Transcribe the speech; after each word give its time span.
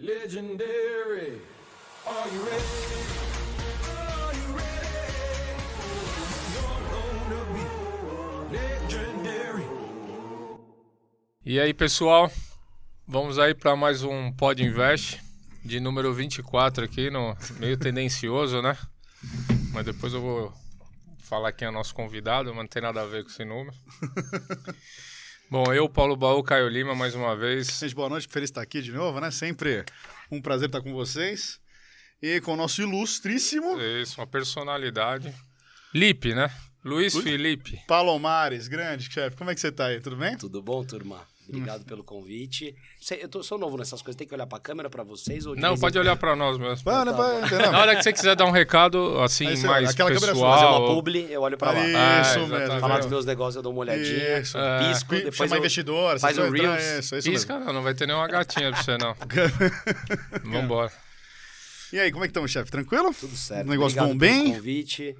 Legendary. 0.00 1.40
Are 2.06 2.28
you 2.28 2.40
ready? 2.44 2.64
Are 3.88 4.32
you 4.32 4.56
ready? 4.56 4.86
You're 6.54 6.82
gonna 6.92 7.42
be 7.52 8.56
legendary. 8.56 9.66
E 11.44 11.58
aí, 11.58 11.74
pessoal? 11.74 12.30
Vamos 13.08 13.40
aí 13.40 13.56
para 13.56 13.74
mais 13.74 14.04
um 14.04 14.30
Pod 14.30 14.62
Invest 14.62 15.20
de 15.64 15.80
número 15.80 16.14
24 16.14 16.84
aqui, 16.84 17.10
no 17.10 17.36
meio 17.58 17.76
tendencioso, 17.82 18.62
né? 18.62 18.78
Mas 19.72 19.84
depois 19.84 20.14
eu 20.14 20.20
vou 20.20 20.52
falar 21.18 21.50
quem 21.50 21.66
é 21.66 21.70
nosso 21.72 21.92
convidado, 21.92 22.50
mas 22.50 22.58
não 22.58 22.68
tem 22.68 22.82
nada 22.82 23.02
a 23.02 23.06
ver 23.06 23.24
com 23.24 23.30
esse 23.30 23.44
número. 23.44 23.76
Bom, 25.50 25.72
eu, 25.72 25.88
Paulo 25.88 26.14
Baú, 26.14 26.42
Caio 26.42 26.68
Lima, 26.68 26.94
mais 26.94 27.14
uma 27.14 27.34
vez. 27.34 27.78
Gente, 27.78 27.94
boa 27.94 28.10
noite, 28.10 28.28
feliz 28.28 28.50
estar 28.50 28.60
aqui 28.60 28.82
de 28.82 28.92
novo, 28.92 29.18
né? 29.18 29.30
Sempre 29.30 29.82
um 30.30 30.42
prazer 30.42 30.68
estar 30.68 30.82
com 30.82 30.92
vocês. 30.92 31.58
E 32.20 32.38
com 32.42 32.52
o 32.52 32.56
nosso 32.56 32.82
ilustríssimo 32.82 33.80
Isso, 33.80 34.20
uma 34.20 34.26
personalidade. 34.26 35.32
Lipe, 35.94 36.34
né? 36.34 36.50
Luiz 36.84 37.16
Felipe. 37.16 37.80
Palomares, 37.86 38.68
grande 38.68 39.10
chefe. 39.10 39.38
Como 39.38 39.50
é 39.50 39.54
que 39.54 39.60
você 39.60 39.72
tá 39.72 39.86
aí? 39.86 40.00
Tudo 40.02 40.16
bem? 40.16 40.36
Tudo 40.36 40.60
bom, 40.60 40.84
turma? 40.84 41.26
Obrigado 41.48 41.84
pelo 41.86 42.04
convite. 42.04 42.74
Sei- 43.00 43.22
Eu 43.22 43.28
tô, 43.28 43.42
sou 43.42 43.56
novo 43.58 43.78
nessas 43.78 44.02
coisas, 44.02 44.16
tem 44.18 44.26
que 44.28 44.34
olhar 44.34 44.46
pra 44.46 44.58
câmera 44.58 44.90
pra 44.90 45.02
vocês? 45.02 45.46
Ou 45.46 45.56
Não, 45.56 45.74
em 45.74 45.78
pode 45.78 45.98
olhar 45.98 46.14
para 46.14 46.36
nós 46.36 46.58
mesmo. 46.58 46.84
Vai, 46.84 47.02
entendeu? 47.42 47.72
Na 47.72 47.78
hora 47.80 47.96
que 47.96 48.02
você 48.02 48.12
quiser 48.12 48.36
dar 48.36 48.44
um 48.44 48.50
recado, 48.50 49.18
assim, 49.22 49.46
Aí 49.46 49.56
mais 49.62 49.88
aquela 49.90 50.10
câmera 50.12 50.32
é 50.32 50.34
sua, 50.34 50.50
Fazer 50.50 50.62
pessoal. 50.66 50.84
uma 50.86 50.94
publi, 50.94 51.26
eu 51.30 51.40
olho 51.40 51.56
pra 51.56 51.72
lá. 51.72 51.86
Isso 51.86 51.96
Ah, 51.96 52.46
mesmo. 52.46 52.80
Falar 52.80 52.98
dos 52.98 53.06
meus 53.08 53.24
negócios, 53.24 53.56
eu 53.56 53.62
dou 53.62 53.72
uma 53.72 53.80
olhadinha, 53.80 54.40
Isso. 54.40 54.58
É. 54.58 54.78
pisco, 54.92 55.08
Pi- 55.08 55.16
depois 55.16 55.36
Chama 55.36 55.54
eu... 55.54 55.58
investidor. 55.58 56.18
faz 56.20 56.36
um 56.36 56.42
vão 56.42 56.54
entrar, 56.56 56.76
Reels. 56.76 57.04
Isso, 57.04 57.16
isso 57.16 57.30
Pisca, 57.30 57.52
mesmo. 57.54 57.66
não, 57.66 57.72
não 57.74 57.82
vai 57.82 57.94
ter 57.94 58.06
nenhuma 58.06 58.28
gatinha 58.28 58.70
pra 58.70 58.82
você, 58.82 58.98
não. 58.98 59.16
Vambora. 60.44 60.92
E 61.92 61.98
aí, 61.98 62.12
como 62.12 62.24
é 62.24 62.28
que 62.28 62.30
estamos, 62.32 62.50
chefe? 62.50 62.70
Tranquilo? 62.70 63.14
Tudo 63.18 63.34
certo. 63.34 63.66
O 63.66 63.70
negócio 63.70 63.98
Obrigado 63.98 64.12
bom 64.14 64.18
pelo 64.18 64.32
bem? 64.44 64.52
convite. 64.54 65.16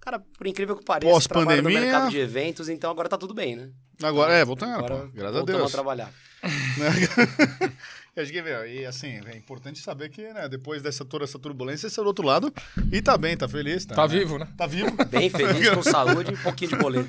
Cara, 0.00 0.18
por 0.18 0.46
incrível 0.46 0.76
que 0.76 0.84
pareça, 0.84 1.10
eu 1.14 1.20
trabalho 1.28 1.62
no 1.62 1.70
mercado 1.70 2.10
de 2.10 2.18
eventos, 2.18 2.68
então 2.68 2.90
agora 2.90 3.08
tá 3.08 3.16
tudo 3.16 3.32
bem, 3.32 3.54
né? 3.56 3.70
Agora, 4.02 4.32
é, 4.32 4.44
voltando, 4.44 4.74
Agora 4.76 4.96
pô. 4.96 5.08
Graças 5.14 5.36
a 5.36 5.44
Deus. 5.44 5.70
a 5.70 5.72
trabalhar. 5.72 6.10
E 8.14 8.20
acho 8.20 8.30
que, 8.30 8.42
meu, 8.42 8.66
e 8.66 8.84
assim, 8.84 9.20
é 9.26 9.36
importante 9.36 9.78
saber 9.80 10.10
que, 10.10 10.20
né, 10.34 10.46
depois 10.48 10.82
dessa 10.82 11.02
toda 11.02 11.24
essa 11.24 11.38
turbulência, 11.38 11.88
você 11.88 11.98
é 11.98 12.02
do 12.02 12.06
outro 12.08 12.26
lado 12.26 12.52
e 12.92 13.00
tá 13.00 13.16
bem, 13.16 13.34
tá 13.36 13.48
feliz. 13.48 13.86
Tá, 13.86 13.94
Tá 13.94 14.06
né? 14.06 14.18
vivo, 14.18 14.38
né? 14.38 14.48
Tá 14.56 14.66
vivo. 14.66 14.90
Bem 15.08 15.30
feliz, 15.30 15.70
com 15.70 15.82
saúde 15.82 16.30
e 16.30 16.34
um 16.34 16.42
pouquinho 16.42 16.72
de 16.72 16.76
boleto. 16.76 17.08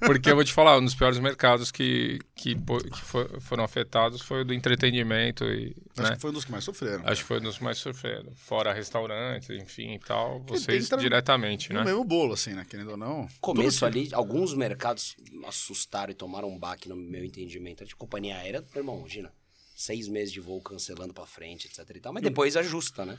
Porque 0.00 0.30
eu 0.30 0.34
vou 0.34 0.44
te 0.44 0.52
falar, 0.52 0.78
um 0.78 0.84
dos 0.84 0.94
piores 0.94 1.18
mercados 1.18 1.70
que, 1.70 2.18
que, 2.34 2.54
que 2.54 3.00
fo- 3.02 3.40
foram 3.40 3.62
afetados 3.64 4.22
foi 4.22 4.40
o 4.40 4.44
do 4.44 4.54
entretenimento. 4.54 5.44
E, 5.44 5.76
Acho 5.98 6.08
né? 6.10 6.14
que 6.16 6.20
foi 6.22 6.30
um 6.30 6.32
dos 6.32 6.44
que 6.46 6.52
mais 6.52 6.64
sofreram. 6.64 7.02
Acho 7.06 7.20
que 7.22 7.28
foi 7.28 7.38
um 7.40 7.42
dos 7.42 7.58
mais 7.58 7.76
sofridos. 7.78 8.32
Fora 8.36 8.72
restaurantes, 8.72 9.50
enfim 9.50 9.94
e 9.94 9.98
tal. 9.98 10.40
Que 10.44 10.52
Vocês 10.52 10.88
diretamente, 10.98 11.72
No 11.72 11.80
né? 11.80 11.84
mesmo 11.84 12.04
bolo, 12.04 12.32
assim, 12.34 12.52
né? 12.54 12.64
Querendo 12.68 12.92
ou 12.92 12.96
não. 12.96 13.28
começo 13.40 13.80
que- 13.80 13.84
ali, 13.84 14.08
alguns 14.14 14.54
mercados 14.54 15.14
assustaram 15.46 16.10
e 16.10 16.14
tomaram 16.14 16.48
um 16.48 16.58
baque 16.58 16.88
no 16.88 16.96
meu 16.96 17.22
entendimento. 17.24 17.84
De 17.84 17.94
companhia 17.94 18.36
aérea, 18.38 18.60
meu 18.74 18.80
irmão, 18.82 18.98
imagina, 19.00 19.30
seis 19.78 20.08
meses 20.08 20.32
de 20.32 20.40
voo 20.40 20.60
cancelando 20.60 21.14
pra 21.14 21.24
frente, 21.24 21.68
etc 21.68 21.88
e 21.94 22.00
tal. 22.00 22.12
Mas 22.12 22.22
depois 22.22 22.56
ajusta, 22.56 23.06
né? 23.06 23.16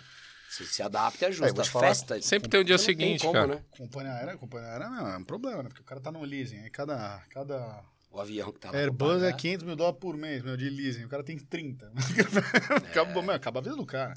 Se, 0.49 0.65
se 0.65 0.81
adapta 0.83 1.23
e 1.23 1.27
É, 1.27 1.29
ajusta. 1.29 1.63
falar, 1.63 1.87
Festa... 1.87 2.21
sempre 2.21 2.49
tem 2.49 2.59
o 2.59 2.65
dia 2.65 2.77
seguinte, 2.77 3.21
como, 3.21 3.31
cara. 3.33 3.55
Né? 3.55 3.63
Companhia 3.71 4.11
aérea, 4.13 4.37
companhia 4.37 4.67
aérea 4.69 4.89
não, 4.89 5.07
é 5.07 5.17
um 5.17 5.23
problema, 5.23 5.63
né? 5.63 5.69
Porque 5.69 5.81
o 5.81 5.85
cara 5.85 6.01
tá 6.01 6.11
no 6.11 6.21
leasing. 6.21 6.57
Aí 6.59 6.69
cada, 6.69 7.23
cada 7.29 7.81
O 8.11 8.19
avião 8.19 8.51
que 8.51 8.59
tá 8.59 8.71
lá 8.71 8.77
Airbus 8.77 9.21
é 9.21 9.27
pagar. 9.27 9.37
500 9.37 9.65
mil 9.65 9.75
dólares 9.77 9.99
por 10.01 10.17
mês, 10.17 10.43
meu, 10.43 10.57
de 10.57 10.69
leasing. 10.69 11.05
O 11.05 11.09
cara 11.09 11.23
tem 11.23 11.37
30. 11.37 11.93
acaba, 12.75 13.21
meu, 13.21 13.31
acaba 13.35 13.59
a 13.59 13.63
vida 13.63 13.75
do 13.77 13.85
cara. 13.85 14.15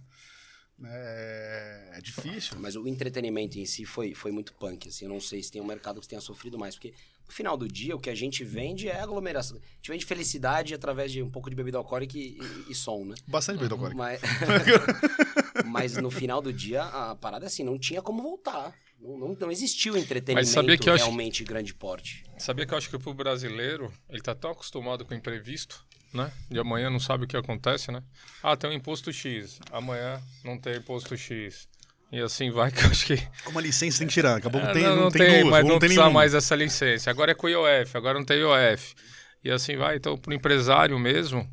É, 0.84 1.90
é 1.94 2.00
difícil. 2.00 2.58
Mas 2.58 2.74
o 2.74 2.88
entretenimento 2.88 3.56
em 3.58 3.66
si 3.66 3.84
foi, 3.84 4.14
foi 4.14 4.32
muito 4.32 4.52
punk, 4.54 4.88
assim. 4.88 5.04
Eu 5.04 5.10
não 5.10 5.20
sei 5.20 5.42
se 5.42 5.52
tem 5.52 5.62
um 5.62 5.66
mercado 5.66 6.00
que 6.00 6.08
tenha 6.08 6.20
sofrido 6.20 6.58
mais, 6.58 6.74
porque 6.74 6.92
no 7.26 7.32
final 7.32 7.56
do 7.56 7.66
dia 7.68 7.94
o 7.96 7.98
que 7.98 8.10
a 8.10 8.14
gente 8.14 8.44
vende 8.44 8.88
é 8.88 9.00
aglomeração. 9.00 9.56
A 9.56 9.76
gente 9.76 9.90
vende 9.90 10.04
felicidade 10.04 10.74
através 10.74 11.10
de 11.12 11.22
um 11.22 11.30
pouco 11.30 11.48
de 11.50 11.56
bebida 11.56 11.78
alcoólica 11.78 12.16
e, 12.18 12.38
e- 12.38 12.66
e 12.70 12.74
som, 12.74 13.04
né? 13.04 13.14
Bastante 13.26 13.58
bem, 13.60 13.68
Docori. 13.68 13.94
Mas... 13.94 14.20
Mas 15.66 15.96
no 15.96 16.10
final 16.10 16.40
do 16.40 16.52
dia, 16.52 16.82
a 16.82 17.14
parada 17.14 17.46
é 17.46 17.48
assim, 17.48 17.62
não 17.64 17.78
tinha 17.78 18.02
como 18.02 18.22
voltar. 18.22 18.74
Não, 19.00 19.18
não, 19.18 19.34
não 19.34 19.50
existiu 19.50 19.96
entretenimento 19.96 20.48
sabia 20.50 20.76
que 20.78 20.88
eu 20.88 20.94
acho- 20.94 21.04
realmente 21.04 21.44
grande 21.44 21.74
porte. 21.74 22.24
Sabia 22.38 22.64
que 22.66 22.72
eu 22.74 22.78
acho 22.78 22.88
que 22.90 22.98
pro 22.98 23.12
brasileiro, 23.14 23.92
ele 24.08 24.20
tá 24.22 24.34
tão 24.34 24.50
acostumado 24.50 25.04
com 25.04 25.12
o 25.12 25.16
imprevisto, 25.16 25.84
né? 26.12 26.32
De 26.50 26.58
amanhã 26.58 26.88
não 26.90 27.00
sabe 27.00 27.24
o 27.24 27.28
que 27.28 27.36
acontece, 27.36 27.90
né? 27.90 28.02
Ah, 28.42 28.56
tem 28.56 28.70
um 28.70 28.72
imposto 28.72 29.12
X. 29.12 29.58
Amanhã 29.70 30.22
não 30.44 30.58
tem 30.58 30.76
imposto 30.76 31.16
X. 31.16 31.68
E 32.12 32.20
assim 32.20 32.50
vai 32.50 32.70
que 32.70 32.84
eu 32.84 32.90
acho 32.90 33.06
que. 33.06 33.16
Como 33.42 33.58
a 33.58 33.62
licença 33.62 33.98
tem 33.98 34.06
que 34.06 34.12
tirar. 34.12 34.36
Acabou 34.36 34.60
É, 34.60 34.64
não 34.66 34.72
tem, 34.74 34.82
não, 34.82 34.90
não, 34.96 35.02
não 35.04 35.10
tem, 35.10 35.26
tem, 35.26 35.40
duas, 35.40 35.50
mas 35.50 35.62
não, 35.64 35.68
não 35.70 35.78
tem 35.78 35.88
precisa 35.88 36.00
nenhuma. 36.02 36.20
mais 36.20 36.32
dessa 36.32 36.54
licença. 36.54 37.10
Agora 37.10 37.32
é 37.32 37.34
com 37.34 37.48
IOF, 37.48 37.96
agora 37.96 38.18
não 38.18 38.24
tem 38.26 38.38
IOF. 38.38 38.94
E 39.42 39.50
assim 39.50 39.76
vai. 39.76 39.96
Então, 39.96 40.16
pro 40.18 40.34
empresário 40.34 40.98
mesmo, 40.98 41.48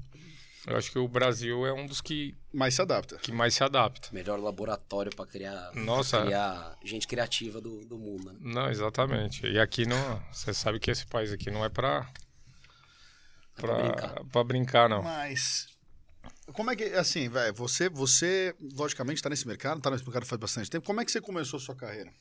eu 0.67 0.75
acho 0.75 0.91
que 0.91 0.99
o 0.99 1.07
Brasil 1.07 1.65
é 1.65 1.71
um 1.73 1.85
dos 1.87 2.01
que, 2.01 2.35
Mas 2.53 2.73
se 2.75 2.81
adapta. 2.81 3.15
que 3.17 3.31
mais 3.31 3.53
se 3.55 3.63
adapta. 3.63 4.09
Melhor 4.11 4.37
laboratório 4.37 5.15
pra 5.15 5.25
criar, 5.25 5.71
pra 5.71 5.81
Nossa. 5.81 6.21
criar 6.23 6.75
gente 6.83 7.07
criativa 7.07 7.61
do, 7.61 7.85
do 7.85 7.97
mundo. 7.97 8.33
Né? 8.33 8.37
Não, 8.41 8.69
exatamente. 8.69 9.47
E 9.47 9.57
aqui 9.57 9.85
não. 9.85 10.21
Você 10.31 10.53
sabe 10.53 10.77
que 10.79 10.91
esse 10.91 11.05
país 11.07 11.31
aqui 11.31 11.49
não 11.49 11.63
é 11.63 11.69
pra. 11.69 12.05
É 13.57 13.61
pra 13.61 13.75
Pra, 13.75 13.83
brincar. 13.87 14.23
pra 14.31 14.43
brincar, 14.43 14.89
não. 14.89 15.01
Mas. 15.03 15.67
Como 16.53 16.71
é 16.71 16.75
que, 16.75 16.83
assim, 16.85 17.29
velho, 17.29 17.53
você, 17.53 17.89
você, 17.89 18.55
logicamente, 18.75 19.21
tá 19.21 19.29
nesse 19.29 19.47
mercado, 19.47 19.81
tá 19.81 19.91
nesse 19.91 20.03
mercado 20.03 20.25
faz 20.25 20.39
bastante 20.39 20.69
tempo. 20.69 20.85
Como 20.85 21.01
é 21.01 21.05
que 21.05 21.11
você 21.11 21.21
começou 21.21 21.57
a 21.57 21.61
sua 21.61 21.75
carreira? 21.75 22.11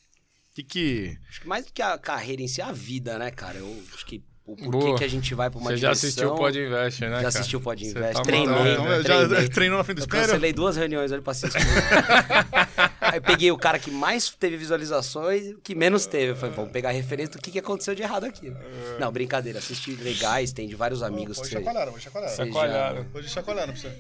Que 0.55 0.63
que. 0.63 1.19
Acho 1.29 1.41
que 1.43 1.49
mais 1.49 1.67
do 1.67 1.73
que 1.73 1.83
a 1.83 1.97
carreira 1.99 2.43
em 2.43 2.49
si, 2.49 2.61
a 2.61 2.73
vida, 2.73 3.19
né, 3.19 3.31
cara? 3.31 3.59
Eu 3.59 3.85
acho 3.95 4.05
que 4.05 4.25
o 4.49 4.57
porquê 4.57 4.71
Boa. 4.71 4.97
que 4.99 5.05
a 5.05 5.09
gente 5.09 5.35
vai 5.35 5.51
pra 5.51 5.61
uma 5.61 5.71
Você 5.71 5.77
já 5.77 5.89
direção... 5.89 6.09
assistiu 6.09 6.33
o 6.33 6.37
Pod 6.37 6.59
Invest, 6.59 7.01
né? 7.03 7.09
Já 7.09 7.15
cara? 7.17 7.29
assistiu 7.29 7.59
o 7.59 7.63
Pod 7.63 7.87
Invest, 7.87 8.13
tá 8.15 8.23
treinei, 8.23 8.73
então, 8.73 8.85
né? 8.87 9.03
já 9.03 9.29
treinei. 9.29 9.49
treinou 9.51 9.77
na 9.79 9.85
frente 9.85 9.97
do 9.99 10.01
Eu 10.01 10.05
espelho? 10.07 10.23
cancelei 10.23 10.53
duas 10.55 10.77
reuniões 10.77 11.13
ali 11.13 11.21
pra 11.21 11.33
assistir. 11.33 11.59
Aí 12.99 13.21
peguei 13.21 13.53
o 13.53 13.59
cara 13.59 13.79
que 13.79 13.91
mais 13.91 14.31
teve 14.31 14.57
visualizações 14.57 15.49
e 15.49 15.55
o 15.55 15.59
que 15.59 15.75
menos 15.75 16.07
teve. 16.07 16.33
Eu 16.33 16.37
falei, 16.37 16.55
vamos 16.55 16.73
pegar 16.73 16.89
a 16.89 16.93
referência 16.93 17.35
do 17.35 17.43
que, 17.43 17.51
que 17.51 17.59
aconteceu 17.59 17.95
de 17.95 18.03
errado 18.03 18.25
aqui. 18.25 18.51
Não, 18.99 19.13
brincadeira. 19.13 19.59
Assisti 19.59 19.95
legais, 19.97 20.51
tem 20.51 20.67
de 20.67 20.75
vários 20.75 21.03
amigos 21.03 21.39
Hoje 21.39 21.51
chacoalharam, 21.51 21.93
hoje 21.93 22.05
chacoalharam. 22.05 22.37
Chacoalharam. 22.37 23.07
Hoje 23.15 23.29
chacoalharam 23.29 23.73
pra 23.75 23.83
você. 23.83 23.93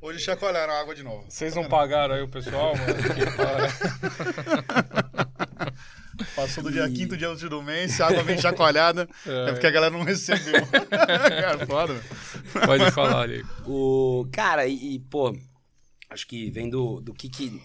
Hoje 0.00 0.18
chacoalharam 0.18 0.72
a 0.72 0.80
água 0.80 0.94
de 0.94 1.02
novo. 1.02 1.26
Vocês 1.28 1.54
não 1.54 1.64
pagaram 1.64 2.14
aí 2.14 2.22
o 2.22 2.28
pessoal, 2.28 2.72
mano? 2.74 2.96
Passou 6.34 6.62
do 6.62 6.70
dia 6.70 6.88
quinto 6.90 7.16
dia 7.16 7.30
útil 7.30 7.48
do 7.48 7.62
mês, 7.62 8.00
a 8.00 8.08
água 8.08 8.22
vem 8.22 8.38
chacoalhada, 8.38 9.08
é. 9.26 9.52
porque 9.52 9.66
a 9.66 9.70
galera 9.70 9.92
não 9.92 10.04
recebeu. 10.04 10.66
Cara, 10.90 11.66
foda. 11.66 12.00
Pode 12.66 12.90
falar 12.90 13.22
ali. 13.22 13.44
O... 13.66 14.26
Cara, 14.32 14.66
e, 14.66 14.94
e, 14.94 14.98
pô, 14.98 15.36
acho 16.08 16.26
que 16.26 16.50
vem 16.50 16.68
do, 16.68 17.00
do 17.00 17.12
que 17.12 17.28
que 17.28 17.60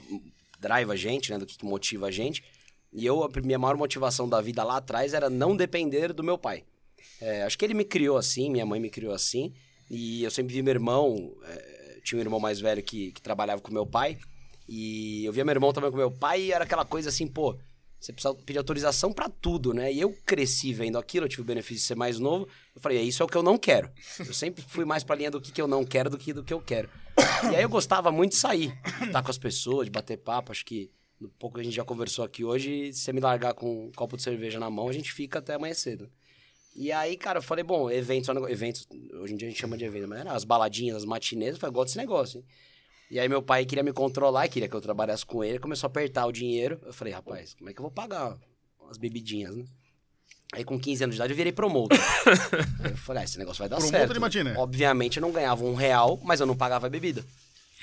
drive 0.60 0.92
a 0.92 0.96
gente, 0.96 1.32
né? 1.32 1.38
Do 1.38 1.46
que 1.46 1.58
que 1.58 1.66
motiva 1.66 2.08
a 2.08 2.12
gente. 2.12 2.44
E 2.92 3.06
eu, 3.06 3.24
a 3.24 3.30
minha 3.42 3.60
maior 3.60 3.76
motivação 3.76 4.28
da 4.28 4.40
vida 4.40 4.64
lá 4.64 4.78
atrás 4.78 5.14
era 5.14 5.30
não 5.30 5.56
depender 5.56 6.14
do 6.14 6.24
meu 6.24 6.38
pai. 6.38 6.64
É, 7.20 7.44
acho 7.44 7.58
que 7.58 7.66
ele 7.66 7.74
me 7.74 7.84
criou 7.84 8.18
assim, 8.18 8.50
minha 8.50 8.66
mãe 8.66 8.80
me 8.80 8.90
criou 8.90 9.14
assim. 9.14 9.54
E 9.90 10.24
eu 10.24 10.32
sempre 10.32 10.54
vi 10.54 10.62
meu 10.62 10.74
irmão, 10.74 11.36
é, 11.44 12.00
tinha 12.04 12.18
um 12.18 12.22
irmão 12.22 12.40
mais 12.40 12.60
velho 12.60 12.82
que, 12.82 13.12
que 13.12 13.22
trabalhava 13.22 13.62
com 13.62 13.74
meu 13.74 13.86
pai. 13.86 14.18
E 14.68 15.26
eu 15.26 15.34
via 15.34 15.46
meu 15.46 15.54
irmão 15.54 15.74
também 15.74 15.92
com 15.92 15.98
meu 15.98 16.12
pai 16.12 16.42
e 16.44 16.52
era 16.52 16.64
aquela 16.64 16.86
coisa 16.86 17.10
assim, 17.10 17.28
pô, 17.28 17.58
você 18.06 18.14
precisa 18.14 18.36
pedir 18.36 18.60
autorização 18.60 19.12
pra 19.12 19.28
tudo, 19.28 19.74
né? 19.74 19.92
E 19.92 20.00
eu 20.00 20.16
cresci 20.26 20.72
vendo 20.72 20.98
aquilo, 20.98 21.26
eu 21.26 21.30
tive 21.30 21.42
o 21.42 21.46
benefício 21.46 21.78
de 21.78 21.88
ser 21.88 21.96
mais 21.96 22.20
novo. 22.20 22.48
Eu 22.76 22.82
falei, 22.82 23.00
é 23.00 23.02
isso 23.02 23.24
é 23.24 23.26
o 23.26 23.30
que 23.30 23.36
eu 23.36 23.42
não 23.42 23.58
quero. 23.58 23.90
Eu 24.20 24.34
sempre 24.34 24.64
fui 24.68 24.86
mais 24.86 25.04
pra 25.04 25.16
linha 25.16 25.32
do 25.32 25.42
que, 25.42 25.52
que 25.52 25.62
eu 25.62 25.68
não 25.68 25.84
quero 25.84 26.10
do 26.10 26.18
que 26.18 26.32
do 26.32 26.44
que 26.44 26.54
eu 26.54 26.62
quero. 26.62 26.88
E 27.52 27.56
aí 27.56 27.64
eu 27.64 27.70
gostava 27.70 28.12
muito 28.12 28.34
de 28.34 28.38
sair, 28.38 28.78
de 29.00 29.06
estar 29.06 29.24
com 29.24 29.32
as 29.32 29.38
pessoas, 29.38 29.86
de 29.86 29.92
bater 29.92 30.18
papo. 30.18 30.52
Acho 30.52 30.64
que 30.64 30.92
um 31.20 31.28
pouco 31.40 31.60
a 31.60 31.64
gente 31.64 31.76
já 31.76 31.84
conversou 31.84 32.24
aqui 32.24 32.44
hoje. 32.44 32.94
Se 32.94 33.00
você 33.00 33.14
me 33.14 33.20
largar 33.20 33.56
com 33.56 33.88
um 33.88 33.92
copo 33.92 34.16
de 34.16 34.22
cerveja 34.22 34.60
na 34.60 34.70
mão, 34.70 34.88
a 34.88 34.94
gente 34.94 35.12
fica 35.12 35.40
até 35.40 35.56
amanhã 35.56 35.74
cedo. 35.74 36.08
E 36.76 36.92
aí, 36.92 37.18
cara, 37.18 37.40
eu 37.40 37.44
falei, 37.44 37.64
bom, 37.64 37.90
eventos, 37.90 38.30
eventos, 38.50 38.88
hoje 39.14 39.34
em 39.34 39.38
dia 39.38 39.48
a 39.48 39.52
gente 39.52 39.60
chama 39.60 39.78
de 39.78 39.86
evento, 39.86 40.10
mas 40.10 40.20
era 40.20 40.34
as 40.34 40.44
baladinhas, 40.44 40.98
as 40.98 41.06
matinês, 41.06 41.54
eu 41.54 41.60
falei, 41.60 41.74
gosto 41.74 41.88
desse 41.88 41.98
negócio, 41.98 42.40
hein? 42.40 42.46
E 43.10 43.20
aí 43.20 43.30
meu 43.30 43.42
pai 43.42 43.66
queria 43.66 43.84
me 43.84 43.94
controlar, 43.94 44.48
queria 44.48 44.68
que 44.68 44.76
eu 44.76 44.82
trabalhasse 44.82 45.26
com 45.26 45.44
ele, 45.44 45.60
começou 45.60 45.88
a 45.88 45.90
apertar 45.90 46.26
o 46.26 46.32
dinheiro. 46.32 46.80
Eu 46.84 46.94
falei, 46.94 47.14
rapaz, 47.14 47.54
como 47.54 47.70
é 47.70 47.74
que 47.74 47.80
eu 47.80 47.84
vou 47.84 47.92
pagar 47.92 48.36
as 48.90 48.98
bebidinhas, 48.98 49.56
né? 49.56 49.66
Aí 50.54 50.64
com 50.64 50.80
15 50.80 51.04
anos 51.04 51.16
de 51.16 51.20
idade 51.20 51.34
eu 51.34 51.38
virei 51.38 51.52
promotor. 51.52 51.98
aí 52.84 52.92
eu 52.92 52.98
falei, 52.98 53.24
ah, 53.24 53.26
esse 53.26 53.38
negócio 53.38 53.60
vai 53.60 53.70
dar 53.70 53.78
Promotor 53.78 54.00
certo. 54.00 54.14
de 54.14 54.20
matinê. 54.20 54.54
Obviamente 54.56 55.18
eu 55.18 55.22
não 55.22 55.32
ganhava 55.32 55.64
um 55.64 55.76
real, 55.76 56.20
mas 56.24 56.40
eu 56.40 56.46
não 56.46 56.56
pagava 56.56 56.88
a 56.88 56.90
bebida. 56.90 57.26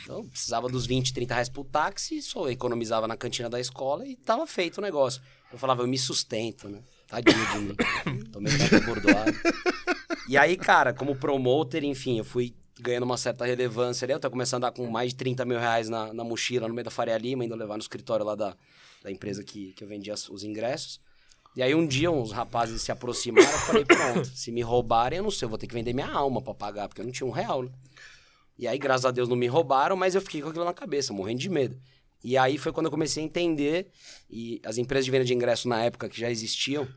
Então 0.03 0.19
eu 0.19 0.25
precisava 0.25 0.69
dos 0.69 0.87
20, 0.87 1.13
30 1.13 1.35
reais 1.35 1.49
pro 1.49 1.65
táxi, 1.65 2.21
só 2.23 2.49
economizava 2.49 3.07
na 3.07 3.17
cantina 3.17 3.49
da 3.49 3.61
escola 3.61 4.07
e 4.07 4.17
tava 4.17 4.47
feito 4.47 4.79
o 4.79 4.81
negócio. 4.81 5.21
Eu 5.53 5.59
falava, 5.59 5.83
eu 5.83 5.87
me 5.87 5.99
sustento, 5.99 6.69
né? 6.69 6.81
Tadinho 7.07 7.47
de 7.53 7.59
mim. 7.59 7.77
Meio 8.41 8.71
tanto 8.71 8.87
bordoado. 8.87 9.33
E 10.29 10.39
aí, 10.39 10.57
cara, 10.57 10.95
como 10.95 11.15
promoter, 11.15 11.85
enfim, 11.85 12.19
eu 12.19 12.25
fui 12.25 12.55
ganhando 12.82 13.05
uma 13.05 13.17
certa 13.17 13.44
relevância 13.44 14.05
ali. 14.05 14.12
Eu 14.12 14.20
tava 14.20 14.32
começando 14.32 14.64
a 14.64 14.69
andar 14.69 14.76
com 14.76 14.87
mais 14.90 15.11
de 15.11 15.17
30 15.17 15.44
mil 15.44 15.58
reais 15.58 15.88
na, 15.88 16.12
na 16.12 16.25
mochila 16.25 16.69
no 16.69 16.75
meio 16.75 16.84
da 16.84 16.90
Faria 16.90 17.17
Lima, 17.17 17.44
indo 17.44 17.55
levar 17.55 17.75
no 17.75 17.81
escritório 17.81 18.25
lá 18.25 18.34
da, 18.34 18.56
da 19.02 19.11
empresa 19.11 19.43
que, 19.43 19.73
que 19.73 19.84
eu 19.84 19.88
vendia 19.88 20.14
os 20.14 20.44
ingressos. 20.44 21.00
E 21.55 21.62
aí 21.62 21.75
um 21.75 21.87
dia 21.87 22.11
uns 22.11 22.32
rapazes 22.32 22.81
se 22.81 22.90
aproximaram, 22.90 23.50
eu 23.50 23.58
falei, 23.58 23.84
pronto, 23.84 24.26
se 24.26 24.50
me 24.50 24.62
roubarem, 24.62 25.19
eu 25.19 25.23
não 25.23 25.31
sei, 25.31 25.44
eu 25.44 25.50
vou 25.50 25.58
ter 25.58 25.67
que 25.67 25.75
vender 25.75 25.93
minha 25.93 26.11
alma 26.11 26.40
pra 26.40 26.55
pagar, 26.55 26.88
porque 26.88 27.02
eu 27.02 27.05
não 27.05 27.12
tinha 27.12 27.26
um 27.26 27.31
real, 27.31 27.62
né? 27.62 27.70
E 28.58 28.67
aí, 28.67 28.79
graças 28.79 29.05
a 29.05 29.11
Deus, 29.11 29.28
não 29.28 29.37
me 29.37 29.46
roubaram, 29.46 29.96
mas 29.96 30.14
eu 30.14 30.20
fiquei 30.20 30.40
com 30.40 30.49
aquilo 30.49 30.64
na 30.64 30.73
cabeça, 30.73 31.12
morrendo 31.12 31.40
de 31.40 31.49
medo. 31.50 31.78
E 32.25 32.38
aí 32.38 32.56
foi 32.56 32.73
quando 32.73 32.87
eu 32.87 32.90
comecei 32.90 33.23
a 33.23 33.26
entender, 33.26 33.90
e 34.31 34.61
as 34.64 34.78
empresas 34.78 35.05
de 35.05 35.11
venda 35.11 35.25
de 35.25 35.35
ingresso 35.35 35.69
na 35.69 35.82
época 35.82 36.08
que 36.08 36.19
já 36.19 36.31
existiam, 36.31 36.88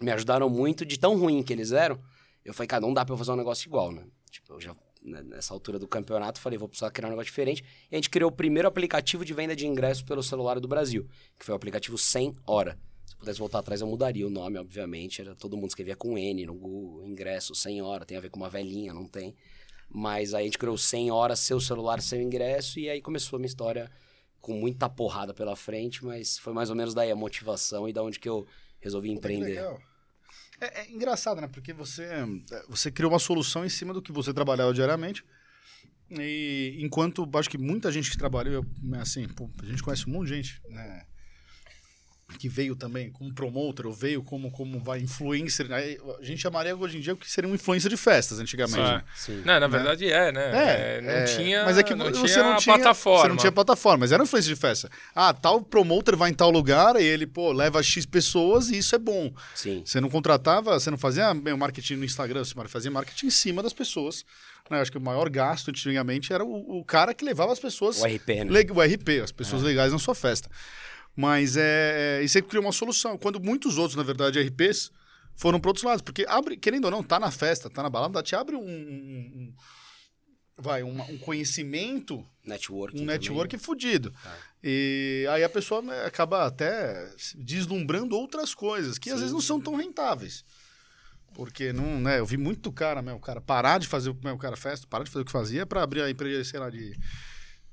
me 0.00 0.12
ajudaram 0.12 0.48
muito, 0.48 0.84
de 0.84 0.98
tão 0.98 1.18
ruim 1.18 1.42
que 1.42 1.52
eles 1.52 1.72
eram, 1.72 1.98
eu 2.44 2.52
falei, 2.52 2.68
cara, 2.68 2.82
não 2.82 2.92
dá 2.92 3.04
pra 3.04 3.14
eu 3.14 3.18
fazer 3.18 3.32
um 3.32 3.36
negócio 3.36 3.66
igual, 3.66 3.90
né? 3.90 4.04
Tipo, 4.30 4.54
eu 4.54 4.60
já, 4.60 4.76
nessa 5.04 5.52
altura 5.52 5.78
do 5.78 5.88
campeonato, 5.88 6.40
falei, 6.40 6.58
vou 6.58 6.68
precisar 6.68 6.90
criar 6.90 7.08
um 7.08 7.10
negócio 7.10 7.30
diferente. 7.30 7.64
E 7.90 7.94
a 7.94 7.98
gente 7.98 8.08
criou 8.10 8.30
o 8.30 8.34
primeiro 8.34 8.68
aplicativo 8.68 9.24
de 9.24 9.34
venda 9.34 9.54
de 9.56 9.66
ingresso 9.66 10.04
pelo 10.04 10.22
celular 10.22 10.60
do 10.60 10.68
Brasil, 10.68 11.06
que 11.38 11.44
foi 11.44 11.52
o 11.52 11.56
aplicativo 11.56 11.98
100 11.98 12.36
Hora. 12.46 12.78
Se 13.06 13.14
eu 13.14 13.18
pudesse 13.18 13.38
voltar 13.38 13.58
atrás, 13.58 13.80
eu 13.80 13.86
mudaria 13.86 14.26
o 14.26 14.30
nome, 14.30 14.58
obviamente. 14.58 15.20
Era, 15.20 15.34
todo 15.34 15.56
mundo 15.56 15.68
escrevia 15.68 15.96
com 15.96 16.16
N 16.16 16.46
no 16.46 16.54
Google, 16.54 17.04
ingresso, 17.06 17.54
100 17.54 17.82
Hora, 17.82 18.04
tem 18.04 18.16
a 18.16 18.20
ver 18.20 18.30
com 18.30 18.38
uma 18.38 18.48
velhinha, 18.48 18.92
não 18.94 19.06
tem. 19.06 19.34
Mas 19.88 20.32
aí 20.34 20.42
a 20.42 20.44
gente 20.46 20.58
criou 20.58 20.78
100 20.78 21.10
horas, 21.10 21.38
seu 21.40 21.60
celular, 21.60 22.00
seu 22.00 22.20
ingresso, 22.20 22.78
e 22.78 22.88
aí 22.88 23.02
começou 23.02 23.36
a 23.36 23.40
minha 23.40 23.48
história 23.48 23.90
com 24.40 24.54
muita 24.54 24.88
porrada 24.88 25.32
pela 25.34 25.54
frente, 25.54 26.04
mas 26.04 26.38
foi 26.38 26.52
mais 26.52 26.70
ou 26.70 26.74
menos 26.74 26.94
daí 26.94 27.10
a 27.10 27.16
motivação 27.16 27.88
e 27.88 27.92
da 27.92 28.02
onde 28.02 28.18
que 28.18 28.28
eu 28.28 28.46
resolvi 28.80 29.08
Que 29.10 29.14
empreender. 29.14 29.46
legal. 29.54 29.78
É, 30.62 30.82
é 30.82 30.90
engraçado, 30.92 31.40
né? 31.40 31.48
Porque 31.48 31.72
você, 31.72 32.04
é, 32.04 32.24
você 32.68 32.88
criou 32.90 33.10
uma 33.10 33.18
solução 33.18 33.64
em 33.64 33.68
cima 33.68 33.92
do 33.92 34.00
que 34.00 34.12
você 34.12 34.32
trabalhava 34.32 34.72
diariamente. 34.72 35.24
E 36.08 36.76
enquanto 36.78 37.28
acho 37.34 37.50
que 37.50 37.58
muita 37.58 37.90
gente 37.90 38.10
que 38.10 38.16
trabalhou, 38.16 38.54
eu, 38.54 39.00
assim, 39.00 39.26
pô, 39.26 39.50
a 39.60 39.66
gente 39.66 39.82
conhece 39.82 40.08
um 40.08 40.12
monte 40.12 40.28
de 40.28 40.34
gente, 40.36 40.62
né? 40.68 41.04
Que 42.38 42.48
veio 42.48 42.74
também 42.74 43.10
como 43.10 43.32
promoter, 43.32 43.86
ou 43.86 43.92
veio 43.92 44.22
como, 44.22 44.50
como 44.50 44.78
vai 44.80 45.00
influencer. 45.00 45.68
Né? 45.68 45.96
A 46.20 46.24
gente 46.24 46.40
chamaria 46.40 46.76
hoje 46.76 46.98
em 46.98 47.00
dia 47.00 47.12
o 47.12 47.16
que 47.16 47.30
seria 47.30 47.48
um 47.48 47.54
influencer 47.54 47.90
de 47.90 47.96
festas 47.96 48.38
antigamente. 48.38 48.76
Sim. 48.76 48.82
né? 48.82 49.04
Sim. 49.14 49.42
Não, 49.44 49.60
na 49.60 49.66
verdade 49.66 50.10
é, 50.10 50.32
né? 50.32 50.50
É, 50.52 51.00
não 51.00 51.10
é, 51.10 51.24
tinha, 51.24 51.64
mas 51.64 51.78
é 51.78 51.82
que 51.82 51.94
não 51.94 52.10
você 52.10 52.34
tinha 52.34 52.44
não 52.44 52.56
tinha 52.56 52.76
plataforma. 52.76 53.22
Você 53.22 53.28
não 53.28 53.36
tinha 53.36 53.52
plataforma, 53.52 53.98
mas 53.98 54.12
era 54.12 54.22
um 54.22 54.24
influencer 54.24 54.54
de 54.54 54.60
festa. 54.60 54.90
Ah, 55.14 55.32
tal 55.32 55.62
promoter 55.62 56.16
vai 56.16 56.30
em 56.30 56.34
tal 56.34 56.50
lugar 56.50 56.96
e 56.96 57.04
ele, 57.04 57.26
pô, 57.26 57.52
leva 57.52 57.82
X 57.82 58.06
pessoas 58.06 58.70
e 58.70 58.78
isso 58.78 58.94
é 58.94 58.98
bom. 58.98 59.32
Sim. 59.54 59.82
Você 59.84 60.00
não 60.00 60.08
contratava, 60.08 60.78
você 60.78 60.90
não 60.90 60.98
fazia 60.98 61.32
bem, 61.34 61.52
o 61.52 61.58
marketing 61.58 61.96
no 61.96 62.04
Instagram, 62.04 62.44
você 62.44 62.54
fazia 62.68 62.90
marketing 62.90 63.26
em 63.26 63.30
cima 63.30 63.62
das 63.62 63.72
pessoas. 63.72 64.24
né? 64.70 64.80
Acho 64.80 64.92
que 64.92 64.98
o 64.98 65.00
maior 65.00 65.28
gasto 65.28 65.68
antigamente 65.68 66.32
era 66.32 66.44
o, 66.44 66.80
o 66.80 66.84
cara 66.84 67.14
que 67.14 67.24
levava 67.24 67.52
as 67.52 67.58
pessoas. 67.58 68.00
O 68.00 68.06
RP, 68.06 68.44
né? 68.44 68.50
o 68.50 68.80
RP, 68.80 69.22
as 69.22 69.32
pessoas 69.32 69.62
legais 69.62 69.92
na 69.92 69.98
sua 69.98 70.14
festa. 70.14 70.48
Mas 71.14 71.56
é, 71.56 72.18
é. 72.20 72.24
E 72.24 72.28
você 72.28 72.40
criou 72.40 72.64
uma 72.64 72.72
solução. 72.72 73.18
Quando 73.18 73.38
muitos 73.40 73.76
outros, 73.78 73.96
na 73.96 74.02
verdade, 74.02 74.38
RPs, 74.40 74.90
foram 75.36 75.60
para 75.60 75.68
outros 75.70 75.84
lados. 75.84 76.02
Porque 76.02 76.24
abre, 76.28 76.56
querendo 76.56 76.86
ou 76.86 76.90
não, 76.90 77.02
tá 77.02 77.20
na 77.20 77.30
festa, 77.30 77.68
tá 77.70 77.82
na 77.82 77.90
balada, 77.90 78.22
te 78.22 78.34
abre 78.34 78.56
um. 78.56 78.60
um- 78.60 78.64
um- 78.68 79.54
vai, 80.56 80.82
uma- 80.82 81.04
um 81.04 81.18
conhecimento 81.18 82.24
Network. 82.44 83.00
um 83.00 83.04
network 83.04 83.58
fudido. 83.58 84.14
E 84.62 85.26
aí 85.30 85.42
a 85.42 85.48
pessoa 85.48 85.82
né, 85.82 86.04
acaba 86.04 86.46
até 86.46 87.10
deslumbrando 87.34 88.14
outras 88.16 88.54
coisas 88.54 88.96
que 88.98 89.10
às 89.10 89.18
vezes 89.20 89.32
não 89.32 89.40
são 89.40 89.60
tão 89.60 89.74
rentáveis. 89.74 90.44
Porque 91.34 91.72
não, 91.72 91.98
né, 92.00 92.18
eu 92.20 92.26
vi 92.26 92.36
muito 92.36 92.70
cara, 92.70 93.00
meu, 93.02 93.18
cara 93.18 93.40
parar 93.40 93.78
de 93.78 93.88
fazer 93.88 94.10
o 94.10 94.18
meu 94.22 94.36
cara 94.38 94.54
festa, 94.56 94.86
parar 94.86 95.04
de 95.04 95.10
fazer 95.10 95.22
o 95.22 95.24
que 95.26 95.32
fazia 95.32 95.64
para 95.66 95.82
abrir 95.82 96.02
a 96.02 96.10
empresa, 96.10 96.44
sei 96.48 96.60
lá, 96.60 96.68
de 96.70 96.94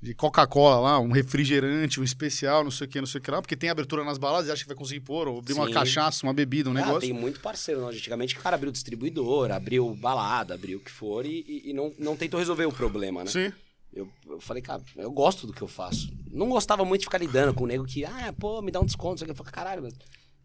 de 0.02 0.14
Coca-Cola 0.14 0.80
lá, 0.80 0.98
um 0.98 1.10
refrigerante, 1.12 2.00
um 2.00 2.04
especial, 2.04 2.64
não 2.64 2.70
sei 2.70 2.86
o 2.86 2.90
que, 2.90 2.98
não 3.00 3.06
sei 3.06 3.20
o 3.20 3.22
que 3.22 3.30
lá, 3.30 3.42
porque 3.42 3.54
tem 3.56 3.68
abertura 3.68 4.02
nas 4.02 4.16
baladas 4.16 4.48
e 4.48 4.52
acha 4.52 4.62
que 4.62 4.68
vai 4.68 4.76
conseguir 4.76 5.00
pôr, 5.00 5.28
ou 5.28 5.38
abrir 5.38 5.52
uma 5.52 5.66
Sim. 5.66 5.72
cachaça, 5.74 6.24
uma 6.26 6.32
bebida, 6.32 6.70
um 6.70 6.72
Ah, 6.72 6.76
negócio. 6.76 7.00
tem 7.00 7.12
muito 7.12 7.38
parceiro, 7.40 7.82
não. 7.82 7.88
Antigamente 7.88 8.34
o 8.36 8.40
cara 8.40 8.56
abriu 8.56 8.72
distribuidor, 8.72 9.50
abriu 9.50 9.94
balada, 9.94 10.54
abriu 10.54 10.78
o 10.78 10.80
que 10.80 10.90
for 10.90 11.26
e, 11.26 11.44
e- 11.66 11.72
não, 11.74 11.92
não 11.98 12.16
tentou 12.16 12.40
resolver 12.40 12.64
o 12.64 12.72
problema, 12.72 13.24
né? 13.24 13.30
Sim. 13.30 13.52
Eu, 13.92 14.08
eu 14.26 14.40
falei, 14.40 14.62
cara, 14.62 14.80
eu 14.96 15.10
gosto 15.10 15.46
do 15.46 15.52
que 15.52 15.60
eu 15.60 15.68
faço. 15.68 16.08
Não 16.30 16.48
gostava 16.48 16.84
muito 16.84 17.00
de 17.00 17.06
ficar 17.06 17.18
lidando 17.18 17.52
com 17.52 17.64
o 17.64 17.66
nego 17.66 17.84
que, 17.84 18.04
ah, 18.04 18.32
pô, 18.38 18.62
me 18.62 18.70
dá 18.70 18.80
um 18.80 18.86
desconto. 18.86 19.22
Eu 19.24 19.34
falei, 19.34 19.52
caralho, 19.52 19.88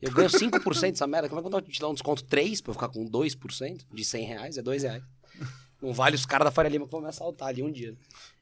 eu 0.01 0.12
ganho 0.12 0.30
5% 0.30 0.92
dessa 0.92 1.06
merda. 1.08 1.30
Como 1.30 1.40
é 1.40 1.44
que 1.50 1.56
eu 1.56 1.62
te 1.62 1.80
dar 1.80 1.88
um 1.90 1.94
desconto 1.94 2.24
3% 2.25 2.62
pra 2.63 2.72
eu 2.72 2.74
ficar 2.74 2.90
com 2.90 3.06
2% 3.06 3.86
de 3.94 4.04
100 4.04 4.25
reais? 4.25 4.58
É 4.58 4.62
2 4.63 4.81
reais. 4.84 5.04
Não 5.81 5.94
vale 5.94 6.16
os 6.16 6.25
caras 6.25 6.46
da 6.46 6.51
Faria 6.51 6.69
Lima 6.72 6.86
que 6.86 6.92
vão 6.92 7.01
me 7.01 7.08
assaltar 7.08 7.50
ali 7.50 7.62
um 7.62 7.72
dia. 7.72 7.96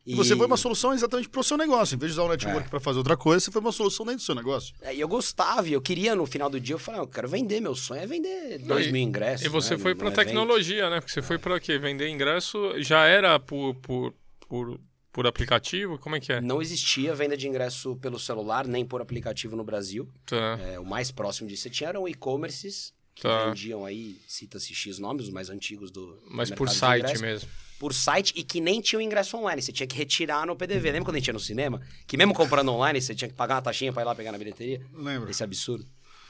E 0.05 0.15
você 0.15 0.35
foi 0.35 0.45
uma 0.45 0.57
solução 0.57 0.94
exatamente 0.94 1.29
pro 1.29 1.44
seu 1.44 1.55
negócio. 1.57 1.95
Em 1.95 1.97
vez 1.97 2.11
de 2.13 2.19
usar 2.19 2.27
o 2.27 2.29
network 2.29 2.67
É. 2.67 2.69
pra 2.69 2.79
fazer 2.79 2.97
outra 2.97 3.15
coisa, 3.15 3.39
você 3.45 3.51
foi 3.51 3.61
uma 3.61 3.71
solução 3.71 4.05
dentro 4.05 4.19
do 4.21 4.25
seu 4.25 4.35
negócio. 4.35 4.75
É, 4.81 4.94
E 4.94 5.00
eu 5.00 5.07
gostava, 5.07 5.67
e 5.69 5.73
eu 5.73 5.81
queria 5.81 6.13
no 6.15 6.25
final 6.25 6.50
do 6.50 6.59
dia, 6.59 6.75
eu 6.75 6.79
falei, 6.79 7.00
ah, 7.00 7.03
eu 7.03 7.07
quero 7.07 7.27
vender, 7.29 7.61
meu 7.61 7.73
sonho 7.73 8.01
é 8.01 8.05
vender 8.05 8.57
2 8.59 8.88
E- 8.88 8.91
mil 8.91 9.01
ingressos. 9.01 9.45
E 9.45 9.50
você 9.50 9.75
né, 9.77 9.81
foi 9.81 9.91
evento. 9.91 10.13
tecnologia, 10.13 10.89
né? 10.89 11.00
Porque 11.00 11.13
você 11.13 11.21
foi 11.21 11.38
pra 11.38 11.57
quê? 11.59 11.77
Vender 11.79 12.09
ingresso 12.09 12.73
já 12.81 13.05
era 13.05 13.39
por, 13.39 13.75
por, 13.75 14.13
por, 14.50 14.79
por 15.11 15.25
aplicativo? 15.25 15.97
Como 15.97 16.15
é 16.17 16.19
que 16.19 16.33
é? 16.33 16.41
Não 16.41 16.61
existia 16.61 17.15
venda 17.15 17.38
de 17.38 17.47
ingresso 17.47 17.95
pelo 17.97 18.19
celular, 18.19 18.67
nem 18.67 18.85
por 18.85 19.01
aplicativo 19.01 19.56
no 19.56 19.63
Brasil. 19.63 20.09
Tá. 20.25 20.59
É, 20.61 20.77
o 20.79 20.85
mais 20.85 21.11
próximo 21.11 21.47
disso 21.47 21.63
você 21.63 21.69
tinha 21.69 21.88
eram 21.89 22.06
e-commerces, 22.09 22.94
que 23.15 23.21
Tá. 23.21 23.45
vendiam 23.45 23.85
aí, 23.85 24.17
cita-se 24.27 24.73
X 24.75 24.99
nomes, 24.99 25.27
os 25.27 25.31
mais 25.31 25.49
antigos 25.49 25.91
do. 25.91 26.07
do 26.15 26.21
Mas 26.29 26.49
por 26.51 26.67
site 26.67 27.19
mesmo. 27.19 27.47
Por 27.83 27.94
site 27.94 28.31
e 28.33 28.45
que 28.45 28.62
nem 28.62 28.80
tinha 28.80 28.97
o 28.97 29.01
ingresso 29.01 29.35
online. 29.35 29.62
Você 29.62 29.74
tinha 29.74 29.85
que 29.85 29.94
retirar 29.94 30.47
no 30.47 30.56
PDV. 30.56 30.89
Lembra 30.89 31.03
quando 31.03 31.15
a 31.18 31.19
gente 31.19 31.27
ia 31.27 31.33
no 31.33 31.39
cinema? 31.39 31.81
Que 32.07 32.15
mesmo 32.15 32.33
comprando 32.33 32.71
online, 32.71 33.01
você 33.01 33.13
tinha 33.13 33.27
que 33.27 33.33
pagar 33.33 33.56
uma 33.56 33.62
taxinha 33.62 33.91
pra 33.91 34.03
ir 34.03 34.06
lá 34.06 34.15
pegar 34.15 34.31
na 34.31 34.38
bilheteria? 34.38 34.81
Lembra? 34.94 35.30
Esse 35.30 35.44
absurdo. 35.44 35.85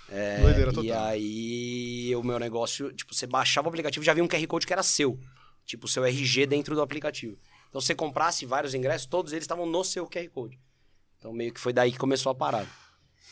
É, 0.09 0.41
Doideira 0.41 0.71
e 0.71 0.73
total. 0.73 1.05
aí, 1.05 2.15
o 2.15 2.23
meu 2.23 2.39
negócio, 2.39 2.91
tipo, 2.93 3.13
você 3.13 3.27
baixava 3.27 3.67
o 3.67 3.69
aplicativo 3.69 4.03
e 4.03 4.05
já 4.07 4.15
via 4.15 4.23
um 4.23 4.27
QR 4.27 4.47
Code 4.47 4.65
que 4.65 4.73
era 4.73 4.81
seu. 4.81 5.19
Tipo, 5.63 5.85
o 5.85 5.87
seu 5.87 6.03
RG 6.03 6.47
dentro 6.47 6.73
do 6.73 6.81
aplicativo. 6.81 7.37
Então, 7.69 7.79
se 7.79 7.85
você 7.85 7.93
comprasse 7.93 8.47
vários 8.47 8.73
ingressos, 8.73 9.05
todos 9.05 9.31
eles 9.31 9.43
estavam 9.43 9.67
no 9.67 9.83
seu 9.83 10.07
QR 10.07 10.27
Code. 10.29 10.59
Então, 11.19 11.31
meio 11.31 11.53
que 11.53 11.59
foi 11.59 11.71
daí 11.71 11.91
que 11.91 11.99
começou 11.99 12.31
a 12.31 12.35
parada. 12.35 12.67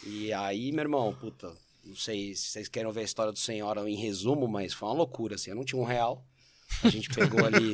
E 0.06 0.32
aí, 0.32 0.72
meu 0.72 0.84
irmão, 0.84 1.12
puta, 1.20 1.52
não 1.84 1.96
sei 1.96 2.36
se 2.36 2.50
vocês 2.50 2.68
querem 2.68 2.92
ver 2.92 3.02
a 3.02 3.04
história 3.04 3.34
do 3.34 3.40
Senhora 3.40 3.90
em 3.90 3.96
resumo, 3.96 4.48
mas 4.48 4.74
foi 4.74 4.90
uma 4.90 4.94
loucura, 4.94 5.34
assim. 5.34 5.50
Eu 5.50 5.56
não 5.56 5.66
tinha 5.66 5.82
um 5.82 5.86
real. 5.86 6.24
A 6.84 6.90
gente 6.90 7.10
pegou 7.10 7.46
ali 7.46 7.74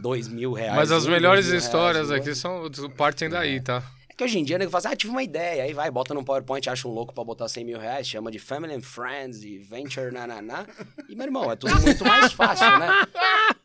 dois 0.00 0.28
mil 0.28 0.52
reais. 0.52 0.76
Mas 0.76 0.92
as 0.92 1.06
um, 1.06 1.10
melhores 1.10 1.46
histórias 1.46 2.08
reais, 2.08 2.22
aqui 2.22 2.34
são 2.34 2.70
partem 2.96 3.28
daí, 3.28 3.60
tá? 3.60 3.82
É 4.08 4.14
que 4.14 4.24
hoje 4.24 4.38
em 4.38 4.44
dia, 4.44 4.58
né, 4.58 4.66
fala 4.66 4.78
assim, 4.78 4.88
ah, 4.88 4.96
tive 4.96 5.10
uma 5.10 5.22
ideia, 5.22 5.62
aí 5.64 5.72
vai, 5.72 5.90
bota 5.90 6.12
no 6.12 6.24
PowerPoint, 6.24 6.68
acha 6.68 6.86
um 6.86 6.90
louco 6.90 7.14
pra 7.14 7.24
botar 7.24 7.48
100 7.48 7.64
mil 7.64 7.78
reais, 7.78 8.06
chama 8.06 8.30
de 8.30 8.38
Family 8.38 8.74
and 8.74 8.82
Friends 8.82 9.42
e 9.42 9.58
Venture 9.58 10.12
nananá. 10.12 10.66
E, 11.08 11.14
meu 11.14 11.26
irmão, 11.26 11.50
é 11.50 11.56
tudo 11.56 11.80
muito 11.80 12.04
mais 12.04 12.32
fácil, 12.32 12.78
né? 12.78 13.06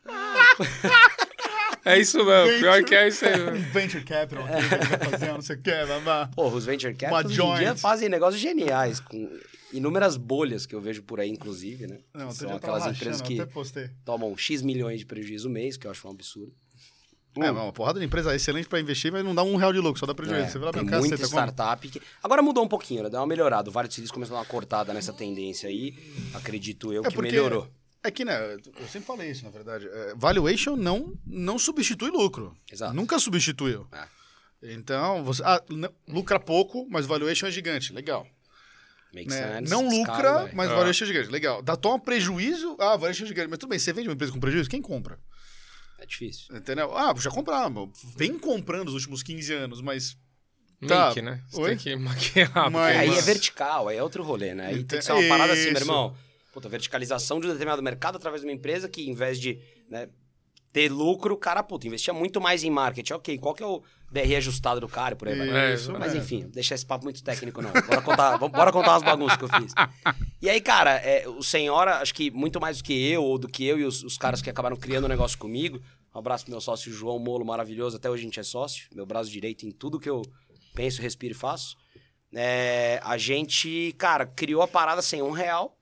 É 1.85 1.99
isso 1.99 2.17
mesmo, 2.25 2.59
pior 2.59 2.83
que 2.83 2.95
é 2.95 3.07
isso 3.07 3.23
aí. 3.25 3.39
Um 3.39 3.51
mesmo. 3.51 3.65
venture 3.71 4.03
capital, 4.03 4.43
aqui, 4.43 4.69
que 4.79 4.97
vai 4.97 5.09
fazer, 5.11 5.27
não 5.27 5.41
sei 5.41 5.55
o 5.55 5.61
que, 5.61 5.85
babá. 5.85 6.29
Porra, 6.35 6.55
os 6.55 6.65
Venture 6.65 6.95
Capitals 6.95 7.25
hoje 7.25 7.41
em 7.43 7.55
dia 7.57 7.75
fazem 7.75 8.09
negócios 8.09 8.41
geniais, 8.41 8.99
com 8.99 9.29
inúmeras 9.77 10.17
bolhas 10.17 10.65
que 10.65 10.73
eu 10.73 10.81
vejo 10.81 11.03
por 11.03 11.19
aí, 11.19 11.29
inclusive, 11.29 11.87
né? 11.87 11.99
Não, 12.13 12.31
São 12.31 12.49
eu 12.49 12.57
aquelas 12.57 12.85
empresas 12.85 13.21
que 13.21 13.37
tomam 14.03 14.35
X 14.37 14.61
milhões 14.61 14.99
de 14.99 15.05
prejuízo 15.05 15.49
mês, 15.49 15.77
que 15.77 15.87
eu 15.87 15.91
acho 15.91 16.07
um 16.07 16.11
absurdo. 16.11 16.53
É, 17.37 17.51
uma 17.51 17.73
porrada 17.73 17.99
de 17.99 18.05
empresa 18.05 18.33
excelente 18.33 18.67
pra 18.67 18.79
investir, 18.79 19.11
mas 19.11 19.23
não 19.23 19.35
dá 19.35 19.43
um 19.43 19.57
real 19.57 19.73
de 19.73 19.79
lucro, 19.79 19.99
só 19.99 20.05
dá 20.05 20.15
prejuízo. 20.15 20.41
É, 20.41 20.49
Você 20.49 20.57
vai 20.57 20.67
lá, 20.67 20.71
tem 20.71 20.83
muita 20.83 20.99
caceta, 20.99 21.17
como? 21.17 21.27
startup 21.27 21.89
que... 21.89 22.01
Agora 22.23 22.41
mudou 22.41 22.63
um 22.63 22.67
pouquinho, 22.67 23.03
né? 23.03 23.09
Deu 23.09 23.19
uma 23.19 23.27
melhorada. 23.27 23.69
O 23.69 23.73
Vale 23.73 23.89
do 23.89 23.93
Silício 23.93 24.13
começou 24.13 24.37
a 24.37 24.39
dar 24.39 24.45
uma 24.45 24.49
cortada 24.49 24.93
nessa 24.93 25.11
tendência 25.11 25.67
aí. 25.67 25.93
Acredito 26.33 26.93
eu 26.93 27.03
É 27.03 27.09
que 27.09 27.21
melhorou. 27.21 27.67
É 28.01 28.11
que, 28.11 28.23
né, 28.23 28.53
eu 28.53 28.87
sempre 28.87 29.07
falei 29.07 29.31
isso, 29.31 29.43
na 29.43 29.49
verdade. 29.49 29.87
É, 29.87 30.13
valuation 30.15 30.75
não, 30.77 31.13
não 31.25 31.59
substitui 31.59 32.09
lucro. 32.09 32.55
Exato. 32.71 32.93
Nunca 32.93 33.19
substituiu. 33.19 33.87
É. 33.91 34.07
Então, 34.73 35.23
você 35.23 35.43
ah, 35.43 35.61
lucra 36.07 36.39
pouco, 36.39 36.87
mas 36.89 37.05
valuation 37.05 37.47
é 37.47 37.51
gigante. 37.51 37.91
Legal. 37.91 38.25
Makes 39.15 39.33
Né? 39.33 39.59
sense, 39.59 39.71
Não 39.71 39.87
lucra, 39.87 40.33
vai. 40.43 40.51
mas 40.53 40.69
é 41.01 41.05
gigante. 41.05 41.29
Legal. 41.29 41.61
Dá 41.61 41.75
toma 41.77 41.97
prejuízo, 41.97 42.75
ah, 42.79 42.97
é 43.01 43.13
gigante. 43.13 43.47
Mas 43.49 43.57
tudo 43.59 43.69
bem, 43.69 43.79
você 43.79 43.93
vende 43.93 44.09
uma 44.09 44.13
empresa 44.13 44.33
com 44.33 44.39
prejuízo, 44.39 44.69
quem 44.69 44.81
compra? 44.81 45.17
É 45.97 46.05
difícil. 46.05 46.55
Entendeu? 46.55 46.95
Ah, 46.95 47.13
já 47.17 47.31
compramos. 47.31 47.89
Vem 48.17 48.37
comprando 48.37 48.85
nos 48.85 48.93
últimos 48.95 49.23
15 49.23 49.53
anos, 49.53 49.81
mas... 49.81 50.17
Tá. 50.85 51.07
Make, 51.07 51.21
né? 51.21 51.41
Você 51.49 51.61
Oi? 51.61 51.69
tem 51.69 51.77
que 51.77 51.95
maquiar. 51.95 52.69
Mas- 52.69 52.97
aí 52.97 53.17
é 53.17 53.21
vertical, 53.21 53.87
aí 53.87 53.97
é 53.97 54.03
outro 54.03 54.21
rolê, 54.23 54.53
né? 54.53 54.67
Aí 54.67 54.75
Ente- 54.75 54.85
tem 54.85 54.99
que 54.99 55.05
ser 55.05 55.13
uma 55.13 55.27
parada 55.29 55.53
assim, 55.53 55.71
meu 55.71 55.81
irmão. 55.81 56.15
Puta, 56.51 56.67
verticalização 56.67 57.39
de 57.39 57.47
um 57.47 57.49
determinado 57.51 57.81
mercado 57.81 58.17
através 58.17 58.41
de 58.41 58.47
uma 58.47 58.53
empresa 58.53 58.87
que, 58.89 59.09
em 59.09 59.13
vez 59.13 59.39
de 59.39 59.59
né, 59.89 60.09
ter 60.75 60.91
lucro, 60.91 61.35
o 61.35 61.37
cara, 61.37 61.63
puta, 61.63 61.87
investia 61.87 62.13
muito 62.13 62.41
mais 62.41 62.61
em 62.61 62.69
marketing. 62.69 63.13
Ok, 63.13 63.37
qual 63.37 63.55
que 63.55 63.63
é 63.63 63.65
o 63.65 63.81
DRE 64.11 64.35
ajustado 64.35 64.81
do 64.81 64.89
cara 64.89 65.15
por 65.15 65.29
aí 65.29 65.37
vai. 65.37 65.71
É, 65.71 65.73
Isso 65.73 65.89
Mas 65.93 66.11
mesmo. 66.11 66.19
enfim, 66.19 66.49
deixa 66.49 66.75
esse 66.75 66.85
papo 66.85 67.05
muito 67.05 67.23
técnico, 67.23 67.61
não. 67.61 67.71
Bora 67.71 68.01
contar, 68.01 68.37
bora 68.49 68.71
contar 68.73 68.95
as 68.95 69.01
bagunças 69.01 69.37
que 69.37 69.45
eu 69.45 69.47
fiz. 69.47 69.73
E 70.41 70.49
aí, 70.49 70.59
cara, 70.59 70.97
é, 70.97 71.25
o 71.29 71.41
Senhora, 71.41 71.99
acho 71.99 72.13
que 72.13 72.29
muito 72.29 72.59
mais 72.59 72.79
do 72.79 72.83
que 72.83 73.09
eu, 73.09 73.23
ou 73.23 73.37
do 73.37 73.47
que 73.47 73.65
eu 73.65 73.79
e 73.79 73.85
os, 73.85 74.03
os 74.03 74.17
caras 74.17 74.41
que 74.41 74.49
acabaram 74.49 74.75
criando 74.75 75.05
o 75.05 75.07
negócio 75.07 75.37
comigo, 75.37 75.81
Um 76.13 76.19
abraço 76.19 76.43
pro 76.43 76.51
meu 76.51 76.59
sócio 76.59 76.91
João 76.91 77.19
Molo, 77.19 77.45
maravilhoso. 77.45 77.95
Até 77.95 78.09
hoje 78.09 78.23
a 78.23 78.25
gente 78.25 78.39
é 78.41 78.43
sócio. 78.43 78.89
Meu 78.93 79.05
braço 79.05 79.31
direito 79.31 79.65
em 79.65 79.71
tudo 79.71 79.97
que 79.97 80.09
eu 80.09 80.23
penso, 80.73 81.01
respiro 81.01 81.33
e 81.33 81.37
faço. 81.37 81.77
É, 82.33 82.99
a 83.01 83.17
gente, 83.17 83.95
cara, 83.97 84.25
criou 84.25 84.61
a 84.61 84.67
parada 84.67 85.01
sem 85.01 85.21
um 85.21 85.31
real. 85.31 85.77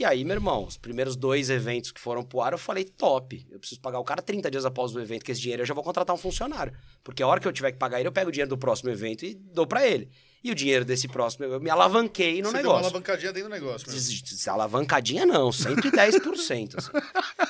E 0.00 0.04
aí, 0.06 0.24
meu 0.24 0.34
irmão, 0.36 0.64
os 0.64 0.78
primeiros 0.78 1.14
dois 1.14 1.50
eventos 1.50 1.92
que 1.92 2.00
foram 2.00 2.22
pro 2.22 2.40
ar, 2.40 2.52
eu 2.52 2.58
falei, 2.58 2.84
top. 2.84 3.46
Eu 3.50 3.58
preciso 3.60 3.80
pagar 3.82 3.98
o 3.98 4.04
cara 4.04 4.22
30 4.22 4.50
dias 4.50 4.64
após 4.64 4.94
o 4.96 4.98
evento, 5.00 5.22
que 5.22 5.30
esse 5.30 5.42
dinheiro 5.42 5.60
eu 5.62 5.66
já 5.66 5.74
vou 5.74 5.84
contratar 5.84 6.16
um 6.16 6.18
funcionário. 6.18 6.72
Porque 7.04 7.22
a 7.22 7.26
hora 7.26 7.38
que 7.38 7.46
eu 7.46 7.52
tiver 7.52 7.70
que 7.72 7.76
pagar 7.78 7.98
ele, 8.00 8.08
eu 8.08 8.12
pego 8.12 8.30
o 8.30 8.32
dinheiro 8.32 8.48
do 8.48 8.56
próximo 8.56 8.88
evento 8.88 9.26
e 9.26 9.34
dou 9.34 9.66
pra 9.66 9.86
ele. 9.86 10.10
E 10.42 10.50
o 10.50 10.54
dinheiro 10.54 10.86
desse 10.86 11.06
próximo, 11.06 11.44
eu 11.44 11.60
me 11.60 11.68
alavanquei 11.68 12.40
no 12.40 12.48
Você 12.48 12.62
deu 12.62 12.70
uma 12.70 12.78
negócio. 12.78 12.84
alavancadinha 12.86 13.30
dentro 13.30 13.50
do 13.50 13.52
negócio. 13.52 13.92
mesmo. 13.92 14.52
Alavancadinha 14.52 15.26
não, 15.26 15.50
110%. 15.50 16.76
assim. 16.78 16.90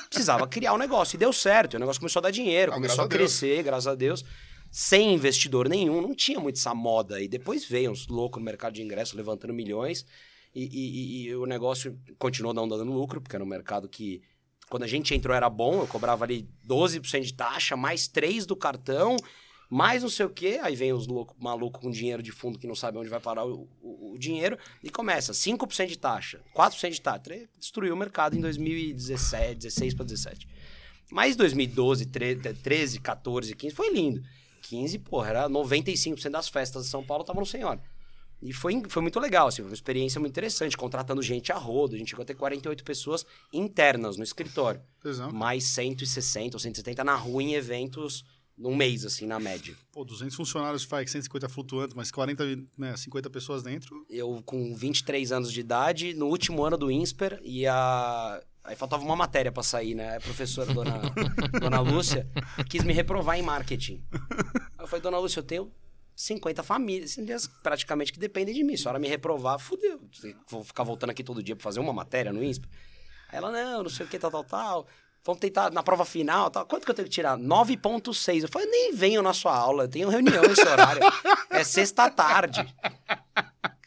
Precisava 0.09 0.45
criar 0.45 0.73
um 0.73 0.77
negócio. 0.77 1.15
E 1.15 1.17
deu 1.19 1.31
certo. 1.31 1.75
E 1.75 1.77
o 1.77 1.79
negócio 1.79 2.01
começou 2.01 2.19
a 2.19 2.23
dar 2.23 2.31
dinheiro, 2.31 2.73
Ah, 2.73 2.75
começou 2.75 3.03
a 3.03 3.05
a 3.05 3.09
crescer, 3.09 3.63
graças 3.63 3.87
a 3.87 3.95
Deus. 3.95 4.25
Sem 4.69 5.13
investidor 5.13 5.69
nenhum, 5.69 6.01
não 6.01 6.13
tinha 6.13 6.39
muito 6.39 6.57
essa 6.57 6.73
moda. 6.75 7.21
E 7.21 7.29
depois 7.29 7.63
veio 7.63 7.91
uns 7.91 8.07
loucos 8.07 8.39
no 8.41 8.45
mercado 8.45 8.73
de 8.73 8.81
ingresso 8.81 9.15
levantando 9.15 9.53
milhões. 9.53 10.05
E, 10.53 10.63
e- 10.63 11.27
e- 11.27 11.35
o 11.35 11.45
negócio 11.45 11.97
continuou 12.19 12.53
não 12.53 12.67
dando 12.67 12.83
lucro, 12.91 13.21
porque 13.21 13.35
era 13.35 13.43
um 13.43 13.47
mercado 13.47 13.87
que. 13.87 14.21
Quando 14.69 14.83
a 14.83 14.87
gente 14.87 15.13
entrou 15.13 15.35
era 15.35 15.49
bom, 15.49 15.81
eu 15.81 15.87
cobrava 15.87 16.23
ali 16.23 16.47
12% 16.65 17.21
de 17.23 17.33
taxa, 17.33 17.75
mais 17.75 18.07
3% 18.07 18.45
do 18.45 18.55
cartão, 18.55 19.17
mais 19.69 20.01
não 20.01 20.09
sei 20.09 20.25
o 20.25 20.29
quê. 20.29 20.59
Aí 20.63 20.75
vem 20.77 20.93
os 20.93 21.07
malucos 21.37 21.81
com 21.81 21.91
dinheiro 21.91 22.23
de 22.23 22.31
fundo 22.31 22.57
que 22.57 22.67
não 22.67 22.75
sabe 22.75 22.97
onde 22.97 23.09
vai 23.09 23.19
parar 23.19 23.45
o, 23.45 23.67
o- 23.81 24.13
o 24.13 24.17
dinheiro. 24.17 24.57
E 24.81 24.89
começa 24.89 25.33
5% 25.33 25.87
de 25.87 25.97
taxa, 25.97 26.41
4% 26.55 26.89
de 26.91 27.01
taxa. 27.01 27.21
Destruiu 27.59 27.93
o 27.93 27.97
mercado 27.97 28.37
em 28.37 28.41
2017, 28.41 29.55
16 29.55 29.93
para 29.93 30.05
17. 30.05 30.47
Mas 31.11 31.35
2012, 31.35 32.05
13, 32.05 32.41
13, 32.55 32.99
14, 33.01 33.53
15 33.55 33.75
foi 33.75 33.93
lindo. 33.93 34.21
15, 34.63 34.99
porra, 34.99 35.29
era 35.29 35.49
95% 35.49 36.29
das 36.29 36.47
festas 36.47 36.83
de 36.85 36.89
São 36.89 37.03
Paulo 37.03 37.23
estavam 37.23 37.41
no 37.41 37.45
Senhora. 37.45 37.81
E 38.41 38.51
foi, 38.51 38.81
foi 38.89 39.01
muito 39.01 39.19
legal, 39.19 39.47
assim, 39.47 39.61
foi 39.61 39.69
uma 39.69 39.75
experiência 39.75 40.19
muito 40.19 40.31
interessante, 40.31 40.75
contratando 40.75 41.21
gente 41.21 41.51
a 41.51 41.57
rodo. 41.57 41.95
A 41.95 41.97
gente 41.97 42.09
chegou 42.09 42.23
a 42.23 42.25
ter 42.25 42.33
48 42.33 42.83
pessoas 42.83 43.25
internas 43.53 44.17
no 44.17 44.23
escritório. 44.23 44.81
Tesão. 45.01 45.31
Mais 45.31 45.63
160 45.65 46.55
ou 46.55 46.59
170 46.59 47.03
na 47.03 47.15
rua 47.15 47.43
em 47.43 47.53
eventos 47.53 48.25
num 48.57 48.75
mês, 48.75 49.05
assim, 49.05 49.25
na 49.25 49.39
média. 49.39 49.75
Pô, 49.91 50.03
200 50.03 50.35
funcionários 50.35 50.83
faz 50.83 51.11
150 51.11 51.49
flutuantes, 51.49 51.95
mas 51.95 52.11
40, 52.11 52.43
né, 52.77 52.95
50 52.95 53.29
pessoas 53.29 53.63
dentro. 53.63 54.05
Eu, 54.09 54.41
com 54.45 54.75
23 54.75 55.31
anos 55.31 55.51
de 55.51 55.59
idade, 55.59 56.13
no 56.13 56.27
último 56.27 56.63
ano 56.63 56.77
do 56.77 56.91
INSPER, 56.91 57.39
e 57.43 57.65
a... 57.67 58.41
Aí 58.63 58.75
faltava 58.75 59.03
uma 59.03 59.15
matéria 59.15 59.51
pra 59.51 59.63
sair, 59.63 59.95
né? 59.95 60.17
A 60.17 60.21
professora, 60.21 60.71
dona, 60.71 61.01
dona 61.59 61.79
Lúcia, 61.79 62.29
quis 62.69 62.83
me 62.83 62.93
reprovar 62.93 63.39
em 63.39 63.41
marketing. 63.41 64.03
Aí 64.77 64.83
eu 64.83 64.87
falei, 64.87 65.01
dona 65.01 65.17
Lúcia, 65.17 65.39
eu 65.39 65.43
tenho 65.43 65.71
50 66.21 66.61
famílias 66.61 67.17
praticamente 67.63 68.13
que 68.13 68.19
dependem 68.19 68.53
de 68.53 68.63
mim. 68.63 68.75
Se 68.75 68.81
a 68.81 68.83
senhora 68.83 68.99
me 68.99 69.07
reprovar, 69.07 69.57
fudeu. 69.57 69.99
Vou 70.47 70.63
ficar 70.63 70.83
voltando 70.83 71.09
aqui 71.09 71.23
todo 71.23 71.41
dia 71.41 71.55
pra 71.55 71.63
fazer 71.63 71.79
uma 71.79 71.93
matéria 71.93 72.31
no 72.31 72.43
INSPER. 72.43 72.69
Aí 73.29 73.37
ela, 73.37 73.51
não, 73.51 73.83
não 73.83 73.89
sei 73.89 74.05
o 74.05 74.09
que, 74.09 74.19
tal, 74.19 74.29
tal, 74.29 74.43
tal. 74.43 74.87
Vamos 75.23 75.39
tentar 75.39 75.71
na 75.71 75.81
prova 75.81 76.05
final, 76.05 76.51
tal. 76.51 76.65
Quanto 76.65 76.85
que 76.85 76.91
eu 76.91 76.95
tenho 76.95 77.07
que 77.07 77.13
tirar? 77.13 77.37
9.6. 77.37 78.43
Eu 78.43 78.49
falei, 78.49 78.67
nem 78.67 78.93
venho 78.93 79.21
na 79.21 79.33
sua 79.33 79.55
aula, 79.55 79.85
eu 79.85 79.87
tenho 79.87 80.09
reunião 80.09 80.43
nesse 80.43 80.67
horário. 80.67 81.01
é 81.49 81.63
sexta 81.63 82.09
tarde. 82.09 82.67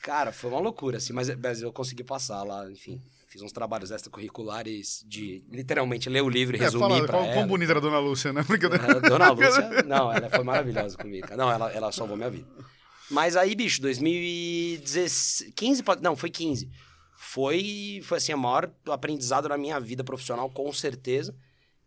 Cara, 0.03 0.33
foi 0.33 0.51
uma 0.51 0.61
loucura, 0.61 0.99
assim, 0.99 1.13
mas, 1.13 1.35
mas 1.37 1.63
eu 1.63 1.73
consegui 1.73 2.05
passar 2.05 2.43
lá, 2.43 2.71
enfim. 2.71 3.01
Fiz 3.35 3.43
uns 3.43 3.51
trabalhos 3.51 3.91
extracurriculares 3.91 5.05
de 5.09 5.43
literalmente 5.51 6.09
ler 6.09 6.23
o 6.23 6.29
livro 6.29 6.55
e 6.57 6.61
É, 6.61 6.63
resumir 6.63 6.83
fala, 6.89 7.03
pra 7.05 7.19
quão, 7.19 7.25
ela. 7.25 7.35
quão 7.35 7.47
bonita 7.49 7.73
era 7.73 7.81
a 7.81 7.83
Dona 7.83 7.99
Lúcia, 7.99 8.33
né? 8.33 8.45
Brincadeira. 8.47 8.97
A 8.97 9.01
Dona 9.01 9.31
Lúcia, 9.35 9.83
não, 9.83 10.13
ela 10.13 10.31
foi 10.31 10.45
maravilhosa 10.45 10.97
comigo. 10.97 11.27
Não, 11.37 11.51
ela, 11.51 11.69
ela 11.73 11.91
salvou 11.91 12.17
minha 12.17 12.31
vida. 12.31 12.47
Mas 13.11 13.35
aí, 13.37 13.57
bicho, 13.57 13.83
2015, 13.83 15.51
15, 15.51 15.83
pode- 15.83 16.01
não, 16.01 16.15
foi 16.15 16.31
15. 16.31 16.71
Foi, 17.19 18.01
foi 18.05 18.19
assim, 18.19 18.33
o 18.35 18.39
maior 18.39 18.71
aprendizado 18.87 19.49
da 19.49 19.59
minha 19.59 19.81
vida 19.81 20.05
profissional, 20.05 20.49
com 20.49 20.73
certeza. 20.73 21.35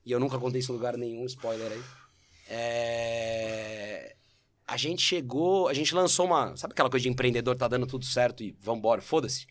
E 0.05 0.11
eu 0.11 0.19
nunca 0.19 0.37
contei 0.37 0.59
isso 0.59 0.73
em 0.73 0.75
lugar 0.75 0.97
nenhum, 0.97 1.25
spoiler 1.27 1.71
aí. 1.71 1.81
É, 2.49 4.15
A 4.67 4.75
gente 4.75 5.01
chegou, 5.01 5.69
a 5.69 5.73
gente 5.73 5.95
lançou 5.95 6.25
uma. 6.25 6.57
Sabe 6.57 6.73
aquela 6.73 6.89
coisa 6.89 7.03
de 7.03 7.09
empreendedor, 7.09 7.55
tá 7.55 7.69
dando 7.69 7.87
tudo 7.87 8.03
certo 8.03 8.43
e 8.43 8.53
vambora, 8.59 9.01
foda-se? 9.01 9.47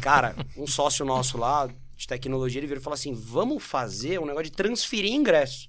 Cara, 0.00 0.34
um 0.56 0.66
sócio 0.66 1.04
nosso 1.04 1.38
lá 1.38 1.68
de 1.96 2.06
tecnologia, 2.06 2.60
ele 2.60 2.66
virou 2.66 2.80
e 2.80 2.84
falou 2.84 2.94
assim: 2.94 3.12
vamos 3.12 3.62
fazer 3.62 4.20
um 4.20 4.26
negócio 4.26 4.44
de 4.44 4.52
transferir 4.52 5.12
ingresso. 5.12 5.68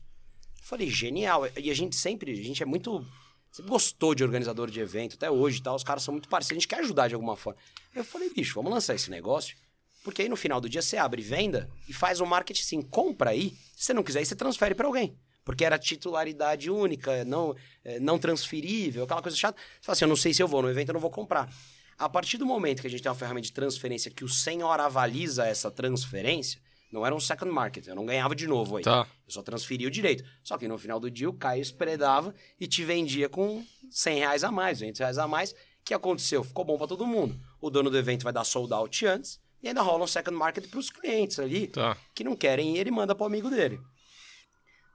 Eu 0.57 0.63
falei, 0.63 0.89
genial. 0.89 1.43
E 1.57 1.69
a 1.69 1.73
gente 1.73 1.95
sempre, 1.95 2.31
a 2.31 2.43
gente 2.43 2.61
é 2.61 2.65
muito. 2.65 3.05
Sempre 3.51 3.71
gostou 3.71 4.13
de 4.13 4.23
organizador 4.23 4.69
de 4.69 4.79
evento, 4.79 5.15
até 5.15 5.31
hoje 5.31 5.61
tal. 5.61 5.75
Os 5.75 5.83
caras 5.83 6.03
são 6.03 6.11
muito 6.11 6.27
parecidos, 6.27 6.57
a 6.57 6.59
gente 6.59 6.67
quer 6.67 6.79
ajudar 6.79 7.07
de 7.07 7.15
alguma 7.15 7.35
forma. 7.35 7.59
Eu 7.95 8.03
falei, 8.03 8.29
bicho, 8.29 8.55
vamos 8.55 8.71
lançar 8.71 8.93
esse 8.95 9.09
negócio. 9.09 9.55
Porque 10.03 10.21
aí 10.21 10.29
no 10.29 10.35
final 10.35 10.61
do 10.61 10.69
dia 10.69 10.83
você 10.83 10.97
abre 10.97 11.21
venda 11.21 11.67
e 11.89 11.93
faz 11.93 12.19
o 12.19 12.25
marketing 12.27 12.61
assim, 12.61 12.81
compra 12.81 13.31
aí. 13.31 13.57
Se 13.75 13.85
você 13.85 13.93
não 13.93 14.03
quiser, 14.03 14.23
você 14.23 14.35
transfere 14.35 14.75
para 14.75 14.85
alguém. 14.85 15.17
Porque 15.43 15.65
era 15.65 15.79
titularidade 15.79 16.69
única, 16.69 17.25
não, 17.25 17.55
é, 17.83 17.99
não 17.99 18.19
transferível, 18.19 19.03
aquela 19.03 19.21
coisa 19.21 19.35
chata. 19.35 19.57
Você 19.57 19.85
fala 19.85 19.93
assim, 19.93 20.05
eu 20.05 20.09
não 20.09 20.15
sei 20.15 20.31
se 20.31 20.43
eu 20.43 20.47
vou 20.47 20.61
no 20.61 20.69
evento, 20.69 20.89
eu 20.89 20.93
não 20.93 20.99
vou 20.99 21.09
comprar. 21.09 21.51
A 21.97 22.09
partir 22.09 22.37
do 22.37 22.45
momento 22.45 22.81
que 22.81 22.87
a 22.87 22.89
gente 22.89 23.01
tem 23.01 23.09
uma 23.09 23.17
ferramenta 23.17 23.47
de 23.47 23.53
transferência 23.53 24.11
que 24.11 24.23
o 24.23 24.29
senhor 24.29 24.79
avaliza 24.79 25.45
essa 25.45 25.71
transferência, 25.71 26.59
não 26.91 27.05
era 27.05 27.15
um 27.15 27.19
second 27.19 27.51
market, 27.51 27.87
eu 27.87 27.95
não 27.95 28.05
ganhava 28.05 28.35
de 28.35 28.47
novo 28.47 28.77
aí. 28.77 28.83
Tá. 28.83 29.07
Eu 29.25 29.31
só 29.33 29.41
transferia 29.41 29.87
o 29.87 29.91
direito. 29.91 30.23
Só 30.43 30.57
que 30.57 30.67
no 30.67 30.77
final 30.77 30.99
do 30.99 31.09
dia 31.09 31.29
o 31.29 31.33
Caio 31.33 31.61
espredava 31.61 32.33
e 32.59 32.67
te 32.67 32.83
vendia 32.83 33.27
com 33.29 33.65
100 33.89 34.19
reais 34.19 34.43
a 34.43 34.51
mais, 34.51 34.79
200 34.79 34.99
reais 34.99 35.17
a 35.17 35.27
mais. 35.27 35.51
O 35.51 35.55
que 35.85 35.93
aconteceu? 35.93 36.43
Ficou 36.43 36.65
bom 36.65 36.77
para 36.77 36.87
todo 36.87 37.05
mundo. 37.05 37.39
O 37.61 37.69
dono 37.69 37.89
do 37.89 37.97
evento 37.97 38.23
vai 38.23 38.33
dar 38.33 38.43
sold 38.43 38.73
out 38.73 39.05
antes 39.05 39.39
e 39.61 39.67
ainda 39.67 39.81
rola 39.81 40.03
um 40.03 40.07
second 40.07 40.37
market 40.37 40.67
para 40.69 40.79
os 40.79 40.89
clientes 40.89 41.39
ali 41.39 41.67
Tá. 41.67 41.97
que 42.13 42.23
não 42.23 42.35
querem 42.35 42.75
ir, 42.75 42.79
ele 42.79 42.91
manda 42.91 43.15
pro 43.15 43.25
amigo 43.25 43.49
dele. 43.49 43.79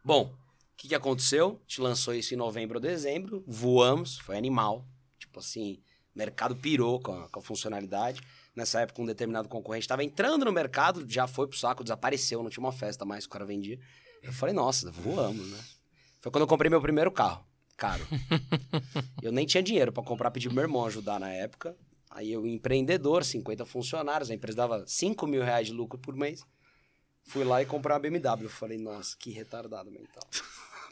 Bom, 0.04 0.33
o 0.33 0.76
que, 0.76 0.88
que 0.88 0.95
aconteceu? 0.95 1.61
Gente 1.66 1.80
lançou 1.80 2.14
isso 2.14 2.33
em 2.35 2.37
novembro 2.37 2.78
ou 2.78 2.83
dezembro, 2.83 3.45
voamos, 3.47 4.19
foi 4.19 4.37
animal. 4.37 4.87
Tipo 5.19 5.40
assim, 5.40 5.83
o 6.14 6.19
mercado 6.19 6.57
pirou 6.57 7.00
com 7.00 7.12
a, 7.12 7.29
com 7.29 7.38
a 7.38 7.43
funcionalidade. 7.43 8.21
Nessa 8.55 8.81
época, 8.81 9.00
um 9.00 9.07
determinado 9.07 9.49
concorrente 9.49 9.85
estava 9.85 10.02
entrando 10.02 10.45
no 10.45 10.52
mercado, 10.52 11.05
já 11.09 11.26
foi 11.26 11.47
pro 11.47 11.57
saco, 11.57 11.85
desapareceu, 11.85 12.43
não 12.43 12.50
tinha 12.50 12.64
uma 12.64 12.73
festa 12.73 13.05
mais 13.05 13.25
que 13.25 13.29
o 13.29 13.33
cara 13.33 13.45
vendia. 13.45 13.79
Eu 14.23 14.33
falei, 14.33 14.55
nossa, 14.55 14.90
voamos, 14.90 15.49
né? 15.49 15.59
Foi 16.21 16.31
quando 16.31 16.43
eu 16.43 16.49
comprei 16.49 16.69
meu 16.69 16.81
primeiro 16.81 17.11
carro, 17.11 17.45
caro. 17.76 18.07
eu 19.23 19.33
nem 19.33 19.47
tinha 19.47 19.62
dinheiro 19.62 19.93
para 19.93 20.02
comprar, 20.02 20.31
pedi 20.31 20.49
pro 20.49 20.55
meu 20.55 20.64
irmão 20.64 20.85
ajudar 20.85 21.19
na 21.19 21.31
época. 21.31 21.76
Aí 22.11 22.33
eu, 22.33 22.45
empreendedor, 22.45 23.25
50 23.25 23.64
funcionários, 23.64 24.31
a 24.31 24.35
empresa 24.35 24.57
dava 24.57 24.85
5 24.87 25.26
mil 25.26 25.43
reais 25.43 25.69
de 25.69 25.73
lucro 25.73 25.99
por 25.99 26.14
mês. 26.14 26.45
Fui 27.23 27.45
lá 27.45 27.62
e 27.62 27.67
comprei 27.67 27.95
uma 27.95 28.00
BMW. 28.00 28.45
Eu 28.45 28.50
falei, 28.50 28.79
nossa, 28.79 29.17
que 29.17 29.31
retardado 29.31 29.90
mental. 29.90 30.23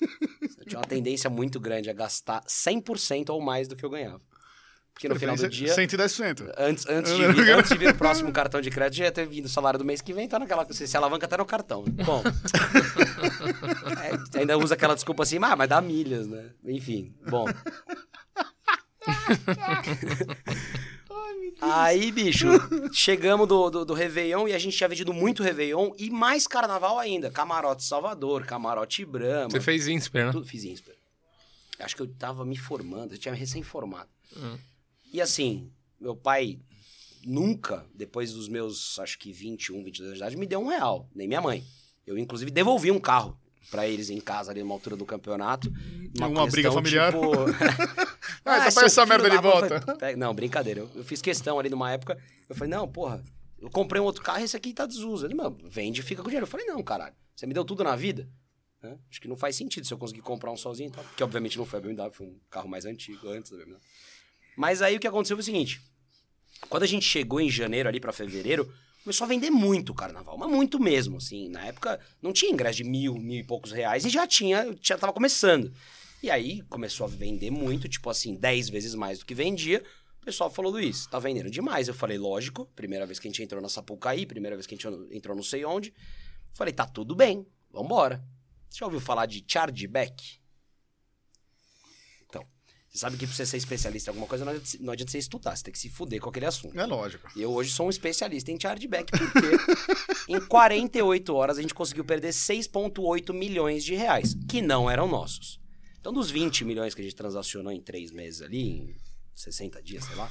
Eu 0.59 0.65
tinha 0.65 0.79
uma 0.79 0.87
tendência 0.87 1.29
muito 1.29 1.59
grande 1.59 1.91
a 1.91 1.93
gastar 1.93 2.45
100% 2.45 3.31
ou 3.31 3.41
mais 3.41 3.67
do 3.67 3.75
que 3.75 3.85
eu 3.85 3.91
ganhava. 3.91 4.23
Porque 4.99 5.09
no 5.09 5.15
final 5.15 5.37
do 5.37 5.49
dia, 5.49 5.73
110%. 5.73 6.53
antes, 6.59 6.85
antes, 6.89 7.15
de 7.15 7.23
vir, 7.33 7.53
antes 7.53 7.71
de 7.71 7.79
vir 7.79 7.91
o 7.91 7.95
próximo 7.95 8.33
cartão 8.33 8.61
de 8.61 8.69
crédito, 8.69 8.99
já 8.99 9.05
ia 9.05 9.13
ter 9.13 9.29
vindo 9.29 9.45
o 9.45 9.49
salário 9.49 9.79
do 9.79 9.85
mês 9.85 10.01
que 10.01 10.13
vem, 10.13 10.27
tá 10.27 10.41
naquela. 10.41 10.65
Você 10.65 10.89
se 10.89 10.97
alavanca 10.97 11.25
até 11.25 11.37
no 11.37 11.47
cartão. 11.47 11.85
Bom. 11.85 12.21
É, 14.35 14.39
ainda 14.41 14.59
usa 14.59 14.75
aquela 14.75 14.95
desculpa 14.95 15.23
assim, 15.23 15.39
ah, 15.43 15.57
mas 15.57 15.69
dá 15.69 15.81
milhas, 15.81 16.27
né? 16.27 16.51
Enfim, 16.65 17.15
bom. 17.29 17.47
Aí, 21.61 22.13
bicho, 22.13 22.47
chegamos 22.93 23.49
do, 23.49 23.71
do, 23.71 23.85
do 23.85 23.95
Réveillon 23.95 24.49
e 24.49 24.53
a 24.53 24.59
gente 24.59 24.77
tinha 24.77 24.89
vendido 24.89 25.13
muito 25.13 25.43
Réveillon 25.43 25.93
e 25.99 26.11
mais 26.11 26.47
carnaval 26.47 26.99
ainda. 26.99 27.31
Camarote 27.31 27.85
Salvador, 27.85 28.45
Camarote 28.45 29.05
Brahma. 29.05 29.51
Você 29.51 29.61
fez 29.61 29.89
Insper, 29.89 30.27
né? 30.27 30.33
Tudo 30.33 30.47
fiz 30.47 30.65
INSPER. 30.65 30.97
Acho 31.79 31.97
que 31.97 32.03
eu 32.03 32.09
tava 32.09 32.45
me 32.45 32.57
formando, 32.57 33.15
eu 33.15 33.19
tinha 33.19 33.35
recém-formado. 33.35 34.09
Hum. 34.37 34.59
E 35.13 35.21
assim, 35.21 35.71
meu 36.01 36.15
pai 36.17 36.59
nunca, 37.25 37.87
depois 37.95 38.33
dos 38.33 38.49
meus, 38.49 38.99
acho 38.99 39.19
que 39.19 39.33
21, 39.33 39.83
22 39.83 40.01
anos 40.01 40.19
de 40.19 40.23
idade, 40.23 40.37
me 40.37 40.47
deu 40.47 40.61
um 40.61 40.69
real, 40.69 41.09
nem 41.15 41.27
minha 41.27 41.41
mãe. 41.41 41.65
Eu, 42.07 42.17
inclusive, 42.17 42.51
devolvi 42.51 42.91
um 42.91 42.99
carro 42.99 43.39
pra 43.71 43.87
eles 43.87 44.09
em 44.09 44.21
casa 44.21 44.51
ali 44.51 44.61
numa 44.61 44.75
altura 44.75 44.97
do 44.97 45.05
campeonato. 45.05 45.71
Uma 46.19 46.47
briga 46.47 46.73
familiar? 46.73 47.13
Tipo... 47.13 47.29
Ah, 48.45 48.61
então 48.61 48.73
pega 48.73 48.87
essa 48.87 49.05
merda 49.05 49.29
da 49.29 49.37
de 49.37 49.43
volta. 49.43 50.17
Não, 50.17 50.35
brincadeira. 50.35 50.81
Eu, 50.81 50.91
eu 50.95 51.05
fiz 51.05 51.21
questão 51.21 51.59
ali 51.59 51.69
numa 51.69 51.93
época. 51.93 52.17
Eu 52.49 52.55
falei, 52.55 52.71
não, 52.71 52.89
porra, 52.89 53.23
eu 53.61 53.69
comprei 53.69 54.01
um 54.01 54.05
outro 54.05 54.23
carro 54.23 54.41
e 54.41 54.45
esse 54.45 54.57
aqui 54.57 54.73
tá 54.73 54.87
desuso. 54.87 55.27
Ele, 55.27 55.35
mano, 55.35 55.59
vende 55.65 56.01
e 56.01 56.03
fica 56.03 56.23
com 56.23 56.29
dinheiro. 56.29 56.45
Eu 56.45 56.51
falei, 56.51 56.65
não, 56.65 56.83
caralho, 56.83 57.15
você 57.35 57.47
me 57.47 57.53
deu 57.53 57.65
tudo 57.65 57.85
na 57.85 57.95
vida? 57.95 58.27
né? 58.83 58.99
Acho 59.11 59.21
que 59.21 59.29
não 59.29 59.37
faz 59.37 59.57
sentido 59.57 59.87
se 59.87 59.93
eu 59.93 59.99
conseguir 59.99 60.23
comprar 60.23 60.51
um 60.51 60.57
sozinho 60.57 60.89
e 60.89 60.93
tal. 60.93 61.05
Porque 61.05 61.23
obviamente 61.23 61.59
não 61.59 61.67
foi 61.67 61.79
a 61.79 61.83
BMW, 61.83 62.11
foi 62.13 62.27
um 62.27 62.39
carro 62.51 62.69
mais 62.69 62.85
antigo, 62.85 63.29
antes 63.29 63.51
da 63.51 63.59
BMW. 63.59 63.79
Mas 64.59 64.83
aí 64.83 64.97
o 64.97 65.01
que 65.01 65.07
aconteceu 65.07 65.37
foi 65.37 65.43
o 65.43 65.45
seguinte. 65.45 65.81
Quando 66.69 66.83
a 66.83 66.87
gente 66.87 67.07
chegou 67.07 67.41
em 67.41 67.49
janeiro 67.49 67.89
ali 67.89 68.01
pra 68.01 68.13
fevereiro, 68.13 68.71
Começou 69.09 69.25
a 69.25 69.29
vender 69.29 69.49
muito 69.49 69.93
o 69.93 69.95
carnaval, 69.95 70.37
mas 70.37 70.51
muito 70.51 70.79
mesmo, 70.79 71.17
assim. 71.17 71.49
Na 71.49 71.65
época 71.65 71.99
não 72.21 72.31
tinha 72.31 72.53
ingresso 72.53 72.77
de 72.77 72.85
mil, 72.85 73.15
mil 73.15 73.41
e 73.41 73.43
poucos 73.43 73.73
reais 73.73 74.05
e 74.05 74.11
já 74.11 74.27
tinha, 74.27 74.77
já 74.83 74.99
tava 74.99 75.15
começando. 75.15 75.73
E 76.23 76.31
aí 76.31 76.61
começou 76.69 77.07
a 77.07 77.09
vender 77.09 77.51
muito, 77.51 77.89
tipo 77.89 78.11
assim, 78.11 78.35
10 78.35 78.69
vezes 78.69 78.95
mais 78.95 79.21
do 79.21 79.25
que 79.25 79.35
vendia. 79.35 79.83
O 80.21 80.25
pessoal 80.27 80.51
falou, 80.51 80.73
Luiz, 80.73 81.07
tá 81.07 81.19
vendendo 81.19 81.51
demais. 81.51 81.89
Eu 81.89 81.95
falei, 81.95 82.19
lógico, 82.19 82.67
primeira 82.77 83.07
vez 83.07 83.19
que 83.19 83.27
a 83.27 83.31
gente 83.31 83.43
entrou 83.43 83.63
na 83.63 83.69
Sapucaí, 83.71 84.27
primeira 84.27 84.57
vez 84.57 84.67
que 84.67 84.75
a 84.75 84.77
gente 84.77 85.17
entrou 85.17 85.35
não 85.35 85.43
sei 85.43 85.65
onde. 85.65 85.95
Falei, 86.53 86.75
tá 86.75 86.85
tudo 86.85 87.15
bem, 87.15 87.47
vambora. 87.71 88.23
Você 88.69 88.81
já 88.81 88.85
ouviu 88.85 89.01
falar 89.01 89.25
de 89.25 89.43
chargeback? 89.47 90.39
Você 92.99 93.03
sabe 93.03 93.17
que 93.17 93.29
pra 93.29 93.37
você 93.37 93.47
ser 93.47 93.59
especialista 93.59 94.11
em 94.11 94.13
alguma 94.13 94.27
coisa, 94.27 94.45
não 94.45 94.51
adianta, 94.51 94.77
não 94.81 94.93
adianta 94.93 95.13
você 95.13 95.19
estudar, 95.19 95.55
você 95.55 95.63
tem 95.63 95.73
que 95.73 95.79
se 95.79 95.89
fuder 95.89 96.21
com 96.21 96.31
aquele 96.31 96.47
assunto. 96.47 96.77
É 96.77 96.85
lógico. 96.85 97.29
E 97.37 97.41
eu 97.41 97.53
hoje 97.53 97.71
sou 97.71 97.87
um 97.87 97.91
especialista 97.91 98.51
em 98.51 98.59
chargeback, 98.61 99.13
porque 99.13 100.27
em 100.29 100.41
48 100.41 101.33
horas 101.33 101.59
a 101.59 101.63
gente 101.63 101.73
conseguiu 101.73 102.05
perder 102.05 102.31
6,8 102.31 103.33
milhões 103.33 103.85
de 103.85 103.95
reais, 103.95 104.35
que 104.49 104.61
não 104.61 104.91
eram 104.91 105.07
nossos. 105.07 105.61
Então, 106.01 106.13
dos 106.13 106.29
20 106.29 106.65
milhões 106.65 106.93
que 106.93 107.01
a 107.01 107.05
gente 107.05 107.15
transacionou 107.15 107.73
em 107.73 107.81
três 107.81 108.11
meses 108.11 108.43
ali, 108.43 108.69
em 108.69 108.97
60 109.33 109.81
dias, 109.81 110.03
sei 110.03 110.17
lá, 110.17 110.29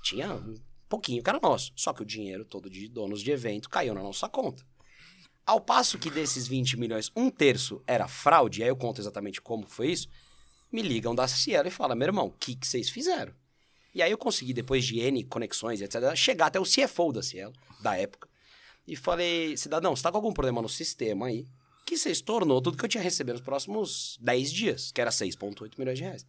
tinha 0.00 0.32
um 0.32 0.54
pouquinho 0.88 1.24
que 1.24 1.28
era 1.28 1.40
nosso. 1.42 1.72
Só 1.74 1.92
que 1.92 2.02
o 2.02 2.06
dinheiro 2.06 2.44
todo 2.44 2.70
de 2.70 2.86
donos 2.86 3.20
de 3.20 3.32
evento 3.32 3.68
caiu 3.68 3.94
na 3.94 4.02
nossa 4.02 4.28
conta. 4.28 4.64
Ao 5.44 5.60
passo 5.60 5.98
que 5.98 6.08
desses 6.08 6.46
20 6.46 6.78
milhões, 6.78 7.10
um 7.16 7.28
terço 7.28 7.82
era 7.84 8.06
fraude, 8.06 8.60
e 8.60 8.62
aí 8.62 8.68
eu 8.68 8.76
conto 8.76 9.00
exatamente 9.00 9.40
como 9.40 9.66
foi 9.66 9.90
isso, 9.90 10.08
me 10.72 10.82
ligam 10.82 11.14
da 11.14 11.26
Cielo 11.26 11.68
e 11.68 11.70
falam, 11.70 11.96
meu 11.96 12.06
irmão, 12.06 12.26
o 12.26 12.32
que, 12.32 12.54
que 12.54 12.66
vocês 12.66 12.88
fizeram? 12.88 13.32
E 13.94 14.02
aí 14.02 14.10
eu 14.10 14.18
consegui, 14.18 14.52
depois 14.52 14.84
de 14.84 15.00
N 15.00 15.24
conexões, 15.24 15.80
etc., 15.80 16.14
chegar 16.14 16.46
até 16.46 16.60
o 16.60 16.64
CFO 16.64 17.12
da 17.12 17.22
Cielo, 17.22 17.52
da 17.80 17.96
época, 17.96 18.28
e 18.86 18.96
falei, 18.96 19.56
cidadão, 19.56 19.94
você 19.94 20.02
tá 20.02 20.10
com 20.10 20.18
algum 20.18 20.32
problema 20.32 20.62
no 20.62 20.68
sistema 20.68 21.26
aí, 21.26 21.46
que 21.84 21.96
você 21.96 22.10
estornou 22.10 22.60
tudo 22.60 22.76
que 22.76 22.84
eu 22.84 22.88
tinha 22.88 23.02
recebido 23.02 23.34
nos 23.34 23.44
próximos 23.44 24.16
10 24.20 24.52
dias, 24.52 24.92
que 24.92 25.00
era 25.00 25.10
6,8 25.10 25.78
milhões 25.78 25.98
de 25.98 26.04
reais. 26.04 26.26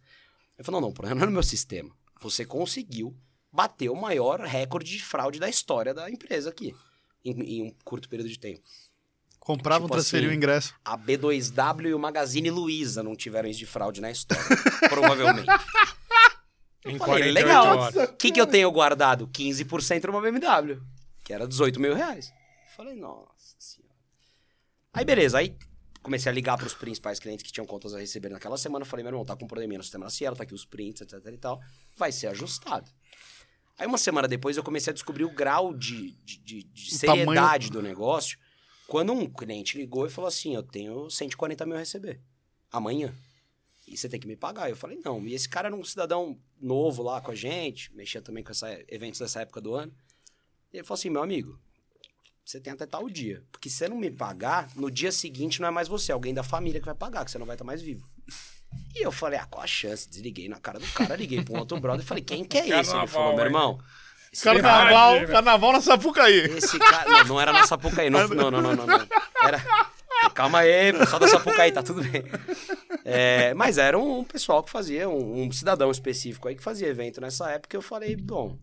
Ele 0.58 0.64
falou, 0.64 0.80
não, 0.80 0.88
não, 0.88 0.92
o 0.92 0.94
problema 0.94 1.14
não 1.14 1.22
é 1.24 1.26
no 1.26 1.32
meu 1.32 1.42
sistema. 1.42 1.94
Você 2.20 2.44
conseguiu 2.44 3.16
bater 3.52 3.88
o 3.88 3.96
maior 3.96 4.40
recorde 4.40 4.90
de 4.90 5.02
fraude 5.02 5.38
da 5.38 5.48
história 5.48 5.94
da 5.94 6.10
empresa 6.10 6.50
aqui, 6.50 6.74
em, 7.24 7.32
em 7.42 7.62
um 7.62 7.70
curto 7.84 8.08
período 8.08 8.28
de 8.28 8.38
tempo. 8.38 8.62
Compravam, 9.44 9.88
Tipo 9.88 9.94
transferiam 9.96 10.28
assim, 10.28 10.36
o 10.36 10.38
ingresso. 10.38 10.74
A 10.84 10.96
B2W 10.96 11.86
e 11.88 11.94
o 11.94 11.98
Magazine 11.98 12.48
Luiza 12.48 13.02
não 13.02 13.16
tiveram 13.16 13.48
isso 13.48 13.58
de 13.58 13.66
fraude 13.66 14.00
na 14.00 14.08
história. 14.10 14.42
provavelmente. 14.88 15.48
Em 16.84 16.96
Falei, 16.96 17.32
48 17.32 17.34
legal. 17.34 17.88
O 17.88 18.16
que, 18.16 18.30
que 18.30 18.40
eu 18.40 18.46
tenho 18.46 18.70
guardado? 18.70 19.26
15% 19.28 20.04
numa 20.04 20.20
BMW, 20.20 20.80
que 21.24 21.32
era 21.32 21.46
18 21.46 21.80
mil 21.80 21.92
reais. 21.94 22.32
Falei, 22.76 22.94
nossa 22.94 23.56
senhora. 23.58 23.94
Aí, 24.92 25.04
beleza. 25.04 25.38
Aí 25.38 25.56
comecei 26.02 26.30
a 26.30 26.34
ligar 26.34 26.56
pros 26.56 26.74
principais 26.74 27.18
clientes 27.18 27.44
que 27.44 27.52
tinham 27.52 27.66
contas 27.66 27.94
a 27.94 27.98
receber 27.98 28.28
naquela 28.28 28.56
semana. 28.56 28.84
Falei, 28.84 29.02
meu 29.02 29.10
irmão, 29.10 29.24
tá 29.24 29.34
com 29.36 29.44
um 29.44 29.48
probleminha 29.48 29.78
no 29.78 29.84
sistema 29.84 30.04
da 30.04 30.10
Cielo, 30.10 30.36
tá 30.36 30.44
aqui 30.44 30.54
os 30.54 30.64
prints, 30.64 31.02
etc 31.02 31.14
e 31.32 31.38
tal. 31.38 31.60
Vai 31.96 32.12
ser 32.12 32.28
ajustado. 32.28 32.88
Aí, 33.78 33.86
uma 33.88 33.98
semana 33.98 34.28
depois, 34.28 34.56
eu 34.56 34.62
comecei 34.62 34.92
a 34.92 34.94
descobrir 34.94 35.24
o 35.24 35.34
grau 35.34 35.74
de, 35.74 36.12
de, 36.24 36.38
de- 36.38 36.62
de 36.62 36.94
seriedade 36.94 37.70
do 37.70 37.82
negócio. 37.82 38.38
Quando 38.92 39.10
um 39.10 39.26
cliente 39.26 39.78
ligou 39.78 40.06
e 40.06 40.10
falou 40.10 40.28
assim: 40.28 40.54
Eu 40.54 40.62
tenho 40.62 41.08
140 41.08 41.64
mil 41.64 41.76
a 41.76 41.78
receber. 41.78 42.20
Amanhã. 42.70 43.14
E 43.88 43.96
você 43.96 44.06
tem 44.06 44.20
que 44.20 44.26
me 44.26 44.36
pagar. 44.36 44.68
Eu 44.68 44.76
falei, 44.76 45.00
não. 45.02 45.26
E 45.26 45.32
esse 45.32 45.48
cara 45.48 45.68
era 45.68 45.74
um 45.74 45.82
cidadão 45.82 46.38
novo 46.60 47.02
lá 47.02 47.18
com 47.22 47.30
a 47.30 47.34
gente, 47.34 47.90
mexia 47.94 48.20
também 48.20 48.44
com 48.44 48.50
essa, 48.50 48.68
eventos 48.88 49.18
dessa 49.18 49.40
época 49.40 49.62
do 49.62 49.72
ano. 49.72 49.90
E 50.70 50.76
ele 50.76 50.84
falou 50.84 50.98
assim: 50.98 51.08
meu 51.08 51.22
amigo, 51.22 51.58
você 52.44 52.60
tem 52.60 52.70
até 52.70 52.84
tal 52.84 53.08
dia. 53.08 53.42
Porque 53.50 53.70
se 53.70 53.76
você 53.76 53.88
não 53.88 53.96
me 53.96 54.10
pagar, 54.10 54.68
no 54.76 54.90
dia 54.90 55.10
seguinte 55.10 55.62
não 55.62 55.68
é 55.68 55.70
mais 55.70 55.88
você, 55.88 56.12
é 56.12 56.14
alguém 56.14 56.34
da 56.34 56.42
família 56.42 56.78
que 56.78 56.84
vai 56.84 56.94
pagar, 56.94 57.24
que 57.24 57.30
você 57.30 57.38
não 57.38 57.46
vai 57.46 57.54
estar 57.54 57.64
mais 57.64 57.80
vivo. 57.80 58.06
E 58.94 59.02
eu 59.02 59.10
falei, 59.10 59.38
ah, 59.38 59.46
qual 59.46 59.64
a 59.64 59.66
chance? 59.66 60.06
Desliguei 60.06 60.50
na 60.50 60.60
cara 60.60 60.78
do 60.78 60.86
cara, 60.88 61.16
liguei 61.16 61.42
pra 61.42 61.54
um 61.54 61.60
outro 61.60 61.80
brother 61.80 62.04
e 62.04 62.06
falei, 62.06 62.22
quem 62.22 62.44
que 62.44 62.58
é 62.58 62.68
esse? 62.78 62.94
Ele 62.94 63.06
falou, 63.06 63.34
meu 63.34 63.46
irmão. 63.46 63.82
Carnaval, 64.42 65.10
Imagina. 65.16 65.32
carnaval 65.32 65.72
na 65.72 65.80
Sapucaí. 65.80 66.38
esse 66.56 66.78
cara. 66.78 67.10
Não, 67.10 67.24
não 67.24 67.40
era 67.40 67.52
na 67.52 67.66
Sapucaí. 67.66 68.08
Não, 68.08 68.26
não, 68.28 68.50
não, 68.50 68.62
não, 68.62 68.74
não, 68.74 68.86
não. 68.86 69.06
Era. 69.42 69.62
Calma 70.34 70.60
aí, 70.60 70.92
pessoal 70.92 71.20
da 71.20 71.28
Sapucaí, 71.28 71.72
tá 71.72 71.82
tudo 71.82 72.02
bem. 72.02 72.22
É, 73.04 73.52
mas 73.54 73.76
era 73.76 73.98
um 73.98 74.22
pessoal 74.24 74.62
que 74.62 74.70
fazia, 74.70 75.08
um, 75.08 75.42
um 75.42 75.52
cidadão 75.52 75.90
específico 75.90 76.48
aí 76.48 76.54
que 76.54 76.62
fazia 76.62 76.88
evento 76.88 77.20
nessa 77.20 77.50
época. 77.50 77.76
Eu 77.76 77.82
falei, 77.82 78.14
bom, 78.16 78.56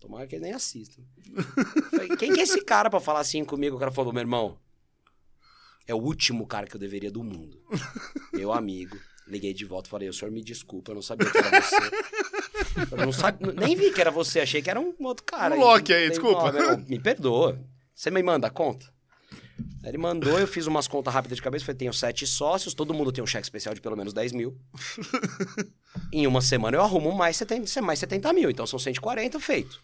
tomara 0.00 0.26
que 0.26 0.36
ele 0.36 0.44
nem 0.44 0.52
assista. 0.54 1.02
Falei, 1.90 2.08
Quem 2.16 2.32
que 2.32 2.40
é 2.40 2.44
esse 2.44 2.64
cara 2.64 2.88
pra 2.88 3.00
falar 3.00 3.20
assim 3.20 3.44
comigo? 3.44 3.76
O 3.76 3.78
cara 3.80 3.90
falou, 3.90 4.12
meu 4.12 4.20
irmão, 4.22 4.56
é 5.86 5.94
o 5.94 5.98
último 5.98 6.46
cara 6.46 6.66
que 6.66 6.76
eu 6.76 6.80
deveria 6.80 7.10
do 7.10 7.22
mundo. 7.22 7.60
Meu 8.32 8.52
amigo. 8.52 8.96
Liguei 9.30 9.54
de 9.54 9.64
volta 9.64 9.88
e 9.88 9.90
falei, 9.90 10.08
o 10.08 10.12
senhor 10.12 10.30
me 10.32 10.42
desculpa, 10.42 10.90
eu 10.90 10.96
não 10.96 11.02
sabia 11.02 11.30
que 11.30 11.38
era 11.38 11.60
você. 11.60 11.76
Eu 12.90 12.98
não 12.98 13.12
sabia, 13.12 13.52
nem 13.52 13.74
vi 13.74 13.90
que 13.92 14.00
era 14.00 14.10
você, 14.10 14.40
achei 14.40 14.62
que 14.62 14.70
era 14.70 14.78
um 14.78 14.94
outro 15.00 15.24
cara. 15.24 15.54
Um 15.54 15.60
Loki 15.60 15.92
aí, 15.92 16.08
desculpa. 16.08 16.38
"Ó, 16.38 16.52
meu 16.52 16.62
irmão, 16.62 16.84
me 16.88 16.98
perdoa. 17.00 17.58
Você 17.94 18.10
me 18.10 18.22
manda 18.22 18.46
a 18.46 18.50
conta? 18.50 18.86
Aí 19.82 19.90
ele 19.90 19.98
mandou, 19.98 20.38
eu 20.38 20.46
fiz 20.46 20.66
umas 20.66 20.86
contas 20.86 21.12
rápidas 21.12 21.36
de 21.36 21.42
cabeça, 21.42 21.64
falei, 21.64 21.78
tenho 21.78 21.92
sete 21.92 22.26
sócios, 22.26 22.74
todo 22.74 22.92
mundo 22.94 23.10
tem 23.10 23.24
um 23.24 23.26
cheque 23.26 23.44
especial 23.44 23.74
de 23.74 23.80
pelo 23.80 23.96
menos 23.96 24.12
10 24.12 24.32
mil. 24.32 24.56
em 26.12 26.26
uma 26.26 26.40
semana 26.40 26.76
eu 26.76 26.82
arrumo 26.82 27.12
mais 27.12 27.36
70, 27.36 27.80
mais 27.82 27.98
70 27.98 28.32
mil, 28.32 28.50
então 28.50 28.66
são 28.66 28.78
140, 28.78 29.40
feito. 29.40 29.80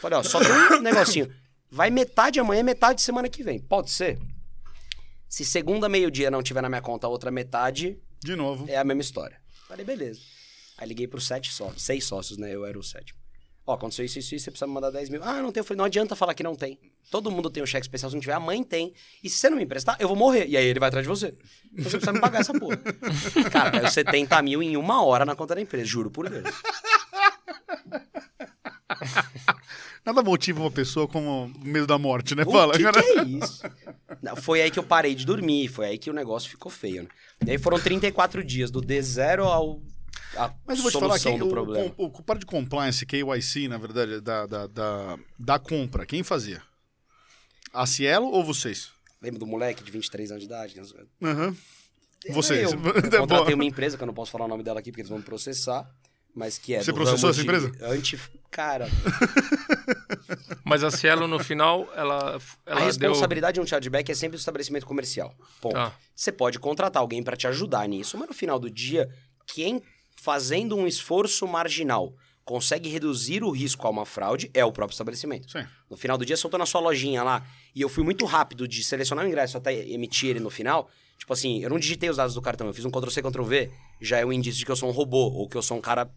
Falei, 0.00 0.18
ó, 0.18 0.22
só 0.22 0.40
tem 0.40 0.50
um 0.78 0.80
negocinho. 0.82 1.32
Vai 1.70 1.90
metade 1.90 2.38
amanhã, 2.38 2.62
metade 2.62 3.00
semana 3.02 3.28
que 3.28 3.42
vem. 3.42 3.58
Pode 3.58 3.90
ser? 3.90 4.18
Se 5.28 5.44
segunda 5.44 5.88
meio-dia 5.88 6.30
não 6.30 6.42
tiver 6.42 6.60
na 6.60 6.68
minha 6.68 6.82
conta 6.82 7.06
a 7.06 7.10
outra 7.10 7.30
metade, 7.30 7.98
De 8.22 8.36
novo. 8.36 8.66
é 8.68 8.76
a 8.76 8.84
mesma 8.84 9.00
história. 9.02 9.40
Falei, 9.66 9.84
beleza. 9.84 10.20
Aí 10.78 10.88
liguei 10.88 11.06
pros 11.06 11.26
sete 11.26 11.52
sócios, 11.52 11.82
seis 11.82 12.04
sócios, 12.04 12.38
né? 12.38 12.54
Eu 12.54 12.64
era 12.64 12.78
o 12.78 12.82
sétimo. 12.82 13.18
Ó, 13.66 13.74
aconteceu 13.74 14.04
isso, 14.04 14.18
isso, 14.18 14.34
isso, 14.34 14.44
você 14.44 14.50
precisa 14.50 14.66
me 14.66 14.72
mandar 14.72 14.90
10 14.90 15.10
mil. 15.10 15.22
Ah, 15.22 15.40
não 15.42 15.52
tem. 15.52 15.60
Eu 15.60 15.64
falei, 15.64 15.78
não 15.78 15.84
adianta 15.84 16.16
falar 16.16 16.34
que 16.34 16.42
não 16.42 16.56
tem. 16.56 16.78
Todo 17.10 17.30
mundo 17.30 17.50
tem 17.50 17.62
um 17.62 17.66
cheque 17.66 17.84
especial, 17.84 18.10
se 18.10 18.16
não 18.16 18.20
tiver, 18.20 18.32
a 18.32 18.40
mãe 18.40 18.64
tem. 18.64 18.92
E 19.22 19.28
se 19.28 19.36
você 19.38 19.50
não 19.50 19.56
me 19.56 19.62
emprestar, 19.64 19.96
eu 20.00 20.08
vou 20.08 20.16
morrer. 20.16 20.48
E 20.48 20.56
aí 20.56 20.64
ele 20.64 20.80
vai 20.80 20.88
atrás 20.88 21.04
de 21.04 21.08
você. 21.08 21.34
Então 21.72 21.84
você 21.84 21.90
precisa 21.98 22.12
me 22.12 22.20
pagar 22.20 22.40
essa 22.40 22.52
porra. 22.58 22.76
Cara, 23.52 23.70
caiu 23.70 23.88
70 23.90 24.42
mil 24.42 24.62
em 24.62 24.76
uma 24.76 25.04
hora 25.04 25.24
na 25.24 25.36
conta 25.36 25.54
da 25.54 25.60
empresa, 25.60 25.84
juro 25.84 26.10
por 26.10 26.28
Deus. 26.28 26.44
Nada 30.04 30.22
motiva 30.22 30.60
uma 30.60 30.70
pessoa 30.70 31.06
como 31.06 31.46
o 31.46 31.64
medo 31.64 31.86
da 31.86 31.98
morte, 31.98 32.34
né? 32.34 32.42
O 32.46 32.50
Fala, 32.50 32.74
que, 32.74 32.82
cara. 32.82 33.02
que 33.02 33.18
é 33.18 33.22
isso? 33.24 33.62
Não, 34.22 34.34
foi 34.34 34.62
aí 34.62 34.70
que 34.70 34.78
eu 34.78 34.82
parei 34.82 35.14
de 35.14 35.26
dormir, 35.26 35.68
foi 35.68 35.86
aí 35.86 35.98
que 35.98 36.08
o 36.08 36.12
negócio 36.12 36.48
ficou 36.48 36.70
feio, 36.70 37.02
né? 37.02 37.08
E 37.46 37.50
aí 37.52 37.58
foram 37.58 37.78
34 37.78 38.42
dias, 38.42 38.70
do 38.70 38.80
D0 38.80 39.40
ao. 39.40 39.82
A 40.36 40.52
Mas 40.66 40.78
eu 40.78 40.82
vou 40.84 40.92
te 40.92 40.98
falar 40.98 41.18
que 41.18 41.28
o, 41.28 41.48
problema. 41.48 41.94
o, 41.96 42.06
o 42.06 42.22
parte 42.22 42.40
de 42.40 42.46
compliance, 42.46 43.04
KYC, 43.04 43.68
na 43.68 43.78
verdade, 43.78 44.20
da, 44.20 44.46
da, 44.46 44.66
da, 44.66 45.18
da 45.38 45.58
compra, 45.58 46.06
quem 46.06 46.22
fazia? 46.22 46.62
A 47.72 47.84
Cielo 47.86 48.26
ou 48.26 48.44
vocês? 48.44 48.90
Lembra 49.20 49.38
do 49.38 49.46
moleque 49.46 49.84
de 49.84 49.90
23 49.90 50.30
anos 50.30 50.42
de 50.42 50.46
idade? 50.46 50.80
Aham. 51.22 51.54
Vocês. 52.28 52.72
Eu, 52.72 52.78
eu 53.12 53.20
contratei 53.20 53.54
bom. 53.54 53.62
uma 53.62 53.64
empresa, 53.64 53.96
que 53.96 54.02
eu 54.02 54.06
não 54.06 54.14
posso 54.14 54.30
falar 54.30 54.44
o 54.44 54.48
nome 54.48 54.62
dela 54.62 54.80
aqui 54.80 54.90
porque 54.90 55.02
eles 55.02 55.08
vão 55.10 55.18
me 55.18 55.24
processar, 55.24 55.88
mas 56.34 56.58
que 56.58 56.74
é 56.74 56.82
Você 56.82 56.92
processou 56.92 57.30
essa 57.30 57.40
empresa? 57.40 57.72
Anti... 57.82 58.18
Cara, 58.50 58.88
Mas 60.64 60.84
a 60.84 60.90
Cielo, 60.90 61.26
no 61.26 61.38
final, 61.38 61.88
ela, 61.94 62.36
a 62.66 62.70
ela 62.70 62.80
deu... 62.80 63.10
responsabilidade 63.10 63.54
de 63.54 63.60
um 63.60 63.66
chargeback 63.66 64.10
é 64.10 64.14
sempre 64.14 64.36
do 64.36 64.40
estabelecimento 64.40 64.86
comercial. 64.86 65.34
Ponto. 65.60 65.74
Tá. 65.74 65.92
Você 66.14 66.30
pode 66.32 66.58
contratar 66.58 67.00
alguém 67.00 67.22
para 67.22 67.36
te 67.36 67.46
ajudar 67.46 67.88
nisso, 67.88 68.16
mas 68.18 68.28
no 68.28 68.34
final 68.34 68.58
do 68.58 68.70
dia, 68.70 69.08
quem 69.46 69.82
fazendo 70.16 70.76
um 70.76 70.86
esforço 70.86 71.46
marginal 71.46 72.14
consegue 72.44 72.88
reduzir 72.88 73.42
o 73.42 73.50
risco 73.50 73.86
a 73.86 73.90
uma 73.90 74.04
fraude 74.04 74.50
é 74.52 74.64
o 74.64 74.72
próprio 74.72 74.94
estabelecimento. 74.94 75.50
Sim. 75.50 75.64
No 75.88 75.96
final 75.96 76.18
do 76.18 76.26
dia, 76.26 76.36
se 76.36 76.44
eu 76.44 76.50
tô 76.50 76.58
na 76.58 76.66
sua 76.66 76.80
lojinha 76.80 77.22
lá 77.22 77.46
e 77.74 77.80
eu 77.80 77.88
fui 77.88 78.02
muito 78.02 78.24
rápido 78.24 78.66
de 78.66 78.82
selecionar 78.82 79.24
o 79.24 79.28
ingresso 79.28 79.56
até 79.56 79.72
emitir 79.88 80.30
ele 80.30 80.40
no 80.40 80.50
final, 80.50 80.90
tipo 81.16 81.32
assim, 81.32 81.62
eu 81.62 81.70
não 81.70 81.78
digitei 81.78 82.10
os 82.10 82.16
dados 82.16 82.34
do 82.34 82.42
cartão, 82.42 82.66
eu 82.66 82.74
fiz 82.74 82.84
um 82.84 82.90
Ctrl-C, 82.90 83.22
Ctrl-V, 83.22 83.70
já 84.00 84.18
é 84.18 84.24
um 84.24 84.32
indício 84.32 84.58
de 84.58 84.64
que 84.64 84.70
eu 84.70 84.76
sou 84.76 84.88
um 84.88 84.92
robô, 84.92 85.28
ou 85.30 85.48
que 85.48 85.56
eu 85.56 85.62
sou 85.62 85.76
um 85.76 85.80
cara 85.80 86.10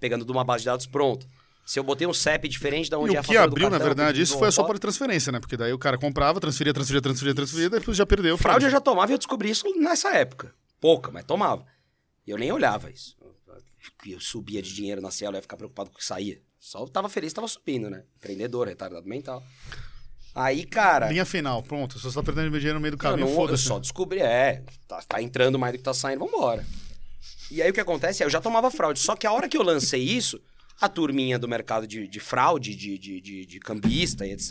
pegando 0.00 0.24
de 0.24 0.32
uma 0.32 0.44
base 0.44 0.60
de 0.62 0.66
dados 0.66 0.86
pronto. 0.86 1.26
Se 1.64 1.80
eu 1.80 1.84
botei 1.84 2.06
um 2.06 2.14
CEP 2.14 2.48
diferente 2.48 2.88
da 2.88 2.96
onde 2.96 3.14
E 3.14 3.16
é 3.16 3.18
a 3.18 3.22
o 3.22 3.24
que 3.24 3.36
abriu, 3.36 3.64
na 3.64 3.72
cartão, 3.72 3.86
verdade, 3.88 4.20
eu 4.20 4.22
isso 4.22 4.38
foi 4.38 4.52
só 4.52 4.62
por 4.62 4.78
transferência, 4.78 5.32
né? 5.32 5.40
Porque 5.40 5.56
daí 5.56 5.72
o 5.72 5.78
cara 5.78 5.98
comprava, 5.98 6.38
transferia, 6.38 6.72
transferia, 6.72 7.02
transferia, 7.02 7.34
transferia, 7.34 7.68
depois 7.68 7.96
já 7.96 8.06
perdeu. 8.06 8.38
Fraude 8.38 8.66
eu 8.66 8.70
já 8.70 8.80
tomava 8.80 9.10
e 9.10 9.14
eu 9.14 9.18
descobri 9.18 9.50
isso 9.50 9.66
nessa 9.76 10.14
época. 10.14 10.54
Pouca, 10.80 11.10
mas 11.10 11.24
tomava. 11.24 11.66
E 12.24 12.30
eu 12.30 12.38
nem 12.38 12.52
olhava 12.52 12.88
isso. 12.88 13.16
Eu, 14.06 14.20
subia 14.20 14.62
de 14.62 14.72
dinheiro 14.72 15.00
na 15.00 15.10
Cielo, 15.10 15.34
eu 15.34 15.38
ia 15.38 15.42
ficar 15.42 15.56
preocupado 15.56 15.90
com 15.90 15.96
o 15.96 15.98
que 15.98 16.04
saía. 16.04 16.40
Só 16.60 16.80
eu 16.80 16.88
tava 16.88 17.08
feliz, 17.08 17.32
tava 17.32 17.48
subindo, 17.48 17.90
né? 17.90 18.04
Empreendedor, 18.16 18.68
retardado 18.68 19.06
mental. 19.06 19.42
Aí, 20.34 20.64
cara, 20.64 21.08
Linha 21.08 21.24
final, 21.24 21.62
pronto. 21.62 21.98
Você 21.98 22.10
só 22.10 22.20
tá 22.20 22.26
perdendo 22.26 22.50
meu 22.50 22.60
dinheiro 22.60 22.78
no 22.78 22.82
meio 22.82 22.92
do 22.92 22.98
caminho, 22.98 23.26
não, 23.26 23.28
eu 23.28 23.34
foda-se. 23.34 23.64
só 23.64 23.78
descobri, 23.78 24.20
é, 24.20 24.62
tá, 24.86 25.00
tá 25.02 25.22
entrando 25.22 25.58
mais 25.58 25.72
do 25.72 25.78
que 25.78 25.84
tá 25.84 25.94
saindo, 25.94 26.24
vambora. 26.26 26.64
E 27.50 27.62
aí 27.62 27.70
o 27.70 27.72
que 27.72 27.80
acontece 27.80 28.22
é, 28.22 28.26
eu 28.26 28.30
já 28.30 28.40
tomava 28.40 28.70
fraude. 28.70 28.98
Só 28.98 29.14
que 29.14 29.26
a 29.26 29.32
hora 29.32 29.48
que 29.48 29.56
eu 29.56 29.62
lancei 29.62 30.02
isso, 30.02 30.40
A 30.78 30.90
turminha 30.90 31.38
do 31.38 31.48
mercado 31.48 31.86
de, 31.86 32.06
de 32.06 32.20
fraude, 32.20 32.74
de, 32.74 32.98
de, 32.98 33.18
de, 33.18 33.46
de 33.46 33.60
cambista 33.60 34.26
e 34.26 34.32
etc. 34.32 34.50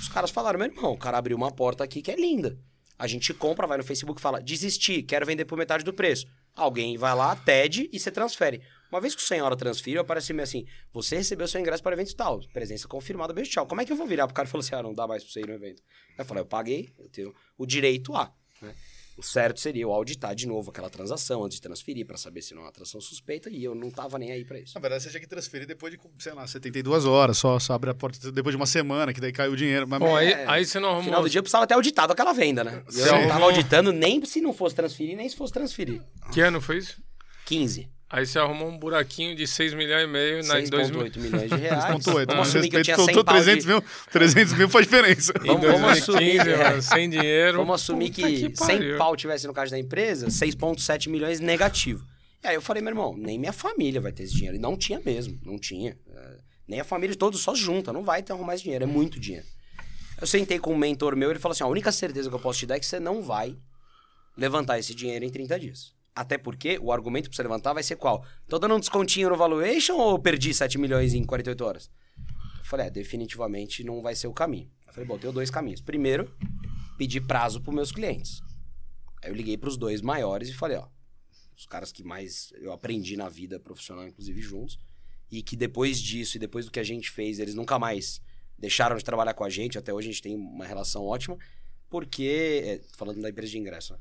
Os 0.00 0.08
caras 0.08 0.30
falaram, 0.32 0.58
meu 0.58 0.66
irmão, 0.66 0.92
o 0.92 0.98
cara 0.98 1.16
abriu 1.16 1.36
uma 1.36 1.52
porta 1.52 1.84
aqui 1.84 2.02
que 2.02 2.10
é 2.10 2.16
linda. 2.16 2.58
A 2.98 3.06
gente 3.06 3.32
compra, 3.32 3.66
vai 3.66 3.78
no 3.78 3.84
Facebook 3.84 4.20
e 4.20 4.22
fala, 4.22 4.40
desisti, 4.40 5.02
quero 5.02 5.24
vender 5.24 5.44
por 5.44 5.56
metade 5.56 5.84
do 5.84 5.92
preço. 5.92 6.26
Alguém 6.56 6.96
vai 6.96 7.14
lá, 7.14 7.36
pede 7.36 7.88
e 7.92 8.00
você 8.00 8.10
transfere. 8.10 8.62
Uma 8.90 9.00
vez 9.00 9.14
que 9.14 9.22
o 9.22 9.24
senhora 9.24 9.56
transfere, 9.56 9.98
aparece 9.98 10.32
meio 10.32 10.44
assim, 10.44 10.64
você 10.92 11.16
recebeu 11.16 11.46
seu 11.46 11.60
ingresso 11.60 11.82
para 11.82 11.94
evento 11.94 12.14
tal, 12.16 12.40
presença 12.52 12.88
confirmada, 12.88 13.32
beijo, 13.32 13.50
tchau. 13.50 13.66
Como 13.66 13.80
é 13.80 13.84
que 13.84 13.92
eu 13.92 13.96
vou 13.96 14.06
virar 14.06 14.26
pro 14.26 14.34
cara 14.34 14.48
e 14.48 14.50
falar 14.50 14.62
assim, 14.62 14.74
ah, 14.74 14.82
não 14.82 14.94
dá 14.94 15.06
mais 15.06 15.22
pra 15.22 15.32
você 15.32 15.40
ir 15.40 15.48
no 15.48 15.54
evento? 15.54 15.82
Eu 16.16 16.24
falei, 16.24 16.42
eu 16.42 16.46
paguei, 16.46 16.92
eu 16.98 17.08
tenho 17.08 17.34
o 17.58 17.66
direito 17.66 18.14
a? 18.14 18.32
O 19.16 19.22
certo 19.22 19.60
seria 19.60 19.82
eu 19.82 19.92
auditar 19.92 20.34
de 20.34 20.46
novo 20.46 20.70
aquela 20.70 20.90
transação 20.90 21.44
antes 21.44 21.56
de 21.56 21.62
transferir 21.62 22.04
para 22.04 22.16
saber 22.16 22.42
se 22.42 22.52
não 22.52 22.62
é 22.62 22.64
uma 22.66 22.72
transação 22.72 23.00
suspeita 23.00 23.48
e 23.48 23.62
eu 23.62 23.74
não 23.74 23.88
tava 23.90 24.18
nem 24.18 24.32
aí 24.32 24.44
para 24.44 24.58
isso. 24.58 24.72
Na 24.74 24.80
verdade, 24.80 25.04
você 25.04 25.10
tinha 25.10 25.20
que 25.20 25.26
transferir 25.28 25.66
depois 25.68 25.92
de, 25.92 26.00
sei 26.18 26.32
lá, 26.32 26.44
72 26.46 27.04
horas, 27.06 27.38
só, 27.38 27.58
só 27.60 27.74
abre 27.74 27.90
a 27.90 27.94
porta 27.94 28.32
depois 28.32 28.52
de 28.52 28.56
uma 28.56 28.66
semana, 28.66 29.12
que 29.12 29.20
daí 29.20 29.30
caiu 29.32 29.52
o 29.52 29.56
dinheiro. 29.56 29.86
Mas, 29.86 30.00
Bom, 30.00 30.16
aí, 30.16 30.32
É, 30.32 30.44
aí 30.48 30.64
você 30.66 30.78
não 30.80 30.88
No 30.88 30.88
arrumou. 30.94 31.04
final 31.04 31.22
do 31.22 31.30
dia 31.30 31.38
eu 31.38 31.42
precisava 31.42 31.66
ter 31.66 31.74
auditado 31.74 32.12
aquela 32.12 32.32
venda, 32.32 32.64
né? 32.64 32.82
Eu 32.92 33.06
não 33.06 33.12
arrumou- 33.14 33.28
tava 33.28 33.44
auditando 33.44 33.92
nem 33.92 34.24
se 34.24 34.40
não 34.40 34.52
fosse 34.52 34.74
transferir, 34.74 35.16
nem 35.16 35.28
se 35.28 35.36
fosse 35.36 35.52
transferir. 35.52 36.02
Que 36.32 36.40
ano 36.40 36.60
foi 36.60 36.78
isso? 36.78 37.00
15. 37.46 37.88
Aí 38.16 38.24
você 38.24 38.38
arrumou 38.38 38.68
um 38.68 38.78
buraquinho 38.78 39.34
de 39.34 39.44
6 39.44 39.74
milhões 39.74 40.04
e 40.04 40.06
meio 40.06 40.46
na, 40.46 40.60
em 40.60 40.68
2000. 40.68 41.00
6,8 41.00 41.18
milhões 41.18 41.50
de 41.50 41.56
reais. 41.56 41.82
6.8. 42.06 42.26
Vamos 42.28 42.48
assumir 42.48 42.68
que 42.68 42.76
eu 42.76 42.82
tinha 42.84 42.96
Faltou 42.96 43.14
100 43.16 43.24
pau 43.24 43.34
300 43.34 43.64
de... 43.64 43.70
mil, 43.72 43.84
300 44.12 44.52
mil 44.52 44.68
faz 44.68 44.86
diferença. 44.86 45.32
Em 45.42 45.46
Vamos- 45.48 45.66
vamos 45.66 45.90
assumir, 45.90 46.36
2015, 46.36 46.48
é. 46.48 46.56
mano, 46.68 46.82
sem 46.82 47.10
dinheiro. 47.10 47.58
Vamos 47.58 47.74
assumir 47.74 48.10
Puta 48.10 48.28
que, 48.28 48.38
100 48.38 48.54
pariu. 48.54 48.98
pau 48.98 49.16
tivesse 49.16 49.48
no 49.48 49.52
caixa 49.52 49.72
da 49.72 49.80
empresa, 49.80 50.28
6,7 50.28 51.08
milhões 51.08 51.40
negativo. 51.40 52.06
E 52.44 52.46
aí 52.46 52.54
eu 52.54 52.62
falei, 52.62 52.80
meu 52.80 52.92
irmão, 52.92 53.16
nem 53.18 53.36
minha 53.36 53.52
família 53.52 54.00
vai 54.00 54.12
ter 54.12 54.22
esse 54.22 54.34
dinheiro. 54.34 54.54
E 54.56 54.60
não 54.60 54.76
tinha 54.76 55.00
mesmo, 55.04 55.36
não 55.42 55.58
tinha. 55.58 55.98
É, 56.14 56.36
nem 56.68 56.78
a 56.78 56.84
família 56.84 57.14
de 57.14 57.18
todos 57.18 57.40
só 57.40 57.52
junta, 57.52 57.92
não 57.92 58.04
vai 58.04 58.22
ter 58.22 58.32
arrumar 58.32 58.54
esse 58.54 58.62
dinheiro, 58.62 58.84
é 58.84 58.86
muito 58.86 59.18
dinheiro. 59.18 59.46
Eu 60.20 60.26
sentei 60.28 60.60
com 60.60 60.72
um 60.72 60.78
mentor 60.78 61.16
meu, 61.16 61.30
ele 61.30 61.40
falou 61.40 61.52
assim, 61.52 61.64
a 61.64 61.66
única 61.66 61.90
certeza 61.90 62.28
que 62.28 62.34
eu 62.36 62.38
posso 62.38 62.60
te 62.60 62.66
dar 62.66 62.76
é 62.76 62.78
que 62.78 62.86
você 62.86 63.00
não 63.00 63.22
vai 63.24 63.56
levantar 64.36 64.78
esse 64.78 64.94
dinheiro 64.94 65.24
em 65.24 65.30
30 65.30 65.58
dias. 65.58 65.93
Até 66.14 66.38
porque 66.38 66.78
o 66.80 66.92
argumento 66.92 67.28
pra 67.28 67.36
você 67.36 67.42
levantar 67.42 67.72
vai 67.72 67.82
ser 67.82 67.96
qual? 67.96 68.24
Tô 68.48 68.58
dando 68.58 68.76
um 68.76 68.80
descontinho 68.80 69.28
no 69.28 69.36
valuation 69.36 69.94
ou 69.94 70.18
perdi 70.18 70.54
7 70.54 70.78
milhões 70.78 71.12
em 71.12 71.24
48 71.24 71.64
horas? 71.64 71.90
Eu 72.58 72.64
falei, 72.64 72.86
é, 72.86 72.90
definitivamente 72.90 73.82
não 73.82 74.00
vai 74.00 74.14
ser 74.14 74.28
o 74.28 74.32
caminho. 74.32 74.70
Eu 74.86 74.92
falei, 74.92 75.08
bom, 75.08 75.18
tenho 75.18 75.32
dois 75.32 75.50
caminhos. 75.50 75.80
Primeiro, 75.80 76.32
pedir 76.96 77.20
prazo 77.22 77.60
pros 77.60 77.74
meus 77.74 77.90
clientes. 77.90 78.40
Aí 79.22 79.30
eu 79.30 79.34
liguei 79.34 79.56
pros 79.56 79.76
dois 79.76 80.00
maiores 80.00 80.48
e 80.48 80.54
falei, 80.54 80.76
ó, 80.76 80.86
os 81.56 81.66
caras 81.66 81.90
que 81.90 82.04
mais 82.04 82.52
eu 82.58 82.72
aprendi 82.72 83.16
na 83.16 83.28
vida 83.28 83.58
profissional, 83.58 84.06
inclusive 84.06 84.40
juntos, 84.40 84.78
e 85.30 85.42
que 85.42 85.56
depois 85.56 86.00
disso 86.00 86.36
e 86.36 86.40
depois 86.40 86.64
do 86.64 86.70
que 86.70 86.78
a 86.78 86.84
gente 86.84 87.10
fez, 87.10 87.40
eles 87.40 87.54
nunca 87.54 87.78
mais 87.78 88.20
deixaram 88.56 88.96
de 88.96 89.04
trabalhar 89.04 89.34
com 89.34 89.44
a 89.44 89.50
gente, 89.50 89.76
até 89.76 89.92
hoje 89.92 90.08
a 90.08 90.12
gente 90.12 90.22
tem 90.22 90.36
uma 90.36 90.64
relação 90.64 91.04
ótima, 91.04 91.36
porque, 91.90 92.62
é, 92.64 92.80
falando 92.96 93.20
da 93.20 93.30
empresa 93.30 93.50
de 93.50 93.58
ingresso, 93.58 93.94
né? 93.94 93.98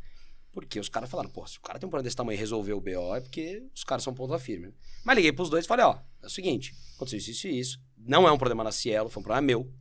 Porque 0.53 0.79
os 0.79 0.87
caras 0.87 1.09
falaram, 1.09 1.29
pô, 1.29 1.45
se 1.47 1.57
o 1.57 1.61
cara 1.61 1.79
tem 1.79 1.87
um 1.87 1.89
problema 1.89 2.03
desse 2.03 2.15
tamanho 2.15 2.37
e 2.37 2.39
resolveu 2.39 2.77
o 2.77 2.81
BO, 2.81 3.15
é 3.15 3.19
porque 3.19 3.63
os 3.75 3.83
caras 3.83 4.03
são 4.03 4.13
ponta 4.13 4.37
firme. 4.37 4.67
né? 4.67 4.73
Mas 5.03 5.15
liguei 5.15 5.33
pros 5.33 5.49
dois 5.49 5.65
e 5.65 5.67
falei, 5.67 5.83
ó, 5.83 5.97
é 6.21 6.27
o 6.27 6.29
seguinte, 6.29 6.73
aconteceu 6.95 7.17
isso, 7.17 7.31
isso 7.31 7.47
e 7.47 7.59
isso, 7.59 7.79
não 7.97 8.27
é 8.27 8.31
um 8.31 8.37
problema 8.37 8.63
na 8.63 8.71
Cielo, 8.71 9.09
foi 9.09 9.19
um 9.19 9.23
problema 9.23 9.45
meu, 9.45 9.73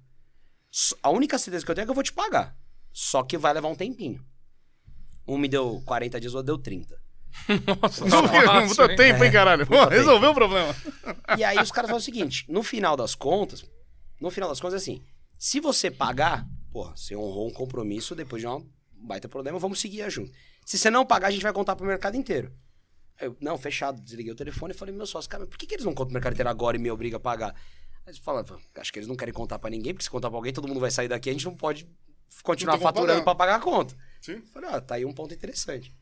a 1.03 1.11
única 1.11 1.39
certeza 1.39 1.65
que 1.65 1.71
eu 1.71 1.75
tenho 1.75 1.83
é 1.85 1.87
que 1.87 1.91
eu 1.91 1.95
vou 1.95 2.03
te 2.03 2.13
pagar, 2.13 2.57
só 2.91 3.23
que 3.23 3.37
vai 3.37 3.53
levar 3.53 3.69
um 3.69 3.75
tempinho. 3.77 4.25
Um 5.29 5.37
me 5.39 5.47
deu 5.47 5.83
40 5.85 6.19
dias, 6.19 6.33
o 6.33 6.39
outro 6.39 6.47
deu 6.55 6.59
30. 6.59 7.01
Nossa, 7.81 8.05
Não, 8.07 8.69
puta 8.69 8.91
hein? 8.91 8.97
tempo, 8.97 9.25
hein, 9.25 9.33
caralho? 9.33 9.67
Pô, 9.67 9.79
Puta 9.79 9.91
resolveu 9.95 10.31
o 10.31 10.35
problema. 10.35 10.75
E 11.39 11.45
aí 11.45 11.59
os 11.59 11.71
caras 11.71 11.89
falam 11.89 12.01
o 12.01 12.03
seguinte: 12.05 12.45
no 12.49 12.63
final 12.63 12.95
das 12.97 13.15
contas, 13.15 13.65
no 14.21 14.31
final 14.31 14.49
das 14.51 14.61
contas, 14.61 14.75
é 14.75 14.77
assim, 14.77 15.03
se 15.39 15.59
você 15.61 15.91
pagar, 15.91 16.47
porra, 16.71 16.95
você 16.97 17.17
honrou 17.17 17.49
um 17.49 17.53
compromisso 17.53 18.15
depois 18.15 18.43
de 18.43 18.47
um 18.49 18.51
baita 19.03 19.29
problema, 19.29 19.59
vamos 19.59 19.81
seguir 19.81 20.09
junto. 20.11 20.33
Se 20.65 20.79
você 20.79 20.91
não 20.91 21.05
pagar, 21.05 21.29
a 21.29 21.31
gente 21.31 21.43
vai 21.43 21.53
contar 21.53 21.77
pro 21.77 21.87
mercado 21.87 22.17
inteiro. 22.17 22.53
Eu, 23.21 23.37
não, 23.41 23.57
fechado, 23.59 24.01
desliguei 24.01 24.33
o 24.33 24.37
telefone 24.37 24.73
e 24.73 24.77
falei, 24.77 24.95
meu 24.95 25.07
sócio, 25.07 25.29
cara, 25.31 25.43
mas 25.43 25.51
por 25.51 25.59
que, 25.59 25.67
que 25.67 25.75
eles 25.75 25.85
não 25.85 25.93
contam 25.93 26.07
pro 26.09 26.15
mercado 26.15 26.33
inteiro 26.33 26.49
agora 26.49 26.77
e 26.77 26.81
me 26.81 26.91
obrigam 26.91 27.17
a 27.19 27.21
pagar? 27.21 27.55
Aí 27.55 28.09
eles 28.09 28.19
falaram, 28.19 28.59
acho 28.77 28.93
que 28.93 28.99
eles 28.99 29.07
não 29.09 29.15
querem 29.17 29.33
contar 29.35 29.59
pra 29.59 29.71
ninguém, 29.71 29.93
porque 29.93 30.05
se 30.05 30.11
contar 30.11 30.29
pra 30.29 30.39
alguém, 30.39 30.53
todo 30.53 30.67
mundo 30.67 30.81
vai 30.81 30.91
sair 30.91 31.09
daqui, 31.09 31.29
a 31.31 31.33
gente 31.33 31.45
não 31.45 31.55
pode 31.55 31.87
continuar 32.43 32.75
como 32.79 32.85
faturando 32.85 33.23
pagar. 33.23 33.25
pra 33.25 33.35
pagar 33.35 33.55
a 33.57 33.61
conta. 33.61 33.95
Sim. 34.21 34.33
Eu 34.33 34.43
Falei, 34.47 34.71
ó, 34.71 34.81
tá 34.81 34.95
aí 34.97 35.05
um 35.05 35.13
ponto 35.13 35.33
interessante. 35.35 35.95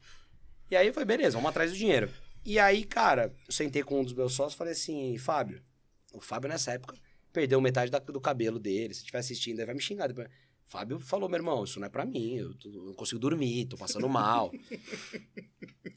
E 0.70 0.76
aí 0.76 0.92
foi, 0.92 1.04
beleza, 1.04 1.36
vamos 1.36 1.50
atrás 1.50 1.70
do 1.72 1.76
dinheiro. 1.76 2.08
E 2.44 2.58
aí, 2.58 2.84
cara, 2.84 3.34
eu 3.46 3.52
sentei 3.52 3.82
com 3.82 4.00
um 4.00 4.04
dos 4.04 4.14
meus 4.14 4.32
sócios 4.32 4.54
e 4.54 4.56
falei 4.58 4.72
assim, 4.72 5.18
Fábio, 5.18 5.62
o 6.14 6.20
Fábio 6.20 6.48
nessa 6.48 6.72
época 6.72 6.94
perdeu 7.32 7.60
metade 7.60 7.90
da- 7.90 7.98
do 7.98 8.20
cabelo 8.20 8.58
dele. 8.58 8.94
Se 8.94 9.00
estiver 9.00 9.18
assistindo, 9.18 9.60
aí 9.60 9.66
vai 9.66 9.74
me 9.74 9.80
xingar 9.82 10.06
depois. 10.06 10.28
Fábio 10.70 11.00
falou, 11.00 11.28
meu 11.28 11.36
irmão, 11.36 11.64
isso 11.64 11.80
não 11.80 11.88
é 11.88 11.90
pra 11.90 12.06
mim, 12.06 12.36
eu 12.36 12.54
não 12.84 12.94
consigo 12.94 13.18
dormir, 13.18 13.66
tô 13.66 13.76
passando 13.76 14.08
mal. 14.08 14.52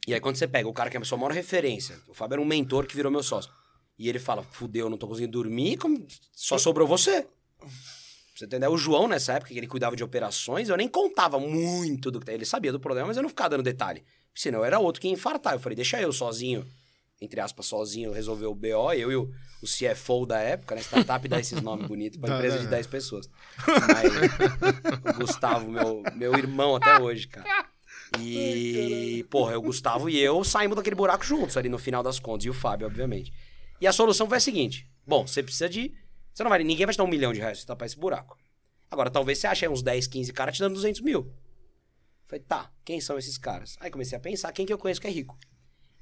e 0.08 0.16
aí 0.16 0.20
quando 0.20 0.36
você 0.36 0.48
pega 0.48 0.68
o 0.68 0.74
cara 0.74 0.90
que 0.90 0.98
é 0.98 1.00
a 1.00 1.06
sua 1.06 1.16
maior 1.16 1.32
referência, 1.32 1.96
o 2.08 2.14
Fábio 2.16 2.34
era 2.34 2.42
um 2.42 2.46
mentor 2.46 2.88
que 2.88 2.96
virou 2.96 3.12
meu 3.12 3.22
sócio. 3.22 3.52
E 4.00 4.10
ele 4.10 4.18
fala, 4.18 4.42
fudeu, 4.42 4.90
não 4.90 4.98
tô 4.98 5.08
conseguindo 5.08 5.32
dormir, 5.32 5.78
só 6.32 6.58
sobrou 6.58 6.88
você. 6.88 7.28
Você 8.36 8.46
entendeu? 8.46 8.72
O 8.72 8.78
João, 8.78 9.08
nessa 9.08 9.34
época, 9.34 9.54
que 9.54 9.60
ele 9.60 9.68
cuidava 9.68 9.96
de 9.96 10.04
operações, 10.04 10.70
eu 10.70 10.76
nem 10.76 10.88
contava 10.88 11.40
muito 11.40 12.10
do 12.10 12.20
que 12.20 12.32
ele 12.32 12.44
sabia 12.44 12.72
do 12.72 12.80
problema, 12.80 13.10
mas 13.10 13.18
eu 13.18 13.22
não 13.22 13.30
ficava 13.30 13.52
dando 13.52 13.62
detalhe. 13.62 14.04
Senão 14.34 14.66
era 14.66 14.80
outro 14.80 15.00
que 15.00 15.08
ia 15.08 15.14
infartar. 15.14 15.54
Eu 15.54 15.60
falei, 15.60 15.76
deixa 15.76 16.02
eu 16.02 16.12
sozinho, 16.12 16.68
entre 17.22 17.40
aspas, 17.40 17.66
sozinho, 17.66 18.12
resolver 18.12 18.46
o 18.48 18.56
BO, 18.56 18.92
eu 18.94 19.12
e 19.12 19.16
o, 19.16 19.32
o 19.62 19.66
CFO 19.66 20.26
da 20.26 20.40
época, 20.40 20.76
né? 20.76 20.82
Startup 20.82 21.26
dá 21.28 21.40
esses 21.40 21.62
nomes 21.62 21.88
bonitos 21.88 22.20
pra 22.20 22.30
Dá, 22.30 22.36
empresa 22.36 22.58
de 22.60 22.66
dá. 22.66 22.72
10 22.72 22.88
pessoas. 22.88 23.30
Mas 23.68 25.16
o 25.16 25.20
Gustavo, 25.20 25.72
meu, 25.72 26.04
meu 26.16 26.34
irmão 26.36 26.76
até 26.76 27.00
hoje, 27.00 27.28
cara. 27.28 27.48
E, 28.20 29.26
porra, 29.30 29.58
o 29.58 29.62
Gustavo 29.62 30.10
e 30.10 30.20
eu 30.20 30.44
saímos 30.44 30.76
daquele 30.76 30.96
buraco 30.96 31.24
juntos 31.26 31.58
ali 31.58 31.70
no 31.70 31.78
final 31.80 32.04
das 32.04 32.20
contas, 32.20 32.46
e 32.46 32.50
o 32.50 32.54
Fábio, 32.54 32.88
obviamente. 32.88 33.34
E 33.80 33.88
a 33.88 33.94
solução 33.94 34.28
foi 34.28 34.38
a 34.38 34.42
seguinte: 34.42 34.88
bom, 35.06 35.26
você 35.26 35.42
precisa 35.42 35.70
de. 35.70 35.94
Você 36.34 36.44
não 36.44 36.50
vai, 36.50 36.64
ninguém 36.64 36.86
vai 36.86 36.94
te 36.94 36.98
dar 36.98 37.04
um 37.04 37.08
milhão 37.08 37.32
de 37.34 37.40
reais 37.40 37.60
pra 37.60 37.62
você 37.62 37.68
tapar 37.68 37.86
esse 37.86 37.98
buraco. 37.98 38.38
Agora, 38.90 39.10
talvez 39.10 39.38
você 39.40 39.48
ache 39.48 39.66
aí 39.66 39.72
uns 39.72 39.82
10, 39.82 40.08
15 40.08 40.34
caras 40.34 40.56
te 40.56 40.60
dando 40.60 40.76
200 40.76 41.02
mil. 41.02 41.32
Falei, 42.26 42.44
tá, 42.44 42.72
quem 42.86 43.00
são 43.02 43.18
esses 43.18 43.38
caras? 43.38 43.76
Aí 43.80 43.90
comecei 43.92 44.18
a 44.18 44.22
pensar, 44.22 44.52
quem 44.52 44.66
que 44.66 44.74
eu 44.74 44.78
conheço 44.78 45.02
que 45.02 45.08
é 45.08 45.12
rico? 45.12 45.38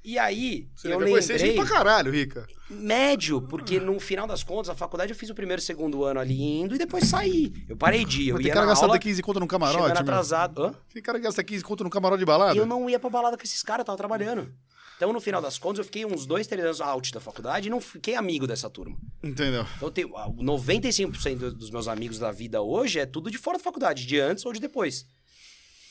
E 0.04 0.18
aí, 0.18 0.68
Você 0.74 0.88
eu? 0.88 0.98
Você 0.98 1.04
é 1.04 1.06
lembrei... 1.06 1.38
gente 1.38 1.54
pra 1.54 1.64
caralho, 1.64 2.10
Rica. 2.10 2.46
Médio, 2.68 3.40
porque 3.42 3.78
no 3.78 4.00
final 4.00 4.26
das 4.26 4.42
contas, 4.42 4.70
a 4.70 4.74
faculdade 4.74 5.12
eu 5.12 5.16
fiz 5.16 5.30
o 5.30 5.34
primeiro 5.34 5.60
e 5.60 5.64
segundo 5.64 6.04
ano 6.04 6.18
ali 6.18 6.42
indo 6.42 6.74
e 6.74 6.78
depois 6.78 7.04
saí. 7.06 7.52
Eu 7.68 7.76
parei 7.76 8.04
de 8.04 8.22
ir, 8.22 8.28
eu 8.28 8.34
Mas 8.34 8.44
tem 8.44 8.52
cara 8.52 8.66
na 8.66 8.72
gastando 8.72 8.90
aula, 8.90 8.98
15 8.98 9.22
conto 9.22 9.38
num 9.38 9.44
chegando 9.44 9.50
camarote, 9.50 9.92
meu. 9.92 10.00
atrasado. 10.00 10.64
Hã? 10.64 10.74
Tem 10.92 11.02
cara 11.02 11.18
que 11.18 11.24
gasta 11.24 11.44
15 11.44 11.62
conto 11.62 11.84
num 11.84 11.90
camarote 11.90 12.18
de 12.18 12.24
balada. 12.24 12.54
E 12.54 12.58
eu 12.58 12.66
não 12.66 12.90
ia 12.90 12.98
pra 12.98 13.10
balada 13.10 13.36
com 13.36 13.44
esses 13.44 13.62
caras, 13.62 13.82
eu 13.82 13.84
tava 13.84 13.98
trabalhando. 13.98 14.52
Então, 14.96 15.12
no 15.12 15.20
final 15.20 15.42
das 15.42 15.58
contas, 15.58 15.78
eu 15.78 15.84
fiquei 15.84 16.04
uns 16.04 16.26
dois, 16.26 16.46
três 16.46 16.64
anos 16.64 16.80
out 16.80 17.12
da 17.12 17.20
faculdade 17.20 17.66
e 17.66 17.70
não 17.70 17.80
fiquei 17.80 18.14
amigo 18.14 18.46
dessa 18.46 18.70
turma. 18.70 18.96
Entendeu? 19.22 19.66
Então, 19.76 19.88
eu 19.88 19.90
tenho, 19.90 20.16
ah, 20.16 20.28
95% 20.28 21.50
dos 21.50 21.70
meus 21.70 21.88
amigos 21.88 22.18
da 22.18 22.30
vida 22.30 22.62
hoje 22.62 23.00
é 23.00 23.06
tudo 23.06 23.30
de 23.30 23.36
fora 23.36 23.58
da 23.58 23.64
faculdade, 23.64 24.06
de 24.06 24.18
antes 24.20 24.46
ou 24.46 24.52
de 24.52 24.60
depois. 24.60 25.06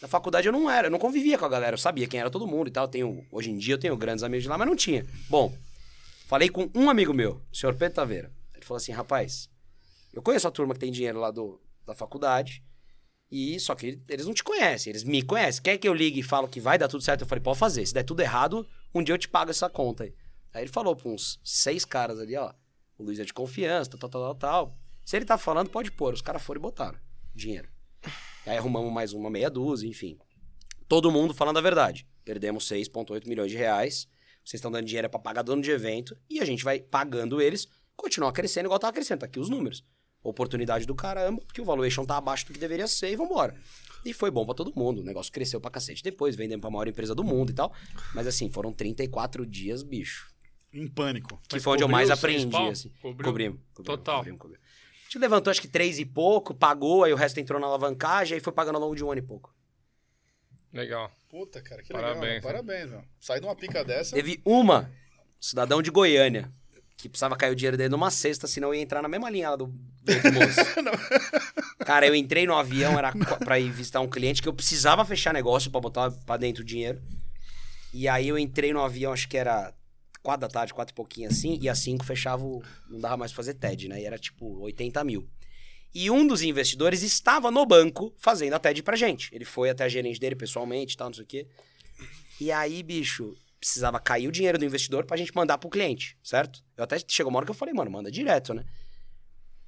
Na 0.02 0.08
faculdade 0.08 0.48
eu 0.48 0.52
não 0.52 0.70
era, 0.70 0.88
eu 0.88 0.92
não 0.92 0.98
convivia 0.98 1.38
com 1.38 1.46
a 1.46 1.50
galera, 1.50 1.76
eu 1.76 1.78
sabia 1.78 2.08
quem 2.08 2.20
era 2.20 2.30
todo 2.30 2.48
mundo 2.48 2.68
e 2.68 2.72
tal. 2.72 2.88
Tenho, 2.88 3.26
hoje 3.32 3.52
em 3.52 3.58
dia 3.58 3.76
eu 3.76 3.78
tenho 3.78 3.96
grandes 3.96 4.24
amigos 4.24 4.44
de 4.44 4.50
lá, 4.50 4.58
mas 4.58 4.68
não 4.68 4.76
tinha. 4.76 5.06
Bom, 5.30 5.56
falei 6.28 6.50
com 6.50 6.70
um 6.74 6.90
amigo 6.90 7.14
meu, 7.14 7.42
o 7.52 7.56
senhor 7.56 7.76
Pedro 7.76 7.96
Taveira. 7.96 8.32
Ele 8.56 8.66
falou 8.66 8.78
assim, 8.78 8.92
rapaz, 8.92 9.50
eu 10.12 10.22
conheço 10.22 10.48
a 10.48 10.52
turma 10.52 10.74
que 10.74 10.80
tem 10.80 10.92
dinheiro 10.92 11.20
lá 11.20 11.30
do, 11.30 11.62
da 11.86 11.94
faculdade, 11.94 12.64
e 13.32 13.60
só 13.60 13.76
que 13.76 14.02
eles 14.10 14.26
não 14.26 14.34
te 14.34 14.44
conhecem, 14.44 14.92
eles 14.92 15.04
me 15.04 15.22
conhecem. 15.22 15.62
Quer 15.62 15.78
que 15.78 15.88
eu 15.88 15.94
ligue 15.94 16.20
e 16.20 16.24
falo 16.24 16.48
que 16.48 16.60
vai 16.60 16.78
dar 16.78 16.88
tudo 16.88 17.04
certo? 17.04 17.22
Eu 17.22 17.28
falei, 17.28 17.42
pode 17.42 17.60
fazer. 17.60 17.86
Se 17.86 17.94
der 17.94 18.04
tudo 18.04 18.22
errado, 18.22 18.68
um 18.94 19.02
dia 19.02 19.14
eu 19.14 19.20
te 19.20 19.30
pago 19.30 19.52
essa 19.52 19.70
conta 19.70 20.04
aí. 20.04 20.14
Aí 20.54 20.64
ele 20.64 20.72
falou 20.72 20.96
pra 20.96 21.10
uns 21.10 21.40
seis 21.44 21.86
caras 21.86 22.20
ali, 22.20 22.36
ó. 22.36 22.54
O 22.98 23.04
Luiz 23.04 23.20
é 23.20 23.24
de 23.24 23.34
confiança, 23.34 23.90
tal, 23.92 24.10
tal, 24.10 24.10
tal, 24.10 24.36
tal. 24.36 24.78
Se 25.06 25.16
ele 25.16 25.26
tá 25.26 25.38
falando, 25.38 25.70
pode 25.70 25.92
pôr. 25.92 26.14
Os 26.14 26.22
caras 26.22 26.42
foram 26.42 26.60
e 26.60 26.62
botaram 26.62 27.00
dinheiro. 27.34 27.70
Aí 28.45 28.58
arrumamos 28.58 28.91
mais 28.91 29.13
uma 29.13 29.30
meia 29.30 29.49
dúzia, 29.49 29.88
enfim. 29.88 30.17
Todo 30.88 31.12
mundo 31.12 31.34
falando 31.34 31.58
a 31.58 31.62
verdade. 31.62 32.08
Perdemos 32.25 32.67
6,8 32.67 33.27
milhões 33.27 33.51
de 33.51 33.58
reais. 33.58 34.08
Vocês 34.43 34.56
estão 34.60 34.71
dando 34.71 34.86
dinheiro 34.86 35.10
pra 35.10 35.19
pagar 35.19 35.43
dono 35.43 35.62
de 35.62 35.71
evento. 35.71 36.17
E 36.30 36.39
a 36.39 36.45
gente 36.45 36.63
vai 36.63 36.80
pagando 36.80 37.39
eles, 37.41 37.67
continuar 37.95 38.32
crescendo 38.32 38.65
igual 38.65 38.80
tava 38.80 38.93
crescendo. 38.93 39.19
Tá 39.19 39.25
aqui 39.27 39.39
os 39.39 39.49
números. 39.49 39.84
Oportunidade 40.23 40.86
do 40.86 40.93
caramba, 40.93 41.41
porque 41.45 41.62
o 41.62 41.65
valuation 41.65 42.06
tá 42.06 42.17
abaixo 42.17 42.45
do 42.45 42.54
que 42.54 42.60
deveria 42.60 42.88
ser 42.88 43.12
e 43.12 43.15
vambora. 43.15 43.56
E 44.06 44.13
foi 44.13 44.30
bom 44.30 44.45
pra 44.45 44.54
todo 44.54 44.71
mundo. 44.75 45.01
O 45.01 45.04
negócio 45.04 45.32
cresceu 45.32 45.60
pra 45.62 45.71
cacete. 45.71 46.04
Depois 46.04 46.36
vendemos 46.36 46.62
pra 46.62 46.69
maior 46.69 46.88
empresa 46.88 47.15
do 47.15 47.23
mundo 47.23 47.51
e 47.51 47.54
tal. 47.54 47.73
Mas 48.13 48.27
assim, 48.27 48.49
foram 48.49 48.73
34 48.73 49.45
dias, 49.45 49.84
bicho. 49.84 50.32
Em 50.73 50.88
pânico. 50.88 51.39
Que 51.47 51.56
Mas 51.56 51.63
foi 51.63 51.73
onde 51.73 51.84
eu 51.84 51.88
mais 51.88 52.10
aprendi, 52.10 52.56
assim. 52.56 52.89
Cobriu? 53.01 53.25
Cobrimos. 53.25 53.60
cobrimos, 53.73 53.97
Total. 53.97 54.17
cobrimos, 54.17 54.39
cobrimos. 54.41 54.61
A 55.12 55.13
gente 55.13 55.24
levantou 55.24 55.52
acho 55.52 55.60
que 55.60 55.67
três 55.67 56.00
e 56.00 56.06
pouco, 56.06 56.54
pagou, 56.54 57.04
aí 57.04 57.12
o 57.12 57.17
resto 57.17 57.38
entrou 57.38 57.60
na 57.60 57.67
alavancagem, 57.67 58.36
aí 58.36 58.39
foi 58.39 58.54
pagando 58.54 58.76
ao 58.76 58.82
longo 58.82 58.95
de 58.95 59.04
um 59.04 59.12
ano 59.12 59.19
e 59.19 59.21
pouco. 59.21 59.54
Legal. 60.71 61.12
Puta, 61.30 61.62
cara, 61.62 61.84
que 61.84 61.91
Parabéns, 61.91 62.21
legal. 62.21 62.36
né? 62.36 62.41
Parabéns, 62.41 62.89
meu. 62.89 63.04
Sai 63.19 63.41
de 63.41 63.45
uma 63.45 63.54
pica 63.54 63.84
dessa. 63.84 64.15
Teve 64.15 64.41
uma, 64.45 64.89
cidadão 65.38 65.82
de 65.82 65.91
Goiânia, 65.91 66.50
que 66.95 67.10
precisava 67.10 67.36
cair 67.36 67.52
o 67.52 67.56
dinheiro 67.58 67.76
dele 67.76 67.89
numa 67.89 68.10
cesta, 68.10 68.47
senão 68.47 68.69
eu 68.69 68.76
ia 68.76 68.82
entrar 68.82 69.02
na 69.02 69.10
mesma 69.10 69.30
linha 69.30 69.50
lá 69.50 69.58
do, 69.58 69.67
do 69.67 70.13
outro 70.13 70.32
moço. 70.32 70.62
Cara, 71.84 72.08
eu 72.08 72.15
entrei 72.15 72.47
no 72.47 72.56
avião, 72.56 72.97
era 72.97 73.12
pra 73.39 73.60
ir 73.60 73.69
visitar 73.69 74.00
um 74.00 74.10
cliente 74.10 74.41
que 74.41 74.47
eu 74.47 74.54
precisava 74.54 75.04
fechar 75.04 75.34
negócio 75.34 75.69
pra 75.69 75.82
botar 75.82 76.10
pra 76.26 76.38
dentro 76.38 76.63
o 76.63 76.65
dinheiro. 76.65 77.02
E 77.93 78.08
aí 78.08 78.30
eu 78.30 78.39
entrei 78.39 78.71
no 78.71 78.82
avião, 78.82 79.12
acho 79.12 79.28
que 79.28 79.36
era 79.36 79.74
quatro 80.21 80.41
da 80.41 80.47
tarde, 80.47 80.73
quatro 80.73 80.93
e 80.93 80.95
pouquinho 80.95 81.29
assim, 81.29 81.57
e 81.62 81.69
às 81.69 81.79
cinco 81.79 82.05
fechava 82.05 82.43
o... 82.43 82.62
Não 82.89 82.99
dava 82.99 83.17
mais 83.17 83.31
pra 83.31 83.38
fazer 83.38 83.55
TED, 83.55 83.88
né? 83.88 84.01
E 84.01 84.05
era 84.05 84.17
tipo 84.17 84.60
80 84.60 85.03
mil. 85.03 85.27
E 85.93 86.10
um 86.10 86.25
dos 86.25 86.41
investidores 86.41 87.01
estava 87.01 87.51
no 87.51 87.65
banco 87.65 88.13
fazendo 88.17 88.53
a 88.53 88.60
TED 88.60 88.81
pra 88.81 88.95
gente. 88.95 89.34
Ele 89.34 89.43
foi 89.43 89.69
até 89.69 89.84
a 89.84 89.89
gerente 89.89 90.19
dele 90.19 90.36
pessoalmente 90.36 90.93
e 90.93 90.97
tal, 90.97 91.07
não 91.07 91.13
sei 91.13 91.23
o 91.23 91.27
quê. 91.27 91.47
E 92.39 92.51
aí, 92.51 92.81
bicho, 92.81 93.36
precisava 93.60 93.99
cair 93.99 94.27
o 94.27 94.31
dinheiro 94.31 94.57
do 94.57 94.65
investidor 94.65 95.05
pra 95.05 95.17
gente 95.17 95.36
mandar 95.36 95.57
pro 95.57 95.69
cliente, 95.69 96.17
certo? 96.23 96.63
Eu 96.75 96.84
até 96.84 96.97
chegou 97.07 97.29
uma 97.29 97.38
hora 97.38 97.45
que 97.45 97.51
eu 97.51 97.55
falei, 97.55 97.73
mano, 97.73 97.91
manda 97.91 98.10
direto, 98.10 98.53
né? 98.53 98.65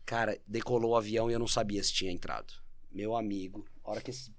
Cara, 0.05 0.39
decolou 0.47 0.91
o 0.91 0.95
avião 0.95 1.29
e 1.29 1.33
eu 1.33 1.39
não 1.39 1.47
sabia 1.47 1.83
se 1.83 1.93
tinha 1.93 2.11
entrado. 2.11 2.53
Meu 2.91 3.15
amigo, 3.15 3.65
a 3.83 3.91
hora 3.91 4.01
que 4.01 4.11
esse, 4.11 4.31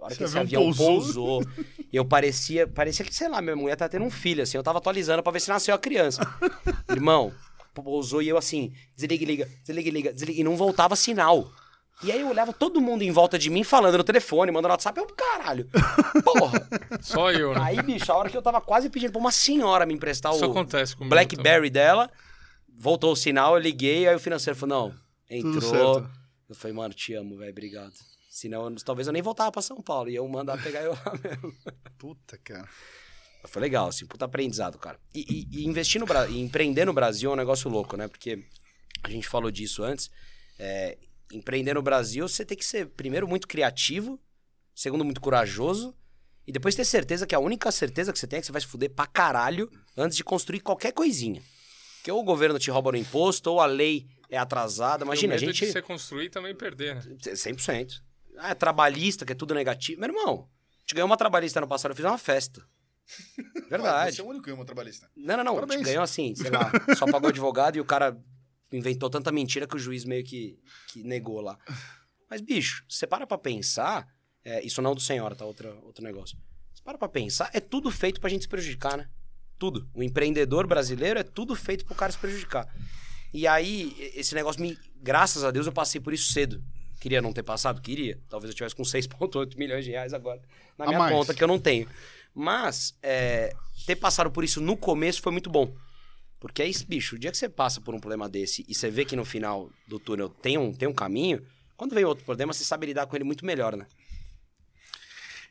a 0.00 0.04
hora 0.04 0.12
Esse 0.12 0.18
que 0.18 0.24
esse 0.24 0.38
avião 0.38 0.62
avião 0.68 0.74
pousou. 0.76 1.42
pousou, 1.42 1.46
eu 1.92 2.04
parecia, 2.04 2.66
parecia 2.66 3.04
que, 3.04 3.14
sei 3.14 3.28
lá, 3.28 3.40
minha 3.40 3.56
mulher 3.56 3.76
tá 3.76 3.88
tendo 3.88 4.04
um 4.04 4.10
filho, 4.10 4.42
assim, 4.42 4.56
eu 4.56 4.62
tava 4.62 4.78
atualizando 4.78 5.22
pra 5.22 5.32
ver 5.32 5.40
se 5.40 5.48
nasceu 5.48 5.74
a 5.74 5.78
criança. 5.78 6.20
Irmão, 6.90 7.32
pousou 7.74 8.22
e 8.22 8.28
eu 8.28 8.36
assim, 8.38 8.72
desliga, 8.96 9.22
e 9.22 9.26
liga, 9.26 9.50
desliga, 9.64 9.88
e 9.88 9.92
liga, 9.92 10.12
desliga, 10.12 10.40
e 10.40 10.44
não 10.44 10.56
voltava 10.56 10.94
sinal. 10.96 11.50
E 12.02 12.12
aí 12.12 12.20
eu 12.20 12.28
olhava 12.28 12.52
todo 12.52 12.78
mundo 12.80 13.00
em 13.02 13.10
volta 13.10 13.38
de 13.38 13.48
mim 13.48 13.64
falando 13.64 13.96
no 13.96 14.04
telefone, 14.04 14.52
mandando 14.52 14.72
WhatsApp, 14.72 14.98
eu, 15.00 15.06
caralho, 15.06 15.66
porra. 16.22 16.68
Só 17.00 17.32
eu, 17.32 17.54
né? 17.54 17.60
Aí, 17.62 17.82
bicho, 17.82 18.12
a 18.12 18.16
hora 18.16 18.28
que 18.28 18.36
eu 18.36 18.42
tava 18.42 18.60
quase 18.60 18.90
pedindo 18.90 19.12
pra 19.12 19.20
uma 19.20 19.32
senhora 19.32 19.86
me 19.86 19.94
emprestar 19.94 20.34
Isso 20.34 20.44
o. 20.44 21.04
Blackberry 21.08 21.70
dela, 21.70 22.10
voltou 22.78 23.12
o 23.12 23.16
sinal, 23.16 23.54
eu 23.54 23.60
liguei, 23.62 24.06
aí 24.06 24.14
o 24.14 24.20
financeiro 24.20 24.58
falou, 24.58 24.90
não, 24.90 24.90
Tudo 25.40 25.56
entrou. 25.56 25.94
certo. 25.94 26.10
Eu 26.50 26.54
falei, 26.54 26.76
mano, 26.76 26.92
te 26.92 27.14
amo, 27.14 27.38
velho, 27.38 27.50
obrigado. 27.50 27.94
Senão, 28.36 28.74
talvez 28.74 29.06
eu 29.06 29.14
nem 29.14 29.22
voltava 29.22 29.50
pra 29.50 29.62
São 29.62 29.80
Paulo, 29.80 30.10
e 30.10 30.14
eu 30.14 30.28
mandar 30.28 30.62
pegar 30.62 30.82
eu 30.82 30.92
lá 30.92 31.12
mesmo. 31.24 31.54
Puta, 31.96 32.36
cara. 32.36 32.68
Foi 33.46 33.62
legal, 33.62 33.88
assim, 33.88 34.04
puta 34.04 34.26
aprendizado, 34.26 34.76
cara. 34.76 35.00
E, 35.14 35.20
e- 35.50 35.60
e 35.62 35.64
investir 35.66 35.98
no 35.98 36.06
Brasil, 36.06 36.36
empreender 36.36 36.84
no 36.84 36.92
Brasil 36.92 37.30
é 37.30 37.32
um 37.32 37.36
negócio 37.36 37.70
louco, 37.70 37.96
né? 37.96 38.08
Porque 38.08 38.44
a 39.02 39.08
gente 39.08 39.26
falou 39.26 39.50
disso 39.50 39.82
antes. 39.82 40.10
é, 40.58 40.98
empreender 41.32 41.72
no 41.72 41.80
Brasil, 41.80 42.28
você 42.28 42.44
tem 42.44 42.58
que 42.58 42.64
ser, 42.64 42.88
primeiro, 42.88 43.26
muito 43.26 43.48
criativo, 43.48 44.20
segundo, 44.74 45.02
muito 45.04 45.20
corajoso, 45.20 45.94
e 46.46 46.52
depois 46.52 46.74
ter 46.74 46.84
certeza 46.84 47.26
que 47.26 47.34
a 47.34 47.38
única 47.38 47.72
certeza 47.72 48.12
que 48.12 48.18
você 48.18 48.26
tem 48.26 48.36
é 48.38 48.40
que 48.40 48.46
você 48.46 48.52
vai 48.52 48.60
se 48.60 48.66
fuder 48.66 48.90
pra 48.90 49.06
caralho 49.06 49.70
antes 49.96 50.14
de 50.16 50.22
construir 50.22 50.60
qualquer 50.60 50.92
coisinha. 50.92 51.42
Porque 51.96 52.10
ou 52.12 52.20
o 52.20 52.22
governo 52.22 52.58
te 52.58 52.70
rouba 52.70 52.92
no 52.92 52.98
imposto, 52.98 53.50
ou 53.50 53.60
a 53.60 53.66
lei 53.66 54.06
é 54.30 54.36
atrasada. 54.36 55.04
Imagina, 55.04 55.34
a 55.34 55.38
gente. 55.38 55.64
de 55.64 55.72
você 55.72 55.80
construir 55.82 56.26
e 56.26 56.30
também 56.30 56.54
perder, 56.54 56.96
né? 56.96 57.02
100%. 57.34 58.02
Ah, 58.38 58.50
é 58.50 58.54
trabalhista, 58.54 59.24
que 59.24 59.32
é 59.32 59.34
tudo 59.34 59.54
negativo. 59.54 60.00
Meu 60.00 60.10
irmão, 60.10 60.48
a 60.76 60.80
gente 60.80 60.94
ganhou 60.94 61.06
uma 61.06 61.16
trabalhista 61.16 61.58
ano 61.60 61.68
passado, 61.68 61.92
eu 61.92 61.96
fiz 61.96 62.04
uma 62.04 62.18
festa. 62.18 62.66
Verdade. 63.70 64.16
Você 64.16 64.20
é 64.20 64.24
o 64.24 64.28
único 64.28 64.44
que 64.44 64.50
ama 64.50 64.64
trabalhista. 64.64 65.08
Não, 65.16 65.36
não, 65.36 65.44
não. 65.44 65.52
A 65.52 65.54
Parabéns. 65.56 65.78
gente 65.80 65.86
ganhou 65.86 66.02
assim, 66.02 66.34
sei 66.34 66.50
lá, 66.50 66.70
só 66.96 67.06
pagou 67.06 67.28
advogado 67.28 67.76
e 67.76 67.80
o 67.80 67.84
cara 67.84 68.16
inventou 68.72 69.08
tanta 69.08 69.30
mentira 69.30 69.66
que 69.66 69.76
o 69.76 69.78
juiz 69.78 70.04
meio 70.04 70.24
que, 70.24 70.58
que 70.88 71.02
negou 71.02 71.40
lá. 71.40 71.58
Mas, 72.28 72.40
bicho, 72.40 72.84
você 72.88 73.06
para 73.06 73.26
pra 73.26 73.38
pensar, 73.38 74.06
é, 74.44 74.64
isso 74.64 74.82
não 74.82 74.94
do 74.94 75.00
senhora, 75.00 75.34
tá? 75.34 75.44
Outra, 75.44 75.72
outro 75.82 76.02
negócio. 76.02 76.36
Você 76.74 76.82
para 76.82 76.98
pra 76.98 77.08
pensar, 77.08 77.50
é 77.52 77.60
tudo 77.60 77.90
feito 77.90 78.20
pra 78.20 78.28
gente 78.28 78.42
se 78.42 78.48
prejudicar, 78.48 78.96
né? 78.96 79.08
Tudo. 79.58 79.88
O 79.94 80.02
empreendedor 80.02 80.66
brasileiro 80.66 81.18
é 81.18 81.22
tudo 81.22 81.54
feito 81.54 81.84
pro 81.84 81.94
cara 81.94 82.12
se 82.12 82.18
prejudicar. 82.18 82.68
E 83.32 83.46
aí, 83.46 83.94
esse 84.14 84.34
negócio 84.34 84.60
me. 84.60 84.78
Graças 84.96 85.44
a 85.44 85.50
Deus 85.50 85.66
eu 85.66 85.72
passei 85.72 86.00
por 86.00 86.12
isso 86.12 86.32
cedo. 86.32 86.62
Queria 87.00 87.20
não 87.22 87.32
ter 87.32 87.42
passado? 87.42 87.80
Queria. 87.80 88.20
Talvez 88.28 88.50
eu 88.50 88.56
tivesse 88.56 88.74
com 88.74 88.82
6,8 88.82 89.56
milhões 89.58 89.84
de 89.84 89.90
reais 89.90 90.12
agora 90.14 90.40
na 90.78 90.86
minha 90.86 91.08
conta, 91.08 91.34
que 91.34 91.42
eu 91.42 91.48
não 91.48 91.58
tenho. 91.58 91.88
Mas, 92.34 92.94
é, 93.02 93.54
ter 93.86 93.96
passado 93.96 94.30
por 94.30 94.44
isso 94.44 94.60
no 94.60 94.76
começo 94.76 95.22
foi 95.22 95.32
muito 95.32 95.48
bom. 95.50 95.74
Porque 96.38 96.60
aí, 96.62 96.72
bicho, 96.86 97.16
o 97.16 97.18
dia 97.18 97.30
que 97.30 97.36
você 97.38 97.48
passa 97.48 97.80
por 97.80 97.94
um 97.94 97.98
problema 98.00 98.28
desse 98.28 98.64
e 98.68 98.74
você 98.74 98.90
vê 98.90 99.04
que 99.04 99.16
no 99.16 99.24
final 99.24 99.70
do 99.88 99.98
túnel 99.98 100.28
tem 100.28 100.58
um, 100.58 100.72
tem 100.72 100.86
um 100.86 100.92
caminho, 100.92 101.44
quando 101.76 101.94
vem 101.94 102.04
outro 102.04 102.24
problema, 102.24 102.52
você 102.52 102.62
sabe 102.64 102.86
lidar 102.86 103.06
com 103.06 103.16
ele 103.16 103.24
muito 103.24 103.44
melhor, 103.44 103.74
né? 103.76 103.86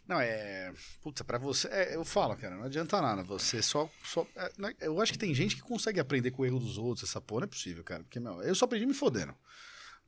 Não, 0.08 0.20
é. 0.20 0.72
Puta, 1.02 1.24
pra 1.24 1.40
você. 1.40 1.68
é, 1.70 1.96
eu 1.96 2.06
falo, 2.06 2.36
cara, 2.36 2.56
não 2.56 2.66
adianta 2.66 3.02
nada. 3.02 3.24
Você 3.24 3.62
só. 3.62 3.90
só 4.04 4.26
é, 4.36 4.52
não 4.58 4.70
é- 4.70 4.76
eu 4.82 5.02
acho 5.02 5.12
que 5.12 5.18
tem 5.18 5.34
gente 5.34 5.56
que 5.56 5.64
consegue 5.64 6.00
aprender 6.00 6.30
com 6.30 6.44
o 6.44 6.46
erro 6.46 6.60
dos 6.60 6.78
outros. 6.78 7.10
Essa 7.10 7.20
porra 7.20 7.42
não 7.42 7.46
é 7.46 7.50
possível, 7.50 7.84
cara. 7.84 8.04
Porque, 8.04 8.20
meu, 8.20 8.42
eu 8.44 8.54
só 8.54 8.66
aprendi 8.66 8.86
me 8.86 8.94
fodendo. 8.94 9.34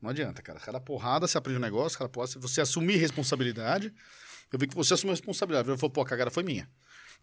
Não 0.00 0.10
adianta, 0.10 0.42
cara. 0.42 0.60
Cada 0.60 0.80
porrada 0.80 1.26
você 1.26 1.36
aprende 1.36 1.58
um 1.58 1.62
negócio, 1.62 1.98
cada 1.98 2.08
porrada, 2.08 2.32
se 2.32 2.38
você 2.38 2.60
assumir 2.60 2.96
responsabilidade. 2.96 3.92
Eu 4.52 4.58
vi 4.58 4.66
que 4.66 4.74
você 4.74 4.94
assumiu 4.94 5.12
responsabilidade. 5.12 5.68
Eu 5.68 5.76
falei, 5.76 5.92
pô, 5.92 6.00
a 6.00 6.06
cagada 6.06 6.30
foi 6.30 6.42
minha. 6.42 6.68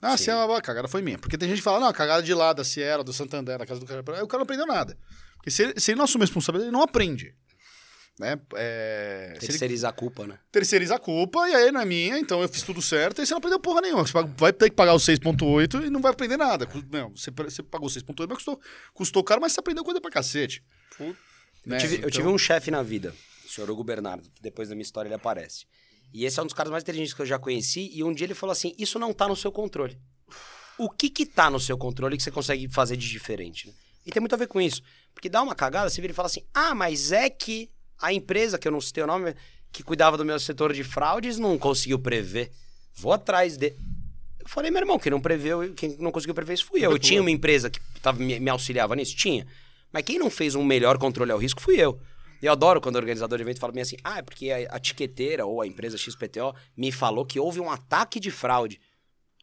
Ah, 0.02 0.18
Sim. 0.18 0.26
se 0.26 0.30
é 0.30 0.36
uma 0.36 0.62
cagada 0.62 0.88
foi 0.88 1.02
minha. 1.02 1.18
Porque 1.18 1.38
tem 1.38 1.48
gente 1.48 1.58
que 1.58 1.64
fala, 1.64 1.80
não, 1.80 1.88
a 1.88 1.94
cagada 1.94 2.22
de 2.22 2.34
lá, 2.34 2.54
da 2.54 2.64
Sierra, 2.64 3.04
do 3.04 3.14
Santander, 3.14 3.58
da 3.58 3.66
casa 3.66 3.80
do 3.80 3.86
cara. 3.86 4.00
Aí 4.00 4.22
o 4.22 4.28
cara 4.28 4.40
não 4.40 4.44
aprendeu 4.44 4.68
nada. 4.68 4.98
Porque 5.36 5.50
se 5.50 5.64
ele, 5.64 5.80
se 5.80 5.92
ele 5.92 5.98
não 5.98 6.06
assumir 6.06 6.26
responsabilidade, 6.26 6.70
ele 6.70 6.78
não 6.78 6.84
aprende. 6.84 7.36
Né? 8.20 8.40
É, 8.56 9.38
se 9.42 9.64
ele 9.64 9.86
a 9.86 9.92
culpa, 9.92 10.26
né? 10.26 10.40
terceiriza 10.50 10.96
a 10.96 11.00
culpa, 11.00 11.50
e 11.50 11.54
aí 11.54 11.70
não 11.70 11.82
é 11.82 11.86
minha, 11.86 12.18
então 12.18 12.42
eu 12.42 12.48
fiz 12.48 12.64
tudo 12.64 12.82
certo, 12.82 13.22
e 13.22 13.26
você 13.26 13.34
não 13.34 13.40
aprendeu 13.40 13.60
porra 13.60 13.82
nenhuma. 13.82 14.08
Você 14.08 14.14
vai 14.38 14.54
ter 14.54 14.70
que 14.70 14.76
pagar 14.76 14.94
os 14.94 15.06
6.8 15.06 15.86
e 15.86 15.90
não 15.90 16.02
vai 16.02 16.14
aprender 16.14 16.38
nada. 16.38 16.66
Não, 16.90 17.10
você, 17.10 17.30
você 17.30 17.62
pagou 17.62 17.90
6.8, 17.90 18.26
mas 18.30 18.38
custou, 18.38 18.62
custou 18.94 19.24
caro, 19.24 19.42
mas 19.42 19.52
você 19.52 19.60
aprendeu 19.60 19.84
coisa 19.84 20.00
pra 20.00 20.10
cacete. 20.10 20.64
Puta. 20.98 21.20
Né? 21.66 21.78
Eu, 21.78 21.80
tive, 21.80 21.94
eu 21.96 22.00
Então- 22.00 22.10
tive 22.12 22.28
um 22.28 22.38
chefe 22.38 22.70
na 22.70 22.84
vida, 22.84 23.14
o 23.46 23.50
senhor 23.50 23.70
Hugo 23.70 23.84
Bernardo, 23.84 24.30
que 24.34 24.42
depois 24.42 24.70
da 24.70 24.76
minha 24.76 24.84
história 24.84 25.08
ele 25.08 25.16
aparece. 25.16 25.66
E 26.14 26.24
esse 26.26 26.40
é 26.40 26.44
um 26.44 26.46
dos 26.46 26.54
caras 26.54 26.72
mais 26.72 26.84
inteligentes 26.84 27.14
que 27.14 27.22
eu 27.22 27.26
já 27.26 27.38
conheci, 27.40 27.90
e 27.94 28.04
um 28.04 28.14
dia 28.14 28.26
ele 28.26 28.34
falou 28.36 28.52
assim: 28.52 28.74
Isso 28.78 28.98
não 29.00 29.14
tá 29.14 29.28
no 29.28 29.36
seu 29.36 29.52
controle. 29.52 29.98
O 30.78 30.90
que 30.90 31.10
que 31.10 31.26
tá 31.26 31.50
no 31.50 31.60
seu 31.60 31.78
controle 31.78 32.18
que 32.18 32.24
você 32.24 32.32
consegue 32.32 32.68
fazer 32.70 32.98
de 32.98 33.10
diferente, 33.10 33.68
né? 33.68 33.74
E 34.06 34.12
tem 34.12 34.20
muito 34.20 34.34
a 34.36 34.38
ver 34.38 34.48
com 34.48 34.62
isso. 34.62 34.82
Porque 35.14 35.28
dá 35.30 35.42
uma 35.42 35.56
cagada, 35.56 35.90
você 35.90 36.00
vira 36.02 36.12
e 36.12 36.16
fala 36.16 36.28
assim: 36.28 36.44
Ah, 36.54 36.76
mas 36.76 37.12
é 37.12 37.30
que 37.30 37.70
a 38.00 38.14
empresa, 38.14 38.58
que 38.60 38.68
eu 38.68 38.72
não 38.72 38.80
citei 38.82 39.04
o 39.04 39.08
nome, 39.08 39.34
que 39.72 39.82
cuidava 39.84 40.18
do 40.18 40.24
meu 40.26 40.40
setor 40.40 40.74
de 40.74 40.84
fraudes, 40.84 41.38
não 41.40 41.58
conseguiu 41.58 41.98
prever. 42.00 42.52
Vou 42.94 43.12
atrás 43.12 43.58
de. 43.58 43.74
Eu 44.40 44.48
falei, 44.48 44.70
meu 44.70 44.80
irmão, 44.82 45.00
quem 45.00 45.10
não 45.10 45.20
preveu, 45.20 45.74
quem 45.74 45.98
não 45.98 46.12
conseguiu 46.12 46.36
prever 46.36 46.54
isso 46.54 46.66
fui 46.66 46.86
eu. 46.86 46.92
Eu 46.92 47.00
tinha 47.00 47.20
uma 47.20 47.32
empresa 47.32 47.70
que 47.70 47.80
tava, 48.00 48.20
me, 48.20 48.40
me 48.40 48.50
auxiliava 48.50 48.96
nisso? 48.96 49.16
Tinha. 49.16 49.48
Mas 49.96 50.04
quem 50.04 50.20
não 50.20 50.30
fez 50.30 50.56
um 50.56 50.64
melhor 50.66 50.98
controle 50.98 51.32
ao 51.32 51.38
risco 51.38 51.62
fui 51.62 51.78
eu. 51.80 51.98
Eu 52.42 52.52
adoro 52.52 52.82
quando 52.82 52.96
o 52.96 52.98
organizador 52.98 53.38
de 53.38 53.44
evento 53.46 53.62
fala 53.62 53.72
bem 53.72 53.82
assim: 53.82 53.96
ah, 54.04 54.18
é 54.18 54.22
porque 54.22 54.52
a, 54.52 54.76
a 54.76 54.78
tiqueteira 54.78 55.46
ou 55.46 55.62
a 55.62 55.66
empresa 55.66 55.98
XPTO 55.98 56.54
me 56.76 56.92
falou 56.92 57.26
que 57.26 57.40
houve 57.40 57.62
um 57.62 57.72
ataque 57.72 58.20
de 58.20 58.30
fraude. 58.30 58.78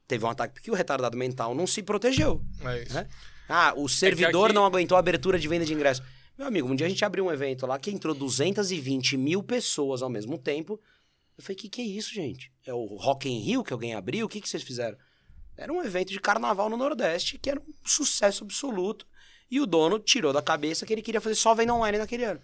Teve 0.07 0.27
um 0.27 0.29
ataque 0.29 0.53
porque 0.53 0.71
o 0.71 0.75
retardado 0.75 1.17
mental 1.17 1.55
não 1.55 1.67
se 1.67 1.83
protegeu. 1.83 2.45
É 2.61 2.85
né? 2.93 3.09
Ah, 3.49 3.73
o 3.75 3.89
servidor 3.89 4.51
aqui- 4.51 4.55
não 4.55 4.67
aguentou 4.67 4.95
a 4.95 5.01
abertura 5.01 5.39
de 5.39 5.49
venda 5.49 5.65
de 5.65 5.73
ingresso. 5.73 6.03
Meu 6.37 6.47
amigo, 6.47 6.69
um 6.69 6.75
dia 6.77 6.87
a 6.87 6.91
gente 6.91 7.03
abriu 7.03 7.25
um 7.25 7.33
evento 7.33 7.67
lá 7.67 7.79
que 7.79 7.91
entrou 7.91 8.15
220 8.15 9.17
mil 9.17 9.43
pessoas 9.43 10.03
ao 10.03 10.11
mesmo 10.11 10.37
tempo. 10.37 10.79
Eu 11.39 11.43
falei, 11.43 11.57
que 11.57 11.71
que 11.71 11.81
é 11.81 11.85
isso, 11.87 12.13
gente? 12.13 12.53
É 12.67 12.75
o 12.75 12.85
Rock 12.97 13.27
in 13.27 13.39
Rio 13.41 13.65
que 13.65 13.73
alguém 13.73 13.95
abriu? 13.95 14.27
O 14.27 14.29
que 14.29 14.39
que 14.39 14.49
vocês 14.51 14.63
fizeram? 14.63 14.99
Era 15.57 15.73
um 15.73 15.83
evento 15.83 16.11
de 16.11 16.21
carnaval 16.21 16.69
no 16.69 16.77
Nordeste 16.77 17.39
que 17.39 17.49
era 17.49 17.59
um 17.59 17.73
sucesso 17.89 18.45
absoluto. 18.45 19.07
E 19.53 19.61
o 19.61 19.67
dono 19.67 19.99
tirou 19.99 20.33
da 20.33 20.41
cabeça 20.41 20.87
que 20.87 20.93
ele 20.95 21.03
queria 21.03 21.21
fazer 21.21 21.35
só 21.35 21.55
venda 21.55 21.75
online 21.75 21.99
naquele 21.99 22.25
ano. 22.25 22.41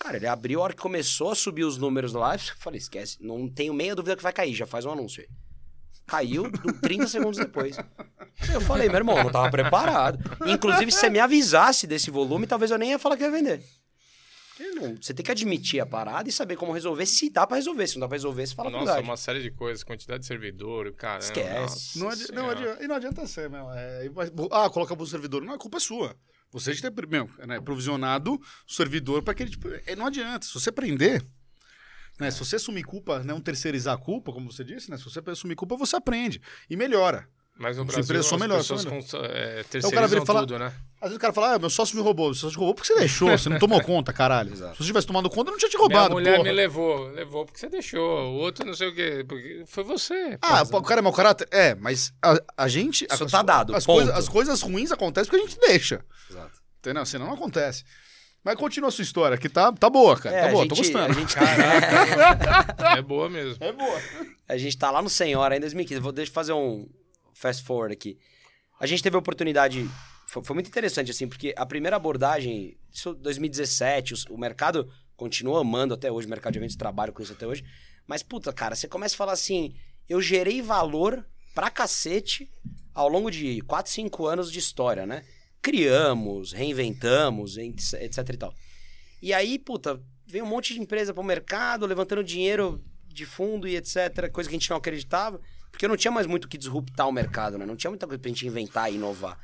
Cara, 0.00 0.16
ele 0.16 0.26
abriu 0.26 0.60
a 0.60 0.64
hora 0.64 0.72
que 0.72 0.80
começou 0.80 1.30
a 1.30 1.34
subir 1.34 1.64
os 1.64 1.76
números 1.76 2.12
lá. 2.14 2.32
Eu 2.36 2.40
falei, 2.58 2.78
esquece, 2.78 3.18
não 3.20 3.46
tenho 3.48 3.74
meia 3.74 3.94
dúvida 3.94 4.16
que 4.16 4.22
vai 4.22 4.32
cair, 4.32 4.54
já 4.54 4.66
faz 4.66 4.86
um 4.86 4.90
anúncio 4.90 5.22
aí. 5.22 5.28
Caiu 6.06 6.50
do- 6.50 6.72
30 6.80 7.06
segundos 7.08 7.38
depois. 7.38 7.76
Eu 8.50 8.60
falei, 8.62 8.88
meu 8.88 8.96
irmão, 8.96 9.18
eu 9.18 9.24
não 9.24 9.30
tava 9.30 9.50
preparado. 9.50 10.18
Inclusive, 10.46 10.90
se 10.90 11.00
você 11.00 11.10
me 11.10 11.18
avisasse 11.18 11.86
desse 11.86 12.10
volume, 12.10 12.46
talvez 12.46 12.70
eu 12.70 12.78
nem 12.78 12.90
ia 12.92 12.98
falar 12.98 13.16
que 13.18 13.22
ia 13.22 13.30
vender. 13.30 13.62
Não- 14.74 14.96
Você 15.00 15.12
tem 15.12 15.24
que 15.24 15.30
admitir 15.30 15.80
a 15.80 15.86
parada 15.86 16.28
e 16.28 16.32
saber 16.32 16.56
como 16.56 16.72
resolver. 16.72 17.04
Se 17.06 17.28
dá 17.30 17.46
pra 17.46 17.56
resolver. 17.56 17.86
Se 17.86 17.96
não 17.96 18.00
dá 18.00 18.08
pra 18.08 18.16
resolver, 18.16 18.46
você 18.46 18.54
fala 18.54 18.68
a 18.68 18.72
Nossa, 18.72 18.84
verdade. 18.86 19.06
uma 19.08 19.16
série 19.16 19.42
de 19.42 19.50
coisas, 19.50 19.84
quantidade 19.84 20.20
de 20.20 20.26
servidor, 20.26 20.92
cara. 20.94 21.18
Esquece. 21.20 21.98
Não, 21.98 22.08
adi- 22.08 22.32
não 22.32 22.50
adianta, 22.50 22.84
e 22.84 22.88
não 22.88 22.94
adianta 22.96 23.26
ser, 23.26 23.50
meu. 23.50 23.70
É, 23.72 24.08
ah, 24.52 24.70
coloca 24.70 24.96
pro 24.96 25.06
servidor. 25.06 25.42
Não, 25.42 25.54
a 25.54 25.58
culpa 25.58 25.76
é 25.76 25.80
sua. 25.80 26.16
Você 26.52 26.72
de 26.72 26.80
ter 26.80 26.92
meu, 27.08 27.28
né, 27.46 27.60
provisionado 27.60 28.34
o 28.34 28.72
servidor 28.72 29.22
para 29.22 29.32
aquele 29.32 29.50
tipo. 29.50 29.68
é, 29.86 29.94
não 29.96 30.06
adianta. 30.06 30.46
Se 30.46 30.54
você 30.54 30.72
prender. 30.72 31.26
Né, 32.18 32.30
se 32.30 32.38
você 32.38 32.56
assumir 32.56 32.82
culpa, 32.82 33.22
não 33.22 33.40
terceirizar 33.42 33.94
a 33.94 33.98
culpa, 33.98 34.32
como 34.32 34.50
você 34.50 34.64
disse, 34.64 34.90
né? 34.90 34.96
Se 34.96 35.04
você 35.04 35.20
assumir 35.26 35.54
culpa, 35.54 35.76
você 35.76 35.96
aprende. 35.96 36.40
E 36.70 36.74
melhora. 36.74 37.28
Mas 37.58 37.78
no 37.78 37.84
Brasil, 37.86 38.04
empresa 38.04 38.20
as 38.20 38.26
só 38.26 38.36
melhor, 38.36 38.62
só 38.62 38.74
pessoas 38.74 38.84
melhor. 38.84 39.00
cons- 39.02 39.14
é, 39.14 39.64
Então 39.74 39.88
o 39.88 39.92
cara 39.94 40.06
vira 40.06 40.20
terceirizam 40.20 40.22
e 40.22 40.26
fala- 40.26 40.40
tudo, 40.40 40.58
né? 40.58 40.72
Às 41.00 41.08
vezes 41.08 41.16
o 41.16 41.20
cara 41.20 41.32
fala, 41.32 41.54
ah, 41.54 41.58
meu 41.58 41.70
sócio 41.70 41.96
me 41.96 42.02
roubou. 42.02 42.26
Meu 42.26 42.34
sócio 42.34 42.58
roubou 42.58 42.74
porque 42.74 42.86
você 42.92 42.98
deixou, 42.98 43.30
você 43.30 43.48
não 43.48 43.58
tomou 43.58 43.80
conta, 43.84 44.12
caralho. 44.12 44.52
Exato. 44.52 44.72
Se 44.72 44.78
você 44.82 44.86
tivesse 44.88 45.06
tomado 45.06 45.30
conta, 45.30 45.48
eu 45.48 45.52
não 45.52 45.58
tinha 45.58 45.70
te 45.70 45.76
Minha 45.76 45.80
roubado, 45.88 46.12
mulher 46.14 46.32
porra. 46.36 46.44
me 46.44 46.52
levou. 46.52 47.08
Levou 47.12 47.44
porque 47.46 47.58
você 47.58 47.68
deixou. 47.70 48.02
O 48.02 48.34
outro 48.36 48.66
não 48.66 48.74
sei 48.74 48.88
o 48.88 48.94
quê. 48.94 49.24
Porque 49.26 49.64
foi 49.66 49.84
você. 49.84 50.38
Ah, 50.42 50.66
pô, 50.66 50.78
o 50.78 50.82
cara 50.82 51.00
é 51.00 51.02
mau 51.02 51.12
caráter? 51.14 51.48
É, 51.50 51.74
mas 51.74 52.12
a, 52.22 52.38
a 52.58 52.68
gente. 52.68 53.06
Isso 53.10 53.24
as, 53.24 53.30
tá 53.32 53.40
dado, 53.42 53.74
As, 53.74 53.86
ponto. 53.86 53.96
coisas, 53.96 54.14
as 54.14 54.28
coisas 54.28 54.60
ruins 54.62 54.92
acontecem 54.92 55.30
porque 55.30 55.42
a 55.42 55.48
gente 55.48 55.58
deixa. 55.60 56.04
Exato. 56.30 56.58
Entendeu? 56.80 57.06
Senão 57.06 57.26
não 57.26 57.34
acontece. 57.34 57.84
Mas 58.44 58.54
continua 58.56 58.88
a 58.88 58.92
sua 58.92 59.02
história, 59.02 59.36
que 59.38 59.48
tá, 59.48 59.72
tá 59.72 59.88
boa, 59.90 60.16
cara. 60.16 60.36
É, 60.36 60.40
tá 60.42 60.48
a 60.48 60.52
boa, 60.52 60.68
tô 60.68 60.74
gente- 60.76 60.92
gostando. 60.92 61.10
A 61.10 61.20
gente, 61.20 61.34
É 62.98 63.02
boa 63.02 63.28
mesmo. 63.28 63.56
É 63.64 63.72
boa. 63.72 64.00
a 64.48 64.56
gente 64.56 64.76
tá 64.78 64.90
lá 64.90 65.02
no 65.02 65.08
Senhora 65.10 65.56
em 65.56 65.60
2015. 65.60 66.00
Vou, 66.00 66.12
deixa 66.12 66.30
eu 66.30 66.34
fazer 66.34 66.52
um 66.52 66.86
fast 67.38 67.62
forward 67.64 67.92
aqui. 67.92 68.18
A 68.80 68.86
gente 68.86 69.02
teve 69.02 69.16
a 69.16 69.18
oportunidade. 69.18 69.88
Foi, 70.26 70.42
foi 70.44 70.54
muito 70.54 70.68
interessante, 70.68 71.10
assim, 71.10 71.28
porque 71.28 71.54
a 71.56 71.64
primeira 71.64 71.96
abordagem, 71.96 72.76
isso 72.92 73.14
2017, 73.14 74.12
os- 74.14 74.24
o 74.26 74.36
mercado 74.36 74.90
continua 75.16 75.60
amando 75.60 75.94
até 75.94 76.10
hoje, 76.10 76.26
o 76.26 76.30
mercado 76.30 76.52
de 76.54 76.58
eventos 76.58 76.76
trabalho 76.76 77.12
com 77.12 77.22
isso 77.22 77.32
até 77.32 77.46
hoje. 77.46 77.64
Mas, 78.06 78.22
puta, 78.22 78.52
cara, 78.52 78.74
você 78.74 78.86
começa 78.88 79.14
a 79.14 79.18
falar 79.18 79.32
assim: 79.32 79.74
eu 80.08 80.20
gerei 80.20 80.60
valor 80.62 81.26
pra 81.54 81.70
cacete 81.70 82.50
ao 82.94 83.08
longo 83.08 83.30
de 83.30 83.60
4, 83.62 83.90
5 83.92 84.26
anos 84.26 84.50
de 84.50 84.58
história, 84.58 85.06
né? 85.06 85.24
Criamos, 85.62 86.52
reinventamos, 86.52 87.56
etc 87.58 88.28
e 88.32 88.36
tal. 88.36 88.54
E 89.20 89.32
aí, 89.34 89.58
puta, 89.58 90.00
veio 90.26 90.44
um 90.44 90.48
monte 90.48 90.74
de 90.74 90.80
empresa 90.80 91.12
pro 91.12 91.24
mercado, 91.24 91.86
levantando 91.86 92.22
dinheiro 92.22 92.82
de 93.08 93.26
fundo 93.26 93.66
e 93.66 93.76
etc, 93.76 94.30
coisa 94.30 94.48
que 94.48 94.54
a 94.54 94.58
gente 94.58 94.70
não 94.70 94.76
acreditava, 94.76 95.40
porque 95.70 95.86
não 95.88 95.96
tinha 95.96 96.10
mais 96.10 96.26
muito 96.26 96.44
o 96.44 96.48
que 96.48 96.56
disruptar 96.58 97.08
o 97.08 97.12
mercado, 97.12 97.58
né? 97.58 97.66
Não 97.66 97.76
tinha 97.76 97.90
muita 97.90 98.06
coisa 98.06 98.18
pra 98.20 98.28
gente 98.28 98.46
inventar 98.46 98.90
e 98.90 98.96
inovar. 98.96 99.38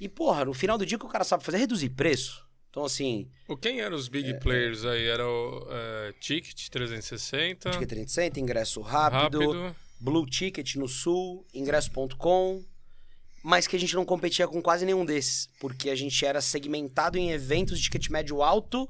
E, 0.00 0.08
porra, 0.08 0.44
no 0.44 0.54
final 0.54 0.76
do 0.76 0.84
dia 0.84 0.96
o 0.96 1.00
que 1.00 1.06
o 1.06 1.08
cara 1.08 1.24
sabe 1.24 1.44
fazer 1.44 1.56
é 1.58 1.60
reduzir 1.60 1.90
preço. 1.90 2.46
Então, 2.70 2.84
assim, 2.84 3.26
O 3.48 3.56
quem 3.56 3.80
eram 3.80 3.96
os 3.96 4.06
É, 4.06 4.10
big 4.10 4.38
players 4.40 4.84
aí? 4.84 5.06
Era 5.06 5.26
o 5.26 5.66
é, 5.70 6.12
Ticket 6.20 6.68
360, 6.68 7.70
Ticket 7.70 7.88
360, 7.88 8.38
ingresso 8.38 8.82
rápido, 8.82 9.38
Rápido. 9.38 9.76
Blue 9.98 10.26
Ticket 10.26 10.74
no 10.76 10.86
Sul, 10.86 11.46
ingresso.com, 11.54 12.62
mas 13.42 13.66
que 13.66 13.76
a 13.76 13.78
gente 13.78 13.94
não 13.94 14.04
competia 14.04 14.46
com 14.46 14.60
quase 14.60 14.84
nenhum 14.84 15.06
desses, 15.06 15.48
porque 15.58 15.88
a 15.88 15.94
gente 15.94 16.22
era 16.26 16.42
segmentado 16.42 17.16
em 17.16 17.30
eventos 17.30 17.78
de 17.78 17.84
ticket 17.84 18.10
médio 18.10 18.42
alto, 18.42 18.86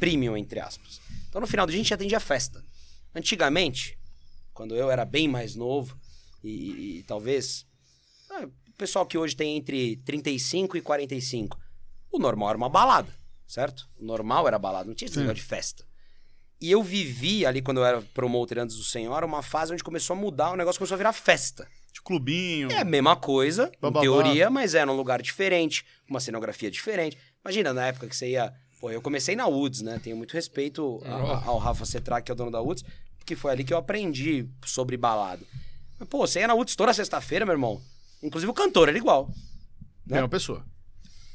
premium, 0.00 0.34
entre 0.34 0.58
aspas. 0.60 1.00
Então, 1.28 1.42
no 1.42 1.46
final 1.46 1.66
do 1.66 1.70
dia, 1.70 1.80
a 1.80 1.82
gente 1.82 1.92
atendia 1.92 2.18
festa. 2.20 2.64
Antigamente, 3.14 3.98
quando 4.54 4.74
eu 4.74 4.90
era 4.90 5.04
bem 5.04 5.28
mais 5.28 5.54
novo, 5.54 5.98
e, 6.42 6.98
e- 6.98 7.02
talvez 7.02 7.66
ah, 8.30 8.46
o 8.68 8.72
pessoal 8.78 9.04
que 9.04 9.18
hoje 9.18 9.34
tem 9.36 9.56
entre 9.56 9.96
35 9.98 10.76
e 10.76 10.80
45, 10.80 11.58
o 12.12 12.18
normal 12.18 12.50
era 12.50 12.58
uma 12.58 12.68
balada, 12.68 13.12
certo? 13.46 13.88
O 13.98 14.04
normal 14.04 14.46
era 14.48 14.58
balada, 14.58 14.86
não 14.86 14.94
tinha 14.94 15.06
esse 15.08 15.18
negócio 15.18 15.36
de 15.36 15.42
festa. 15.42 15.84
E 16.60 16.70
eu 16.70 16.82
vivi 16.82 17.44
ali, 17.44 17.60
quando 17.60 17.78
eu 17.78 17.84
era 17.84 18.00
promoter 18.14 18.58
antes 18.58 18.76
do 18.76 18.84
Senhora, 18.84 19.26
uma 19.26 19.42
fase 19.42 19.72
onde 19.72 19.84
começou 19.84 20.14
a 20.16 20.18
mudar, 20.18 20.52
o 20.52 20.56
negócio 20.56 20.78
começou 20.78 20.94
a 20.94 20.98
virar 20.98 21.12
festa. 21.12 21.68
De 21.92 22.00
clubinho. 22.00 22.70
É 22.72 22.78
a 22.78 22.84
mesma 22.84 23.14
coisa, 23.16 23.70
Bababá. 23.80 24.00
em 24.00 24.02
teoria, 24.08 24.48
mas 24.50 24.74
é 24.74 24.84
num 24.84 24.96
lugar 24.96 25.20
diferente, 25.20 25.84
uma 26.08 26.20
cenografia 26.20 26.70
diferente. 26.70 27.18
Imagina, 27.44 27.72
na 27.72 27.86
época 27.86 28.08
que 28.08 28.16
você 28.16 28.30
ia... 28.30 28.52
Pô, 28.80 28.90
eu 28.90 29.02
comecei 29.02 29.36
na 29.36 29.46
Woods, 29.46 29.82
né? 29.82 30.00
Tenho 30.02 30.16
muito 30.16 30.32
respeito 30.32 31.00
a- 31.04 31.08
a- 31.10 31.44
ao 31.46 31.58
Rafa 31.58 31.84
Cetrac, 31.84 32.24
que 32.24 32.32
é 32.32 32.34
o 32.34 32.36
dono 32.36 32.50
da 32.50 32.60
Woods, 32.60 32.84
porque 33.24 33.34
foi 33.34 33.50
ali 33.52 33.64
que 33.64 33.72
eu 33.72 33.78
aprendi 33.78 34.46
sobre 34.66 34.98
balada. 34.98 35.42
Mas, 35.98 36.06
pô, 36.08 36.18
você 36.26 36.40
ia 36.40 36.46
na 36.46 36.52
Woods 36.54 36.76
toda 36.76 36.92
sexta-feira, 36.92 37.46
meu 37.46 37.54
irmão. 37.54 37.80
Inclusive 38.22 38.50
o 38.50 38.54
cantor 38.54 38.88
era 38.90 38.98
igual. 38.98 39.28
né? 40.06 40.16
Mesma 40.16 40.28
pessoa. 40.28 40.64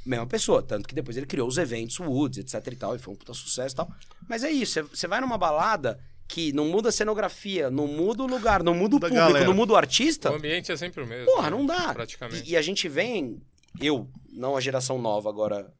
Mesma 0.06 0.28
pessoa. 0.28 0.62
Tanto 0.62 0.88
que 0.88 0.94
depois 0.94 1.18
ele 1.18 1.26
criou 1.26 1.48
os 1.48 1.58
eventos 1.58 2.00
Woods, 2.00 2.38
etc 2.38 2.72
e 2.72 2.76
tal, 2.76 2.96
e 2.96 3.00
foi 3.00 3.14
um 3.14 3.18
puta 3.18 3.34
sucesso 3.34 3.74
e 3.74 3.78
tal. 3.78 3.92
Mas 4.28 4.44
é 4.44 4.52
isso, 4.52 4.84
você- 4.94 5.08
vai 5.08 5.20
numa 5.20 5.38
balada 5.38 6.00
que 6.28 6.54
não 6.54 6.68
muda 6.68 6.90
a 6.90 6.92
cenografia, 6.92 7.72
não 7.72 7.88
muda 7.88 8.22
o 8.22 8.28
lugar, 8.28 8.62
não 8.62 8.76
muda 8.76 8.98
o 8.98 9.00
Da 9.00 9.08
público, 9.08 9.28
galera. 9.28 9.46
não 9.46 9.54
muda 9.56 9.74
o 9.74 9.76
artista. 9.76 10.32
O 10.32 10.36
ambiente 10.36 10.72
é 10.72 10.78
sempre 10.78 11.02
o 11.02 11.08
mesmo. 11.08 11.26
Porra, 11.26 11.50
né? 11.50 11.58
não 11.58 11.66
dá. 11.66 11.92
Praticamente. 11.92 12.48
E, 12.48 12.52
e 12.54 12.58
a 12.58 12.62
gente 12.62 12.88
vem, 12.88 13.42
eu, 13.82 14.08
não 14.32 14.56
a 14.56 14.62
geração 14.62 15.00
nova 15.02 15.28
agora, 15.28 15.74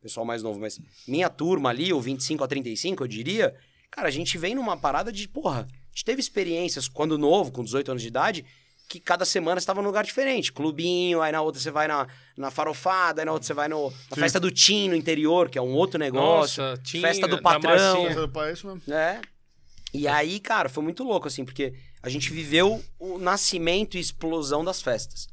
pessoal 0.00 0.26
mais 0.26 0.42
novo, 0.42 0.58
mas 0.58 0.80
minha 1.06 1.30
turma 1.30 1.70
ali, 1.70 1.92
o 1.92 2.00
25 2.00 2.42
a 2.42 2.48
35, 2.48 3.04
eu 3.04 3.06
diria, 3.06 3.54
cara, 3.92 4.08
a 4.08 4.10
gente 4.10 4.36
vem 4.36 4.56
numa 4.56 4.76
parada 4.76 5.12
de, 5.12 5.28
porra, 5.28 5.60
a 5.70 5.88
gente 5.92 6.04
teve 6.04 6.20
experiências 6.20 6.88
quando 6.88 7.16
novo, 7.16 7.52
com 7.52 7.62
18 7.62 7.92
anos 7.92 8.02
de 8.02 8.08
idade, 8.08 8.44
que 8.88 8.98
cada 9.00 9.24
semana 9.24 9.58
estava 9.58 9.80
num 9.80 9.86
lugar 9.88 10.04
diferente. 10.04 10.52
Clubinho, 10.52 11.22
aí 11.22 11.30
na 11.32 11.40
outra 11.40 11.60
você 11.60 11.70
vai 11.70 11.86
na, 11.88 12.06
na 12.36 12.50
farofada, 12.50 13.22
aí 13.22 13.24
na 13.24 13.32
outra 13.32 13.46
você 13.46 13.54
vai 13.54 13.68
no, 13.68 13.90
na 13.90 14.14
Sim. 14.16 14.20
festa 14.20 14.40
do 14.40 14.50
Tim 14.50 14.88
no 14.88 14.96
interior, 14.96 15.48
que 15.48 15.56
é 15.56 15.62
um 15.62 15.72
outro 15.72 15.98
negócio. 15.98 16.62
Nossa, 16.62 16.82
tinha 16.82 17.00
festa 17.02 17.26
do 17.28 17.40
patrão. 17.40 18.02
É. 18.06 18.10
É. 18.88 19.20
E 19.94 20.08
aí, 20.08 20.40
cara, 20.40 20.68
foi 20.68 20.82
muito 20.82 21.04
louco, 21.04 21.28
assim, 21.28 21.44
porque 21.44 21.74
a 22.02 22.08
gente 22.08 22.30
viveu 22.32 22.82
o 22.98 23.18
nascimento 23.18 23.96
e 23.96 24.00
explosão 24.00 24.64
das 24.64 24.82
festas. 24.82 25.28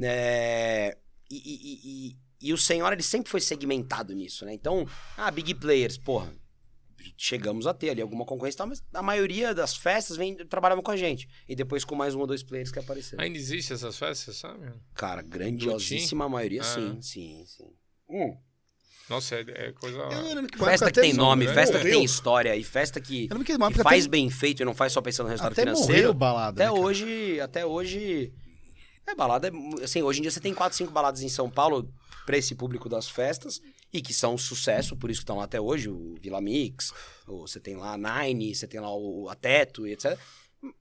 É, 0.00 0.96
E, 1.30 1.36
e- 1.36 1.38
e- 1.38 2.08
e- 2.10 2.48
e 2.48 2.52
o 2.52 2.58
Senhor, 2.58 2.92
ele 2.92 3.02
sempre 3.02 3.30
foi 3.30 3.40
segmentado 3.40 4.14
nisso, 4.14 4.44
né? 4.44 4.52
Então, 4.52 4.86
ah, 5.16 5.30
big 5.30 5.54
players, 5.54 5.96
porra, 5.96 6.30
chegamos 7.16 7.66
a 7.66 7.74
ter 7.74 7.90
ali 7.90 8.00
alguma 8.00 8.24
concorrência 8.24 8.56
e 8.56 8.58
tal, 8.58 8.66
mas 8.68 8.82
a 8.94 9.02
maioria 9.02 9.54
das 9.54 9.76
festas 9.76 10.16
vem, 10.16 10.36
trabalhavam 10.46 10.82
com 10.82 10.90
a 10.90 10.96
gente. 10.96 11.28
E 11.48 11.54
depois 11.56 11.84
com 11.84 11.94
mais 11.94 12.14
um 12.14 12.20
ou 12.20 12.26
dois 12.26 12.42
players 12.42 12.70
que 12.70 12.78
apareceram. 12.78 13.22
Ainda 13.22 13.36
existe 13.36 13.72
essas 13.72 13.96
festas, 13.98 14.36
sabe? 14.36 14.70
Cara, 14.94 15.22
grandiosíssima 15.22 16.28
maioria, 16.28 16.60
Ah. 16.62 16.64
sim, 16.64 16.98
sim, 17.02 17.44
sim. 17.46 17.70
Hum. 18.08 18.36
Nossa, 19.08 19.34
é, 19.36 19.44
é 19.48 19.72
coisa... 19.72 19.98
Que 20.50 20.58
Festa 20.58 20.90
que 20.90 21.00
tem 21.00 21.12
nome, 21.12 21.44
né? 21.46 21.52
festa 21.52 21.78
que 21.78 21.84
tem 21.90 22.02
história, 22.02 22.56
e 22.56 22.64
festa 22.64 23.00
que, 23.00 23.28
que 23.28 23.44
que 23.44 23.82
faz 23.82 24.04
até, 24.04 24.10
bem 24.10 24.30
feito 24.30 24.62
e 24.62 24.64
não 24.64 24.74
faz 24.74 24.92
só 24.92 25.02
pensando 25.02 25.26
no 25.26 25.30
resultado 25.30 25.52
até 25.52 25.62
financeiro. 25.62 25.92
morreu 25.92 26.14
balada. 26.14 26.62
Até 26.62 26.70
né, 26.70 26.74
cara? 26.74 26.86
hoje, 26.86 27.40
até 27.40 27.66
hoje. 27.66 28.32
É 29.06 29.14
balada, 29.14 29.48
é- 29.48 29.84
assim, 29.84 30.00
hoje 30.00 30.20
em 30.20 30.22
dia 30.22 30.30
você 30.30 30.40
tem 30.40 30.54
quatro, 30.54 30.78
cinco 30.78 30.90
baladas 30.90 31.20
em 31.20 31.28
São 31.28 31.50
Paulo 31.50 31.86
pra 32.24 32.38
esse 32.38 32.54
público 32.54 32.88
das 32.88 33.06
festas 33.06 33.60
e 33.94 34.02
que 34.02 34.12
são 34.12 34.34
um 34.34 34.38
sucesso, 34.38 34.96
por 34.96 35.08
isso 35.08 35.20
que 35.20 35.22
estão 35.22 35.36
lá 35.36 35.44
até 35.44 35.60
hoje, 35.60 35.88
o 35.88 36.16
Vila 36.20 36.40
Mix, 36.40 36.92
ou 37.28 37.46
você 37.46 37.60
tem 37.60 37.76
lá 37.76 37.92
a 37.92 38.24
Nine, 38.24 38.52
você 38.52 38.66
tem 38.66 38.80
lá 38.80 38.92
o 38.92 39.28
a 39.30 39.36
Teto 39.36 39.86
e 39.86 39.92
etc. 39.92 40.18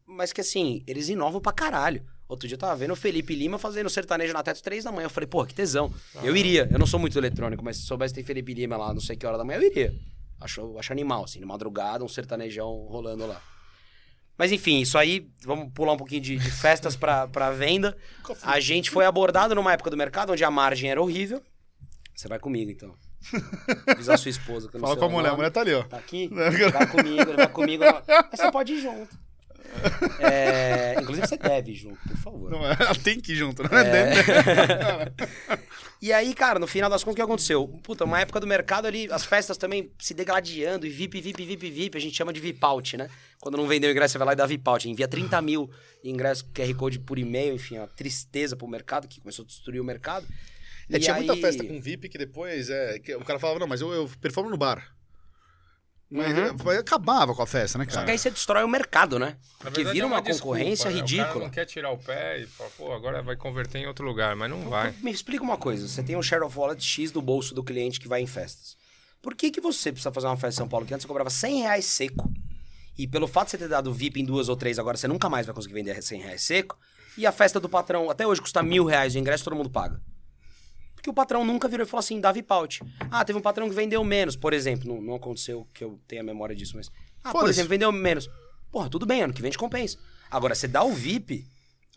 Mas 0.03 0.33
que 0.33 0.41
assim, 0.41 0.83
eles 0.87 1.09
inovam 1.09 1.39
pra 1.39 1.51
caralho. 1.51 2.03
Outro 2.27 2.47
dia 2.47 2.55
eu 2.55 2.59
tava 2.59 2.75
vendo 2.75 2.91
o 2.91 2.95
Felipe 2.95 3.35
Lima 3.35 3.59
fazendo 3.59 3.87
sertanejo 3.87 4.33
na 4.33 4.41
Teto 4.41 4.63
três 4.63 4.83
da 4.83 4.91
manhã. 4.91 5.05
Eu 5.05 5.11
falei, 5.11 5.27
pô, 5.27 5.45
que 5.45 5.53
tesão. 5.53 5.93
Eu 6.23 6.35
iria. 6.35 6.67
Eu 6.71 6.79
não 6.79 6.87
sou 6.87 6.99
muito 6.99 7.15
eletrônico, 7.15 7.63
mas 7.63 7.77
se 7.77 7.83
soubesse 7.83 8.15
tem 8.15 8.23
Felipe 8.23 8.51
Lima 8.55 8.77
lá, 8.77 8.91
não 8.91 9.01
sei 9.01 9.15
que 9.15 9.27
hora 9.27 9.37
da 9.37 9.43
manhã, 9.43 9.59
eu 9.59 9.63
iria. 9.67 9.93
Acho, 10.41 10.75
acho 10.79 10.91
animal, 10.91 11.25
assim, 11.25 11.37
de 11.37 11.45
madrugada, 11.45 12.03
um 12.03 12.07
sertanejão 12.07 12.87
rolando 12.87 13.27
lá. 13.27 13.39
Mas 14.35 14.51
enfim, 14.51 14.81
isso 14.81 14.97
aí, 14.97 15.29
vamos 15.43 15.71
pular 15.71 15.93
um 15.93 15.97
pouquinho 15.97 16.21
de, 16.21 16.37
de 16.37 16.49
festas 16.49 16.95
pra, 16.95 17.27
pra 17.27 17.51
venda. 17.51 17.95
A 18.41 18.59
gente 18.59 18.89
foi 18.89 19.05
abordado 19.05 19.53
numa 19.53 19.71
época 19.71 19.91
do 19.91 19.97
mercado 19.97 20.33
onde 20.33 20.43
a 20.43 20.49
margem 20.49 20.89
era 20.89 20.99
horrível. 20.99 21.43
Você 22.15 22.27
vai 22.27 22.39
comigo, 22.39 22.71
então. 22.71 22.95
Avisar 23.87 24.17
sua 24.17 24.29
esposa 24.29 24.69
que 24.69 24.75
eu 24.75 24.79
não 24.81 24.87
Fala 24.87 24.99
sei 24.99 24.99
com 24.99 25.05
a 25.05 25.07
o 25.07 25.11
mulher, 25.11 25.27
a 25.27 25.31
nome. 25.31 25.37
mulher 25.37 25.51
tá 25.51 25.61
ali, 25.61 25.73
ó. 25.73 25.83
Tá 25.83 25.97
aqui? 25.97 26.29
Vai 26.33 26.87
comigo, 26.87 27.33
vai 27.35 27.47
comigo. 27.49 27.83
Mas 28.31 28.39
você 28.39 28.51
pode 28.51 28.73
ir 28.73 28.81
junto. 28.81 29.17
É, 30.19 30.95
inclusive, 31.01 31.25
você 31.27 31.35
deve 31.35 31.71
ir 31.71 31.75
junto, 31.75 31.97
por 32.07 32.17
favor. 32.17 32.51
Não, 32.51 32.63
ela 32.63 32.93
tem 32.93 33.19
que 33.19 33.31
ir 33.31 33.35
junto, 33.35 33.63
né? 33.63 33.69
E 36.01 36.11
aí, 36.13 36.33
cara, 36.33 36.59
no 36.59 36.67
final 36.67 36.89
das 36.89 37.03
contas, 37.03 37.13
o 37.13 37.15
que 37.15 37.21
aconteceu? 37.21 37.67
Puta, 37.81 38.03
uma 38.03 38.19
época 38.19 38.39
do 38.39 38.45
mercado 38.45 38.85
ali, 38.87 39.07
as 39.11 39.25
festas 39.25 39.57
também 39.57 39.91
se 39.97 40.13
degladiando, 40.13 40.85
e 40.85 40.89
VIP, 40.89 41.21
VIP, 41.21 41.45
VIP, 41.45 41.69
VIP, 41.71 41.97
a 41.97 42.01
gente 42.01 42.15
chama 42.15 42.31
de 42.33 42.39
VIP-out, 42.39 42.97
né? 42.97 43.09
Quando 43.39 43.57
não 43.57 43.67
vendeu 43.67 43.89
ingresso, 43.89 44.11
você 44.13 44.17
vai 44.17 44.27
lá 44.27 44.33
e 44.33 44.35
dá 44.35 44.45
VIP-out. 44.45 44.87
Envia 44.89 45.07
30 45.07 45.41
mil 45.41 45.69
ingressos 46.03 46.45
QR 46.53 46.73
Code 46.75 46.99
por 46.99 47.17
e-mail, 47.17 47.55
enfim, 47.55 47.77
uma 47.77 47.87
tristeza 47.87 48.55
pro 48.55 48.67
mercado, 48.67 49.07
que 49.07 49.19
começou 49.21 49.43
a 49.43 49.47
destruir 49.47 49.79
o 49.79 49.83
mercado. 49.83 50.25
É, 50.93 50.97
E 50.97 50.99
tinha 50.99 51.15
muita 51.15 51.33
aí- 51.33 51.41
festa 51.41 51.63
com 51.63 51.81
VIP 51.81 52.07
que 52.09 52.17
depois 52.17 52.69
é, 52.69 52.99
que 52.99 53.15
o 53.15 53.25
cara 53.25 53.39
falava, 53.39 53.59
não, 53.59 53.67
mas 53.67 53.81
eu, 53.81 53.91
eu 53.91 54.09
performo 54.21 54.49
no 54.49 54.57
bar. 54.57 54.95
Mas, 56.09 56.37
Uhum. 56.37 56.57
mas 56.63 56.77
acabava 56.77 57.33
com 57.33 57.41
a 57.41 57.47
festa, 57.47 57.79
né, 57.79 57.85
Só 57.85 57.91
cara? 57.95 58.05
que 58.05 58.11
aí 58.11 58.17
você 58.19 58.29
destrói 58.29 58.63
o 58.63 58.67
mercado, 58.67 59.17
né? 59.17 59.35
Na 59.63 59.71
Porque 59.71 59.83
vira 59.83 60.05
é 60.05 60.07
uma, 60.07 60.21
desculpa, 60.21 60.57
concorrência 60.59 60.85
né? 60.91 60.91
O 60.91 60.99
cara 60.99 61.05
ridícula. 61.07 61.43
não 61.45 61.49
quer 61.49 61.65
tirar 61.65 61.89
o 61.91 61.97
pé 61.97 62.39
e 62.41 62.45
fala, 62.45 62.69
pô, 62.77 62.93
agora 62.93 63.23
vai 63.23 63.35
converter 63.35 63.79
em 63.79 63.87
outro 63.87 64.05
lugar, 64.05 64.35
mas 64.35 64.47
não 64.47 64.69
vai. 64.69 64.93
Me 65.01 65.09
explica 65.09 65.43
uma 65.43 65.57
coisa. 65.57 65.87
Você 65.87 66.03
tem 66.03 66.15
um 66.15 66.21
share 66.21 66.43
of 66.43 66.55
wallet 66.57 66.83
X 66.83 67.09
do 67.11 67.19
bolso 67.19 67.55
do 67.55 67.63
cliente 67.63 67.99
que 67.99 68.07
vai 68.07 68.21
em 68.21 68.27
festas. 68.27 68.77
Por 69.23 69.33
que, 69.33 69.49
que 69.49 69.59
você 69.59 69.91
precisa 69.91 70.11
fazer 70.11 70.27
uma 70.27 70.37
festa 70.37 70.49
em 70.49 70.57
São 70.63 70.67
Paulo 70.69 70.85
que 70.85 70.93
antes 70.93 71.03
você 71.03 71.07
cobrava 71.07 71.31
100 71.31 71.61
reais 71.61 71.85
seco? 71.85 72.31
E 72.95 73.07
pelo 73.07 73.25
fato 73.27 73.45
de 73.45 73.51
você 73.51 73.57
ter 73.57 73.67
dado 73.69 73.91
VIP 73.91 74.21
em 74.21 74.25
duas 74.25 74.49
ou 74.49 74.55
três, 74.55 74.77
agora 74.77 74.95
você 74.97 75.07
nunca 75.07 75.27
mais 75.29 75.47
vai 75.47 75.55
conseguir 75.55 75.73
vender 75.73 75.99
100 75.99 76.21
reais 76.21 76.43
seco. 76.43 76.77
E 77.17 77.25
a 77.25 77.31
festa 77.31 77.59
do 77.59 77.67
patrão, 77.67 78.11
até 78.11 78.27
hoje, 78.27 78.39
custa 78.39 78.61
mil 78.61 78.85
reais 78.85 79.15
o 79.15 79.17
ingresso, 79.17 79.43
todo 79.43 79.55
mundo 79.55 79.69
paga. 79.71 79.99
Porque 81.03 81.09
o 81.09 81.13
patrão 81.13 81.43
nunca 81.43 81.67
virou 81.67 81.85
e 81.85 81.89
falou 81.89 81.99
assim, 81.99 82.21
dá 82.21 82.31
VIP-out. 82.31 82.81
Ah, 83.11 83.25
teve 83.25 83.37
um 83.37 83.41
patrão 83.41 83.67
que 83.67 83.75
vendeu 83.75 84.01
menos, 84.05 84.37
por 84.37 84.53
exemplo. 84.53 84.87
Não, 84.87 85.01
não 85.01 85.15
aconteceu 85.15 85.67
que 85.73 85.83
eu 85.83 85.99
tenha 86.07 86.23
memória 86.23 86.55
disso, 86.55 86.77
mas... 86.77 86.89
Ah, 87.21 87.33
por 87.33 87.49
exemplo, 87.49 87.67
vendeu 87.71 87.91
menos. 87.91 88.29
Porra, 88.71 88.89
tudo 88.89 89.05
bem, 89.05 89.21
ano 89.21 89.33
que 89.33 89.41
vem 89.41 89.51
te 89.51 89.57
compensa. 89.57 89.97
Agora, 90.31 90.55
você 90.55 90.65
dá 90.65 90.81
o 90.81 90.93
VIP, 90.93 91.45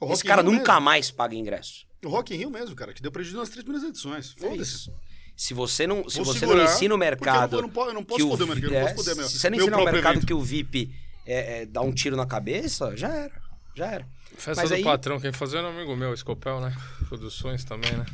O 0.00 0.12
esse 0.12 0.24
cara 0.24 0.42
Rio 0.42 0.50
nunca 0.50 0.72
mesmo. 0.72 0.84
mais 0.86 1.08
paga 1.12 1.36
ingresso. 1.36 1.86
O 2.04 2.08
Rock 2.08 2.34
in 2.34 2.38
Rio 2.38 2.50
mesmo, 2.50 2.74
cara, 2.74 2.92
que 2.92 3.00
deu 3.00 3.12
prejuízo 3.12 3.36
nas 3.38 3.48
três 3.48 3.62
primeiras 3.62 3.88
edições. 3.88 4.34
É 4.38 4.48
Foda-se. 4.48 4.90
Se 5.36 5.54
você 5.54 5.86
não, 5.86 6.08
se 6.10 6.16
Vou 6.16 6.24
você 6.24 6.40
segurar, 6.40 6.64
não 6.64 6.72
ensina 6.72 6.92
o 6.92 6.98
mercado. 6.98 7.58
eu 7.58 7.62
não 7.62 7.86
eu 7.86 7.94
não 7.94 8.02
posso 8.02 8.16
que 8.18 8.24
o 8.24 8.30
foder 8.30 8.44
o 8.46 8.48
mercado, 8.48 8.72
eu 8.74 8.80
não 8.80 8.88
é, 8.88 8.92
posso 8.92 8.96
foder 9.04 9.16
meu- 9.16 9.28
Se 9.28 9.38
você 9.38 9.50
não 9.50 9.56
meu 9.56 9.66
ensinar 9.66 9.80
o 9.82 9.84
mercado 9.84 10.12
evento. 10.14 10.26
que 10.26 10.34
o 10.34 10.40
VIP 10.40 10.92
é, 11.24 11.62
é, 11.62 11.66
dá 11.66 11.80
um 11.80 11.92
tiro 11.92 12.16
na 12.16 12.26
cabeça, 12.26 12.96
já 12.96 13.08
era. 13.14 13.40
Já 13.76 13.86
era. 13.86 14.08
Festa 14.36 14.62
Mas 14.62 14.70
do 14.70 14.74
aí- 14.74 14.82
patrão, 14.82 15.20
quem 15.20 15.32
fazia 15.32 15.60
era 15.60 15.68
um 15.68 15.76
amigo 15.76 15.94
meu, 15.94 16.12
Escopel, 16.12 16.60
né? 16.60 16.74
Produções 17.08 17.62
também, 17.64 17.92
né? 17.92 18.04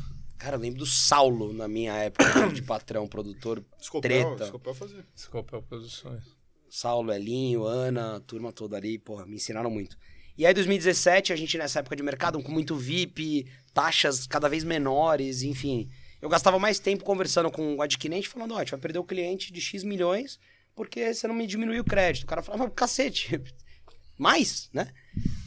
Cara, 0.43 0.57
eu 0.57 0.59
lembro 0.59 0.79
do 0.79 0.85
Saulo 0.85 1.53
na 1.53 1.69
minha 1.69 1.93
época 1.93 2.49
de 2.53 2.61
patrão, 2.61 3.07
produtor. 3.07 3.63
Escopel, 3.79 4.01
Treta. 4.01 4.43
Escopel 4.43 4.75
fazia. 4.75 5.05
Scopel 5.17 5.61
Produções. 5.61 6.21
Saulo, 6.69 7.13
Elinho, 7.13 7.63
Ana, 7.63 8.17
a 8.17 8.19
turma 8.19 8.51
toda 8.51 8.75
ali, 8.75 8.97
porra, 8.99 9.25
me 9.25 9.35
ensinaram 9.35 9.69
muito. 9.69 9.97
E 10.37 10.45
aí, 10.45 10.53
2017, 10.53 11.31
a 11.31 11.35
gente 11.37 11.57
nessa 11.57 11.79
época 11.79 11.95
de 11.95 12.03
mercado, 12.03 12.43
com 12.43 12.51
muito 12.51 12.75
VIP, 12.75 13.47
taxas 13.73 14.27
cada 14.27 14.49
vez 14.49 14.65
menores, 14.65 15.43
enfim. 15.43 15.89
Eu 16.21 16.27
gastava 16.27 16.59
mais 16.59 16.77
tempo 16.77 17.05
conversando 17.05 17.49
com 17.49 17.77
o 17.77 17.81
adquirente, 17.81 18.27
falando, 18.27 18.53
ó, 18.53 18.57
a 18.57 18.59
gente 18.59 18.71
vai 18.71 18.81
perder 18.81 18.99
o 18.99 19.05
cliente 19.05 19.53
de 19.53 19.61
X 19.61 19.81
milhões 19.81 20.37
porque 20.75 21.13
você 21.13 21.25
não 21.25 21.35
me 21.35 21.47
diminuiu 21.47 21.83
o 21.83 21.85
crédito. 21.85 22.23
O 22.23 22.27
cara 22.27 22.43
falava, 22.43 22.65
mas 22.65 22.73
cacete, 22.75 23.41
mais, 24.19 24.69
né? 24.73 24.89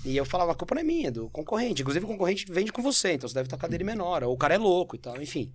E 0.04 0.16
eu 0.16 0.24
falava, 0.24 0.52
a 0.52 0.54
culpa 0.54 0.74
não 0.74 0.82
é 0.82 0.84
minha, 0.84 1.08
é 1.08 1.10
do 1.10 1.28
concorrente. 1.30 1.82
Inclusive, 1.82 2.04
o 2.04 2.08
concorrente 2.08 2.46
vende 2.48 2.72
com 2.72 2.82
você, 2.82 3.12
então 3.12 3.28
você 3.28 3.34
deve 3.34 3.46
estar 3.46 3.56
com 3.56 3.66
a 3.66 3.68
dele 3.68 3.84
menor. 3.84 4.22
Ou 4.22 4.32
o 4.34 4.36
cara 4.36 4.54
é 4.54 4.58
louco 4.58 4.94
e 4.94 4.98
tal, 4.98 5.20
enfim. 5.20 5.52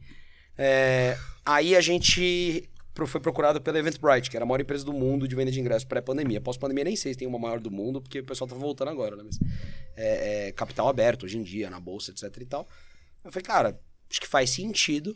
É, 0.58 1.18
aí 1.46 1.76
a 1.76 1.82
gente 1.82 2.70
foi 3.06 3.22
procurado 3.22 3.62
pela 3.62 3.80
Eventbrite, 3.80 4.30
que 4.30 4.36
era 4.36 4.44
a 4.44 4.46
maior 4.46 4.60
empresa 4.60 4.84
do 4.84 4.94
mundo 4.94 5.28
de 5.28 5.36
venda 5.36 5.50
de 5.50 5.60
ingressos 5.60 5.86
pré-pandemia. 5.86 6.42
Pós-pandemia 6.42 6.84
nem 6.84 6.96
sei 6.96 7.14
se 7.14 7.20
tem 7.20 7.28
uma 7.28 7.40
maior 7.40 7.60
do 7.60 7.72
mundo, 7.72 8.02
porque 8.02 8.20
o 8.20 8.26
pessoal 8.26 8.48
tá 8.48 8.56
voltando 8.56 8.90
agora, 8.90 9.16
né? 9.16 9.24
Mas 9.26 9.40
é, 9.96 10.48
é 10.48 10.52
capital 10.52 10.88
aberto 10.90 11.24
hoje 11.24 11.38
em 11.38 11.44
dia, 11.44 11.70
na 11.70 11.80
bolsa, 11.80 12.12
etc 12.12 12.26
e 12.42 12.46
tal. 12.46 12.68
Eu 13.24 13.32
falei, 13.32 13.44
cara, 13.46 13.80
acho 14.10 14.20
que 14.20 14.28
faz 14.28 14.50
sentido. 14.50 15.16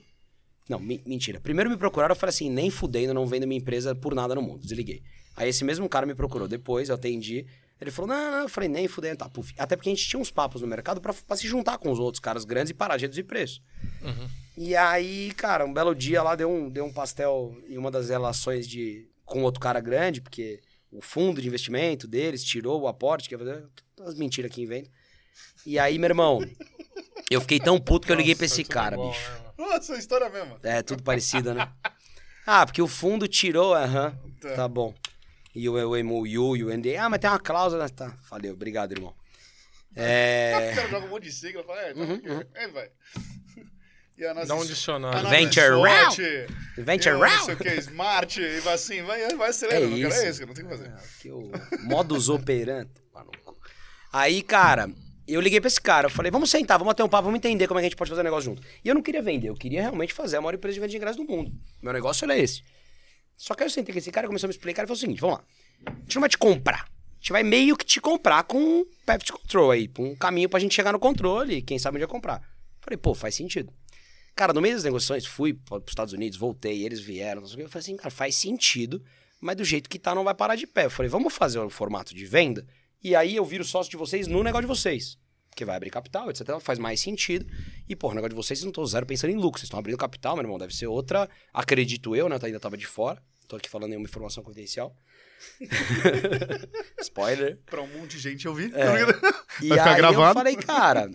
Não, 0.70 0.80
mi- 0.80 1.04
mentira. 1.06 1.40
Primeiro 1.42 1.70
me 1.70 1.78
procuraram, 1.78 2.14
eu 2.14 2.20
falei 2.20 2.30
assim, 2.32 2.50
nem 2.50 2.72
fudendo, 2.72 3.14
não 3.14 3.28
vendo 3.28 3.46
minha 3.46 3.60
empresa 3.60 3.94
por 3.94 4.16
nada 4.16 4.34
no 4.34 4.42
mundo. 4.42 4.62
Desliguei. 4.62 5.04
Aí 5.36 5.50
esse 5.50 5.64
mesmo 5.64 5.88
cara 5.90 6.06
me 6.06 6.16
procurou 6.16 6.48
depois, 6.48 6.90
eu 6.90 6.96
atendi. 6.96 7.46
Ele 7.80 7.92
falou, 7.92 8.08
não, 8.10 8.32
não, 8.32 8.40
eu 8.40 8.50
falei, 8.50 8.70
nem 8.70 8.88
fudendo, 8.88 9.18
tá. 9.18 9.30
Puf. 9.30 9.54
Até 9.58 9.76
porque 9.76 9.90
a 9.90 9.94
gente 9.94 10.08
tinha 10.08 10.20
uns 10.20 10.32
papos 10.32 10.62
no 10.62 10.68
mercado 10.68 11.02
pra, 11.02 11.14
pra 11.14 11.36
se 11.36 11.48
juntar 11.48 11.78
com 11.78 11.92
os 11.92 12.00
outros 12.00 12.20
caras 12.20 12.46
grandes 12.46 12.72
e 12.72 12.74
parar 12.74 12.96
de 12.98 13.04
reduzir 13.04 13.24
preço. 13.24 13.62
E 14.58 14.76
aí, 14.76 15.32
cara, 15.34 15.66
um 15.66 15.74
belo 15.74 15.94
dia 15.94 16.24
lá 16.24 16.36
deu 16.36 16.50
um, 16.50 16.70
deu 16.70 16.86
um 16.86 16.94
pastel 16.94 17.54
em 17.68 17.78
uma 17.78 17.92
das 17.92 18.10
relações 18.10 18.66
de 18.68 19.10
com 19.26 19.44
outro 19.44 19.60
cara 19.60 19.82
grande, 19.82 20.22
porque 20.22 20.62
o 20.92 21.02
fundo 21.02 21.42
de 21.42 21.48
investimento 21.48 22.08
deles 22.08 22.44
tirou 22.44 22.82
o 22.82 22.88
aporte, 22.88 23.28
que 23.28 23.36
ia 23.36 23.40
fazer 23.40 23.66
as 24.02 24.16
mentiras 24.16 24.50
que 24.52 24.62
inventam. 24.62 24.92
E 25.66 25.78
aí, 25.78 25.98
meu 26.00 26.10
irmão, 26.10 26.40
eu 27.30 27.42
fiquei 27.42 27.60
tão 27.60 27.80
puto 27.80 28.08
que 28.08 28.14
eu 28.14 28.16
liguei 28.16 28.36
pra 28.36 28.46
esse 28.46 28.64
cara, 28.64 28.96
igual, 28.96 29.12
bicho. 29.12 29.30
né, 29.32 29.40
mano? 29.58 29.72
Nossa, 29.72 29.96
a 29.96 29.98
história 29.98 30.30
mesmo. 30.30 30.58
É, 30.64 30.82
tudo 30.82 31.04
parecido, 31.04 31.54
né? 31.54 31.70
Ah, 32.46 32.66
porque 32.66 32.82
o 32.82 32.88
fundo 32.88 33.28
tirou, 33.28 33.74
aham. 33.74 34.18
Tá. 34.40 34.54
Tá 34.54 34.68
bom. 34.68 34.94
E 35.56 35.70
o, 35.70 35.74
o 35.92 36.04
MOU 36.04 36.28
e 36.58 36.64
o 36.64 36.78
NDA. 36.78 37.02
Ah, 37.02 37.10
mas 37.10 37.20
tem 37.20 37.30
uma 37.30 37.40
cláusula. 37.40 37.88
Tá, 37.90 38.14
valeu, 38.30 38.54
obrigado, 38.54 38.92
irmão. 38.92 39.12
O 39.12 39.16
É. 39.96 40.72
cara 40.76 40.90
joga 40.90 41.06
um 41.06 41.10
monte 41.10 41.24
de 41.24 41.32
sigla 41.32 41.62
e 41.62 41.66
fala, 41.66 41.82
é, 41.82 41.94
tá 41.94 42.04
aqui. 42.04 42.48
É, 42.54 42.68
vai. 42.68 42.90
E 44.18 44.26
a 44.26 44.34
nossa 44.34 44.48
Dá 44.48 44.56
um 44.56 44.66
dicionário. 44.66 45.30
Venture 45.30 45.66
SWOT, 45.76 46.22
Venture 46.78 47.16
o 47.16 47.20
Não 47.20 47.28
round. 47.28 47.44
sei 47.48 47.54
o 47.54 47.58
que, 47.58 47.70
Smart, 47.82 48.40
e 48.42 48.60
vai 48.62 48.74
assim, 48.74 49.04
vai, 49.04 49.36
vai 49.36 49.50
acelerando, 49.50 49.94
É 49.98 50.02
cara. 50.04 50.08
isso. 50.16 50.26
É 50.26 50.30
isso, 50.30 50.40
cara, 50.40 50.48
não 50.48 50.54
tem 50.54 50.64
o 50.64 50.68
que 50.70 50.78
fazer. 50.78 50.94
Que 51.20 51.32
o 51.32 51.52
modus 51.84 52.30
operandi. 52.30 52.92
Mano, 53.14 53.30
Aí, 54.14 54.42
cara, 54.42 54.90
eu 55.28 55.42
liguei 55.42 55.60
pra 55.60 55.68
esse 55.68 55.82
cara. 55.82 56.06
Eu 56.06 56.10
falei, 56.10 56.32
vamos 56.32 56.50
sentar, 56.50 56.78
vamos 56.78 56.92
bater 56.92 57.04
um 57.04 57.10
papo, 57.10 57.26
vamos 57.26 57.40
entender 57.40 57.68
como 57.68 57.78
é 57.78 57.82
que 57.82 57.88
a 57.88 57.90
gente 57.90 57.98
pode 57.98 58.10
fazer 58.10 58.22
um 58.22 58.24
negócio 58.24 58.46
junto. 58.52 58.62
E 58.86 58.88
eu 58.88 58.96
não 58.96 59.02
queria 59.02 59.22
vender, 59.22 59.50
eu 59.50 59.54
queria 59.54 59.82
realmente 59.82 60.14
fazer 60.14 60.38
a 60.38 60.42
maior 60.42 60.54
empresa 60.56 60.76
de 60.76 60.80
venda 60.80 60.92
de 60.92 60.96
ingresso 60.96 61.18
do 61.18 61.26
mundo. 61.26 61.52
Meu 61.82 61.92
negócio 61.92 62.24
era 62.24 62.38
esse. 62.38 62.64
Só 63.38 63.54
que 63.54 63.64
aí 63.64 63.68
eu 63.68 63.72
sentei 63.72 63.94
com 63.94 64.00
esse 64.00 64.12
cara, 64.12 64.28
começou 64.28 64.48
a 64.48 64.50
me 64.50 64.54
explicar 64.54 64.84
e 64.84 64.88
falou 64.88 64.98
o 64.98 65.00
seguinte: 65.00 65.20
vamos 65.20 65.38
lá. 65.38 65.44
A 65.86 66.00
gente 66.02 66.16
não 66.16 66.22
vai 66.22 66.30
te 66.30 66.38
comprar. 66.38 66.84
A 66.84 67.18
gente 67.20 67.32
vai 67.32 67.44
meio 67.44 67.76
que 67.76 67.86
te 67.86 68.00
comprar 68.00 68.44
com 68.44 68.58
um 68.58 68.86
Pepsi 69.06 69.32
Control 69.32 69.72
aí, 69.72 69.90
um 70.00 70.16
caminho 70.16 70.48
pra 70.48 70.60
gente 70.60 70.76
chegar 70.76 70.92
no 70.92 71.00
controle 71.00 71.62
quem 71.62 71.80
sabe 71.80 71.98
onde 71.98 72.04
ia 72.04 72.08
comprar. 72.08 72.42
Falei, 72.82 72.98
pô, 72.98 73.16
faz 73.16 73.34
sentido. 73.36 73.74
Cara, 74.36 74.54
no 74.54 74.62
meio 74.62 74.76
das 74.76 74.84
negociações, 74.84 75.26
fui 75.26 75.54
para 75.54 75.78
os 75.78 75.84
Estados 75.88 76.14
Unidos, 76.14 76.38
voltei, 76.38 76.86
eles 76.86 77.00
vieram, 77.00 77.42
o. 77.42 77.46
Eu 77.46 77.50
falei 77.70 77.70
assim, 77.76 77.96
cara, 77.96 78.12
faz 78.12 78.36
sentido, 78.36 79.04
mas 79.40 79.56
do 79.56 79.64
jeito 79.64 79.90
que 79.90 79.98
tá, 79.98 80.14
não 80.14 80.24
vai 80.24 80.36
parar 80.36 80.56
de 80.56 80.68
pé. 80.68 80.86
Eu 80.86 80.92
falei, 80.92 81.10
vamos 81.10 81.34
fazer 81.34 81.60
um 81.60 81.70
formato 81.70 82.14
de 82.14 82.26
venda, 82.26 82.68
e 83.04 83.16
aí 83.16 83.36
eu 83.36 83.46
viro 83.46 83.64
sócio 83.64 83.90
de 83.90 83.98
vocês 83.98 84.28
no 84.28 84.44
negócio 84.44 84.68
de 84.68 84.68
vocês. 84.68 85.18
Que 85.56 85.64
vai 85.64 85.78
abrir 85.78 85.90
capital, 85.90 86.30
etc. 86.30 86.60
Faz 86.60 86.78
mais 86.78 87.00
sentido. 87.00 87.46
E, 87.88 87.96
pô, 87.96 88.10
o 88.10 88.14
negócio 88.14 88.30
de 88.30 88.36
vocês, 88.36 88.60
vocês 88.60 88.64
não 88.66 88.72
estão 88.72 88.86
zero 88.86 89.06
pensando 89.06 89.32
em 89.32 89.38
lucro. 89.38 89.60
Vocês 89.60 89.68
estão 89.68 89.80
abrindo 89.80 89.98
capital, 89.98 90.36
meu 90.36 90.44
irmão. 90.44 90.58
Deve 90.58 90.76
ser 90.76 90.88
outra. 90.88 91.30
Acredito 91.54 92.16
eu, 92.16 92.28
né? 92.28 92.36
Eu 92.36 92.46
ainda 92.46 92.60
tava 92.60 92.76
de 92.76 92.86
fora. 92.86 93.24
Tô 93.48 93.56
aqui 93.56 93.70
falando 93.70 93.90
nenhuma 93.90 94.08
informação 94.08 94.44
confidencial. 94.44 94.94
Spoiler. 97.02 97.60
Pra 97.66 97.82
um 97.82 97.88
monte 97.88 98.12
de 98.12 98.20
gente 98.20 98.48
ouvir. 98.48 98.72
E 99.62 99.70
Vai 99.70 99.78
ficar 99.78 99.92
aí 99.92 99.98
gravado? 99.98 100.30
eu 100.30 100.34
falei, 100.34 100.56
cara. 100.58 101.10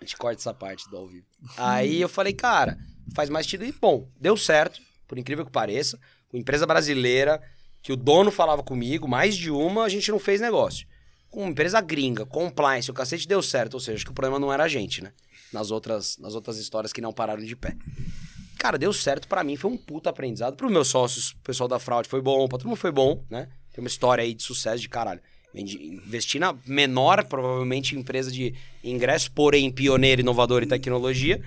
A 0.00 0.04
gente 0.04 0.16
corta 0.16 0.40
essa 0.40 0.54
parte 0.54 0.88
do 0.88 0.96
ao 0.96 1.08
vivo. 1.08 1.26
Aí 1.56 2.00
eu 2.00 2.08
falei, 2.08 2.32
cara, 2.32 2.78
faz 3.16 3.28
mais 3.28 3.46
sentido. 3.46 3.64
E, 3.64 3.72
bom, 3.72 4.08
deu 4.20 4.36
certo, 4.36 4.80
por 5.08 5.18
incrível 5.18 5.44
que 5.44 5.50
pareça. 5.50 5.98
Uma 6.32 6.38
empresa 6.38 6.64
brasileira, 6.64 7.42
que 7.82 7.92
o 7.92 7.96
dono 7.96 8.30
falava 8.30 8.62
comigo, 8.62 9.08
mais 9.08 9.36
de 9.36 9.50
uma, 9.50 9.82
a 9.82 9.88
gente 9.88 10.08
não 10.12 10.20
fez 10.20 10.40
negócio. 10.40 10.86
Com 11.30 11.48
empresa 11.48 11.80
gringa, 11.80 12.24
compliance, 12.24 12.90
o 12.90 12.94
cacete 12.94 13.28
deu 13.28 13.42
certo. 13.42 13.74
Ou 13.74 13.80
seja, 13.80 13.96
acho 13.96 14.04
que 14.04 14.10
o 14.10 14.14
problema 14.14 14.38
não 14.38 14.52
era 14.52 14.64
a 14.64 14.68
gente, 14.68 15.02
né? 15.02 15.12
Nas 15.52 15.70
outras, 15.70 16.16
nas 16.18 16.34
outras 16.34 16.58
histórias 16.58 16.92
que 16.92 17.00
não 17.00 17.12
pararam 17.12 17.42
de 17.42 17.56
pé. 17.56 17.76
Cara, 18.58 18.76
deu 18.76 18.92
certo 18.92 19.28
pra 19.28 19.44
mim, 19.44 19.56
foi 19.56 19.70
um 19.70 19.76
puta 19.76 20.10
aprendizado. 20.10 20.56
Pros 20.56 20.70
meus 20.70 20.88
sócios, 20.88 21.30
o 21.30 21.36
pessoal 21.44 21.68
da 21.68 21.78
fraude 21.78 22.08
foi 22.08 22.20
bom, 22.20 22.48
pra 22.48 22.58
todo 22.58 22.66
mundo 22.66 22.78
foi 22.78 22.90
bom, 22.90 23.24
né? 23.30 23.48
Tem 23.72 23.82
uma 23.82 23.88
história 23.88 24.22
aí 24.22 24.34
de 24.34 24.42
sucesso 24.42 24.80
de 24.80 24.88
caralho. 24.88 25.20
Investi 25.54 26.38
na 26.38 26.54
menor, 26.66 27.24
provavelmente, 27.24 27.96
empresa 27.96 28.30
de 28.30 28.54
ingresso, 28.82 29.30
porém 29.30 29.70
pioneira, 29.70 30.20
inovadora 30.20 30.64
e 30.64 30.68
tecnologia. 30.68 31.40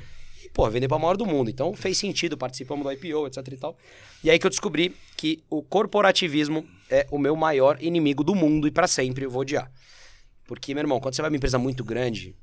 E, 0.44 0.50
pô, 0.50 0.70
vender 0.70 0.88
pra 0.88 0.98
maior 0.98 1.18
do 1.18 1.26
mundo. 1.26 1.50
Então 1.50 1.74
fez 1.74 1.98
sentido, 1.98 2.38
participamos 2.38 2.86
do 2.86 2.92
IPO, 2.92 3.28
etc 3.28 3.48
e 3.48 3.58
tal. 3.58 3.78
E 4.24 4.30
aí 4.30 4.40
que 4.40 4.46
eu 4.46 4.50
descobri 4.50 4.96
que 5.18 5.44
o 5.50 5.62
corporativismo 5.62 6.66
é 6.92 7.08
o 7.10 7.18
meu 7.18 7.36
maior 7.36 7.82
inimigo 7.82 8.24
do 8.24 8.36
mundo 8.36 8.68
e 8.68 8.72
pra 8.72 8.88
sempre 8.88 9.26
eu 9.26 9.32
vou 9.32 9.42
odiar. 9.42 9.72
Porque, 10.46 10.74
meu 10.74 10.82
irmão, 10.82 11.00
quando 11.00 11.16
você 11.16 11.22
vai 11.22 11.30
pra 11.30 11.34
uma 11.34 11.38
empresa 11.38 11.58
muito 11.58 11.84
grande, 11.84 12.36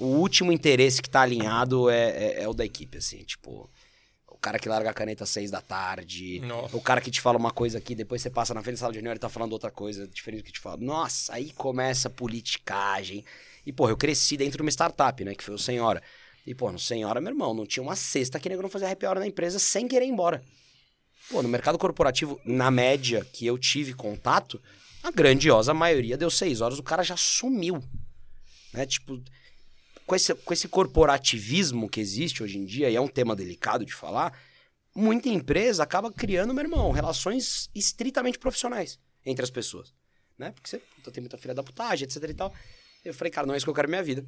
o 0.00 0.06
último 0.06 0.50
interesse 0.50 1.02
que 1.02 1.10
tá 1.10 1.20
alinhado 1.20 1.90
é, 1.90 2.08
é, 2.10 2.42
é 2.42 2.48
o 2.48 2.54
da 2.54 2.64
equipe, 2.64 2.98
assim, 2.98 3.18
tipo. 3.18 3.70
O 4.28 4.38
cara 4.42 4.58
que 4.58 4.68
larga 4.68 4.90
a 4.90 4.94
caneta 4.94 5.22
às 5.22 5.30
seis 5.30 5.50
da 5.50 5.60
tarde. 5.60 6.40
Nossa. 6.40 6.76
O 6.76 6.80
cara 6.80 7.00
que 7.00 7.10
te 7.12 7.20
fala 7.20 7.38
uma 7.38 7.52
coisa 7.52 7.78
aqui, 7.78 7.94
depois 7.94 8.22
você 8.22 8.30
passa 8.30 8.52
na 8.52 8.62
frente 8.62 8.74
da 8.76 8.80
sala 8.80 8.92
de 8.92 8.98
reunião 8.98 9.14
e 9.14 9.18
tá 9.18 9.28
falando 9.28 9.52
outra 9.52 9.70
coisa 9.70 10.08
diferente 10.08 10.40
do 10.40 10.46
que 10.46 10.52
te 10.52 10.58
fala. 10.58 10.78
Nossa, 10.78 11.34
aí 11.34 11.52
começa 11.52 12.08
a 12.08 12.10
politicagem. 12.10 13.24
E, 13.64 13.72
porra, 13.72 13.92
eu 13.92 13.96
cresci 13.96 14.36
dentro 14.36 14.56
de 14.56 14.62
uma 14.62 14.70
startup, 14.70 15.22
né? 15.22 15.34
Que 15.34 15.44
foi 15.44 15.54
o 15.54 15.58
Senhora. 15.58 16.02
E, 16.44 16.54
pô, 16.54 16.72
no 16.72 16.78
Senhora, 16.78 17.20
meu 17.20 17.30
irmão, 17.30 17.54
não 17.54 17.64
tinha 17.64 17.82
uma 17.82 17.94
cesta 17.94 18.40
que 18.40 18.48
nego 18.48 18.62
não 18.62 18.70
fazia 18.70 18.90
happy 18.90 19.06
hour 19.06 19.18
na 19.20 19.26
empresa 19.26 19.60
sem 19.60 19.86
querer 19.86 20.06
ir 20.06 20.08
embora. 20.08 20.42
Pô, 21.30 21.42
no 21.42 21.48
mercado 21.48 21.78
corporativo, 21.78 22.40
na 22.44 22.70
média 22.70 23.24
que 23.32 23.46
eu 23.46 23.58
tive 23.58 23.94
contato, 23.94 24.60
a 25.02 25.10
grandiosa 25.10 25.72
maioria 25.72 26.16
deu 26.16 26.30
seis 26.30 26.60
horas, 26.60 26.78
o 26.78 26.82
cara 26.82 27.02
já 27.02 27.16
sumiu. 27.16 27.82
Né? 28.72 28.86
Tipo, 28.86 29.22
com 30.06 30.14
esse, 30.14 30.34
com 30.34 30.52
esse 30.52 30.68
corporativismo 30.68 31.88
que 31.88 32.00
existe 32.00 32.42
hoje 32.42 32.58
em 32.58 32.64
dia, 32.64 32.90
e 32.90 32.96
é 32.96 33.00
um 33.00 33.08
tema 33.08 33.34
delicado 33.34 33.84
de 33.84 33.94
falar, 33.94 34.38
muita 34.94 35.28
empresa 35.28 35.82
acaba 35.82 36.12
criando, 36.12 36.52
meu 36.52 36.64
irmão, 36.64 36.90
relações 36.90 37.70
estritamente 37.74 38.38
profissionais 38.38 38.98
entre 39.24 39.44
as 39.44 39.50
pessoas. 39.50 39.92
Né? 40.38 40.50
Porque 40.50 40.68
você 40.68 40.78
puta, 40.78 41.10
tem 41.10 41.20
muita 41.20 41.38
filha 41.38 41.54
da 41.54 41.62
putagem, 41.62 42.04
etc 42.04 42.22
e 42.28 42.34
tal. 42.34 42.54
Eu 43.04 43.14
falei, 43.14 43.30
cara, 43.30 43.46
não 43.46 43.54
é 43.54 43.56
isso 43.56 43.66
que 43.66 43.70
eu 43.70 43.74
quero 43.74 43.88
minha 43.88 44.02
vida. 44.02 44.26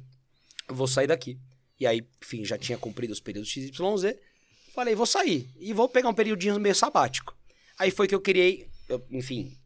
Eu 0.67 0.75
vou 0.75 0.87
sair 0.87 1.07
daqui. 1.07 1.39
E 1.79 1.85
aí, 1.85 2.07
enfim, 2.21 2.43
já 2.45 2.57
tinha 2.57 2.77
cumprido 2.77 3.13
os 3.13 3.19
períodos 3.19 3.49
XYZ. 3.49 4.15
Falei, 4.75 4.93
vou 4.93 5.05
sair. 5.05 5.49
E 5.57 5.73
vou 5.73 5.87
pegar 5.87 6.09
um 6.09 6.13
periodinho 6.13 6.59
meio 6.59 6.75
sabático. 6.75 7.33
Aí 7.79 7.91
foi 7.91 8.07
que 8.07 8.15
eu 8.15 8.19
criei, 8.19 8.67
eu, 8.89 9.01
enfim, 9.09 9.57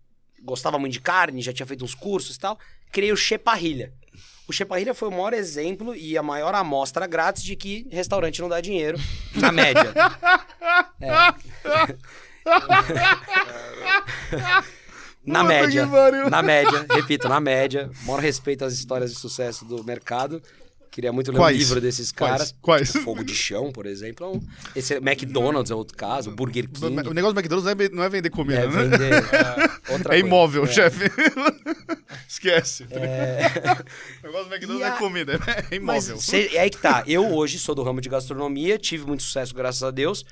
gostava 0.43 0.77
muito 0.77 0.93
de 0.93 1.01
carne, 1.01 1.41
já 1.41 1.51
tinha 1.51 1.65
feito 1.65 1.83
uns 1.83 1.95
cursos 1.95 2.35
e 2.35 2.39
tal. 2.39 2.57
Criei 2.91 3.11
o 3.11 3.17
Cheparrilha. 3.17 3.91
O 4.47 4.53
Cheparrilha 4.53 4.93
foi 4.93 5.07
o 5.09 5.11
maior 5.11 5.33
exemplo 5.33 5.95
e 5.95 6.17
a 6.17 6.23
maior 6.23 6.55
amostra 6.55 7.05
grátis 7.07 7.43
de 7.43 7.55
que 7.55 7.87
restaurante 7.91 8.41
não 8.41 8.49
dá 8.49 8.61
dinheiro, 8.61 8.99
na 9.35 9.51
média. 9.53 9.93
Na 15.25 15.41
Puta 15.41 15.53
média. 15.53 15.85
Na 16.29 16.41
média, 16.41 16.85
repito, 16.89 17.29
na 17.29 17.39
média. 17.39 17.91
Maior 18.03 18.19
respeito 18.19 18.65
às 18.65 18.73
histórias 18.73 19.11
de 19.11 19.19
sucesso 19.19 19.65
do 19.65 19.83
mercado. 19.83 20.41
Queria 20.99 21.13
muito 21.13 21.31
ler 21.31 21.37
Quais? 21.37 21.55
um 21.55 21.59
livro 21.59 21.79
desses 21.79 22.11
caras. 22.11 22.53
Quais? 22.61 22.91
Fogo 22.91 23.23
de 23.23 23.33
chão, 23.33 23.71
por 23.71 23.85
exemplo. 23.85 24.43
é 24.75 24.79
Esse 24.79 24.95
McDonald's 24.95 25.71
é 25.71 25.73
outro 25.73 25.95
caso, 25.95 26.29
Burger 26.29 26.67
King. 26.69 26.85
O 27.07 27.13
negócio 27.13 27.33
do 27.33 27.39
McDonald's 27.39 27.63
não 27.77 27.85
é, 27.85 27.89
não 27.89 28.03
é 28.03 28.09
vender 28.09 28.29
comida, 28.29 28.59
É 28.59 28.67
né? 28.67 28.83
vender. 28.83 29.13
outra 29.89 30.13
É 30.13 30.19
coisa. 30.19 30.27
imóvel, 30.27 30.63
É. 30.65 30.67
chefe. 30.67 31.05
Esquece. 32.27 32.83
O 34.21 34.27
negócio 34.27 34.49
do 34.49 34.53
McDonald's 34.55 34.83
a- 34.91 34.95
é 34.95 34.97
comida, 34.97 35.33
é 35.71 35.79
Mas 35.79 36.07
imóvel. 36.09 36.21
cê- 36.21 36.49
é 36.53 36.59
aí 36.59 36.69
que 36.69 36.77
tá. 36.79 37.03
Eu 37.07 37.33
hoje 37.33 37.57
sou 37.57 37.73
do 37.73 37.81
ramo 37.81 38.01
de 38.01 38.09
gastronomia, 38.09 38.77
tive 38.77 39.05
muito 39.05 39.23
sucesso, 39.23 39.55
graças 39.55 39.81
a 39.83 39.91
Deus. 39.91 40.25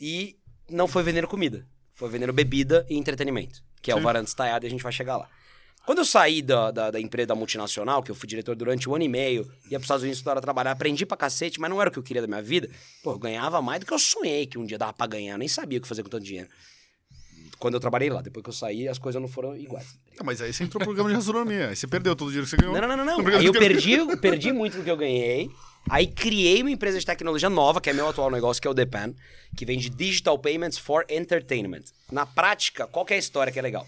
E 0.00 0.36
não 0.68 0.88
foi 0.88 1.04
vendendo 1.04 1.28
comida. 1.28 1.64
Foi 1.94 2.08
vendendo 2.08 2.32
bebida 2.32 2.84
e 2.90 2.96
entretenimento. 2.96 3.62
Que 3.80 3.92
é 3.92 3.94
o. 3.94 4.00
Varanda 4.00 4.28
Estaiada 4.28 4.66
e 4.66 4.68
a 4.68 4.70
gente 4.70 4.82
vai 4.82 4.90
chegar 4.92 5.16
lá. 5.18 5.28
Quando 5.88 6.00
eu 6.00 6.04
saí 6.04 6.42
da, 6.42 6.70
da, 6.70 6.90
da 6.90 7.00
empresa 7.00 7.28
da 7.28 7.34
multinacional, 7.34 8.02
que 8.02 8.10
eu 8.10 8.14
fui 8.14 8.28
diretor 8.28 8.54
durante 8.54 8.86
um 8.90 8.94
ano 8.94 9.04
e 9.04 9.08
meio, 9.08 9.50
ia 9.70 9.78
pros 9.78 9.84
Estados 9.84 10.02
Unidos 10.02 10.18
estudar 10.18 10.36
a 10.36 10.40
trabalhar, 10.42 10.72
aprendi 10.72 11.06
pra 11.06 11.16
cacete, 11.16 11.58
mas 11.58 11.70
não 11.70 11.80
era 11.80 11.88
o 11.88 11.90
que 11.94 11.98
eu 11.98 12.02
queria 12.02 12.20
da 12.20 12.28
minha 12.28 12.42
vida. 12.42 12.68
Pô, 13.02 13.12
eu 13.12 13.18
ganhava 13.18 13.62
mais 13.62 13.80
do 13.80 13.86
que 13.86 13.94
eu 13.94 13.98
sonhei 13.98 14.44
que 14.44 14.58
um 14.58 14.66
dia 14.66 14.76
dava 14.76 14.92
pra 14.92 15.06
ganhar, 15.06 15.32
eu 15.32 15.38
nem 15.38 15.48
sabia 15.48 15.78
o 15.78 15.80
que 15.80 15.88
fazer 15.88 16.02
com 16.02 16.10
tanto 16.10 16.26
dinheiro. 16.26 16.46
Quando 17.58 17.72
eu 17.72 17.80
trabalhei 17.80 18.10
lá, 18.10 18.20
depois 18.20 18.44
que 18.44 18.50
eu 18.50 18.52
saí, 18.52 18.86
as 18.86 18.98
coisas 18.98 19.18
não 19.22 19.30
foram 19.30 19.56
iguais. 19.56 19.98
Ah, 20.20 20.24
Mas 20.24 20.42
aí 20.42 20.52
você 20.52 20.62
entrou 20.62 20.78
no 20.78 20.84
programa 20.84 21.08
de 21.08 21.16
gastronomia. 21.16 21.70
Aí 21.70 21.76
você 21.76 21.86
perdeu 21.86 22.14
todo 22.14 22.28
o 22.28 22.30
dinheiro 22.32 22.44
que 22.44 22.50
você 22.50 22.60
ganhou. 22.60 22.78
Não, 22.78 22.86
não, 22.86 22.94
não, 22.94 23.22
não. 23.22 23.34
Aí 23.38 23.46
eu 23.46 23.52
perdi, 23.54 23.92
eu 23.92 24.18
perdi 24.18 24.52
muito 24.52 24.76
do 24.76 24.84
que 24.84 24.90
eu 24.90 24.96
ganhei. 24.96 25.50
Aí 25.88 26.06
criei 26.06 26.60
uma 26.60 26.70
empresa 26.70 27.00
de 27.00 27.06
tecnologia 27.06 27.48
nova, 27.48 27.80
que 27.80 27.88
é 27.88 27.94
meu 27.94 28.06
atual 28.06 28.30
negócio, 28.30 28.60
que 28.60 28.68
é 28.68 28.70
o 28.70 28.74
Depan, 28.74 29.14
que 29.56 29.64
vende 29.64 29.88
Digital 29.88 30.38
Payments 30.38 30.76
for 30.76 31.06
Entertainment. 31.08 31.84
Na 32.12 32.26
prática, 32.26 32.86
qual 32.86 33.06
que 33.06 33.14
é 33.14 33.16
a 33.16 33.18
história 33.18 33.50
que 33.50 33.58
é 33.58 33.62
legal? 33.62 33.86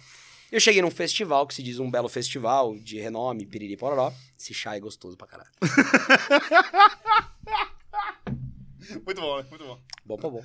Eu 0.51 0.59
cheguei 0.59 0.83
num 0.83 0.91
festival, 0.91 1.47
que 1.47 1.55
se 1.55 1.63
diz 1.63 1.79
um 1.79 1.91
belo 1.91 2.09
festival, 2.09 2.77
de 2.79 2.99
renome, 2.99 3.47
piriri 3.47 3.77
pororó. 3.77 4.13
Esse 4.39 4.53
chá 4.53 4.77
é 4.77 4.81
gostoso 4.81 5.17
pra 5.17 5.27
caralho. 5.27 5.51
Muito 9.07 9.21
bom, 9.21 9.37
né? 9.39 9.47
Muito 9.49 9.65
bom. 9.65 9.81
Bom 10.05 10.17
pra 10.17 10.31
bom. 10.31 10.45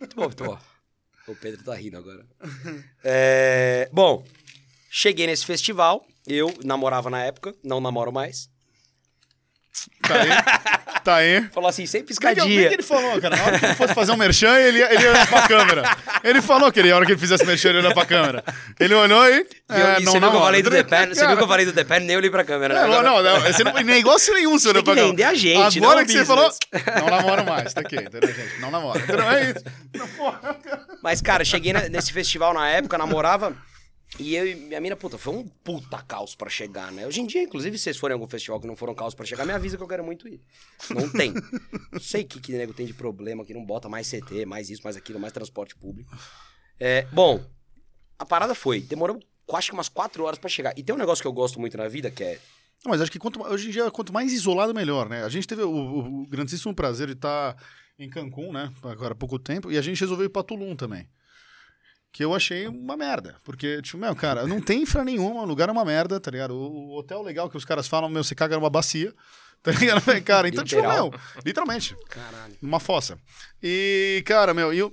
Muito 0.00 0.16
bom, 0.16 0.22
muito 0.22 0.44
bom. 0.44 0.58
O 1.26 1.36
Pedro 1.36 1.62
tá 1.62 1.74
rindo 1.74 1.98
agora. 1.98 2.26
É, 3.04 3.90
bom, 3.92 4.24
cheguei 4.90 5.26
nesse 5.26 5.44
festival. 5.44 6.06
Eu 6.26 6.50
namorava 6.64 7.10
na 7.10 7.22
época, 7.22 7.54
não 7.62 7.80
namoro 7.80 8.10
mais. 8.10 8.48
Tá 10.02 10.14
aí. 10.14 10.28
Tá 11.04 11.14
aí. 11.16 11.42
Falou 11.52 11.68
assim, 11.68 11.86
sem 11.86 12.00
O 12.02 12.04
que, 12.04 12.14
que- 12.14 12.18
o 12.18 12.20
que 12.20 12.34
piscadinha. 12.34 12.72
ele 12.72 12.82
falou, 12.82 13.20
cara? 13.20 13.36
Na 13.36 13.44
hora 13.44 13.58
que 13.58 13.64
ele 13.64 13.74
fosse 13.74 13.94
fazer 13.94 14.12
um 14.12 14.16
merchan, 14.16 14.54
ele, 14.58 14.80
ele 14.82 15.02
ia 15.02 15.10
olhar 15.10 15.26
pra 15.26 15.48
câmera. 15.48 15.82
Ele 16.24 16.42
falou 16.42 16.70
que 16.72 16.80
ele, 16.80 16.90
na 16.90 16.96
hora 16.96 17.06
que 17.06 17.12
ele 17.12 17.20
fizesse 17.20 17.44
merchan, 17.44 17.68
ele 17.70 17.78
ia 17.78 17.84
olhar 17.84 17.94
pra 17.94 18.04
câmera. 18.06 18.42
Ele 18.80 18.94
olhou 18.94 19.26
e. 19.28 19.46
Eu- 19.68 19.86
é, 19.86 20.00
e 20.00 20.04
você 20.04 20.18
viu 20.20 20.30
que 20.30 20.36
eu 20.36 20.62
do 20.62 20.70
Depan? 20.70 21.08
Você 21.08 21.26
viu 21.26 21.36
que 21.36 21.42
eu 21.42 21.48
falei 21.48 21.66
do 21.66 21.72
Depan? 21.72 22.00
Nem 22.00 22.16
olhei 22.16 22.30
pra 22.30 22.44
câmera. 22.44 22.74
né? 22.74 22.80
Não, 22.80 22.86
Agora- 22.98 23.08
não, 23.08 23.22
não, 23.22 23.40
você 23.52 23.64
não, 23.64 23.72
negócio 23.74 24.34
nenhum 24.34 24.58
você 24.58 24.68
olhou 24.68 24.82
pra 24.82 24.94
câmera. 24.94 25.10
vender 25.10 25.24
a 25.24 25.34
gente, 25.34 25.78
Agora 25.78 26.00
não 26.00 26.06
que 26.06 26.12
você 26.12 26.18
business. 26.24 26.26
falou, 26.26 26.52
não 27.00 27.10
namoro 27.16 27.44
mais, 27.44 27.72
tá 27.74 27.80
aqui, 27.80 27.96
entendeu, 27.96 28.32
gente? 28.34 28.60
Não 28.60 28.70
namora. 28.70 28.98
Entendeu? 28.98 29.28
É 29.30 29.50
isso. 29.50 29.64
Mas, 31.02 31.20
cara, 31.20 31.44
cheguei 31.44 31.72
ne- 31.72 31.88
nesse 31.88 32.12
festival 32.12 32.52
na 32.54 32.68
época, 32.68 32.98
namorava. 32.98 33.52
E 34.18 34.34
eu 34.34 34.46
e 34.48 34.54
minha 34.54 34.80
mina, 34.80 34.96
puta, 34.96 35.18
foi 35.18 35.34
um 35.34 35.46
puta 35.46 36.02
caos 36.02 36.34
pra 36.34 36.48
chegar, 36.48 36.90
né? 36.90 37.06
Hoje 37.06 37.20
em 37.20 37.26
dia, 37.26 37.42
inclusive, 37.42 37.76
se 37.76 37.84
vocês 37.84 37.96
forem 37.98 38.14
em 38.14 38.18
algum 38.18 38.28
festival 38.28 38.58
que 38.60 38.66
não 38.66 38.74
foram 38.74 38.94
caos 38.94 39.14
pra 39.14 39.26
chegar, 39.26 39.44
me 39.44 39.52
avisa 39.52 39.76
que 39.76 39.82
eu 39.82 39.86
quero 39.88 40.02
muito 40.02 40.26
ir. 40.26 40.40
Não 40.90 41.08
tem. 41.10 41.32
Não 41.92 42.00
sei 42.00 42.22
o 42.22 42.26
que, 42.26 42.40
que 42.40 42.52
nego 42.52 42.72
tem 42.72 42.86
de 42.86 42.94
problema, 42.94 43.44
que 43.44 43.52
não 43.52 43.64
bota 43.64 43.88
mais 43.88 44.06
CT, 44.06 44.46
mais 44.46 44.70
isso, 44.70 44.82
mais 44.82 44.96
aquilo, 44.96 45.20
mais 45.20 45.32
transporte 45.32 45.76
público. 45.76 46.10
É, 46.80 47.02
bom, 47.12 47.44
a 48.18 48.24
parada 48.24 48.54
foi, 48.54 48.80
demorou 48.80 49.20
acho 49.52 49.68
que 49.70 49.74
umas 49.74 49.88
quatro 49.88 50.24
horas 50.24 50.38
pra 50.38 50.48
chegar. 50.48 50.72
E 50.76 50.82
tem 50.82 50.94
um 50.94 50.98
negócio 50.98 51.22
que 51.22 51.28
eu 51.28 51.32
gosto 51.32 51.58
muito 51.60 51.76
na 51.76 51.86
vida, 51.88 52.10
que 52.10 52.22
é 52.24 52.34
Não, 52.84 52.90
mas 52.90 53.00
acho 53.00 53.10
que 53.12 53.18
quanto, 53.18 53.42
hoje 53.42 53.68
em 53.68 53.70
dia, 53.72 53.90
quanto 53.90 54.12
mais 54.12 54.32
isolado, 54.32 54.74
melhor, 54.74 55.08
né? 55.08 55.22
A 55.24 55.28
gente 55.28 55.46
teve 55.46 55.62
o, 55.62 55.70
o- 55.70 56.22
o 56.22 56.26
grandíssimo 56.26 56.74
prazer 56.74 57.06
de 57.08 57.12
estar 57.14 57.56
em 57.98 58.08
Cancún, 58.10 58.52
né? 58.52 58.72
Agora 58.82 59.12
há 59.12 59.16
pouco 59.16 59.38
tempo, 59.38 59.70
e 59.72 59.76
a 59.78 59.82
gente 59.82 60.00
resolveu 60.00 60.26
ir 60.26 60.30
pra 60.30 60.42
Tulum 60.42 60.74
também. 60.76 61.08
Que 62.18 62.24
eu 62.24 62.34
achei 62.34 62.66
uma 62.66 62.96
merda. 62.96 63.36
Porque, 63.44 63.80
tipo, 63.80 63.96
meu, 63.96 64.12
cara, 64.16 64.44
não 64.44 64.60
tem 64.60 64.82
infra 64.82 65.04
nenhuma, 65.04 65.40
o 65.42 65.44
lugar 65.44 65.68
é 65.68 65.72
uma 65.72 65.84
merda, 65.84 66.18
tá 66.18 66.32
ligado? 66.32 66.52
O, 66.52 66.88
o 66.88 66.98
hotel 66.98 67.22
legal 67.22 67.48
que 67.48 67.56
os 67.56 67.64
caras 67.64 67.86
falam, 67.86 68.08
meu, 68.08 68.24
você 68.24 68.34
caga 68.34 68.56
numa 68.56 68.68
bacia. 68.68 69.14
Tá 69.62 69.70
ligado? 69.72 70.02
Cara, 70.24 70.48
então, 70.48 70.64
tipo, 70.64 70.82
meu, 70.82 71.12
literalmente. 71.44 71.96
Caralho. 72.08 72.56
numa 72.62 72.78
fossa. 72.80 73.18
E, 73.62 74.22
cara, 74.24 74.52
meu, 74.54 74.72
eu, 74.72 74.92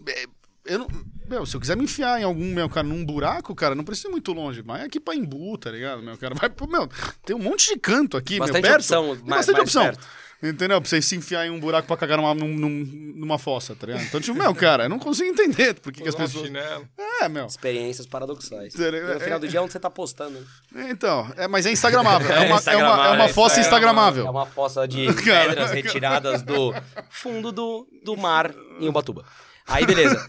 eu 0.66 0.80
não. 0.80 0.88
Meu, 1.28 1.46
se 1.46 1.56
eu 1.56 1.60
quiser 1.62 1.78
me 1.78 1.84
enfiar 1.84 2.20
em 2.20 2.24
algum, 2.24 2.54
meu, 2.54 2.68
cara, 2.68 2.86
num 2.86 3.04
buraco, 3.06 3.54
cara, 3.56 3.74
não 3.76 3.84
precisa 3.84 4.08
ir 4.08 4.12
muito 4.12 4.32
longe. 4.34 4.64
Mas 4.64 4.82
é 4.82 4.86
aqui 4.86 5.00
pra 5.00 5.16
Embu, 5.16 5.56
tá 5.60 5.70
ligado, 5.72 6.02
meu, 6.02 6.18
cara? 6.18 6.34
Vai, 6.36 6.50
pro- 6.50 6.68
meu, 6.68 6.88
tem 7.24 7.36
um 7.36 7.40
monte 7.40 7.74
de 7.74 7.80
canto 7.80 8.18
aqui, 8.18 8.40
Bastante 8.40 8.62
meu, 8.64 8.72
perto. 8.72 8.76
opção, 8.82 9.16
Tem 9.16 9.26
bastante 9.26 9.56
mais 9.58 9.68
opção. 9.68 9.84
perto. 9.84 10.08
Entendeu? 10.44 10.80
Pra 10.82 10.90
você 10.90 11.02
se 11.02 11.16
enfiar 11.16 11.46
em 11.48 11.50
um 11.50 11.60
buraco 11.60 11.88
pra 11.88 11.98
cagar 11.98 12.18
numa, 12.18 12.34
num- 12.36 12.54
num- 12.54 13.14
numa 13.16 13.40
fossa, 13.40 13.76
tá 13.76 13.88
ligado? 13.88 14.04
Então, 14.04 14.20
tipo, 14.22 14.38
meu, 14.38 14.54
cara, 14.54 14.84
eu 14.86 14.90
não 14.90 15.00
consigo 15.00 15.30
entender 15.30 15.74
por 15.76 15.92
que, 15.92 16.04
que 16.04 16.10
as 16.10 16.14
pessoas. 16.16 16.46
chinelo. 16.46 16.88
É, 17.22 17.28
meu. 17.30 17.46
Experiências 17.46 18.06
paradoxais. 18.06 18.74
No 18.76 19.20
final 19.20 19.38
é- 19.38 19.40
do 19.40 19.48
dia, 19.48 19.62
onde 19.62 19.72
você 19.72 19.80
tá 19.80 19.90
postando? 19.90 20.38
né? 20.72 20.90
Então, 20.92 21.32
é, 21.38 21.48
mas 21.48 21.66
é 21.66 21.72
instagramável. 21.72 22.28
É 22.30 22.32
uma, 22.32 22.44
é 22.46 22.46
uma, 22.48 22.54
é 22.56 22.58
instagramável, 22.58 23.14
uma 23.16 23.26
é 23.26 23.34
fossa 23.34 23.58
É 23.58 23.62
instagramável. 23.62 24.30
uma 24.30 24.46
fossa 24.46 24.88
de 24.88 25.12
Cara, 25.24 25.50
pedras 25.50 25.72
retiradas 25.72 26.42
do 26.42 26.74
fundo 27.10 27.52
do, 27.52 27.88
do 28.04 28.16
mar 28.18 28.54
em 28.80 28.88
Ubatuba. 28.88 29.26
Aí, 29.68 29.86
beleza. 29.86 30.24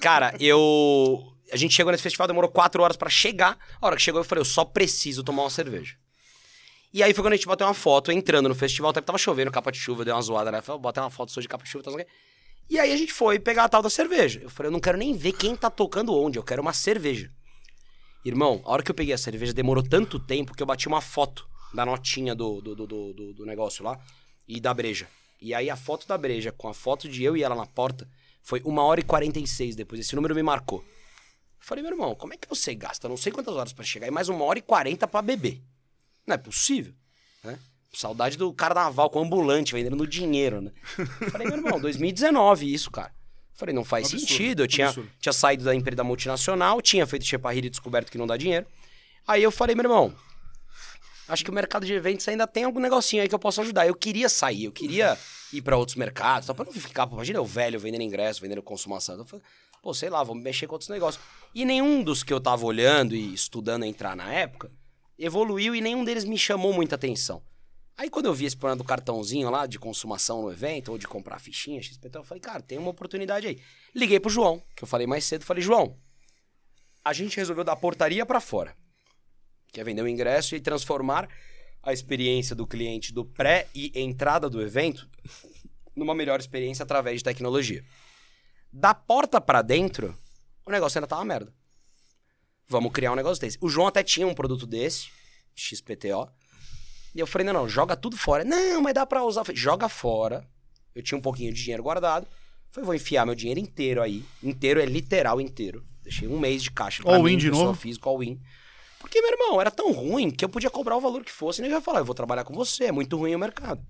Cara, 0.00 0.34
eu. 0.40 1.20
A 1.52 1.56
gente 1.56 1.74
chegou 1.74 1.90
nesse 1.92 2.02
festival, 2.02 2.26
demorou 2.26 2.50
quatro 2.50 2.82
horas 2.82 2.96
pra 2.96 3.08
chegar. 3.10 3.58
A 3.80 3.86
hora 3.86 3.96
que 3.96 4.02
chegou, 4.02 4.20
eu 4.20 4.24
falei, 4.24 4.40
eu 4.40 4.44
só 4.46 4.64
preciso 4.64 5.22
tomar 5.22 5.42
uma 5.42 5.50
cerveja. 5.50 5.94
E 6.92 7.02
aí 7.02 7.12
foi 7.12 7.22
quando 7.22 7.34
a 7.34 7.36
gente 7.36 7.46
bateu 7.46 7.66
uma 7.66 7.74
foto 7.74 8.10
entrando 8.10 8.48
no 8.48 8.54
festival, 8.54 8.90
até 8.90 9.00
tava 9.00 9.18
chovendo, 9.18 9.50
capa 9.50 9.70
de 9.70 9.78
chuva, 9.78 10.04
deu 10.04 10.14
uma 10.14 10.22
zoada, 10.22 10.50
né? 10.50 10.62
Falei, 10.62 10.80
botei 10.80 11.02
uma 11.02 11.10
foto 11.10 11.30
sua 11.30 11.42
de 11.42 11.48
capa 11.48 11.62
de 11.64 11.70
chuva, 11.70 11.84
tal, 11.84 11.92
não. 11.96 12.04
E 12.70 12.78
aí 12.78 12.92
a 12.92 12.96
gente 12.96 13.12
foi 13.12 13.38
pegar 13.38 13.64
a 13.64 13.68
tal 13.68 13.82
da 13.82 13.90
cerveja. 13.90 14.40
Eu 14.42 14.50
falei, 14.50 14.68
eu 14.68 14.72
não 14.72 14.80
quero 14.80 14.96
nem 14.98 15.14
ver 15.14 15.32
quem 15.32 15.54
tá 15.54 15.70
tocando 15.70 16.14
onde, 16.14 16.38
eu 16.38 16.42
quero 16.42 16.62
uma 16.62 16.72
cerveja. 16.72 17.30
Irmão, 18.24 18.60
a 18.64 18.70
hora 18.72 18.82
que 18.82 18.90
eu 18.90 18.94
peguei 18.94 19.14
a 19.14 19.18
cerveja 19.18 19.52
demorou 19.52 19.82
tanto 19.82 20.18
tempo 20.18 20.54
que 20.54 20.62
eu 20.62 20.66
bati 20.66 20.88
uma 20.88 21.00
foto 21.00 21.46
da 21.72 21.84
notinha 21.84 22.34
do, 22.34 22.60
do, 22.60 22.74
do, 22.74 22.86
do, 22.86 23.32
do- 23.34 23.46
negócio 23.46 23.84
lá 23.84 23.98
e 24.46 24.58
da 24.60 24.72
breja. 24.72 25.08
E 25.40 25.54
aí 25.54 25.70
a 25.70 25.76
foto 25.76 26.06
da 26.06 26.18
breja 26.18 26.50
com 26.52 26.68
a 26.68 26.74
foto 26.74 27.08
de 27.08 27.22
eu 27.22 27.36
e 27.36 27.42
ela 27.42 27.54
na 27.54 27.66
porta 27.66 28.08
foi 28.42 28.60
uma 28.64 28.82
hora 28.82 29.00
e 29.00 29.04
46 29.04 29.76
depois. 29.76 30.00
Esse 30.00 30.16
número 30.16 30.34
me 30.34 30.42
marcou. 30.42 30.80
Eu 30.80 30.86
falei, 31.60 31.82
meu 31.82 31.92
irmão, 31.92 32.14
como 32.14 32.34
é 32.34 32.36
que 32.36 32.48
você 32.48 32.74
gasta 32.74 33.08
não 33.08 33.16
sei 33.16 33.30
quantas 33.32 33.54
horas 33.54 33.72
pra 33.72 33.84
chegar 33.84 34.06
e 34.06 34.10
mais 34.10 34.28
uma 34.28 34.44
hora 34.44 34.58
e 34.58 34.62
40 34.62 35.06
pra 35.06 35.22
beber? 35.22 35.62
Não 36.28 36.34
é 36.34 36.38
possível, 36.38 36.92
né? 37.42 37.58
Saudade 37.94 38.36
do 38.36 38.52
carnaval 38.52 39.08
com 39.08 39.22
ambulante 39.22 39.72
vendendo 39.72 39.96
no 39.96 40.06
dinheiro, 40.06 40.60
né? 40.60 40.70
Eu 41.22 41.30
falei, 41.30 41.46
meu 41.48 41.56
irmão, 41.56 41.80
2019 41.80 42.70
isso, 42.72 42.90
cara. 42.90 43.10
Falei, 43.54 43.74
não 43.74 43.82
faz 43.82 44.04
Absurdo, 44.08 44.20
sentido. 44.28 44.62
Eu 44.62 44.68
tinha, 44.68 44.88
absurdo. 44.88 45.10
tinha 45.18 45.32
saído 45.32 45.64
da 45.64 45.74
empresa 45.74 46.04
multinacional, 46.04 46.82
tinha 46.82 47.06
feito 47.06 47.24
Cheparrira 47.24 47.66
e 47.66 47.70
descoberto 47.70 48.12
que 48.12 48.18
não 48.18 48.26
dá 48.26 48.36
dinheiro. 48.36 48.66
Aí 49.26 49.42
eu 49.42 49.50
falei, 49.50 49.74
meu 49.74 49.84
irmão, 49.84 50.14
acho 51.26 51.42
que 51.42 51.50
o 51.50 51.54
mercado 51.54 51.86
de 51.86 51.94
eventos 51.94 52.28
ainda 52.28 52.46
tem 52.46 52.64
algum 52.64 52.78
negocinho 52.78 53.22
aí 53.22 53.28
que 53.28 53.34
eu 53.34 53.38
posso 53.38 53.62
ajudar. 53.62 53.86
Eu 53.86 53.94
queria 53.94 54.28
sair, 54.28 54.66
eu 54.66 54.72
queria 54.72 55.18
ir 55.50 55.62
pra 55.62 55.78
outros 55.78 55.96
mercados, 55.96 56.46
só 56.46 56.52
pra 56.52 56.66
não 56.66 56.72
ficar, 56.72 57.08
imagina 57.10 57.38
eu 57.38 57.44
velho 57.46 57.80
vendendo 57.80 58.02
ingresso, 58.02 58.40
vendendo 58.42 58.62
consumação. 58.62 59.16
Eu 59.16 59.24
falei, 59.24 59.44
pô, 59.82 59.94
sei 59.94 60.10
lá, 60.10 60.22
vamos 60.22 60.42
mexer 60.42 60.66
com 60.66 60.74
outros 60.74 60.90
negócios. 60.90 61.24
E 61.54 61.64
nenhum 61.64 62.02
dos 62.02 62.22
que 62.22 62.32
eu 62.32 62.40
tava 62.40 62.66
olhando 62.66 63.16
e 63.16 63.32
estudando 63.32 63.84
entrar 63.84 64.14
na 64.14 64.30
época 64.30 64.70
evoluiu 65.18 65.74
e 65.74 65.80
nenhum 65.80 66.04
deles 66.04 66.24
me 66.24 66.38
chamou 66.38 66.72
muita 66.72 66.94
atenção. 66.94 67.42
Aí 67.96 68.08
quando 68.08 68.26
eu 68.26 68.34
vi 68.34 68.44
esse 68.44 68.56
problema 68.56 68.76
do 68.76 68.84
cartãozinho 68.84 69.50
lá 69.50 69.66
de 69.66 69.78
consumação 69.78 70.42
no 70.42 70.52
evento, 70.52 70.92
ou 70.92 70.98
de 70.98 71.08
comprar 71.08 71.40
fichinha, 71.40 71.82
XPT, 71.82 72.16
eu 72.16 72.24
falei, 72.24 72.40
cara, 72.40 72.62
tem 72.62 72.78
uma 72.78 72.90
oportunidade 72.90 73.48
aí. 73.48 73.60
Liguei 73.92 74.20
pro 74.20 74.30
João, 74.30 74.62
que 74.76 74.84
eu 74.84 74.88
falei 74.88 75.06
mais 75.06 75.24
cedo, 75.24 75.44
falei, 75.44 75.62
João, 75.62 75.98
a 77.04 77.12
gente 77.12 77.36
resolveu 77.36 77.64
dar 77.64 77.74
portaria 77.74 78.24
pra 78.24 78.40
fora. 78.40 78.76
Que 79.72 79.80
é 79.80 79.84
vender 79.84 80.02
o 80.02 80.08
ingresso 80.08 80.54
e 80.54 80.60
transformar 80.60 81.28
a 81.82 81.92
experiência 81.92 82.54
do 82.54 82.66
cliente 82.66 83.12
do 83.12 83.24
pré 83.24 83.66
e 83.74 83.90
entrada 83.98 84.48
do 84.48 84.62
evento 84.62 85.08
numa 85.96 86.14
melhor 86.14 86.38
experiência 86.38 86.84
através 86.84 87.18
de 87.18 87.24
tecnologia. 87.24 87.84
Da 88.72 88.94
porta 88.94 89.40
pra 89.40 89.60
dentro, 89.60 90.16
o 90.64 90.70
negócio 90.70 90.98
ainda 90.98 91.08
tá 91.08 91.16
uma 91.16 91.24
merda. 91.24 91.52
Vamos 92.68 92.92
criar 92.92 93.12
um 93.12 93.16
negócio 93.16 93.40
desse. 93.40 93.58
O 93.60 93.68
João 93.68 93.86
até 93.86 94.02
tinha 94.02 94.26
um 94.26 94.34
produto 94.34 94.66
desse, 94.66 95.08
XPTO. 95.54 96.28
E 97.14 97.20
eu 97.20 97.26
falei, 97.26 97.46
não, 97.46 97.52
não, 97.52 97.68
joga 97.68 97.96
tudo 97.96 98.16
fora. 98.16 98.44
Não, 98.44 98.82
mas 98.82 98.94
dá 98.94 99.06
pra 99.06 99.24
usar. 99.24 99.44
Falei, 99.44 99.60
joga 99.60 99.88
fora. 99.88 100.46
Eu 100.94 101.02
tinha 101.02 101.16
um 101.16 101.22
pouquinho 101.22 101.52
de 101.52 101.62
dinheiro 101.62 101.82
guardado. 101.82 102.26
Falei, 102.70 102.84
vou 102.84 102.94
enfiar 102.94 103.24
meu 103.24 103.34
dinheiro 103.34 103.58
inteiro 103.58 104.02
aí. 104.02 104.24
Inteiro 104.42 104.80
é 104.80 104.84
literal 104.84 105.40
inteiro. 105.40 105.84
Deixei 106.02 106.28
um 106.28 106.38
mês 106.38 106.62
de 106.62 106.70
caixa. 106.70 107.02
All 107.06 107.22
mim, 107.22 107.34
in 107.34 107.38
de 107.38 107.50
novo? 107.50 107.74
Física, 107.74 108.08
all 108.08 108.22
in. 108.22 108.38
Porque, 108.98 109.20
meu 109.20 109.30
irmão, 109.30 109.60
era 109.60 109.70
tão 109.70 109.92
ruim 109.92 110.30
que 110.30 110.44
eu 110.44 110.48
podia 110.48 110.70
cobrar 110.70 110.96
o 110.96 111.00
valor 111.00 111.24
que 111.24 111.30
fosse 111.30 111.60
e 111.60 111.62
nem 111.62 111.70
ia 111.70 111.80
falar, 111.80 112.00
eu 112.00 112.04
vou 112.04 112.14
trabalhar 112.14 112.44
com 112.44 112.52
você, 112.52 112.84
é 112.84 112.92
muito 112.92 113.16
ruim 113.16 113.34
o 113.34 113.38
mercado. 113.38 113.80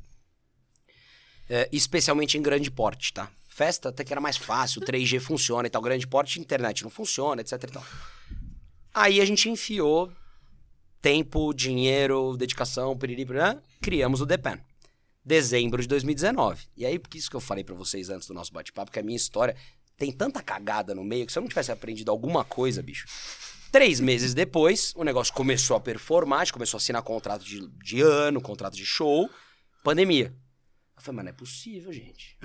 É, 1.48 1.68
especialmente 1.72 2.36
em 2.36 2.42
grande 2.42 2.70
porte, 2.70 3.12
tá? 3.12 3.30
Festa 3.48 3.88
até 3.88 4.04
que 4.04 4.12
era 4.12 4.20
mais 4.20 4.36
fácil, 4.36 4.82
3G 4.82 5.18
funciona 5.18 5.66
e 5.66 5.70
tal, 5.70 5.80
grande 5.80 6.06
porte, 6.06 6.38
internet 6.38 6.84
não 6.84 6.90
funciona, 6.90 7.40
etc 7.40 7.52
e 7.52 7.66
tal. 7.68 7.84
Aí 8.98 9.20
a 9.20 9.24
gente 9.24 9.48
enfiou 9.48 10.12
tempo, 11.00 11.54
dinheiro, 11.54 12.36
dedicação, 12.36 12.98
piriri, 12.98 13.24
piriri, 13.24 13.60
criamos 13.80 14.20
o 14.20 14.26
Depan. 14.26 14.58
Dezembro 15.24 15.80
de 15.80 15.86
2019. 15.86 16.66
E 16.76 16.84
aí, 16.84 16.98
por 16.98 17.14
isso 17.14 17.30
que 17.30 17.36
eu 17.36 17.40
falei 17.40 17.62
pra 17.62 17.76
vocês 17.76 18.10
antes 18.10 18.26
do 18.26 18.34
nosso 18.34 18.52
bate-papo, 18.52 18.90
que 18.90 18.98
a 18.98 19.02
minha 19.02 19.16
história 19.16 19.54
tem 19.96 20.10
tanta 20.10 20.42
cagada 20.42 20.96
no 20.96 21.04
meio 21.04 21.26
que 21.26 21.32
se 21.32 21.38
eu 21.38 21.42
não 21.42 21.48
tivesse 21.48 21.70
aprendido 21.70 22.10
alguma 22.10 22.42
coisa, 22.42 22.82
bicho. 22.82 23.06
Três 23.70 24.00
meses 24.00 24.34
depois, 24.34 24.92
o 24.96 25.04
negócio 25.04 25.32
começou 25.32 25.76
a 25.76 25.80
performar, 25.80 26.40
a 26.40 26.44
gente 26.44 26.54
começou 26.54 26.78
a 26.78 26.80
assinar 26.80 27.00
contrato 27.02 27.44
de, 27.44 27.68
de 27.68 28.00
ano, 28.00 28.40
contrato 28.40 28.74
de 28.74 28.84
show, 28.84 29.30
pandemia. 29.84 30.34
Eu 30.96 31.02
falei, 31.02 31.18
mas 31.18 31.24
não 31.26 31.30
é 31.30 31.34
possível, 31.34 31.92
gente. 31.92 32.36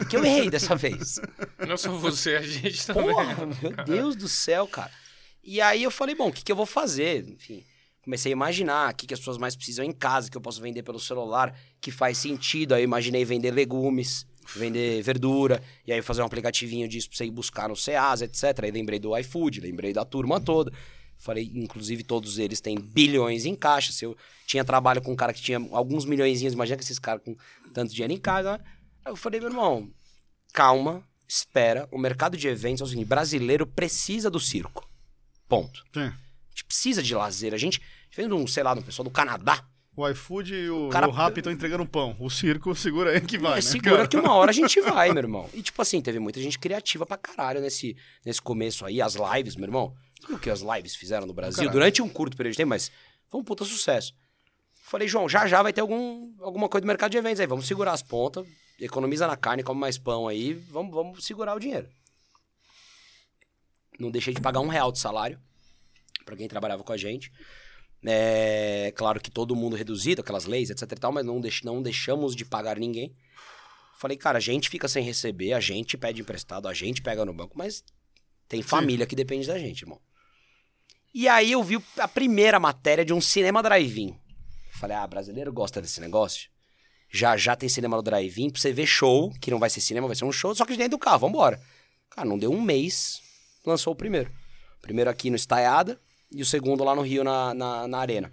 O 0.00 0.06
que 0.06 0.16
eu 0.16 0.24
errei 0.24 0.50
dessa 0.50 0.74
vez? 0.74 1.20
Não 1.68 1.76
só 1.76 1.92
você, 1.92 2.34
a 2.34 2.42
gente 2.42 2.84
também. 2.84 3.14
Porra, 3.14 3.46
meu 3.62 3.84
Deus 3.84 4.16
do 4.16 4.28
céu, 4.28 4.66
cara. 4.66 4.90
E 5.42 5.60
aí 5.60 5.82
eu 5.82 5.90
falei, 5.90 6.14
bom, 6.14 6.28
o 6.28 6.32
que, 6.32 6.44
que 6.44 6.52
eu 6.52 6.56
vou 6.56 6.66
fazer? 6.66 7.28
Enfim, 7.28 7.64
Comecei 8.02 8.32
a 8.32 8.34
imaginar 8.34 8.92
o 8.92 8.96
que, 8.96 9.06
que 9.06 9.12
as 9.12 9.20
pessoas 9.20 9.36
mais 9.36 9.54
precisam 9.54 9.84
em 9.84 9.92
casa, 9.92 10.30
que 10.30 10.36
eu 10.36 10.40
posso 10.40 10.60
vender 10.60 10.82
pelo 10.82 10.98
celular, 10.98 11.54
que 11.80 11.90
faz 11.90 12.16
sentido. 12.16 12.74
Aí 12.74 12.80
eu 12.80 12.84
imaginei 12.84 13.24
vender 13.26 13.50
legumes, 13.50 14.26
vender 14.56 15.02
verdura, 15.02 15.62
e 15.86 15.92
aí 15.92 16.00
fazer 16.00 16.22
um 16.22 16.24
aplicativinho 16.24 16.88
disso 16.88 17.08
pra 17.10 17.18
você 17.18 17.26
ir 17.26 17.30
buscar 17.30 17.68
no 17.68 17.76
Ceasa, 17.76 18.24
etc. 18.24 18.64
Aí 18.64 18.70
lembrei 18.70 18.98
do 18.98 19.16
iFood, 19.18 19.60
lembrei 19.60 19.92
da 19.92 20.04
turma 20.04 20.40
toda. 20.40 20.72
Falei, 21.18 21.52
inclusive, 21.54 22.02
todos 22.02 22.38
eles 22.38 22.62
têm 22.62 22.80
bilhões 22.80 23.44
em 23.44 23.54
caixa. 23.54 23.92
Se 23.92 24.06
eu 24.06 24.16
tinha 24.46 24.64
trabalho 24.64 25.02
com 25.02 25.12
um 25.12 25.16
cara 25.16 25.34
que 25.34 25.42
tinha 25.42 25.58
alguns 25.70 26.06
milhões, 26.06 26.40
imagina 26.40 26.78
que 26.78 26.84
esses 26.84 26.98
caras 26.98 27.22
com 27.22 27.36
tanto 27.74 27.92
dinheiro 27.92 28.14
em 28.14 28.18
casa. 28.18 28.56
né? 28.56 28.64
Aí 29.04 29.12
eu 29.12 29.16
falei, 29.16 29.38
meu 29.38 29.50
irmão, 29.50 29.90
calma, 30.54 31.06
espera. 31.28 31.86
O 31.92 31.98
mercado 31.98 32.36
de 32.36 32.48
eventos 32.48 32.92
é 32.92 32.96
o 32.96 33.04
brasileiro 33.04 33.66
precisa 33.66 34.30
do 34.30 34.40
circo. 34.40 34.89
Ponto. 35.50 35.84
Sim. 35.92 36.00
A 36.06 36.50
gente 36.50 36.64
precisa 36.64 37.02
de 37.02 37.14
lazer. 37.14 37.52
A 37.52 37.58
gente, 37.58 37.82
vendo 38.16 38.34
um, 38.36 38.46
sei 38.46 38.62
lá, 38.62 38.72
um 38.72 38.80
pessoal 38.80 39.04
do 39.04 39.10
Canadá, 39.10 39.62
O 39.96 40.08
iFood 40.08 40.54
e 40.54 40.70
o, 40.70 40.88
cara- 40.88 41.06
o 41.08 41.10
Rappi 41.10 41.40
estão 41.40 41.52
entregando 41.52 41.84
pão. 41.84 42.16
O 42.18 42.30
circo 42.30 42.72
segura 42.78 43.10
aí 43.10 43.20
que 43.20 43.36
vai, 43.36 43.52
é, 43.52 43.54
né? 43.56 43.60
segura 43.60 43.96
cara? 43.96 44.08
que 44.08 44.16
uma 44.16 44.32
hora 44.32 44.50
a 44.50 44.54
gente 44.54 44.80
vai, 44.80 45.10
meu 45.12 45.18
irmão. 45.22 45.50
E 45.52 45.60
tipo 45.60 45.82
assim, 45.82 46.00
teve 46.00 46.18
muita 46.18 46.40
gente 46.40 46.58
criativa 46.58 47.04
pra 47.04 47.18
caralho 47.18 47.60
nesse, 47.60 47.94
nesse 48.24 48.40
começo 48.40 48.86
aí. 48.86 49.02
As 49.02 49.14
lives, 49.14 49.56
meu 49.56 49.66
irmão. 49.66 49.94
Sabe 50.22 50.34
o 50.34 50.38
que 50.38 50.48
as 50.48 50.60
lives 50.62 50.94
fizeram 50.94 51.26
no 51.26 51.34
Brasil? 51.34 51.56
Caralho. 51.58 51.72
Durante 51.72 52.00
um 52.00 52.08
curto 52.08 52.36
período 52.36 52.52
de 52.52 52.56
tempo, 52.58 52.70
mas 52.70 52.90
foi 53.28 53.40
um 53.40 53.44
puta 53.44 53.64
sucesso. 53.64 54.14
Falei, 54.84 55.06
João, 55.08 55.28
já 55.28 55.46
já 55.46 55.62
vai 55.62 55.72
ter 55.72 55.80
algum, 55.80 56.32
alguma 56.40 56.68
coisa 56.68 56.82
do 56.82 56.86
mercado 56.86 57.10
de 57.10 57.18
eventos 57.18 57.40
aí. 57.40 57.46
Vamos 57.46 57.66
segurar 57.66 57.92
as 57.92 58.02
pontas, 58.02 58.46
economiza 58.78 59.26
na 59.26 59.36
carne, 59.36 59.62
come 59.62 59.80
mais 59.80 59.96
pão 59.98 60.26
aí, 60.28 60.52
vamos, 60.70 60.92
vamos 60.94 61.24
segurar 61.24 61.54
o 61.54 61.60
dinheiro. 61.60 61.88
Não 64.00 64.10
deixei 64.10 64.32
de 64.34 64.40
pagar 64.40 64.60
um 64.60 64.68
real 64.68 64.90
de 64.90 64.98
salário 64.98 65.38
pra 66.24 66.34
quem 66.36 66.48
trabalhava 66.48 66.82
com 66.82 66.92
a 66.92 66.96
gente. 66.96 67.30
É, 68.02 68.92
claro 68.96 69.20
que 69.20 69.30
todo 69.30 69.54
mundo 69.54 69.76
reduzido, 69.76 70.22
aquelas 70.22 70.46
leis, 70.46 70.70
etc 70.70 70.90
e 70.90 70.94
tal, 70.96 71.12
mas 71.12 71.24
não, 71.24 71.40
deix- 71.40 71.62
não 71.62 71.82
deixamos 71.82 72.34
de 72.34 72.44
pagar 72.44 72.78
ninguém. 72.78 73.14
Falei, 73.98 74.16
cara, 74.16 74.38
a 74.38 74.40
gente 74.40 74.70
fica 74.70 74.88
sem 74.88 75.04
receber, 75.04 75.52
a 75.52 75.60
gente 75.60 75.98
pede 75.98 76.22
emprestado, 76.22 76.66
a 76.66 76.72
gente 76.72 77.02
pega 77.02 77.24
no 77.24 77.34
banco, 77.34 77.58
mas 77.58 77.84
tem 78.48 78.62
família 78.62 79.04
que 79.06 79.14
depende 79.14 79.46
da 79.46 79.58
gente, 79.58 79.82
irmão. 79.82 80.00
E 81.12 81.28
aí 81.28 81.52
eu 81.52 81.62
vi 81.62 81.78
a 81.98 82.08
primeira 82.08 82.58
matéria 82.58 83.04
de 83.04 83.12
um 83.12 83.20
cinema 83.20 83.62
drive-in. 83.62 84.18
Falei, 84.72 84.96
ah, 84.96 85.06
brasileiro 85.06 85.52
gosta 85.52 85.82
desse 85.82 86.00
negócio? 86.00 86.48
Já 87.12 87.36
já 87.36 87.54
tem 87.54 87.68
cinema 87.68 87.96
no 87.96 88.02
drive-in 88.02 88.48
pra 88.48 88.60
você 88.60 88.72
ver 88.72 88.86
show, 88.86 89.30
que 89.40 89.50
não 89.50 89.58
vai 89.58 89.68
ser 89.68 89.80
cinema, 89.82 90.06
vai 90.06 90.16
ser 90.16 90.24
um 90.24 90.32
show, 90.32 90.54
só 90.54 90.64
que 90.64 90.72
de 90.72 90.78
dentro 90.78 90.92
do 90.92 90.98
carro, 90.98 91.18
vambora. 91.18 91.60
Cara, 92.08 92.26
não 92.26 92.38
deu 92.38 92.50
um 92.50 92.62
mês, 92.62 93.20
lançou 93.70 93.92
o 93.92 93.96
primeiro. 93.96 94.30
O 94.78 94.80
primeiro 94.80 95.08
aqui 95.08 95.30
no 95.30 95.36
Estaiada 95.36 96.00
e 96.30 96.42
o 96.42 96.46
segundo 96.46 96.84
lá 96.84 96.94
no 96.94 97.02
Rio, 97.02 97.24
na, 97.24 97.54
na, 97.54 97.88
na 97.88 97.98
Arena. 97.98 98.32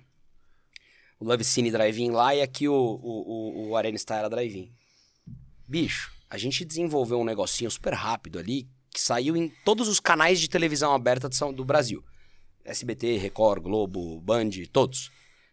O 1.20 1.26
Love 1.26 1.44
Cine 1.44 1.72
Drive-In 1.72 2.12
lá 2.12 2.36
e 2.36 2.42
aqui 2.42 2.68
o, 2.68 2.74
o, 2.74 3.66
o, 3.66 3.70
o 3.70 3.76
Arena 3.76 3.96
Estaiada 3.96 4.30
Drive-In. 4.30 4.72
Bicho, 5.68 6.12
a 6.30 6.38
gente 6.38 6.66
desenvolveu 6.66 7.20
um 7.20 7.26
negocinho 7.26 7.72
super 7.72 7.94
rápido 7.94 8.38
ali 8.38 8.70
que 8.92 9.02
saiu 9.02 9.38
em 9.38 9.50
todos 9.64 9.88
os 9.88 10.00
canais 10.00 10.40
de 10.40 10.50
televisão 10.50 10.94
aberta 10.94 11.30
do 11.54 11.64
Brasil. 11.64 12.04
SBT, 12.66 13.18
Record, 13.18 13.64
Globo, 13.64 14.20
Band, 14.22 14.50
todos. 14.72 15.12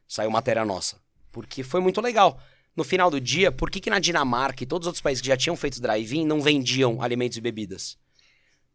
Saiu 0.09 0.31
matéria 0.31 0.65
nossa. 0.65 1.01
Porque 1.31 1.63
foi 1.63 1.81
muito 1.81 2.01
legal. 2.01 2.41
No 2.77 2.83
final 2.83 3.11
do 3.11 3.21
dia, 3.21 3.53
por 3.53 3.71
que, 3.71 3.81
que 3.81 3.91
na 3.91 3.99
Dinamarca 3.99 4.65
e 4.65 4.67
todos 4.67 4.87
os 4.87 4.89
outros 4.89 5.03
países 5.03 5.21
que 5.21 5.29
já 5.29 5.37
tinham 5.37 5.57
feito 5.57 5.81
drive-in 5.81 6.27
não 6.27 6.41
vendiam 6.41 7.01
alimentos 7.01 7.39
e 7.39 7.41
bebidas? 7.41 7.97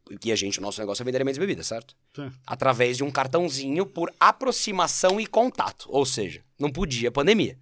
Porque 0.10 0.32
a 0.32 0.36
gente, 0.36 0.57
o 0.57 0.62
nosso 0.62 0.80
negócio 0.82 1.03
é 1.03 1.05
vender 1.05 1.18
alimentos 1.18 1.38
e 1.38 1.39
bebidas, 1.39 1.68
certo? 1.68 1.95
Sim. 2.16 2.32
Através 2.45 2.97
de 2.97 3.03
um 3.03 3.12
cartãozinho 3.12 3.86
por 3.86 4.12
aproximação 4.20 5.20
e 5.22 5.28
contato. 5.28 5.86
Ou 5.89 6.03
seja, 6.05 6.41
não 6.60 6.72
podia 6.72 7.12
pandemia. 7.12 7.57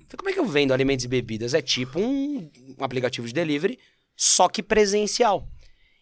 Então, 0.00 0.16
como 0.16 0.30
é 0.30 0.32
que 0.32 0.38
eu 0.38 0.46
vendo 0.46 0.72
alimentos 0.72 1.04
e 1.04 1.08
bebidas? 1.08 1.54
É 1.54 1.60
tipo 1.60 1.98
um, 1.98 2.50
um 2.78 2.84
aplicativo 2.84 3.26
de 3.26 3.34
delivery, 3.34 3.78
só 4.16 4.48
que 4.48 4.62
presencial. 4.62 5.46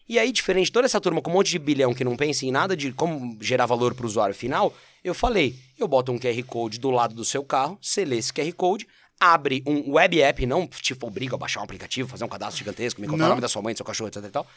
E 0.07 0.17
aí, 0.17 0.31
diferente 0.31 0.67
de 0.67 0.71
toda 0.71 0.85
essa 0.85 1.01
turma 1.01 1.21
com 1.21 1.29
um 1.29 1.33
monte 1.33 1.49
de 1.49 1.59
bilhão 1.59 1.93
que 1.93 2.03
não 2.03 2.15
pensa 2.15 2.45
em 2.45 2.51
nada 2.51 2.77
de 2.77 2.93
como 2.93 3.37
gerar 3.41 3.65
valor 3.65 3.93
para 3.93 4.03
o 4.03 4.07
usuário 4.07 4.33
final, 4.33 4.73
eu 5.03 5.13
falei, 5.13 5.55
eu 5.77 5.87
boto 5.87 6.11
um 6.11 6.19
QR 6.19 6.41
Code 6.43 6.79
do 6.79 6.89
lado 6.89 7.13
do 7.13 7.25
seu 7.25 7.43
carro, 7.43 7.77
você 7.81 8.05
lê 8.05 8.17
esse 8.17 8.31
QR 8.31 8.51
Code, 8.53 8.87
abre 9.19 9.63
um 9.65 9.93
web 9.93 10.21
app, 10.21 10.45
não 10.45 10.67
te 10.67 10.95
obriga 11.01 11.35
a 11.35 11.37
baixar 11.37 11.59
um 11.59 11.63
aplicativo, 11.63 12.07
fazer 12.07 12.23
um 12.23 12.29
cadastro 12.29 12.59
gigantesco, 12.59 13.01
me 13.01 13.07
contar 13.07 13.23
Não. 13.23 13.25
o 13.25 13.29
nome 13.29 13.41
da 13.41 13.49
sua 13.49 13.61
mãe, 13.61 13.73
do 13.73 13.77
seu 13.77 13.85
cachorro, 13.85 14.07
etc 14.07 14.23
e 14.23 14.29
tal. 14.29 14.47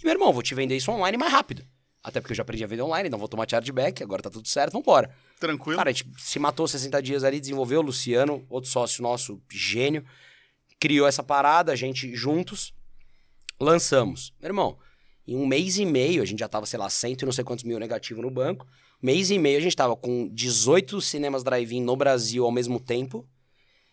E, 0.00 0.04
meu 0.04 0.14
irmão, 0.14 0.32
vou 0.32 0.42
te 0.42 0.54
vender 0.54 0.76
isso 0.76 0.90
online 0.90 1.16
mais 1.16 1.32
rápido. 1.32 1.64
Até 2.02 2.20
porque 2.20 2.32
eu 2.32 2.36
já 2.36 2.42
aprendi 2.42 2.62
a 2.62 2.68
vender 2.68 2.82
online, 2.82 3.08
não 3.08 3.18
vou 3.18 3.26
tomar 3.26 3.50
chargeback, 3.50 4.00
agora 4.02 4.22
tá 4.22 4.30
tudo 4.30 4.46
certo, 4.46 4.72
vambora. 4.72 5.10
Tranquilo. 5.40 5.76
Cara, 5.76 5.90
a 5.90 5.92
gente 5.92 6.06
se 6.18 6.38
matou 6.38 6.68
60 6.68 7.02
dias 7.02 7.24
ali, 7.24 7.40
desenvolveu 7.40 7.80
o 7.80 7.82
Luciano, 7.82 8.46
outro 8.48 8.70
sócio 8.70 9.02
nosso, 9.02 9.42
gênio, 9.50 10.04
criou 10.78 11.08
essa 11.08 11.22
parada, 11.22 11.72
a 11.72 11.76
gente 11.76 12.14
juntos, 12.14 12.72
lançamos. 13.58 14.32
Meu 14.40 14.50
irmão, 14.50 14.78
em 15.26 15.34
um 15.36 15.44
mês 15.44 15.78
e 15.78 15.84
meio, 15.84 16.22
a 16.22 16.24
gente 16.24 16.38
já 16.38 16.48
tava, 16.48 16.64
sei 16.64 16.78
lá, 16.78 16.88
cento 16.88 17.22
e 17.22 17.24
não 17.24 17.32
sei 17.32 17.42
quantos 17.42 17.64
mil 17.64 17.78
negativo 17.80 18.22
no 18.22 18.30
banco. 18.30 18.66
Mês 19.02 19.30
e 19.30 19.38
meio 19.38 19.58
a 19.58 19.60
gente 19.60 19.74
tava 19.74 19.96
com 19.96 20.28
18 20.28 21.00
cinemas 21.00 21.42
drive-in 21.42 21.82
no 21.82 21.96
Brasil 21.96 22.44
ao 22.44 22.52
mesmo 22.52 22.78
tempo. 22.78 23.28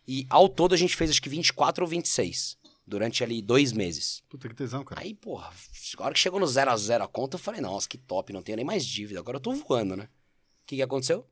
E 0.07 0.27
ao 0.29 0.47
todo 0.47 0.75
a 0.75 0.77
gente 0.77 0.95
fez 0.95 1.09
acho 1.09 1.21
que 1.21 1.29
24 1.29 1.83
ou 1.83 1.89
26. 1.89 2.57
Durante 2.85 3.23
ali 3.23 3.41
dois 3.41 3.71
meses. 3.71 4.21
Puta 4.29 4.49
que 4.49 4.55
tesão, 4.55 4.83
cara. 4.83 4.99
Aí, 5.01 5.13
porra, 5.13 5.49
a 5.97 6.03
hora 6.03 6.13
que 6.13 6.19
chegou 6.19 6.39
no 6.39 6.45
0 6.47 6.69
a 6.69 6.75
0 6.77 7.03
a 7.03 7.07
conta, 7.07 7.35
eu 7.35 7.39
falei, 7.39 7.61
nossa, 7.61 7.87
que 7.87 7.97
top, 7.97 8.33
não 8.33 8.43
tenho 8.43 8.57
nem 8.57 8.65
mais 8.65 8.85
dívida. 8.85 9.19
Agora 9.19 9.37
eu 9.37 9.41
tô 9.41 9.53
voando, 9.53 9.95
né? 9.95 10.03
O 10.03 10.65
que, 10.65 10.75
que 10.75 10.81
aconteceu? 10.81 11.25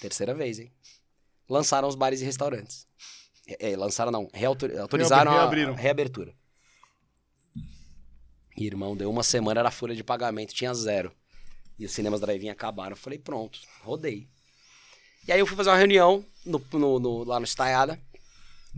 Terceira 0.00 0.34
vez, 0.34 0.58
hein? 0.58 0.72
Lançaram 1.48 1.86
os 1.86 1.94
bares 1.94 2.20
e 2.20 2.24
restaurantes. 2.24 2.88
É, 3.46 3.70
é, 3.72 3.76
lançaram 3.76 4.10
não, 4.10 4.28
reautor- 4.34 4.70
autorizaram 4.80 5.30
a- 5.32 5.44
reabertura. 5.76 6.34
E, 8.56 8.66
irmão, 8.66 8.96
deu 8.96 9.10
uma 9.10 9.22
semana, 9.22 9.60
era 9.60 9.68
a 9.68 9.72
folha 9.72 9.94
de 9.94 10.02
pagamento, 10.04 10.54
tinha 10.54 10.72
zero. 10.74 11.12
E 11.78 11.84
os 11.84 11.92
cinemas 11.92 12.20
drive-in 12.20 12.48
acabaram. 12.48 12.92
Eu 12.92 12.96
falei, 12.96 13.18
pronto, 13.18 13.58
rodei. 13.82 14.28
E 15.26 15.32
aí 15.32 15.38
eu 15.40 15.46
fui 15.46 15.56
fazer 15.56 15.70
uma 15.70 15.76
reunião 15.76 16.24
no, 16.44 16.64
no- 16.72 16.98
no- 17.00 17.24
lá 17.24 17.38
no 17.40 17.44
Estaiada. 17.44 18.00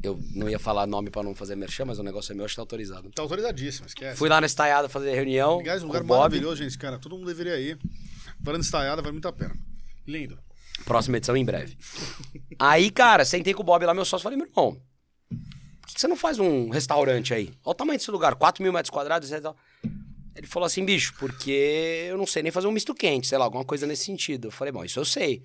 Eu 0.03 0.21
não 0.35 0.49
ia 0.49 0.59
falar 0.59 0.87
nome 0.87 1.11
pra 1.11 1.23
não 1.23 1.35
fazer 1.35 1.57
merchan, 1.57 1.87
mas 1.87 1.99
o 1.99 2.03
negócio 2.03 2.33
é 2.33 2.35
meu, 2.35 2.45
acho 2.45 2.53
que 2.53 2.57
tá 2.57 2.63
autorizado. 2.63 3.11
Tá 3.11 3.23
autorizadíssimo, 3.23 3.87
esquece. 3.87 4.17
Fui 4.17 4.29
lá 4.29 4.41
no 4.41 4.47
Estaiada 4.47 4.89
fazer 4.89 5.15
reunião. 5.15 5.59
Aliás, 5.61 5.83
um 5.83 5.87
lugar 5.87 6.05
maravilhoso, 6.05 6.57
gente, 6.63 6.77
cara. 6.79 6.99
Todo 6.99 7.17
mundo 7.17 7.27
deveria 7.27 7.59
ir. 7.59 7.79
Varanda 8.41 8.65
estaiada, 8.65 9.03
vale 9.03 9.13
muito 9.13 9.29
a 9.29 9.33
pena. 9.33 9.57
Lindo. 10.07 10.39
Próxima 10.85 11.17
edição 11.17 11.37
em 11.37 11.45
breve. 11.45 11.77
aí, 12.59 12.91
cara, 12.91 13.25
sentei 13.25 13.55
com 13.55 13.63
o 13.63 13.65
Bob 13.65 13.85
lá, 13.85 13.95
meu 13.95 14.05
sócio, 14.05 14.23
falei, 14.23 14.39
meu 14.39 14.47
irmão, 14.47 14.81
por 15.81 15.87
que 15.89 16.01
você 16.01 16.07
não 16.07 16.17
faz 16.17 16.39
um 16.39 16.69
restaurante 16.69 17.33
aí? 17.33 17.53
Olha 17.65 17.73
o 17.73 17.75
tamanho 17.75 17.99
desse 17.99 18.11
lugar, 18.11 18.35
4 18.35 18.63
mil 18.63 18.73
metros 18.73 18.91
quadrados, 18.91 19.33
etc. 19.33 19.53
Ele 20.35 20.47
falou 20.47 20.67
assim, 20.67 20.85
bicho, 20.85 21.15
porque 21.19 22.07
eu 22.11 22.19
não 22.19 22.27
sei 22.27 22.43
nem 22.43 22.53
fazer 22.53 22.67
um 22.67 22.73
misto 22.73 22.95
quente, 22.95 23.27
sei 23.27 23.39
lá, 23.39 23.45
alguma 23.45 23.65
coisa 23.65 23.87
nesse 23.87 24.05
sentido. 24.05 24.49
Eu 24.49 24.53
falei, 24.53 24.71
bom, 24.71 24.85
isso 24.85 24.99
eu 25.01 25.05
sei. 25.05 25.43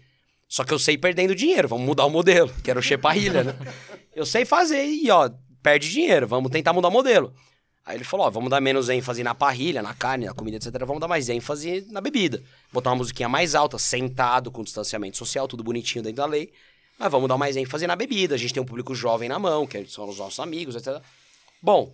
Só 0.48 0.66
que 0.66 0.74
eu 0.74 0.80
sei 0.80 0.98
perdendo 0.98 1.34
dinheiro, 1.34 1.68
vamos 1.70 1.86
mudar 1.86 2.06
o 2.06 2.10
modelo, 2.10 2.54
que 2.62 2.70
era 2.70 2.78
o 2.78 2.84
Cheparrilha, 2.84 3.46
né? 3.46 3.56
Eu 4.14 4.26
sei 4.26 4.46
fazer 4.46 4.86
e, 4.86 5.10
ó, 5.10 5.30
perde 5.64 5.90
dinheiro, 5.90 6.28
vamos 6.28 6.52
tentar 6.52 6.74
mudar 6.74 6.90
o 6.90 6.92
modelo. 6.92 7.34
Aí 7.86 7.98
ele 7.98 8.04
falou, 8.04 8.28
ó, 8.28 8.30
vamos 8.30 8.50
dar 8.50 8.62
menos 8.62 8.90
ênfase 8.90 9.24
na 9.24 9.34
parrilha, 9.34 9.82
na 9.82 9.94
carne, 9.94 10.26
na 10.26 10.34
comida, 10.34 10.58
etc. 10.58 10.72
Vamos 10.86 11.00
dar 11.00 11.08
mais 11.08 11.30
ênfase 11.30 11.88
na 11.90 12.00
bebida. 12.00 12.44
Botar 12.72 12.92
uma 12.92 12.98
musiquinha 12.98 13.28
mais 13.28 13.56
alta, 13.56 13.80
sentado, 13.80 14.52
com 14.52 14.64
distanciamento 14.64 15.18
social, 15.18 15.48
tudo 15.48 15.64
bonitinho 15.64 16.04
dentro 16.04 16.18
da 16.18 16.26
lei. 16.26 16.52
Mas 17.00 17.12
vamos 17.12 17.28
dar 17.28 17.38
mais 17.38 17.58
ênfase 17.58 17.88
na 17.88 17.96
bebida. 17.96 18.36
A 18.36 18.38
gente 18.38 18.54
tem 18.54 18.62
um 18.62 18.66
público 18.66 18.94
jovem 18.94 19.28
na 19.28 19.40
mão, 19.40 19.66
que 19.66 19.84
são 19.88 20.08
os 20.08 20.20
nossos 20.20 20.40
amigos, 20.40 20.76
etc. 20.76 21.02
Bom, 21.62 21.92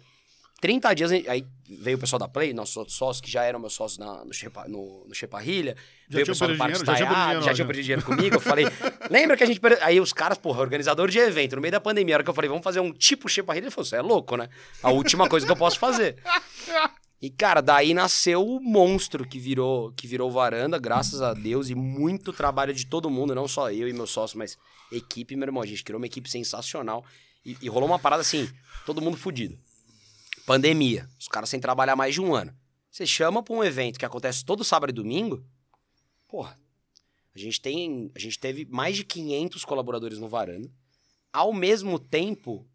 30 0.60 0.94
dias, 0.94 1.12
aí 1.12 1.46
veio 1.70 1.98
o 1.98 2.00
pessoal 2.00 2.20
da 2.20 2.28
Play, 2.28 2.52
nossos 2.52 2.76
outros 2.78 2.98
sócios, 2.98 3.22
que 3.22 3.30
já 3.30 3.44
eram 3.44 3.60
meus 3.60 3.74
sócios 3.74 4.00
na- 4.00 4.26
no, 4.26 4.34
Chepa, 4.34 4.68
no, 4.68 5.06
no 5.08 5.14
Cheparrilha. 5.14 5.76
Veio 6.10 6.24
o 6.24 6.28
pessoal 6.28 6.50
do 6.50 6.58
Parque 6.58 6.74
dinheiro? 6.74 6.86
Já 6.86 6.96
tinha 6.96 7.08
perdido 7.08 7.14
Estaiado, 7.14 7.26
dinheiro 7.26 7.46
já 7.46 7.54
tinham 7.54 7.56
já. 7.56 7.66
perdido 7.66 7.84
dinheiro 7.84 8.04
comigo. 8.06 8.36
Eu 8.36 8.40
falei, 8.40 8.66
lembra 9.12 9.38
que 9.38 9.44
a 9.44 9.48
gente... 9.48 9.62
Aí 9.82 10.00
os 10.00 10.12
caras, 10.12 10.38
porra, 10.38 10.62
organizador 10.62 11.10
de 11.10 11.20
evento, 11.20 11.56
no 11.56 11.62
meio 11.62 11.72
da 11.72 11.80
pandemia, 11.80 12.16
a 12.16 12.18
hora 12.18 12.24
que 12.24 12.30
eu 12.30 12.34
falei, 12.34 12.50
vamos 12.50 12.64
fazer 12.64 12.80
um 12.80 12.92
tipo 12.92 13.30
Cheparrilha, 13.30 13.66
ele 13.66 13.72
falou, 13.72 13.86
você 13.86 13.98
é 13.98 14.02
louco, 14.02 14.36
né? 14.36 14.50
A 14.82 14.90
última 14.90 15.30
coisa 15.30 15.46
que 15.46 15.52
eu 15.52 15.58
posso 15.58 15.78
fazer. 15.78 16.18
E, 17.20 17.32
cara, 17.32 17.62
daí 17.62 17.96
nasceu 17.96 18.46
o 18.48 18.62
monstro 18.62 19.28
que 19.28 19.40
virou, 19.40 19.92
que 19.94 20.06
virou 20.06 20.30
varanda, 20.30 20.78
graças 20.78 21.20
a 21.20 21.34
Deus, 21.34 21.68
e 21.68 21.74
muito 21.74 22.32
trabalho 22.32 22.76
de 22.76 22.86
todo 22.86 23.10
mundo, 23.10 23.34
não 23.34 23.48
só 23.48 23.72
eu 23.72 23.90
e 23.90 23.94
meu 23.94 24.06
sócio, 24.06 24.38
mas 24.38 24.56
equipe, 24.92 25.36
meu 25.36 25.48
irmão. 25.48 25.64
A 25.64 25.66
gente 25.66 25.84
criou 25.84 26.00
uma 26.00 26.06
equipe 26.06 26.30
sensacional. 26.30 27.04
E, 27.44 27.58
e 27.60 27.70
rolou 27.70 27.90
uma 27.90 27.98
parada 27.98 28.22
assim, 28.22 28.48
todo 28.86 29.02
mundo 29.02 29.18
fudido. 29.18 29.58
Pandemia, 30.48 31.10
os 31.20 31.28
caras 31.28 31.50
sem 31.50 31.60
trabalhar 31.60 31.98
mais 31.98 32.14
de 32.14 32.22
um 32.22 32.34
ano. 32.34 32.58
Você 32.90 33.06
chama 33.06 33.44
pra 33.44 33.54
um 33.54 33.62
evento 33.62 34.00
que 34.00 34.06
acontece 34.06 34.46
todo 34.46 34.64
sábado 34.64 34.92
e 34.92 34.94
domingo, 34.94 35.46
porra, 36.26 36.58
a 37.36 37.38
gente 37.38 37.60
tem, 37.60 38.10
a 38.16 38.20
gente 38.20 38.40
teve 38.40 38.64
mais 38.64 38.96
de 38.96 39.04
500 39.04 39.66
colaboradores 39.66 40.20
no 40.20 40.30
varanda. 40.30 40.72
Ao 41.34 41.52
mesmo 41.52 42.00
tempo, 42.00 42.66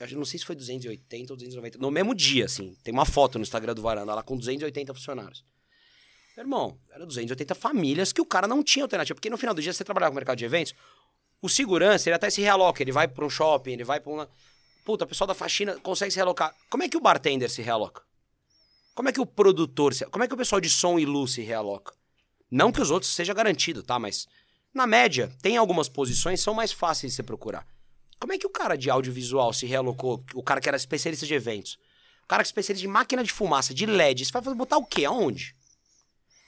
eu 0.00 0.16
não 0.16 0.24
sei 0.24 0.38
se 0.38 0.46
foi 0.46 0.56
280 0.56 1.30
ou 1.30 1.36
290. 1.36 1.76
No 1.76 1.90
mesmo 1.90 2.14
dia, 2.14 2.46
assim. 2.46 2.74
Tem 2.82 2.94
uma 2.94 3.04
foto 3.04 3.38
no 3.38 3.42
Instagram 3.42 3.74
do 3.74 3.82
Varanda 3.82 4.14
lá 4.14 4.22
com 4.22 4.34
280 4.34 4.94
funcionários. 4.94 5.44
Meu 6.36 6.44
irmão, 6.44 6.80
era 6.90 7.04
280 7.04 7.54
famílias 7.54 8.14
que 8.14 8.20
o 8.22 8.26
cara 8.26 8.48
não 8.48 8.62
tinha 8.64 8.86
alternativa. 8.86 9.14
Porque 9.14 9.28
no 9.28 9.36
final 9.36 9.54
do 9.54 9.60
dia, 9.60 9.74
você 9.74 9.84
trabalhava 9.84 10.12
com 10.12 10.14
o 10.14 10.20
mercado 10.20 10.38
de 10.38 10.46
eventos, 10.46 10.74
o 11.42 11.50
segurança, 11.50 12.08
ele 12.08 12.16
até 12.16 12.30
se 12.30 12.40
realoca. 12.40 12.82
Ele 12.82 12.92
vai 12.92 13.06
pra 13.06 13.26
um 13.26 13.30
shopping, 13.30 13.72
ele 13.72 13.84
vai 13.84 14.00
pra 14.00 14.10
uma... 14.10 14.30
Puta, 14.88 15.04
o 15.04 15.06
pessoal 15.06 15.28
da 15.28 15.34
faxina 15.34 15.78
consegue 15.80 16.10
se 16.10 16.16
realocar. 16.16 16.56
Como 16.70 16.82
é 16.82 16.88
que 16.88 16.96
o 16.96 17.00
bartender 17.00 17.50
se 17.50 17.60
realoca? 17.60 18.00
Como 18.94 19.06
é 19.06 19.12
que 19.12 19.20
o 19.20 19.26
produtor 19.26 19.92
se... 19.92 20.06
Como 20.06 20.24
é 20.24 20.26
que 20.26 20.32
o 20.32 20.36
pessoal 20.36 20.62
de 20.62 20.70
som 20.70 20.98
e 20.98 21.04
luz 21.04 21.32
se 21.32 21.42
realoca? 21.42 21.92
Não 22.50 22.72
que 22.72 22.80
os 22.80 22.90
outros 22.90 23.12
seja 23.12 23.34
garantido, 23.34 23.82
tá? 23.82 23.98
Mas, 23.98 24.26
na 24.72 24.86
média, 24.86 25.30
tem 25.42 25.58
algumas 25.58 25.90
posições 25.90 26.40
que 26.40 26.44
são 26.44 26.54
mais 26.54 26.72
fáceis 26.72 27.12
de 27.12 27.16
você 27.16 27.22
procurar. 27.22 27.66
Como 28.18 28.32
é 28.32 28.38
que 28.38 28.46
o 28.46 28.50
cara 28.50 28.76
de 28.76 28.88
audiovisual 28.88 29.52
se 29.52 29.66
realocou? 29.66 30.24
O 30.32 30.42
cara 30.42 30.58
que 30.58 30.70
era 30.70 30.78
especialista 30.78 31.26
de 31.26 31.34
eventos? 31.34 31.78
O 32.24 32.26
cara 32.26 32.42
que 32.42 32.46
é 32.46 32.48
especialista 32.48 32.80
de 32.80 32.88
máquina 32.90 33.22
de 33.22 33.30
fumaça, 33.30 33.74
de 33.74 33.84
LED. 33.84 34.24
Você 34.24 34.32
vai 34.32 34.54
botar 34.54 34.78
o 34.78 34.86
quê? 34.86 35.04
Aonde? 35.04 35.54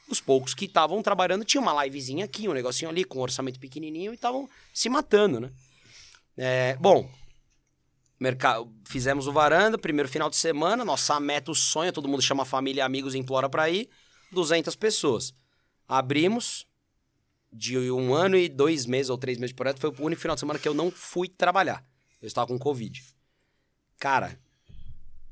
Os 0.08 0.18
poucos 0.18 0.54
que 0.54 0.64
estavam 0.64 1.02
trabalhando 1.02 1.44
tinham 1.44 1.62
uma 1.62 1.84
livezinha 1.84 2.24
aqui, 2.24 2.48
um 2.48 2.54
negocinho 2.54 2.90
ali, 2.90 3.04
com 3.04 3.18
um 3.18 3.22
orçamento 3.22 3.60
pequenininho 3.60 4.12
e 4.12 4.14
estavam 4.14 4.48
se 4.72 4.88
matando, 4.88 5.40
né? 5.40 5.52
É, 6.38 6.74
bom, 6.80 7.06
merca- 8.20 8.62
fizemos 8.86 9.26
o 9.26 9.32
varanda, 9.32 9.78
primeiro 9.78 10.08
final 10.08 10.28
de 10.28 10.36
semana, 10.36 10.84
nossa 10.84 11.18
meta, 11.18 11.50
o 11.50 11.54
sonho, 11.54 11.92
todo 11.92 12.06
mundo 12.06 12.22
chama 12.22 12.44
família 12.44 12.82
e 12.82 12.84
amigos 12.84 13.14
implora 13.14 13.48
pra 13.48 13.70
ir, 13.70 13.88
200 14.30 14.76
pessoas. 14.76 15.34
Abrimos, 15.88 16.66
de 17.52 17.90
um 17.90 18.14
ano 18.14 18.36
e 18.36 18.48
dois 18.48 18.86
meses 18.86 19.10
ou 19.10 19.18
três 19.18 19.38
meses 19.38 19.50
de 19.50 19.56
projeto, 19.56 19.80
foi 19.80 19.90
o 19.90 20.04
único 20.04 20.20
final 20.20 20.36
de 20.36 20.40
semana 20.40 20.58
que 20.58 20.68
eu 20.68 20.74
não 20.74 20.90
fui 20.90 21.28
trabalhar. 21.28 21.84
Eu 22.22 22.26
estava 22.28 22.46
com 22.46 22.58
Covid. 22.58 23.02
Cara, 23.98 24.38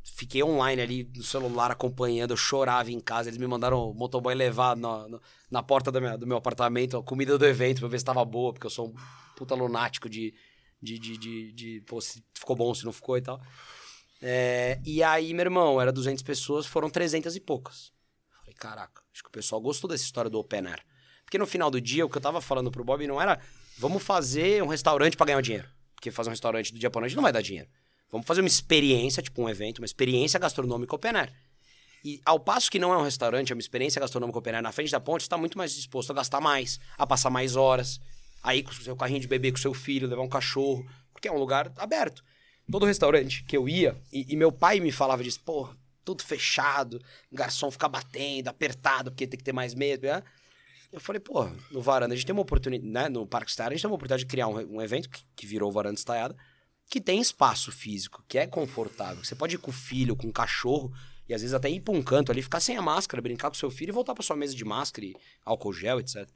fiquei 0.02 0.42
online 0.42 0.82
ali 0.82 1.10
no 1.14 1.22
celular 1.22 1.70
acompanhando, 1.70 2.30
eu 2.32 2.36
chorava 2.36 2.90
em 2.90 2.98
casa. 2.98 3.28
Eles 3.28 3.38
me 3.38 3.46
mandaram 3.46 3.90
o 3.90 3.94
motoboy 3.94 4.34
levar 4.34 4.76
na, 4.76 5.06
na, 5.08 5.20
na 5.50 5.62
porta 5.62 5.92
meu, 5.92 6.18
do 6.18 6.26
meu 6.26 6.36
apartamento 6.38 6.96
a 6.96 7.02
comida 7.02 7.38
do 7.38 7.46
evento 7.46 7.80
pra 7.80 7.88
ver 7.88 7.98
se 7.98 8.04
tava 8.04 8.24
boa, 8.24 8.52
porque 8.52 8.66
eu 8.66 8.70
sou 8.70 8.88
um 8.88 8.94
puta 9.36 9.54
lunático 9.54 10.08
de. 10.08 10.34
De, 10.80 10.98
de, 10.98 11.16
de, 11.16 11.52
de 11.52 11.80
pô, 11.82 12.00
se 12.00 12.22
ficou 12.34 12.56
bom, 12.56 12.74
se 12.74 12.84
não 12.84 12.92
ficou 12.92 13.16
e 13.16 13.22
tal. 13.22 13.40
É, 14.20 14.80
e 14.84 15.02
aí, 15.02 15.32
meu 15.32 15.44
irmão, 15.44 15.80
era 15.80 15.92
200 15.92 16.22
pessoas, 16.22 16.66
foram 16.66 16.90
300 16.90 17.36
e 17.36 17.40
poucas. 17.40 17.92
Falei, 18.40 18.54
caraca, 18.54 19.02
acho 19.12 19.22
que 19.22 19.28
o 19.28 19.32
pessoal 19.32 19.60
gostou 19.60 19.88
dessa 19.88 20.04
história 20.04 20.30
do 20.30 20.38
open 20.38 20.66
air. 20.66 20.82
Porque 21.24 21.38
no 21.38 21.46
final 21.46 21.70
do 21.70 21.80
dia, 21.80 22.06
o 22.06 22.08
que 22.08 22.16
eu 22.16 22.22
tava 22.22 22.40
falando 22.40 22.70
pro 22.70 22.82
Bob 22.82 23.06
não 23.06 23.20
era 23.20 23.38
vamos 23.76 24.02
fazer 24.02 24.62
um 24.62 24.66
restaurante 24.66 25.16
pra 25.16 25.26
ganhar 25.26 25.40
dinheiro. 25.40 25.68
Porque 25.94 26.10
fazer 26.10 26.30
um 26.30 26.32
restaurante 26.32 26.72
do 26.72 26.78
dia 26.78 26.90
pra 26.90 27.00
noite 27.00 27.14
não 27.14 27.22
vai 27.22 27.32
dar 27.32 27.42
dinheiro. 27.42 27.68
Vamos 28.10 28.26
fazer 28.26 28.40
uma 28.40 28.48
experiência, 28.48 29.22
tipo 29.22 29.42
um 29.42 29.48
evento, 29.48 29.78
uma 29.78 29.84
experiência 29.84 30.38
gastronômica 30.40 30.94
open 30.94 31.16
air. 31.16 31.32
E 32.04 32.20
ao 32.24 32.40
passo 32.40 32.70
que 32.70 32.78
não 32.78 32.92
é 32.92 32.96
um 32.96 33.02
restaurante, 33.02 33.52
é 33.52 33.54
uma 33.54 33.60
experiência 33.60 34.00
gastronômica 34.00 34.38
open 34.38 34.54
air 34.54 34.62
na 34.62 34.72
frente 34.72 34.90
da 34.90 35.00
ponte, 35.00 35.22
você 35.22 35.26
está 35.26 35.36
muito 35.36 35.58
mais 35.58 35.74
disposto 35.74 36.10
a 36.10 36.14
gastar 36.14 36.40
mais, 36.40 36.80
a 36.96 37.06
passar 37.06 37.28
mais 37.28 37.56
horas, 37.56 38.00
aí 38.42 38.62
com 38.62 38.70
o 38.70 38.74
seu 38.74 38.96
carrinho 38.96 39.20
de 39.20 39.28
bebê 39.28 39.50
com 39.50 39.58
o 39.58 39.60
seu 39.60 39.74
filho, 39.74 40.08
levar 40.08 40.22
um 40.22 40.28
cachorro, 40.28 40.86
porque 41.12 41.28
é 41.28 41.32
um 41.32 41.38
lugar 41.38 41.72
aberto. 41.76 42.24
Todo 42.70 42.86
restaurante 42.86 43.44
que 43.44 43.56
eu 43.56 43.68
ia, 43.68 43.96
e, 44.12 44.26
e 44.28 44.36
meu 44.36 44.52
pai 44.52 44.78
me 44.78 44.92
falava 44.92 45.22
disso, 45.22 45.40
pô, 45.44 45.68
tudo 46.04 46.22
fechado, 46.22 47.00
garçom 47.30 47.70
fica 47.70 47.88
batendo, 47.88 48.48
apertado, 48.48 49.10
porque 49.10 49.26
tem 49.26 49.38
que 49.38 49.44
ter 49.44 49.52
mais 49.52 49.74
medo, 49.74 50.06
né? 50.06 50.22
Eu 50.90 51.00
falei, 51.00 51.20
pô, 51.20 51.44
no 51.70 51.82
Varanda 51.82 52.14
a 52.14 52.16
gente 52.16 52.24
tem 52.24 52.32
uma 52.32 52.42
oportunidade, 52.42 52.90
né? 52.90 53.08
No 53.08 53.26
Parque 53.26 53.50
Estaiada 53.50 53.74
a 53.74 53.76
gente 53.76 53.82
tem 53.82 53.90
uma 53.90 53.96
oportunidade 53.96 54.24
de 54.24 54.30
criar 54.30 54.48
um, 54.48 54.76
um 54.76 54.82
evento 54.82 55.08
que, 55.10 55.22
que 55.36 55.46
virou 55.46 55.70
Varanda 55.70 55.98
Estaiada, 55.98 56.34
que 56.90 57.00
tem 57.00 57.20
espaço 57.20 57.70
físico, 57.70 58.24
que 58.26 58.38
é 58.38 58.46
confortável. 58.46 59.22
Você 59.22 59.34
pode 59.34 59.56
ir 59.56 59.58
com 59.58 59.70
o 59.70 59.74
filho, 59.74 60.16
com 60.16 60.28
o 60.28 60.32
cachorro, 60.32 60.90
e 61.28 61.34
às 61.34 61.42
vezes 61.42 61.52
até 61.52 61.68
ir 61.68 61.80
pra 61.80 61.92
um 61.92 62.02
canto 62.02 62.32
ali, 62.32 62.42
ficar 62.42 62.60
sem 62.60 62.76
a 62.76 62.82
máscara, 62.82 63.20
brincar 63.20 63.50
com 63.50 63.54
seu 63.54 63.70
filho 63.70 63.90
e 63.90 63.92
voltar 63.92 64.14
pra 64.14 64.22
sua 64.22 64.36
mesa 64.36 64.54
de 64.54 64.64
máscara 64.64 65.06
e 65.06 65.14
álcool 65.44 65.74
gel, 65.74 66.00
etc. 66.00 66.26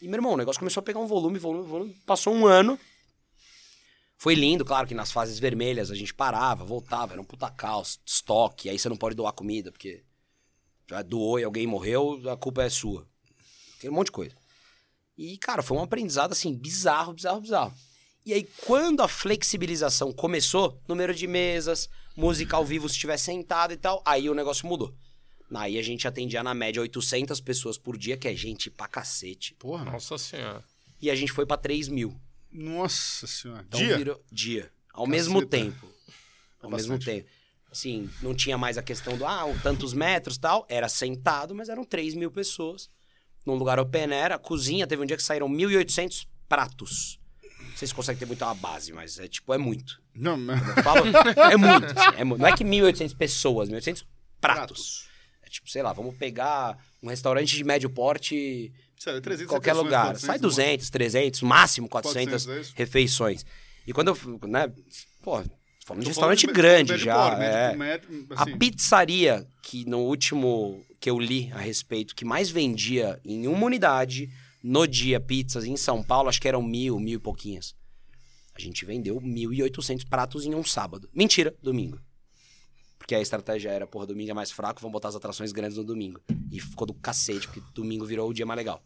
E, 0.00 0.06
meu 0.08 0.16
irmão, 0.16 0.32
o 0.32 0.36
negócio 0.36 0.58
começou 0.58 0.80
a 0.80 0.84
pegar 0.84 1.00
um 1.00 1.06
volume, 1.06 1.38
volume, 1.38 1.68
volume. 1.68 1.96
Passou 2.06 2.34
um 2.34 2.46
ano. 2.46 2.78
Foi 4.16 4.34
lindo, 4.34 4.64
claro 4.64 4.86
que 4.86 4.94
nas 4.94 5.10
fases 5.10 5.38
vermelhas 5.38 5.90
a 5.90 5.94
gente 5.94 6.12
parava, 6.12 6.64
voltava, 6.64 7.14
era 7.14 7.22
um 7.22 7.24
puta 7.24 7.50
caos, 7.50 7.98
estoque, 8.04 8.68
aí 8.68 8.78
você 8.78 8.86
não 8.86 8.96
pode 8.96 9.16
doar 9.16 9.32
comida, 9.32 9.72
porque 9.72 10.04
já 10.86 11.00
doou 11.00 11.40
e 11.40 11.44
alguém 11.44 11.66
morreu, 11.66 12.20
a 12.30 12.36
culpa 12.36 12.62
é 12.62 12.68
sua. 12.68 13.08
Tem 13.80 13.88
um 13.88 13.94
monte 13.94 14.06
de 14.06 14.12
coisa. 14.12 14.34
E, 15.16 15.38
cara, 15.38 15.62
foi 15.62 15.76
um 15.78 15.82
aprendizado, 15.82 16.32
assim, 16.32 16.54
bizarro, 16.54 17.14
bizarro, 17.14 17.40
bizarro. 17.40 17.74
E 18.24 18.34
aí, 18.34 18.46
quando 18.66 19.02
a 19.02 19.08
flexibilização 19.08 20.12
começou, 20.12 20.78
número 20.86 21.14
de 21.14 21.26
mesas, 21.26 21.88
música 22.14 22.56
ao 22.56 22.64
vivo 22.64 22.88
se 22.88 22.96
estiver 22.96 23.16
sentado 23.16 23.72
e 23.72 23.76
tal, 23.76 24.02
aí 24.04 24.28
o 24.28 24.34
negócio 24.34 24.66
mudou. 24.66 24.94
Aí 25.54 25.78
a 25.78 25.82
gente 25.82 26.06
atendia 26.06 26.42
na 26.42 26.54
média 26.54 26.80
800 26.80 27.40
pessoas 27.40 27.76
por 27.76 27.96
dia, 27.98 28.16
que 28.16 28.28
é 28.28 28.34
gente 28.34 28.70
pra 28.70 28.86
cacete. 28.86 29.54
Porra. 29.58 29.84
Nossa 29.84 30.16
senhora. 30.16 30.62
E 31.02 31.10
a 31.10 31.14
gente 31.14 31.32
foi 31.32 31.44
pra 31.46 31.56
3 31.56 31.88
mil. 31.88 32.14
Nossa 32.52 33.26
senhora. 33.26 33.64
Então 33.66 33.80
Dia? 33.80 33.96
virou 33.96 34.22
dia. 34.30 34.70
Ao 34.92 35.04
Caceta. 35.04 35.10
mesmo 35.10 35.46
tempo. 35.46 35.88
Ao 36.62 36.70
É 36.70 36.74
mesmo 36.76 36.98
tempo. 36.98 37.28
Assim, 37.70 38.10
não 38.20 38.34
tinha 38.34 38.58
mais 38.58 38.76
a 38.76 38.82
questão 38.82 39.16
do, 39.16 39.24
ah, 39.24 39.44
tantos 39.62 39.92
metros 39.94 40.36
e 40.36 40.40
tal. 40.40 40.66
Era 40.68 40.88
sentado, 40.88 41.54
mas 41.54 41.68
eram 41.68 41.84
3 41.84 42.14
mil 42.14 42.30
pessoas. 42.30 42.90
Num 43.46 43.54
lugar 43.54 43.78
open 43.78 44.12
air. 44.12 44.32
A 44.32 44.38
cozinha, 44.38 44.86
teve 44.86 45.02
um 45.02 45.06
dia 45.06 45.16
que 45.16 45.22
saíram 45.22 45.48
1.800 45.48 46.26
pratos. 46.48 47.18
Não 47.60 47.76
sei 47.76 47.86
se 47.88 47.94
consegue 47.94 48.18
ter 48.18 48.26
muito 48.26 48.44
uma 48.44 48.54
base, 48.54 48.92
mas 48.92 49.18
é 49.18 49.28
tipo, 49.28 49.54
é 49.54 49.58
muito. 49.58 50.02
Não, 50.14 50.36
mas... 50.36 50.60
Eu 50.76 50.82
falo, 50.82 51.04
é 51.50 51.56
muito. 51.56 51.86
assim, 51.98 52.16
é 52.18 52.24
mu- 52.24 52.36
não 52.36 52.46
é 52.46 52.56
que 52.56 52.64
1.800 52.64 53.16
pessoas, 53.16 53.68
1.800 53.70 54.04
pratos. 54.40 55.06
É 55.06 55.09
tipo, 55.50 55.68
sei 55.70 55.82
lá, 55.82 55.92
vamos 55.92 56.16
pegar 56.16 56.78
um 57.02 57.08
restaurante 57.08 57.56
de 57.56 57.64
médio 57.64 57.90
porte 57.90 58.72
Sério, 58.98 59.20
300 59.20 59.44
em 59.44 59.48
qualquer 59.48 59.72
lugar. 59.72 60.06
400, 60.06 60.20
Sai 60.26 60.36
no 60.36 60.42
200, 60.42 60.90
300, 60.90 61.42
máximo 61.42 61.88
400, 61.88 62.44
400, 62.44 62.70
é 62.70 62.78
refeições. 62.78 63.44
E 63.86 63.92
quando 63.92 64.08
eu, 64.08 64.48
né, 64.48 64.70
pô, 65.22 65.42
falando 65.86 66.02
de 66.02 66.08
restaurante 66.08 66.46
de 66.46 66.52
grande 66.52 66.92
médio 66.92 67.04
já, 67.06 67.14
porte, 67.14 67.42
é. 67.42 67.74
médio- 67.76 68.12
médio, 68.12 68.26
A 68.36 68.42
assim, 68.42 68.58
pizzaria 68.58 69.46
que 69.62 69.84
no 69.86 70.00
último 70.00 70.84
que 71.00 71.08
eu 71.08 71.18
li 71.18 71.50
a 71.52 71.58
respeito, 71.58 72.14
que 72.14 72.24
mais 72.24 72.50
vendia 72.50 73.18
em 73.24 73.46
uma 73.46 73.64
unidade, 73.66 74.28
no 74.62 74.86
dia, 74.86 75.18
pizzas 75.18 75.64
em 75.64 75.76
São 75.76 76.02
Paulo, 76.02 76.28
acho 76.28 76.40
que 76.40 76.46
eram 76.46 76.62
mil, 76.62 77.00
mil 77.00 77.16
e 77.18 77.22
pouquinhas. 77.22 77.74
A 78.54 78.60
gente 78.60 78.84
vendeu 78.84 79.18
1.800 79.18 80.06
pratos 80.06 80.44
em 80.44 80.54
um 80.54 80.62
sábado. 80.62 81.08
Mentira, 81.14 81.54
domingo. 81.62 81.98
Porque 83.00 83.14
a 83.14 83.20
estratégia 83.20 83.70
era, 83.70 83.86
porra, 83.86 84.06
domingo 84.06 84.30
é 84.30 84.34
mais 84.34 84.52
fraco, 84.52 84.78
vamos 84.78 84.92
botar 84.92 85.08
as 85.08 85.16
atrações 85.16 85.52
grandes 85.52 85.78
no 85.78 85.82
domingo. 85.82 86.20
E 86.52 86.60
ficou 86.60 86.86
do 86.86 86.92
cacete, 86.92 87.48
porque 87.48 87.62
domingo 87.74 88.04
virou 88.04 88.28
o 88.28 88.34
dia 88.34 88.44
mais 88.44 88.58
legal. 88.58 88.84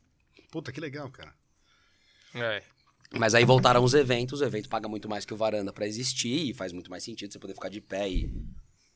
Puta, 0.53 0.71
que 0.71 0.81
legal, 0.81 1.11
cara. 1.11 1.35
É. 2.33 2.63
Mas 3.19 3.35
aí 3.35 3.45
voltaram 3.45 3.83
os 3.83 3.93
eventos, 3.93 4.41
o 4.41 4.45
evento 4.45 4.69
paga 4.69 4.89
muito 4.89 5.09
mais 5.09 5.25
que 5.25 5.35
o 5.35 5.37
varanda 5.37 5.73
pra 5.73 5.85
existir 5.85 6.49
e 6.49 6.55
faz 6.55 6.73
muito 6.73 6.89
mais 6.89 7.03
sentido 7.03 7.33
você 7.33 7.41
poder 7.41 7.55
ficar 7.55 7.69
de 7.69 7.81
pé 7.81 8.09
e 8.09 8.33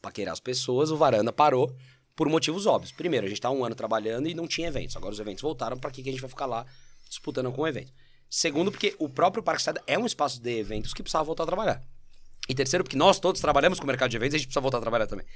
paquerar 0.00 0.32
as 0.32 0.40
pessoas. 0.40 0.92
O 0.92 0.96
varanda 0.96 1.32
parou 1.32 1.76
por 2.14 2.28
motivos 2.28 2.64
óbvios. 2.64 2.92
Primeiro, 2.92 3.26
a 3.26 3.28
gente 3.28 3.40
tá 3.40 3.50
um 3.50 3.64
ano 3.64 3.74
trabalhando 3.74 4.28
e 4.28 4.34
não 4.34 4.46
tinha 4.46 4.68
eventos. 4.68 4.96
Agora 4.96 5.12
os 5.12 5.20
eventos 5.20 5.42
voltaram, 5.42 5.76
pra 5.76 5.90
que 5.90 6.00
que 6.02 6.08
a 6.08 6.12
gente 6.12 6.20
vai 6.20 6.30
ficar 6.30 6.46
lá 6.46 6.64
disputando 7.08 7.50
com 7.52 7.62
o 7.62 7.66
evento? 7.66 7.92
Segundo, 8.30 8.70
porque 8.70 8.94
o 9.00 9.08
próprio 9.08 9.42
Parque 9.42 9.60
Estado 9.60 9.80
é 9.84 9.98
um 9.98 10.06
espaço 10.06 10.40
de 10.40 10.58
eventos 10.58 10.94
que 10.94 11.02
precisava 11.02 11.24
voltar 11.24 11.42
a 11.42 11.46
trabalhar. 11.46 11.82
E 12.48 12.54
terceiro, 12.54 12.82
porque 12.84 12.96
nós 12.96 13.18
todos 13.20 13.40
trabalhamos 13.40 13.78
com 13.78 13.84
o 13.84 13.86
mercado 13.86 14.10
de 14.10 14.16
eventos 14.16 14.34
e 14.34 14.36
a 14.36 14.38
gente 14.38 14.46
precisa 14.48 14.60
voltar 14.60 14.78
a 14.78 14.80
trabalhar 14.80 15.06
também. 15.06 15.26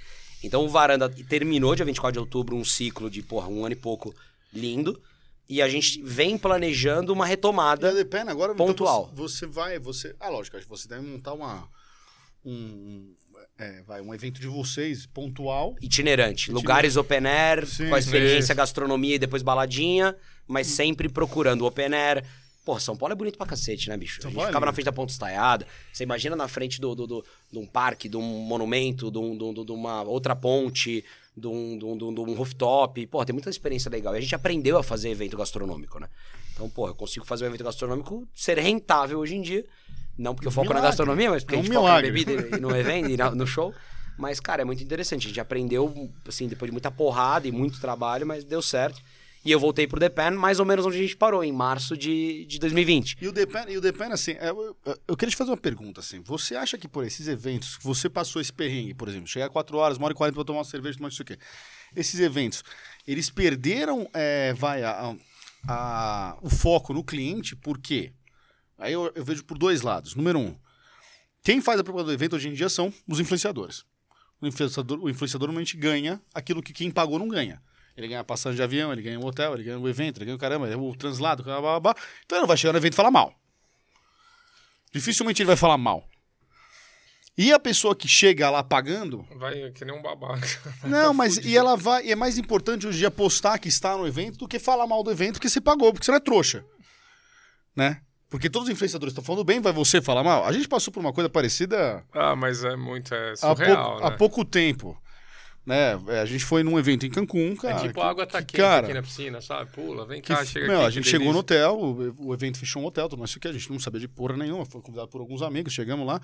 Então 0.43 0.65
o 0.65 0.69
Varanda 0.69 1.09
terminou 1.09 1.75
dia 1.75 1.85
24 1.85 2.13
de 2.13 2.19
outubro 2.19 2.57
um 2.57 2.65
ciclo 2.65 3.11
de, 3.11 3.23
porra, 3.23 3.49
um 3.49 3.65
ano 3.65 3.75
e 3.75 3.77
pouco 3.77 4.15
lindo. 4.53 5.01
E 5.49 5.61
a 5.61 5.69
gente 5.69 6.01
vem 6.03 6.39
planejando 6.39 7.13
uma 7.13 7.27
retomada. 7.27 7.93
Da 7.93 8.05
Pena 8.05 8.31
agora 8.31 8.53
então, 8.53 8.67
Pontual. 8.67 9.11
você, 9.15 9.41
você 9.41 9.47
vai, 9.47 9.79
você. 9.79 10.17
Ah, 10.19 10.31
lógico, 10.31 10.57
acho 10.57 10.65
que 10.67 10.71
você 10.71 10.89
deve 10.89 11.07
montar 11.07 11.35
uma. 11.35 11.69
Um, 12.45 13.15
é, 13.59 13.83
vai, 13.83 14.01
um 14.01 14.15
evento 14.15 14.41
de 14.41 14.47
vocês 14.47 15.07
pontual. 15.07 15.77
itinerante. 15.81 16.51
Lugares 16.51 16.97
open 16.97 17.27
air, 17.27 17.67
Sim, 17.67 17.89
com 17.89 17.95
a 17.95 17.99
experiência 17.99 18.55
sim. 18.55 18.57
gastronomia 18.57 19.17
e 19.17 19.19
depois 19.19 19.43
baladinha, 19.43 20.17
mas 20.47 20.67
sempre 20.67 21.09
procurando 21.09 21.67
open 21.67 21.95
air. 21.95 22.25
Pô, 22.65 22.79
São 22.79 22.97
Paulo 22.97 23.13
é 23.13 23.17
bonito 23.17 23.37
pra 23.37 23.47
cacete, 23.47 23.89
né, 23.89 23.97
bicho? 23.97 24.23
São 24.23 24.29
a 24.31 24.33
gente 24.33 24.43
é 24.43 24.47
ficava 24.47 24.65
na 24.65 24.71
lindo. 24.71 24.75
frente 24.77 24.85
da 24.85 24.93
Ponta 24.93 25.13
Estaiada. 25.13 25.67
Você 25.93 26.05
imagina 26.05 26.37
na 26.37 26.47
frente 26.47 26.81
do, 26.81 26.95
do, 26.95 27.07
do- 27.09 27.25
de 27.51 27.59
um 27.59 27.67
parque, 27.67 28.09
de 28.09 28.17
um 28.17 28.23
monumento, 28.23 29.11
de, 29.11 29.19
um- 29.19 29.37
de 29.37 29.65
de 29.65 29.73
uma 29.73 30.03
outra 30.05 30.37
ponte, 30.37 31.05
de 31.37 31.47
um, 31.49 31.77
de, 31.77 31.85
um, 31.85 31.97
de 31.99 32.05
um- 32.05 32.15
de 32.27 32.35
rooftop. 32.35 33.05
Pô, 33.09 33.25
tem 33.25 33.33
muita 33.33 33.51
experiência 33.51 33.91
legal. 33.91 34.15
E 34.15 34.19
a 34.19 34.21
gente 34.21 34.35
aprendeu 34.35 34.79
a 34.79 34.83
fazer 34.83 35.11
evento 35.11 35.37
gastronômico, 35.37 35.99
né? 35.99 36.09
Então, 36.55 36.71
pô, 36.71 36.87
eu 36.87 36.95
consigo 36.95 37.27
fazer 37.27 37.45
um 37.45 37.49
evento 37.49 37.65
gastronômico 37.65 38.29
ser 38.35 38.59
rentável 38.59 39.19
hoje 39.19 39.35
em 39.35 39.43
dia. 39.43 39.65
Não 40.17 40.35
porque 40.35 40.47
eu 40.47 40.53
foco 40.53 40.67
na 40.69 40.75
Milagre. 40.75 40.91
gastronomia, 40.91 41.31
mas 41.31 41.43
porque 41.43 41.55
É 41.57 41.59
a 41.59 41.61
um 41.61 41.65
gente 41.65 41.73
foca 41.75 41.89
na 41.89 41.95
milagre. 42.03 42.25
bebida 42.25 42.57
e 42.57 42.61
no 42.61 42.77
evento 42.77 43.11
e 43.11 43.17
na- 43.17 43.31
no 43.35 43.47
show. 43.47 43.75
Mas, 44.17 44.39
cara, 44.39 44.63
é 44.63 44.65
muito 44.65 44.85
interessante. 44.85 45.25
A 45.25 45.29
gente 45.29 45.41
aprendeu, 45.41 46.11
assim, 46.29 46.47
depois 46.47 46.69
de 46.69 46.73
muita 46.73 46.91
porrada 46.91 47.49
e 47.49 47.51
muito 47.51 47.81
trabalho, 47.81 48.27
mas 48.27 48.45
deu 48.45 48.61
certo. 48.63 49.01
E 49.45 49.51
eu 49.51 49.59
voltei 49.59 49.89
pro 49.89 49.99
Depan, 49.99 50.31
mais 50.33 50.61
ou 50.61 50.65
menos 50.67 50.87
onde 50.87 50.97
a 50.99 51.01
gente 51.03 51.17
parou, 51.17 51.43
em 51.43 51.51
março 51.53 51.97
de, 51.97 52.45
de 52.47 52.59
2020. 52.61 53.17
E 53.21 53.27
o 53.27 53.33
Depen, 53.33 53.65
e 53.69 53.77
o 53.77 53.81
Depen 53.81 54.13
assim, 54.13 54.33
é, 54.33 54.51
eu, 54.51 54.77
eu 55.09 55.17
queria 55.17 55.31
te 55.31 55.37
fazer 55.37 55.51
uma 55.51 55.57
pergunta, 55.57 56.01
assim. 56.01 56.21
Você 56.23 56.55
acha 56.55 56.79
que 56.79 56.87
por 56.87 57.05
esses 57.05 57.27
eventos, 57.27 57.77
você 57.83 58.09
passou 58.09 58.41
esse 58.41 58.53
perrengue, 58.53 58.95
por 58.95 59.09
exemplo, 59.09 59.27
chegar 59.27 59.49
4 59.51 59.77
horas, 59.77 59.99
uma 59.99 60.05
hora 60.07 60.15
e 60.15 60.17
40 60.17 60.35
pra 60.37 60.45
tomar 60.45 60.59
uma 60.61 60.65
cerveja, 60.65 60.97
tomar 60.97 61.09
isso 61.09 61.23
aqui. 61.23 61.37
Esses 61.97 62.21
eventos, 62.21 62.63
eles 63.07 63.31
perderam, 63.31 64.09
é, 64.15 64.53
vai, 64.55 64.85
a, 64.85 65.15
a- 65.69 66.39
o 66.41 66.49
foco 66.49 66.93
no 66.95 67.03
cliente, 67.03 67.57
por 67.57 67.79
quê? 67.79 68.13
Aí 68.79 68.93
eu, 68.93 69.11
eu 69.15 69.25
vejo 69.25 69.45
por 69.45 69.59
dois 69.59 69.83
lados. 69.83 70.15
Número 70.15 70.39
um, 70.39 70.57
quem 71.43 71.61
faz 71.61 71.81
a 71.81 71.85
propaganda 71.85 72.13
do 72.13 72.15
evento 72.15 72.37
hoje 72.37 72.49
em 72.49 72.53
dia 72.53 72.69
são 72.69 72.93
os 73.09 73.19
influenciadores. 73.19 73.85
O 74.41 74.47
influenciador, 74.47 75.01
o 75.03 75.11
influenciador 75.11 75.49
normalmente 75.49 75.77
ganha 75.77 76.21
aquilo 76.33 76.63
que 76.63 76.73
quem 76.73 76.91
pagou 76.93 77.19
não 77.19 77.27
ganha. 77.29 77.61
Ele 77.97 78.09
ganha 78.09 78.25
passagem 78.25 78.57
de 78.57 78.63
avião, 78.63 78.93
ele 78.93 79.03
ganha 79.03 79.19
o 79.21 79.25
hotel, 79.25 79.55
ele 79.55 79.65
ganha 79.65 79.79
o 79.79 79.89
evento, 79.89 80.19
ele 80.19 80.27
ganha 80.27 80.37
o 80.37 80.39
caramba, 80.39 80.67
o 80.77 80.97
translado, 80.97 81.43
blá, 81.43 81.61
blá, 81.61 81.81
blá. 81.81 81.95
então 82.25 82.37
ele 82.37 82.43
não 82.43 82.49
vai 82.49 82.57
chegar 82.57 82.73
no 82.73 82.79
evento 82.79 82.95
e 82.95 82.97
falar 82.97 83.11
mal. 83.11 83.35
Dificilmente 84.93 85.43
ele 85.43 85.47
vai 85.47 85.57
falar 85.57 85.79
mal. 85.79 86.07
E 87.37 87.51
a 87.51 87.59
pessoa 87.59 87.97
que 87.97 88.07
chega 88.07 88.51
lá 88.51 88.63
pagando, 88.63 89.27
Vai 89.37 89.71
que 89.71 89.85
nem 89.87 89.95
um 89.95 90.03
babaca. 90.03 90.47
não, 90.85 91.09
Tá 91.09 91.13
mas 91.15 91.39
e 91.39 91.57
ela 91.57 91.77
vai, 91.77 92.07
e 92.07 92.13
é 92.13 92.17
mais 92.17 92.37
importante 92.37 92.87
hoje 92.87 92.97
em 92.97 93.01
dia 93.01 93.11
postar 93.11 93.59
que 93.59 93.69
está 93.69 93.97
no 93.97 94.07
evento 94.07 94.39
do 94.39 94.49
que 94.49 94.59
falar 94.59 94.87
mal 94.87 95.03
do 95.03 95.11
evento 95.11 95.41
que 95.41 95.49
você 95.49 95.61
pagou, 95.61 95.93
porque 95.93 96.05
você 96.05 96.11
não 96.11 96.19
é 96.19 96.21
trouxa. 96.21 96.65
Né? 97.75 98.03
Porque 98.29 98.51
todos 98.51 98.69
os 98.69 98.73
influenciadores 98.73 99.13
estão 99.13 99.25
falando 99.25 99.45
bem, 99.45 99.61
vai 99.61 99.73
você 99.73 100.01
falar 100.01 100.23
mal? 100.23 100.45
A 100.47 100.53
gente 100.53 100.69
passou 100.69 100.93
por 100.93 101.01
uma 101.01 101.13
coisa 101.13 101.29
parecida 101.29 102.05
Ah, 102.13 102.37
mas 102.37 102.65
é 102.65 102.77
muito 102.77 103.15
é 103.15 103.33
há, 103.33 103.37
surreal, 103.37 103.91
pouco, 103.91 104.01
né? 104.01 104.07
há 104.07 104.11
pouco 104.17 104.45
tempo. 104.45 105.03
Né? 105.65 105.93
É, 106.09 106.21
A 106.21 106.25
gente 106.27 106.45
foi 106.45 106.63
num 106.65 106.77
evento 106.79 107.07
em 107.07 107.11
Cancún, 107.11 107.55
cara. 107.55 107.77
é 107.77 107.81
tipo 107.83 107.95
que- 107.95 108.01
a 108.01 108.09
água 108.11 108.27
tá 108.27 108.41
que, 108.41 108.47
quente 108.49 108.61
cara, 108.61 108.85
aqui 108.87 108.95
na 108.95 109.03
piscina, 109.03 109.41
sabe? 109.41 109.71
Pula, 109.71 110.05
vem 110.05 110.21
que 110.21 110.29
cá, 110.35 110.41
f- 110.41 110.47
chega 110.53 110.67
meu, 110.67 110.79
aqui. 110.79 110.85
a 110.87 110.89
que 110.89 110.95
gente 110.97 111.09
chegou 111.09 111.33
no 111.33 111.43
delícia. 111.43 111.69
hotel, 111.71 111.81
o, 112.19 112.29
o 112.31 112.35
evento 112.35 112.59
fechou 112.59 112.83
um 112.83 112.87
hotel, 112.87 113.09
tudo 113.09 113.21
mais 113.21 113.31
isso 113.31 113.39
aqui, 113.39 113.47
a 113.49 113.53
gente 113.53 113.71
não 113.71 113.79
sabia 113.79 114.01
de 114.01 114.09
porra 114.09 114.37
nenhuma, 114.37 114.67
foi 114.67 114.81
convidado 114.83 115.09
por 115.09 115.21
alguns 115.21 115.41
amigos, 115.41 115.73
chegamos 115.73 116.05
lá. 116.07 116.21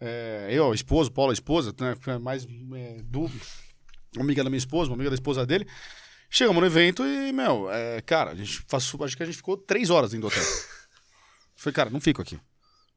é, 0.00 0.48
eu, 0.50 0.70
a 0.70 0.74
esposa, 0.74 1.10
Paulo, 1.10 1.30
a 1.30 1.34
esposa, 1.34 1.74
né, 1.80 1.96
mais 2.20 2.44
é, 2.44 3.00
uma 4.14 4.24
amiga 4.24 4.44
da 4.44 4.50
minha 4.50 4.58
esposa, 4.58 4.90
uma 4.90 4.94
amiga 4.96 5.10
da 5.10 5.14
esposa 5.14 5.44
dele. 5.44 5.66
Chegamos 6.30 6.60
no 6.60 6.66
evento 6.66 7.04
e, 7.04 7.32
meu, 7.32 7.68
é, 7.70 8.00
cara, 8.00 8.30
a 8.30 8.34
gente 8.34 8.62
passou, 8.64 9.04
acho 9.04 9.16
que 9.16 9.22
a 9.22 9.26
gente 9.26 9.36
ficou 9.36 9.56
três 9.56 9.90
horas 9.90 10.12
dentro 10.12 10.28
do 10.28 10.32
hotel. 10.32 10.44
Falei, 11.56 11.74
cara, 11.74 11.90
não 11.90 12.00
fico 12.00 12.22
aqui. 12.22 12.38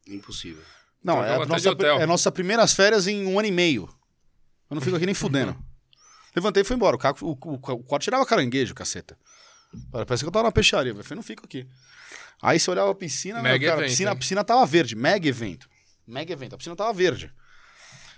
Impossível. 0.07 0.61
Não, 1.03 1.15
Trocamos 1.15 1.31
é 1.31 1.35
até 1.35 1.45
de 1.45 1.49
nossa, 1.51 1.69
hotel. 1.71 1.99
é 2.01 2.05
nossas 2.05 2.33
primeiras 2.33 2.73
férias 2.73 3.07
em 3.07 3.25
um 3.25 3.37
ano 3.37 3.47
e 3.47 3.51
meio. 3.51 3.89
Eu 4.69 4.75
não 4.75 4.81
fico 4.81 4.95
aqui 4.95 5.05
nem 5.05 5.15
fudendo. 5.15 5.55
Levantei 6.35 6.61
e 6.61 6.65
fui 6.65 6.75
embora. 6.75 6.95
O, 6.95 6.99
ca- 6.99 7.15
o, 7.21 7.31
o, 7.31 7.53
o 7.53 7.59
quarto 7.83 8.03
tirava 8.03 8.25
caranguejo, 8.25 8.73
caceta. 8.73 9.17
Parece 9.91 10.23
que 10.23 10.27
eu 10.27 10.31
tava 10.31 10.43
na 10.43 10.51
peixaria. 10.51 10.91
Eu 10.91 11.03
falei, 11.03 11.15
não 11.15 11.23
fico 11.23 11.45
aqui. 11.45 11.67
Aí 12.41 12.59
você 12.59 12.69
olhava 12.69 12.91
a 12.91 12.95
piscina, 12.95 13.41
meu, 13.41 13.51
Mega 13.53 13.65
cara, 13.67 13.75
a, 13.75 13.79
evento, 13.79 13.89
piscina 13.89 14.11
a 14.11 14.15
piscina 14.15 14.43
tava 14.43 14.65
verde. 14.65 14.95
Mega 14.95 15.27
evento. 15.27 15.69
Mega 16.07 16.33
evento. 16.33 16.53
A 16.55 16.57
piscina 16.57 16.75
tava 16.75 16.91
verde. 16.93 17.31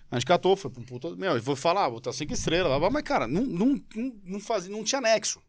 A 0.10 0.16
gente 0.16 0.26
catou, 0.26 0.56
foi 0.56 0.72
um 0.78 0.84
puto. 0.84 1.16
Meu, 1.18 1.36
eu 1.36 1.42
vou 1.42 1.56
falar, 1.56 1.84
vou 1.84 1.94
botar 1.98 2.14
cinco 2.14 2.34
estrelas. 2.34 2.70
blá, 2.70 2.80
blá, 2.80 2.90
Mas, 2.90 3.04
cara, 3.04 3.28
não, 3.28 3.42
não, 3.44 3.84
não, 4.24 4.40
fazia, 4.40 4.72
não 4.72 4.84
tinha 4.84 5.02
nexo. 5.02 5.42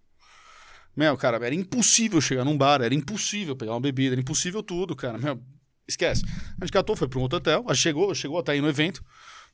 Meu, 0.97 1.17
cara, 1.17 1.37
era 1.45 1.55
impossível 1.55 2.21
chegar 2.21 2.45
num 2.45 2.59
bar, 2.59 2.83
era 2.83 2.93
impossível 2.95 3.55
pegar 3.55 3.73
uma 3.73 3.81
bebida, 3.81 4.15
era 4.15 4.21
impossível 4.21 4.63
tudo, 4.63 4.97
cara. 4.97 5.17
Meu, 5.17 5.41
esquece. 5.87 6.25
A 6.61 6.65
gente 6.65 6.73
catou, 6.73 6.97
foi 6.97 7.07
para 7.09 7.19
um 7.21 7.23
outro 7.23 7.39
hotel, 7.39 7.65
a 7.69 7.73
gente 7.73 7.83
chegou, 7.83 8.13
chegou 8.15 8.39
até 8.39 8.53
aí 8.53 8.61
no 8.61 8.69
evento, 8.69 9.03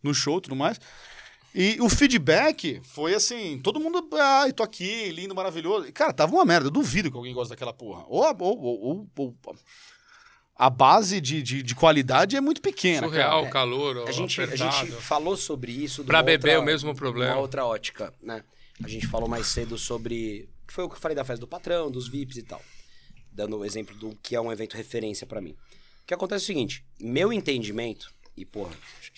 no 0.03 0.15
show 0.15 0.39
e 0.39 0.41
tudo 0.41 0.57
mais. 0.57 0.81
E 1.55 1.79
o 1.81 1.89
feedback 1.89 2.81
foi 2.83 3.15
assim, 3.15 3.61
todo 3.63 3.79
mundo, 3.79 4.09
ai, 4.15 4.53
tô 4.53 4.63
aqui, 4.65 5.11
lindo, 5.13 5.35
maravilhoso. 5.35 5.87
E, 5.87 5.93
cara, 5.93 6.13
tava 6.13 6.33
uma 6.35 6.45
merda, 6.45 6.67
eu 6.67 6.71
duvido 6.71 7.11
que 7.11 7.17
alguém 7.17 7.33
goste 7.33 7.51
daquela 7.51 7.73
porra. 7.73 8.05
Ou, 8.09 8.25
a- 8.25 8.35
ou, 8.39 8.61
ou, 8.61 8.81
ou- 9.17 9.35
ou- 9.45 9.57
a 10.57 10.69
base 10.71 11.21
de, 11.21 11.43
de, 11.43 11.63
de 11.63 11.75
qualidade 11.75 12.37
é 12.37 12.41
muito 12.41 12.61
pequena, 12.61 13.07
Surreal, 13.07 13.41
cara. 13.43 13.53
calor, 13.53 14.09
A 14.09 14.13
gente, 14.13 14.41
a 14.41 14.55
gente 14.57 14.93
falou 15.01 15.37
sobre 15.37 15.73
isso. 15.73 16.03
uma 16.03 16.23
beber 16.23 16.51
outra- 16.51 16.61
o 16.61 16.65
mesmo 16.65 16.95
problema. 16.95 17.35
Uma 17.35 17.41
outra 17.41 17.65
ótica, 17.65 18.13
né? 18.23 18.43
A 18.83 18.89
gente 18.89 19.07
falou 19.07 19.29
mais 19.29 19.47
cedo 19.47 19.77
sobre. 19.79 20.49
que 20.67 20.73
Foi 20.75 20.85
o 20.85 20.89
que 20.89 20.97
eu 20.97 21.01
falei 21.01 21.15
da 21.15 21.25
festa 21.25 21.41
do 21.41 21.47
patrão, 21.49 21.91
dos 21.91 22.09
VIPs 22.09 22.37
e 22.39 22.43
tal. 22.43 22.61
Dando 23.33 23.59
o 23.59 23.65
exemplo 23.65 23.95
do 23.97 24.17
que 24.23 24.35
é 24.37 24.41
um 24.41 24.53
evento 24.53 24.77
referência 24.77 25.27
pra 25.27 25.41
mim. 25.41 25.53
O 26.03 26.07
que 26.07 26.15
acontece 26.15 26.43
é 26.43 26.45
o 26.45 26.47
seguinte: 26.47 26.85
meu 27.01 27.33
entendimento, 27.33 28.13
e 28.37 28.45
porra, 28.45 28.73
acho 29.01 29.13
que 29.13 29.14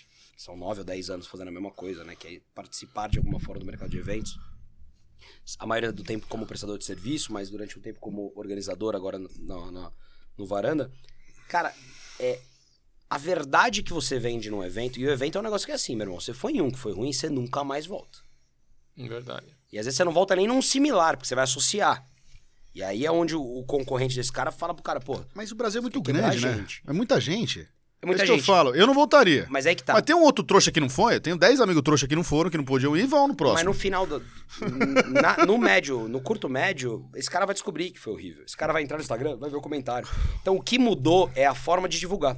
são 0.47 0.57
nove 0.57 0.81
ou 0.81 0.85
dez 0.85 1.11
anos 1.11 1.27
fazendo 1.27 1.49
a 1.49 1.51
mesma 1.51 1.71
coisa, 1.73 2.05
né? 2.05 2.15
Que 2.15 2.29
é 2.37 2.41
participar 2.55 3.09
de 3.09 3.19
alguma 3.19 3.41
forma 3.41 3.61
do 3.61 3.67
mercado 3.67 3.91
de 3.91 3.99
eventos. 3.99 4.39
A 5.59 5.67
maioria 5.67 5.93
do 5.93 6.05
tempo 6.05 6.27
como 6.29 6.47
prestador 6.47 6.79
de 6.79 6.85
serviço, 6.85 7.33
mas 7.33 7.51
durante 7.51 7.77
um 7.79 7.83
tempo 7.83 7.99
como 7.99 8.33
organizador, 8.37 8.95
agora 8.95 9.19
no, 9.19 9.29
no, 9.39 9.93
no- 10.39 10.47
varanda. 10.47 10.91
Cara, 11.49 11.75
é, 12.21 12.41
a 13.11 13.19
verdade 13.19 13.83
que 13.83 13.93
você 13.93 14.19
vende 14.19 14.51
num 14.51 14.63
evento, 14.63 14.99
e 15.01 15.07
o 15.07 15.11
evento 15.11 15.37
é 15.37 15.41
um 15.41 15.45
negócio 15.45 15.67
que 15.67 15.73
é 15.73 15.75
assim, 15.75 15.97
meu 15.97 16.05
irmão. 16.05 16.21
Você 16.21 16.33
foi 16.33 16.53
em 16.53 16.61
um 16.61 16.71
que 16.71 16.79
foi 16.79 16.93
ruim, 16.93 17.13
você 17.13 17.29
nunca 17.29 17.65
mais 17.65 17.87
volta. 17.87 18.19
Verdade. 18.97 19.47
E 19.73 19.79
às 19.79 19.85
vezes 19.87 19.97
você 19.97 20.05
não 20.05 20.13
volta 20.13 20.37
nem 20.37 20.47
num 20.47 20.63
similar, 20.63 21.17
porque 21.17 21.27
você 21.29 21.35
vai 21.35 21.45
associar. 21.45 22.07
E 22.75 22.83
aí 22.83 23.05
é 23.07 23.11
onde 23.11 23.35
o, 23.35 23.43
o 23.43 23.65
concorrente 23.65 24.15
desse 24.15 24.31
cara 24.33 24.53
fala 24.53 24.75
pro 24.75 24.83
cara, 24.83 25.01
pô, 25.01 25.25
Mas 25.35 25.51
o 25.51 25.55
Brasil 25.57 25.79
é 25.81 25.83
muito 25.83 26.01
grande, 26.01 26.41
né? 26.45 26.57
gente. 26.59 26.83
É 26.87 26.93
muita 26.93 27.21
gente. 27.21 27.69
É 28.07 28.09
muita 28.09 28.25
isso 28.25 28.33
que 28.33 28.39
gente. 28.39 28.49
eu 28.49 28.55
falo, 28.55 28.75
eu 28.75 28.87
não 28.87 28.95
voltaria. 28.95 29.47
Mas 29.51 29.67
é 29.67 29.75
que 29.75 29.83
tá. 29.83 29.93
Mas 29.95 30.03
tem 30.03 30.15
um 30.17 30.23
outro 30.23 30.45
trouxa 30.45 30.71
que 30.73 30.81
não 30.81 30.89
foi, 30.89 31.17
eu 31.17 31.21
tenho 31.21 31.37
10 31.37 31.61
amigos 31.61 31.83
trouxa 31.83 32.07
que 32.09 32.17
não 32.17 32.25
foram, 32.25 32.51
que 32.51 32.57
não 32.57 32.65
podiam 32.65 32.97
ir, 32.97 33.07
vão 33.07 33.23
no 33.23 33.29
Mas 33.29 33.37
próximo. 33.37 33.65
no 33.71 33.75
final 33.75 34.07
do. 34.07 34.23
na- 35.11 35.45
no 35.45 35.59
médio, 35.59 36.09
no 36.09 36.21
curto 36.21 36.49
médio, 36.49 37.09
esse 37.15 37.31
cara 37.31 37.45
vai 37.47 37.55
descobrir 37.55 37.91
que 37.91 37.99
foi 38.01 38.13
horrível. 38.13 38.45
Esse 38.45 38.57
cara 38.57 38.73
vai 38.73 38.83
entrar 38.83 38.97
no 38.97 39.03
Instagram, 39.03 39.37
vai 39.37 39.51
ver 39.51 39.57
o 39.57 39.61
comentário. 39.61 40.09
Então 40.41 40.57
o 40.57 40.63
que 40.63 40.79
mudou 40.79 41.31
é 41.35 41.47
a 41.47 41.55
forma 41.55 41.89
de 41.89 41.99
divulgar. 41.99 42.37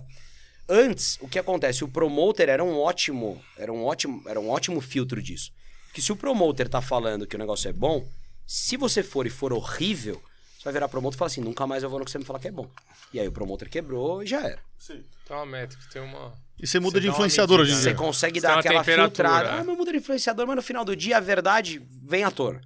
Antes, 0.68 1.16
o 1.20 1.28
que 1.28 1.38
acontece? 1.38 1.82
O 1.82 1.88
promoter 1.88 2.48
era 2.48 2.62
um 2.62 2.76
ótimo, 2.78 3.40
era 3.56 3.72
um 3.72 3.84
ótimo, 3.84 4.22
era 4.26 4.38
um 4.38 4.50
ótimo 4.50 4.80
filtro 4.80 5.22
disso. 5.22 5.50
Que 5.94 6.02
se 6.02 6.12
o 6.12 6.16
promoter 6.16 6.68
tá 6.68 6.82
falando 6.82 7.26
que 7.26 7.36
o 7.36 7.38
negócio 7.38 7.68
é 7.68 7.72
bom, 7.72 8.06
se 8.46 8.76
você 8.76 9.02
for 9.02 9.26
e 9.26 9.30
for 9.30 9.52
horrível, 9.52 10.20
você 10.58 10.64
vai 10.64 10.72
virar 10.72 10.88
promoter 10.88 11.14
e 11.14 11.18
falar 11.18 11.26
assim, 11.28 11.40
nunca 11.40 11.66
mais 11.66 11.82
eu 11.82 11.88
vou 11.88 11.98
no 12.00 12.04
que 12.04 12.10
você 12.10 12.18
me 12.18 12.24
falar 12.24 12.38
que 12.40 12.48
é 12.48 12.50
bom. 12.50 12.68
E 13.12 13.20
aí 13.20 13.26
o 13.28 13.32
promoter 13.32 13.68
quebrou 13.70 14.22
e 14.22 14.26
já 14.26 14.40
era. 14.46 14.60
Tem 14.86 15.04
uma 15.36 15.46
métrica, 15.46 15.82
tem 15.92 16.02
uma. 16.02 16.34
E 16.58 16.66
você 16.66 16.80
muda 16.80 16.98
Você 16.98 17.02
de 17.02 17.08
influenciador 17.08 17.60
hoje 17.60 17.70
em 17.72 17.74
dia. 17.74 17.82
Você 17.84 17.94
consegue 17.94 18.40
Você 18.40 18.46
dar 18.46 18.58
aquela 18.58 18.80
temperatura, 18.80 19.06
filtrada. 19.28 19.48
é. 19.48 19.60
Ah, 19.60 19.64
mas 19.64 19.76
muda 19.76 19.92
de 19.92 19.98
influenciador, 19.98 20.46
mas 20.46 20.56
no 20.56 20.62
final 20.62 20.84
do 20.84 20.96
dia 20.96 21.16
a 21.16 21.20
verdade 21.20 21.80
vem 22.02 22.24
à 22.24 22.30
tona. 22.30 22.60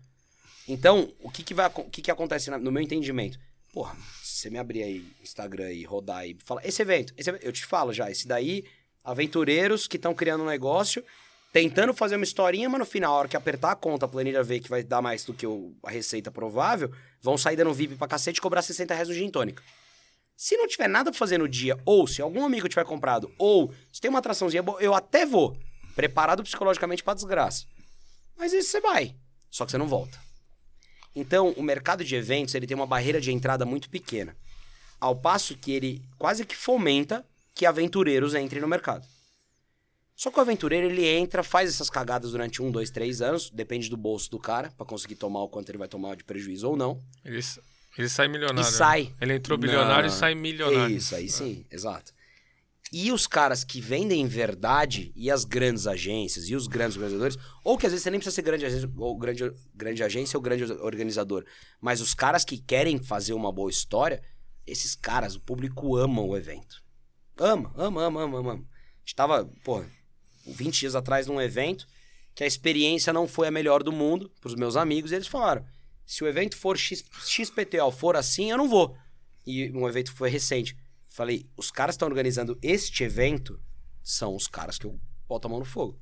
Então, 0.66 1.12
o 1.20 1.30
que 1.30 1.43
que, 1.43 1.53
vai, 1.53 1.66
o 1.66 1.84
que 1.90 2.01
que 2.01 2.11
acontece 2.11 2.49
na- 2.51 2.59
no 2.59 2.72
meu 2.72 2.82
entendimento? 2.82 3.38
Porra, 3.72 3.95
se 4.22 4.38
você 4.43 4.51
me 4.51 4.59
abrir 4.59 4.82
aí 4.84 5.07
Instagram 5.22 5.72
e 5.72 5.82
rodar 5.84 6.26
e 6.26 6.36
falar, 6.45 6.64
esse 6.64 6.80
evento, 6.80 7.12
esse 7.16 7.28
evento, 7.30 7.45
eu 7.45 7.53
te 7.53 7.64
falo 7.66 7.93
já, 7.93 8.11
esse 8.11 8.26
daí, 8.28 8.64
aventureiros 9.05 9.86
que 9.86 9.97
estão 9.97 10.14
criando 10.14 10.43
um 10.45 10.47
negócio, 10.47 11.05
tentando 11.53 11.93
fazer 11.93 12.16
uma 12.16 12.24
historinha, 12.24 12.68
mas 12.68 12.78
no 12.78 12.86
final, 12.86 13.12
a 13.14 13.18
hora 13.18 13.28
que 13.28 13.36
apertar 13.36 13.72
a 13.72 13.76
conta, 13.76 14.07
a 14.07 14.09
planilha 14.09 14.43
ver 14.43 14.61
que 14.61 14.68
vai 14.70 14.82
dar 14.82 15.03
mais 15.03 15.24
do 15.24 15.34
que 15.34 15.47
o- 15.47 15.74
a 15.82 15.90
receita 15.90 16.30
provável, 16.30 16.90
vão 17.23 17.39
sair 17.39 17.57
dando 17.57 17.73
VIP 17.73 17.95
pra 17.95 18.09
cacete 18.09 18.39
e 18.39 18.43
cobrar 18.43 18.61
60 18.61 18.93
reais 18.93 19.09
no 19.09 19.14
gin 19.14 19.31
tônica. 19.31 19.62
Se 20.37 20.57
não 20.57 20.66
tiver 20.66 20.89
nada 20.89 21.11
pra 21.11 21.18
fazer 21.18 21.39
no 21.39 21.49
dia, 21.49 21.79
ou 21.87 22.07
se 22.07 22.20
algum 22.20 22.45
amigo 22.45 22.68
tiver 22.68 22.85
comprado, 22.85 23.33
ou 23.39 23.73
se 23.93 24.01
tem 24.01 24.09
uma 24.09 24.18
atraçãozinha 24.18 24.62
boa, 24.62 24.81
eu 24.83 24.93
até 24.93 25.25
vou. 25.25 25.57
Preparado 25.95 26.43
psicologicamente 26.43 27.05
pra 27.05 27.14
desgraça. 27.14 27.64
Mas 28.37 28.53
esse 28.53 28.68
você 28.68 28.81
vai. 28.81 29.14
Só 29.51 29.64
que 29.64 29.70
você 29.70 29.79
não 29.79 29.87
volta. 29.87 30.18
Então, 31.14 31.51
o 31.51 31.62
mercado 31.62 32.05
de 32.05 32.16
eventos, 32.16 32.55
ele 32.55 32.66
tem 32.66 32.75
uma 32.75 32.87
barreira 32.87 33.20
de 33.20 33.31
entrada 33.31 33.64
muito 33.66 33.89
pequena. 33.91 34.35
Ao 34.99 35.14
passo 35.14 35.57
que 35.57 35.70
ele 35.70 36.03
quase 36.18 36.45
que 36.45 36.57
fomenta 36.57 37.25
que 37.55 37.66
aventureiros 37.66 38.35
entrem 38.35 38.62
no 38.62 38.68
mercado. 38.68 39.07
Só 40.15 40.31
que 40.31 40.39
o 40.39 40.41
aventureiro, 40.41 40.87
ele 40.87 41.07
entra, 41.07 41.43
faz 41.43 41.69
essas 41.69 41.91
cagadas 41.91 42.33
durante 42.33 42.63
um, 42.63 42.71
dois, 42.71 42.91
três 42.91 43.21
anos, 43.21 43.51
depende 43.51 43.89
do 43.89 43.97
bolso 43.97 44.31
do 44.31 44.39
cara, 44.39 44.71
pra 44.77 44.87
conseguir 44.87 45.17
tomar 45.17 45.43
o 45.43 45.49
quanto 45.49 45.71
ele 45.71 45.79
vai 45.79 45.89
tomar 45.89 46.17
de 46.17 46.25
prejuízo 46.25 46.69
ou 46.69 46.77
não. 46.77 47.01
Ele, 47.25 47.41
ele 47.99 48.09
sai 48.09 48.29
milionário. 48.29 48.61
E 48.61 48.65
né? 48.65 48.71
sai. 48.71 49.15
Ele 49.21 49.35
entrou 49.35 49.59
bilionário 49.59 50.09
Não, 50.09 50.15
e 50.15 50.19
sai 50.19 50.35
milionário. 50.35 50.97
Isso, 50.97 51.15
aí 51.15 51.29
sim, 51.29 51.67
exato. 51.71 52.13
E 52.93 53.11
os 53.11 53.27
caras 53.27 53.65
que 53.65 53.81
vendem 53.81 54.27
verdade, 54.27 55.13
e 55.17 55.31
as 55.31 55.47
grandes 55.47 55.87
agências, 55.87 56.51
e 56.51 56.55
os 56.55 56.67
grandes 56.67 56.97
organizadores, 56.97 57.39
ou 57.65 57.79
que 57.79 57.87
às 57.87 57.93
vezes 57.93 58.03
você 58.03 58.11
nem 58.11 58.21
precisa 58.21 58.35
ser 58.35 58.43
grande 58.43 58.67
agência, 58.67 58.91
ou 58.99 59.17
grande, 59.17 59.51
grande 59.75 60.03
agência 60.03 60.37
ou 60.37 60.43
grande 60.43 60.65
organizador, 60.65 61.43
mas 61.81 62.03
os 62.03 62.13
caras 62.13 62.45
que 62.45 62.59
querem 62.59 63.03
fazer 63.03 63.33
uma 63.33 63.51
boa 63.51 63.71
história, 63.71 64.23
esses 64.67 64.95
caras, 64.95 65.35
o 65.35 65.41
público 65.41 65.97
ama 65.97 66.21
o 66.21 66.37
evento. 66.37 66.83
Ama, 67.39 67.73
ama, 67.77 68.05
ama, 68.05 68.23
ama, 68.25 68.39
ama. 68.39 68.53
A 68.53 68.57
gente 69.05 69.17
tava, 69.17 69.51
pô, 69.65 69.83
20 70.47 70.80
dias 70.80 70.95
atrás 70.95 71.26
num 71.26 71.40
evento 71.40 71.86
que 72.34 72.45
a 72.45 72.47
experiência 72.47 73.12
não 73.12 73.28
foi 73.28 73.49
a 73.49 73.51
melhor 73.51 73.82
do 73.82 73.93
mundo 73.93 74.30
pros 74.40 74.55
meus 74.55 74.76
amigos, 74.76 75.12
e 75.12 75.14
eles 75.14 75.26
falaram: 75.26 75.64
se 76.07 76.24
o 76.24 76.26
evento 76.26 76.57
for 76.57 76.76
X, 76.76 77.05
XPTO 77.26 77.90
for 77.90 78.16
assim, 78.16 78.51
eu 78.51 78.59
não 78.59 78.68
vou. 78.68 78.97
E 79.47 79.70
um 79.72 79.88
evento 79.88 80.12
foi 80.12 80.30
recente. 80.30 80.76
Falei, 81.09 81.47
os 81.57 81.70
caras 81.70 81.95
que 81.95 81.97
estão 81.97 82.09
organizando 82.09 82.59
este 82.62 83.05
evento 83.05 83.61
são 84.03 84.34
os 84.34 84.49
caras 84.49 84.78
que 84.78 84.86
eu 84.86 84.99
boto 85.28 85.47
a 85.47 85.51
mão 85.51 85.59
no 85.59 85.64
fogo. 85.64 86.01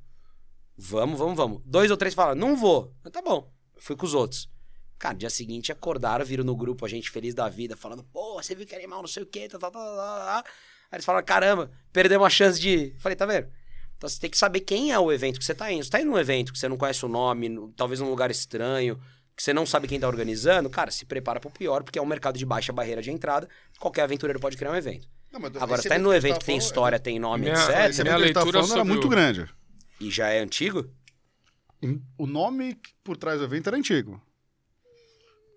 Vamos, 0.76 1.18
vamos, 1.18 1.36
vamos. 1.36 1.62
Dois 1.64 1.90
ou 1.90 1.96
três 1.96 2.14
falaram, 2.14 2.38
não 2.38 2.56
vou. 2.56 2.94
Tá 3.12 3.20
bom. 3.20 3.52
Eu 3.74 3.82
fui 3.82 3.96
com 3.96 4.06
os 4.06 4.14
outros. 4.14 4.48
Cara, 4.98 5.14
dia 5.14 5.30
seguinte 5.30 5.72
acordaram, 5.72 6.24
viram 6.24 6.44
no 6.44 6.54
grupo 6.54 6.84
a 6.84 6.88
gente 6.88 7.10
feliz 7.10 7.34
da 7.34 7.48
vida, 7.48 7.76
falando, 7.76 8.04
pô, 8.04 8.34
você 8.34 8.54
viu 8.54 8.66
que 8.66 8.74
animal, 8.74 9.00
não 9.00 9.08
sei 9.08 9.22
o 9.22 9.26
quê, 9.26 9.48
tá, 9.48 9.58
tá, 9.58 9.70
tá, 9.70 9.78
tá, 9.78 9.96
tá. 9.96 10.44
Aí 10.90 10.96
eles 10.96 11.04
falaram, 11.04 11.24
caramba, 11.24 11.70
perdemos 11.92 12.26
a 12.26 12.30
chance 12.30 12.60
de. 12.60 12.94
Falei, 12.98 13.16
tá 13.16 13.24
vendo? 13.24 13.48
Então 14.00 14.08
você 14.08 14.18
tem 14.18 14.30
que 14.30 14.38
saber 14.38 14.60
quem 14.60 14.90
é 14.92 14.98
o 14.98 15.12
evento 15.12 15.38
que 15.38 15.44
você 15.44 15.54
tá 15.54 15.70
indo. 15.70 15.84
Você 15.84 15.90
tá 15.90 16.00
indo 16.00 16.10
num 16.10 16.16
evento 16.18 16.54
que 16.54 16.58
você 16.58 16.66
não 16.70 16.78
conhece 16.78 17.04
o 17.04 17.08
nome, 17.08 17.50
no- 17.50 17.70
talvez 17.72 18.00
num 18.00 18.08
lugar 18.08 18.30
estranho, 18.30 18.98
que 19.36 19.42
você 19.42 19.52
não 19.52 19.66
sabe 19.66 19.86
quem 19.86 20.00
tá 20.00 20.08
organizando, 20.08 20.70
cara, 20.70 20.90
se 20.90 21.04
prepara 21.04 21.38
pro 21.38 21.50
pior, 21.50 21.82
porque 21.82 21.98
é 21.98 22.02
um 22.02 22.06
mercado 22.06 22.38
de 22.38 22.46
baixa 22.46 22.72
barreira 22.72 23.02
de 23.02 23.10
entrada. 23.10 23.46
Qualquer 23.78 24.00
aventureiro 24.04 24.40
pode 24.40 24.56
criar 24.56 24.70
um 24.70 24.74
evento. 24.76 25.06
Não, 25.30 25.38
mas 25.38 25.54
Agora, 25.54 25.74
esse 25.74 25.82
você 25.82 25.88
tá 25.90 25.96
indo 25.96 26.04
num 26.04 26.14
evento 26.14 26.38
que 26.38 26.46
tem 26.46 26.56
tava 26.56 26.66
história, 26.66 26.98
tem 26.98 27.18
nome, 27.18 27.42
Minha- 27.42 27.52
Esse 27.52 27.62
etc. 27.72 27.78
evento 27.84 28.02
Minha 28.04 28.16
leitura 28.16 28.58
era 28.72 28.84
muito 28.86 29.06
o- 29.06 29.10
grande. 29.10 29.46
E 30.00 30.10
já 30.10 30.28
é 30.28 30.40
antigo? 30.40 30.88
O 32.16 32.26
nome 32.26 32.78
por 33.04 33.18
trás 33.18 33.38
do 33.38 33.44
evento 33.44 33.66
era 33.66 33.76
antigo. 33.76 34.18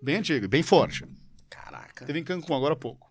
Bem 0.01 0.17
antigo, 0.17 0.49
bem 0.49 0.63
forte. 0.63 1.05
Caraca. 1.49 2.05
Teve 2.05 2.19
em 2.19 2.23
Cancún 2.25 2.55
agora 2.57 2.73
há 2.73 2.77
pouco. 2.77 3.09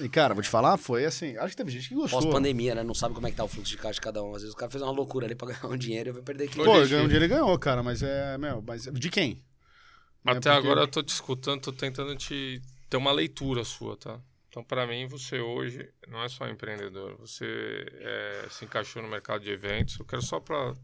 E, 0.00 0.08
cara, 0.08 0.34
vou 0.34 0.42
te 0.42 0.48
falar, 0.48 0.76
foi 0.76 1.04
assim. 1.04 1.36
Acho 1.36 1.50
que 1.50 1.56
teve 1.56 1.70
gente 1.70 1.88
que 1.88 1.94
gostou. 1.94 2.20
Pós-pandemia, 2.20 2.74
né? 2.74 2.82
Não 2.82 2.94
sabe 2.94 3.14
como 3.14 3.26
é 3.26 3.30
que 3.30 3.36
tá 3.36 3.44
o 3.44 3.48
fluxo 3.48 3.70
de 3.70 3.76
caixa 3.78 3.94
de 3.94 4.00
cada 4.00 4.22
um. 4.22 4.34
Às 4.34 4.42
vezes 4.42 4.54
o 4.54 4.56
cara 4.56 4.70
fez 4.70 4.82
uma 4.82 4.90
loucura 4.90 5.26
ali 5.26 5.34
pra 5.34 5.48
ganhar 5.48 5.66
um 5.66 5.76
dinheiro 5.76 6.10
e 6.10 6.12
vai 6.12 6.22
perder 6.22 6.48
cliente. 6.48 6.64
Pô, 6.68 6.72
ganhou 6.72 6.82
um 6.84 6.86
dinheiro 6.86 7.14
ele 7.16 7.28
ganhou, 7.28 7.56
cara, 7.58 7.82
mas 7.82 8.02
é. 8.02 8.36
Meu, 8.38 8.60
mas 8.62 8.84
de 8.84 9.10
quem? 9.10 9.42
Até 10.24 10.34
porque- 10.34 10.48
agora 10.48 10.80
eu 10.80 10.88
tô 10.88 11.02
te 11.02 11.10
escutando, 11.10 11.60
tô 11.60 11.72
tentando 11.72 12.16
te 12.16 12.60
ter 12.90 12.96
uma 12.96 13.12
leitura 13.12 13.62
sua, 13.62 13.96
tá? 13.96 14.18
Então, 14.48 14.64
pra 14.64 14.86
mim, 14.86 15.06
você 15.06 15.38
hoje 15.40 15.88
não 16.08 16.22
é 16.22 16.28
só 16.28 16.48
empreendedor, 16.48 17.16
você 17.18 17.44
é, 17.92 18.46
se 18.50 18.64
encaixou 18.64 19.02
no 19.02 19.08
mercado 19.08 19.42
de 19.42 19.50
eventos. 19.50 19.98
Eu 19.98 20.04
quero 20.06 20.22
só 20.22 20.38
pra 20.40 20.74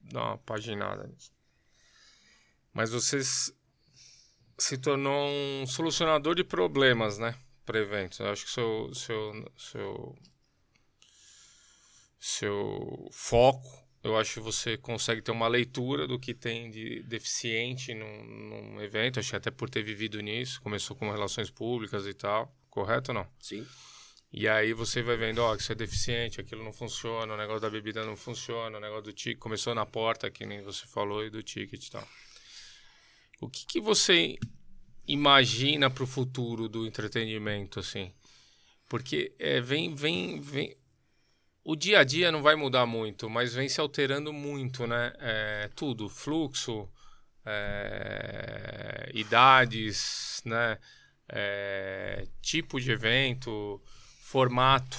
dar 0.00 0.22
uma 0.22 0.38
paginada 0.38 1.04
nisso. 1.06 1.30
Mas 2.72 2.90
você 2.90 3.20
se 4.56 4.78
tornou 4.78 5.28
um 5.28 5.66
solucionador 5.66 6.34
de 6.34 6.44
problemas, 6.44 7.18
né? 7.18 7.34
Para 7.68 7.80
eventos. 7.80 8.18
Eu 8.18 8.30
acho 8.30 8.46
que 8.46 8.50
seu, 8.50 8.94
seu, 8.94 9.52
seu, 9.58 10.18
seu 12.18 13.10
foco, 13.12 13.86
eu 14.02 14.16
acho 14.16 14.32
que 14.34 14.40
você 14.40 14.78
consegue 14.78 15.20
ter 15.20 15.32
uma 15.32 15.46
leitura 15.46 16.06
do 16.06 16.18
que 16.18 16.32
tem 16.32 16.70
de 16.70 17.02
deficiente 17.02 17.92
num, 17.92 18.24
num 18.24 18.80
evento. 18.80 19.20
Acho 19.20 19.28
que 19.28 19.36
até 19.36 19.50
por 19.50 19.68
ter 19.68 19.82
vivido 19.82 20.18
nisso, 20.22 20.62
começou 20.62 20.96
com 20.96 21.10
relações 21.10 21.50
públicas 21.50 22.06
e 22.06 22.14
tal. 22.14 22.50
Correto 22.70 23.10
ou 23.10 23.16
não? 23.16 23.26
Sim. 23.38 23.66
E 24.32 24.48
aí 24.48 24.72
você 24.72 25.02
vai 25.02 25.18
vendo, 25.18 25.42
ó, 25.42 25.54
que 25.54 25.60
isso 25.60 25.72
é 25.72 25.74
deficiente, 25.74 26.40
aquilo 26.40 26.64
não 26.64 26.72
funciona, 26.72 27.34
o 27.34 27.36
negócio 27.36 27.60
da 27.60 27.68
bebida 27.68 28.02
não 28.02 28.16
funciona, 28.16 28.78
o 28.78 28.80
negócio 28.80 29.04
do 29.04 29.12
ticket 29.12 29.38
começou 29.38 29.74
na 29.74 29.84
porta, 29.84 30.30
que 30.30 30.46
nem 30.46 30.62
você 30.62 30.86
falou, 30.86 31.22
e 31.22 31.28
do 31.28 31.42
ticket 31.42 31.84
e 31.84 31.90
tal. 31.90 32.08
O 33.42 33.50
que, 33.50 33.66
que 33.66 33.80
você 33.80 34.38
imagina 35.08 35.90
para 35.90 36.04
o 36.04 36.06
futuro 36.06 36.68
do 36.68 36.86
entretenimento, 36.86 37.80
assim? 37.80 38.12
Porque 38.88 39.34
é, 39.38 39.60
vem, 39.60 39.94
vem, 39.94 40.40
vem. 40.40 40.76
O 41.64 41.74
dia 41.74 42.00
a 42.00 42.04
dia 42.04 42.30
não 42.30 42.42
vai 42.42 42.54
mudar 42.54 42.86
muito, 42.86 43.28
mas 43.28 43.54
vem 43.54 43.68
se 43.68 43.80
alterando 43.80 44.32
muito, 44.32 44.86
né? 44.86 45.12
É, 45.18 45.70
tudo, 45.74 46.08
fluxo, 46.08 46.88
é, 47.44 49.10
idades, 49.14 50.40
né? 50.44 50.78
É, 51.28 52.26
tipo 52.40 52.80
de 52.80 52.90
evento, 52.90 53.82
formato. 54.20 54.96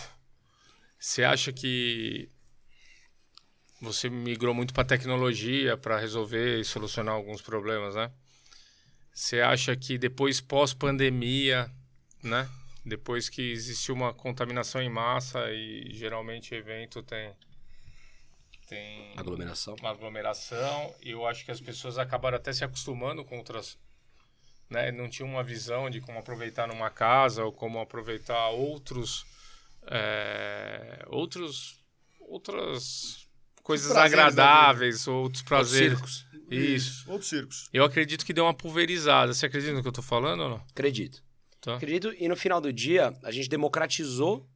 Você 0.99 1.23
acha 1.23 1.53
que 1.53 2.29
você 3.81 4.09
migrou 4.09 4.53
muito 4.53 4.73
para 4.73 4.83
tecnologia 4.83 5.77
para 5.77 5.97
resolver 5.97 6.59
e 6.59 6.65
solucionar 6.65 7.15
alguns 7.15 7.41
problemas, 7.41 7.95
né? 7.95 8.11
Você 9.13 9.41
acha 9.41 9.75
que 9.75 9.97
depois 9.97 10.39
pós-pandemia, 10.39 11.71
né? 12.23 12.49
Depois 12.85 13.29
que 13.29 13.51
existiu 13.51 13.93
uma 13.93 14.13
contaminação 14.13 14.81
em 14.81 14.89
massa 14.89 15.51
e 15.51 15.89
geralmente 15.93 16.55
evento 16.55 17.03
tem 17.03 17.33
tem 18.67 19.11
Aglomeração. 19.17 19.75
uma 19.81 19.89
aglomeração 19.89 20.95
e 21.01 21.09
eu 21.09 21.25
acho 21.25 21.43
que 21.43 21.49
as 21.49 21.59
pessoas 21.59 21.97
acabaram 21.97 22.37
até 22.37 22.53
se 22.53 22.63
acostumando 22.63 23.25
com 23.25 23.37
outras 23.37 23.79
né 24.69 24.91
não 24.91 25.09
tinham 25.09 25.27
uma 25.27 25.43
visão 25.43 25.89
de 25.89 25.99
como 25.99 26.19
aproveitar 26.19 26.67
numa 26.67 26.91
casa 26.91 27.43
ou 27.43 27.51
como 27.51 27.79
aproveitar 27.79 28.49
outros 28.49 29.25
é, 29.87 31.03
outros 31.07 31.83
outras 32.19 33.27
coisas 33.69 33.91
prazeres 33.91 34.35
da 34.35 34.43
agradáveis 34.45 35.07
outros 35.07 35.43
prazeres 35.43 35.97
Circos. 35.97 36.25
isso 36.49 37.11
Outros 37.11 37.29
circos. 37.29 37.69
eu 37.71 37.83
acredito 37.83 38.25
que 38.25 38.33
deu 38.33 38.43
uma 38.45 38.53
pulverizada 38.53 39.33
você 39.33 39.45
acredita 39.45 39.73
no 39.73 39.81
que 39.81 39.87
eu 39.87 39.91
tô 39.91 40.01
falando 40.01 40.41
ou 40.41 40.49
não 40.49 40.65
Acredito. 40.71 41.23
Tá. 41.61 41.75
Acredito. 41.75 42.13
E 42.17 42.27
no 42.29 42.37
final 42.37 42.61
do 42.61 42.71
dia, 42.71 43.13
a 43.21 43.31
gente 43.31 43.49
democratizou 43.49 44.47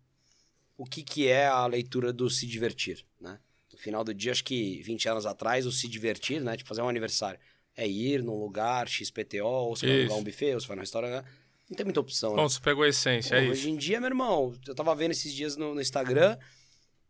o 0.78 0.86
que, 0.86 1.04
que 1.04 1.28
é 1.28 1.48
a 1.48 1.66
leitura 1.68 2.14
do 2.14 2.30
se 2.30 2.48
divertir, 2.48 3.06
né? 3.20 3.40
No 3.72 3.78
final 3.78 4.04
do 4.04 4.14
dia, 4.14 4.32
acho 4.32 4.44
que 4.44 4.82
20 4.84 5.10
anos 5.10 5.26
atrás, 5.26 5.66
o 5.66 5.72
se 5.72 5.88
divertir, 5.88 6.40
né? 6.42 6.56
Tipo, 6.56 6.70
fazer 6.70 6.82
um 6.82 6.88
aniversário. 6.88 7.40
É 7.76 7.88
ir 7.88 8.24
num 8.24 8.40
lugar, 8.40 8.88
XPTO, 8.88 9.44
ou 9.46 9.76
você 9.76 9.86
vai 9.86 9.96
Isso. 9.96 10.04
alugar 10.06 10.18
um 10.20 10.24
buffet, 10.24 10.54
ou 10.54 10.62
você 10.62 10.68
vai 10.68 10.76
num 10.78 10.82
restaurante. 10.82 11.12
né? 11.12 11.24
Não 11.70 11.76
tem 11.76 11.84
muita 11.86 12.00
opção, 12.00 12.32
né? 12.32 12.36
Bom, 12.38 12.48
você 12.48 12.60
pegou 12.62 12.84
a 12.84 12.88
essência 12.88 13.36
Pô, 13.38 13.44
é 13.44 13.50
hoje 13.50 13.60
isso 13.62 13.70
em 13.70 13.76
dia, 13.76 14.00
meu 14.00 14.10
irmão, 14.10 14.54
eu 14.68 14.76
tava 14.76 14.96
vendo 14.96 15.12
esses 15.12 15.34
dias 15.34 15.58
no, 15.58 15.76
no 15.76 15.82
Instagram 15.82 16.38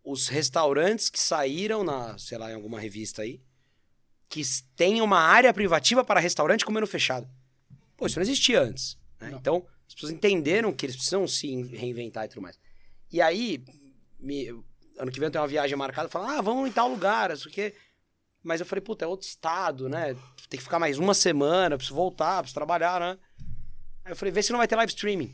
os 0.04 0.28
restaurantes 0.28 1.10
que 1.10 1.20
saíram 1.20 1.84
na, 1.84 2.18
sei 2.18 2.38
lá, 2.38 2.51
em 2.51 2.56
alguma 2.56 2.80
revista 2.80 3.22
aí, 3.22 3.41
que 4.30 4.41
tem 4.76 5.01
uma 5.01 5.20
área 5.20 5.54
privativa 5.54 6.04
para 6.04 6.20
restaurante 6.20 6.66
comendo 6.66 6.88
fechado. 6.88 7.30
Pô, 7.95 8.06
isso 8.08 8.18
não 8.18 8.24
existia 8.24 8.62
antes. 8.62 8.97
né? 9.20 9.30
Não. 9.30 9.38
Então, 9.38 9.66
as 9.88 9.93
pessoas 9.93 10.12
entenderam 10.12 10.74
que 10.74 10.86
eles 10.86 10.95
precisam 10.95 11.28
se 11.28 11.62
reinventar 11.64 12.26
e 12.26 12.28
tudo 12.30 12.41
mais. 12.41 12.60
E 13.12 13.22
aí, 13.22 13.64
me- 14.20 14.49
ano 14.97 15.12
que 15.12 15.20
vem 15.20 15.28
eu 15.28 15.32
tenho 15.32 15.41
uma 15.43 15.47
viagem 15.47 15.78
marcada, 15.78 16.10
falam, 16.10 16.30
ah, 16.30 16.41
vamos 16.41 16.68
em 16.68 16.72
tal 16.74 16.89
lugar, 16.89 17.32
isso. 17.32 17.49
Mas 18.41 18.60
eu 18.60 18.66
falei, 18.66 18.82
puta, 18.82 19.06
é 19.06 19.08
outro 19.08 19.28
estado, 19.28 19.88
né? 19.88 20.16
Tem 20.49 20.58
que 20.58 20.64
ficar 20.64 20.80
mais 20.80 20.97
uma 20.97 21.14
semana, 21.14 21.78
preciso 21.78 21.95
voltar, 21.95 22.39
preciso 22.41 22.56
trabalhar, 22.56 22.99
né? 22.99 23.18
Aí 24.04 24.12
eu 24.12 24.16
falei, 24.18 24.34
vê 24.34 24.43
se 24.43 24.51
não 24.51 24.58
vai 24.58 24.68
ter 24.68 24.76
live 24.76 24.91
streaming. 24.91 25.34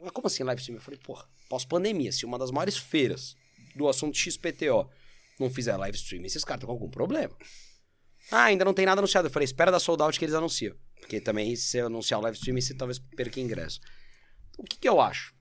Mas 0.00 0.10
como 0.10 0.26
assim 0.26 0.42
live 0.42 0.60
streaming? 0.60 0.78
Eu 0.80 0.84
falei, 0.84 0.98
porra, 0.98 1.28
pós-pandemia, 1.48 2.10
se 2.10 2.24
uma 2.26 2.38
das 2.38 2.50
maiores 2.50 2.76
feiras 2.76 3.36
do 3.78 3.88
assunto 3.88 4.18
XPTO 4.18 4.88
não 5.40 5.48
fizer 5.48 5.76
live 5.76 5.96
streaming, 5.96 6.26
esses 6.26 6.44
caras 6.44 6.58
estão 6.58 6.66
com 6.66 6.72
algum 6.74 6.90
problema. 6.90 7.34
Ah, 8.30 8.44
ainda 8.44 8.64
não 8.64 8.74
tem 8.74 8.84
nada 8.84 9.00
anunciado. 9.00 9.28
Eu 9.28 9.32
falei, 9.32 9.44
espera 9.44 9.70
da 9.70 9.80
sold 9.80 10.02
out 10.02 10.18
que 10.18 10.24
eles 10.24 10.34
anunciam. 10.34 10.76
Porque 11.00 11.20
também, 11.20 11.56
se 11.56 11.80
anunciar 11.80 12.20
o 12.20 12.22
live 12.24 12.36
streaming, 12.36 12.60
você 12.60 12.74
talvez 12.74 12.98
perca 12.98 13.40
ingresso. 13.40 13.80
O 14.58 14.64
que, 14.64 14.76
que 14.76 14.88
eu 14.88 15.00
acho? 15.00 15.32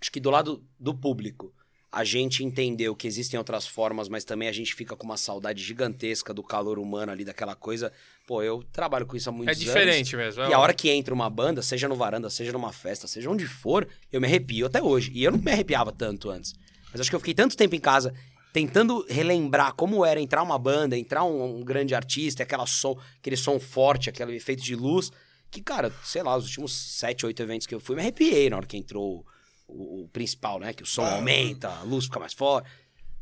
Acho 0.00 0.10
que 0.10 0.20
do 0.20 0.30
lado 0.30 0.66
do 0.78 0.94
público, 0.94 1.54
a 1.92 2.04
gente 2.04 2.44
entendeu 2.44 2.94
que 2.94 3.06
existem 3.06 3.38
outras 3.38 3.66
formas, 3.66 4.08
mas 4.08 4.24
também 4.24 4.48
a 4.48 4.52
gente 4.52 4.74
fica 4.74 4.94
com 4.94 5.04
uma 5.04 5.16
saudade 5.16 5.62
gigantesca 5.62 6.32
do 6.32 6.42
calor 6.42 6.78
humano 6.78 7.10
ali, 7.10 7.24
daquela 7.24 7.54
coisa. 7.54 7.92
Pô, 8.26 8.42
eu 8.42 8.62
trabalho 8.72 9.06
com 9.06 9.16
isso 9.16 9.28
há 9.28 9.32
é 9.32 9.36
muitos 9.36 9.56
anos. 9.56 9.64
diferente 9.64 10.16
mesmo 10.16 10.42
é 10.42 10.50
E 10.50 10.52
a 10.52 10.58
hora 10.58 10.72
que 10.74 10.90
entra 10.90 11.12
uma 11.12 11.28
banda, 11.28 11.62
seja 11.62 11.88
no 11.88 11.96
varanda, 11.96 12.30
seja 12.30 12.52
numa 12.52 12.72
festa, 12.72 13.06
seja 13.06 13.30
onde 13.30 13.46
for, 13.46 13.88
eu 14.12 14.20
me 14.20 14.26
arrepio 14.26 14.66
até 14.66 14.82
hoje. 14.82 15.10
E 15.14 15.24
eu 15.24 15.32
não 15.32 15.38
me 15.38 15.50
arrepiava 15.50 15.90
tanto 15.90 16.30
antes. 16.30 16.54
Mas 16.92 17.00
acho 17.00 17.10
que 17.10 17.16
eu 17.16 17.20
fiquei 17.20 17.34
tanto 17.34 17.56
tempo 17.56 17.74
em 17.74 17.80
casa 17.80 18.14
tentando 18.52 19.06
relembrar 19.08 19.74
como 19.74 20.04
era 20.04 20.20
entrar 20.20 20.42
uma 20.42 20.58
banda, 20.58 20.98
entrar 20.98 21.24
um, 21.24 21.58
um 21.58 21.64
grande 21.64 21.94
artista, 21.94 22.42
aquela 22.42 22.66
som, 22.66 22.98
aquele 23.18 23.36
som 23.36 23.60
forte, 23.60 24.10
aquele 24.10 24.34
efeito 24.34 24.62
de 24.62 24.74
luz, 24.74 25.10
que, 25.50 25.62
cara, 25.62 25.92
sei 26.04 26.22
lá, 26.22 26.36
os 26.36 26.46
últimos 26.46 26.72
sete, 26.72 27.26
oito 27.26 27.42
eventos 27.42 27.66
que 27.66 27.74
eu 27.74 27.80
fui, 27.80 27.96
me 27.96 28.02
arrepiei 28.02 28.50
na 28.50 28.56
hora 28.56 28.66
que 28.66 28.76
entrou 28.76 29.24
o, 29.66 30.02
o 30.02 30.08
principal, 30.08 30.58
né? 30.58 30.72
Que 30.72 30.82
o 30.82 30.86
som 30.86 31.04
aumenta, 31.04 31.68
a 31.68 31.82
luz 31.82 32.04
fica 32.06 32.20
mais 32.20 32.32
forte. 32.32 32.68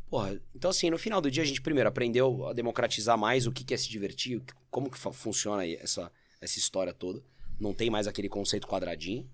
Porra, 0.09 0.39
então 0.55 0.71
assim, 0.71 0.89
no 0.89 0.97
final 0.97 1.21
do 1.21 1.29
dia 1.29 1.43
a 1.43 1.45
gente 1.45 1.61
primeiro 1.61 1.87
aprendeu 1.87 2.47
a 2.47 2.53
democratizar 2.53 3.17
mais 3.17 3.45
o 3.45 3.51
que 3.51 3.63
que 3.63 3.73
é 3.73 3.77
se 3.77 3.89
divertir, 3.89 4.41
como 4.71 4.89
que 4.89 4.97
funciona 4.97 5.61
aí 5.61 5.75
essa, 5.75 6.11
essa 6.41 6.57
história 6.57 6.93
toda. 6.93 7.21
Não 7.59 7.73
tem 7.73 7.89
mais 7.89 8.07
aquele 8.07 8.29
conceito 8.29 8.67
quadradinho. 8.67 9.29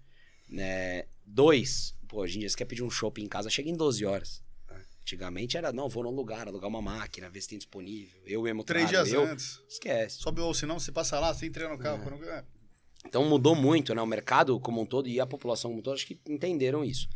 Né? 0.48 1.06
Dois, 1.26 1.96
pô, 2.08 2.22
hoje 2.22 2.38
em 2.38 2.40
dia 2.42 2.50
você 2.50 2.58
quer 2.58 2.66
pedir 2.66 2.84
um 2.84 2.90
shopping 2.90 3.24
em 3.24 3.28
casa, 3.28 3.50
chega 3.50 3.70
em 3.70 3.76
12 3.76 4.06
horas. 4.06 4.44
né? 4.70 4.82
Antigamente 5.02 5.58
era, 5.58 5.72
não, 5.74 5.90
vou 5.90 6.04
num 6.04 6.12
lugar, 6.12 6.48
alugar 6.48 6.70
uma 6.70 6.82
máquina, 6.82 7.30
ver 7.30 7.42
se 7.42 7.50
tem 7.50 7.58
disponível. 7.58 8.22
Eu 8.26 8.42
mesmo 8.44 8.64
Três 8.64 8.90
trago, 8.90 9.06
dias 9.06 9.14
eu... 9.16 9.24
antes. 9.28 9.62
Esquece. 9.68 10.18
Sobe 10.20 10.42
ou 10.42 10.54
se 10.54 10.66
não, 10.66 10.80
você 10.80 10.92
passa 10.92 11.20
lá, 11.20 11.34
você 11.34 11.46
entra 11.48 11.68
no 11.70 11.78
carro. 11.78 12.04
quando- 12.04 12.24
é. 12.30 12.44
Então 13.06 13.24
mudou 13.30 13.56
muito, 13.56 13.94
né? 13.94 14.02
O 14.02 14.08
mercado 14.08 14.60
como 14.60 14.82
um 14.82 14.86
todo 14.86 15.08
e 15.08 15.20
a 15.20 15.28
população 15.28 15.70
como 15.70 15.80
um 15.80 15.84
todo, 15.84 15.94
acho 15.94 16.08
que 16.08 16.20
entenderam 16.28 16.84
isso. 16.84 17.08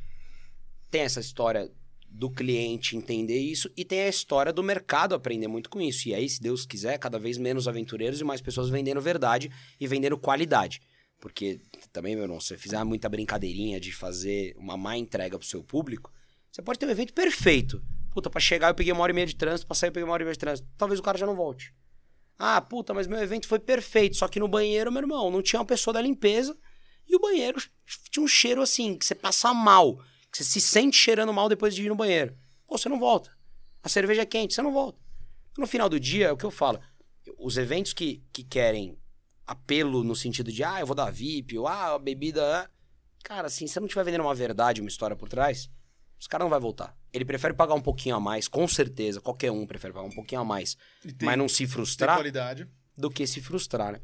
Tem 0.92 1.02
essa 1.02 1.20
história 1.20 1.72
do 2.08 2.30
cliente 2.30 2.96
entender 2.96 3.40
isso 3.40 3.72
e 3.78 3.86
tem 3.86 4.02
a 4.02 4.08
história 4.10 4.52
do 4.52 4.64
mercado 4.64 5.14
aprender 5.16 5.48
muito 5.48 5.70
com 5.70 5.80
isso. 5.82 6.08
E 6.10 6.14
aí, 6.14 6.28
se 6.28 6.42
Deus 6.42 6.66
quiser, 6.66 6.98
cada 6.98 7.18
vez 7.20 7.38
menos 7.38 7.68
aventureiros 7.68 8.20
e 8.20 8.24
mais 8.24 8.42
pessoas 8.42 8.70
vendendo 8.70 9.00
verdade 9.02 9.52
e 9.80 9.86
vendendo 9.88 10.18
qualidade. 10.18 10.82
Porque 11.20 11.60
também, 11.92 12.16
meu 12.16 12.24
irmão, 12.24 12.40
se 12.40 12.48
você 12.48 12.58
fizer 12.58 12.84
muita 12.84 13.10
brincadeirinha 13.10 13.80
de 13.80 13.92
fazer 13.92 14.56
uma 14.58 14.78
má 14.78 14.98
entrega 14.98 15.38
pro 15.38 15.48
seu 15.48 15.64
público, 15.64 16.12
você 16.52 16.62
pode 16.62 16.80
ter 16.80 16.86
um 16.86 16.92
evento 16.92 17.14
perfeito. 17.14 17.84
Puta, 18.12 18.30
pra 18.30 18.40
chegar 18.40 18.70
eu 18.70 18.76
peguei 18.76 18.92
uma 18.94 19.02
hora 19.02 19.12
e 19.12 19.16
meia 19.16 19.28
de 19.28 19.36
trânsito, 19.36 19.68
pra 19.68 19.76
sair 19.76 19.90
eu 19.90 19.94
peguei 19.94 20.06
uma 20.06 20.14
hora 20.14 20.24
e 20.24 20.26
meia 20.26 20.34
de 20.34 20.40
trânsito. 20.40 20.68
Talvez 20.78 21.00
o 21.00 21.04
cara 21.04 21.18
já 21.18 21.26
não 21.26 21.36
volte. 21.36 21.74
Ah, 22.38 22.62
puta, 22.62 22.94
mas 22.94 23.06
meu 23.06 23.20
evento 23.20 23.48
foi 23.48 23.60
perfeito. 23.60 24.16
Só 24.16 24.28
que 24.28 24.40
no 24.40 24.48
banheiro, 24.48 24.92
meu 24.92 25.02
irmão, 25.02 25.30
não 25.30 25.42
tinha 25.42 25.60
uma 25.60 25.66
pessoa 25.66 25.94
da 25.94 26.02
limpeza. 26.02 26.58
E 27.08 27.16
o 27.16 27.20
banheiro 27.20 27.62
tinha 28.10 28.24
um 28.24 28.28
cheiro 28.28 28.62
assim, 28.62 28.98
que 28.98 29.06
você 29.06 29.14
passa 29.14 29.54
mal. 29.54 29.98
Que 30.32 30.38
você 30.38 30.44
se 30.46 30.62
sente 30.62 30.96
cheirando 30.96 31.34
mal 31.34 31.50
depois 31.50 31.76
de 31.76 31.84
ir 31.84 31.90
no 31.90 31.96
banheiro. 31.96 32.36
Pô, 32.66 32.78
você 32.78 32.88
não 32.88 33.00
volta. 33.00 33.30
A 33.84 33.90
cerveja 33.90 34.22
é 34.22 34.26
quente, 34.26 34.54
você 34.54 34.62
não 34.62 34.72
volta. 34.72 34.98
No 35.58 35.68
final 35.68 35.90
do 35.90 36.00
dia, 36.00 36.28
é 36.28 36.32
o 36.32 36.38
que 36.38 36.46
eu 36.46 36.52
falo. 36.52 36.80
Os 37.38 37.58
eventos 37.58 37.92
que, 37.92 38.24
que 38.32 38.44
querem 38.44 38.98
apelo 39.52 40.04
no 40.04 40.16
sentido 40.16 40.52
de, 40.52 40.64
ah, 40.64 40.80
eu 40.80 40.86
vou 40.86 40.96
dar 40.96 41.12
VIP, 41.12 41.58
ou 41.58 41.68
ah, 41.68 41.96
a 41.96 42.00
bebida. 42.00 42.44
ah", 42.64 42.70
Cara, 43.24 43.48
assim, 43.48 43.68
se 43.68 43.74
você 43.74 43.80
não 43.80 43.88
estiver 43.88 44.04
vendendo 44.06 44.22
uma 44.22 44.36
verdade, 44.36 44.82
uma 44.82 44.90
história 44.90 45.16
por 45.16 45.28
trás, 45.28 45.70
os 46.20 46.28
caras 46.28 46.46
não 46.46 46.50
vai 46.50 46.60
voltar. 46.60 46.96
Ele 47.12 47.26
prefere 47.26 47.54
pagar 47.54 47.74
um 47.74 47.82
pouquinho 47.82 48.16
a 48.16 48.20
mais, 48.20 48.48
com 48.48 48.68
certeza. 48.68 49.20
Qualquer 49.20 49.52
um 49.52 49.66
prefere 49.66 49.94
pagar 49.94 50.06
um 50.06 50.12
pouquinho 50.12 50.42
a 50.42 50.46
mais, 50.46 50.76
tem- 51.02 51.16
mas 51.28 51.38
não 51.38 51.50
se 51.50 51.66
frustrar 51.68 52.18
do 52.98 53.10
que 53.10 53.26
se 53.26 53.42
frustrar, 53.42 53.94
né? 53.94 54.02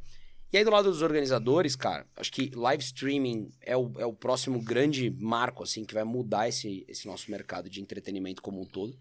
E 0.54 0.58
aí, 0.58 0.64
do 0.64 0.72
lado 0.72 0.89
dos 0.89 1.02
organizadores, 1.02 1.76
cara, 1.76 2.06
acho 2.16 2.32
que 2.32 2.50
live 2.56 2.82
streaming 2.84 3.52
é 3.62 3.76
o, 3.76 3.91
é 3.98 4.06
o 4.06 4.14
próximo 4.14 4.62
grande 4.62 5.10
marco, 5.10 5.64
assim, 5.64 5.84
que 5.84 5.93
vai 5.93 6.04
mudar 6.06 6.48
esse, 6.48 6.86
esse 6.88 7.06
nosso 7.08 7.30
mercado 7.30 7.70
de 7.70 7.82
entretenimento 7.82 8.41
como 8.41 8.62
um 8.62 8.66
todo. 8.66 8.98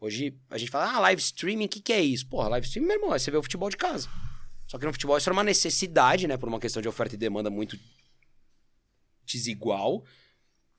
Hoje, 0.00 0.36
a 0.50 0.58
gente 0.58 0.70
fala, 0.70 0.94
ah, 0.94 1.00
live 1.00 1.20
streaming, 1.20 1.64
o 1.64 1.68
que, 1.68 1.80
que 1.80 1.92
é 1.92 2.00
isso? 2.00 2.26
Porra, 2.28 2.48
live 2.50 2.66
streaming, 2.66 2.86
meu 2.88 2.96
irmão, 2.96 3.14
é 3.14 3.18
você 3.18 3.30
vê 3.30 3.36
o 3.36 3.42
futebol 3.42 3.68
de 3.70 3.76
casa. 3.76 4.08
Só 4.72 4.78
que 4.78 4.86
no 4.86 4.92
futebol 4.92 5.18
isso 5.18 5.28
era 5.28 5.34
uma 5.34 5.44
necessidade, 5.44 6.26
né? 6.26 6.38
Por 6.38 6.48
uma 6.48 6.58
questão 6.58 6.80
de 6.80 6.88
oferta 6.88 7.14
e 7.14 7.18
demanda 7.18 7.50
muito 7.50 7.78
desigual. 9.22 10.02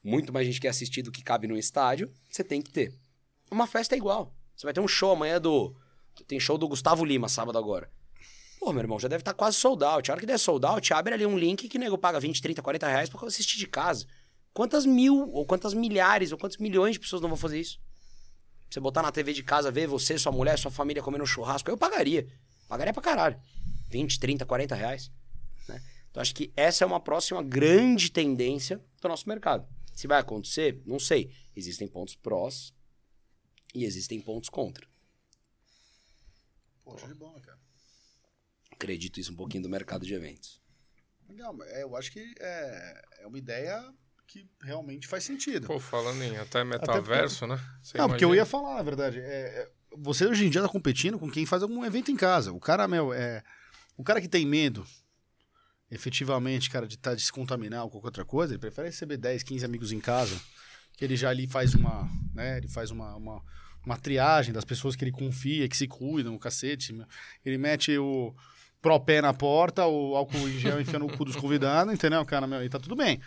Muito 0.03 0.33
mais 0.33 0.47
gente 0.47 0.59
quer 0.59 0.69
assistir 0.69 1.03
do 1.03 1.11
que 1.11 1.21
cabe 1.21 1.45
no 1.47 1.55
estádio. 1.55 2.11
Você 2.27 2.43
tem 2.43 2.59
que 2.59 2.71
ter. 2.71 2.91
Uma 3.51 3.67
festa 3.67 3.93
é 3.93 3.97
igual. 3.99 4.35
Você 4.55 4.65
vai 4.65 4.73
ter 4.73 4.79
um 4.79 4.87
show 4.87 5.11
amanhã 5.11 5.39
do... 5.39 5.75
Tem 6.27 6.39
show 6.39 6.57
do 6.57 6.67
Gustavo 6.67 7.05
Lima, 7.05 7.29
sábado 7.29 7.55
agora. 7.55 7.87
Pô, 8.59 8.73
meu 8.73 8.81
irmão, 8.81 8.99
já 8.99 9.07
deve 9.07 9.21
estar 9.21 9.35
quase 9.35 9.57
sold 9.57 9.83
out. 9.83 10.09
A 10.09 10.15
hora 10.15 10.19
que 10.19 10.25
der 10.25 10.39
sold 10.39 10.65
out, 10.65 10.91
abre 10.91 11.13
ali 11.13 11.27
um 11.27 11.37
link 11.37 11.69
que 11.69 11.77
nego 11.77 11.95
paga 11.95 12.19
20, 12.19 12.41
30, 12.41 12.63
40 12.63 12.87
reais 12.87 13.09
pra 13.11 13.27
assistir 13.27 13.59
de 13.59 13.67
casa. 13.67 14.07
Quantas 14.55 14.87
mil, 14.87 15.29
ou 15.29 15.45
quantas 15.45 15.75
milhares, 15.75 16.31
ou 16.31 16.37
quantos 16.39 16.57
milhões 16.57 16.93
de 16.93 16.99
pessoas 16.99 17.21
não 17.21 17.29
vão 17.29 17.37
fazer 17.37 17.59
isso? 17.59 17.79
Você 18.71 18.79
botar 18.79 19.03
na 19.03 19.11
TV 19.11 19.33
de 19.33 19.43
casa, 19.43 19.69
ver 19.69 19.85
você, 19.85 20.17
sua 20.17 20.31
mulher, 20.31 20.57
sua 20.57 20.71
família 20.71 21.03
comendo 21.03 21.23
um 21.23 21.27
churrasco, 21.27 21.69
eu 21.69 21.77
pagaria. 21.77 22.27
Pagaria 22.67 22.91
pra 22.91 23.03
caralho. 23.03 23.39
20, 23.93 24.19
30, 24.19 24.45
40 24.45 24.75
reais. 24.75 25.11
né? 25.69 25.81
Então 26.09 26.19
acho 26.19 26.33
que 26.33 26.51
essa 26.55 26.83
é 26.83 26.87
uma 26.87 26.99
próxima 26.99 27.43
grande 27.43 28.11
tendência 28.11 28.81
do 28.99 29.07
nosso 29.07 29.29
mercado. 29.29 29.67
Se 29.93 30.07
vai 30.07 30.19
acontecer, 30.19 30.81
não 30.85 30.99
sei. 30.99 31.31
Existem 31.55 31.87
pontos 31.87 32.15
prós 32.15 32.73
e 33.73 33.85
existem 33.85 34.19
pontos 34.19 34.49
contra. 34.49 34.87
Poxa, 36.83 37.07
de 37.07 37.13
bola, 37.13 37.39
cara. 37.39 37.59
Acredito 38.71 39.19
isso 39.19 39.31
um 39.31 39.35
pouquinho 39.35 39.61
do 39.61 39.69
mercado 39.69 40.05
de 40.05 40.13
eventos. 40.15 40.59
Legal, 41.29 41.53
mas 41.53 41.69
é, 41.69 41.83
eu 41.83 41.95
acho 41.95 42.11
que 42.11 42.33
é, 42.39 43.05
é 43.19 43.27
uma 43.27 43.37
ideia 43.37 43.93
que 44.27 44.49
realmente 44.61 45.07
faz 45.07 45.23
sentido. 45.23 45.67
Pô, 45.67 45.79
falando 45.79 46.21
em 46.23 46.35
até 46.37 46.63
metaverso, 46.63 47.45
né? 47.45 47.59
Você 47.81 47.97
não, 47.97 48.09
porque 48.09 48.25
eu 48.25 48.29
imagina? 48.29 48.41
ia 48.41 48.45
falar, 48.49 48.75
na 48.75 48.83
verdade. 48.83 49.19
é, 49.19 49.21
é, 49.23 49.71
você 49.95 50.25
hoje 50.25 50.45
em 50.45 50.49
dia 50.49 50.61
tá 50.61 50.69
competindo 50.69 51.19
com 51.19 51.29
quem 51.29 51.45
faz 51.45 51.61
algum 51.61 51.85
evento 51.85 52.11
em 52.11 52.15
casa. 52.15 52.51
O 52.51 52.59
cara, 52.59 52.87
meu, 52.87 53.13
é. 53.13 53.43
O 53.97 54.03
cara 54.03 54.19
que 54.21 54.27
tem 54.27 54.45
medo, 54.45 54.85
efetivamente, 55.89 56.69
cara, 56.69 56.87
de, 56.87 56.97
tá, 56.97 57.13
de 57.13 57.21
se 57.21 57.31
contaminar 57.31 57.83
ou 57.83 57.89
qualquer 57.89 58.07
outra 58.07 58.25
coisa, 58.25 58.53
ele 58.53 58.59
prefere 58.59 58.87
receber 58.87 59.17
10, 59.17 59.43
15 59.43 59.65
amigos 59.65 59.91
em 59.91 59.99
casa, 59.99 60.39
que 60.97 61.05
ele 61.05 61.15
já 61.15 61.29
ali 61.29 61.47
faz 61.47 61.73
uma. 61.75 62.09
né? 62.33 62.57
Ele 62.57 62.67
faz 62.67 62.91
uma. 62.91 63.15
uma 63.15 63.41
uma 63.85 63.97
triagem 63.97 64.53
das 64.53 64.63
pessoas 64.63 64.95
que 64.95 65.03
ele 65.03 65.11
confia, 65.11 65.67
que 65.67 65.75
se 65.75 65.89
cuidam, 65.89 66.33
o 66.33 66.39
cacete. 66.39 66.97
Ele 67.43 67.57
mete 67.57 67.97
o 67.97 68.33
propé 68.81 69.21
na 69.21 69.33
porta, 69.33 69.85
o 69.85 70.15
álcool 70.15 70.47
em 70.47 70.57
gel 70.57 70.79
enfia 70.79 70.97
no 70.97 71.09
cu 71.17 71.25
dos 71.25 71.35
convidados, 71.35 71.93
entendeu, 71.93 72.25
cara? 72.25 72.47
Meu, 72.47 72.63
e 72.63 72.69
tá 72.69 72.79
tudo 72.79 72.95
bem. 72.95 73.19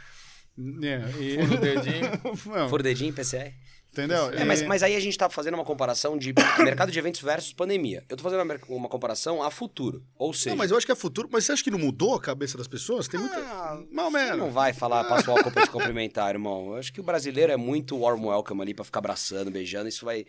É, 0.83 1.23
e- 1.23 1.47
Fura 1.47 1.55
o 1.57 2.83
dedinho. 2.83 2.83
Dedinho, 2.83 3.13
PCR. 3.13 3.53
Entendeu? 4.01 4.31
É, 4.33 4.45
mas, 4.45 4.61
E- 4.61 4.67
mas 4.67 4.83
aí 4.83 4.95
a 4.95 5.01
gente 5.01 5.17
tá 5.17 5.29
fazendo 5.31 5.55
uma 5.55 5.65
comparação 5.65 6.17
de 6.19 6.33
mercado 6.59 6.93
de 6.93 6.99
eventos 6.99 7.21
versus 7.21 7.53
pandemia. 7.53 8.05
Eu 8.09 8.17
tô 8.17 8.23
fazendo 8.23 8.43
uma, 8.43 8.59
uma 8.69 8.89
comparação 8.89 9.43
a 9.43 9.51
futuro. 9.51 10.05
Ou 10.17 10.33
seja, 10.35 10.51
Não, 10.51 10.57
mas 10.57 10.71
eu 10.71 10.77
acho 10.77 10.85
que 10.87 10.93
é 10.93 10.95
futuro. 10.97 11.29
Mas 11.31 11.45
você 11.45 11.53
acha 11.53 11.65
que 11.65 11.71
não 11.71 11.79
mudou 11.79 12.15
a 12.15 12.21
cabeça 12.21 12.59
das 12.59 12.69
pessoas? 12.69 13.09
Tem 13.09 13.19
muita. 13.19 13.37
Ah, 13.37 13.83
Mal 13.91 14.11
você 14.11 14.17
menos. 14.19 14.39
não 14.39 14.51
vai 14.51 14.73
falar, 14.73 15.05
passa 15.05 15.31
o 15.31 15.37
álcool 15.37 15.51
pra 15.51 15.63
te 15.65 15.71
cumprimentar, 15.71 16.31
irmão. 16.31 16.69
Eu 16.69 16.75
acho 16.77 16.93
que 16.93 17.01
o 17.01 17.05
brasileiro 17.05 17.53
é 17.53 17.57
muito 17.57 17.97
warm 17.99 18.27
welcome 18.27 18.63
ali 18.63 18.75
pra 18.75 18.85
ficar 18.85 18.99
abraçando, 18.99 19.51
beijando. 19.51 19.89
Isso 19.89 20.05
vai, 20.05 20.27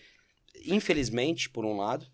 infelizmente, 0.66 1.50
por 1.50 1.66
um 1.66 1.78
lado, 1.78 2.06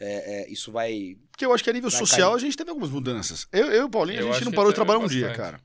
é, 0.00 0.42
é, 0.46 0.50
isso 0.52 0.70
vai... 0.70 1.16
Porque 1.30 1.44
eu 1.44 1.52
acho 1.52 1.62
que 1.64 1.70
a 1.70 1.72
nível 1.72 1.90
social 1.90 2.30
cair. 2.32 2.36
a 2.36 2.40
gente 2.40 2.56
teve 2.56 2.70
algumas 2.70 2.90
mudanças. 2.90 3.46
Eu, 3.52 3.66
eu 3.66 3.82
e 3.82 3.84
o 3.84 3.90
Paulinho, 3.90 4.20
Eu 4.20 4.30
a 4.30 4.32
gente 4.32 4.44
não 4.44 4.52
parou 4.52 4.70
de 4.70 4.74
trabalhar 4.76 4.98
um 5.00 5.06
dia, 5.06 5.32
cara. 5.32 5.60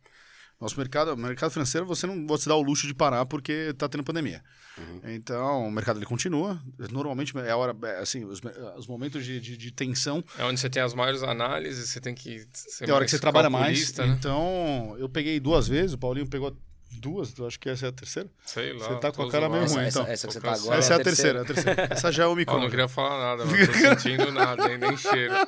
Nosso 0.64 0.80
mercado, 0.80 1.18
mercado 1.18 1.52
financeiro, 1.52 1.86
você 1.86 2.08
não 2.08 2.26
pode 2.26 2.44
se 2.44 2.48
dar 2.48 2.56
o 2.56 2.62
luxo 2.62 2.88
de 2.88 2.94
parar 2.94 3.26
porque 3.26 3.74
tá 3.78 3.90
tendo 3.90 4.02
pandemia. 4.02 4.42
Uhum. 4.78 5.02
Então, 5.14 5.68
o 5.68 5.70
mercado 5.70 6.00
ele 6.00 6.06
continua. 6.06 6.58
Normalmente 6.90 7.38
é 7.38 7.52
a 7.52 7.58
hora, 7.58 7.76
é, 7.84 8.00
assim, 8.00 8.24
os, 8.24 8.40
os 8.78 8.88
momentos 8.88 9.26
de, 9.26 9.42
de, 9.42 9.58
de 9.58 9.72
tensão 9.72 10.24
É 10.40 10.46
onde 10.46 10.62
você 10.62 10.70
tem 10.70 10.82
as 10.82 10.94
maiores 10.94 11.22
análises, 11.22 11.90
você 11.90 12.00
tem 12.00 12.16
que 12.16 12.48
ser 12.54 12.88
é 12.88 12.92
a 12.92 12.96
hora 12.96 13.04
que 13.04 13.12
você 13.12 13.20
trabalha 13.20 13.50
mais. 13.50 13.94
Né? 13.94 14.08
Então, 14.08 14.96
eu 14.98 15.10
peguei 15.10 15.38
duas 15.38 15.68
vezes, 15.68 15.96
o 15.96 15.98
Paulinho 15.98 16.30
pegou 16.30 16.56
duas, 17.00 17.38
eu 17.38 17.48
acho 17.48 17.60
que 17.60 17.70
essa 17.70 17.88
é 17.88 17.90
a 17.90 17.92
terceira. 17.92 18.30
Sei 18.46 18.74
lá. 18.74 18.88
Você 18.88 19.00
tá 19.00 19.12
com 19.12 19.24
a 19.24 19.30
cara 19.30 19.50
meio 19.50 19.66
ruim, 19.66 19.82
essa, 19.82 20.00
então. 20.00 20.12
essa 20.12 20.28
que 20.28 20.34
você 20.34 20.40
tá 20.40 20.54
agora 20.54 20.78
essa 20.78 20.94
é 20.94 20.96
a 20.96 21.04
terceira, 21.04 21.42
a 21.42 21.46
terceira. 21.46 21.88
Essa 21.90 22.12
já 22.12 22.24
é 22.24 22.26
o 22.26 22.30
Ó, 22.30 22.36
não 22.36 22.36
Omicron. 22.36 22.70
queria 22.70 22.88
falar 22.88 23.36
nada, 23.36 23.46
mas 23.46 23.68
tô 23.68 23.74
sentindo 23.74 24.32
nada, 24.32 24.72
hein? 24.72 24.78
nem 24.78 24.96
cheiro. 24.98 25.34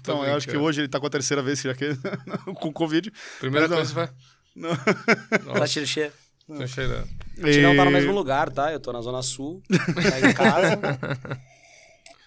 Então, 0.00 0.24
eu 0.24 0.34
acho 0.36 0.48
que 0.48 0.56
hoje 0.56 0.80
ele 0.80 0.88
tá 0.88 0.98
com 0.98 1.06
a 1.06 1.10
terceira 1.10 1.42
vez 1.42 1.60
já 1.60 1.74
que 1.74 1.96
com 2.60 2.72
Covid. 2.72 3.12
Primeira 3.38 3.68
Mas, 3.68 3.76
coisa 3.76 3.94
vai. 3.94 4.10
Não. 4.54 4.70
Tá 5.54 5.66
cheiro, 5.66 5.88
cheiro. 5.88 6.12
Tô 6.46 6.66
cheirando. 6.66 7.08
A 7.42 7.50
gente 7.50 7.62
não 7.62 7.76
tá 7.76 7.84
no 7.84 7.90
mesmo 7.90 8.12
lugar, 8.12 8.50
tá? 8.50 8.72
Eu 8.72 8.80
tô 8.80 8.92
na 8.92 9.00
Zona 9.00 9.22
Sul, 9.22 9.62
tá 9.68 10.28
em 10.28 10.34
casa. 10.34 10.78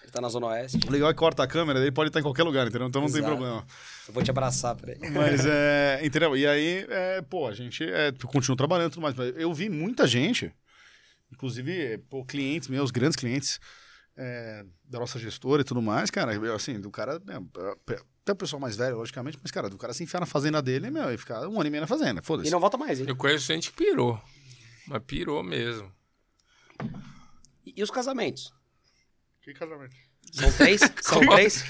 Ele 0.02 0.12
tá 0.12 0.20
na 0.20 0.28
Zona 0.28 0.46
Oeste. 0.46 0.78
O 0.86 0.90
legal 0.90 1.10
é 1.10 1.12
que 1.12 1.18
corta 1.18 1.42
a 1.42 1.46
câmera, 1.46 1.80
daí 1.80 1.92
pode 1.92 2.08
estar 2.08 2.20
em 2.20 2.22
qualquer 2.22 2.42
lugar, 2.42 2.66
entendeu? 2.66 2.88
Então 2.88 3.02
não 3.02 3.08
tem 3.08 3.18
Exato. 3.18 3.36
problema. 3.36 3.66
Eu 4.08 4.14
vou 4.14 4.22
te 4.22 4.30
abraçar, 4.30 4.74
peraí. 4.76 4.98
Mas 5.10 5.44
é. 5.46 6.00
Entendeu? 6.02 6.36
E 6.36 6.46
aí, 6.46 6.86
é, 6.88 7.22
pô, 7.22 7.46
a 7.46 7.54
gente 7.54 7.84
é, 7.84 8.12
continua 8.26 8.56
trabalhando 8.56 8.88
e 8.88 8.94
tudo 8.94 9.02
mais. 9.02 9.14
Mas 9.14 9.34
eu 9.36 9.52
vi 9.52 9.68
muita 9.68 10.06
gente, 10.06 10.52
inclusive, 11.32 11.98
pô, 12.10 12.24
clientes 12.24 12.68
meus, 12.68 12.90
grandes 12.90 13.16
clientes 13.16 13.60
é, 14.16 14.64
da 14.84 14.98
nossa 14.98 15.18
gestora 15.18 15.62
e 15.62 15.64
tudo 15.64 15.82
mais, 15.82 16.10
cara, 16.10 16.32
assim, 16.54 16.80
do 16.80 16.90
cara. 16.90 17.20
né, 17.24 17.38
até 18.26 18.32
o 18.32 18.36
pessoal 18.36 18.58
mais 18.58 18.76
velho, 18.76 18.96
logicamente, 18.96 19.38
mas, 19.40 19.52
cara, 19.52 19.70
do 19.70 19.78
cara 19.78 19.92
se 19.94 20.02
enfiar 20.02 20.18
na 20.18 20.26
fazenda 20.26 20.60
dele, 20.60 20.90
meu, 20.90 21.14
e 21.14 21.16
ficar 21.16 21.46
um 21.46 21.60
ano 21.60 21.68
e 21.68 21.70
meio 21.70 21.82
na 21.82 21.86
fazenda. 21.86 22.20
Foda-se. 22.20 22.48
E 22.48 22.50
não 22.50 22.58
volta 22.58 22.76
mais, 22.76 22.98
hein? 22.98 23.06
Eu 23.08 23.14
conheço 23.14 23.46
gente 23.46 23.70
que 23.70 23.76
pirou. 23.76 24.20
Mas 24.88 25.00
pirou 25.06 25.44
mesmo. 25.44 25.92
E, 27.64 27.74
e 27.76 27.82
os 27.84 27.90
casamentos? 27.90 28.52
Que 29.42 29.54
casamento. 29.54 29.94
São 30.32 30.50
três? 30.50 30.80
São 31.02 31.20
três? 31.20 31.64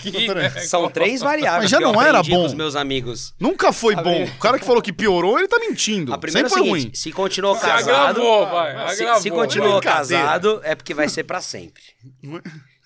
São 0.67 0.91
três 0.91 1.21
variáveis. 1.21 1.65
Mas 1.65 1.71
já 1.71 1.77
que 1.77 1.85
não 1.85 2.01
era 2.01 2.23
bom. 2.23 2.47
os 2.47 2.55
meus 2.55 2.75
amigos. 2.75 3.35
Nunca 3.39 3.71
foi 3.71 3.95
A 3.95 4.03
bom. 4.03 4.25
O 4.25 4.39
cara 4.39 4.59
que 4.59 4.65
falou 4.65 4.81
que 4.81 4.95
piorou, 4.95 5.39
ele 5.39 5.49
tá 5.49 5.59
mentindo. 5.59 6.15
A 6.15 6.17
primeira 6.19 6.49
Sempre 6.49 6.63
é 6.63 6.65
seguinte, 6.65 6.85
ruim. 6.87 6.95
se 6.95 7.13
continuou 7.13 7.55
Se 7.55 7.61
casado... 7.61 7.91
agravou, 8.23 8.47
vai. 8.47 8.95
Se, 8.95 9.03
agravou. 9.03 9.23
se 9.23 9.31
continuou 9.31 9.79
Brincadeira. 9.79 10.25
casado, 10.25 10.61
é 10.65 10.75
porque 10.75 10.95
vai 10.95 11.07
ser 11.11 11.25
pra 11.25 11.43
sempre. 11.43 11.83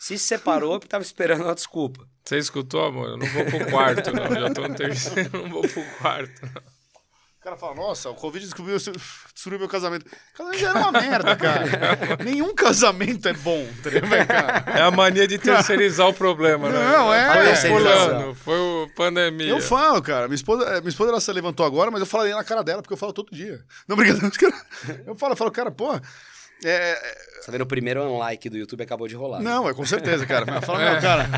Se 0.00 0.16
se 0.16 0.24
separou, 0.24 0.78
porque 0.80 0.88
tava 0.88 1.02
esperando 1.02 1.42
uma 1.44 1.54
desculpa. 1.54 2.08
Você 2.24 2.38
escutou, 2.38 2.86
amor? 2.86 3.10
Eu 3.10 3.16
não 3.18 3.26
vou 3.26 3.44
pro 3.44 3.66
quarto, 3.70 4.10
não. 4.12 4.34
Já 4.34 4.50
tô 4.54 4.66
no 4.66 4.74
terceiro, 4.74 5.30
eu 5.36 5.42
não 5.42 5.50
vou 5.50 5.60
pro 5.60 5.84
quarto. 5.98 6.40
não. 6.42 6.62
O 7.40 7.42
cara 7.42 7.56
fala, 7.56 7.74
nossa, 7.74 8.08
o 8.08 8.14
Covid 8.14 8.42
descobriu, 8.44 8.76
destruiu 8.76 9.58
meu 9.58 9.68
casamento. 9.68 10.06
O 10.06 10.36
casamento 10.36 10.58
já 10.58 10.70
era 10.70 10.78
uma 10.78 10.92
merda, 10.92 11.36
cara. 11.36 11.64
Nenhum 12.24 12.54
casamento 12.54 13.28
é 13.28 13.32
bom, 13.34 13.60
entendeu, 13.60 14.02
cara? 14.26 14.78
É 14.78 14.82
a 14.82 14.90
mania 14.90 15.26
de 15.28 15.38
terceirizar 15.38 16.08
o 16.08 16.14
problema, 16.14 16.70
né? 16.70 16.78
Não, 16.78 17.12
é. 17.12 17.56
Foi 17.56 17.70
o 17.70 17.78
fulano, 17.78 18.34
foi 18.34 18.58
o 18.58 18.90
pandemia. 18.94 19.48
Eu 19.48 19.60
falo, 19.60 20.00
cara. 20.02 20.28
Minha 20.28 20.36
esposa, 20.36 20.64
eh, 20.64 20.80
minha 20.80 20.90
esposa 20.90 21.10
ela 21.10 21.20
se 21.20 21.32
levantou 21.32 21.64
agora, 21.64 21.90
mas 21.90 22.00
eu 22.00 22.06
falei 22.06 22.32
na 22.32 22.44
cara 22.44 22.62
dela, 22.62 22.80
porque 22.82 22.92
eu 22.92 22.98
falo 22.98 23.12
todo 23.12 23.34
dia. 23.34 23.62
Não, 23.88 23.96
brincadeira. 23.96 24.30
Eu 25.06 25.14
falo, 25.16 25.32
eu 25.32 25.36
falo, 25.36 25.50
cara, 25.50 25.70
pô. 25.70 25.98
É, 26.62 27.39
Tá 27.50 27.52
vendo? 27.52 27.62
O 27.62 27.66
primeiro 27.66 28.00
unlike 28.04 28.48
do 28.48 28.56
YouTube 28.56 28.80
acabou 28.82 29.08
de 29.08 29.16
rolar. 29.16 29.40
Não, 29.40 29.68
é 29.68 29.74
com 29.74 29.84
certeza, 29.84 30.24
cara. 30.24 30.46
Mas 30.46 30.64
Fala, 30.64 30.78
meu, 30.92 31.00
cara. 31.00 31.28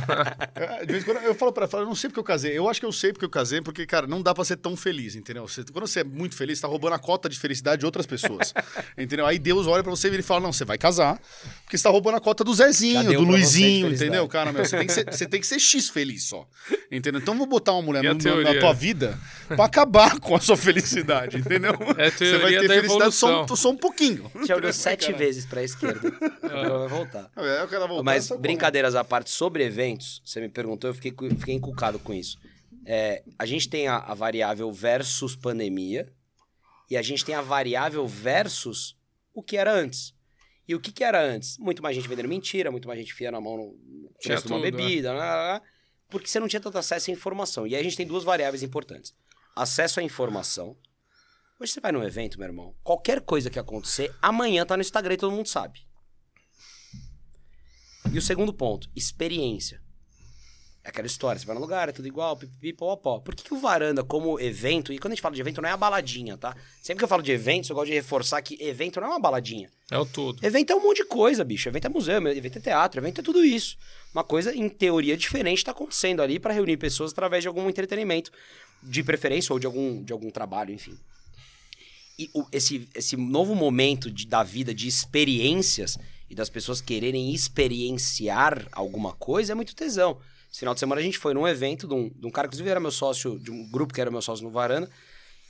é, 0.55 0.85
De 0.85 0.93
vez 0.93 1.03
em 1.03 1.07
quando 1.07 1.19
eu 1.25 1.35
falo 1.35 1.53
pra 1.53 1.67
ela, 1.73 1.83
eu 1.83 1.87
não 1.87 1.95
sei 1.95 2.11
porque 2.11 2.21
eu 2.21 2.25
casei. 2.25 2.57
Eu 2.59 2.69
acho 2.69 2.79
que 2.81 2.85
eu 2.87 2.93
sei 2.93 3.13
porque 3.13 3.25
eu 3.25 3.31
casei, 3.31 3.63
porque, 3.63 3.87
cara, 3.87 4.07
não 4.07 4.21
dá 4.21 4.35
pra 4.35 4.45
ser 4.45 4.57
tão 4.57 4.77
feliz, 4.77 5.17
entendeu? 5.17 5.49
Você- 5.49 5.65
quando 5.73 5.87
você 5.87 6.01
é 6.01 6.05
muito 6.05 6.37
feliz, 6.37 6.59
você 6.59 6.63
tá 6.63 6.69
roubando 6.69 6.93
a 6.95 6.99
cota 6.99 7.29
de 7.29 7.39
felicidade 7.39 7.81
de 7.81 7.87
outras 7.87 8.05
pessoas. 8.07 8.53
entendeu? 8.99 9.25
Aí 9.25 9.39
Deus 9.39 9.67
olha 9.67 9.83
pra 9.83 9.91
você 9.91 10.09
e 10.09 10.13
ele 10.15 10.23
fala: 10.23 10.41
não, 10.41 10.53
você 10.53 10.65
vai 10.67 10.77
casar, 10.77 11.19
porque 11.65 11.79
você 11.79 11.83
tá 11.83 11.89
roubando 11.91 12.17
a 12.17 12.21
cota 12.21 12.45
do 12.45 12.53
Zezinho, 12.53 13.03
do 13.15 13.25
Luizinho, 13.25 13.87
entendeu? 14.05 14.29
Cara, 14.29 14.53
meu, 14.53 14.65
você 14.65 14.77
tem, 14.77 14.87
que 14.87 14.93
ser, 14.93 15.05
você 15.11 15.27
tem 15.27 15.41
que 15.41 15.47
ser 15.47 15.59
X 15.59 15.89
feliz 15.89 16.25
só. 16.25 16.47
Entendeu? 16.91 17.21
Então 17.23 17.33
eu 17.35 17.39
vou 17.39 17.47
botar 17.47 17.73
uma 17.73 17.81
mulher 17.83 18.03
no- 18.03 18.43
na 18.43 18.61
tua 18.61 18.73
vida 18.75 19.19
pra 19.49 19.65
acabar 19.65 20.21
com 20.21 20.37
a 20.37 20.41
sua 20.41 20.57
felicidade, 20.57 21.39
entendeu? 21.39 21.73
É 21.97 22.09
a 22.09 22.11
você 22.11 22.39
vai 22.39 22.51
ter 22.53 22.69
da 22.69 22.75
felicidade 22.75 23.15
só, 23.15 23.45
um- 23.45 23.57
só 23.57 23.71
um 23.71 23.77
pouquinho. 23.77 24.31
Já 24.47 24.57
olhou 24.57 24.73
sete 24.75 25.13
vezes 25.13 25.47
pra 25.47 25.63
esquerda. 25.63 26.02
Vai 26.43 26.89
voltar. 26.89 27.31
É, 27.37 27.63
o 27.65 27.69
cara 27.69 27.87
voltar, 27.87 28.03
Mas 28.03 28.29
brincadeiras 28.31 28.95
à 28.95 29.05
parte 29.05 29.31
sobre 29.31 29.65
eventos, 29.65 30.23
você 30.25 30.41
me 30.41 30.49
perguntou, 30.49 30.91
eu 30.91 30.95
fiquei, 30.95 31.13
fiquei 31.37 31.55
encucado 31.55 31.99
com 31.99 32.13
isso. 32.13 32.39
É, 32.85 33.23
a 33.39 33.47
gente 33.47 33.69
tem 33.69 33.87
a, 33.87 33.97
a 33.97 34.15
variável 34.15 34.71
versus 34.73 35.37
pandemia 35.37 36.13
e 36.91 36.97
a 36.97 37.03
gente 37.03 37.25
tem 37.25 37.35
a 37.35 37.41
variável 37.41 38.07
versus 38.07 38.97
o 39.33 39.43
que 39.43 39.57
era 39.57 39.73
antes. 39.73 40.15
E 40.67 40.75
o 40.75 40.81
que, 40.81 40.93
que 40.93 41.05
era 41.05 41.23
antes? 41.23 41.59
Muito 41.59 41.83
mais 41.83 41.97
gente 41.97 42.09
vendendo 42.09 42.29
mentira, 42.29 42.71
muito 42.71 42.87
mais 42.87 42.99
gente 42.99 43.13
enfiando 43.13 43.37
a 43.37 43.41
mão 43.41 43.57
no 43.57 44.11
preço 44.23 44.47
de 44.47 44.53
uma 44.53 44.61
tudo, 44.61 44.77
bebida, 44.77 45.13
lá, 45.13 45.19
lá, 45.19 45.53
lá, 45.53 45.63
porque 46.09 46.29
você 46.29 46.39
não 46.39 46.49
tinha 46.49 46.61
tanto 46.61 46.79
acesso 46.79 47.11
à 47.11 47.13
informação. 47.13 47.67
E 47.67 47.75
aí 47.75 47.81
a 47.81 47.85
gente 47.85 47.97
tem 47.97 48.07
duas 48.07 48.25
variáveis 48.25 48.63
importantes. 48.63 49.15
Acesso 49.57 50.01
à 50.01 50.03
informação. 50.03 50.77
Hoje 51.59 51.73
você 51.73 51.81
vai 51.81 51.93
num 51.93 52.03
evento, 52.03 52.39
meu 52.39 52.49
irmão, 52.49 52.75
qualquer 52.83 53.21
coisa 53.21 53.49
que 53.49 53.59
acontecer, 53.59 54.13
amanhã 54.21 54.65
tá 54.65 54.77
no 54.77 54.81
Instagram 54.81 55.15
e 55.15 55.17
todo 55.17 55.33
mundo 55.33 55.49
sabe. 55.49 55.87
E 58.11 58.19
o 58.19 58.23
segundo 58.23 58.53
ponto, 58.53 58.89
experiência. 58.97 59.81
É 60.85 60.89
aquela 60.89 61.07
história, 61.07 61.39
você 61.39 61.47
vai 61.47 61.55
no 61.55 61.61
lugar, 61.61 61.89
é 61.89 61.93
tudo 61.93 62.09
igual, 62.09 62.37
pipipi, 62.37 62.73
pó, 62.73 62.97
pó. 62.97 63.21
Por 63.21 63.37
que, 63.37 63.45
que 63.45 63.55
o 63.55 63.61
varanda, 63.61 64.03
como 64.03 64.41
evento, 64.41 64.93
e 64.93 64.99
quando 64.99 65.13
a 65.13 65.15
gente 65.15 65.23
fala 65.23 65.33
de 65.35 65.41
evento, 65.41 65.63
não 65.63 65.69
é 65.69 65.73
a 65.73 65.77
baladinha, 65.77 66.37
tá? 66.37 66.57
Sempre 66.83 66.99
que 66.99 67.05
eu 67.05 67.09
falo 67.09 67.23
de 67.23 67.31
eventos, 67.31 67.71
eu 67.71 67.77
gosto 67.77 67.87
de 67.87 67.95
reforçar 67.95 68.43
que 68.43 68.61
evento 68.61 69.01
não 69.01 69.07
é 69.07 69.11
uma 69.11 69.21
baladinha. 69.21 69.71
É 69.89 69.97
o 69.97 70.05
tudo. 70.05 70.45
Evento 70.45 70.73
é 70.73 70.75
um 70.75 70.83
monte 70.83 70.97
de 70.97 71.05
coisa, 71.05 71.45
bicho. 71.45 71.69
Evento 71.69 71.85
é 71.85 71.89
museu, 71.89 72.17
evento 72.27 72.59
é 72.59 72.61
teatro, 72.61 73.01
evento 73.01 73.21
é 73.21 73.23
tudo 73.23 73.45
isso. 73.45 73.79
Uma 74.13 74.25
coisa, 74.25 74.53
em 74.53 74.69
teoria, 74.69 75.17
diferente 75.17 75.65
tá 75.65 75.71
acontecendo 75.71 76.21
ali 76.21 76.41
para 76.41 76.53
reunir 76.53 76.77
pessoas 76.79 77.13
através 77.13 77.45
de 77.45 77.49
algum 77.49 77.69
entretenimento, 77.69 78.33
de 78.83 79.05
preferência 79.05 79.53
ou 79.53 79.61
de 79.61 79.67
algum, 79.67 80.03
de 80.03 80.13
algum 80.13 80.31
trabalho, 80.31 80.75
enfim. 80.75 80.99
E 82.19 82.29
o- 82.35 82.45
esse, 82.51 82.89
esse 82.93 83.17
novo 83.17 83.55
momento 83.55 84.11
de, 84.11 84.27
da 84.27 84.43
vida 84.43 84.75
de 84.75 84.89
experiências 84.89 85.97
e 86.33 86.35
das 86.35 86.49
pessoas 86.49 86.81
quererem 86.81 87.31
experienciar 87.35 88.67
alguma 88.73 89.13
coisa 89.13 89.53
é 89.53 89.55
muito 89.55 89.77
tesão. 89.77 90.19
Esse 90.51 90.61
final 90.61 90.73
de 90.73 90.81
semana 90.81 90.99
a 90.99 91.05
gente 91.05 91.19
foi 91.19 91.35
num 91.35 91.47
evento 91.47 91.87
de 91.87 91.93
um, 91.93 92.09
de 92.09 92.27
um 92.27 92.31
cara 92.31 92.49
que 92.49 92.55
inclusive 92.55 92.71
era 92.71 92.81
meu 92.81 92.91
sócio, 92.91 93.39
de 93.39 93.51
um 93.51 93.71
grupo 93.71 93.93
que 93.93 94.01
era 94.01 94.11
meu 94.11 94.23
sócio 94.23 94.43
no 94.43 94.51
Varanda. 94.51 94.91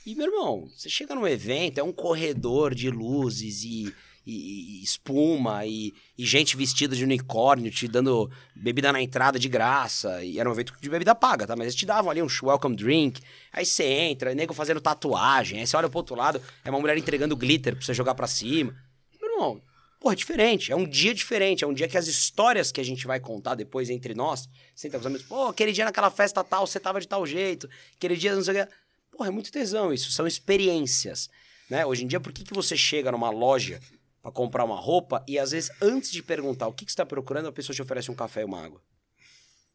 E, 0.05 0.13
meu 0.13 0.25
irmão, 0.25 0.67
você 0.75 0.89
chega 0.89 1.15
num 1.15 1.25
evento, 1.25 1.77
é 1.77 1.83
um 1.83 1.93
corredor 1.93 2.75
de 2.75 2.89
luzes 2.89 3.63
e, 3.63 3.93
e- 4.27 4.81
e 4.81 4.83
espuma 4.83 5.65
e, 5.65 5.93
e 6.17 6.25
gente 6.25 6.57
vestida 6.57 6.93
de 6.97 7.03
unicórnio 7.05 7.71
te 7.71 7.87
dando 7.87 8.29
bebida 8.53 8.91
na 8.91 9.01
entrada 9.01 9.39
de 9.39 9.47
graça. 9.47 10.21
E 10.21 10.37
era 10.37 10.49
um 10.49 10.51
evento 10.51 10.73
de 10.81 10.89
bebida 10.89 11.15
paga, 11.15 11.47
tá? 11.47 11.55
Mas 11.55 11.67
eles 11.67 11.75
te 11.75 11.85
davam 11.85 12.11
ali 12.11 12.21
um 12.21 12.27
welcome 12.43 12.75
drink. 12.75 13.21
Aí 13.53 13.65
você 13.65 13.85
entra, 13.85 14.35
nego 14.35 14.53
fazendo 14.53 14.81
tatuagem. 14.81 15.61
Aí 15.61 15.67
você 15.67 15.77
olha 15.77 15.87
pro 15.87 15.99
outro 15.99 16.15
lado, 16.15 16.41
é 16.65 16.69
uma 16.69 16.79
mulher 16.81 16.97
entregando 16.97 17.37
glitter 17.37 17.73
pra 17.73 17.85
você 17.85 17.93
jogar 17.93 18.15
pra 18.15 18.27
cima. 18.27 18.75
Meu 19.21 19.31
irmão, 19.31 19.61
porra, 20.03 20.13
é 20.13 20.17
diferente. 20.17 20.69
É 20.69 20.75
um 20.75 20.85
dia 20.85 21.13
diferente. 21.13 21.63
É 21.63 21.67
um 21.67 21.73
dia 21.73 21.87
que 21.87 21.97
as 21.97 22.07
histórias 22.07 22.73
que 22.73 22.81
a 22.81 22.83
gente 22.83 23.07
vai 23.07 23.21
contar 23.21 23.55
depois 23.55 23.89
entre 23.89 24.13
nós, 24.13 24.49
senta 24.75 24.97
os 24.97 25.05
amigos, 25.05 25.25
pô, 25.25 25.47
aquele 25.47 25.71
dia 25.71 25.85
naquela 25.85 26.11
festa 26.11 26.43
tal, 26.43 26.67
você 26.67 26.77
tava 26.77 26.99
de 26.99 27.07
tal 27.07 27.25
jeito. 27.25 27.69
Aquele 27.95 28.17
dia 28.17 28.35
não 28.35 28.43
sei 28.43 28.61
o 28.61 28.67
que. 28.67 28.73
Porra, 29.09 29.29
é 29.29 29.31
muito 29.31 29.49
tesão 29.49 29.93
isso. 29.93 30.11
São 30.11 30.27
experiências. 30.27 31.29
Né? 31.69 31.85
Hoje 31.85 32.03
em 32.03 32.07
dia, 32.07 32.19
por 32.19 32.33
que, 32.33 32.43
que 32.43 32.53
você 32.53 32.75
chega 32.75 33.13
numa 33.13 33.29
loja 33.29 33.79
pra 34.21 34.29
comprar 34.29 34.65
uma 34.65 34.75
roupa 34.75 35.23
e 35.25 35.39
às 35.39 35.51
vezes, 35.51 35.71
antes 35.81 36.11
de 36.11 36.21
perguntar 36.21 36.67
o 36.67 36.73
que, 36.73 36.85
que 36.85 36.91
você 36.91 36.97
tá 36.97 37.05
procurando, 37.05 37.47
a 37.47 37.53
pessoa 37.53 37.73
te 37.73 37.81
oferece 37.81 38.11
um 38.11 38.15
café 38.15 38.41
e 38.41 38.45
uma 38.45 38.61
água? 38.61 38.81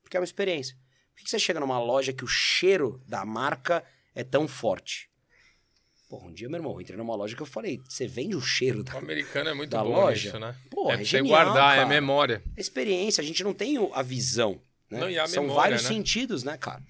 Porque 0.02 0.16
é 0.16 0.20
uma 0.20 0.24
experiência. 0.24 0.76
Por 1.10 1.18
que, 1.18 1.24
que 1.24 1.30
você 1.30 1.38
chega 1.38 1.58
numa 1.58 1.80
loja 1.80 2.12
que 2.12 2.24
o 2.24 2.28
cheiro 2.28 3.02
da 3.06 3.24
marca 3.24 3.82
é 4.14 4.22
tão 4.22 4.46
forte? 4.46 5.07
Porra, 6.08 6.26
um 6.26 6.32
dia, 6.32 6.48
meu 6.48 6.58
irmão, 6.58 6.72
eu 6.72 6.80
entrei 6.80 6.96
numa 6.96 7.14
loja 7.14 7.36
que 7.36 7.42
eu 7.42 7.46
falei, 7.46 7.82
você 7.86 8.06
vende 8.06 8.34
o 8.34 8.40
cheiro 8.40 8.82
da 8.82 8.94
O 8.94 8.98
americano 8.98 9.50
é 9.50 9.54
muito 9.54 9.70
Da 9.70 9.82
bom 9.84 9.90
loja? 9.90 10.24
nisso, 10.28 10.38
né? 10.40 10.56
Pô, 10.70 10.88
é 10.90 10.94
é 10.94 10.96
pra 10.96 11.04
você 11.04 11.04
genial, 11.04 11.44
guardar, 11.44 11.74
é 11.74 11.76
cara. 11.76 11.88
memória. 11.88 12.42
experiência, 12.56 13.20
a 13.20 13.24
gente 13.24 13.44
não 13.44 13.52
tem 13.52 13.76
a 13.92 14.02
visão. 14.02 14.60
Né? 14.90 15.00
Não, 15.00 15.10
e 15.10 15.18
a 15.18 15.26
São 15.26 15.42
memória, 15.42 15.60
vários 15.60 15.82
né? 15.82 15.88
sentidos, 15.88 16.42
né, 16.42 16.56
cara? 16.56 16.82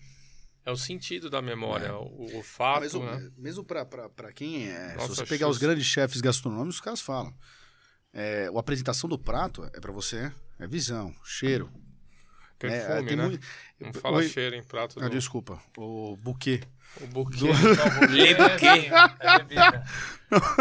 É 0.64 0.70
o 0.70 0.76
sentido 0.76 1.28
da 1.28 1.42
memória, 1.42 1.96
o, 1.96 2.36
o 2.36 2.40
Ah, 2.40 2.44
fato, 2.44 2.82
mesmo, 2.82 3.02
né? 3.04 3.30
mesmo 3.36 3.64
pra 3.64 3.84
quem 4.34 4.68
é. 4.68 4.94
Nossa, 4.94 5.08
se 5.08 5.14
você 5.16 5.26
pegar 5.26 5.48
os 5.48 5.58
grandes 5.58 5.84
chefes 5.86 6.20
gastronômicos, 6.20 6.76
os 6.76 6.80
caras 6.80 7.00
falam. 7.00 7.34
É, 8.12 8.48
a 8.54 8.60
apresentação 8.60 9.08
do 9.08 9.18
prato 9.18 9.64
é 9.74 9.80
pra 9.80 9.90
você, 9.90 10.30
é 10.60 10.66
visão, 10.68 11.12
cheiro. 11.24 11.72
Perfume, 12.58 12.98
é, 13.00 13.02
tem 13.02 13.16
né? 13.16 13.24
muito- 13.28 13.46
Não 13.80 13.92
fala 13.92 14.18
Oi. 14.18 14.28
cheiro 14.28 14.54
em 14.56 14.62
prato 14.62 15.00
Ah, 15.00 15.08
do... 15.08 15.10
desculpa, 15.10 15.60
o 15.76 16.16
buquê. 16.16 16.60
O 17.00 17.06
buquê. 17.06 17.44
Le 18.10 18.34
buquê. 18.34 18.90
É 19.20 19.38
bebida. 19.38 19.84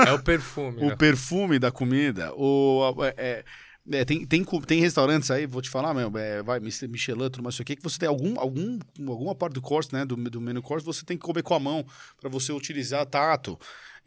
É 0.05 0.11
o 0.13 0.23
perfume, 0.23 0.81
O 0.83 0.89
né? 0.89 0.95
perfume 0.95 1.59
da 1.59 1.71
comida. 1.71 2.31
O, 2.35 2.93
é, 3.17 3.43
é, 3.91 4.05
tem, 4.05 4.25
tem, 4.25 4.43
tem 4.43 4.79
restaurantes 4.81 5.31
aí, 5.31 5.45
vou 5.45 5.61
te 5.61 5.69
falar, 5.69 5.93
meu, 5.93 6.11
é, 6.17 6.43
vai, 6.43 6.57
Mr. 6.57 6.87
Michelin, 6.87 7.29
tudo 7.29 7.43
mais 7.43 7.55
isso 7.55 7.61
aqui, 7.61 7.75
que 7.75 7.83
você 7.83 7.97
tem 7.97 8.07
algum, 8.07 8.39
algum, 8.39 8.79
alguma 9.07 9.33
parte 9.33 9.53
do 9.53 9.61
course, 9.61 9.91
né, 9.93 10.05
do, 10.05 10.15
do 10.15 10.41
menu 10.41 10.61
course, 10.61 10.85
você 10.85 11.03
tem 11.05 11.17
que 11.17 11.23
comer 11.23 11.41
com 11.43 11.53
a 11.53 11.59
mão 11.59 11.85
para 12.19 12.29
você 12.29 12.51
utilizar 12.51 13.05
tato. 13.05 13.57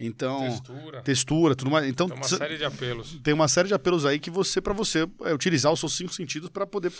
Então, 0.03 0.41
Textura. 0.49 1.03
textura, 1.03 1.55
tudo 1.55 1.71
mais. 1.71 1.87
Então, 1.87 2.09
Tem 2.09 2.17
uma 2.17 2.25
série 2.25 2.57
de 2.57 2.65
apelos. 2.65 3.21
tem 3.23 3.35
uma 3.35 3.49
série 3.49 3.69
de 3.69 3.75
apelos 3.75 4.07
aí 4.07 4.19
que 4.19 4.31
você, 4.31 4.59
para 4.59 4.73
você 4.73 5.07
é, 5.25 5.35
utilizar 5.35 5.71
os 5.71 5.79
seus 5.79 5.95
cinco 5.95 6.15
sentidos 6.15 6.49
para 6.49 6.67
poder 6.67 6.91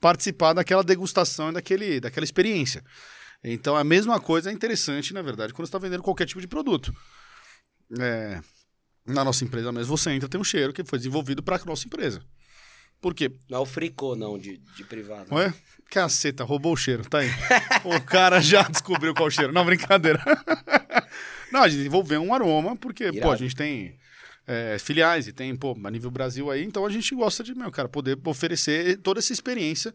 participar 0.00 0.54
daquela 0.54 0.82
degustação 0.82 1.50
e 1.50 1.52
daquele, 1.52 2.00
daquela 2.00 2.24
experiência. 2.24 2.82
Então, 3.48 3.76
a 3.76 3.84
mesma 3.84 4.20
coisa 4.20 4.50
é 4.50 4.52
interessante, 4.52 5.14
na 5.14 5.22
verdade, 5.22 5.52
quando 5.52 5.66
você 5.66 5.70
está 5.70 5.78
vendendo 5.78 6.02
qualquer 6.02 6.26
tipo 6.26 6.40
de 6.40 6.48
produto. 6.48 6.92
É, 7.98 8.40
na 9.06 9.22
nossa 9.22 9.44
empresa 9.44 9.70
mesmo, 9.70 9.96
você 9.96 10.10
entra, 10.10 10.28
tem 10.28 10.40
um 10.40 10.44
cheiro 10.44 10.72
que 10.72 10.84
foi 10.84 10.98
desenvolvido 10.98 11.42
para 11.44 11.56
a 11.56 11.64
nossa 11.64 11.86
empresa. 11.86 12.20
Por 13.00 13.14
quê? 13.14 13.30
Não 13.48 13.58
é 13.58 13.60
o 13.60 13.66
fricô, 13.66 14.16
não, 14.16 14.36
de, 14.36 14.56
de 14.56 14.82
privado. 14.82 15.30
Não 15.30 15.40
é? 15.40 15.54
Caceta, 15.88 16.42
roubou 16.42 16.72
o 16.72 16.76
cheiro, 16.76 17.08
tá 17.08 17.18
aí. 17.18 17.30
o 17.84 18.00
cara 18.00 18.40
já 18.40 18.62
descobriu 18.68 19.14
qual 19.14 19.30
cheiro. 19.30 19.52
Não, 19.52 19.64
brincadeira. 19.64 20.20
Não, 21.52 21.62
a 21.62 21.68
gente 21.68 21.78
desenvolveu 21.78 22.20
um 22.20 22.34
aroma, 22.34 22.74
porque, 22.74 23.04
pô, 23.04 23.18
a 23.18 23.18
Irado. 23.18 23.36
gente 23.36 23.54
tem 23.54 23.96
é, 24.48 24.78
filiais 24.80 25.28
e 25.28 25.32
tem, 25.32 25.54
pô, 25.54 25.78
a 25.84 25.90
nível 25.90 26.10
Brasil 26.10 26.50
aí, 26.50 26.64
então 26.64 26.84
a 26.84 26.90
gente 26.90 27.14
gosta 27.14 27.44
de, 27.44 27.54
meu, 27.54 27.70
cara, 27.70 27.88
poder 27.88 28.18
oferecer 28.24 28.96
toda 28.98 29.20
essa 29.20 29.32
experiência 29.32 29.94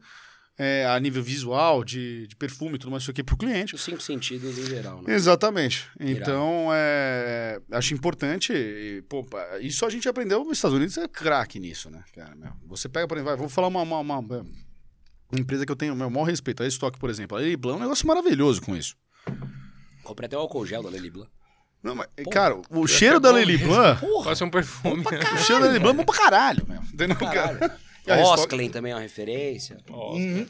é, 0.64 0.86
a 0.86 1.00
nível 1.00 1.24
visual, 1.24 1.84
de, 1.84 2.28
de 2.28 2.36
perfume 2.36 2.76
e 2.76 2.78
tudo 2.78 2.92
mais 2.92 3.02
isso 3.02 3.10
aqui 3.12 3.24
pro 3.24 3.36
cliente. 3.36 3.74
Os 3.74 3.82
cinco 3.82 4.02
sentidos 4.02 4.58
em 4.60 4.66
geral, 4.68 5.02
né? 5.02 5.14
Exatamente. 5.14 5.88
Então, 6.00 6.68
é, 6.72 7.60
acho 7.72 7.94
importante. 7.96 8.54
e, 8.54 9.02
pô, 9.10 9.26
isso 9.60 9.86
a 9.86 9.90
gente 9.90 10.08
aprendeu 10.08 10.44
nos 10.44 10.58
Estados 10.60 10.78
Unidos, 10.78 10.98
é 10.98 11.08
craque 11.08 11.60
nisso, 11.60 11.90
né? 11.90 12.04
Cara, 12.14 12.36
meu, 12.36 12.52
você 12.68 12.88
pega, 12.88 13.08
por 13.08 13.18
exemplo, 13.18 13.32
vai, 13.32 13.38
vou 13.40 13.50
falar 13.50 13.68
uma, 13.70 13.82
uma, 13.82 14.00
uma- 14.00 14.20
uma 14.20 15.40
empresa 15.40 15.66
que 15.66 15.72
eu 15.72 15.76
tenho 15.78 15.94
o 15.94 15.96
meu 15.98 16.10
maior 16.10 16.26
respeito, 16.26 16.62
a 16.62 16.68
Stock, 16.68 17.00
por 17.00 17.10
exemplo. 17.10 17.38
A 17.38 17.40
Lely 17.40 17.56
Blanc 17.58 17.76
é 17.76 17.80
um 17.80 17.84
negócio 17.84 18.06
maravilhoso 18.06 18.62
com 18.62 18.76
isso. 18.76 18.96
Comprei 20.04 20.28
até 20.28 20.38
o 20.38 20.42
álcool 20.42 20.66
gel 20.66 20.84
da 20.84 20.90
Lely 20.90 21.10
Blanc. 21.10 21.32
Não, 21.82 21.96
mas, 21.96 22.08
cara, 22.32 22.60
o 22.70 22.86
cheiro 22.86 23.20
da 23.20 23.30
bom 23.32 23.36
Lely 23.38 23.58
mesmo. 23.58 23.74
Blanc. 23.74 24.02
Parece 24.24 24.44
um 24.44 24.50
perfume. 24.52 25.04
O 25.04 25.38
cheiro 25.40 25.62
da 25.64 25.68
Lely 25.70 25.80
Blanc 25.80 25.96
é 26.00 26.04
bom 26.04 26.12
pra 26.14 26.24
caralho, 26.24 26.66
meu. 26.68 26.82
Entendeu, 26.94 27.16
Caralho. 27.16 27.72
A 28.08 28.22
Stock- 28.22 28.42
Osklen 28.42 28.70
também 28.70 28.92
é 28.92 28.96
uma 28.96 29.02
referência. 29.02 29.78
Oscar. 29.90 30.48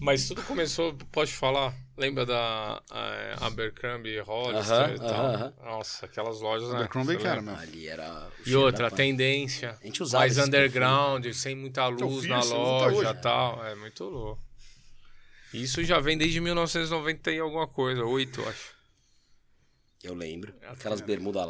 Mas 0.00 0.28
tudo 0.28 0.42
começou, 0.44 0.94
pode 1.12 1.32
falar? 1.32 1.74
Lembra 1.96 2.24
da 2.24 2.82
eh, 2.92 3.36
Abercrombie 3.40 4.18
Hollister 4.20 4.76
Aham, 4.76 4.94
e 4.94 4.98
tal? 4.98 5.08
aham, 5.26 5.34
aham. 5.34 5.52
Nossa, 5.64 6.06
aquelas 6.06 6.40
lojas, 6.40 6.68
né? 6.68 6.76
Abercrombie, 6.76 7.14
Você 7.16 7.22
cara, 7.22 7.40
lembra? 7.40 7.52
meu. 7.54 7.60
Ali 7.62 7.88
era. 7.88 8.28
E 8.46 8.54
outra, 8.56 8.88
paz. 8.90 8.96
tendência. 8.96 9.76
A 9.80 9.84
gente 9.86 10.02
usava 10.02 10.22
Mais 10.24 10.38
underground, 10.38 11.26
sem 11.32 11.54
muita 11.54 11.86
luz 11.88 12.22
filho, 12.22 12.34
na 12.34 12.42
loja 12.44 13.10
e 13.10 13.14
tal. 13.14 13.64
É 13.66 13.74
muito 13.74 14.04
louco. 14.04 14.42
Isso 15.52 15.82
já 15.84 16.00
vem 16.00 16.16
desde 16.18 16.40
1990 16.40 17.30
e 17.30 17.38
alguma 17.38 17.66
coisa, 17.68 18.04
8, 18.04 18.40
acho. 18.48 18.74
Eu 20.02 20.14
lembro. 20.14 20.54
É, 20.62 20.68
Aquelas 20.68 21.00
bermuda 21.00 21.44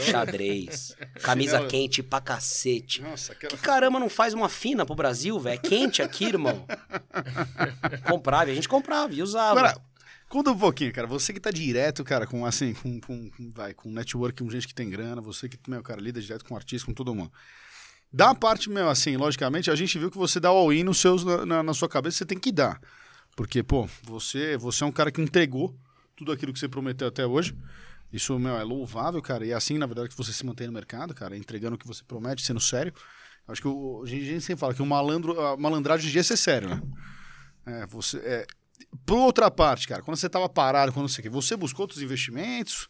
Xadrez. 0.00 0.96
Camisa 1.22 1.52
Chinelo. 1.52 1.70
quente 1.70 2.02
pra 2.02 2.20
cacete. 2.20 3.02
Nossa, 3.02 3.32
aquela... 3.32 3.50
Que 3.56 3.58
caramba 3.62 3.98
não 3.98 4.08
faz 4.08 4.34
uma 4.34 4.48
fina 4.48 4.84
pro 4.84 4.94
Brasil, 4.94 5.38
velho? 5.38 5.54
É 5.54 5.58
quente 5.58 6.02
aqui, 6.02 6.24
irmão. 6.26 6.66
comprava, 8.08 8.50
a 8.50 8.54
gente 8.54 8.68
comprava 8.68 9.12
e 9.12 9.22
usava. 9.22 9.58
Agora, 9.60 9.80
conta 10.28 10.50
um 10.50 10.58
pouquinho, 10.58 10.92
cara. 10.92 11.06
Você 11.06 11.32
que 11.32 11.40
tá 11.40 11.50
direto, 11.50 12.04
cara, 12.04 12.26
com 12.26 12.44
assim, 12.44 12.74
com, 12.74 13.00
com, 13.00 13.30
vai, 13.54 13.74
com 13.74 13.90
network, 13.90 14.42
com 14.42 14.50
gente 14.50 14.66
que 14.66 14.74
tem 14.74 14.88
grana, 14.90 15.20
você 15.20 15.48
que, 15.48 15.58
meu, 15.68 15.82
cara, 15.82 16.00
lida 16.00 16.20
direto 16.20 16.44
com 16.44 16.56
artista, 16.56 16.86
com 16.86 16.92
todo 16.94 17.14
mundo. 17.14 17.32
Dá 18.12 18.30
a 18.30 18.34
parte, 18.34 18.70
meu, 18.70 18.88
assim, 18.88 19.16
logicamente, 19.16 19.70
a 19.70 19.74
gente 19.74 19.98
viu 19.98 20.10
que 20.10 20.16
você 20.18 20.38
dá 20.38 20.52
o 20.52 20.56
all-in 20.56 20.84
nos 20.84 20.98
seus, 20.98 21.24
na, 21.24 21.44
na- 21.44 21.62
na 21.62 21.74
sua 21.74 21.88
cabeça, 21.88 22.18
você 22.18 22.24
tem 22.26 22.38
que 22.38 22.52
dar. 22.52 22.80
Porque, 23.34 23.60
pô, 23.62 23.88
você, 24.04 24.56
você 24.56 24.84
é 24.84 24.86
um 24.86 24.92
cara 24.92 25.10
que 25.10 25.20
entregou 25.20 25.74
tudo 26.14 26.30
aquilo 26.30 26.52
que 26.52 26.58
você 26.60 26.68
prometeu 26.68 27.08
até 27.08 27.26
hoje. 27.26 27.56
Isso, 28.14 28.38
meu, 28.38 28.56
é 28.56 28.62
louvável, 28.62 29.20
cara. 29.20 29.44
E 29.44 29.50
é 29.50 29.54
assim, 29.54 29.76
na 29.76 29.86
verdade, 29.86 30.08
que 30.08 30.16
você 30.16 30.32
se 30.32 30.46
mantém 30.46 30.68
no 30.68 30.72
mercado, 30.72 31.12
cara, 31.12 31.36
entregando 31.36 31.74
o 31.74 31.78
que 31.78 31.86
você 31.86 32.04
promete, 32.04 32.42
sendo 32.42 32.60
sério. 32.60 32.94
Acho 33.48 33.60
que 33.60 33.66
o, 33.66 34.02
a 34.04 34.06
gente 34.06 34.40
sempre 34.40 34.60
fala 34.60 34.72
que 34.72 34.80
o 34.80 34.86
malandro, 34.86 35.40
a 35.40 35.56
malandragem 35.56 36.08
de 36.08 36.18
é 36.18 36.22
ser 36.22 36.36
sério, 36.36 36.68
né? 36.68 36.82
É, 37.66 37.86
você, 37.86 38.18
é, 38.18 38.46
por 39.04 39.18
outra 39.18 39.50
parte, 39.50 39.88
cara, 39.88 40.00
quando 40.00 40.16
você 40.16 40.28
estava 40.28 40.48
parado, 40.48 40.92
quando 40.92 41.08
você, 41.08 41.28
você 41.28 41.56
buscou 41.56 41.82
outros 41.84 42.00
investimentos, 42.00 42.88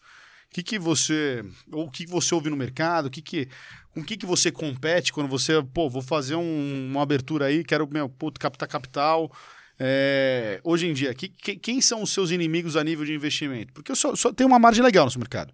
que, 0.51 0.63
que 0.63 0.79
você. 0.79 1.43
Ou 1.73 1.87
o 1.87 1.91
que, 1.91 2.05
que 2.05 2.11
você 2.11 2.35
ouve 2.35 2.51
no 2.51 2.57
mercado? 2.57 3.07
O 3.07 3.11
que 3.11 3.21
que, 3.23 3.49
com 3.93 4.01
o 4.01 4.05
que, 4.05 4.17
que 4.17 4.27
você 4.27 4.53
compete 4.53 5.13
quando 5.13 5.29
você. 5.29 5.61
Pô, 5.73 5.89
vou 5.91 6.03
fazer 6.03 6.37
um- 6.37 6.91
uma 6.91 7.03
abertura 7.03 7.47
aí, 7.47 7.65
quero 7.65 7.89
meu, 7.91 8.09
puto, 8.09 8.39
captar 8.39 8.69
capital. 8.69 9.33
É, 9.79 10.61
hoje 10.63 10.87
em 10.87 10.93
dia, 10.93 11.13
que- 11.15 11.29
que- 11.29 11.57
quem 11.57 11.81
são 11.81 12.03
os 12.03 12.11
seus 12.11 12.31
inimigos 12.31 12.77
a 12.77 12.85
nível 12.85 13.05
de 13.05 13.13
investimento? 13.13 13.73
Porque 13.73 13.91
eu 13.91 13.97
só, 13.97 14.15
só 14.15 14.33
tenho 14.33 14.49
uma 14.49 14.59
margem 14.59 14.83
legal 14.85 15.05
no 15.05 15.11
seu 15.11 15.19
mercado. 15.19 15.53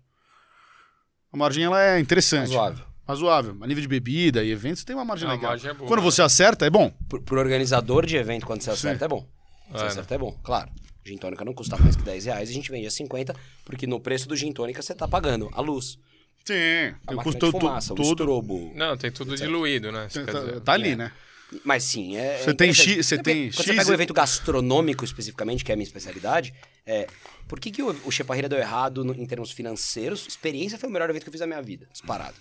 A 1.32 1.36
margem 1.36 1.64
ela 1.64 1.82
é 1.82 1.98
interessante. 2.01 2.48
Razoável. 2.48 2.84
Razoável. 3.06 3.56
A 3.60 3.66
nível 3.66 3.80
de 3.82 3.88
bebida 3.88 4.44
e 4.44 4.51
eventos 4.51 4.84
tem 4.84 4.94
uma 4.94 5.05
margem 5.05 5.28
A 5.28 5.32
legal. 5.32 5.51
margem 5.51 5.70
é 5.70 5.74
boa, 5.74 5.88
quando 5.88 6.01
né? 6.01 6.05
você 6.05 6.22
acerta, 6.22 6.66
é 6.66 6.70
bom. 6.70 6.92
Pro, 7.09 7.22
pro 7.22 7.40
organizador 7.40 8.05
de 8.06 8.16
evento, 8.16 8.47
quando 8.47 8.62
você 8.62 8.70
acerta, 8.70 9.05
é 9.05 9.09
bom. 9.09 9.26
Quando 9.68 9.78
você 9.78 9.84
É, 9.84 9.88
acerta, 9.88 10.14
é 10.14 10.18
bom, 10.18 10.38
claro. 10.42 10.70
Gin 11.05 11.16
tônica 11.16 11.44
não 11.44 11.55
custa 11.55 11.76
mais 11.78 11.97
que 11.97 12.02
10 12.02 12.26
reais, 12.26 12.51
a 12.51 12.52
gente 12.52 12.70
vende 12.70 12.86
a 12.86 12.90
50, 12.90 13.34
porque 13.64 13.86
no 13.86 13.98
preço 14.01 14.28
do 14.28 14.36
gin 14.36 14.52
tônica 14.52 14.82
você 14.82 14.94
tá 14.94 15.09
pagando 15.09 15.48
a 15.52 15.60
luz, 15.60 15.98
Sim. 16.44 16.94
a 17.06 17.12
Eu 17.12 17.18
custo 17.22 17.47
de 17.47 17.51
fumaça, 17.52 17.92
o 17.94 17.97
todo. 17.97 18.06
estrobo. 18.10 18.72
Não, 18.76 18.97
tem 18.97 19.10
tudo 19.10 19.34
diluído, 19.34 19.90
né? 19.90 20.09
Tá, 20.12 20.60
tá 20.60 20.72
ali, 20.72 20.90
É. 20.90 20.97
né? 20.97 21.12
Mas 21.64 21.85
sim, 21.85 22.16
é. 22.16 22.39
Você 22.39 22.51
é 22.51 22.55
tem. 22.55 22.72
X- 22.72 23.06
você 23.06 23.16
Quando 23.16 23.24
tem 23.24 23.51
Quando 23.51 23.55
X 23.55 23.66
você 23.66 23.74
pega 23.77 23.90
um 23.90 23.94
evento 23.94 24.14
gastronômico 24.14 25.05
especificamente, 25.05 25.64
que 25.64 25.72
é 25.72 25.74
a 25.74 25.77
minha 25.77 25.86
especialidade, 25.86 26.55
é. 26.86 27.06
Por 27.48 27.59
que, 27.59 27.70
que 27.70 27.82
o, 27.82 27.89
o 28.06 28.10
Cheparreira 28.12 28.48
deu 28.48 28.59
errado 28.59 29.05
no- 29.05 29.14
em 29.14 29.27
termos 29.27 29.51
financeiros? 29.51 30.27
Experiência 30.27 30.78
foi 30.78 30.89
o 30.89 30.93
melhor 30.93 31.10
evento 31.10 31.24
que 31.24 31.28
eu 31.28 31.32
fiz 31.32 31.40
na 31.40 31.47
minha 31.47 31.62
vida, 31.62 31.89
disparado. 31.93 32.36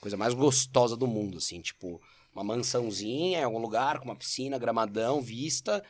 Coisa 0.00 0.16
mais 0.16 0.34
gostosa 0.34 0.96
do 0.96 1.06
mundo, 1.06 1.38
assim, 1.38 1.60
tipo, 1.60 2.00
uma 2.34 2.42
mansãozinha 2.44 3.40
em 3.40 3.44
algum 3.44 3.58
lugar, 3.58 3.98
com 3.98 4.04
uma 4.06 4.16
piscina, 4.16 4.58
gramadão, 4.58 5.20
vista. 5.20 5.82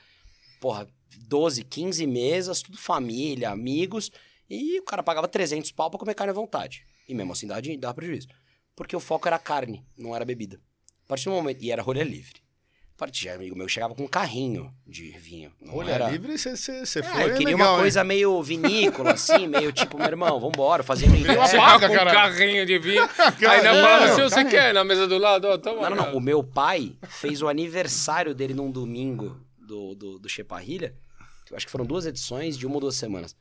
Porra, 0.60 0.86
12, 1.28 1.64
15 1.64 2.06
mesas, 2.06 2.62
tudo 2.62 2.78
família, 2.78 3.50
amigos. 3.50 4.10
E 4.48 4.78
o 4.80 4.84
cara 4.84 5.02
pagava 5.02 5.28
300 5.28 5.70
pau 5.72 5.90
pra 5.90 5.98
comer 5.98 6.14
carne 6.14 6.30
à 6.30 6.34
vontade. 6.34 6.86
E 7.08 7.14
mesmo 7.14 7.32
assim 7.32 7.46
dava, 7.46 7.60
dava 7.78 7.94
prejuízo. 7.94 8.28
Porque 8.76 8.94
o 8.96 9.00
foco 9.00 9.26
era 9.28 9.38
carne, 9.38 9.84
não 9.96 10.14
era 10.14 10.24
bebida. 10.24 10.60
A 11.04 11.08
partir 11.08 11.24
do 11.26 11.32
momento. 11.32 11.62
E 11.62 11.70
era 11.70 11.82
rolha 11.82 12.02
livre. 12.04 12.40
A 13.02 13.04
partir 13.04 13.22
de 13.22 13.28
amigo 13.30 13.58
meu 13.58 13.66
chegava 13.66 13.96
com 13.96 14.04
um 14.04 14.06
carrinho 14.06 14.72
de 14.86 15.10
vinho. 15.10 15.52
Não 15.60 15.74
Olha, 15.74 15.90
era... 15.90 16.08
livre, 16.08 16.38
você 16.38 16.50
Ah, 17.00 17.02
foi 17.02 17.30
eu 17.30 17.32
queria 17.34 17.56
legal, 17.56 17.66
uma 17.70 17.72
hein? 17.74 17.80
coisa 17.80 18.04
meio 18.04 18.40
vinícola, 18.40 19.10
assim, 19.14 19.48
meio 19.48 19.72
tipo, 19.72 19.98
meu 19.98 20.06
irmão, 20.06 20.38
vambora, 20.38 20.84
fazer 20.84 21.08
no 21.08 21.14
uma 21.14 21.18
inverno. 21.18 21.42
Você 21.42 21.56
Paga, 21.56 21.88
com 21.88 21.94
um 21.94 21.96
carrinho 21.96 22.64
de 22.64 22.78
vinho, 22.78 23.02
aí 23.50 23.64
não 23.64 23.74
Não, 23.74 23.82
falava 23.82 24.04
assim, 24.04 24.22
você 24.22 24.34
carrinho. 24.36 24.50
quer 24.52 24.72
na 24.72 24.84
mesa 24.84 25.08
do 25.08 25.18
lado? 25.18 25.48
Ó, 25.48 25.58
toma. 25.58 25.82
Não, 25.82 25.90
não, 25.90 25.96
cara. 25.96 26.10
não. 26.12 26.16
O 26.16 26.20
meu 26.20 26.44
pai 26.44 26.94
fez 27.08 27.42
o 27.42 27.48
aniversário 27.48 28.36
dele 28.36 28.54
num 28.54 28.70
domingo 28.70 29.36
do, 29.58 29.96
do, 29.96 30.18
do 30.20 30.28
Cheparrilha. 30.28 30.94
Eu 31.50 31.56
acho 31.56 31.66
que 31.66 31.72
foram 31.72 31.84
duas 31.84 32.06
edições 32.06 32.56
de 32.56 32.64
uma 32.68 32.76
ou 32.76 32.82
duas 32.82 32.94
semanas. 32.94 33.34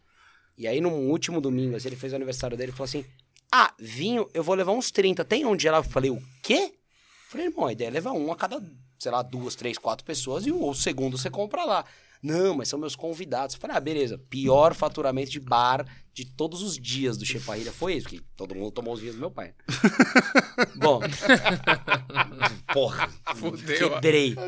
E 0.58 0.68
aí, 0.68 0.82
num 0.82 1.08
último 1.12 1.40
domingo, 1.40 1.76
assim, 1.76 1.88
ele 1.88 1.96
fez 1.96 2.14
o 2.14 2.16
aniversário 2.16 2.58
dele 2.58 2.72
e 2.72 2.74
falou 2.74 2.86
assim: 2.86 3.06
Ah, 3.52 3.72
vinho, 3.78 4.28
eu 4.34 4.42
vou 4.44 4.56
levar 4.56 4.72
uns 4.72 4.90
30. 4.90 5.24
Tem 5.24 5.46
onde 5.46 5.68
ela? 5.68 5.78
Eu 5.78 5.84
falei, 5.84 6.10
o 6.10 6.20
quê? 6.42 6.74
Eu 6.74 7.32
falei, 7.32 7.46
irmão, 7.46 7.68
a 7.68 7.72
ideia 7.72 7.90
é 7.90 7.92
levar 7.92 8.12
um 8.12 8.32
a 8.32 8.36
cada, 8.36 8.60
sei 9.02 9.11
lá, 9.11 9.23
duas, 9.23 9.56
três, 9.56 9.80
quatro 9.80 10.06
pessoas 10.06 10.45
e 10.45 10.52
o, 10.52 10.73
segundo 10.76 11.18
você 11.18 11.28
compra 11.30 11.64
lá. 11.65 11.84
Não, 12.22 12.53
mas 12.53 12.69
são 12.69 12.78
meus 12.78 12.95
convidados. 12.95 13.56
Eu 13.56 13.61
falei, 13.61 13.76
ah, 13.76 13.80
beleza. 13.80 14.19
Pior 14.30 14.76
faturamento 14.76 15.32
de 15.32 15.40
bar 15.40 15.84
de 16.14 16.23
todos 16.23 16.61
os 16.61 16.78
dias 16.78 17.18
do 17.18 17.26
Cheparrilha 17.26 17.72
foi 17.72 17.95
isso, 17.95 18.07
que 18.07 18.19
todo 18.38 18.53
mundo 18.53 18.69
tomou 18.69 18.94
os 18.94 18.99
vinhos 18.99 19.15
do 19.15 19.19
meu 19.22 19.32
pai. 19.32 19.56
Bom. 20.78 20.99
Porra. 22.72 23.10
Fudeu. 23.36 23.90
Quebrei. 23.90 24.36
Tá 24.36 24.44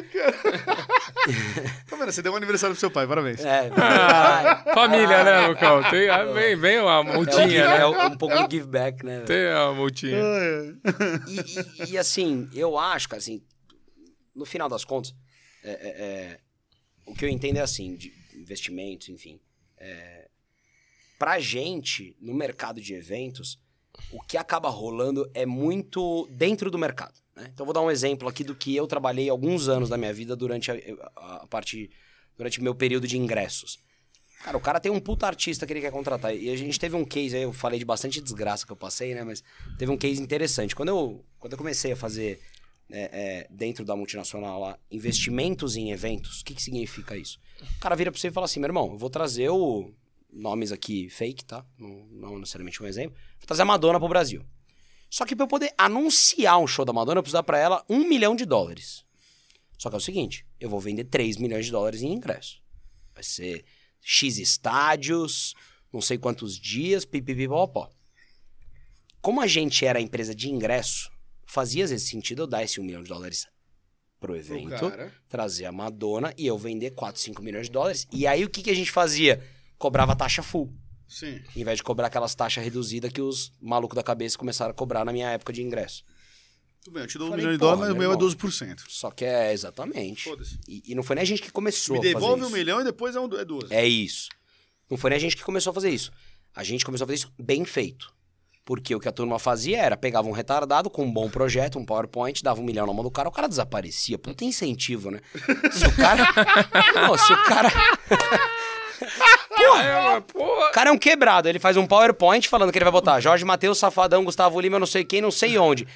vendo? 1.98 2.12
Você 2.12 2.22
deu 2.22 2.34
um 2.34 2.36
aniversário 2.36 2.76
pro 2.76 2.80
seu 2.80 2.92
pai, 2.92 3.08
parabéns. 3.08 3.44
É, 3.44 3.72
Ah, 3.76 4.64
família, 4.74 5.24
né, 5.24 5.48
Lucão? 5.48 5.82
Tem, 5.90 6.10
ah, 6.10 6.24
vem, 6.26 6.56
vem 6.56 6.80
uma 6.80 6.92
É, 6.92 7.00
o 7.00 7.04
give- 7.06 7.14
multinha, 7.16 7.68
né? 7.68 7.78
é 7.80 7.88
um 7.88 8.06
um 8.14 8.18
pouco 8.18 8.36
de 8.48 8.56
give 8.58 8.68
back, 8.68 9.04
né? 9.06 9.22
Tem 9.22 9.48
uma 9.52 9.74
multinha. 9.74 10.18
E, 11.28 11.40
e- 11.90 11.94
e, 11.94 11.98
assim, 11.98 12.48
eu 12.54 12.78
acho 12.78 13.10
que 13.10 13.16
assim, 13.16 13.42
no 14.36 14.46
final 14.46 14.68
das 14.70 14.84
contas, 14.86 15.14
é, 15.64 15.72
é, 15.72 15.88
é, 16.06 16.40
o 17.06 17.14
que 17.14 17.26
eu 17.26 17.30
entendo 17.30 17.58
é 17.58 17.62
assim, 17.62 17.96
de 17.96 18.12
investimentos, 18.36 19.10
enfim. 19.10 19.40
É, 19.78 20.28
pra 21.20 21.40
gente, 21.40 22.16
no 22.20 22.34
mercado 22.34 22.82
de 22.82 22.94
eventos, 22.94 23.60
o 24.12 24.22
que 24.22 24.38
acaba 24.38 24.70
rolando 24.70 25.30
é 25.34 25.46
muito 25.46 26.28
dentro 26.32 26.70
do 26.72 26.78
mercado. 26.78 27.14
né? 27.36 27.50
Então, 27.54 27.66
vou 27.66 27.74
dar 27.74 27.82
um 27.82 27.92
exemplo 27.92 28.28
aqui 28.28 28.44
do 28.44 28.56
que 28.56 28.76
eu 28.76 28.88
trabalhei 28.88 29.30
alguns 29.30 29.68
anos 29.70 29.90
da 29.90 29.98
minha 29.98 30.14
vida 30.14 30.36
durante 30.36 30.72
a, 30.72 30.76
a- 31.16 31.36
a 31.44 31.48
parte. 31.48 31.90
durante 32.38 32.62
meu 32.62 32.74
período 32.76 33.08
de 33.08 33.18
ingressos. 33.18 33.80
Cara, 34.44 34.58
o 34.58 34.60
cara 34.60 34.80
tem 34.80 34.92
um 34.92 35.00
puta 35.00 35.26
artista 35.26 35.66
que 35.66 35.72
ele 35.72 35.80
quer 35.80 35.92
contratar. 35.92 36.36
E 36.36 36.50
a 36.50 36.56
gente 36.58 36.78
teve 36.78 36.96
um 36.98 37.06
case 37.06 37.36
aí, 37.38 37.44
eu 37.44 37.54
falei 37.54 37.80
de 37.80 37.86
bastante 37.86 38.20
desgraça 38.20 38.66
que 38.66 38.72
eu 38.72 38.76
passei, 38.76 39.14
né? 39.16 39.24
Mas 39.24 39.42
teve 39.78 39.90
um 39.92 39.98
case 39.98 40.22
interessante. 40.22 40.76
Quando 40.76 40.90
eu, 40.90 41.24
quando 41.40 41.54
eu 41.54 41.58
comecei 41.58 41.94
a 41.94 41.96
fazer, 41.96 42.42
é, 42.92 43.02
é, 43.02 43.48
dentro 43.50 43.86
da 43.86 43.96
multinacional 43.96 44.60
lá, 44.60 44.80
investimentos 44.92 45.76
em 45.76 45.92
eventos, 45.92 46.42
o 46.42 46.46
que, 46.46 46.54
que 46.54 46.62
significa 46.62 47.18
isso? 47.18 47.40
O 47.62 47.80
cara 47.80 47.96
vira 47.96 48.12
pra 48.12 48.20
você 48.20 48.28
e 48.28 48.32
fala 48.32 48.46
assim: 48.46 48.60
meu 48.60 48.68
irmão, 48.68 48.92
eu 48.92 48.98
vou 48.98 49.10
trazer 49.10 49.50
o. 49.50 49.92
Nomes 50.36 50.72
aqui 50.72 51.10
fake, 51.12 51.46
tá? 51.46 51.64
Não, 51.78 52.08
não 52.08 52.40
necessariamente 52.40 52.82
um 52.82 52.88
exemplo. 52.88 53.16
Vou 53.40 53.46
trazer 53.46 53.62
a 53.62 53.66
Madonna 53.66 54.00
pro 54.00 54.10
Brasil. 54.10 54.44
Só 55.08 55.28
que 55.28 55.36
pra 55.36 55.44
eu 55.44 55.48
poder 55.48 55.72
anunciar 55.78 56.58
um 56.58 56.66
show 56.66 56.84
da 56.84 56.92
Madonna, 56.92 57.20
eu 57.20 57.24
preciso 57.24 57.38
dar 57.38 57.44
pra 57.44 57.60
ela 57.60 57.86
um 57.88 58.10
milhão 58.10 58.36
de 58.36 58.44
dólares. 58.44 59.06
Só 59.78 59.90
que 59.90 59.96
é 59.96 59.98
o 59.98 60.02
seguinte: 60.02 60.44
eu 60.60 60.70
vou 60.72 60.80
vender 60.80 61.04
3 61.04 61.38
milhões 61.38 61.66
de 61.66 61.72
dólares 61.72 62.02
em 62.02 62.12
ingresso. 62.12 62.64
Vai 63.14 63.24
ser 63.24 63.64
X 64.02 64.40
estádios, 64.40 65.54
não 65.94 66.02
sei 66.02 66.18
quantos 66.18 66.58
dias, 66.58 67.06
pipipipopó. 67.06 67.92
Como 69.22 69.40
a 69.40 69.46
gente 69.46 69.86
era 69.86 70.02
empresa 70.02 70.34
de 70.34 70.50
ingresso, 70.50 71.12
fazia 71.54 71.84
esse 71.84 72.00
sentido 72.00 72.42
eu 72.42 72.48
dar 72.48 72.64
esse 72.64 72.82
um 72.82 72.84
milhão 72.84 73.04
de 73.04 73.10
dólares 73.10 73.48
pro 74.20 74.36
evento, 74.36 74.92
trazer 75.30 75.66
a 75.66 75.72
Madonna 75.72 76.34
e 76.36 76.48
eu 76.48 76.58
vender 76.58 76.92
4, 76.92 77.22
5 77.22 77.44
milhões 77.44 77.68
de 77.68 77.72
dólares. 77.72 78.08
E 78.12 78.26
aí 78.26 78.44
o 78.44 78.50
que, 78.50 78.64
que 78.64 78.72
a 78.72 78.74
gente 78.74 78.92
fazia? 78.92 79.40
Cobrava 79.78 80.16
taxa 80.16 80.42
full. 80.42 80.74
Sim. 81.08 81.42
Em 81.56 81.64
vez 81.64 81.78
de 81.78 81.84
cobrar 81.84 82.08
aquelas 82.08 82.34
taxas 82.34 82.64
reduzidas 82.64 83.12
que 83.12 83.22
os 83.22 83.52
malucos 83.62 83.96
da 83.96 84.02
cabeça 84.02 84.36
começaram 84.36 84.72
a 84.72 84.74
cobrar 84.74 85.06
na 85.06 85.12
minha 85.12 85.30
época 85.30 85.54
de 85.54 85.62
ingresso. 85.62 86.04
Tudo 86.84 86.96
bem, 86.96 87.04
eu 87.04 87.08
te 87.08 87.18
dou 87.20 87.32
um 87.32 87.36
milhão 87.36 87.52
de 87.52 87.58
dólares, 87.58 87.82
mas 87.82 87.92
o 87.92 87.96
meu 87.96 88.10
é 88.10 88.14
irmão. 88.16 88.30
12%. 88.30 88.80
Só 88.88 89.12
que 89.12 89.24
é 89.24 89.54
exatamente. 89.54 90.28
E, 90.68 90.84
e 90.88 90.96
não 90.96 91.04
foi 91.04 91.16
nem 91.16 91.22
a 91.22 91.26
gente 91.26 91.42
que 91.42 91.52
começou 91.52 91.94
Me 91.94 92.00
a 92.00 92.02
fazer 92.02 92.14
devolve 92.16 92.42
um 92.42 92.48
isso. 92.48 92.56
milhão 92.56 92.82
e 92.82 92.84
depois 92.84 93.16
é, 93.16 93.20
um, 93.20 93.26
é 93.38 93.46
12. 93.46 93.72
É 93.72 93.86
isso. 93.86 94.30
Não 94.90 94.98
foi 94.98 95.12
nem 95.12 95.18
a 95.18 95.20
gente 95.20 95.36
que 95.38 95.44
começou 95.44 95.70
a 95.70 95.74
fazer 95.74 95.92
isso. 95.92 96.12
A 96.56 96.64
gente 96.64 96.84
começou 96.84 97.06
a 97.06 97.08
fazer 97.08 97.18
isso 97.18 97.34
bem 97.38 97.64
feito. 97.64 98.12
Porque 98.66 98.96
o 98.96 99.00
que 99.00 99.10
a 99.10 99.12
turma 99.12 99.38
fazia 99.40 99.78
era, 99.78 99.98
pegava 99.98 100.28
um 100.28 100.32
retardado 100.32 100.90
com 100.90 101.04
um 101.04 101.12
bom 101.12 101.30
projeto, 101.30 101.78
um 101.78 101.86
PowerPoint, 101.86 102.42
dava 102.42 102.62
um 102.62 102.64
milhão 102.64 102.88
na 102.88 102.94
mão 102.94 103.04
do 103.04 103.12
cara, 103.12 103.28
o 103.28 103.32
cara 103.32 103.50
desaparecia. 103.50 104.18
Puta 104.18 104.46
incentivo, 104.46 105.12
né? 105.12 105.20
Se 105.72 105.86
o 105.86 105.96
cara... 105.96 106.24
Não, 106.96 107.18
se 107.18 107.34
o 107.34 107.44
cara... 107.44 107.70
É, 109.56 110.22
porra. 110.22 110.70
O 110.70 110.72
cara 110.72 110.90
é 110.90 110.94
um 110.94 110.98
quebrado, 110.98 111.48
ele 111.50 111.60
faz 111.60 111.78
um 111.78 111.86
PowerPoint 111.86 112.48
falando 112.48 112.72
que 112.72 112.78
ele 112.78 112.86
vai 112.86 112.92
botar 112.92 113.20
Jorge 113.20 113.44
Matheus, 113.44 113.78
Safadão, 113.78 114.24
Gustavo 114.24 114.60
Lima, 114.60 114.80
não 114.80 114.88
sei 114.88 115.04
quem, 115.04 115.22
não 115.22 115.32
sei 115.32 115.58
onde. 115.58 115.88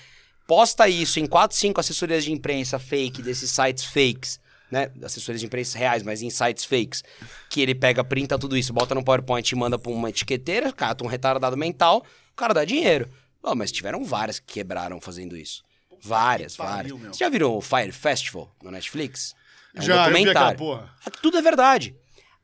Posta 0.46 0.88
isso 0.88 1.20
em 1.20 1.26
4, 1.26 1.56
5 1.56 1.80
assessorias 1.80 2.24
de 2.24 2.32
imprensa 2.32 2.80
fake, 2.80 3.22
desses 3.22 3.50
sites 3.52 3.84
fakes, 3.86 4.40
né? 4.72 4.92
Assessorias 5.04 5.42
de 5.42 5.46
imprensa 5.46 5.78
reais, 5.78 6.04
mas 6.04 6.22
em 6.22 6.30
sites 6.30 6.64
fakes. 6.64 7.04
Que 7.50 7.62
ele 7.62 7.76
pega, 7.76 8.04
printa 8.04 8.38
tudo 8.38 8.58
isso, 8.58 8.74
bota 8.74 8.96
no 8.96 9.04
PowerPoint 9.04 9.50
e 9.52 9.56
manda 9.56 9.78
pra 9.78 9.92
uma 9.92 10.10
etiqueteira, 10.10 10.72
cata 10.72 11.04
um 11.04 11.08
retardado 11.08 11.58
mental, 11.58 12.06
cara 12.38 12.54
dá 12.54 12.64
dinheiro. 12.66 13.10
Ó, 13.44 13.54
mas 13.56 13.72
tiveram 13.72 14.04
várias 14.04 14.40
que 14.40 14.54
quebraram 14.54 15.00
fazendo 15.02 15.36
isso. 15.38 15.64
Várias, 16.02 16.56
várias. 16.56 16.98
meu. 16.98 17.14
Você 17.14 17.20
já 17.24 17.30
viram 17.30 17.56
o 17.56 17.62
Fire 17.62 17.92
Festival 17.92 18.54
no 18.64 18.70
Netflix? 18.72 19.34
É 19.76 19.80
um 19.80 19.84
Já, 19.84 19.94
eu 20.08 20.14
vi 20.14 20.30
aquela 20.30 20.52
documentário. 20.52 20.58
porra. 20.58 20.96
Tudo 21.22 21.38
é 21.38 21.42
verdade. 21.42 21.96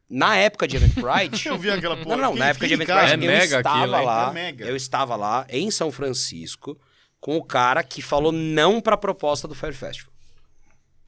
Na 0.10 0.36
época 0.36 0.68
de 0.68 0.76
Eventbrite, 0.76 1.48
Eu 1.50 1.58
vi 1.58 1.72
aquela 1.72 1.96
porra. 1.98 2.16
não, 2.16 2.24
não, 2.24 2.30
Fiquei- 2.32 2.40
na 2.40 2.50
época 2.50 2.68
de 2.68 2.74
Eventbrite, 2.74 3.00
casa. 3.00 3.14
É 3.14 3.16
eu 3.16 3.20
mega 3.20 3.58
estava 3.58 3.78
aquilo, 3.80 3.92
lá, 4.06 4.30
É 4.30 4.34
mega. 4.34 4.66
eu 4.66 4.76
estava 4.76 5.16
lá 5.16 5.46
em 5.50 5.72
São 5.72 5.92
Francisco 5.92 6.80
com 7.20 7.38
o 7.38 7.44
cara 7.44 7.84
que 7.84 8.02
falou 8.02 8.32
não 8.32 8.82
pra 8.82 8.98
proposta 8.98 9.48
do 9.48 9.56
Fire 9.56 9.74
Festival. 9.74 10.12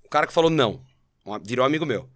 O 0.03 0.09
cara 0.09 0.25
que 0.27 0.33
falou 0.33 0.49
não, 0.49 0.81
virou 1.43 1.65
amigo 1.65 1.85
meu. 1.85 2.09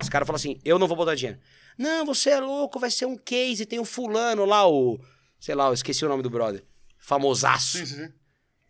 Esse 0.00 0.10
cara 0.10 0.24
falou 0.24 0.36
assim, 0.36 0.58
eu 0.64 0.78
não 0.78 0.86
vou 0.88 0.96
botar 0.96 1.14
dinheiro. 1.14 1.38
Não, 1.76 2.06
você 2.06 2.30
é 2.30 2.40
louco, 2.40 2.78
vai 2.78 2.90
ser 2.90 3.06
um 3.06 3.16
case, 3.16 3.66
tem 3.66 3.78
um 3.80 3.84
fulano 3.84 4.44
lá, 4.44 4.66
o... 4.68 4.98
Sei 5.40 5.54
lá, 5.54 5.66
eu 5.68 5.72
esqueci 5.72 6.04
o 6.04 6.08
nome 6.08 6.22
do 6.22 6.30
brother. 6.30 6.64
Famosaço. 6.98 7.78
Sim, 7.78 7.86
sim. 7.86 8.12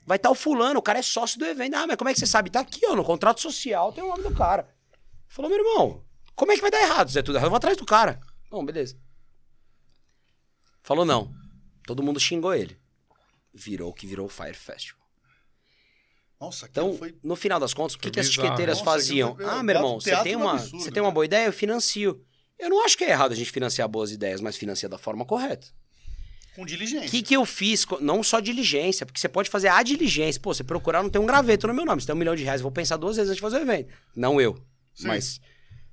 Vai 0.07 0.17
estar 0.17 0.31
o 0.31 0.35
fulano, 0.35 0.79
o 0.79 0.83
cara 0.83 0.99
é 0.99 1.03
sócio 1.03 1.39
do 1.39 1.45
evento. 1.45 1.75
Ah, 1.75 1.87
mas 1.87 1.97
como 1.97 2.09
é 2.09 2.15
que 2.15 2.21
você 2.21 2.27
sabe? 2.27 2.49
Tá 2.51 2.61
aqui, 2.61 2.81
ó, 2.87 2.95
no 2.97 3.05
contrato 3.05 3.41
social 3.41 3.93
tem 3.93 4.03
o 4.03 4.09
nome 4.09 4.23
do 4.23 4.35
cara. 4.35 4.69
Falou, 5.29 5.51
meu 5.51 5.59
irmão, 5.59 6.05
como 6.35 6.53
é 6.53 6.55
que 6.57 6.63
vai 6.63 6.71
dar 6.71 6.81
errado? 6.81 7.11
Zé 7.11 7.23
tudo 7.23 7.37
errado, 7.37 7.47
eu 7.47 7.51
vou 7.51 7.57
atrás 7.57 7.77
do 7.77 7.85
cara. 7.85 8.19
Bom, 8.51 8.65
beleza. 8.65 8.97
Falou 10.83 11.05
não. 11.05 11.33
Todo 11.87 12.03
mundo 12.03 12.19
xingou 12.21 12.55
ele. 12.55 12.79
Virou 13.53 13.91
o 13.91 13.95
que 13.95 14.07
virou 14.07 14.27
o 14.27 14.29
Fire 14.29 14.55
Festival. 14.55 15.01
Nossa, 16.41 16.67
Então, 16.71 16.97
foi... 16.97 17.19
no 17.23 17.37
final 17.37 17.61
das 17.61 17.75
contas, 17.75 17.95
o 17.97 17.99
que, 17.99 18.11
que 18.11 18.19
as 18.19 18.27
etiqueteiras 18.27 18.79
Nossa, 18.79 18.91
faziam? 18.91 19.37
foi- 19.37 19.45
Ah, 19.45 19.63
meu 19.63 19.75
irmão, 19.77 20.01
você 20.01 20.17
tem, 20.23 20.37
uma, 20.37 20.53
absurdo, 20.55 20.83
você 20.85 20.91
tem 20.91 21.03
uma 21.03 21.13
boa 21.13 21.25
ideia, 21.27 21.47
eu 21.47 21.53
financio. 21.53 22.25
Eu 22.59 22.71
não 22.71 22.83
acho 22.85 22.97
que 22.97 23.05
é 23.05 23.11
errado 23.11 23.33
a 23.33 23.35
gente 23.35 23.51
financiar 23.53 23.87
boas 23.89 24.11
ideias, 24.11 24.41
mas 24.41 24.57
financia 24.57 24.89
da 24.89 24.97
forma 24.97 25.27
correta. 25.27 25.69
Com 26.61 26.67
diligência. 26.67 27.09
O 27.09 27.11
que, 27.11 27.23
que 27.23 27.35
eu 27.35 27.47
fiz? 27.47 27.87
Não 28.03 28.23
só 28.23 28.39
diligência, 28.39 29.07
porque 29.07 29.19
você 29.19 29.31
pode 29.31 29.49
fazer 29.49 29.69
a 29.69 29.83
diligência. 29.83 30.39
Pô, 30.39 30.53
você 30.53 30.63
procurar, 30.63 31.03
não 31.03 31.09
tem 31.09 31.19
um 31.19 31.25
graveto 31.25 31.67
no 31.67 31.73
meu 31.73 31.87
nome. 31.87 32.03
Você 32.03 32.07
tem 32.07 32.15
um 32.15 32.19
milhão 32.19 32.37
de 32.37 32.45
reais, 32.45 32.61
vou 32.61 32.71
pensar 32.71 32.99
duas 32.99 33.17
vezes 33.17 33.31
antes 33.31 33.37
de 33.37 33.41
fazer 33.41 33.57
o 33.57 33.61
evento. 33.63 33.89
Não 34.15 34.39
eu. 34.39 34.57
Sim. 34.95 35.07
Mas. 35.09 35.41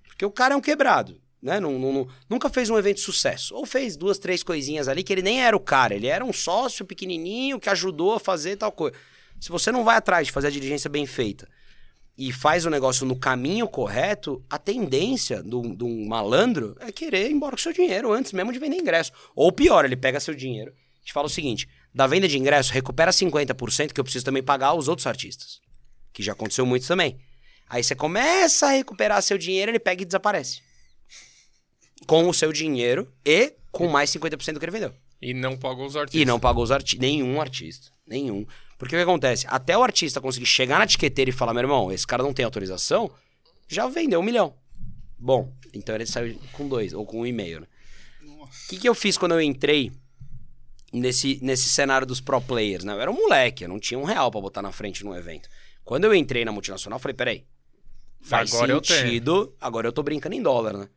Porque 0.06 0.26
o 0.26 0.30
cara 0.32 0.56
é 0.56 0.58
um 0.58 0.62
quebrado. 0.62 1.22
Né? 1.42 1.58
Não, 1.62 1.80
não- 1.80 1.94
não- 1.94 2.08
nunca 2.30 2.50
fez 2.50 2.70
um 2.70 2.78
evento 2.78 2.98
de 2.98 3.04
sucesso. 3.04 3.56
Ou 3.56 3.66
fez 3.66 3.96
duas, 3.96 4.18
três 4.20 4.44
coisinhas 4.44 4.90
ali 4.90 5.04
que 5.04 5.14
ele 5.14 5.22
nem 5.22 5.42
era 5.42 5.56
o 5.56 5.60
cara. 5.62 5.96
Ele 5.96 6.08
era 6.08 6.26
um 6.26 6.34
sócio 6.34 6.84
pequenininho 6.86 7.62
que 7.62 7.70
ajudou 7.70 8.16
a 8.16 8.20
fazer 8.20 8.58
tal 8.58 8.72
coisa. 8.74 8.94
Se 9.40 9.48
você 9.48 9.72
não 9.72 9.86
vai 9.86 9.96
atrás 9.96 10.28
de 10.28 10.34
fazer 10.34 10.48
a 10.48 10.52
diligência 10.52 10.90
bem 10.90 11.06
feita 11.06 11.48
e 12.18 12.32
faz 12.32 12.66
o 12.66 12.70
negócio 12.70 13.06
no 13.06 13.16
caminho 13.16 13.68
correto, 13.68 14.44
a 14.50 14.58
tendência 14.58 15.44
de 15.44 15.56
um 15.56 16.08
malandro 16.08 16.76
é 16.80 16.92
querer 16.92 17.30
ir 17.30 17.34
embora 17.34 17.56
com 17.56 17.62
seu 17.62 17.74
dinheiro 17.74 18.12
antes 18.12 18.32
mesmo 18.32 18.52
de 18.52 18.60
vender 18.60 18.78
ingresso. 18.78 19.12
Ou 19.36 19.52
pior, 19.52 19.86
ele 19.86 19.96
pega 19.96 20.20
seu 20.20 20.34
dinheiro 20.34 20.74
te 21.08 21.14
fala 21.14 21.28
o 21.28 21.30
seguinte: 21.30 21.68
da 21.94 22.06
venda 22.06 22.28
de 22.28 22.38
ingresso, 22.38 22.74
recupera 22.74 23.12
50% 23.12 23.94
que 23.94 24.00
eu 24.00 24.04
preciso 24.04 24.26
também 24.26 24.44
pagar 24.44 24.74
os 24.74 24.88
outros 24.88 25.08
artistas. 25.08 25.62
Que 26.12 26.22
já 26.22 26.34
aconteceu 26.34 26.66
muito 26.66 26.86
também. 26.86 27.18
Aí 27.70 27.84
você 27.84 27.96
começa 27.96 28.68
a 28.68 28.72
recuperar 28.72 29.22
seu 29.22 29.38
dinheiro, 29.38 29.72
ele 29.72 29.80
pega 29.80 30.02
e 30.02 30.06
desaparece. 30.06 30.62
Com 32.06 32.28
o 32.28 32.34
seu 32.34 32.52
dinheiro 32.52 33.12
e 33.26 33.54
com 33.72 33.88
mais 33.88 34.10
50% 34.12 34.54
do 34.54 34.60
que 34.60 34.66
ele 34.66 34.72
vendeu. 34.72 34.94
E 35.22 35.34
não 35.34 35.58
pagou 35.58 35.86
os 35.86 35.96
artistas. 35.96 36.22
E 36.22 36.26
não 36.26 36.40
pagou 36.40 36.64
os 36.64 36.72
arti 36.72 37.00
nenhum 37.00 37.42
artista. 37.42 37.92
Nenhum. 38.06 38.46
Porque 38.78 38.96
o 38.96 39.00
que 39.00 39.04
acontece? 39.04 39.46
Até 39.50 39.78
o 39.78 39.84
artista 39.84 40.22
conseguir 40.22 40.46
chegar 40.46 40.78
na 40.78 40.84
etiqueteira 40.86 41.30
e 41.30 41.34
falar, 41.34 41.54
meu 41.54 41.64
irmão, 41.64 41.92
esse 41.92 42.06
cara 42.06 42.22
não 42.24 42.34
tem 42.34 42.46
autorização, 42.46 43.10
já 43.68 43.88
vendeu 43.88 44.20
um 44.20 44.24
milhão. 44.24 44.54
Bom, 45.18 45.52
então 45.74 45.96
ele 45.96 46.06
saiu 46.06 46.40
com 46.54 46.68
dois, 46.68 46.94
ou 46.94 47.06
com 47.06 47.22
um 47.22 47.26
e 47.26 47.32
meio, 47.32 47.62
né? 47.62 47.68
O 48.24 48.70
que, 48.70 48.78
que 48.78 48.88
eu 48.88 48.94
fiz 48.94 49.18
quando 49.18 49.32
eu 49.34 49.42
entrei 49.42 49.92
nesse, 50.94 51.40
nesse 51.42 51.70
cenário 51.70 52.06
dos 52.06 52.22
pro 52.22 52.40
players, 52.40 52.84
né? 52.84 52.94
Eu 52.94 53.02
era 53.02 53.12
um 53.12 53.16
moleque, 53.16 53.64
eu 53.64 53.70
não 53.70 53.80
tinha 53.80 54.00
um 54.00 54.04
real 54.04 54.30
pra 54.30 54.40
botar 54.42 54.62
na 54.62 54.72
frente 54.72 55.04
num 55.04 55.16
evento. 55.16 55.50
Quando 55.84 56.04
eu 56.06 56.14
entrei 56.14 56.46
na 56.46 56.52
multinacional, 56.52 56.98
eu 56.98 57.02
falei, 57.02 57.16
peraí, 57.16 57.46
faz 58.22 58.54
Agora 58.54 58.72
eu 58.74 58.82
tenho. 58.82 59.00
sentido, 59.00 59.56
agora 59.60 59.88
eu 59.88 59.92
tô 59.92 60.04
brincando 60.04 60.36
em 60.36 60.42
dólar, 60.42 60.74
né? 60.78 60.90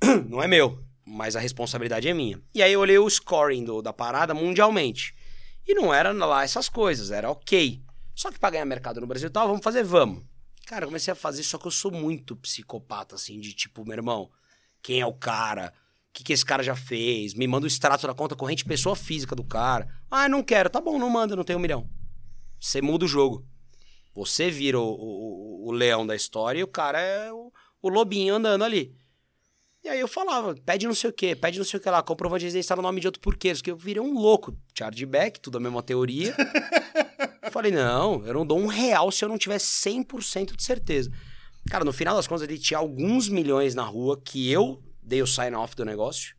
Não 0.28 0.42
é 0.42 0.46
meu, 0.48 0.82
mas 1.04 1.36
a 1.36 1.40
responsabilidade 1.40 2.08
é 2.08 2.14
minha. 2.14 2.40
E 2.54 2.62
aí 2.62 2.72
eu 2.72 2.80
olhei 2.80 2.98
o 2.98 3.08
scoring 3.10 3.64
do- 3.64 3.82
da 3.82 3.92
parada 3.92 4.32
mundialmente. 4.34 5.14
E 5.66 5.74
não 5.74 5.92
era 5.92 6.12
lá 6.12 6.44
essas 6.44 6.68
coisas, 6.68 7.10
era 7.10 7.30
ok. 7.30 7.82
Só 8.14 8.30
que 8.30 8.38
pra 8.38 8.50
ganhar 8.50 8.64
mercado 8.64 9.00
no 9.00 9.06
Brasil 9.06 9.28
e 9.28 9.32
tal, 9.32 9.48
vamos 9.48 9.62
fazer, 9.62 9.82
vamos. 9.82 10.24
Cara, 10.66 10.84
eu 10.84 10.88
comecei 10.88 11.12
a 11.12 11.16
fazer, 11.16 11.42
só 11.42 11.58
que 11.58 11.66
eu 11.66 11.70
sou 11.70 11.90
muito 11.90 12.34
psicopata, 12.36 13.14
assim, 13.14 13.38
de 13.40 13.52
tipo, 13.52 13.84
meu 13.84 13.94
irmão, 13.94 14.30
quem 14.82 15.00
é 15.00 15.06
o 15.06 15.12
cara? 15.12 15.72
O 16.08 16.12
que, 16.12 16.24
que 16.24 16.32
esse 16.32 16.44
cara 16.44 16.62
já 16.62 16.74
fez? 16.74 17.34
Me 17.34 17.46
manda 17.46 17.64
o 17.64 17.68
extrato 17.68 18.06
da 18.06 18.14
conta 18.14 18.34
corrente, 18.34 18.64
pessoa 18.64 18.96
física 18.96 19.36
do 19.36 19.44
cara. 19.44 19.86
Ah, 20.10 20.28
não 20.28 20.42
quero. 20.42 20.70
Tá 20.70 20.80
bom, 20.80 20.98
não 20.98 21.10
manda, 21.10 21.36
não 21.36 21.44
tem 21.44 21.54
um 21.54 21.60
milhão. 21.60 21.88
Você 22.58 22.80
muda 22.80 23.04
o 23.04 23.08
jogo. 23.08 23.46
Você 24.14 24.50
vira 24.50 24.78
o, 24.80 24.82
o- 24.82 25.68
o 25.68 25.72
leão 25.72 26.06
da 26.06 26.16
história 26.16 26.58
e 26.58 26.62
o 26.64 26.68
cara 26.68 26.98
é 27.00 27.30
o, 27.32 27.52
o 27.82 27.88
lobinho 27.90 28.34
andando 28.36 28.64
ali. 28.64 28.96
E 29.86 29.88
aí 29.88 30.00
eu 30.00 30.08
falava, 30.08 30.52
pede 30.66 30.84
não 30.84 30.94
sei 30.94 31.10
o 31.10 31.12
quê, 31.12 31.36
pede 31.36 31.58
não 31.58 31.64
sei 31.64 31.78
o 31.78 31.80
que 31.80 31.88
lá, 31.88 32.02
comprovante 32.02 32.40
de 32.40 32.46
residência 32.46 32.70
tá 32.70 32.76
no 32.76 32.82
nome 32.82 33.00
de 33.00 33.06
outro 33.06 33.20
porquês, 33.20 33.62
que 33.62 33.70
eu 33.70 33.76
virei 33.76 34.02
um 34.02 34.14
louco. 34.14 34.52
Chargeback, 34.76 35.38
tudo 35.38 35.58
a 35.58 35.60
mesma 35.60 35.80
teoria. 35.80 36.34
Falei, 37.52 37.70
não, 37.70 38.26
eu 38.26 38.34
não 38.34 38.44
dou 38.44 38.58
um 38.58 38.66
real 38.66 39.12
se 39.12 39.24
eu 39.24 39.28
não 39.28 39.38
tiver 39.38 39.58
100% 39.58 40.56
de 40.56 40.62
certeza. 40.64 41.08
Cara, 41.70 41.84
no 41.84 41.92
final 41.92 42.16
das 42.16 42.26
contas, 42.26 42.42
ele 42.42 42.58
tinha 42.58 42.78
alguns 42.78 43.28
milhões 43.28 43.76
na 43.76 43.84
rua 43.84 44.20
que 44.20 44.50
eu 44.50 44.82
dei 45.00 45.22
o 45.22 45.26
sign-off 45.26 45.76
do 45.76 45.84
negócio. 45.84 46.34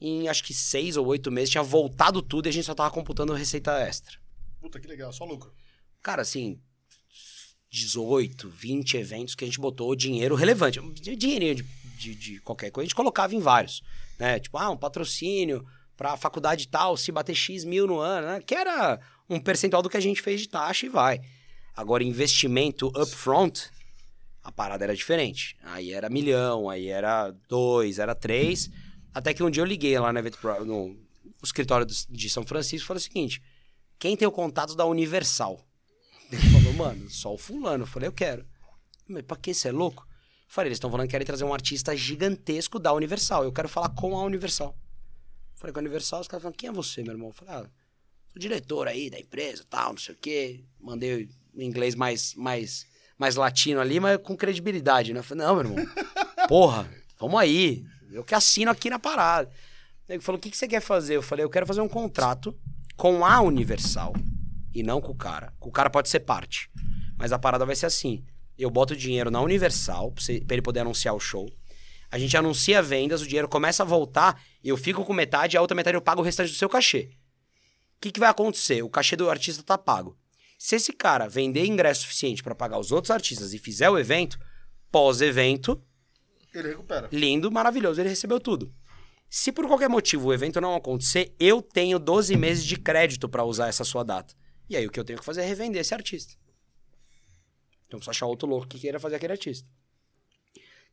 Em 0.00 0.26
acho 0.26 0.42
que 0.42 0.54
seis 0.54 0.96
ou 0.96 1.06
oito 1.06 1.30
meses 1.30 1.50
tinha 1.50 1.62
voltado 1.62 2.22
tudo 2.22 2.46
e 2.46 2.48
a 2.48 2.52
gente 2.52 2.64
só 2.64 2.74
tava 2.74 2.90
computando 2.90 3.34
receita 3.34 3.78
extra. 3.78 4.16
Puta, 4.58 4.80
que 4.80 4.88
legal, 4.88 5.12
só 5.12 5.26
lucro. 5.26 5.52
Cara, 6.02 6.22
assim, 6.22 6.58
18, 7.68 8.48
20 8.48 8.96
eventos 8.96 9.34
que 9.34 9.44
a 9.44 9.46
gente 9.46 9.60
botou 9.60 9.94
dinheiro 9.94 10.34
relevante. 10.34 10.80
Dinheirinho 10.94 11.56
de, 11.56 11.66
de, 11.98 12.14
de 12.14 12.40
qualquer 12.40 12.70
coisa, 12.70 12.84
a 12.84 12.88
gente 12.88 12.94
colocava 12.94 13.34
em 13.34 13.40
vários. 13.40 13.82
Né? 14.18 14.38
Tipo, 14.38 14.58
ah, 14.58 14.70
um 14.70 14.76
patrocínio 14.76 15.66
pra 15.96 16.16
faculdade 16.16 16.68
tal, 16.68 16.96
se 16.96 17.10
bater 17.10 17.34
X 17.34 17.64
mil 17.64 17.86
no 17.86 17.98
ano, 17.98 18.28
né? 18.28 18.40
Que 18.40 18.54
era 18.54 19.00
um 19.28 19.40
percentual 19.40 19.82
do 19.82 19.90
que 19.90 19.96
a 19.96 20.00
gente 20.00 20.22
fez 20.22 20.40
de 20.40 20.48
taxa 20.48 20.86
e 20.86 20.88
vai. 20.88 21.20
Agora, 21.76 22.02
investimento 22.02 22.88
upfront, 22.88 23.68
a 24.42 24.50
parada 24.50 24.84
era 24.84 24.96
diferente. 24.96 25.56
Aí 25.62 25.92
era 25.92 26.08
milhão, 26.08 26.70
aí 26.70 26.88
era 26.88 27.30
dois, 27.48 27.98
era 27.98 28.14
três. 28.14 28.70
Até 29.12 29.34
que 29.34 29.42
um 29.42 29.50
dia 29.50 29.62
eu 29.62 29.66
liguei 29.66 29.98
lá 29.98 30.12
no, 30.12 30.18
evento 30.18 30.38
no, 30.64 30.96
escritório 31.42 31.86
de 31.86 32.30
São 32.30 32.46
Francisco 32.46 32.84
e 32.84 32.88
falei 32.88 33.00
o 33.00 33.04
seguinte: 33.04 33.42
quem 33.98 34.16
tem 34.16 34.26
o 34.26 34.32
contato 34.32 34.74
da 34.74 34.86
Universal? 34.86 35.60
Ele 36.30 36.42
falou, 36.42 36.72
mano, 36.74 37.10
só 37.10 37.34
o 37.34 37.38
fulano. 37.38 37.82
Eu 37.82 37.86
falei, 37.86 38.08
eu 38.08 38.12
quero. 38.12 38.46
Mas 39.06 39.22
pra 39.22 39.36
que 39.36 39.52
você 39.52 39.68
é 39.68 39.72
louco? 39.72 40.07
Falei, 40.48 40.68
eles 40.68 40.76
estão 40.76 40.90
falando 40.90 41.06
que 41.06 41.10
querem 41.10 41.26
trazer 41.26 41.44
um 41.44 41.52
artista 41.52 41.94
gigantesco 41.94 42.78
da 42.78 42.90
Universal. 42.94 43.44
Eu 43.44 43.52
quero 43.52 43.68
falar 43.68 43.90
com 43.90 44.16
a 44.16 44.24
Universal. 44.24 44.74
Falei 45.54 45.74
com 45.74 45.78
a 45.78 45.82
Universal, 45.82 46.22
os 46.22 46.28
caras 46.28 46.42
falaram, 46.42 46.56
quem 46.56 46.70
é 46.70 46.72
você, 46.72 47.02
meu 47.02 47.12
irmão? 47.12 47.28
Eu 47.28 47.34
falei, 47.34 47.54
ah, 47.54 47.70
sou 48.32 48.40
diretor 48.40 48.88
aí 48.88 49.10
da 49.10 49.20
empresa, 49.20 49.62
tal, 49.68 49.90
não 49.90 49.98
sei 49.98 50.14
o 50.14 50.18
quê. 50.18 50.64
Mandei 50.80 51.28
em 51.54 51.66
inglês 51.66 51.94
mais, 51.94 52.34
mais, 52.34 52.86
mais 53.18 53.36
latino 53.36 53.78
ali, 53.78 54.00
mas 54.00 54.18
com 54.22 54.34
credibilidade, 54.34 55.12
né? 55.12 55.20
Eu 55.20 55.24
falei, 55.24 55.44
não, 55.44 55.54
meu 55.54 55.64
irmão, 55.64 55.86
porra, 56.48 56.88
vamos 57.18 57.38
aí. 57.38 57.84
Eu 58.10 58.24
que 58.24 58.34
assino 58.34 58.70
aqui 58.70 58.88
na 58.88 58.98
parada. 58.98 59.50
Ele 60.08 60.22
falou, 60.22 60.38
o 60.38 60.40
que, 60.40 60.50
que 60.50 60.56
você 60.56 60.66
quer 60.66 60.80
fazer? 60.80 61.16
Eu 61.16 61.22
falei, 61.22 61.44
eu 61.44 61.50
quero 61.50 61.66
fazer 61.66 61.82
um 61.82 61.88
contrato 61.88 62.58
com 62.96 63.22
a 63.22 63.38
Universal 63.42 64.14
e 64.74 64.82
não 64.82 64.98
com 64.98 65.12
o 65.12 65.16
cara. 65.16 65.52
O 65.60 65.70
cara 65.70 65.90
pode 65.90 66.08
ser 66.08 66.20
parte. 66.20 66.70
Mas 67.18 67.32
a 67.32 67.38
parada 67.38 67.66
vai 67.66 67.76
ser 67.76 67.84
assim. 67.84 68.24
Eu 68.58 68.70
boto 68.70 68.94
o 68.94 68.96
dinheiro 68.96 69.30
na 69.30 69.40
Universal 69.40 70.12
pra 70.12 70.54
ele 70.54 70.62
poder 70.62 70.80
anunciar 70.80 71.14
o 71.14 71.20
show. 71.20 71.48
A 72.10 72.18
gente 72.18 72.36
anuncia 72.36 72.82
vendas, 72.82 73.22
o 73.22 73.26
dinheiro 73.26 73.48
começa 73.48 73.82
a 73.82 73.86
voltar, 73.86 74.42
eu 74.64 74.76
fico 74.76 75.04
com 75.04 75.12
metade 75.12 75.56
a 75.56 75.60
outra 75.60 75.74
metade 75.74 75.94
eu 75.96 76.00
pago 76.00 76.22
o 76.22 76.24
restante 76.24 76.50
do 76.50 76.56
seu 76.56 76.68
cachê. 76.68 77.10
O 77.96 78.00
que, 78.00 78.10
que 78.10 78.20
vai 78.20 78.28
acontecer? 78.28 78.82
O 78.82 78.88
cachê 78.88 79.14
do 79.14 79.28
artista 79.28 79.62
tá 79.62 79.76
pago. 79.76 80.16
Se 80.58 80.76
esse 80.76 80.92
cara 80.92 81.28
vender 81.28 81.66
ingresso 81.66 82.02
suficiente 82.02 82.42
pra 82.42 82.54
pagar 82.54 82.78
os 82.78 82.90
outros 82.90 83.10
artistas 83.10 83.52
e 83.52 83.58
fizer 83.58 83.90
o 83.90 83.98
evento, 83.98 84.38
pós-evento, 84.90 85.80
Ele 86.52 86.68
recupera. 86.68 87.08
lindo, 87.12 87.50
maravilhoso, 87.50 88.00
ele 88.00 88.08
recebeu 88.08 88.40
tudo. 88.40 88.74
Se 89.30 89.52
por 89.52 89.66
qualquer 89.66 89.88
motivo 89.88 90.28
o 90.28 90.32
evento 90.34 90.60
não 90.60 90.74
acontecer, 90.74 91.34
eu 91.38 91.60
tenho 91.60 91.98
12 91.98 92.36
meses 92.36 92.64
de 92.64 92.76
crédito 92.76 93.28
pra 93.28 93.44
usar 93.44 93.68
essa 93.68 93.84
sua 93.84 94.02
data. 94.02 94.34
E 94.68 94.76
aí 94.76 94.86
o 94.86 94.90
que 94.90 94.98
eu 94.98 95.04
tenho 95.04 95.18
que 95.18 95.24
fazer 95.24 95.42
é 95.42 95.46
revender 95.46 95.80
esse 95.80 95.94
artista. 95.94 96.34
Então 97.88 97.98
preciso 97.98 98.10
achar 98.10 98.26
outro 98.26 98.48
louco 98.48 98.68
que 98.68 98.78
queira 98.78 99.00
fazer 99.00 99.16
aquele 99.16 99.32
artista. 99.32 99.66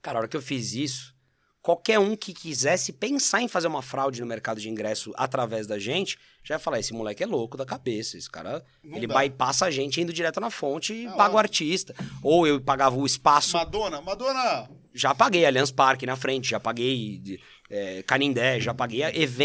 Cara, 0.01 0.17
a 0.17 0.21
hora 0.21 0.27
que 0.27 0.37
eu 0.37 0.41
fiz 0.41 0.73
isso, 0.73 1.13
qualquer 1.61 1.99
um 1.99 2.15
que 2.15 2.33
quisesse 2.33 2.93
pensar 2.93 3.41
em 3.41 3.47
fazer 3.47 3.67
uma 3.67 3.81
fraude 3.81 4.21
no 4.21 4.27
mercado 4.27 4.61
de 4.61 4.69
ingresso 4.69 5.11
através 5.17 5.65
da 5.67 5.77
gente, 5.79 6.17
já 6.43 6.55
ia 6.55 6.59
falar: 6.59 6.79
esse 6.79 6.93
moleque 6.93 7.23
é 7.23 7.25
louco 7.25 7.57
da 7.57 7.65
cabeça. 7.65 8.17
Esse 8.17 8.29
cara, 8.29 8.63
Não 8.83 8.97
ele 8.97 9.07
dá. 9.07 9.19
bypassa 9.19 9.65
a 9.65 9.71
gente 9.71 9.99
indo 9.99 10.13
direto 10.13 10.39
na 10.39 10.49
fonte 10.51 10.93
e 10.93 11.05
É 11.07 11.11
paga 11.11 11.35
o 11.35 11.37
artista. 11.39 11.93
Ou 12.21 12.45
eu 12.47 12.61
pagava 12.61 12.95
o 12.95 13.05
espaço 13.05 13.57
Madonna, 13.57 13.99
Madonna. 14.01 14.69
já 14.93 15.13
paguei 15.15 15.45
Allianz 15.45 15.71
Parque 15.71 16.05
na 16.05 16.15
frente, 16.15 16.49
já 16.51 16.59
paguei 16.59 17.39
é, 17.67 18.03
Canindé, 18.03 18.59
já 18.59 18.75
paguei 18.75 19.01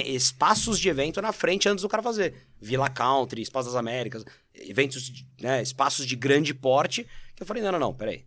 espaços 0.07 0.79
de 0.79 0.89
evento 0.91 1.23
na 1.23 1.33
frente 1.33 1.69
antes 1.71 1.81
do 1.83 1.89
cara 1.89 2.03
fazer. 2.03 2.35
Vila 2.61 2.91
Country, 2.91 3.41
Espaço 3.41 3.69
das 3.71 3.77
Américas, 3.77 4.23
eventos, 4.55 5.11
né, 5.41 5.63
espaços 5.63 6.07
de 6.07 6.15
grande 6.15 6.53
porte, 6.53 7.07
eu 7.41 7.47
falei, 7.47 7.63
não, 7.63 7.73
não, 7.73 7.79
não, 7.79 7.95
peraí. 7.95 8.25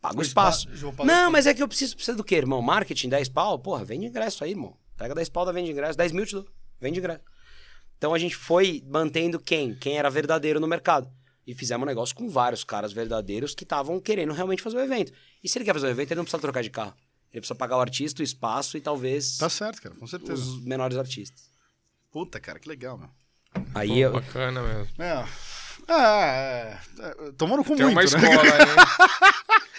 Paga 0.00 0.18
o 0.18 0.22
espaço. 0.22 0.68
pagar 0.96 1.04
Não, 1.04 1.28
o 1.28 1.32
mas 1.32 1.46
é 1.46 1.54
que 1.54 1.62
eu 1.62 1.68
preciso, 1.68 1.94
precisa 1.94 2.16
do 2.16 2.24
quê, 2.24 2.34
irmão? 2.34 2.60
Marketing, 2.60 3.08
10 3.08 3.28
pau? 3.28 3.58
Porra, 3.58 3.84
vende 3.84 4.06
ingresso 4.06 4.42
aí, 4.42 4.50
irmão. 4.50 4.76
Pega 4.96 5.14
10 5.14 5.28
pau 5.28 5.44
da 5.46 5.52
vende 5.52 5.70
ingresso, 5.70 5.96
10 5.96 6.12
mil 6.12 6.26
te 6.26 6.32
dou, 6.34 6.46
vende 6.80 6.98
ingresso. 6.98 7.20
Então 7.96 8.12
a 8.12 8.18
gente 8.18 8.34
foi 8.34 8.82
mantendo 8.86 9.38
quem? 9.38 9.76
Quem 9.76 9.96
era 9.96 10.10
verdadeiro 10.10 10.58
no 10.58 10.66
mercado. 10.66 11.08
E 11.46 11.54
fizemos 11.54 11.84
um 11.84 11.86
negócio 11.86 12.14
com 12.14 12.28
vários 12.28 12.64
caras 12.64 12.92
verdadeiros 12.92 13.54
que 13.54 13.62
estavam 13.64 14.00
querendo 14.00 14.32
realmente 14.32 14.62
fazer 14.62 14.76
o 14.76 14.80
evento. 14.80 15.12
E 15.42 15.48
se 15.48 15.56
ele 15.58 15.64
quer 15.64 15.72
fazer 15.72 15.86
o 15.86 15.90
evento, 15.90 16.10
ele 16.10 16.18
não 16.18 16.24
precisa 16.24 16.40
trocar 16.40 16.62
de 16.62 16.70
carro. 16.70 16.94
Ele 17.32 17.40
precisa 17.40 17.54
pagar 17.54 17.76
o 17.76 17.80
artista, 17.80 18.20
o 18.20 18.24
espaço 18.24 18.76
e 18.76 18.80
talvez 18.80 19.38
Tá 19.38 19.48
certo, 19.48 19.80
cara, 19.80 19.94
com 19.94 20.06
certeza. 20.06 20.34
os 20.34 20.60
menores 20.64 20.96
artistas. 20.96 21.48
Puta, 22.10 22.38
cara, 22.40 22.58
que 22.58 22.68
legal, 22.68 22.98
meu. 22.98 23.08
Aí 23.74 23.88
Pô, 23.88 23.94
eu, 23.96 24.12
Bacana 24.12 24.62
mesmo. 24.62 25.02
É. 25.02 25.24
É, 25.88 25.94
é. 25.94 26.76
Tomando 27.36 27.64
com 27.64 27.74
Tem 27.76 27.86
muito, 27.86 27.92
uma 27.94 28.00
né? 28.00 28.04
escola 28.04 28.42
aí. 28.42 29.32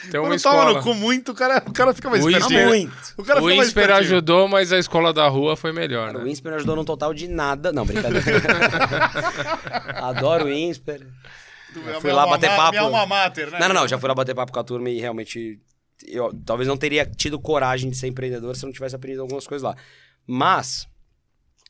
Tem 0.12 0.20
uma 0.20 0.28
Quando 0.32 0.42
toma 0.42 0.56
escola. 0.58 0.74
no 0.74 0.84
cu 0.84 0.94
muito, 0.94 1.32
o 1.32 1.36
cara, 1.36 1.64
o 1.66 1.72
cara 1.72 1.94
fica 1.94 2.10
mais 2.10 2.26
O. 2.26 2.30
Isper- 2.30 2.68
muito. 2.68 2.94
O 3.18 3.24
cara 3.24 3.40
O 3.40 3.44
fica 3.44 3.56
mais 3.56 3.68
Insper 3.70 3.84
espertinho. 3.84 3.98
ajudou, 4.16 4.48
mas 4.50 4.74
a 4.74 4.78
escola 4.78 5.14
da 5.14 5.28
rua 5.30 5.56
foi 5.56 5.72
melhor, 5.72 6.08
Cara, 6.08 6.20
o 6.20 6.26
né? 6.26 6.30
Insper 6.32 6.52
não 6.52 6.58
ajudou 6.58 6.76
num 6.76 6.84
total 6.84 7.14
de 7.14 7.28
nada. 7.30 7.72
Não, 7.72 7.86
brincadeira. 7.86 8.22
Adoro 9.96 10.46
o 10.46 10.50
Insper. 10.52 11.08
Minha 11.76 12.02
fui 12.02 12.12
lá 12.12 12.28
bater 12.28 12.50
ma- 12.50 12.56
papo. 12.58 12.72
Minha 12.72 12.82
alma 12.84 13.06
mater, 13.06 13.50
né? 13.50 13.60
Não, 13.60 13.68
não, 13.70 13.76
não. 13.76 13.88
Já 13.88 13.98
fui 13.98 14.08
lá 14.10 14.14
bater 14.16 14.36
papo 14.36 14.52
com 14.52 14.60
a 14.60 14.64
turma 14.64 14.90
e 14.90 15.00
realmente. 15.00 15.60
Eu 16.06 16.34
talvez 16.46 16.68
não 16.68 16.76
teria 16.76 17.06
tido 17.06 17.40
coragem 17.40 17.90
de 17.90 17.96
ser 17.98 18.08
empreendedor 18.08 18.56
se 18.56 18.66
eu 18.66 18.68
não 18.68 18.74
tivesse 18.74 18.96
aprendido 18.96 19.22
algumas 19.22 19.48
coisas 19.48 19.64
lá. 19.64 19.76
Mas. 20.28 20.86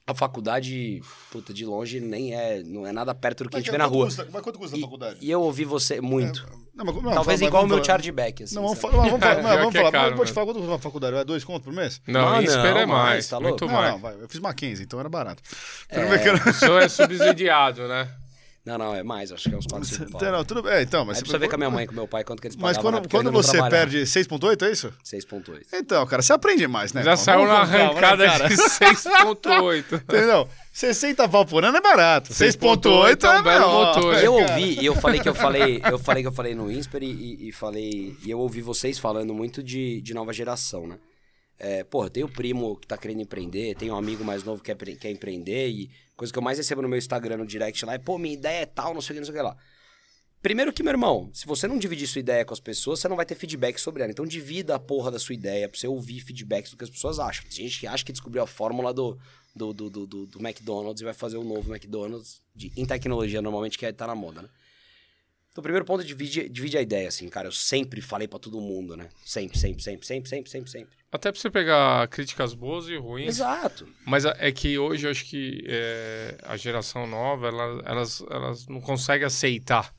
A 0.05 0.13
faculdade, 0.13 1.01
puta, 1.31 1.53
de 1.53 1.65
longe 1.65 2.01
nem 2.01 2.35
é, 2.35 2.61
não 2.61 2.85
é 2.85 2.91
nada 2.91 3.15
perto 3.15 3.45
do 3.45 3.49
que 3.49 3.55
a 3.55 3.59
Mas 3.59 3.63
gente 3.65 3.71
vê 3.71 3.77
na 3.77 3.85
rua. 3.85 4.05
Custa, 4.05 4.27
mas 4.29 4.41
quanto 4.41 4.59
custa 4.59 4.75
a 4.75 4.79
E, 4.79 4.81
faculdade? 4.81 5.17
e 5.21 5.31
eu 5.31 5.41
ouvi 5.41 5.63
você 5.63 6.01
muito. 6.01 6.45
Não, 6.75 6.83
mas- 6.83 6.95
não, 6.95 7.13
Talvez 7.13 7.39
fala- 7.39 7.47
igual 7.49 7.63
o 7.63 7.67
meu 7.67 7.77
falar- 7.77 7.85
chargeback, 7.85 8.43
assim. 8.43 8.55
Não, 8.55 8.63
vamos 8.63 8.79
falar, 8.79 8.93
vamos 8.97 9.19
falar, 9.21 9.35
não, 9.35 9.43
vamos 9.59 9.75
é 9.75 9.77
falar, 9.77 9.91
caro 9.93 10.03
mas 10.09 10.15
vou 10.17 10.25
te 10.25 10.27
mesmo. 10.27 10.33
falar 10.35 10.45
quanto 10.47 10.55
custa 10.57 10.71
uma 10.71 10.79
faculdade, 10.79 11.15
é 11.15 11.23
dois 11.23 11.43
conto 11.45 11.63
por 11.63 11.71
mês? 11.73 12.01
Não, 12.05 12.19
Ah, 12.19 12.41
não, 12.41 12.65
é 12.65 12.85
mais, 12.85 12.87
mais, 12.87 13.27
tá 13.29 13.39
muito 13.39 13.61
louco? 13.61 13.65
Não, 13.67 13.73
mais. 13.81 13.91
não, 13.93 13.99
vai, 14.01 14.15
eu 14.21 14.27
fiz 14.27 14.41
Mackenzie, 14.41 14.83
então 14.83 14.99
era 14.99 15.07
barato. 15.07 15.41
O 16.49 16.53
seu 16.53 16.77
é 16.77 16.89
subsidiado, 16.89 17.87
né? 17.87 18.13
Não, 18.65 18.77
não, 18.77 18.95
é 18.95 19.03
mais, 19.03 19.29
acho 19.29 19.49
que 19.49 19.53
é 19.53 19.57
uns 19.57 19.67
4, 19.67 19.85
5 19.85 20.11
pau. 20.11 20.21
Então, 20.21 20.31
não, 20.31 20.45
tudo, 20.45 20.69
é, 20.69 20.81
então, 20.83 21.03
mas 21.03 21.15
Aí 21.15 21.19
você 21.19 21.21
precisa 21.23 21.37
ver 21.37 21.49
com 21.49 21.55
a 21.55 21.57
minha 21.57 21.69
mãe, 21.69 21.85
com 21.85 21.93
meu 21.93 22.07
pai, 22.07 22.23
quanto 22.23 22.41
que 22.41 22.47
eles 22.47 22.55
Mas 22.55 22.77
pagavam, 22.77 22.91
né? 22.91 22.97
quando, 22.97 23.01
Porque 23.03 23.17
quando 23.17 23.25
não 23.25 23.43
você 23.43 23.61
perde 23.69 24.03
6.8, 24.03 24.61
é 24.65 24.71
isso? 24.71 24.93
6.8. 25.03 25.65
Então, 25.73 26.05
cara, 26.07 26.21
você 26.21 26.31
aprende 26.31 26.65
mais, 26.65 26.93
né? 26.93 27.03
Já 27.03 27.17
saiu 27.17 27.45
vamos 27.45 27.53
na 27.53 27.65
né, 27.77 27.81
arrancada 27.83 28.25
cara? 28.25 28.47
de 28.47 28.55
6.8. 28.55 29.93
Entendeu? 30.03 30.47
60 30.71 31.27
pau 31.29 31.45
por 31.45 31.63
ano 31.65 31.77
é 31.77 31.81
barato. 31.81 32.31
6.8 32.33 33.23
é 33.23 33.29
um 33.29 33.33
é 33.33 33.41
belo 33.43 33.43
menor. 33.43 33.95
motor. 33.95 34.17
E 34.21 34.25
eu 34.25 34.33
ouvi, 34.33 34.79
e 34.79 34.85
eu 34.85 34.95
falei 34.95 35.19
que 35.19 35.29
eu 35.29 35.35
falei, 35.35 35.81
eu 35.85 35.99
falei 35.99 36.23
que 36.23 36.27
eu 36.27 36.33
falei 36.33 36.55
no 36.55 36.71
Insper 36.71 37.03
e, 37.03 37.07
e- 37.11 37.49
e 37.49 37.51
falei, 37.51 38.15
e 38.23 38.31
eu 38.31 38.39
ouvi 38.39 38.61
vocês 38.61 38.97
falando 38.97 39.33
muito 39.33 39.61
de, 39.61 40.01
de 40.01 40.13
nova 40.13 40.31
geração, 40.33 40.87
né? 40.87 40.97
É, 41.59 41.83
porra, 41.83 42.09
tem 42.09 42.23
o 42.23 42.29
primo 42.29 42.75
que 42.77 42.87
tá 42.87 42.97
querendo 42.97 43.21
empreender, 43.21 43.75
tem 43.75 43.91
um 43.91 43.95
amigo 43.95 44.23
mais 44.23 44.43
novo 44.43 44.61
que 44.61 44.65
quer, 44.65 44.73
empre- 44.73 44.95
quer 44.95 45.11
empreender, 45.11 45.69
e 45.69 45.89
coisa 46.15 46.31
que 46.31 46.37
eu 46.39 46.43
mais 46.43 46.57
recebo 46.57 46.81
no 46.81 46.87
meu 46.89 46.97
Instagram, 46.97 47.37
no 47.37 47.45
direct 47.45 47.85
lá, 47.85 47.93
é, 47.93 47.97
pô, 47.97 48.17
minha 48.17 48.33
ideia 48.33 48.61
é 48.61 48.65
tal, 48.65 48.93
não 48.93 49.01
sei 49.01 49.13
o 49.13 49.15
que, 49.15 49.19
não 49.21 49.25
sei 49.25 49.33
o 49.33 49.37
que 49.37 49.41
lá. 49.43 49.57
Primeiro 50.41 50.73
que, 50.73 50.83
meu 50.83 50.91
irmão, 50.91 51.29
se 51.33 51.45
você 51.47 51.67
não 51.67 51.77
dividir 51.79 52.05
sua 52.05 52.19
ideia 52.19 52.43
com 52.43 52.53
as 52.53 52.59
pessoas, 52.59 52.99
você 52.99 53.07
não 53.07 53.15
vai 53.15 53.25
ter 53.25 53.33
feedback 53.35 53.79
sobre 53.79 54.03
ela. 54.03 54.11
Então 54.11 54.25
divida 54.25 54.75
a 54.75 54.79
porra 54.79 55.09
da 55.09 55.17
sua 55.17 55.33
ideia 55.33 55.69
pra 55.69 55.79
você 55.79 55.87
ouvir 55.87 56.19
feedbacks 56.19 56.69
do 56.71 56.75
que 56.75 56.83
as 56.83 56.89
pessoas 56.89 57.17
acham. 57.17 57.43
Tem 57.43 57.51
gente 57.65 57.79
que 57.79 57.87
acha 57.87 58.03
que 58.03 58.11
descobriu 58.11 58.43
a 58.43 58.47
fórmula 58.47 58.93
do, 58.93 59.17
do, 59.55 59.73
do, 59.73 59.89
do, 59.89 60.05
do- 60.05 60.25
do 60.27 60.39
McDonald's 60.45 60.99
e 61.01 61.05
vai 61.05 61.13
fazer 61.13 61.37
o 61.37 61.45
novo 61.45 61.71
McDonald's 61.73 62.41
de, 62.53 62.73
em 62.75 62.85
tecnologia, 62.85 63.41
normalmente, 63.41 63.77
que 63.77 63.85
é, 63.85 63.93
tá 63.93 64.05
na 64.05 64.15
moda, 64.15 64.41
né? 64.41 64.49
Então, 65.53 65.61
o 65.61 65.63
primeiro 65.63 65.85
ponto 65.85 66.01
é 66.01 66.03
divide, 66.03 66.49
divide 66.49 66.77
a 66.79 66.81
ideia, 66.81 67.07
assim, 67.07 67.29
cara. 67.29 67.47
Eu 67.47 67.51
sempre 67.51 68.01
falei 68.01 68.27
pra 68.27 68.39
todo 68.39 68.59
mundo, 68.59 68.97
né? 68.97 69.07
Sempre, 69.23 69.55
sempre, 69.55 69.83
sempre, 69.83 70.03
sempre, 70.05 70.27
sempre, 70.27 70.49
sempre, 70.49 70.71
sempre. 70.71 70.97
Até 71.11 71.31
pra 71.31 71.39
você 71.39 71.47
pegar 71.51 72.07
críticas 72.07 72.55
boas 72.55 72.87
e 72.87 72.97
ruins. 72.97 73.27
Exato. 73.27 73.87
Mas 74.03 74.25
é 74.25 74.51
que 74.51 74.79
hoje 74.79 75.05
eu 75.05 75.11
acho 75.11 75.23
que 75.25 75.63
é, 75.67 76.37
a 76.41 76.57
geração 76.57 77.05
nova, 77.05 77.49
ela- 77.49 77.83
elas, 77.85 78.21
elas 78.31 78.67
não 78.67 78.81
conseguem 78.81 79.27
aceitar. 79.27 79.93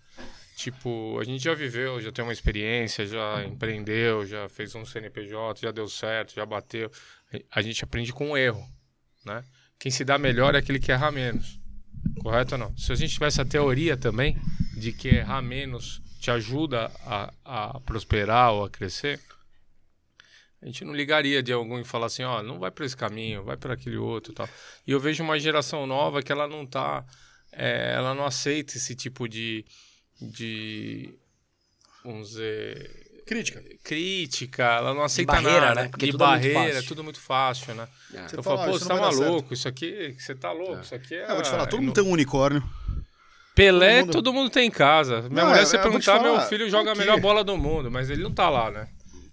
Tipo, 0.57 1.19
a 1.21 1.25
gente 1.25 1.43
já 1.45 1.55
viveu, 1.55 2.01
já 2.01 2.11
tem 2.11 2.25
uma 2.25 2.33
experiência, 2.33 3.07
já 3.07 3.45
empreendeu, 3.45 4.27
já 4.27 4.49
fez 4.49 4.75
um 4.75 4.85
CNPJ, 4.85 5.61
já 5.61 5.71
deu 5.71 5.87
certo, 5.89 6.35
já 6.35 6.45
bateu. 6.45 6.91
A 7.53 7.63
gente 7.63 7.83
aprende 7.85 8.13
com 8.13 8.33
o 8.33 8.37
erro, 8.37 8.65
né? 9.25 9.45
Quem 9.79 9.91
se 9.93 10.05
dá 10.05 10.19
melhor 10.19 10.55
é 10.57 10.59
aquele 10.59 10.81
que 10.81 10.91
erra 10.91 11.13
menos. 11.13 11.61
Correto 12.21 12.55
ou 12.55 12.59
não? 12.59 12.77
Se 12.77 12.93
a 12.93 12.95
gente 12.95 13.13
tivesse 13.13 13.41
a 13.41 13.45
teoria 13.45 13.97
também 13.97 14.37
de 14.77 14.93
que 14.93 15.09
errar 15.09 15.43
menos 15.43 16.01
te 16.21 16.31
ajuda 16.31 16.91
a, 17.05 17.33
a 17.45 17.81
prosperar 17.81 18.53
ou 18.53 18.65
a 18.65 18.71
crescer, 18.71 19.21
a 20.63 20.67
gente 20.67 20.83
não 20.83 20.95
ligaria 20.95 21.43
de 21.43 21.53
algum 21.53 21.79
e 21.79 21.85
falar 21.85 22.07
assim, 22.07 22.23
ó, 22.23 22.43
não 22.43 22.59
vai 22.59 22.71
para 22.71 22.87
esse 22.87 22.97
caminho, 22.97 23.45
vai 23.45 23.57
para 23.57 23.75
aquele 23.75 23.99
outro 23.99 24.33
e 24.33 24.35
tal. 24.35 24.49
E 24.87 24.91
eu 24.91 24.99
vejo 24.99 25.23
uma 25.23 25.39
geração 25.39 25.87
nova 25.87 26.23
que 26.23 26.33
ela 26.33 26.49
não 26.49 26.65
tá, 26.65 27.05
é, 27.53 27.93
ela 27.95 28.15
não 28.15 28.25
aceita 28.25 28.79
esse 28.79 28.95
tipo 28.95 29.29
de, 29.29 29.63
de, 30.19 31.15
vamos 32.03 32.31
dizer, 32.31 33.04
Crítica. 33.27 33.63
crítica, 33.83 34.63
ela 34.65 34.93
não 34.95 35.03
aceita 35.03 35.33
barreira, 35.33 35.61
nada, 35.69 35.83
né? 35.83 35.89
Porque 35.89 36.07
de 36.07 36.13
tudo 36.13 36.25
é 36.25 36.27
muito 36.29 36.43
barreira, 36.43 36.75
fácil. 36.75 36.89
tudo 36.89 37.05
muito 37.05 37.21
fácil, 37.21 37.75
né? 37.75 37.89
É. 38.13 38.29
Você 38.29 38.37
eu 38.39 38.43
fala, 38.43 38.57
falo, 38.59 38.69
"Ah, 38.69 38.73
pô, 38.73 38.79
você 38.79 38.89
tá 38.89 38.97
maluco, 38.97 39.55
isso 39.55 39.67
aqui, 39.69 40.15
você 40.19 40.35
tá 40.35 40.53
louco, 40.53 40.81
isso 40.83 40.95
aqui 40.95 41.15
é... 41.15 41.25
Eu 41.25 41.35
vou 41.35 41.43
te 41.43 41.49
falar, 41.51 41.67
todo 41.67 41.81
é 41.81 41.85
mundo 41.87 41.95
tem 41.95 42.05
um 42.05 42.11
unicórnio. 42.11 42.63
Pelé, 43.55 44.01
Todo 44.01 44.13
todo 44.13 44.33
mundo- 44.33 44.43
mundo... 44.45 44.53
tem 44.53 44.67
em 44.67 44.71
casa. 44.71 45.23
Minha 45.23 45.43
Não, 45.45 45.51
mulher, 45.51 45.63
é, 45.63 45.67
se 45.67 45.79
perguntar, 45.79 46.21
meu 46.21 46.41
filho 46.43 46.69
joga 46.69 46.91
a 46.93 46.95
melhor 46.95 47.21
bola 47.21 47.45
do 47.45 47.57
mundo, 47.57 47.89
mas 47.91 48.11
ele 48.11 48.23
não 48.23 48.33
tá 48.33 48.51
lá, 48.51 48.71
né? 48.71 48.89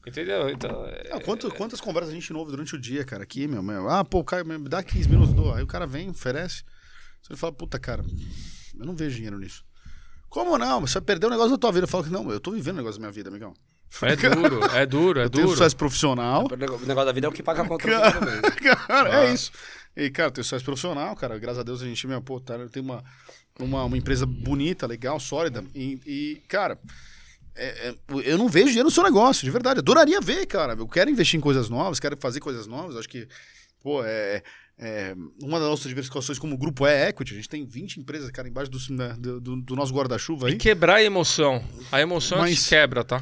Entendeu? 0.08 0.50
Então, 0.50 0.86
é- 0.86 1.20
quanto- 1.26 1.50
quantas 1.52 1.82
conversas 1.82 2.12
a 2.12 2.14
gente 2.16 2.32
não 2.32 2.40
ouve 2.40 2.52
durante 2.52 2.76
o 2.76 2.80
dia, 2.80 3.04
cara, 3.04 3.24
aqui, 3.24 3.48
meu, 3.48 3.62
meu. 3.64 3.90
Ah, 3.90 4.04
pô, 4.06 4.24
cara 4.24 4.44
me 4.44 4.58
dá 4.70 4.82
15 4.84 5.10
minutos, 5.10 5.34
dou. 5.34 5.54
Aí 5.54 5.64
o 5.64 5.68
cara 5.68 5.86
vem, 5.88 6.10
oferece. 6.10 6.64
Você 7.24 7.36
fala, 7.36 7.52
puta, 7.54 7.80
cara, 7.80 8.04
eu 8.80 8.86
não 8.86 8.96
vejo 8.96 9.16
dinheiro 9.16 9.38
nisso. 9.40 9.64
Como 10.30 10.58
não? 10.58 10.82
Você 10.82 10.94
vai 10.96 11.02
perder 11.04 11.26
o 11.28 11.30
negócio 11.30 11.52
da 11.52 11.58
tua 11.58 11.72
vida. 11.72 11.84
Eu 11.86 11.88
falo 11.90 12.04
que 12.04 12.10
não, 12.10 12.32
eu 12.32 12.40
tô 12.40 12.52
vivendo 12.52 12.76
o 12.76 12.78
negócio 12.78 13.00
da 13.00 13.06
minha 13.08 13.12
vida, 13.12 13.30
amigão. 13.30 13.54
É 14.04 14.16
duro, 14.16 14.64
é 14.74 14.86
duro, 14.86 15.20
é 15.20 15.26
Eu 15.26 15.30
tenho 15.30 15.46
duro. 15.46 15.58
sucesso 15.58 15.76
profissional. 15.76 16.46
O 16.52 16.56
negócio 16.56 17.06
da 17.06 17.12
vida 17.12 17.28
é 17.28 17.30
o 17.30 17.34
que 17.34 17.44
paga 17.44 17.62
a 17.62 17.68
conta 17.68 17.84
Cara, 17.88 18.52
cara, 18.88 19.20
Ah. 19.20 19.26
é 19.26 19.34
isso. 19.34 19.52
E, 19.96 20.10
cara, 20.10 20.28
eu 20.30 20.32
tenho 20.32 20.46
sucesso 20.46 20.64
profissional, 20.64 21.16
cara. 21.16 21.38
Graças 21.38 21.60
a 21.60 21.64
Deus 21.64 21.82
a 21.82 21.86
gente, 21.86 22.08
meu, 22.08 22.22
pô, 22.22 22.40
tá, 22.40 22.58
tem 22.70 22.82
uma, 22.82 23.04
uma, 23.60 23.84
uma 23.84 23.98
empresa 23.98 24.26
bonita, 24.26 24.88
legal, 24.88 25.20
sólida. 25.20 25.64
E, 25.76 26.00
e, 26.06 26.42
cara, 26.48 26.80
é- 27.56 27.90
é, 27.90 27.96
eu 28.24 28.38
não 28.38 28.48
vejo 28.48 28.68
dinheiro 28.68 28.86
no 28.88 28.92
seu 28.92 29.04
negócio, 29.04 29.44
de 29.44 29.52
verdade. 29.52 29.80
Eu 29.80 29.82
adoraria 29.82 30.22
ver, 30.22 30.46
cara. 30.46 30.74
Eu 30.74 30.88
quero 30.88 31.10
investir 31.10 31.38
em 31.38 31.42
coisas 31.42 31.70
novas, 31.70 32.00
quero 32.00 32.16
fazer 32.18 32.40
coisas 32.40 32.66
novas. 32.68 32.96
Acho 32.96 33.10
que, 33.10 33.28
pô, 33.84 34.02
é. 34.06 34.42
é, 34.80 35.14
uma 35.44 35.60
das 35.60 35.68
nossas 35.70 35.88
diversificações 35.90 36.40
como 36.40 36.58
grupo 36.58 36.88
é 36.88 37.10
equity. 37.10 37.34
A 37.34 37.36
gente 37.36 37.50
tem 37.50 37.66
20 37.66 37.98
empresas, 38.00 38.32
cara, 38.32 38.48
embaixo 38.48 38.72
do, 38.72 38.80
né, 38.96 39.14
do, 39.20 39.42
do- 39.42 39.62
do 39.62 39.76
nosso 39.76 39.94
guarda-chuva 39.94 40.48
aí. 40.48 40.54
E 40.54 40.58
quebrar 40.58 40.96
a 40.96 41.04
emoção. 41.04 41.62
A 41.92 42.00
emoção 42.02 42.38
Mas- 42.40 42.64
te 42.64 42.70
quebra, 42.70 43.04
tá? 43.04 43.22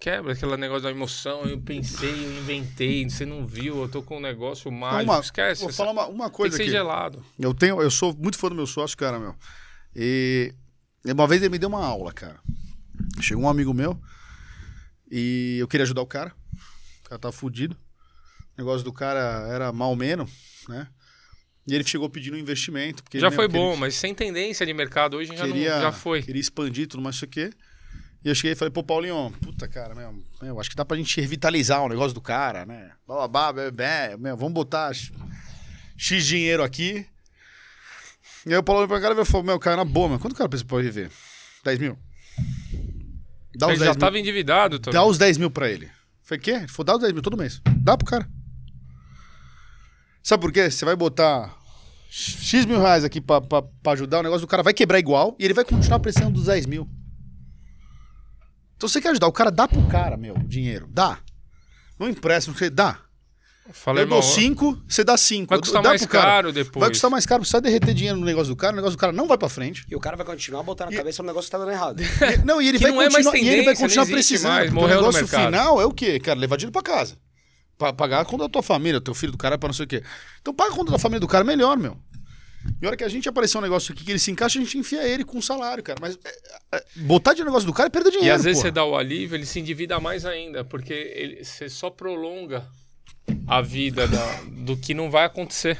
Quebra 0.00 0.32
aquele 0.32 0.56
negócio 0.56 0.82
da 0.84 0.90
emoção. 0.90 1.44
Eu 1.44 1.60
pensei, 1.60 2.08
eu 2.08 2.38
inventei, 2.38 3.08
você 3.08 3.26
não 3.26 3.46
viu, 3.46 3.82
eu 3.82 3.88
tô 3.88 4.02
com 4.02 4.16
um 4.16 4.20
negócio 4.20 4.70
mágico. 4.72 5.12
Uma- 5.12 5.20
Esquece. 5.20 5.60
Vou 5.62 5.72
falar 5.72 5.90
uma, 5.92 6.06
uma 6.06 6.24
Tem 6.24 6.30
que 6.30 6.36
coisa 6.36 6.56
ser 6.56 6.62
aqui. 6.62 6.70
gelado. 6.70 7.24
Eu 7.38 7.52
tenho, 7.52 7.80
eu 7.82 7.90
sou 7.90 8.14
muito 8.16 8.38
fã 8.38 8.48
do 8.48 8.54
meu 8.54 8.66
sócio, 8.66 8.96
cara, 8.96 9.18
meu. 9.18 9.34
E 9.94 10.54
uma 11.04 11.26
vez 11.26 11.42
ele 11.42 11.50
me 11.50 11.58
deu 11.58 11.68
uma 11.68 11.84
aula, 11.84 12.12
cara. 12.12 12.40
Chegou 13.20 13.44
um 13.44 13.48
amigo 13.48 13.74
meu 13.74 14.00
e 15.10 15.58
eu 15.60 15.68
queria 15.68 15.84
ajudar 15.84 16.00
o 16.02 16.06
cara. 16.06 16.32
O 17.04 17.08
cara 17.08 17.18
tava 17.18 17.32
fudido. 17.32 17.76
O 18.54 18.58
negócio 18.58 18.84
do 18.84 18.92
cara 18.92 19.46
era 19.52 19.70
mal 19.72 19.94
menos, 19.96 20.30
né? 20.68 20.86
E 21.66 21.74
ele 21.74 21.84
chegou 21.84 22.08
pedindo 22.08 22.36
um 22.36 22.40
investimento. 22.40 23.02
Porque 23.02 23.20
Já 23.20 23.30
foi 23.30 23.46
queria- 23.48 23.60
bom, 23.60 23.76
mas 23.76 23.94
sem 23.96 24.14
tendência 24.14 24.64
de 24.64 24.72
mercado 24.72 25.18
hoje 25.18 25.36
já, 25.36 25.46
não- 25.46 25.52
queria, 25.52 25.80
já 25.80 25.92
foi. 25.92 26.22
Queria 26.22 26.40
expandir 26.40 26.88
tudo, 26.88 27.02
mais 27.02 27.16
isso 27.16 27.24
aqui. 27.24 27.50
E 28.24 28.28
eu 28.28 28.34
cheguei 28.34 28.52
e 28.52 28.54
falei, 28.54 28.70
pô, 28.70 28.82
Paulinho, 28.82 29.32
puta, 29.40 29.66
cara, 29.66 29.94
meu, 29.94 30.14
meu, 30.42 30.60
acho 30.60 30.68
que 30.68 30.76
dá 30.76 30.84
pra 30.84 30.96
gente 30.96 31.18
revitalizar 31.20 31.82
o 31.82 31.88
negócio 31.88 32.12
do 32.12 32.20
cara, 32.20 32.66
né? 32.66 32.92
Bababá, 33.08 33.52
bebê, 33.52 34.16
meu, 34.18 34.36
vamos 34.36 34.52
botar 34.52 34.92
X 35.96 36.26
dinheiro 36.26 36.62
aqui. 36.62 37.06
E 38.46 38.52
aí 38.52 38.58
o 38.58 38.62
Paulo 38.62 38.80
olhou 38.80 38.88
pra 38.88 39.00
cara 39.00 39.20
e 39.20 39.24
falou, 39.24 39.46
meu, 39.46 39.58
cara, 39.58 39.76
na 39.76 39.84
boa, 39.84 40.08
meu, 40.08 40.18
quanto 40.18 40.34
o 40.34 40.36
cara 40.36 40.48
precisa 40.48 40.68
pra 40.68 40.78
viver? 40.78 41.10
10 41.64 41.78
mil? 41.78 41.98
Dá 43.56 43.66
os 43.66 43.72
Ele 43.72 43.78
10 43.78 43.78
já 43.78 43.84
mil. 43.86 43.92
estava 43.92 44.18
endividado 44.18 44.78
também. 44.78 45.00
Dá 45.00 45.06
os 45.06 45.16
10 45.18 45.38
mil 45.38 45.50
pra 45.50 45.68
ele. 45.70 45.90
Falei, 46.22 46.40
quê? 46.40 46.50
Ele 46.52 46.68
falou, 46.68 46.84
dá 46.84 46.94
os 46.94 47.00
10 47.00 47.12
mil 47.12 47.22
todo 47.22 47.36
mês. 47.36 47.60
Dá 47.82 47.96
pro 47.96 48.06
cara. 48.06 48.28
Sabe 50.22 50.42
por 50.42 50.52
quê? 50.52 50.70
Você 50.70 50.84
vai 50.84 50.94
botar 50.94 51.56
X 52.10 52.66
mil 52.66 52.78
reais 52.80 53.02
aqui 53.04 53.20
pra, 53.20 53.40
pra, 53.40 53.62
pra 53.62 53.92
ajudar, 53.92 54.20
o 54.20 54.22
negócio 54.22 54.46
do 54.46 54.50
cara 54.50 54.62
vai 54.62 54.74
quebrar 54.74 54.98
igual 54.98 55.34
e 55.38 55.44
ele 55.44 55.54
vai 55.54 55.64
continuar 55.64 55.98
precisando 56.00 56.34
dos 56.34 56.44
10 56.44 56.66
mil. 56.66 56.88
Então 58.80 58.88
você 58.88 58.98
quer 58.98 59.10
ajudar, 59.10 59.26
o 59.26 59.32
cara 59.32 59.50
dá 59.50 59.68
pro 59.68 59.82
cara, 59.88 60.16
meu, 60.16 60.32
dinheiro. 60.38 60.88
Dá. 60.90 61.18
Não 61.98 62.08
empresta, 62.08 62.50
não 62.50 62.56
sei, 62.56 62.70
dá. 62.70 62.98
Falei, 63.74 64.04
eu 64.04 64.08
dou 64.08 64.18
irmão, 64.20 64.32
5, 64.34 64.84
você 64.88 65.04
dá 65.04 65.18
5. 65.18 65.50
Vai 65.50 65.58
custar 65.58 65.82
mais 65.82 66.06
caro 66.06 66.50
depois. 66.50 66.80
Vai 66.80 66.88
custar 66.88 67.10
mais 67.10 67.26
caro, 67.26 67.44
você 67.44 67.52
vai 67.52 67.60
derreter 67.60 67.92
dinheiro 67.92 68.18
no 68.18 68.24
negócio 68.24 68.48
do 68.48 68.56
cara, 68.56 68.72
o 68.72 68.76
negócio 68.76 68.96
do 68.96 69.00
cara 69.00 69.12
não 69.12 69.28
vai 69.28 69.36
pra 69.36 69.50
frente. 69.50 69.84
E 69.86 69.94
o 69.94 70.00
cara 70.00 70.16
vai 70.16 70.24
continuar 70.24 70.62
botando 70.62 70.92
na 70.92 70.96
cabeça 70.96 71.22
um 71.22 71.26
negócio 71.26 71.48
que 71.48 71.52
tá 71.52 71.58
dando 71.58 71.72
errado. 71.72 72.00
E- 72.32 72.38
não, 72.42 72.62
e 72.62 72.68
ele 72.68 72.78
vai 72.78 72.90
não 72.90 73.02
é 73.02 73.10
mais 73.10 73.26
continuar, 73.26 73.36
e 73.52 73.54
ele 73.54 73.64
vai 73.66 73.76
continuar 73.76 74.06
precisando. 74.06 74.50
mais, 74.50 74.72
o 74.72 74.86
negócio 74.88 75.26
final 75.28 75.78
é 75.78 75.84
o 75.84 75.92
quê? 75.92 76.18
Cara, 76.18 76.40
levar 76.40 76.56
dinheiro 76.56 76.72
pra 76.72 76.82
casa. 76.82 77.18
Pra 77.76 77.92
pagar 77.92 78.20
a 78.20 78.24
conta 78.24 78.44
da 78.44 78.48
tua 78.48 78.62
família, 78.62 78.98
teu 78.98 79.12
filho 79.14 79.32
do 79.32 79.38
cara, 79.38 79.58
pra 79.58 79.68
não 79.68 79.74
sei 79.74 79.84
o 79.84 79.88
quê. 79.88 80.02
Então 80.40 80.54
paga 80.54 80.72
a 80.72 80.74
conta 80.74 80.90
da 80.90 80.98
família 80.98 81.20
do 81.20 81.28
cara 81.28 81.44
melhor, 81.44 81.76
meu. 81.76 81.98
E 82.80 82.84
a 82.84 82.88
hora 82.88 82.96
que 82.96 83.04
a 83.04 83.08
gente 83.08 83.28
aparecer 83.28 83.56
um 83.58 83.60
negócio 83.62 83.92
aqui 83.92 84.04
que 84.04 84.10
ele 84.12 84.18
se 84.18 84.30
encaixa, 84.30 84.58
a 84.58 84.62
gente 84.62 84.76
enfia 84.78 85.06
ele 85.06 85.24
com 85.24 85.38
um 85.38 85.42
salário, 85.42 85.82
cara. 85.82 85.98
Mas 86.00 86.18
é, 86.24 86.76
é, 86.76 86.84
botar 86.96 87.34
de 87.34 87.42
negócio 87.44 87.66
do 87.66 87.72
cara 87.72 87.86
é 87.88 87.90
perder 87.90 88.10
dinheiro. 88.10 88.28
E 88.28 88.36
às 88.36 88.44
vezes 88.44 88.58
porra. 88.60 88.68
você 88.68 88.74
dá 88.74 88.84
o 88.84 88.96
alívio, 88.96 89.36
ele 89.36 89.46
se 89.46 89.58
endivida 89.60 89.98
mais 90.00 90.24
ainda, 90.26 90.64
porque 90.64 90.92
ele, 90.92 91.44
você 91.44 91.68
só 91.68 91.88
prolonga 91.90 92.66
a 93.46 93.60
vida 93.62 94.06
da- 94.08 94.40
do 94.48 94.76
que 94.76 94.92
não 94.94 95.10
vai 95.10 95.24
acontecer. 95.24 95.78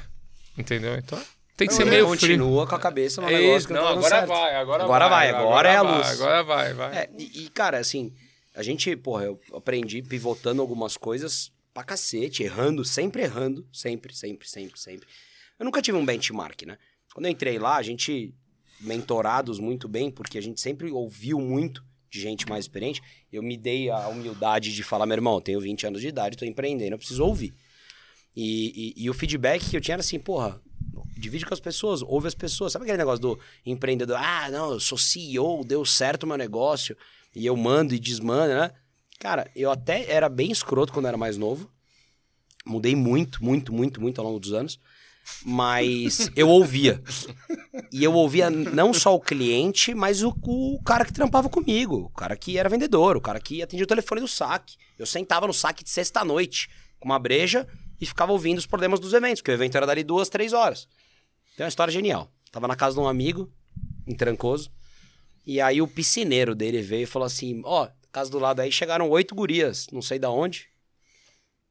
Entendeu? 0.57 0.95
Então 0.97 1.21
tem 1.57 1.69
que 1.69 1.75
ser 1.75 1.83
Ele 1.83 1.91
meio 1.91 2.07
frio. 2.09 2.19
continua 2.21 2.67
com 2.67 2.75
a 2.75 2.79
cabeça 2.79 3.21
no 3.21 3.29
É 3.29 3.33
negócio 3.33 3.57
isso, 3.59 3.67
que 3.69 3.73
não, 3.75 3.81
não, 3.83 3.89
tá 3.89 3.99
agora 3.99 4.15
certo. 4.15 4.29
vai, 4.29 4.57
agora, 4.57 4.85
Agora 4.85 5.09
vai, 5.09 5.31
agora 5.31 5.69
é 5.69 5.77
a 5.77 5.83
vai, 5.83 5.97
luz. 5.97 6.09
Agora 6.09 6.43
vai, 6.43 6.75
vai. 6.75 6.97
É, 6.99 7.11
e, 7.19 7.45
e, 7.45 7.49
cara, 7.51 7.79
assim, 7.79 8.13
a 8.55 8.63
gente, 8.63 8.95
porra, 8.97 9.25
eu 9.25 9.41
aprendi 9.55 10.03
pivotando 10.03 10.61
algumas 10.63 10.97
coisas 10.97 11.53
pra 11.75 11.85
cacete, 11.85 12.43
errando, 12.43 12.85
sempre 12.85 13.23
errando, 13.23 13.67
sempre, 13.73 14.15
sempre, 14.17 14.49
sempre, 14.49 14.79
sempre. 14.81 15.07
Eu 15.61 15.65
nunca 15.65 15.81
tive 15.81 15.97
um 15.97 16.05
benchmark, 16.05 16.63
né? 16.63 16.77
Quando 17.15 17.27
eu 17.27 17.31
entrei 17.31 17.57
lá, 17.59 17.77
a 17.77 17.83
gente, 17.83 18.35
mentorados 18.81 19.61
muito 19.61 19.89
bem, 19.89 20.11
porque 20.11 20.39
a 20.39 20.43
gente 20.43 20.61
sempre 20.61 20.91
ouviu 20.91 21.39
muito 21.39 21.85
de 22.11 22.21
gente 22.21 22.49
mais 22.49 22.65
experiente, 22.65 23.01
eu 23.33 23.41
me 23.41 23.57
dei 23.57 23.89
a 23.89 24.09
humildade 24.09 24.75
de 24.75 24.83
falar, 24.83 25.07
meu 25.07 25.15
irmão, 25.15 25.35
eu 25.35 25.41
tenho 25.41 25.61
20 25.61 25.87
anos 25.87 26.01
de 26.01 26.09
idade, 26.09 26.37
tô 26.37 26.45
empreendendo, 26.45 26.95
eu 26.95 26.99
preciso 26.99 27.25
ouvir. 27.25 27.55
E, 28.35 28.95
e, 28.97 29.05
e 29.05 29.11
o 29.11 29.15
feedback 29.15 29.71
que 29.71 29.77
eu 29.77 29.81
tinha 29.81 29.95
era 29.95 30.01
assim, 30.01 30.19
porra, 30.19 30.61
Divide 31.21 31.45
com 31.45 31.53
as 31.53 31.61
pessoas, 31.61 32.01
ouve 32.01 32.29
as 32.29 32.35
pessoas. 32.35 32.73
Sabe 32.73 32.85
aquele 32.85 32.97
negócio 32.97 33.21
do 33.21 33.39
empreendedor? 33.67 34.17
Ah, 34.17 34.49
não, 34.51 34.73
eu 34.73 34.81
sou 34.81 34.97
CEO, 34.97 35.63
deu 35.65 35.85
certo 35.85 36.23
o 36.23 36.27
meu 36.27 36.39
negócio, 36.39 36.97
e 37.37 37.45
eu 37.45 37.55
mando 37.57 37.95
e 37.95 37.99
desmando, 37.99 38.55
né? 38.55 38.71
Cara, 39.19 39.51
eu 39.55 39.71
até 39.71 40.11
era 40.11 40.31
bem 40.31 40.51
escroto 40.51 40.95
quando 40.95 41.07
era 41.07 41.19
mais 41.19 41.37
novo. 41.37 41.71
Mudei 42.65 42.97
muito, 42.97 43.45
muito, 43.45 43.71
muito, 43.71 44.01
muito 44.01 44.19
ao 44.19 44.27
longo 44.27 44.41
dos 44.41 44.55
anos. 44.55 44.81
Mas 45.45 46.31
eu 46.37 46.49
ouvia. 46.49 47.03
E 47.93 48.05
eu 48.05 48.13
ouvia 48.13 48.51
não 48.51 48.93
só 48.93 49.15
o 49.15 49.21
cliente, 49.21 49.95
mas 49.95 50.23
o, 50.23 50.35
o 50.43 50.83
cara 50.83 51.05
que 51.05 51.13
trampava 51.13 51.49
comigo. 51.49 51.97
O 51.97 52.11
cara 52.11 52.37
que 52.37 52.59
era 52.59 52.69
vendedor, 52.69 53.17
o 53.17 53.21
cara 53.21 53.41
que 53.41 53.63
atendia 53.63 53.85
o 53.85 53.89
telefone 53.89 54.21
do 54.21 54.29
saque. 54.29 54.77
Eu 54.99 55.07
sentava 55.07 55.47
no 55.47 55.53
saque 55.53 55.83
de 55.83 55.91
sexta-noite 55.91 56.69
com 56.99 57.09
uma 57.09 57.19
breja 57.19 57.67
e 58.01 58.07
ficava 58.07 58.33
ouvindo 58.33 58.59
os 58.59 58.67
problemas 58.67 59.01
dos 59.01 59.13
eventos, 59.13 59.41
porque 59.41 59.51
o 59.51 59.55
evento 59.55 59.77
era 59.77 59.87
dali 59.87 60.03
duas, 60.03 60.29
três 60.29 60.53
horas. 60.53 60.89
Tem 61.57 61.65
uma 61.65 61.69
história 61.69 61.93
genial. 61.93 62.31
Tava 62.51 62.67
na 62.67 62.77
casa 62.77 62.95
de 62.97 63.01
um 63.01 63.09
amigo, 63.09 63.53
em 64.07 64.15
Trancoso, 64.15 64.71
e 65.47 65.61
aí 65.61 65.81
o 65.81 65.89
piscineiro 65.89 66.55
dele 66.55 66.83
veio 66.83 67.05
e 67.05 67.07
falou 67.07 67.27
assim: 67.27 67.61
Ó, 67.65 67.89
casa 68.13 68.31
do 68.31 68.39
lado 68.39 68.61
aí 68.61 68.73
chegaram 68.73 69.09
oito 69.09 69.35
gurias, 69.35 69.87
não 69.93 70.03
sei 70.03 70.19
da 70.19 70.31
onde. 70.31 70.70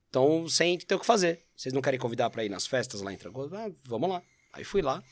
Então, 0.10 0.48
sem 0.50 0.78
ter 0.78 0.96
o 0.96 1.00
que 1.00 1.06
fazer. 1.06 1.44
Vocês 1.56 1.74
não 1.74 1.82
querem 1.82 2.00
convidar 2.00 2.30
pra 2.30 2.44
ir 2.44 2.50
nas 2.50 2.66
festas 2.66 3.02
lá 3.02 3.14
em 3.14 3.18
Trancoso? 3.18 3.56
Ah, 3.56 3.70
vamos 3.86 4.10
lá. 4.10 4.22
Aí 4.54 4.64
fui 4.64 4.82
lá. 4.82 5.04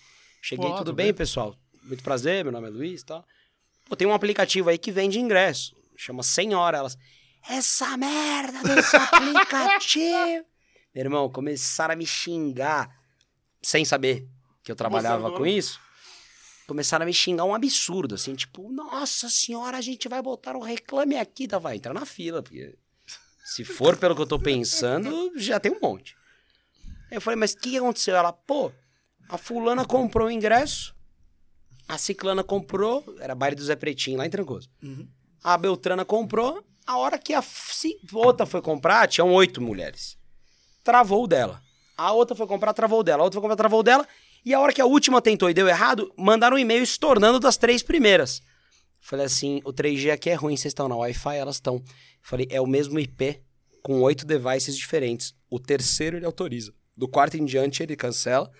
Cheguei, 0.42 0.68
Pô, 0.70 0.78
tudo 0.78 0.94
bem, 0.94 1.08
bem. 1.08 1.14
pessoal? 1.14 1.56
Muito 1.84 2.04
prazer, 2.04 2.44
meu 2.44 2.52
nome 2.52 2.68
é 2.68 2.72
Luiz 2.72 3.02
e 3.02 3.06
tal. 3.06 3.26
Pô, 3.86 3.96
tem 3.96 4.08
um 4.08 4.14
aplicativo 4.14 4.70
aí 4.70 4.78
que 4.78 4.92
vende 4.92 5.20
ingresso. 5.20 5.76
Chama 5.96 6.24
Senhora. 6.24 6.78
Elas, 6.80 6.98
essa 7.48 7.96
merda 7.98 8.64
desse 8.64 8.96
aplicativo. 8.98 10.46
Meu 10.94 11.04
irmão, 11.06 11.30
começaram 11.30 11.94
a 11.94 11.98
me 11.98 12.06
xingar 12.06 12.90
sem 13.62 13.86
saber 13.86 14.28
que 14.64 14.72
eu 14.72 14.76
trabalhava 14.76 15.32
com 15.32 15.46
isso. 15.46 15.80
Começaram 16.68 17.04
a 17.04 17.06
me 17.06 17.14
xingar 17.14 17.46
um 17.46 17.54
absurdo, 17.54 18.16
assim, 18.16 18.36
tipo, 18.36 18.70
nossa 18.72 19.30
senhora, 19.30 19.78
a 19.78 19.82
gente 19.82 20.10
vai 20.10 20.22
botar 20.22 20.56
um 20.56 20.62
reclame 20.62 21.16
aqui, 21.18 21.48
tá? 21.48 21.58
Vai 21.58 21.78
entrar 21.78 21.94
na 21.94 22.06
fila, 22.06 22.44
porque 22.44 22.78
se 23.54 23.64
for 23.64 23.96
pelo 23.96 24.14
que 24.14 24.22
eu 24.22 24.28
tô 24.28 24.38
pensando, 24.38 25.32
já 25.38 25.58
tem 25.58 25.72
um 25.72 25.80
monte. 25.82 26.16
Eu 27.10 27.22
falei, 27.22 27.40
mas 27.40 27.54
o 27.54 27.58
que 27.58 27.78
aconteceu? 27.78 28.14
Ela, 28.16 28.34
pô, 28.34 28.72
a 29.30 29.38
fulana 29.38 29.86
comprou 29.86 30.28
o 30.28 30.32
ingresso, 30.32 30.94
a 31.88 31.98
ciclana 31.98 32.44
comprou, 32.44 33.06
era 33.22 33.34
baile 33.34 33.56
do 33.56 33.64
Zé 33.64 33.76
Pretinho, 33.78 34.18
lá 34.18 34.26
em 34.26 34.30
Trancoso. 34.30 34.70
A 35.42 35.58
Beltrana 35.58 36.04
comprou, 36.04 36.62
a 36.86 36.98
hora 36.98 37.18
que 37.18 37.34
a 37.34 37.42
outra 38.12 38.46
foi 38.46 38.62
comprar, 38.62 39.08
tinham 39.08 39.32
oito 39.34 39.62
mulheres. 39.62 40.18
Travou 40.84 41.24
o 41.24 41.28
dela. 41.28 41.62
A 41.98 42.12
outra 42.12 42.36
foi 42.36 42.48
comprar, 42.48 42.74
travou 42.74 43.00
o 43.00 43.04
dela. 43.04 43.22
A 43.22 43.24
outra 43.24 43.40
foi 43.40 43.50
comprar, 43.50 43.56
travou 43.56 43.80
o 43.80 43.84
dela. 43.84 44.06
E 44.44 44.54
a 44.54 44.60
hora 44.60 44.74
que 44.74 44.82
a 44.82 44.86
última 44.86 45.22
tentou 45.22 45.50
e 45.50 45.54
deu 45.54 45.68
errado, 45.70 46.14
mandaram 46.18 46.58
um 46.58 46.60
e-mail 46.60 46.84
estornando 46.84 47.40
das 47.40 47.56
três 47.56 47.82
primeiras. 47.82 48.42
Falei 49.00 49.26
assim, 49.26 49.62
o 49.64 49.72
3G 49.72 50.12
aqui 50.12 50.30
é 50.30 50.34
ruim, 50.34 50.58
vocês 50.58 50.72
estão 50.72 50.88
na 50.88 50.96
Wi-Fi? 50.96 51.38
Elas 51.38 51.56
estão. 51.56 51.84
Falei, 52.22 52.48
é 52.50 52.60
o 52.60 52.68
mesmo 52.68 53.00
IP, 53.00 53.42
com 53.82 54.02
oito 54.02 54.26
devices 54.26 54.76
diferentes. 54.76 55.34
O 55.50 55.60
terceiro 55.60 56.18
ele 56.18 56.26
autoriza. 56.26 56.74
Do 56.96 57.08
quarto 57.08 57.38
em 57.38 57.46
diante 57.46 57.84
ele 57.84 57.96
cancela. 57.96 58.52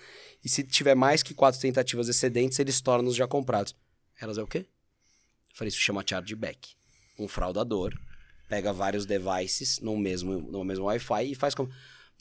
E 0.44 0.48
se 0.48 0.64
tiver 0.64 0.96
mais 0.96 1.24
que 1.24 1.34
quatro 1.34 1.60
tentativas 1.60 2.08
excedentes, 2.08 2.60
ele 2.60 2.70
estorna 2.70 3.10
os 3.10 3.16
já 3.16 3.28
comprados. 3.28 3.76
Elas 4.20 4.38
é 4.38 4.42
o 4.42 4.48
quê? 4.48 4.66
Falei, 5.54 5.70
isso 5.70 5.80
chama 5.80 6.04
chargeback. 6.08 6.76
Um 7.20 7.28
fraudador 7.28 7.94
pega 8.48 8.72
vários 8.72 9.06
devices 9.06 9.80
no 9.80 9.98
mesmo, 9.98 10.40
no 10.40 10.64
mesmo 10.64 10.86
Wi-Fi 10.86 11.32
e 11.32 11.36
faz 11.36 11.54
como. 11.54 11.70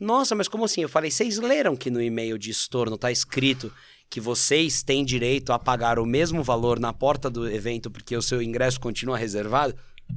Nossa, 0.00 0.34
mas 0.34 0.48
como 0.48 0.64
assim? 0.64 0.82
Eu 0.82 0.88
falei, 0.88 1.10
vocês 1.10 1.38
leram 1.38 1.76
que 1.76 1.90
no 1.90 2.02
e-mail 2.02 2.36
de 2.36 2.50
estorno 2.50 2.98
tá 2.98 3.10
escrito 3.10 3.72
que 4.08 4.20
vocês 4.20 4.82
têm 4.82 5.04
direito 5.04 5.52
a 5.52 5.58
pagar 5.58 5.98
o 5.98 6.06
mesmo 6.06 6.42
valor 6.42 6.78
na 6.78 6.92
porta 6.92 7.28
do 7.28 7.48
evento 7.48 7.90
porque 7.90 8.16
o 8.16 8.22
seu 8.22 8.40
ingresso 8.42 8.80
continua 8.80 9.18
reservado? 9.18 9.76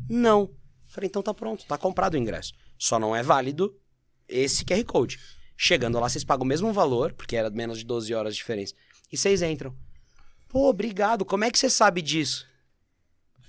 Não. 0.09 0.51
Falei, 0.87 1.07
então 1.07 1.21
tá 1.21 1.33
pronto, 1.33 1.65
tá 1.65 1.77
comprado 1.77 2.13
o 2.13 2.17
ingresso. 2.17 2.53
Só 2.77 2.99
não 2.99 3.15
é 3.15 3.21
válido 3.21 3.75
esse 4.27 4.63
QR 4.63 4.83
Code. 4.85 5.19
Chegando 5.57 5.99
lá, 5.99 6.07
vocês 6.07 6.23
pagam 6.23 6.45
o 6.45 6.47
mesmo 6.47 6.71
valor, 6.71 7.13
porque 7.13 7.35
era 7.35 7.49
menos 7.49 7.79
de 7.79 7.85
12 7.85 8.13
horas 8.13 8.33
de 8.33 8.39
diferença. 8.39 8.73
E 9.11 9.17
vocês 9.17 9.41
entram. 9.41 9.75
Pô, 10.47 10.69
obrigado. 10.69 11.25
Como 11.25 11.43
é 11.43 11.51
que 11.51 11.59
você 11.59 11.69
sabe 11.69 12.01
disso? 12.01 12.47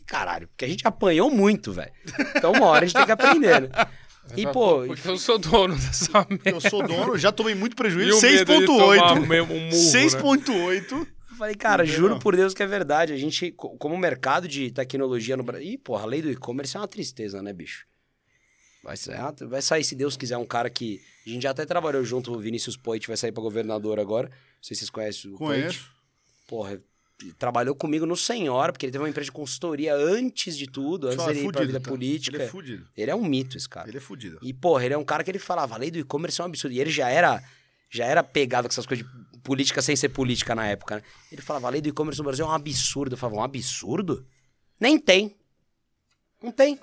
Caralho, 0.07 0.49
porque 0.49 0.65
a 0.65 0.69
gente 0.69 0.87
apanhou 0.87 1.31
muito, 1.31 1.73
velho. 1.73 1.93
Então 2.35 2.53
uma 2.53 2.67
hora 2.67 2.85
a 2.85 2.89
gente 2.89 2.97
tem 2.97 3.07
que 3.07 3.13
aprender, 3.13 3.63
né? 3.63 3.69
E, 4.37 4.47
pô, 4.47 4.85
Porque 4.87 5.09
eu 5.09 5.17
sou 5.19 5.39
dono 5.39 5.75
dessa 5.79 6.27
merda. 6.29 6.51
Eu 6.51 6.61
sou 6.61 6.87
dono, 6.87 7.17
já 7.19 7.33
tomei 7.33 7.55
muito 7.55 7.75
prejuízo. 7.77 8.19
o 8.19 8.23
medo 8.23 8.59
de 8.61 8.67
tomar 8.67 9.15
6.8. 9.17 9.27
mesmo 9.27 9.55
um 9.55 9.61
murro, 9.61 9.71
né? 9.71 9.71
6.8. 9.71 10.93
Eu 10.93 11.37
falei, 11.37 11.55
cara, 11.55 11.85
Entendeu? 11.85 12.01
juro 12.01 12.19
por 12.19 12.37
Deus 12.37 12.53
que 12.55 12.63
é 12.63 12.67
verdade. 12.67 13.13
A 13.13 13.17
gente, 13.17 13.51
co- 13.53 13.71
como 13.79 13.97
mercado 13.97 14.47
de 14.47 14.71
tecnologia 14.71 15.37
no 15.37 15.43
Brasil. 15.43 15.67
Ih, 15.73 15.79
porra, 15.79 16.03
a 16.03 16.07
lei 16.07 16.21
do 16.23 16.31
e-commerce 16.31 16.77
é 16.77 16.81
uma 16.81 16.89
tristeza, 16.89 17.43
né, 17.43 17.53
bicho? 17.53 17.87
Vai, 18.83 18.97
sa- 18.97 19.35
vai 19.49 19.61
sair, 19.63 19.85
se 19.85 19.95
Deus 19.95 20.17
quiser, 20.17 20.37
um 20.39 20.45
cara 20.47 20.69
que. 20.71 21.01
A 21.27 21.31
gente 21.31 21.43
já 21.43 21.51
até 21.51 21.67
trabalhou 21.67 22.03
junto, 22.05 22.33
o 22.33 22.39
Vinícius 22.39 22.77
Poit 22.77 23.07
vai 23.07 23.17
sair 23.17 23.31
pra 23.33 23.43
governador 23.43 23.99
agora. 24.01 24.29
Não 24.29 24.35
sei 24.63 24.75
se 24.75 24.81
vocês 24.81 24.91
conhecem 24.91 25.31
o 25.33 25.37
Poit. 25.39 25.61
Conheço. 25.63 25.91
Porra, 26.49 26.81
trabalhou 27.39 27.75
comigo 27.75 28.07
no 28.07 28.17
Senhora, 28.17 28.73
porque 28.73 28.87
ele 28.87 28.93
teve 28.93 29.03
uma 29.03 29.09
empresa 29.09 29.27
de 29.27 29.33
consultoria 29.33 29.95
antes 29.95 30.57
de 30.57 30.67
tudo, 30.67 31.09
antes 31.09 31.23
Só 31.23 31.27
dele 31.27 31.47
ir 31.47 31.53
pra 31.53 31.65
vida 31.65 31.81
tá? 31.81 31.91
política. 31.91 32.37
Ele 32.37 32.45
é 32.45 32.49
fudido. 32.49 32.89
Ele 32.97 33.11
é 33.11 33.15
um 33.15 33.25
mito, 33.25 33.57
esse 33.57 33.69
cara. 33.69 33.89
Ele 33.89 33.99
é 33.99 34.01
fudido. 34.01 34.39
E, 34.43 34.53
porra, 34.53 34.85
ele 34.85 34.95
é 34.95 34.99
um 34.99 35.05
cara 35.05 35.23
que 35.23 35.31
ele 35.31 35.39
falava, 35.39 35.75
a 35.75 35.79
lei 35.79 35.91
do 35.91 35.99
e-commerce 35.99 36.41
é 36.41 36.45
um 36.45 36.47
absurdo. 36.47 36.75
E 36.75 36.81
ele 36.81 36.91
já 36.91 37.09
era, 37.09 37.43
já 37.91 38.05
era 38.05 38.23
pegado 38.23 38.69
com 38.69 38.73
essas 38.73 38.87
coisas 38.87 39.07
de 39.07 39.39
política 39.41 39.81
sem 39.83 39.97
ser 39.97 40.11
política 40.11 40.55
na 40.55 40.67
época, 40.67 40.97
né? 40.97 41.03
Ele 41.31 41.43
falava, 41.43 41.67
a 41.67 41.71
lei 41.71 41.81
do 41.81 41.89
e-commerce 41.89 42.19
no 42.19 42.25
Brasil 42.25 42.45
é 42.45 42.49
um 42.49 42.53
absurdo. 42.53 43.15
Eu 43.15 43.19
falava, 43.19 43.41
um 43.41 43.45
absurdo? 43.45 44.27
Nem 44.79 44.99
tem. 44.99 45.37
Não 46.43 46.51
tem. 46.53 46.79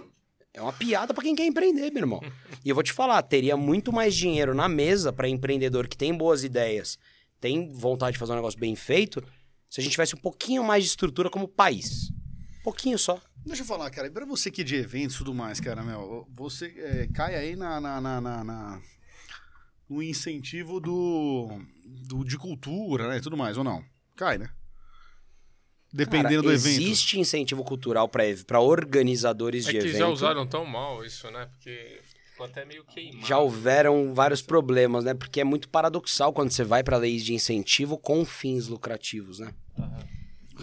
É 0.53 0.61
uma 0.61 0.73
piada 0.73 1.13
pra 1.13 1.23
quem 1.23 1.35
quer 1.35 1.45
empreender, 1.45 1.91
meu 1.91 2.01
irmão. 2.01 2.21
E 2.65 2.69
eu 2.69 2.75
vou 2.75 2.83
te 2.83 2.91
falar, 2.91 3.21
teria 3.21 3.55
muito 3.55 3.93
mais 3.93 4.13
dinheiro 4.13 4.53
na 4.53 4.67
mesa 4.67 5.13
pra 5.13 5.29
empreendedor 5.29 5.87
que 5.87 5.95
tem 5.95 6.13
boas 6.13 6.43
ideias, 6.43 6.99
tem 7.39 7.71
vontade 7.71 8.13
de 8.13 8.19
fazer 8.19 8.33
um 8.33 8.35
negócio 8.35 8.59
bem 8.59 8.75
feito, 8.75 9.23
se 9.69 9.79
a 9.79 9.83
gente 9.83 9.91
tivesse 9.91 10.15
um 10.15 10.19
pouquinho 10.19 10.63
mais 10.63 10.83
de 10.83 10.89
estrutura 10.89 11.29
como 11.29 11.47
país. 11.47 12.09
Um 12.59 12.63
pouquinho 12.63 12.97
só. 12.97 13.21
Deixa 13.45 13.61
eu 13.61 13.65
falar, 13.65 13.89
cara, 13.89 14.07
e 14.07 14.11
pra 14.11 14.25
você 14.25 14.51
que 14.51 14.61
é 14.61 14.63
de 14.63 14.75
eventos 14.75 15.15
e 15.15 15.19
tudo 15.19 15.33
mais, 15.33 15.59
cara, 15.59 15.81
meu, 15.83 16.27
você 16.33 16.65
é, 16.77 17.07
cai 17.13 17.35
aí 17.35 17.55
na, 17.55 17.79
na, 17.79 18.01
na, 18.01 18.19
na- 18.21 18.43
na- 18.43 18.81
no 19.89 20.03
incentivo 20.03 20.81
do, 20.81 21.61
do 21.85 22.25
de 22.25 22.37
cultura, 22.37 23.07
né, 23.07 23.17
e 23.17 23.21
tudo 23.21 23.37
mais, 23.37 23.57
ou 23.57 23.63
não? 23.63 23.81
Cai, 24.17 24.37
né? 24.37 24.49
Dependendo 25.93 26.43
Cara, 26.43 26.47
do 26.47 26.51
evento. 26.51 26.81
Existe 26.81 27.17
incentivo 27.17 27.63
cultural 27.63 28.09
pra 28.09 28.59
organizadores 28.59 29.65
É 29.65 29.71
de 29.71 29.79
que 29.79 29.85
evento. 29.87 29.97
já 29.99 30.07
usaram 30.09 30.45
tão 30.45 30.65
mal 30.65 31.05
isso, 31.05 31.31
né? 31.31 31.45
Porque 31.45 32.01
ficou 32.37 32.45
até 32.45 32.63
meio 32.65 32.83
queimado. 32.85 33.25
Já 33.25 33.39
houveram 33.39 34.13
vários 34.13 34.41
problemas, 34.43 35.03
né? 35.03 35.13
Porque 35.15 35.41
é 35.41 35.43
muito 35.43 35.67
paradoxal 35.69 36.31
quando 36.31 36.51
você 36.51 36.63
vai 36.63 36.83
pra 36.83 36.97
leis 36.97 37.25
de 37.25 37.33
incentivo 37.33 37.97
com 37.97 38.23
fins 38.23 38.67
lucrativos, 38.67 39.39
né? 39.39 39.51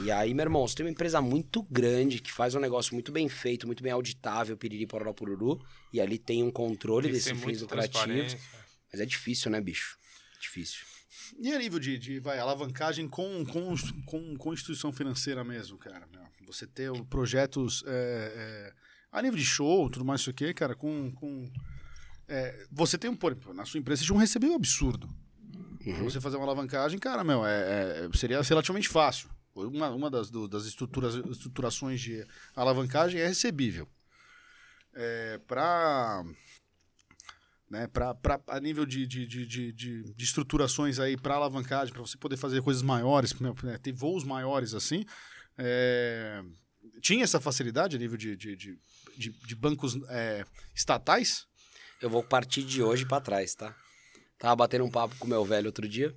E 0.05 0.10
aí, 0.10 0.34
meu 0.34 0.44
irmão, 0.44 0.66
você 0.66 0.76
tem 0.76 0.86
uma 0.86 0.90
empresa 0.92 1.20
muito 1.20 1.62
grande 1.64 2.20
que 2.20 2.32
faz 2.32 2.55
um 2.55 2.60
negócio 2.60 2.94
muito 2.94 3.12
bem 3.12 3.28
feito, 3.28 3.66
muito 3.66 3.82
bem 3.82 3.92
auditável, 3.92 4.56
piriri, 4.56 4.86
pororó, 4.86 5.12
pururu, 5.12 5.60
e 5.92 6.01
ali 6.01 6.18
tem 6.18 6.42
um 6.42 6.51
controle 6.51 7.09
desses 7.10 7.30
fins 7.32 7.42
muito 7.42 7.60
lucrativos. 7.62 8.36
Mas 8.92 9.01
é 9.01 9.06
difícil, 9.06 9.51
né, 9.51 9.60
bicho? 9.60 9.96
Difícil. 10.40 10.80
E 11.38 11.52
a 11.52 11.59
nível 11.59 11.78
de, 11.78 11.96
de 11.96 12.18
vai, 12.18 12.38
alavancagem 12.38 13.09
com, 13.09 13.44
com, 13.46 13.74
com, 14.05 14.36
com 14.36 14.52
instituição 14.52 14.92
financeira 14.92 15.42
mesmo, 15.44 15.78
cara? 15.78 16.06
meu? 16.12 16.22
Você 16.46 16.66
ter 16.66 16.90
o- 16.90 17.05
projetos 17.05 17.82
é, 17.86 17.92
é, 18.36 18.72
a 19.15 19.23
nível 19.23 19.39
de 19.39 19.45
show, 19.45 19.89
tudo 19.89 20.05
mais 20.05 20.20
isso 20.20 20.31
aqui, 20.31 20.53
cara, 20.53 20.74
com... 20.74 21.11
com 21.12 21.51
é, 22.27 22.66
você 22.70 22.99
tem 22.99 23.11
um... 23.11 23.16
por 23.16 23.32
exemplo, 23.32 23.55
Na 23.55 23.65
sua 23.65 23.78
empresa, 23.78 24.03
você 24.03 24.09
já 24.09 24.15
um 24.15 24.19
recebeu 24.19 24.53
um 24.53 24.57
absurdo. 24.57 25.09
Uhum. 25.86 26.05
Você 26.05 26.20
fazer 26.20 26.36
uma 26.36 26.45
alavancagem, 26.47 26.99
cara, 26.99 27.23
meu, 27.23 27.45
é, 27.47 28.07
é- 28.07 28.16
seria 28.16 28.41
relativamente 28.41 28.89
fácil. 28.89 29.28
Uma, 29.55 29.91
uma 29.91 30.11
das, 30.11 30.31
do- 30.31 30.49
das 30.49 30.65
estruturas, 30.65 31.15
estruturações 31.15 32.01
de 32.01 32.27
alavancagem 32.57 33.20
é 33.20 33.27
recebível. 33.27 33.86
É, 34.95 35.39
para 35.47 36.24
né, 37.70 37.86
pra, 37.89 38.15
pra, 38.15 38.41
a 38.49 38.61
nível 38.61 38.85
de, 38.86 39.07
de, 39.07 39.27
de, 39.27 39.47
de, 39.47 39.73
de- 39.73 40.15
de 40.15 40.24
estruturações 40.24 40.99
aí 40.99 41.16
para 41.16 41.35
alavancagem, 41.35 41.93
para 41.93 42.03
você 42.03 42.16
poder 42.16 42.36
fazer 42.36 42.62
coisas 42.62 42.82
maiores, 42.82 43.32
né, 43.41 43.78
ter 43.82 43.93
voos 43.93 44.23
maiores 44.24 44.74
assim, 44.74 45.05
é, 45.59 46.43
tinha 47.01 47.24
essa 47.24 47.41
facilidade 47.41 47.97
a 47.97 47.99
nível 47.99 48.16
de, 48.16 48.36
de, 48.36 48.55
de, 48.55 48.78
de, 49.16 49.31
de 49.31 49.55
bancos 49.55 49.97
é, 50.09 50.45
estatais? 50.74 51.47
Eu 52.01 52.11
vou 52.11 52.23
partir 52.23 52.62
de 52.62 52.82
hoje 52.82 53.07
pra 53.07 53.20
trás, 53.20 53.55
tá? 53.55 53.74
Tava 54.39 54.57
batendo 54.57 54.85
um 54.85 54.91
papo 54.91 55.16
com 55.16 55.27
o 55.27 55.28
meu 55.28 55.45
velho 55.45 55.66
outro 55.66 55.89
dia. 55.89 56.15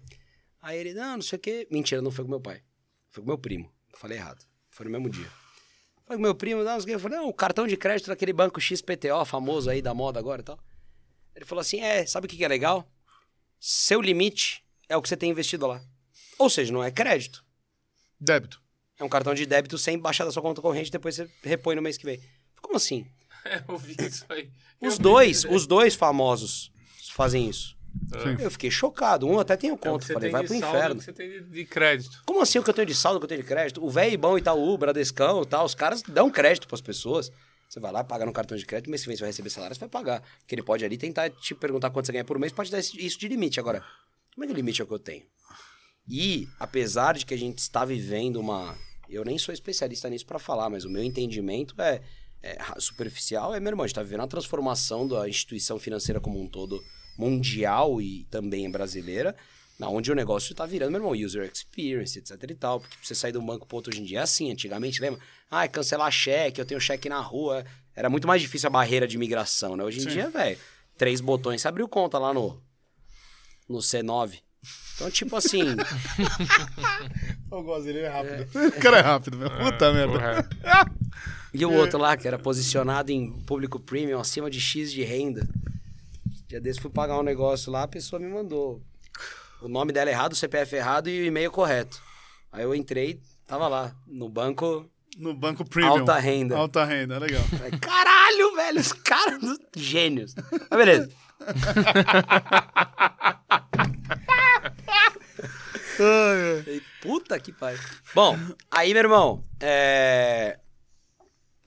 Aí 0.61 0.77
ele, 0.77 0.93
não, 0.93 1.15
não 1.15 1.21
sei 1.21 1.37
o 1.37 1.39
quê. 1.39 1.67
Mentira, 1.71 2.01
não 2.01 2.11
foi 2.11 2.25
com 2.25 2.29
meu 2.29 2.41
pai. 2.41 2.61
Foi 3.09 3.23
com 3.23 3.27
meu 3.27 3.37
primo. 3.37 3.71
Falei 3.95 4.17
errado. 4.17 4.45
Foi 4.69 4.85
no 4.85 4.91
mesmo 4.91 5.09
dia. 5.09 5.29
Foi 6.05 6.15
com 6.15 6.21
meu 6.21 6.35
primo, 6.35 6.63
não, 6.63 6.71
não 6.71 6.79
sei 6.79 6.83
o 6.83 6.87
quê. 6.87 6.95
Eu 6.95 6.99
falei, 6.99 7.17
não, 7.19 7.29
o 7.29 7.33
cartão 7.33 7.65
de 7.65 7.77
crédito 7.77 8.07
daquele 8.07 8.33
banco 8.33 8.59
XPTO, 8.59 9.25
famoso 9.25 9.69
aí 9.69 9.81
da 9.81 9.93
moda 9.93 10.19
agora 10.19 10.41
e 10.41 10.45
tal. 10.45 10.59
Ele 11.35 11.45
falou 11.45 11.61
assim: 11.61 11.79
é, 11.79 12.05
sabe 12.05 12.25
o 12.25 12.29
que 12.29 12.35
que 12.35 12.43
é 12.43 12.47
legal? 12.47 12.89
Seu 13.59 14.01
limite 14.01 14.63
é 14.89 14.97
o 14.97 15.01
que 15.01 15.07
você 15.07 15.15
tem 15.15 15.29
investido 15.29 15.67
lá. 15.67 15.81
Ou 16.37 16.49
seja, 16.49 16.71
não 16.73 16.83
é 16.83 16.91
crédito. 16.91 17.43
Débito. 18.19 18.61
É 18.99 19.03
um 19.03 19.09
cartão 19.09 19.33
de 19.33 19.45
débito 19.45 19.77
sem 19.77 19.97
baixar 19.99 20.25
da 20.25 20.31
sua 20.31 20.41
conta 20.41 20.61
corrente, 20.61 20.91
depois 20.91 21.15
você 21.15 21.29
repõe 21.43 21.75
no 21.75 21.81
mês 21.81 21.97
que 21.97 22.05
vem. 22.05 22.19
Como 22.61 22.75
assim? 22.77 23.05
Eu 23.67 23.77
vi 23.77 23.95
isso 23.99 24.25
aí. 24.29 24.49
Os 24.81 24.95
Eu 24.95 24.99
dois, 24.99 25.45
os 25.45 25.65
dois 25.67 25.95
famosos 25.95 26.71
fazem 27.13 27.49
isso. 27.49 27.75
Sim. 28.21 28.43
Eu 28.43 28.51
fiquei 28.51 28.69
chocado. 28.69 29.25
Um 29.27 29.39
até 29.39 29.57
tenho 29.57 29.71
É 29.71 29.75
o 29.75 29.77
conta. 29.77 29.99
que 29.99 30.05
você 30.07 30.13
Falei, 30.13 30.29
tem 30.29 30.31
vai 30.39 30.43
pro 30.45 30.53
é 30.53 30.57
o 30.57 30.59
inferno. 30.59 30.99
que 30.99 31.05
você 31.05 31.13
tem 31.13 31.29
de, 31.29 31.41
de 31.41 31.65
crédito. 31.65 32.21
Como 32.25 32.41
assim 32.41 32.59
o 32.59 32.63
que 32.63 32.69
eu 32.69 32.73
tenho 32.73 32.85
de 32.87 32.93
saldo, 32.93 33.17
o 33.17 33.19
que 33.19 33.25
eu 33.25 33.29
tenho 33.29 33.41
de 33.41 33.47
crédito? 33.47 33.83
O 33.83 33.89
velho 33.89 34.13
Ibão, 34.13 34.37
Itaú, 34.37 34.77
Bradescão 34.77 35.41
e 35.41 35.45
tal, 35.47 35.65
os 35.65 35.73
caras 35.73 36.01
dão 36.03 36.29
crédito 36.29 36.67
pras 36.67 36.81
pessoas. 36.81 37.31
Você 37.67 37.79
vai 37.79 37.91
lá, 37.91 38.03
paga 38.03 38.25
no 38.25 38.31
cartão 38.31 38.55
de 38.57 38.65
crédito, 38.65 38.89
mês 38.89 39.01
que 39.01 39.07
vem 39.07 39.17
você 39.17 39.21
vai 39.21 39.29
receber 39.29 39.49
salário, 39.49 39.75
você 39.75 39.79
vai 39.79 39.89
pagar. 39.89 40.21
Porque 40.39 40.53
ele 40.55 40.63
pode 40.63 40.85
ali 40.85 40.97
tentar 40.97 41.29
te 41.31 41.55
perguntar 41.55 41.89
quanto 41.89 42.05
você 42.05 42.11
ganha 42.11 42.23
por 42.23 42.37
mês, 42.39 42.51
pode 42.53 42.69
dar 42.71 42.79
isso 42.79 43.19
de 43.19 43.27
limite. 43.27 43.59
Agora, 43.59 43.83
como 44.33 44.43
é 44.43 44.47
que 44.47 44.53
o 44.53 44.55
limite 44.55 44.79
é 44.79 44.83
o 44.83 44.87
que 44.87 44.93
eu 44.93 44.99
tenho? 44.99 45.23
E, 46.07 46.47
apesar 46.59 47.15
de 47.17 47.25
que 47.25 47.33
a 47.33 47.37
gente 47.37 47.57
está 47.59 47.83
vivendo 47.83 48.37
uma... 48.37 48.77
Eu 49.09 49.25
nem 49.25 49.37
sou 49.37 49.53
especialista 49.53 50.09
nisso 50.09 50.25
pra 50.25 50.39
falar, 50.39 50.69
mas 50.69 50.85
o 50.85 50.89
meu 50.89 51.03
entendimento 51.03 51.75
é, 51.81 52.01
é 52.47 52.79
superficial. 52.79 53.53
É, 53.53 53.59
meu 53.59 53.71
irmão, 53.71 53.83
a 53.83 53.87
gente 53.87 53.95
tá 53.95 54.03
vivendo 54.03 54.21
a 54.21 54.27
transformação 54.27 55.07
da 55.07 55.27
instituição 55.27 55.77
financeira 55.77 56.19
como 56.19 56.41
um 56.41 56.47
todo, 56.47 56.83
mundial 57.17 58.01
e 58.01 58.25
também 58.29 58.69
brasileira, 58.69 59.35
na 59.79 59.89
onde 59.89 60.11
o 60.11 60.15
negócio 60.15 60.55
tá 60.55 60.65
virando, 60.65 60.91
meu 60.91 60.99
irmão, 60.99 61.11
user 61.13 61.49
experience, 61.51 62.17
etc 62.17 62.31
e 62.49 62.55
tal. 62.55 62.79
Porque 62.79 62.95
pra 62.95 63.05
você 63.05 63.15
sair 63.15 63.31
de 63.31 63.37
um 63.37 63.45
banco 63.45 63.67
pro 63.67 63.77
outro 63.77 63.91
hoje 63.91 64.01
em 64.01 64.05
dia 64.05 64.19
é 64.19 64.23
assim. 64.23 64.51
Antigamente, 64.51 65.01
lembra? 65.01 65.19
Ah, 65.51 65.65
é 65.65 65.67
cancelar 65.67 66.11
cheque, 66.11 66.61
eu 66.61 66.65
tenho 66.65 66.79
cheque 66.79 67.09
na 67.09 67.19
rua. 67.19 67.65
Era 67.95 68.09
muito 68.09 68.27
mais 68.27 68.41
difícil 68.41 68.67
a 68.67 68.71
barreira 68.71 69.07
de 69.07 69.17
migração, 69.17 69.75
né? 69.75 69.83
Hoje 69.83 69.99
em 69.99 70.03
Sim. 70.03 70.09
dia, 70.09 70.29
velho, 70.29 70.57
três 70.97 71.19
botões, 71.19 71.61
você 71.61 71.67
abriu 71.67 71.87
conta 71.87 72.17
lá 72.17 72.33
no, 72.33 72.61
no 73.67 73.79
C9. 73.79 74.39
Então, 74.95 75.11
tipo 75.11 75.35
assim, 75.35 75.61
Eu 77.51 77.63
gosto 77.63 77.85
dele, 77.85 77.99
ele 77.99 78.07
é 78.07 78.09
rápido. 78.09 78.67
O 78.67 78.81
cara 78.81 78.97
é 78.97 79.01
rápido, 79.01 79.37
meu. 79.37 79.49
Puta 79.49 79.93
merda. 79.93 80.49
E 81.53 81.65
o 81.65 81.71
outro 81.71 81.97
lá, 81.97 82.15
que 82.17 82.27
era 82.27 82.37
posicionado 82.37 83.11
em 83.11 83.31
público 83.41 83.79
premium, 83.79 84.19
acima 84.19 84.49
de 84.49 84.59
X 84.59 84.91
de 84.91 85.03
renda. 85.03 85.47
Dia 86.47 86.61
desse 86.61 86.79
fui 86.79 86.91
pagar 86.91 87.19
um 87.19 87.23
negócio 87.23 87.71
lá, 87.71 87.83
a 87.83 87.87
pessoa 87.87 88.19
me 88.19 88.27
mandou 88.27 88.81
o 89.61 89.67
nome 89.67 89.91
dela 89.91 90.09
errado, 90.09 90.33
o 90.33 90.35
CPF 90.35 90.75
errado 90.75 91.09
e 91.09 91.21
o 91.21 91.25
e-mail 91.25 91.51
correto. 91.51 92.01
Aí 92.51 92.63
eu 92.63 92.73
entrei, 92.73 93.19
tava 93.45 93.67
lá, 93.67 93.93
no 94.05 94.29
banco, 94.29 94.89
No 95.17 95.33
banco 95.33 95.65
premium. 95.65 95.91
Alta 95.91 96.17
renda. 96.19 96.55
Alta 96.57 96.85
renda, 96.85 97.17
legal. 97.19 97.43
Caralho, 97.81 98.55
velho, 98.55 98.79
os 98.79 98.93
caras 98.93 99.39
dos 99.39 99.57
gênios. 99.75 100.35
Mas 100.69 100.77
beleza. 100.77 101.09
Falei, 105.97 106.81
Puta 107.01 107.39
que 107.39 107.51
pariu. 107.51 107.79
Bom, 108.13 108.37
aí, 108.69 108.93
meu 108.93 109.03
irmão, 109.03 109.43
é... 109.59 110.59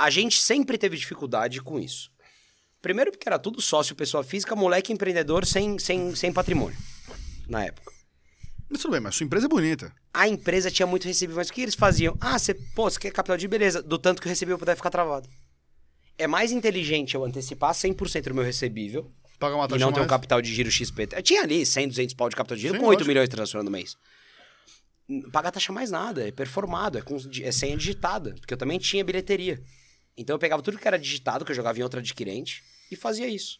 a 0.00 0.08
gente 0.08 0.40
sempre 0.40 0.78
teve 0.78 0.96
dificuldade 0.96 1.60
com 1.60 1.78
isso. 1.78 2.10
Primeiro 2.80 3.10
porque 3.10 3.28
era 3.28 3.38
tudo 3.38 3.60
sócio, 3.60 3.94
pessoa 3.94 4.24
física, 4.24 4.56
moleque 4.56 4.90
empreendedor 4.90 5.44
sem, 5.44 5.78
sem, 5.78 6.14
sem 6.16 6.32
patrimônio, 6.32 6.78
na 7.46 7.66
época. 7.66 7.92
Mas 8.70 8.80
tudo 8.80 8.92
bem, 8.92 9.00
mas 9.00 9.14
sua 9.14 9.26
empresa 9.26 9.44
é 9.44 9.48
bonita. 9.48 9.92
A 10.14 10.26
empresa 10.26 10.70
tinha 10.70 10.86
muito 10.86 11.04
recebível, 11.04 11.36
mas 11.36 11.50
o 11.50 11.52
que 11.52 11.60
eles 11.60 11.74
faziam? 11.74 12.16
Ah, 12.18 12.38
você, 12.38 12.54
pô, 12.54 12.88
você 12.90 12.98
quer 12.98 13.10
capital 13.10 13.36
de 13.36 13.46
beleza, 13.46 13.82
do 13.82 13.98
tanto 13.98 14.22
que 14.22 14.26
o 14.26 14.30
recebível 14.30 14.58
puder 14.58 14.74
ficar 14.74 14.88
travado. 14.88 15.28
É 16.16 16.26
mais 16.26 16.50
inteligente 16.50 17.14
eu 17.14 17.22
antecipar 17.24 17.74
100% 17.74 18.22
do 18.28 18.34
meu 18.34 18.44
recebível 18.44 19.12
Paga 19.38 19.54
uma 19.56 19.66
e 19.66 19.68
taxa 19.68 19.84
não 19.84 19.92
ter 19.92 20.00
um 20.00 20.02
mais. 20.02 20.10
capital 20.10 20.40
de 20.40 20.54
giro 20.54 20.70
XP. 20.70 21.08
Eu 21.12 21.22
tinha 21.22 21.42
ali 21.42 21.66
100, 21.66 21.88
200 21.88 22.14
pau 22.14 22.28
de 22.28 22.36
capital 22.36 22.56
de 22.56 22.62
giro 22.62 22.74
Sim, 22.74 22.80
com 22.80 22.86
8 22.86 22.98
lógico. 22.98 23.08
milhões 23.08 23.28
transacionando 23.28 23.70
no 23.70 23.76
mês. 23.76 23.96
Não 25.08 25.30
Paga 25.30 25.50
taxa 25.52 25.72
mais 25.72 25.90
nada, 25.90 26.26
é 26.26 26.30
performado, 26.30 26.96
é, 26.96 27.02
com, 27.02 27.16
é 27.42 27.52
senha 27.52 27.76
digitada, 27.76 28.34
porque 28.38 28.54
eu 28.54 28.58
também 28.58 28.78
tinha 28.78 29.04
bilheteria. 29.04 29.60
Então 30.20 30.34
eu 30.34 30.38
pegava 30.38 30.62
tudo 30.62 30.78
que 30.78 30.86
era 30.86 30.98
digitado, 30.98 31.44
que 31.44 31.50
eu 31.50 31.56
jogava 31.56 31.78
em 31.78 31.82
outra 31.82 32.00
adquirente, 32.00 32.62
e 32.90 32.96
fazia 32.96 33.26
isso. 33.26 33.58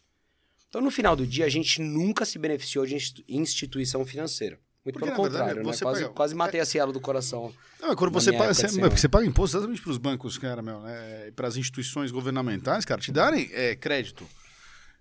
Então 0.69 0.81
no 0.81 0.91
final 0.91 1.15
do 1.15 1.25
dia 1.25 1.45
a 1.45 1.49
gente 1.49 1.81
nunca 1.81 2.23
se 2.23 2.37
beneficiou 2.37 2.85
de 2.85 2.95
institu- 2.95 3.23
instituição 3.27 4.05
financeira. 4.05 4.59
Muito 4.85 4.99
Porque, 4.99 5.11
pelo 5.11 5.23
na 5.23 5.29
verdade, 5.29 5.55
contrário, 5.55 5.69
né? 5.71 5.77
Quase, 5.77 5.99
pega- 6.01 6.13
quase 6.13 6.35
matei 6.35 6.61
a 6.61 6.65
cielo 6.65 6.91
do 6.91 6.99
coração. 6.99 7.53
Não, 7.79 7.91
é 7.91 7.95
quando 7.95 8.11
você 8.11 8.31
paga, 8.31 8.53
você, 8.53 8.65
assim, 8.67 8.81
você 8.81 9.09
paga 9.09 9.25
imposto 9.25 9.57
exatamente 9.57 9.81
para 9.81 9.91
os 9.91 9.97
bancos, 9.97 10.37
cara, 10.37 10.61
meu, 10.61 10.81
né? 10.81 11.31
Para 11.35 11.47
as 11.47 11.57
instituições 11.57 12.11
governamentais, 12.11 12.85
cara, 12.85 13.01
te 13.01 13.11
darem 13.11 13.49
é, 13.53 13.75
crédito. 13.75 14.27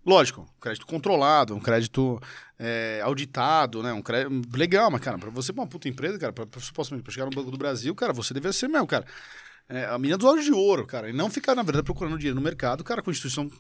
Lógico, 0.05 0.43
um 0.43 0.61
crédito 0.61 0.87
controlado, 0.87 1.55
um 1.55 1.61
crédito 1.61 2.19
é, 2.59 3.01
auditado, 3.05 3.83
né? 3.83 3.93
Um 3.93 4.01
crédito 4.03 4.57
legal, 4.57 4.91
mas, 4.91 5.01
cara, 5.03 5.19
para 5.19 5.31
você 5.31 5.53
uma 5.53 5.67
puta 5.67 5.89
empresa, 5.89 6.19
cara, 6.19 6.33
pra, 6.33 6.47
pra, 6.47 6.61
supostamente 6.61 7.05
pra 7.05 7.13
chegar 7.13 7.27
no 7.27 7.33
Banco 7.33 7.51
do 7.51 7.59
Brasil, 7.59 7.95
cara, 7.95 8.13
você 8.13 8.33
deve 8.33 8.51
ser, 8.53 8.69
meu, 8.69 8.87
cara, 8.87 9.07
é, 9.71 9.87
a 9.87 9.97
mina 9.99 10.19
dos 10.19 10.27
olhos 10.29 10.45
de 10.45 10.53
ouro, 10.53 10.85
cara, 10.85 11.09
e 11.09 11.13
não 11.13 11.31
ficar, 11.31 11.55
na 11.55 11.63
verdade, 11.63 11.85
procurando 11.85 12.19
dinheiro 12.19 12.35
no 12.35 12.43
mercado, 12.43 12.83
cara, 12.83 13.01
com 13.01 13.11
instituição 13.11 13.51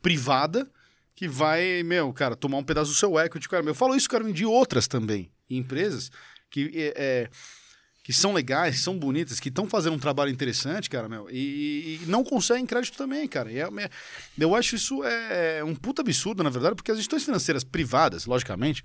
privada 0.00 0.70
que 1.14 1.26
vai, 1.28 1.82
meu, 1.82 2.12
cara, 2.12 2.36
tomar 2.36 2.58
um 2.58 2.64
pedaço 2.64 2.92
do 2.92 2.96
seu 2.96 3.18
equity, 3.18 3.48
cara. 3.48 3.64
Eu 3.66 3.74
falo 3.74 3.94
isso, 3.96 4.08
cara, 4.08 4.32
de 4.32 4.46
outras 4.46 4.86
também, 4.86 5.30
empresas 5.50 6.10
que 6.48 6.70
é, 6.74 6.94
é, 6.96 7.30
que 8.02 8.12
são 8.12 8.32
legais, 8.32 8.76
que 8.76 8.80
são 8.80 8.98
bonitas, 8.98 9.38
que 9.40 9.48
estão 9.48 9.68
fazendo 9.68 9.94
um 9.94 9.98
trabalho 9.98 10.30
interessante, 10.30 10.88
cara, 10.88 11.08
meu, 11.08 11.28
e, 11.30 12.00
e 12.02 12.06
não 12.06 12.24
conseguem 12.24 12.64
crédito 12.64 12.96
também, 12.96 13.26
cara. 13.28 13.52
É- 13.52 13.58
é- 13.60 13.90
eu 14.38 14.54
acho 14.54 14.76
isso 14.76 15.04
é, 15.04 15.62
um 15.64 15.74
puta 15.74 16.00
absurdo, 16.00 16.42
na 16.44 16.50
verdade, 16.50 16.76
porque 16.76 16.90
as 16.92 16.98
instituições 16.98 17.24
financeiras 17.26 17.64
privadas, 17.64 18.24
logicamente, 18.24 18.84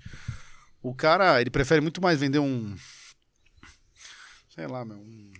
o 0.82 0.94
cara, 0.94 1.40
ele 1.40 1.50
prefere 1.50 1.80
muito 1.80 2.02
mais 2.02 2.18
vender 2.18 2.40
um 2.40 2.76
sei 4.54 4.66
lá, 4.66 4.84
meu, 4.84 4.96
um 4.96 5.32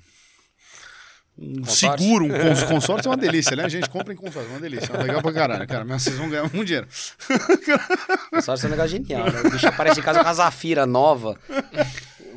um 1.38 1.56
Consórcio? 1.60 1.90
seguro, 1.98 2.24
um 2.24 2.28
cons 2.30 2.62
consórcio 2.62 3.08
é 3.08 3.10
uma 3.10 3.16
delícia, 3.16 3.54
né? 3.54 3.64
A 3.64 3.68
gente 3.68 3.88
compra 3.90 4.12
em 4.12 4.16
consórcio, 4.16 4.48
é 4.50 4.54
uma 4.54 4.60
delícia. 4.60 4.90
É 4.92 5.02
legal 5.02 5.20
pra 5.20 5.32
caralho, 5.32 5.66
cara. 5.68 5.84
Mas 5.84 6.02
vocês 6.02 6.16
vão 6.16 6.28
ganhar 6.30 6.42
muito 6.44 6.64
dinheiro. 6.64 6.86
Só 8.42 8.54
isso 8.54 8.66
é 8.66 8.68
um 8.68 8.70
negócio 8.70 8.90
genial, 8.90 9.30
né? 9.30 9.40
O 9.44 9.50
bicho 9.50 9.66
aparece 9.66 10.00
em 10.00 10.02
casa 10.02 10.22
com 10.22 10.28
a 10.28 10.34
Zafira 10.34 10.86
nova. 10.86 11.38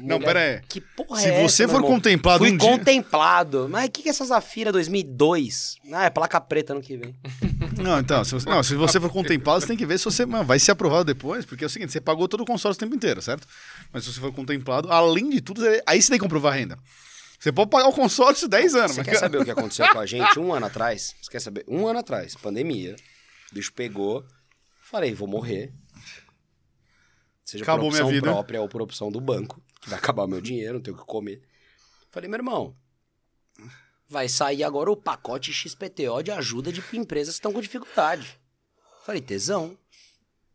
Não, 0.01 0.17
Mulher- 0.17 0.25
pera 0.25 0.39
aí. 0.39 0.61
Que 0.67 0.79
porra 0.79 1.19
Se 1.19 1.27
é 1.27 1.41
você 1.41 1.63
essa, 1.63 1.73
for 1.73 1.81
contemplado 1.81 2.39
Fui 2.39 2.51
um 2.53 2.57
dia- 2.57 2.69
contemplado. 2.69 3.67
Mas 3.69 3.87
o 3.87 3.91
que, 3.91 4.03
que 4.03 4.09
é 4.09 4.11
essa 4.11 4.25
Zafira 4.25 4.71
2002? 4.71 5.75
Ah, 5.91 6.05
é 6.05 6.09
placa 6.09 6.39
preta 6.39 6.73
ano 6.73 6.81
que 6.81 6.95
vem. 6.97 7.13
Não, 7.81 7.99
então, 7.99 8.23
se 8.25 8.33
você, 8.33 8.49
não, 8.49 8.61
se 8.61 8.75
você 8.75 8.99
for 8.99 9.09
contemplado, 9.09 9.61
você 9.61 9.67
tem 9.67 9.77
que 9.77 9.85
ver 9.85 9.97
se 9.97 10.03
você 10.05 10.25
mano, 10.25 10.43
vai 10.43 10.59
ser 10.59 10.71
aprovado 10.71 11.05
depois, 11.05 11.45
porque 11.45 11.63
é 11.63 11.67
o 11.67 11.69
seguinte, 11.69 11.93
você 11.93 12.01
pagou 12.01 12.27
todo 12.27 12.41
o 12.41 12.45
consórcio 12.45 12.77
o 12.77 12.79
tempo 12.79 12.93
inteiro, 12.93 13.21
certo? 13.21 13.47
Mas 13.93 14.03
se 14.03 14.11
você 14.11 14.19
for 14.19 14.33
contemplado, 14.33 14.91
além 14.91 15.29
de 15.29 15.39
tudo, 15.39 15.61
aí 15.87 16.01
você 16.01 16.09
tem 16.09 16.17
que 16.17 16.23
comprovar 16.23 16.51
a 16.53 16.55
renda. 16.57 16.77
Você 17.39 17.51
pode 17.53 17.69
pagar 17.69 17.87
o 17.87 17.93
consórcio 17.93 18.47
10 18.47 18.75
anos. 18.75 18.91
Você 18.91 18.97
mas, 18.97 19.05
quer 19.05 19.13
cara, 19.13 19.19
saber 19.25 19.37
o 19.39 19.45
que 19.45 19.51
aconteceu 19.51 19.87
com 19.89 19.99
a 19.99 20.05
gente 20.07 20.37
um 20.39 20.53
ano 20.53 20.65
atrás? 20.65 21.15
Você 21.21 21.31
quer 21.31 21.39
saber? 21.39 21.63
Um 21.67 21.87
ano 21.87 21.99
atrás, 21.99 22.35
pandemia. 22.35 22.95
O 23.51 23.55
bicho 23.55 23.71
pegou. 23.73 24.25
Falei, 24.81 25.13
vou 25.13 25.27
morrer. 25.27 25.73
Seja 27.45 27.63
Acabou 27.63 27.85
por 27.85 27.87
opção 27.89 28.07
minha 28.07 28.21
vida. 28.21 28.31
própria 28.31 28.61
ou 28.61 28.67
por 28.67 28.81
opção 28.81 29.11
do 29.11 29.19
banco, 29.21 29.61
que 29.81 29.89
vai 29.89 29.97
acabar 29.97 30.27
meu 30.27 30.41
dinheiro, 30.41 30.75
não 30.75 30.81
tenho 30.81 30.95
o 30.95 30.99
que 30.99 31.05
comer. 31.05 31.41
Falei, 32.11 32.29
meu 32.29 32.37
irmão, 32.37 32.75
vai 34.07 34.27
sair 34.27 34.63
agora 34.63 34.91
o 34.91 34.97
pacote 34.97 35.51
XPTO 35.53 36.21
de 36.23 36.31
ajuda 36.31 36.71
de 36.71 36.83
empresas 36.93 37.35
que 37.35 37.39
estão 37.39 37.53
com 37.53 37.61
dificuldade. 37.61 38.39
Falei, 39.03 39.21
tesão. 39.21 39.77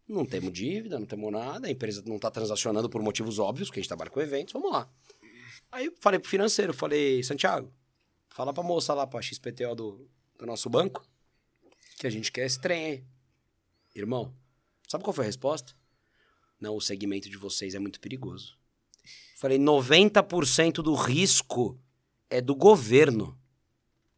Não 0.06 0.26
temos 0.26 0.52
dívida, 0.52 0.98
não 0.98 1.06
temos 1.06 1.32
nada, 1.32 1.66
a 1.66 1.70
empresa 1.70 2.02
não 2.06 2.16
está 2.16 2.30
transacionando 2.30 2.90
por 2.90 3.00
motivos 3.02 3.38
óbvios, 3.38 3.68
porque 3.68 3.80
a 3.80 3.82
gente 3.82 3.88
trabalha 3.88 4.10
com 4.10 4.20
eventos, 4.20 4.52
vamos 4.52 4.70
lá. 4.70 4.88
Aí 5.74 5.86
eu 5.86 5.94
falei 6.00 6.20
pro 6.20 6.30
financeiro, 6.30 6.72
falei, 6.72 7.20
Santiago, 7.24 7.68
fala 8.28 8.54
pra 8.54 8.62
moça 8.62 8.94
lá, 8.94 9.08
pra 9.08 9.20
XPTO 9.20 9.74
do, 9.74 10.08
do 10.38 10.46
nosso 10.46 10.70
banco, 10.70 11.04
que 11.98 12.06
a 12.06 12.10
gente 12.10 12.30
quer 12.30 12.46
esse 12.46 12.60
trem 12.60 12.84
aí. 12.84 13.04
Irmão, 13.92 14.32
sabe 14.86 15.02
qual 15.02 15.12
foi 15.12 15.24
a 15.24 15.26
resposta? 15.26 15.74
Não, 16.60 16.76
o 16.76 16.80
segmento 16.80 17.28
de 17.28 17.36
vocês 17.36 17.74
é 17.74 17.80
muito 17.80 17.98
perigoso. 17.98 18.56
Falei, 19.36 19.58
90% 19.58 20.74
do 20.74 20.94
risco 20.94 21.76
é 22.30 22.40
do 22.40 22.54
governo. 22.54 23.36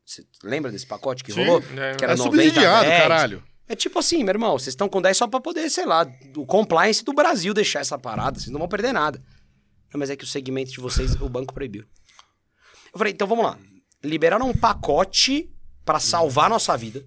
Você 0.05 0.27
lembra 0.45 0.71
desse 0.71 0.87
pacote 0.87 1.25
que 1.25 1.33
Sim. 1.33 1.43
rolou? 1.43 1.63
É, 1.79 1.97
que 1.97 2.05
era 2.05 2.13
é 2.13 2.17
90, 2.17 2.23
subsidiado, 2.23 2.87
10. 2.87 3.01
caralho. 3.01 3.43
É 3.67 3.75
tipo 3.75 3.99
assim, 3.99 4.23
meu 4.23 4.35
irmão, 4.35 4.59
vocês 4.59 4.75
estão 4.75 4.91
com 4.91 5.01
10 5.01 5.17
só 5.17 5.27
pra 5.27 5.41
poder, 5.41 5.71
sei 5.71 5.87
lá, 5.87 6.07
o 6.37 6.45
compliance 6.45 7.03
do 7.03 7.15
Brasil 7.15 7.55
deixar 7.55 7.81
essa 7.81 7.99
parada, 7.99 8.39
vocês 8.39 8.51
não 8.51 8.59
vão 8.59 8.69
perder 8.69 8.93
nada. 8.93 9.25
Mas 9.97 10.11
é 10.11 10.17
que 10.17 10.25
o 10.25 10.27
segmento 10.27 10.71
de 10.71 10.81
vocês, 10.81 11.15
o 11.21 11.29
banco 11.29 11.53
proibiu. 11.55 11.85
Eu 12.93 12.99
falei, 12.99 13.13
então 13.13 13.27
vamos 13.27 13.45
lá. 13.45 13.59
Liberaram 14.03 14.49
um 14.49 14.55
pacote 14.57 15.51
pra 15.85 15.99
salvar 16.01 16.47
a 16.47 16.49
nossa 16.51 16.77
vida. 16.77 17.07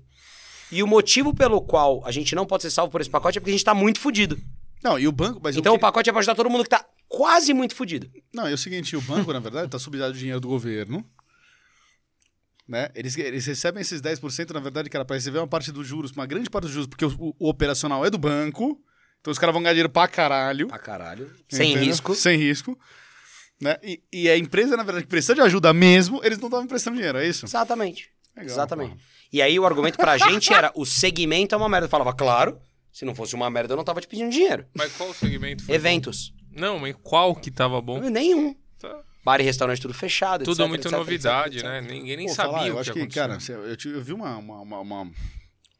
E 0.72 0.84
o 0.84 0.88
motivo 0.88 1.34
pelo 1.34 1.62
qual 1.62 2.02
a 2.06 2.12
gente 2.12 2.36
não 2.36 2.46
pode 2.46 2.64
ser 2.64 2.70
salvo 2.72 2.92
por 2.92 3.02
esse 3.02 3.10
pacote 3.10 3.38
é 3.38 3.42
porque 3.42 3.50
a 3.52 3.54
gente 3.54 3.66
tá 3.66 3.74
muito 3.74 4.00
fudido. 4.00 4.40
Não, 4.84 4.98
e 5.00 5.08
o 5.08 5.12
banco, 5.12 5.40
mas 5.44 5.56
Então 5.58 5.74
o 5.74 5.76
o 5.78 5.80
pacote 5.80 6.10
é 6.10 6.14
pra 6.14 6.20
ajudar 6.20 6.36
todo 6.36 6.50
mundo 6.50 6.64
que 6.64 6.70
tá 6.70 6.86
quase 7.08 7.54
muito 7.54 7.76
fudido. 7.76 8.10
Não, 8.34 8.46
é 8.48 8.54
o 8.54 8.58
seguinte, 8.58 8.96
o 8.96 9.02
banco, 9.02 9.34
na 9.34 9.40
verdade, 9.40 9.66
está 9.66 9.80
subsidiado 9.80 10.14
de 10.14 10.20
dinheiro 10.20 10.40
do 10.40 10.48
governo. 10.48 11.04
Né? 12.68 12.90
Eles, 12.94 13.18
eles 13.18 13.46
recebem 13.48 13.82
esses 13.82 14.00
10%, 14.02 14.52
na 14.52 14.60
verdade, 14.60 14.90
cara, 14.90 15.04
para 15.04 15.16
receber 15.16 15.40
uma 15.40 15.48
parte 15.48 15.72
dos 15.72 15.88
juros, 15.88 16.12
uma 16.12 16.28
grande 16.28 16.50
parte 16.50 16.66
dos 16.66 16.72
juros, 16.72 16.88
porque 16.88 17.04
o, 17.06 17.10
o- 17.18 17.36
o 17.40 17.50
operacional 17.50 18.06
é 18.06 18.10
do 18.12 18.18
banco. 18.18 18.80
Então 19.22 19.32
os 19.32 19.38
caras 19.40 19.54
vão 19.54 19.62
ganhar 19.62 19.74
dinheiro 19.74 19.90
pra 19.90 20.08
caralho. 20.08 20.68
Pra 20.68 20.80
caralho. 20.80 21.30
Sem 21.50 21.72
entendeu? 21.72 21.88
risco. 21.90 22.16
Sem 22.16 22.38
risco. 22.38 22.80
Né? 23.62 23.76
E, 23.84 24.02
e 24.14 24.30
a 24.30 24.38
empresa, 24.38 24.78
na 24.78 24.84
verdade, 24.84 25.04
que 25.06 25.10
precisa 25.10 25.36
de 25.36 25.42
ajuda 25.42 25.74
mesmo, 25.74 26.22
eles 26.24 26.38
não 26.40 26.48
estavam 26.48 26.66
emprestando 26.66 26.96
dinheiro, 26.96 27.18
é 27.18 27.28
isso? 27.28 27.46
Exatamente. 27.46 28.10
Legal, 28.36 28.52
Exatamente. 28.54 28.92
porra. 28.92 29.02
E 29.34 29.42
aí 29.42 29.60
o 29.60 29.66
argumento 29.66 29.98
pra 29.98 30.18
gente 30.18 30.54
era, 30.54 30.72
o 30.76 30.86
segmento 30.86 31.54
é 31.54 31.58
uma 31.58 31.68
merda. 31.68 31.86
Eu 31.86 31.90
falava, 31.90 32.14
claro, 32.14 32.60
se 32.92 33.04
não 33.04 33.14
fosse 33.14 33.36
uma 33.36 33.50
merda 33.50 33.74
eu 33.74 33.78
não 33.78 33.84
tava 33.84 34.00
te 34.02 34.08
pedindo 34.08 34.32
dinheiro. 34.32 34.66
Mas 34.74 34.94
qual 34.96 35.14
segmento 35.14 35.64
foi? 35.66 35.76
Eventos. 35.76 36.30
bom? 36.52 36.60
Não, 36.62 36.80
mas 36.80 36.96
qual 37.04 37.36
que 37.36 37.52
tava 37.52 37.82
bom? 37.82 38.00
Nenhum. 38.00 38.56
Tá. 38.80 39.02
Bar 39.24 39.42
e 39.42 39.44
restaurante 39.44 39.82
tudo 39.82 39.94
fechado, 39.94 40.46
Tudo 40.46 40.62
etc, 40.62 40.68
muito 40.70 40.88
etc, 40.88 40.98
novidade, 40.98 41.58
etc, 41.58 41.70
né? 41.70 41.78
etc. 41.80 41.92
Ninguém 41.92 42.18
nem 42.18 42.28
Pô, 42.28 42.34
sabia 42.34 42.52
falar, 42.52 42.64
o 42.64 42.68
eu 42.68 42.74
que 42.76 42.80
acho 42.80 42.94
que, 42.94 43.00
aconteceu. 43.00 43.58
cara, 43.62 43.78
eu, 43.86 43.92
eu 43.92 44.02
vi 44.04 44.14
uma, 44.14 44.38
uma, 44.38 44.62
uma, 44.62 44.80
uma, 44.80 45.12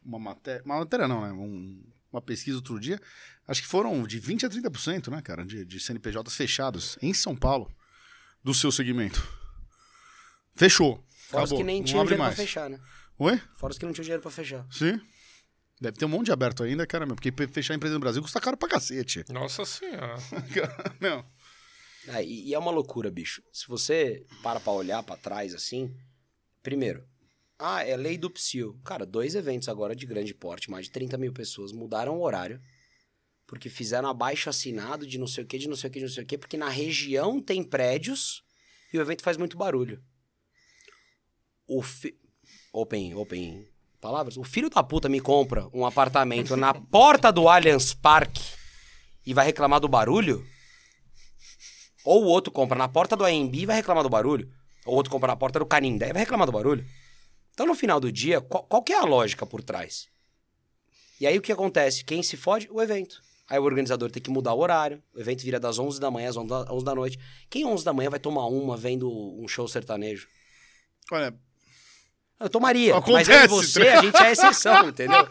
uma 0.06 0.20
matéria, 0.20 0.62
uma 0.66 0.80
matéria 0.80 1.08
não, 1.08 1.22
né? 1.22 1.32
Um- 1.32 1.82
uma 2.12 2.22
pesquisa 2.22 2.58
outro 2.58 2.80
dia, 2.80 3.00
acho 3.48 3.62
que 3.62 3.68
foram 3.68 4.04
de 4.06 4.20
20% 4.22 4.44
a 4.46 4.70
30%, 4.70 5.08
né, 5.10 5.22
cara, 5.22 5.46
de, 5.46 5.64
de 5.66 5.80
CNPJs 5.80 6.36
fechados 6.36 6.98
em 7.02 7.14
São 7.14 7.36
Paulo, 7.36 7.72
do 8.44 8.54
seu 8.54 8.72
segmento. 8.72 9.22
Fechou. 10.56 11.04
Fora 11.30 11.44
os 11.44 11.50
Acabou. 11.52 11.58
que 11.60 11.64
nem 11.64 11.78
não 11.80 11.86
tinham 11.86 12.02
abre 12.02 12.16
dinheiro 12.16 12.24
mais. 12.24 12.36
pra 12.36 12.44
fechar, 12.44 12.70
né? 12.70 12.80
Oi? 13.18 13.42
Fora 13.56 13.72
os 13.72 13.78
que 13.78 13.86
não 13.86 13.94
tinham 13.94 14.04
dinheiro 14.04 14.22
pra 14.22 14.32
fechar. 14.32 14.66
Sim. 14.72 15.00
Deve 15.80 15.98
ter 15.98 16.06
um 16.06 16.10
monte 16.10 16.26
de 16.26 16.32
aberto 16.32 16.64
ainda, 16.64 16.86
cara, 16.86 17.06
meu, 17.06 17.16
porque 17.16 17.32
fechar 17.48 17.74
a 17.74 17.78
empresa 17.78 17.94
no 17.94 18.00
Brasil 18.02 18.22
custa 18.22 18.42
caro 18.42 18.58
pra 18.58 18.68
cacete. 18.68 19.24
Nossa 19.30 19.64
senhora. 19.64 20.16
Não. 21.00 21.26
É, 22.08 22.24
e, 22.24 22.50
e 22.50 22.54
é 22.54 22.60
uma 22.60 22.72
loucura, 22.72 23.10
bicho. 23.12 23.42
Se 23.54 23.68
você 23.68 24.26
para 24.42 24.60
pra 24.60 24.74
olhar 24.74 25.04
pra 25.04 25.16
trás 25.16 25.54
assim, 25.54 25.96
primeiro, 26.64 27.06
ah, 27.60 27.84
é 27.84 27.98
lei 27.98 28.18
do 28.18 28.30
psil. 28.30 28.80
Cara, 28.86 29.06
dois 29.06 29.36
eventos 29.36 29.68
agora 29.68 29.94
de 29.94 30.06
grande 30.06 30.34
porte, 30.34 30.72
mais 30.72 30.86
de 30.86 30.92
30 30.92 31.18
mil 31.18 31.34
pessoas, 31.34 31.74
mudaram 31.74 32.18
o 32.18 32.24
horário. 32.24 32.62
Porque 33.46 33.70
fizeram 33.70 34.08
abaixo 34.08 34.50
assinado 34.50 35.06
de 35.06 35.18
não 35.18 35.28
sei 35.28 35.44
o 35.44 35.48
que, 35.48 35.58
de 35.58 35.68
não 35.68 35.76
sei 35.76 35.90
o 35.90 35.92
que, 35.92 36.00
de 36.00 36.06
não 36.06 36.12
sei 36.12 36.24
o 36.24 36.26
que, 36.26 36.38
porque 36.38 36.56
na 36.56 36.70
região 36.70 37.42
tem 37.42 37.62
prédios 37.64 38.44
e 38.94 38.98
o 38.98 39.02
evento 39.02 39.24
faz 39.24 39.36
muito 39.36 39.58
barulho. 39.58 40.02
O 41.68 41.82
fi... 41.82 42.18
Open, 42.72 43.16
open 43.16 43.68
palavras. 44.00 44.38
O 44.38 44.44
filho 44.44 44.70
da 44.70 44.82
puta 44.82 45.10
me 45.10 45.20
compra 45.20 45.68
um 45.74 45.86
apartamento 45.86 46.56
na 46.56 46.74
porta 46.90 47.32
do 47.32 47.50
Allianz 47.50 47.94
Parque 47.94 48.42
e 49.26 49.34
vai 49.34 49.46
reclamar 49.46 49.80
do 49.82 49.90
barulho? 49.90 50.46
Ou 52.06 52.24
o 52.24 52.28
outro 52.28 52.52
compra 52.52 52.78
na 52.78 52.88
porta 52.88 53.18
do 53.18 53.26
AMB 53.26 53.54
e 53.56 53.66
vai 53.66 53.76
reclamar 53.76 54.04
do 54.04 54.10
barulho. 54.10 54.50
Ou 54.86 54.94
o 54.94 54.96
outro 54.96 55.12
compra 55.12 55.28
na 55.28 55.36
porta 55.36 55.60
do 55.60 55.66
Canindé 55.66 56.10
e 56.10 56.14
vai 56.14 56.22
reclamar 56.22 56.46
do 56.46 56.54
barulho. 56.54 56.86
Então, 57.60 57.68
no 57.68 57.76
final 57.76 58.00
do 58.00 58.10
dia, 58.10 58.40
qual, 58.40 58.64
qual 58.64 58.82
que 58.82 58.94
é 58.94 58.98
a 58.98 59.04
lógica 59.04 59.46
por 59.46 59.62
trás? 59.62 60.08
E 61.20 61.28
aí, 61.28 61.38
o 61.38 61.42
que 61.42 61.52
acontece? 61.52 62.06
Quem 62.06 62.24
se 62.24 62.38
fode? 62.38 62.70
O 62.72 62.82
evento. 62.82 63.22
Aí 63.50 63.60
o 63.60 63.64
organizador 63.64 64.10
tem 64.10 64.24
que 64.24 64.30
mudar 64.30 64.54
o 64.54 64.60
horário. 64.62 65.04
O 65.14 65.20
evento 65.20 65.44
vira 65.44 65.60
das 65.60 65.78
11 65.78 66.00
da 66.00 66.10
manhã 66.10 66.30
às 66.30 66.38
11 66.38 66.48
da- 66.48 66.72
11 66.74 66.86
da 66.86 66.96
noite. 66.96 67.20
Quem 67.50 67.66
11 67.66 67.84
da 67.84 67.92
manhã 67.92 68.10
vai 68.10 68.20
tomar 68.22 68.46
uma 68.48 68.78
vendo 68.78 69.12
um 69.12 69.46
show 69.46 69.68
sertanejo? 69.68 70.30
Olha, 71.12 71.38
Eu 72.40 72.50
tomaria. 72.50 72.94
mas 72.94 73.04
Acontece, 73.04 73.32
eu 73.34 73.44
e 73.44 73.48
você, 73.50 73.80
né? 73.82 73.90
a 73.90 74.02
gente 74.04 74.24
é 74.24 74.32
exceção, 74.32 74.88
entendeu? 74.88 75.30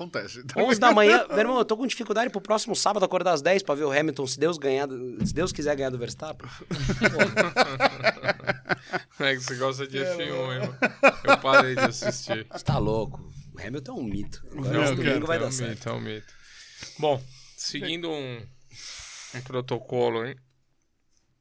Acontece. 0.00 0.42
11 0.56 0.80
da 0.80 0.92
manhã, 0.92 1.26
meu 1.28 1.38
irmão, 1.38 1.58
eu 1.58 1.64
tô 1.64 1.76
com 1.76 1.86
dificuldade 1.86 2.30
pro 2.30 2.40
próximo 2.40 2.74
sábado 2.74 3.04
acordar 3.04 3.32
às 3.32 3.42
10 3.42 3.62
pra 3.62 3.74
ver 3.74 3.84
o 3.84 3.92
Hamilton, 3.92 4.26
se 4.26 4.38
Deus 4.38 4.56
ganhar, 4.58 4.88
se 5.24 5.34
Deus 5.34 5.52
quiser 5.52 5.76
ganhar 5.76 5.90
do 5.90 5.98
Verstappen. 5.98 6.48
É 9.20 9.34
que 9.34 9.40
você 9.40 9.54
gosta 9.56 9.86
de 9.86 9.98
F1, 9.98 10.20
hein, 10.20 10.30
mano? 10.32 10.78
Eu 11.24 11.38
parei 11.38 11.74
de 11.74 11.82
assistir. 11.82 12.46
Você 12.50 12.64
tá 12.64 12.78
louco. 12.78 13.30
O 13.54 13.60
Hamilton 13.60 13.92
é 13.92 14.00
um 14.00 14.02
mito. 14.02 14.42
Agora 14.50 14.72
Não, 14.72 14.82
esse 14.84 14.96
cara, 14.96 15.08
domingo 15.08 15.26
vai 15.26 15.36
é 15.36 15.40
dar 15.40 15.46
um 15.46 15.52
certo. 15.52 15.70
mito, 15.70 15.88
é 15.88 15.92
um 15.92 16.00
mito. 16.00 16.34
Bom, 16.98 17.22
seguindo 17.54 18.10
um, 18.10 18.46
um 19.34 19.40
protocolo, 19.42 20.24
hein? 20.24 20.34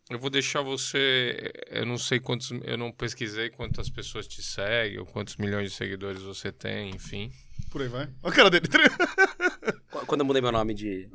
Eu 0.10 0.19
vou 0.19 0.30
deixar 0.30 0.61
você. 0.61 1.53
Eu 1.68 1.86
não 1.86 1.98
sei 1.98 2.19
quantos. 2.19 2.52
Eu 2.64 2.77
não 2.77 2.91
pesquisei 2.91 3.49
quantas 3.49 3.90
pessoas 3.90 4.27
te 4.27 4.44
seguem, 4.44 4.99
ou 4.99 5.06
quantos 5.06 5.38
milhões 5.38 5.72
de 5.72 5.77
seguidores 5.77 6.22
você 6.22 6.52
tem, 6.52 6.90
enfim. 6.90 7.31
Por 7.72 7.81
aí 7.81 7.88
vai. 7.88 8.10
Olha 8.23 8.34
a 8.34 8.36
cara 8.36 8.49
dele. 8.49 8.68
Qu- 9.91 10.06
Quando 10.06 10.22
eu 10.22 10.26
mudei 10.26 10.41
meu 10.41 10.52
nome 10.52 10.73
de 10.73 11.10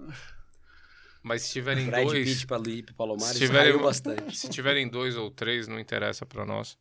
Mas 1.22 1.42
se 1.42 1.52
tiverem 1.52 1.86
Brad 1.86 2.06
dois. 2.06 2.28
Pitt 2.32 2.46
pra 2.46 2.58
Lipe 2.58 2.92
Palomares, 2.92 3.38
Se 3.38 3.46
tiverem, 3.46 3.72
caiu 3.72 3.82
bastante. 3.84 4.36
se 4.36 4.48
tiverem 4.48 4.88
dois 4.88 5.16
ou 5.16 5.30
três, 5.30 5.66
não 5.68 5.78
interessa 5.80 6.24
pra 6.26 6.44
nós. 6.46 6.76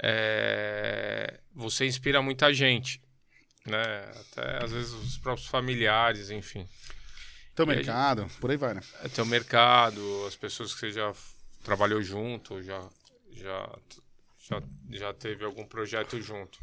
É, 0.00 1.40
você 1.54 1.84
inspira 1.86 2.22
muita 2.22 2.52
gente, 2.54 3.02
né? 3.66 4.10
Até 4.20 4.64
às 4.64 4.70
vezes 4.70 4.92
os 4.92 5.18
próprios 5.18 5.48
familiares, 5.48 6.30
enfim. 6.30 6.68
Teu 7.54 7.64
E 7.64 7.68
mercado, 7.68 8.26
por 8.40 8.50
aí 8.50 8.56
vai, 8.56 8.74
né? 8.74 8.80
É 9.02 9.08
teu 9.08 9.26
mercado, 9.26 10.00
as 10.26 10.36
pessoas 10.36 10.72
que 10.72 10.80
você 10.80 10.92
já 10.92 11.12
trabalhou 11.64 12.00
junto, 12.00 12.62
já, 12.62 12.80
já, 13.32 13.78
já, 14.48 14.62
já 14.90 15.12
teve 15.12 15.44
algum 15.44 15.66
projeto 15.66 16.20
junto. 16.22 16.60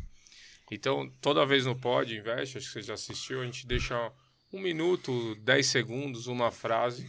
Então, 0.71 1.09
toda 1.21 1.45
vez 1.45 1.65
no 1.65 1.75
Pod 1.75 2.13
Invest, 2.15 2.57
acho 2.57 2.67
que 2.67 2.73
você 2.73 2.81
já 2.81 2.95
assistiu, 2.95 3.41
a 3.41 3.45
gente 3.45 3.67
deixa 3.67 4.11
um 4.51 4.59
minuto, 4.59 5.35
dez 5.35 5.67
segundos, 5.67 6.27
uma 6.27 6.51
frase. 6.51 7.07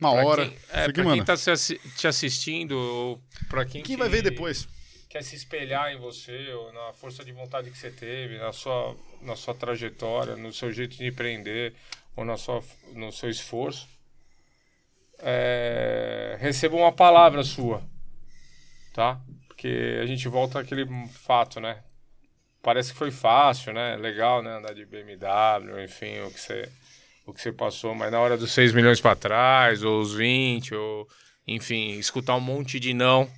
Uma 0.00 0.12
pra 0.12 0.24
hora. 0.24 0.46
Quem, 0.48 0.58
é, 0.70 0.86
que 0.92 1.02
quem 1.02 1.24
tá 1.24 1.32
assi- 1.34 1.80
te 1.96 2.06
assistindo, 2.06 2.72
ou 2.72 3.20
pra 3.48 3.64
quem, 3.64 3.82
Quem 3.82 3.96
que 3.96 3.96
vai 3.96 4.08
ver 4.08 4.22
depois? 4.22 4.68
quer 5.08 5.24
se 5.24 5.34
espelhar 5.34 5.92
em 5.92 5.98
você, 5.98 6.52
ou 6.52 6.72
na 6.72 6.92
força 6.92 7.24
de 7.24 7.32
vontade 7.32 7.68
que 7.70 7.76
você 7.76 7.90
teve, 7.90 8.38
na 8.38 8.52
sua, 8.52 8.96
na 9.20 9.34
sua 9.34 9.52
trajetória, 9.54 10.36
no 10.36 10.52
seu 10.52 10.72
jeito 10.72 10.96
de 10.96 11.04
empreender, 11.06 11.74
ou 12.14 12.24
na 12.24 12.36
sua, 12.36 12.62
no 12.94 13.10
seu 13.10 13.28
esforço, 13.28 13.88
é, 15.18 16.36
receba 16.40 16.76
uma 16.76 16.92
palavra 16.92 17.42
sua, 17.42 17.82
tá? 18.94 19.20
Porque 19.48 19.98
a 20.00 20.06
gente 20.06 20.28
volta 20.28 20.60
àquele 20.60 20.86
fato, 21.08 21.60
né? 21.60 21.82
Parece 22.62 22.92
que 22.92 22.98
foi 22.98 23.10
fácil, 23.10 23.72
né? 23.72 23.96
Legal, 23.96 24.42
né? 24.42 24.58
Andar 24.58 24.74
de 24.74 24.84
BMW, 24.84 25.84
enfim, 25.84 26.20
o 26.20 26.30
que 26.30 26.40
você, 26.40 26.68
o 27.26 27.32
que 27.32 27.40
você 27.40 27.52
passou, 27.52 27.94
mas 27.94 28.12
na 28.12 28.20
hora 28.20 28.36
dos 28.36 28.52
6 28.52 28.72
milhões 28.72 29.00
para 29.00 29.16
trás, 29.16 29.82
ou 29.82 30.00
os 30.00 30.14
20, 30.14 30.74
ou 30.74 31.08
enfim, 31.46 31.98
escutar 31.98 32.36
um 32.36 32.40
monte 32.40 32.78
de 32.78 32.94
não, 32.94 33.30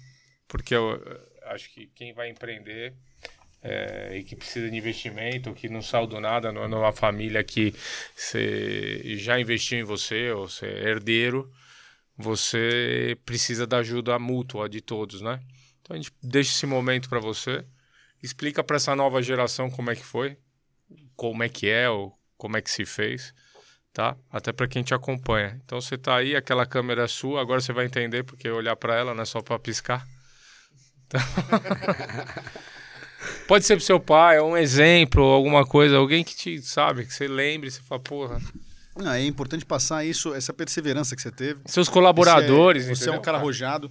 porque 0.48 0.74
eu 0.74 1.00
acho 1.46 1.72
que 1.72 1.86
quem 1.94 2.12
vai 2.12 2.30
empreender 2.30 2.94
é, 3.62 4.16
e 4.18 4.24
que 4.24 4.34
precisa 4.34 4.68
de 4.68 4.76
investimento, 4.76 5.54
que 5.54 5.68
não 5.68 5.80
saiu 5.80 6.06
do 6.06 6.20
nada, 6.20 6.50
não 6.50 6.64
é 6.64 6.68
numa 6.68 6.92
família 6.92 7.42
que 7.44 7.72
você 8.14 9.16
já 9.16 9.38
investiu 9.38 9.78
em 9.78 9.84
você, 9.84 10.30
ou 10.32 10.48
você 10.48 10.66
é 10.66 10.88
herdeiro, 10.90 11.50
você 12.16 13.16
precisa 13.24 13.66
da 13.66 13.78
ajuda 13.78 14.18
mútua 14.18 14.68
de 14.68 14.80
todos, 14.80 15.20
né? 15.20 15.40
Então 15.80 15.94
a 15.94 15.96
gente 15.96 16.12
deixa 16.22 16.50
esse 16.50 16.66
momento 16.66 17.08
para 17.08 17.20
você, 17.20 17.64
explica 18.22 18.62
para 18.62 18.76
essa 18.76 18.94
nova 18.94 19.20
geração 19.22 19.70
como 19.70 19.90
é 19.90 19.96
que 19.96 20.04
foi, 20.04 20.36
como 21.16 21.42
é 21.42 21.48
que 21.48 21.68
é, 21.68 21.88
ou 21.88 22.16
como 22.36 22.56
é 22.56 22.62
que 22.62 22.70
se 22.70 22.84
fez, 22.84 23.32
tá? 23.92 24.16
Até 24.30 24.52
para 24.52 24.66
quem 24.68 24.82
te 24.82 24.94
acompanha. 24.94 25.60
Então 25.64 25.80
você 25.80 25.96
tá 25.98 26.16
aí, 26.16 26.34
aquela 26.36 26.66
câmera 26.66 27.04
é 27.04 27.08
sua, 27.08 27.40
agora 27.40 27.60
você 27.60 27.72
vai 27.72 27.84
entender 27.86 28.22
porque 28.24 28.48
olhar 28.50 28.76
para 28.76 28.94
ela 28.96 29.14
não 29.14 29.22
é 29.22 29.26
só 29.26 29.40
para 29.40 29.58
piscar. 29.58 30.06
Então- 31.06 31.20
Pode 33.46 33.64
ser 33.64 33.76
pro 33.76 33.84
seu 33.84 34.00
pai, 34.00 34.36
é 34.38 34.42
um 34.42 34.56
exemplo, 34.56 35.22
alguma 35.22 35.64
coisa, 35.66 35.96
alguém 35.96 36.24
que 36.24 36.34
te 36.34 36.60
sabe, 36.62 37.04
que 37.04 37.12
você 37.12 37.28
lembre, 37.28 37.70
você 37.70 37.80
fala, 37.82 38.00
porra. 38.00 38.40
Não, 38.96 39.12
é 39.12 39.24
importante 39.24 39.64
passar 39.64 40.04
isso, 40.04 40.34
essa 40.34 40.52
perseverança 40.52 41.14
que 41.16 41.22
você 41.22 41.30
teve. 41.30 41.60
Seus 41.66 41.88
colaboradores, 41.88 42.84
Você 42.86 42.90
é, 42.90 42.94
você 42.94 43.08
é 43.10 43.12
um 43.12 43.20
cara 43.22 43.38
arrojado, 43.38 43.90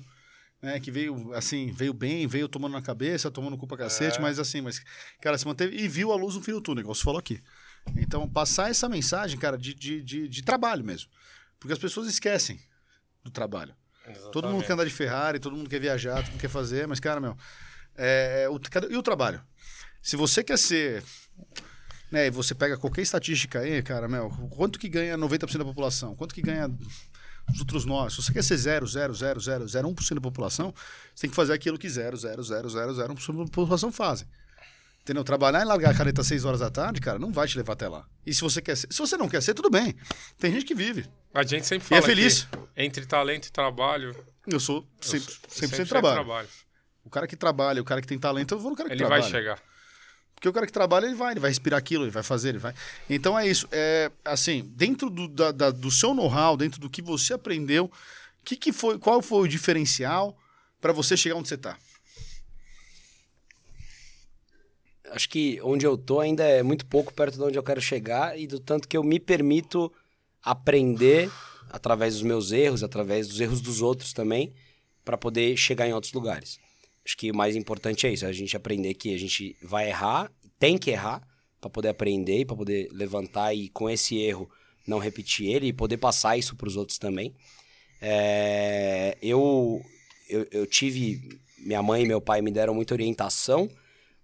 né? 0.61 0.79
Que 0.79 0.91
veio, 0.91 1.33
assim, 1.33 1.71
veio 1.71 1.93
bem, 1.93 2.27
veio 2.27 2.47
tomando 2.47 2.73
na 2.73 2.81
cabeça, 2.81 3.31
tomando 3.31 3.57
culpa 3.57 3.75
cacete, 3.77 4.17
É. 4.17 4.21
mas 4.21 4.39
assim, 4.39 4.61
mas, 4.61 4.81
cara, 5.21 5.37
se 5.37 5.45
manteve 5.45 5.75
e 5.75 5.87
viu 5.87 6.11
a 6.11 6.15
luz 6.15 6.35
no 6.35 6.41
fim 6.41 6.51
do 6.51 6.61
túnel, 6.61 6.81
igual 6.81 6.95
você 6.95 7.03
falou 7.03 7.19
aqui. 7.19 7.41
Então, 7.97 8.27
passar 8.29 8.69
essa 8.69 8.87
mensagem, 8.87 9.39
cara, 9.39 9.57
de, 9.57 9.73
de, 9.73 10.01
de, 10.03 10.27
de 10.27 10.41
trabalho 10.43 10.83
mesmo. 10.83 11.09
Porque 11.59 11.73
as 11.73 11.79
pessoas 11.79 12.07
esquecem 12.07 12.59
do 13.23 13.31
trabalho. 13.31 13.73
Todo 14.31 14.47
mundo 14.49 14.63
quer 14.65 14.73
andar 14.73 14.83
de 14.85 14.89
Ferrari, 14.91 15.39
todo 15.39 15.55
mundo 15.55 15.69
quer 15.69 15.79
viajar, 15.79 16.17
todo 16.23 16.31
mundo 16.31 16.41
quer 16.41 16.49
fazer, 16.49 16.87
mas, 16.87 16.99
cara, 16.99 17.19
meu, 17.19 17.37
é, 17.95 18.47
o, 18.49 18.59
cadê- 18.59 18.91
e 18.91 18.97
o 18.97 19.03
trabalho? 19.03 19.41
Se 20.01 20.15
você 20.15 20.43
quer 20.43 20.57
ser. 20.57 21.03
Né, 22.11 22.27
e 22.27 22.29
você 22.29 22.53
pega 22.53 22.75
qualquer 22.77 23.03
estatística 23.03 23.59
aí, 23.59 23.81
cara, 23.81 24.05
meu, 24.07 24.29
quanto 24.49 24.77
que 24.77 24.89
ganha 24.89 25.17
90% 25.17 25.57
da 25.59 25.63
população? 25.63 26.13
Quanto 26.15 26.35
que 26.35 26.41
ganha 26.41 26.69
os 27.53 27.59
outros 27.59 27.85
nós? 27.85 28.13
Se 28.13 28.21
você 28.21 28.33
quer 28.33 28.43
ser 28.43 28.57
0, 28.57 28.85
0, 28.87 29.13
0, 29.13 29.39
0, 29.39 29.65
0,1% 29.65 30.15
da 30.15 30.21
população, 30.21 30.73
você 31.13 31.21
tem 31.21 31.29
que 31.29 31.35
fazer 31.35 31.53
aquilo 31.53 31.77
que 31.77 31.89
0, 31.89 32.15
0, 32.17 32.43
0, 32.43 32.69
0, 32.69 32.93
0,1% 32.93 33.37
da 33.45 33.51
população 33.51 33.91
fazem. 33.91 34.27
Entendeu? 35.01 35.23
Trabalhar 35.23 35.61
e 35.61 35.65
largar 35.65 35.91
a 35.91 35.97
caneta 35.97 36.21
às 36.21 36.27
6 36.27 36.45
horas 36.45 36.59
da 36.59 36.69
tarde, 36.69 37.01
cara, 37.01 37.17
não 37.17 37.31
vai 37.31 37.47
te 37.47 37.57
levar 37.57 37.73
até 37.73 37.87
lá. 37.87 38.05
E 38.25 38.33
se 38.33 38.41
você 38.41 38.61
quer 38.61 38.77
ser, 38.77 38.87
se 38.91 38.99
você 38.99 39.17
não 39.17 39.27
quer 39.27 39.41
ser, 39.41 39.55
tudo 39.55 39.69
bem. 39.69 39.95
Tem 40.37 40.51
gente 40.53 40.63
que 40.65 40.75
vive. 40.75 41.07
A 41.33 41.41
gente 41.43 41.65
sempre 41.65 41.85
E 41.87 41.89
fala 41.89 42.01
é 42.01 42.05
feliz. 42.05 42.47
entre 42.77 43.05
talento 43.07 43.47
e 43.47 43.51
trabalho, 43.51 44.15
Eu 44.45 44.59
sou 44.59 44.77
eu 44.77 44.83
100%, 45.01 45.19
sou- 45.19 45.19
100% 45.49 45.69
sempre 45.69 45.85
trabalho. 45.85 46.47
O 47.03 47.09
cara 47.09 47.25
que 47.25 47.35
trabalha, 47.35 47.81
o 47.81 47.85
cara 47.85 47.99
que 47.99 48.07
tem 48.07 48.19
talento, 48.19 48.53
eu 48.53 48.59
vou 48.59 48.69
no 48.69 48.77
cara 48.77 48.89
que 48.89 48.93
Ele 48.93 48.99
trabalha. 48.99 49.21
vai 49.23 49.31
chegar. 49.31 49.59
Porque 50.41 50.49
o 50.49 50.53
cara 50.53 50.65
que 50.65 50.73
trabalha, 50.73 51.05
ele 51.05 51.13
vai, 51.13 51.33
ele 51.33 51.39
vai 51.39 51.51
respirar 51.51 51.77
aquilo, 51.77 52.03
ele 52.03 52.09
vai 52.09 52.23
fazer, 52.23 52.49
ele 52.49 52.57
vai. 52.57 52.73
Então 53.07 53.37
é 53.37 53.47
isso. 53.47 53.67
É, 53.71 54.11
assim, 54.25 54.63
dentro 54.75 55.07
do, 55.07 55.27
da- 55.27 55.51
da- 55.51 55.69
do 55.69 55.91
seu 55.91 56.15
know-how, 56.15 56.57
dentro 56.57 56.81
do 56.81 56.89
que 56.89 56.99
você 56.99 57.33
aprendeu, 57.35 57.91
Que 58.43 58.55
que 58.55 58.71
foi, 58.73 58.97
qual 58.97 59.21
foi 59.21 59.41
o 59.43 59.47
diferencial 59.47 60.35
pra 60.81 60.91
você 60.91 61.15
chegar 61.15 61.35
onde 61.35 61.47
você 61.47 61.57
tá? 61.59 61.77
acho 65.11 65.29
que 65.29 65.59
onde 65.61 65.85
eu 65.85 65.95
tô 65.97 66.19
ainda 66.19 66.43
é 66.43 66.63
muito 66.63 66.85
pouco 66.87 67.13
perto 67.13 67.35
de 67.35 67.43
onde 67.43 67.57
eu 67.59 67.63
quero 67.63 67.81
chegar 67.81 68.39
e 68.39 68.47
do 68.47 68.59
tanto 68.59 68.87
que 68.87 68.97
eu 68.97 69.03
me 69.03 69.19
permito 69.19 69.91
aprender 70.41 71.29
através 71.69 72.13
dos 72.15 72.23
meus 72.23 72.51
erros, 72.51 72.81
através 72.81 73.27
dos 73.27 73.39
erros 73.39 73.61
dos 73.61 73.81
outros 73.81 74.13
também, 74.13 74.53
para 75.03 75.17
poder 75.17 75.55
chegar 75.57 75.87
em 75.87 75.93
outros 75.93 76.13
lugares. 76.13 76.59
Acho 77.05 77.17
que 77.17 77.31
o 77.31 77.35
mais 77.35 77.55
importante 77.55 78.05
é 78.05 78.13
isso, 78.13 78.25
a 78.25 78.31
gente 78.31 78.55
aprender 78.55 78.93
que 78.93 79.13
a 79.13 79.17
gente 79.17 79.55
vai 79.61 79.89
errar, 79.89 80.31
tem 80.59 80.77
que 80.77 80.91
errar 80.91 81.21
para 81.59 81.69
poder 81.69 81.89
aprender, 81.89 82.45
para 82.45 82.55
poder 82.55 82.89
levantar 82.91 83.53
e 83.53 83.69
com 83.69 83.89
esse 83.89 84.17
erro 84.17 84.49
não 84.87 84.99
repetir 84.99 85.47
ele 85.47 85.67
e 85.67 85.73
poder 85.73 85.97
passar 85.97 86.37
isso 86.37 86.55
para 86.55 86.67
os 86.67 86.75
outros 86.75 86.97
também. 86.97 87.33
É, 88.01 89.17
eu, 89.21 89.81
eu, 90.29 90.47
eu 90.51 90.65
tive, 90.65 91.39
minha 91.59 91.83
mãe 91.83 92.03
e 92.03 92.07
meu 92.07 92.19
pai 92.19 92.41
me 92.41 92.51
deram 92.51 92.73
muita 92.73 92.93
orientação, 92.93 93.69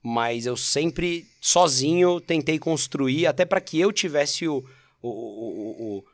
mas 0.01 0.45
eu 0.45 0.57
sempre 0.57 1.27
sozinho 1.39 2.19
tentei 2.19 2.57
construir 2.57 3.27
até 3.27 3.45
para 3.45 3.61
que 3.61 3.79
eu 3.79 3.91
tivesse 3.91 4.47
o, 4.47 4.63
o, 5.01 5.09
o, 5.09 5.97
o, 5.97 6.05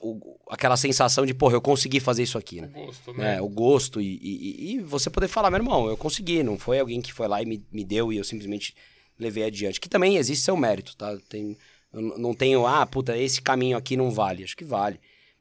o- 0.00 0.38
aquela 0.48 0.76
sensação 0.76 1.26
de, 1.26 1.34
porra, 1.34 1.54
eu 1.54 1.60
consegui 1.60 2.00
fazer 2.00 2.22
isso 2.22 2.38
aqui, 2.38 2.60
né? 2.60 2.68
Gosto, 2.72 3.12
né? 3.14 3.36
É, 3.36 3.42
o 3.42 3.48
gosto 3.48 4.00
e, 4.00 4.18
e- 4.22 4.72
e 4.74 4.78
você 4.80 5.10
poder 5.10 5.28
falar, 5.28 5.50
meu 5.50 5.58
irmão, 5.58 5.88
eu 5.88 5.96
consegui, 5.96 6.42
não 6.42 6.58
foi 6.58 6.78
alguém 6.78 7.00
que 7.00 7.12
foi 7.12 7.26
lá 7.28 7.42
e 7.42 7.46
me, 7.46 7.64
me 7.72 7.84
deu 7.84 8.12
e 8.12 8.16
eu 8.16 8.24
simplesmente 8.24 8.74
levei 9.18 9.44
adiante. 9.44 9.80
Que 9.80 9.88
também 9.88 10.16
existe 10.16 10.44
seu 10.44 10.56
mérito, 10.56 10.96
tá? 10.96 11.16
Tem, 11.28 11.56
não 11.92 12.32
tenho, 12.34 12.66
ah, 12.66 12.86
puta, 12.86 13.16
esse 13.16 13.42
caminho 13.42 13.76
aqui 13.76 13.96
não 13.96 14.10
vale. 14.10 14.44
Acho 14.44 14.56
que 14.56 14.64
vale. 14.64 15.00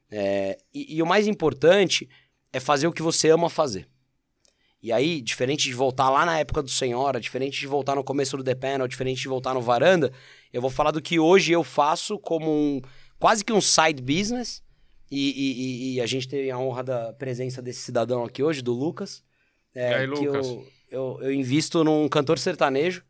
É, 0.10 0.58
e, 0.74 0.96
e 0.96 1.02
o 1.04 1.06
mais 1.06 1.28
importante 1.28 2.10
é 2.52 2.60
fazer 2.60 2.88
o 2.88 2.94
que 2.94 3.02
você 3.02 3.30
ama 3.30 3.50
fazer. 3.50 3.88
E 4.82 4.92
aí, 4.92 5.22
diferente 5.22 5.64
de 5.66 5.74
voltar 5.74 6.10
lá 6.10 6.26
na 6.26 6.40
época 6.40 6.62
do 6.62 6.70
Senhora, 6.70 7.20
diferente 7.20 7.60
de 7.60 7.68
voltar 7.68 7.96
no 7.96 8.04
começo 8.04 8.38
do 8.38 8.44
The 8.44 8.56
Panel, 8.56 8.88
diferente 8.88 9.22
de 9.22 9.28
voltar 9.28 9.54
no 9.54 9.62
Varanda, 9.62 10.14
eu 10.54 10.62
vou 10.62 10.70
falar 10.70 10.92
do 10.92 11.02
que 11.02 11.20
hoje 11.20 11.52
eu 11.52 11.64
faço 11.64 12.18
como 12.20 12.50
um 12.50 12.82
quase 13.20 13.44
que 13.44 13.54
um 13.54 13.62
side 13.62 14.02
business. 14.02 14.62
E, 15.10 15.30
e- 15.30 15.96
e- 15.96 16.02
a 16.02 16.06
gente 16.06 16.28
tem 16.28 16.52
a 16.52 16.58
honra 16.60 16.84
da 16.84 17.14
presença 17.14 17.62
desse 17.62 17.80
cidadão 17.82 18.26
aqui 18.26 18.44
hoje, 18.44 18.62
do 18.62 18.74
Lucas. 18.74 19.24
É, 19.74 19.92
E 19.92 19.94
aí, 19.96 20.02
que 20.12 20.28
Lucas? 20.28 20.48
Eu, 20.48 20.68
eu, 20.92 21.20
eu 21.22 21.34
invisto 21.34 21.84
num 21.84 22.10
cantor 22.10 22.38
sertanejo, 22.38 23.04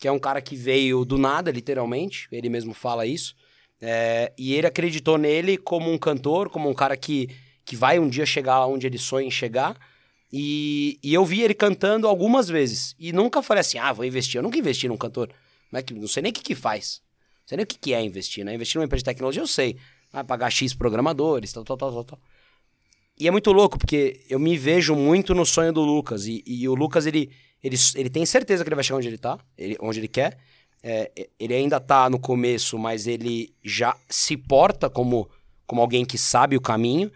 que 0.00 0.08
é 0.08 0.12
um 0.12 0.18
cara 0.18 0.40
que 0.42 0.56
veio 0.56 1.04
do 1.04 1.16
nada, 1.16 1.50
literalmente. 1.52 2.26
Ele 2.32 2.48
mesmo 2.48 2.74
fala 2.74 3.06
isso. 3.06 3.34
É, 3.80 4.32
e 4.36 4.54
ele 4.54 4.66
acreditou 4.66 5.18
nele 5.18 5.56
como 5.56 5.90
um 5.92 5.98
cantor, 5.98 6.50
como 6.50 6.68
um 6.68 6.74
cara 6.74 6.96
que, 6.96 7.28
que 7.64 7.76
vai 7.76 7.98
um 7.98 8.08
dia 8.08 8.26
chegar 8.26 8.66
onde 8.66 8.86
ele 8.86 8.98
sonha 8.98 9.26
em 9.28 9.30
chegar. 9.30 9.78
E, 10.32 10.98
e 11.02 11.14
eu 11.14 11.24
vi 11.24 11.42
ele 11.42 11.54
cantando 11.54 12.08
algumas 12.08 12.48
vezes. 12.48 12.96
E 12.98 13.12
nunca 13.12 13.40
falei 13.42 13.60
assim, 13.60 13.78
ah, 13.78 13.92
vou 13.92 14.04
investir. 14.04 14.38
Eu 14.38 14.42
nunca 14.42 14.58
investi 14.58 14.88
num 14.88 14.96
cantor. 14.96 15.30
Não, 15.70 15.78
é 15.78 15.82
que, 15.82 15.94
não 15.94 16.08
sei 16.08 16.22
nem 16.24 16.30
o 16.30 16.34
que, 16.34 16.42
que 16.42 16.54
faz. 16.54 17.00
Não 17.46 17.50
sei 17.50 17.56
nem 17.58 17.64
o 17.64 17.66
que, 17.66 17.78
que 17.78 17.94
é 17.94 18.02
investir, 18.02 18.44
né? 18.44 18.52
Investir 18.52 18.76
numa 18.76 18.86
empresa 18.86 19.02
de 19.02 19.04
tecnologia 19.04 19.40
eu 19.40 19.46
sei. 19.46 19.76
Vai 20.12 20.24
pagar 20.24 20.50
X 20.50 20.74
programadores, 20.74 21.52
tal, 21.52 21.62
tal, 21.62 21.76
tal, 21.76 21.92
tal, 21.92 22.04
tal. 22.04 22.20
E 23.16 23.28
é 23.28 23.30
muito 23.30 23.52
louco, 23.52 23.78
porque 23.78 24.20
eu 24.28 24.40
me 24.40 24.58
vejo 24.58 24.96
muito 24.96 25.32
no 25.32 25.46
sonho 25.46 25.72
do 25.72 25.80
Lucas. 25.80 26.26
E, 26.26 26.42
e 26.44 26.68
o 26.68 26.74
Lucas, 26.74 27.06
ele, 27.06 27.30
ele, 27.62 27.76
ele 27.94 28.10
tem 28.10 28.26
certeza 28.26 28.64
que 28.64 28.68
ele 28.68 28.74
vai 28.74 28.82
chegar 28.82 28.98
onde 28.98 29.06
ele 29.06 29.16
tá, 29.16 29.38
ele, 29.56 29.76
onde 29.80 30.00
ele 30.00 30.08
quer. 30.08 30.38
É, 30.82 31.12
é, 31.16 31.28
ele 31.38 31.54
ainda 31.54 31.78
tá 31.78 32.10
no 32.10 32.18
começo, 32.18 32.76
mas 32.76 33.06
ele 33.06 33.54
já 33.62 33.96
se 34.08 34.36
porta 34.36 34.90
como, 34.90 35.30
como 35.68 35.80
alguém 35.80 36.04
que 36.04 36.18
sabe 36.18 36.56
o 36.56 36.60
caminho. 36.60 37.12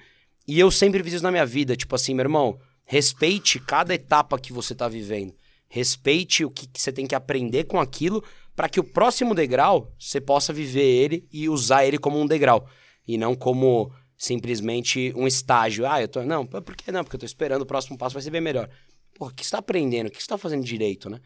E 0.46 0.60
eu 0.60 0.70
sempre 0.70 1.02
fiz 1.02 1.14
isso 1.14 1.24
na 1.24 1.32
minha 1.32 1.44
vida. 1.44 1.76
Tipo 1.76 1.96
assim, 1.96 2.14
meu 2.14 2.22
irmão, 2.22 2.56
respeite 2.84 3.58
cada 3.58 3.92
etapa 3.92 4.38
que 4.38 4.52
você 4.52 4.76
tá 4.76 4.86
vivendo. 4.86 5.34
Respeite 5.72 6.44
o 6.44 6.50
que, 6.50 6.68
você 6.74 6.92
tem 6.92 7.06
que 7.06 7.14
aprender 7.14 7.64
com 7.64 7.78
aquilo 7.78 8.24
para 8.56 8.68
que 8.68 8.80
o 8.80 8.84
próximo 8.84 9.36
degrau 9.36 9.94
você 9.96 10.20
possa 10.20 10.52
viver 10.52 10.82
ele 10.82 11.28
e 11.32 11.48
usar 11.48 11.86
ele 11.86 11.96
como 11.96 12.20
um 12.20 12.26
degrau. 12.26 12.68
E 13.06 13.16
não 13.16 13.36
como 13.36 13.92
simplesmente 14.18 15.14
um 15.16 15.28
estágio. 15.28 15.86
Ah, 15.86 16.02
eu 16.02 16.08
tô. 16.08 16.24
Não, 16.24 16.44
por 16.44 16.76
que 16.76 16.90
não? 16.90 17.04
Porque 17.04 17.14
eu 17.14 17.20
tô 17.20 17.26
esperando 17.26 17.62
o 17.62 17.66
próximo 17.66 17.96
passo 17.96 18.14
vai 18.14 18.22
ser 18.22 18.30
bem 18.30 18.40
melhor. 18.40 18.68
Porra, 19.14 19.30
o 19.30 19.34
que 19.34 19.44
você 19.44 19.52
tá 19.52 19.58
aprendendo? 19.58 20.08
O 20.08 20.10
que 20.10 20.20
você 20.20 20.28
tá 20.28 20.36
fazendo 20.36 20.64
direito, 20.64 21.08
né? 21.08 21.20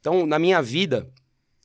Então, 0.00 0.26
na 0.26 0.38
minha 0.38 0.62
vida, 0.62 1.06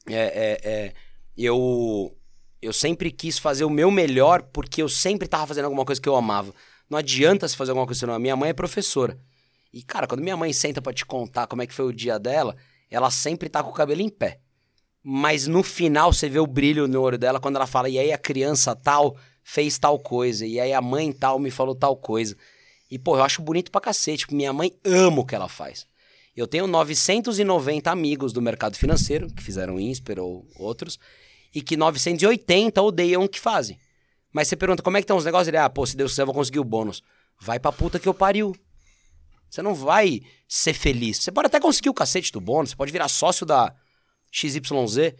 é, 0.06 0.14
é, 0.16 0.70
é, 0.70 0.94
eu, 1.38 2.14
eu 2.62 2.74
sempre 2.74 3.10
quis 3.10 3.40
fazer 3.40 3.64
o 3.64 3.70
meu 3.70 3.90
melhor 3.90 4.44
porque 4.44 4.82
eu 4.82 4.90
sempre 4.90 5.30
tava 5.30 5.48
fazendo 5.48 5.66
alguma 5.66 5.86
coisa 5.86 6.02
que 6.02 6.10
eu 6.10 6.16
amava. 6.16 6.54
Não 6.90 6.98
adianta 6.98 7.48
se 7.48 7.56
fazer 7.56 7.72
alguma 7.72 7.88
coisa 7.88 7.99
que 7.99 8.06
você 8.06 8.12
não. 8.12 8.20
Minha 8.20 8.36
mãe 8.36 8.49
é 8.49 8.54
professora. 8.54 9.18
E, 9.73 9.84
cara, 9.84 10.07
quando 10.07 10.23
minha 10.23 10.38
mãe 10.38 10.52
senta 10.53 10.81
pra 10.81 10.94
te 10.94 11.06
contar 11.06 11.48
como 11.48 11.61
é 11.61 11.68
que 11.68 11.73
foi 11.73 11.85
o 11.85 11.94
dia 11.94 12.18
dela, 12.18 12.56
ela 12.89 13.11
sempre 13.11 13.49
tá 13.49 13.64
com 13.64 13.69
o 13.69 13.73
cabelo 13.73 14.02
em 14.02 14.10
pé. 14.10 14.39
Mas 15.03 15.48
no 15.48 15.64
final 15.64 16.11
você 16.11 16.27
vê 16.27 16.39
o 16.39 16.48
brilho 16.48 16.88
no 16.88 17.02
olho 17.02 17.18
dela 17.18 17.39
quando 17.39 17.56
ela 17.56 17.68
fala, 17.68 17.89
e 17.89 17.98
aí 17.98 18.11
a 18.11 18.18
criança 18.18 18.76
tal 18.76 19.15
fez 19.44 19.77
tal 19.77 19.98
coisa, 19.98 20.45
e 20.45 20.60
aí 20.60 20.73
a 20.73 20.81
mãe 20.81 21.11
tal 21.14 21.39
me 21.39 21.49
falou 21.49 21.73
tal 21.73 21.95
coisa. 21.95 22.35
E, 22.89 22.98
pô, 22.98 23.18
eu 23.18 23.23
acho 23.23 23.41
bonito 23.41 23.72
pra 23.72 23.81
cacete, 23.81 24.26
porque 24.26 24.35
minha 24.35 24.53
mãe 24.53 24.73
ama 24.84 25.22
o 25.22 25.26
que 25.26 25.35
ela 25.35 25.48
faz. 25.48 25.85
Eu 26.35 26.48
tenho 26.48 26.68
990 26.68 27.89
amigos 27.89 28.31
do 28.31 28.41
mercado 28.41 28.77
financeiro, 28.77 29.27
que 29.34 29.41
fizeram 29.41 29.80
INSPER 29.80 30.19
ou 30.19 30.45
outros, 30.56 30.99
e 31.53 31.61
que 31.61 31.76
980 31.76 32.81
odeiam 32.81 33.23
o 33.23 33.30
que 33.30 33.39
fazem. 33.39 33.77
Mas 34.31 34.48
você 34.48 34.56
pergunta, 34.56 34.84
como 34.84 34.98
é 34.98 35.02
que 35.02 35.06
estão 35.06 35.18
os 35.18 35.26
negócios? 35.26 35.48
Ele, 35.48 35.57
ah, 35.57 35.69
pô, 35.69 35.85
se 35.85 35.98
Deus 35.98 36.11
quiser 36.11 36.22
eu 36.22 36.27
vou 36.27 36.35
conseguir 36.35 36.60
o 36.60 36.64
bônus. 36.64 37.02
Vai 37.39 37.60
pra 37.60 37.72
puta 37.72 37.98
que 37.99 38.07
eu 38.07 38.14
pariu. 38.14 38.56
Você 39.49 39.61
não 39.61 39.74
vai 39.74 40.22
ser 40.48 40.74
feliz. 40.74 41.18
Você 41.18 41.32
pode 41.32 41.48
até 41.48 41.60
conseguir 41.60 41.90
o 41.90 41.94
cacete 41.94 42.32
do 42.32 42.41
bônus, 42.41 42.72
você 42.72 42.76
pode 42.76 42.91
virar 42.91 43.07
sócio 43.07 43.45
da 43.45 43.74
XYZ, 44.32 45.14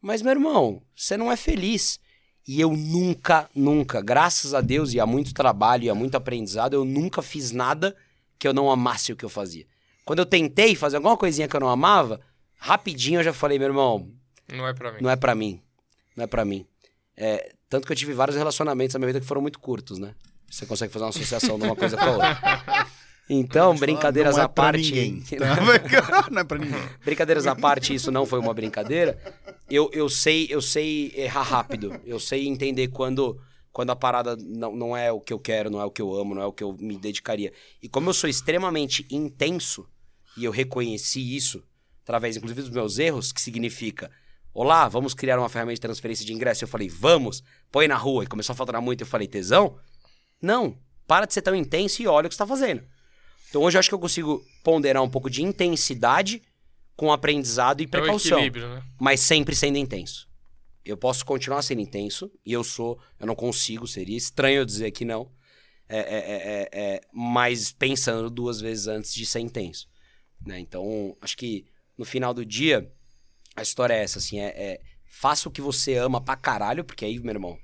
mas, 0.00 0.20
meu 0.22 0.32
irmão, 0.32 0.82
você 0.94 1.16
não 1.16 1.32
é 1.32 1.36
feliz. 1.36 1.98
E 2.46 2.60
eu 2.60 2.76
nunca, 2.76 3.48
nunca, 3.54 4.02
graças 4.02 4.52
a 4.52 4.60
Deus 4.60 4.92
e 4.92 5.00
a 5.00 5.06
muito 5.06 5.32
trabalho 5.32 5.84
e 5.84 5.90
a 5.90 5.94
muito 5.94 6.14
aprendizado, 6.14 6.74
eu 6.74 6.84
nunca 6.84 7.22
fiz 7.22 7.52
nada 7.52 7.96
que 8.38 8.46
eu 8.46 8.52
não 8.52 8.70
amasse 8.70 9.12
o 9.12 9.16
que 9.16 9.24
eu 9.24 9.30
fazia. 9.30 9.66
Quando 10.04 10.18
eu 10.18 10.26
tentei 10.26 10.74
fazer 10.76 10.96
alguma 10.96 11.16
coisinha 11.16 11.48
que 11.48 11.56
eu 11.56 11.60
não 11.60 11.70
amava, 11.70 12.20
rapidinho 12.58 13.20
eu 13.20 13.24
já 13.24 13.32
falei, 13.32 13.58
meu 13.58 13.68
irmão, 13.68 14.10
Não 14.52 14.68
é 14.68 14.74
pra 14.74 14.92
mim. 14.92 14.98
não 15.00 15.08
é 15.10 15.16
pra 15.16 15.34
mim. 15.34 15.62
Não 16.14 16.24
é 16.24 16.26
pra 16.26 16.44
mim. 16.44 16.66
É, 17.16 17.54
tanto 17.70 17.86
que 17.86 17.92
eu 17.92 17.96
tive 17.96 18.12
vários 18.12 18.36
relacionamentos 18.36 18.92
na 18.92 18.98
minha 18.98 19.06
vida 19.08 19.20
que 19.20 19.26
foram 19.26 19.40
muito 19.40 19.58
curtos, 19.58 19.98
né? 19.98 20.14
Você 20.50 20.66
consegue 20.66 20.92
fazer 20.92 21.04
uma 21.06 21.10
associação 21.10 21.58
de 21.58 21.64
uma 21.64 21.74
coisa 21.74 21.96
com 21.96 22.04
a 22.04 22.10
outra. 22.10 22.86
Então, 23.28 23.74
brincadeiras 23.74 24.36
é 24.36 24.42
à 24.42 24.48
pra 24.48 24.64
parte. 24.64 24.92
ninguém, 24.92 25.20
tá? 25.38 26.28
não 26.30 26.40
é 26.40 26.44
pra 26.44 26.58
ninguém. 26.58 26.82
Brincadeiras 27.04 27.46
à 27.46 27.56
parte, 27.56 27.94
isso 27.94 28.10
não 28.10 28.26
foi 28.26 28.38
uma 28.38 28.52
brincadeira. 28.52 29.18
Eu, 29.68 29.90
eu 29.92 30.08
sei 30.10 30.46
eu 30.50 30.60
sei 30.60 31.12
errar 31.16 31.42
rápido. 31.42 31.98
Eu 32.04 32.20
sei 32.20 32.46
entender 32.46 32.88
quando, 32.88 33.40
quando 33.72 33.90
a 33.90 33.96
parada 33.96 34.36
não, 34.36 34.76
não 34.76 34.96
é 34.96 35.10
o 35.10 35.20
que 35.20 35.32
eu 35.32 35.38
quero, 35.38 35.70
não 35.70 35.80
é 35.80 35.84
o 35.84 35.90
que 35.90 36.02
eu 36.02 36.14
amo, 36.14 36.34
não 36.34 36.42
é 36.42 36.46
o 36.46 36.52
que 36.52 36.62
eu 36.62 36.76
me 36.78 36.98
dedicaria. 36.98 37.52
E 37.82 37.88
como 37.88 38.10
eu 38.10 38.14
sou 38.14 38.28
extremamente 38.28 39.06
intenso, 39.10 39.88
e 40.36 40.44
eu 40.44 40.52
reconheci 40.52 41.34
isso, 41.34 41.64
através 42.02 42.36
inclusive 42.36 42.60
dos 42.60 42.70
meus 42.70 42.98
erros, 42.98 43.32
que 43.32 43.40
significa... 43.40 44.10
Olá, 44.52 44.86
vamos 44.86 45.14
criar 45.14 45.36
uma 45.36 45.48
ferramenta 45.48 45.74
de 45.74 45.80
transferência 45.80 46.24
de 46.24 46.32
ingresso. 46.32 46.62
Eu 46.62 46.68
falei, 46.68 46.88
vamos, 46.88 47.42
põe 47.72 47.88
na 47.88 47.96
rua. 47.96 48.22
E 48.22 48.26
começou 48.28 48.52
a 48.52 48.56
faltar 48.56 48.80
muito. 48.80 49.00
Eu 49.00 49.06
falei, 49.06 49.26
tesão? 49.26 49.76
Não, 50.40 50.78
para 51.08 51.26
de 51.26 51.34
ser 51.34 51.42
tão 51.42 51.56
intenso 51.56 52.00
e 52.00 52.06
olha 52.06 52.26
o 52.26 52.28
que 52.28 52.36
você 52.36 52.42
está 52.42 52.46
fazendo. 52.46 52.84
Então 53.54 53.62
hoje 53.62 53.76
eu 53.76 53.78
acho 53.78 53.88
que 53.88 53.94
eu 53.94 54.00
consigo 54.00 54.44
ponderar 54.64 55.00
um 55.00 55.08
pouco 55.08 55.30
de 55.30 55.40
intensidade 55.40 56.42
com 56.96 57.12
aprendizado 57.12 57.82
e 57.82 57.84
É 57.84 57.86
precaução, 57.86 58.38
equilíbrio, 58.38 58.68
né? 58.68 58.82
mas 59.00 59.20
sempre 59.20 59.54
sendo 59.54 59.78
intenso. 59.78 60.28
Eu 60.84 60.96
posso 60.96 61.24
continuar 61.24 61.62
sendo 61.62 61.80
intenso, 61.80 62.28
e 62.44 62.52
eu 62.52 62.64
sou, 62.64 62.98
eu 63.16 63.28
não 63.28 63.36
consigo, 63.36 63.86
seria 63.86 64.16
estranho 64.16 64.56
eu 64.56 64.64
dizer 64.64 64.90
que 64.90 65.04
não, 65.04 65.30
é, 65.88 65.98
é, 65.98 66.00
é, 66.00 66.34
é, 66.34 66.68
é, 66.72 67.00
mas 67.12 67.70
pensando 67.70 68.28
duas 68.28 68.60
vezes 68.60 68.88
antes 68.88 69.14
de 69.14 69.24
ser 69.24 69.38
intenso. 69.38 69.88
né? 70.44 70.58
Então, 70.58 71.16
acho 71.20 71.36
que 71.36 71.64
no 71.96 72.04
final 72.04 72.34
do 72.34 72.44
dia, 72.44 72.92
a 73.54 73.62
história 73.62 73.94
é 73.94 74.02
essa, 74.02 74.18
assim, 74.18 74.40
é, 74.40 74.46
é 74.48 74.80
faça 75.06 75.48
o 75.48 75.52
que 75.52 75.60
você 75.60 75.94
ama 75.94 76.20
pra 76.20 76.34
caralho, 76.34 76.82
porque 76.82 77.04
aí, 77.04 77.20
meu 77.20 77.34
irmão, 77.34 77.56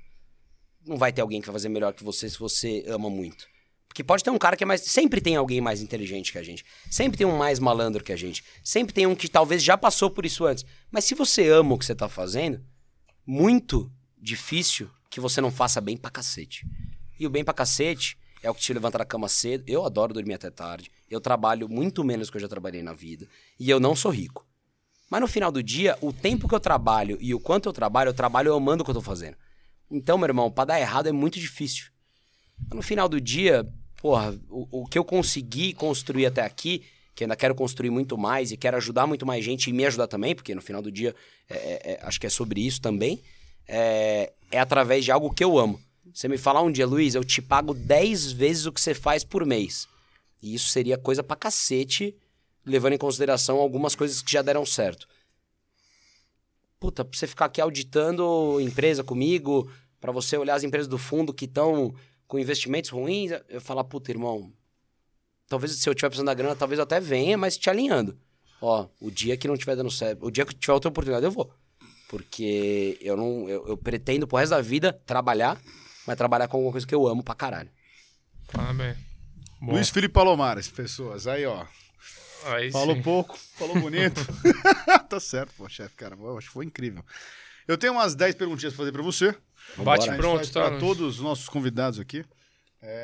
não 0.87 0.95
vai 0.95 1.11
ter 1.11 1.19
alguém 1.19 1.41
que 1.41 1.47
vai 1.47 1.53
fazer 1.53 1.67
melhor 1.67 1.91
que 1.91 2.01
você 2.01 2.29
se 2.29 2.39
você 2.39 2.81
ama 2.87 3.09
muito. 3.09 3.45
Porque 3.91 4.05
pode 4.05 4.23
ter 4.23 4.29
um 4.29 4.37
cara 4.37 4.55
que 4.55 4.63
é 4.63 4.65
mais. 4.65 4.79
Sempre 4.83 5.19
tem 5.19 5.35
alguém 5.35 5.59
mais 5.59 5.81
inteligente 5.81 6.31
que 6.31 6.37
a 6.37 6.43
gente. 6.43 6.63
Sempre 6.89 7.17
tem 7.17 7.27
um 7.27 7.37
mais 7.37 7.59
malandro 7.59 8.01
que 8.01 8.13
a 8.13 8.15
gente. 8.15 8.41
Sempre 8.63 8.93
tem 8.93 9.05
um 9.05 9.13
que 9.13 9.27
talvez 9.27 9.61
já 9.61 9.77
passou 9.77 10.09
por 10.09 10.25
isso 10.25 10.45
antes. 10.45 10.65
Mas 10.89 11.03
se 11.03 11.13
você 11.13 11.49
ama 11.49 11.75
o 11.75 11.77
que 11.77 11.85
você 11.85 11.93
tá 11.93 12.07
fazendo, 12.07 12.63
muito 13.27 13.91
difícil 14.17 14.89
que 15.09 15.19
você 15.19 15.41
não 15.41 15.51
faça 15.51 15.81
bem 15.81 15.97
pra 15.97 16.09
cacete. 16.09 16.65
E 17.19 17.27
o 17.27 17.29
bem 17.29 17.43
pra 17.43 17.53
cacete 17.53 18.17
é 18.41 18.49
o 18.49 18.55
que 18.55 18.61
te 18.61 18.73
levanta 18.73 18.97
da 18.97 19.03
cama 19.03 19.27
cedo. 19.27 19.65
Eu 19.67 19.85
adoro 19.85 20.13
dormir 20.13 20.35
até 20.35 20.49
tarde. 20.49 20.89
Eu 21.09 21.19
trabalho 21.19 21.67
muito 21.67 22.01
menos 22.01 22.29
que 22.29 22.37
eu 22.37 22.41
já 22.41 22.47
trabalhei 22.47 22.81
na 22.81 22.93
vida. 22.93 23.27
E 23.59 23.69
eu 23.69 23.77
não 23.77 23.93
sou 23.93 24.09
rico. 24.09 24.47
Mas 25.09 25.19
no 25.19 25.27
final 25.27 25.51
do 25.51 25.61
dia, 25.61 25.97
o 25.99 26.13
tempo 26.13 26.47
que 26.47 26.55
eu 26.55 26.61
trabalho 26.61 27.17
e 27.19 27.35
o 27.35 27.41
quanto 27.41 27.67
eu 27.67 27.73
trabalho, 27.73 28.07
eu 28.07 28.13
trabalho 28.13 28.53
amando 28.53 28.83
o 28.83 28.85
que 28.85 28.91
eu 28.91 28.95
tô 28.95 29.01
fazendo. 29.01 29.35
Então, 29.91 30.17
meu 30.17 30.27
irmão, 30.27 30.49
pra 30.49 30.63
dar 30.63 30.79
errado 30.79 31.07
é 31.07 31.11
muito 31.11 31.37
difícil. 31.37 31.91
No 32.73 32.81
final 32.81 33.09
do 33.09 33.19
dia, 33.19 33.69
porra, 34.01 34.35
o, 34.49 34.81
o 34.81 34.87
que 34.87 34.97
eu 34.97 35.05
consegui 35.05 35.73
construir 35.73 36.25
até 36.25 36.41
aqui, 36.41 36.83
que 37.13 37.23
ainda 37.23 37.35
quero 37.35 37.53
construir 37.53 37.91
muito 37.91 38.17
mais 38.17 38.51
e 38.51 38.57
quero 38.57 38.75
ajudar 38.77 39.05
muito 39.05 39.25
mais 39.27 39.45
gente 39.45 39.69
e 39.69 39.73
me 39.73 39.85
ajudar 39.85 40.07
também, 40.07 40.33
porque 40.33 40.55
no 40.55 40.61
final 40.61 40.81
do 40.81 40.91
dia 40.91 41.15
é- 41.47 41.55
é- 41.55 41.91
é- 41.93 41.99
acho 42.01 42.19
que 42.19 42.25
é 42.25 42.29
sobre 42.29 42.65
isso 42.65 42.81
também, 42.81 43.21
é, 43.67 44.33
é 44.49 44.59
através 44.59 45.05
de 45.05 45.11
algo 45.11 45.31
que 45.31 45.43
eu 45.43 45.57
amo. 45.57 45.79
Você 46.11 46.27
me 46.27 46.37
falar 46.37 46.63
um 46.63 46.71
dia, 46.71 46.87
Luiz, 46.87 47.13
eu 47.13 47.23
te 47.23 47.41
pago 47.43 47.75
10 47.75 48.31
vezes 48.31 48.65
o 48.65 48.71
que 48.71 48.81
você 48.81 48.95
faz 48.95 49.23
por 49.23 49.45
mês. 49.45 49.87
E 50.41 50.55
isso 50.55 50.69
seria 50.69 50.97
coisa 50.97 51.21
pra 51.21 51.35
cacete, 51.35 52.15
levando 52.65 52.93
em 52.93 52.97
consideração 52.97 53.57
algumas 53.59 53.93
coisas 53.93 54.19
que 54.21 54.31
já 54.31 54.41
deram 54.41 54.65
certo. 54.65 55.07
Puta, 56.79 57.05
pra 57.05 57.17
você 57.17 57.27
ficar 57.27 57.45
aqui 57.45 57.61
auditando 57.61 58.59
empresa 58.59 59.03
comigo, 59.03 59.71
pra 59.99 60.11
você 60.11 60.35
olhar 60.35 60.55
as 60.55 60.63
empresas 60.63 60.87
do 60.87 60.97
fundo 60.97 61.31
que 61.31 61.45
estão 61.45 61.93
com 62.31 62.39
investimentos 62.39 62.89
ruins, 62.89 63.31
eu 63.49 63.59
falar, 63.59 63.83
puta, 63.83 64.09
irmão, 64.09 64.53
talvez 65.49 65.73
se 65.73 65.89
eu 65.89 65.93
tiver 65.93 66.07
precisando 66.07 66.27
da 66.27 66.33
grana, 66.33 66.55
talvez 66.55 66.79
eu 66.79 66.83
até 66.83 66.97
venha, 66.97 67.37
mas 67.37 67.57
te 67.57 67.69
alinhando. 67.69 68.17
Ó, 68.61 68.87
o 69.01 69.11
dia 69.11 69.35
que 69.35 69.49
não 69.49 69.57
tiver 69.57 69.75
dando 69.75 69.91
certo, 69.91 70.25
o 70.25 70.31
dia 70.31 70.45
que 70.45 70.55
tiver 70.55 70.71
outra 70.71 70.87
oportunidade, 70.87 71.25
eu 71.25 71.31
vou. 71.31 71.53
Porque 72.07 72.97
eu 73.01 73.17
não, 73.17 73.49
eu, 73.49 73.67
eu 73.67 73.75
pretendo 73.75 74.25
pro 74.25 74.37
resto 74.37 74.51
da 74.51 74.61
vida 74.61 74.93
trabalhar, 75.05 75.61
mas 76.07 76.15
trabalhar 76.15 76.47
com 76.47 76.55
alguma 76.55 76.71
coisa 76.71 76.87
que 76.87 76.95
eu 76.95 77.05
amo 77.05 77.21
pra 77.21 77.35
caralho. 77.35 77.69
Parabéns. 78.49 78.95
Bom, 79.59 79.73
Luiz 79.73 79.89
Felipe 79.89 80.13
Palomares, 80.13 80.69
pessoas. 80.69 81.27
Aí, 81.27 81.45
ó. 81.45 81.65
aí 82.45 82.71
Falou 82.71 82.95
sim. 82.95 83.01
pouco, 83.01 83.37
falou 83.57 83.77
bonito. 83.77 84.21
tá 85.09 85.19
certo, 85.19 85.53
pô, 85.57 85.67
chefe, 85.67 85.95
cara. 85.97 86.15
Eu 86.15 86.37
acho 86.37 86.47
que 86.47 86.53
foi 86.53 86.63
incrível. 86.63 87.03
Eu 87.67 87.77
tenho 87.77 87.91
umas 87.91 88.15
10 88.15 88.35
perguntinhas 88.35 88.73
pra 88.73 88.83
fazer 88.83 88.93
pra 88.93 89.03
você. 89.03 89.35
Bate 89.77 90.09
A 90.09 90.11
gente 90.13 90.19
pronto, 90.21 90.51
tá? 90.51 90.69
Pra 90.69 90.79
todos 90.79 91.15
os 91.17 91.21
nossos 91.21 91.47
convidados 91.49 91.99
aqui. 91.99 92.25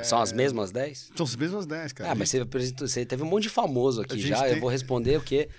São 0.04 0.20
as 0.20 0.32
mesmas 0.34 0.72
10? 0.72 1.12
São 1.16 1.24
as 1.24 1.36
mesmas 1.36 1.68
10, 1.68 1.94
cara. 1.94 2.12
Ah, 2.12 2.16
mas 2.16 2.30
você, 2.30 2.40
apresentou- 2.40 2.88
você 2.88 3.06
teve 3.06 3.22
um 3.22 3.28
monte 3.28 3.44
de 3.44 3.50
famoso 3.50 4.02
aqui 4.02 4.20
já. 4.20 4.42
tem- 4.44 4.54
Eu 4.56 4.60
vou 4.60 4.70
responder 4.70 5.18
o 5.18 5.22
quê? 5.22 5.50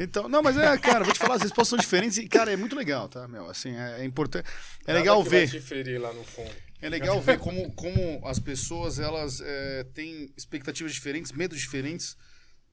Então, 0.00 0.28
não, 0.30 0.42
mas 0.42 0.56
é, 0.56 0.78
cara, 0.78 1.04
vou 1.04 1.12
te 1.12 1.18
falar, 1.18 1.34
as 1.34 1.42
respostas 1.42 1.68
são 1.68 1.78
diferentes 1.78 2.16
e, 2.16 2.26
cara, 2.26 2.50
é 2.50 2.56
muito 2.56 2.74
legal, 2.74 3.06
tá, 3.06 3.28
meu? 3.28 3.48
Assim, 3.50 3.76
é, 3.76 4.00
é 4.00 4.04
importante. 4.04 4.48
É 4.86 4.92
Nada 4.94 4.98
legal 5.00 5.22
que 5.22 5.28
vai 5.28 5.40
ver. 5.46 5.50
te 5.50 5.60
ferir 5.60 6.00
lá 6.00 6.10
no 6.12 6.24
fundo. 6.24 6.50
É 6.80 6.88
legal 6.88 7.20
ver 7.20 7.38
como, 7.38 7.70
como 7.74 8.26
as 8.26 8.38
pessoas 8.38 8.98
elas 8.98 9.42
é, 9.42 9.84
têm 9.92 10.32
expectativas 10.36 10.92
diferentes, 10.94 11.32
medos 11.32 11.58
diferentes, 11.58 12.16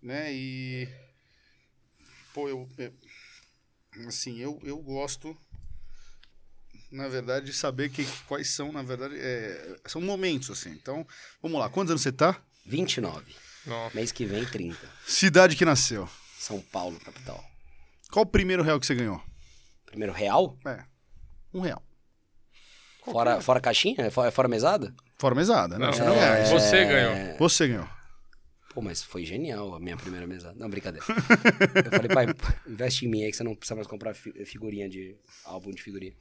né? 0.02 0.32
E 0.34 0.88
pô, 2.34 2.48
eu 2.48 2.68
é, 2.78 2.92
assim 4.08 4.40
eu, 4.40 4.60
eu 4.64 4.78
gosto 4.78 5.38
na 6.94 7.08
verdade 7.08 7.48
de 7.48 7.54
saber 7.54 7.90
que 7.90 8.06
quais 8.28 8.50
são 8.50 8.72
na 8.72 8.84
verdade 8.84 9.16
é, 9.18 9.78
são 9.86 10.00
momentos 10.02 10.50
assim. 10.50 10.70
Então 10.72 11.06
vamos 11.42 11.60
lá, 11.60 11.70
quantos 11.70 11.92
anos 11.92 12.02
você 12.02 12.12
tá? 12.12 12.38
29. 12.66 13.24
Não. 13.66 13.90
Mês 13.94 14.12
que 14.12 14.26
vem, 14.26 14.46
30. 14.46 14.78
Cidade 15.06 15.56
que 15.56 15.66
nasceu. 15.66 16.08
São 16.38 16.60
Paulo, 16.60 17.00
capital. 17.00 17.44
Qual 18.12 18.24
o 18.24 18.28
primeiro 18.28 18.62
real 18.64 18.80
que 18.80 18.86
você 18.86 18.96
ganhou? 18.96 19.22
Primeiro 19.86 20.14
real? 20.14 20.58
É, 20.66 20.84
um 21.54 21.62
real. 21.62 21.82
Fora, 23.06 23.42
fora 23.42 23.60
caixinha? 23.60 23.96
É 24.00 24.10
fora, 24.10 24.30
é 24.30 24.32
fora 24.32 24.48
mesada? 24.48 24.94
Fora 25.18 25.36
mesada, 25.36 25.78
né? 25.78 25.86
Não, 25.86 25.94
Você 25.94 26.04
não 26.04 26.16
ganha. 26.16 26.46
Você 26.46 26.86
ganhou. 26.86 27.38
Você 27.38 27.68
ganhou. 27.68 27.90
Pô, 28.74 28.82
mas 28.82 29.04
foi 29.04 29.24
genial 29.24 29.76
a 29.76 29.80
minha 29.80 29.96
primeira 29.96 30.26
mesada. 30.26 30.56
Não, 30.58 30.68
brincadeira. 30.70 31.06
Eu 31.86 31.92
falei, 31.92 32.10
pai, 32.10 32.26
investe 32.68 33.06
em 33.06 33.10
mim 33.10 33.24
aí 33.24 33.30
que 33.32 33.38
você 33.38 33.44
não 33.44 33.56
precisa 33.56 33.76
mais 33.76 33.88
comprar 33.88 34.16
fi- 34.16 34.46
figurinha 34.46 34.90
de. 34.90 35.16
álbum 35.46 35.70
de 35.72 35.82
figurinha. 35.82 36.14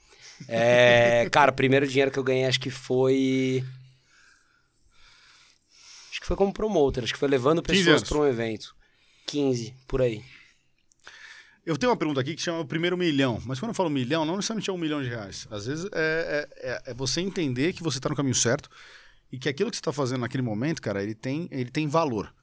É, 0.49 1.29
cara, 1.31 1.51
o 1.51 1.55
primeiro 1.55 1.87
dinheiro 1.87 2.11
que 2.11 2.19
eu 2.19 2.25
ganhei 2.25 2.45
acho 2.45 2.61
que 2.61 2.71
foi. 2.71 3.65
Acho 6.11 6.21
que 6.21 6.27
foi 6.27 6.37
como 6.37 6.53
promoter, 6.53 7.03
acho 7.05 7.13
que 7.15 7.19
foi 7.19 7.29
levando 7.29 7.63
15 7.63 7.79
pessoas 7.85 8.03
pra 8.09 8.19
um 8.19 8.27
evento. 8.27 8.77
15, 9.27 9.75
por 9.89 10.03
aí. 10.03 10.23
Eu 11.65 11.77
tenho 11.79 11.91
uma 11.91 11.97
pergunta 11.97 12.21
aqui 12.21 12.35
que 12.35 12.43
chama 12.43 12.61
o 12.61 12.67
primeiro 12.67 12.99
milhão. 12.99 13.41
Mas 13.47 13.59
quando 13.61 13.71
eu 13.71 13.75
falo 13.75 13.89
milhão, 13.89 14.25
não 14.25 14.37
necessariamente 14.37 14.69
é 14.69 14.73
um 14.73 14.79
milhão 14.79 15.01
de 15.03 15.09
reais. 15.09 15.47
Às 15.51 15.67
vezes 15.67 15.87
é, 15.93 16.49
é, 16.61 16.71
é- 16.71 16.83
é 16.91 16.95
você 16.95 17.21
entender 17.21 17.73
que 17.73 17.83
você 17.83 17.99
está 17.99 18.09
no 18.09 18.17
caminho 18.17 18.35
certo 18.35 18.69
e 19.31 19.39
que 19.39 19.49
aquilo 19.49 19.71
que 19.71 19.77
você 19.77 19.81
está 19.81 19.93
fazendo 19.93 20.21
naquele 20.21 20.43
momento, 20.43 20.83
cara, 20.83 21.03
ele 21.03 21.15
tem, 21.15 21.49
ele 21.51 21.71
tem 21.71 21.87
valor. 21.89 22.35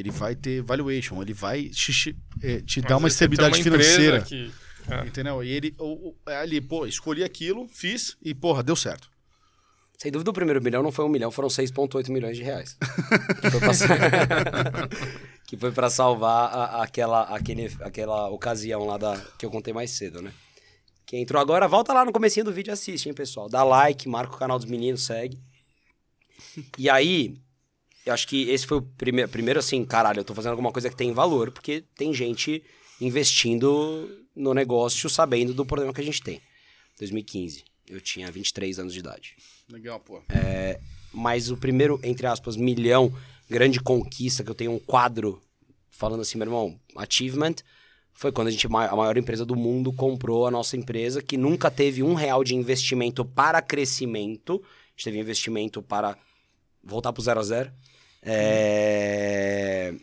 Ele 0.00 0.10
vai 0.10 0.34
ter 0.34 0.62
valuation, 0.62 1.20
ele 1.22 1.32
vai 1.34 1.64
te, 1.68 1.92
te, 1.92 2.16
eh, 2.42 2.60
te 2.60 2.80
dar 2.80 2.96
uma 2.96 3.08
estabilidade 3.08 3.62
financeira. 3.62 4.20
que- 4.22 4.50
é. 4.90 5.06
Entendeu? 5.06 5.44
E 5.44 5.50
ele 5.50 5.74
o- 5.78 6.08
o- 6.10 6.16
é 6.30 6.36
ali, 6.36 6.60
pô, 6.60 6.86
escolhi 6.86 7.22
aquilo, 7.22 7.68
fiz 7.68 8.16
e, 8.22 8.34
porra, 8.34 8.62
deu 8.62 8.74
certo. 8.76 9.10
Sem 9.98 10.10
dúvida, 10.12 10.30
o 10.30 10.32
primeiro 10.32 10.62
milhão 10.62 10.82
não 10.82 10.92
foi 10.92 11.04
um 11.04 11.08
milhão, 11.08 11.30
foram 11.30 11.50
6,8 11.50 12.08
milhões 12.10 12.36
de 12.36 12.42
reais. 12.44 12.76
que 15.46 15.56
foi 15.56 15.72
pra 15.72 15.90
salvar 15.90 16.52
a- 16.54 16.82
aquela, 16.82 17.22
aquele, 17.34 17.66
aquela 17.80 18.28
ocasião 18.30 18.84
lá 18.86 18.96
da, 18.96 19.16
que 19.38 19.44
eu 19.44 19.50
contei 19.50 19.72
mais 19.72 19.90
cedo, 19.90 20.22
né? 20.22 20.32
Quem 21.06 21.22
entrou 21.22 21.40
agora, 21.40 21.66
volta 21.66 21.92
lá 21.92 22.04
no 22.04 22.12
comecinho 22.12 22.44
do 22.44 22.52
vídeo 22.52 22.70
e 22.70 22.72
assiste, 22.72 23.08
hein, 23.08 23.14
pessoal? 23.14 23.48
Dá 23.48 23.64
like, 23.64 24.08
marca 24.08 24.34
o 24.34 24.38
canal 24.38 24.58
dos 24.58 24.68
meninos, 24.68 25.04
segue. 25.06 25.38
E 26.76 26.88
aí, 26.90 27.36
eu 28.06 28.12
acho 28.12 28.26
que 28.26 28.48
esse 28.50 28.66
foi 28.66 28.78
o 28.78 28.82
primeiro, 28.82 29.30
primeiro 29.30 29.60
assim, 29.60 29.84
caralho, 29.84 30.20
eu 30.20 30.24
tô 30.24 30.34
fazendo 30.34 30.52
alguma 30.52 30.72
coisa 30.72 30.88
que 30.88 30.96
tem 30.96 31.12
valor, 31.12 31.50
porque 31.50 31.84
tem 31.96 32.12
gente 32.12 32.62
investindo 33.00 34.26
no 34.34 34.54
negócio 34.54 35.08
sabendo 35.08 35.52
do 35.52 35.66
problema 35.66 35.92
que 35.92 36.00
a 36.00 36.04
gente 36.04 36.22
tem. 36.22 36.40
2015, 36.98 37.64
eu 37.88 38.00
tinha 38.00 38.30
23 38.30 38.78
anos 38.78 38.92
de 38.92 39.00
idade. 39.00 39.36
Legal, 39.68 40.00
pô. 40.00 40.22
Mas 41.12 41.50
o 41.50 41.56
primeiro, 41.56 42.00
entre 42.02 42.26
aspas, 42.26 42.56
milhão, 42.56 43.12
grande 43.48 43.80
conquista, 43.80 44.42
que 44.42 44.50
eu 44.50 44.54
tenho 44.54 44.72
um 44.72 44.78
quadro 44.78 45.40
falando 45.90 46.20
assim, 46.20 46.38
meu 46.38 46.46
irmão, 46.46 46.78
achievement, 46.96 47.56
foi 48.12 48.32
quando 48.32 48.48
a 48.48 48.50
gente, 48.50 48.66
a 48.66 48.70
maior 48.70 49.16
empresa 49.16 49.44
do 49.44 49.54
mundo, 49.54 49.92
comprou 49.92 50.46
a 50.46 50.50
nossa 50.50 50.76
empresa, 50.76 51.22
que 51.22 51.36
nunca 51.36 51.70
teve 51.70 52.02
um 52.02 52.14
real 52.14 52.42
de 52.42 52.54
investimento 52.54 53.24
para 53.24 53.62
crescimento. 53.62 54.54
A 54.54 54.90
gente 54.90 55.04
teve 55.04 55.18
investimento 55.20 55.80
para 55.80 56.18
voltar 56.82 57.12
pro 57.12 57.22
zero 57.22 57.38
a 57.38 57.42
zero. 57.44 57.72
É, 58.22 59.94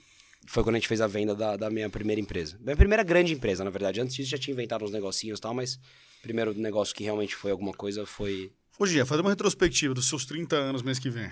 Foi 0.47 0.63
quando 0.63 0.75
a 0.75 0.79
gente 0.79 0.87
fez 0.87 1.01
a 1.01 1.07
venda 1.07 1.35
da, 1.35 1.57
da 1.57 1.69
minha 1.69 1.89
primeira 1.89 2.19
empresa. 2.19 2.57
Minha 2.59 2.77
primeira 2.77 3.03
grande 3.03 3.33
empresa, 3.33 3.63
na 3.63 3.69
verdade. 3.69 4.01
Antes 4.01 4.15
disso 4.15 4.31
já 4.31 4.37
tinha 4.37 4.53
inventado 4.53 4.83
uns 4.85 4.91
negocinhos 4.91 5.39
e 5.39 5.41
tal, 5.41 5.53
mas 5.53 5.75
o 5.75 6.21
primeiro 6.21 6.53
negócio 6.53 6.95
que 6.95 7.03
realmente 7.03 7.35
foi 7.35 7.51
alguma 7.51 7.73
coisa 7.73 8.05
foi 8.05 8.51
Ô, 8.77 8.85
Gia, 8.85 9.05
fazer 9.05 9.21
uma 9.21 9.29
retrospectiva 9.29 9.93
dos 9.93 10.09
seus 10.09 10.25
30 10.25 10.57
anos 10.57 10.81
mês 10.81 10.99
que 10.99 11.09
vem. 11.09 11.31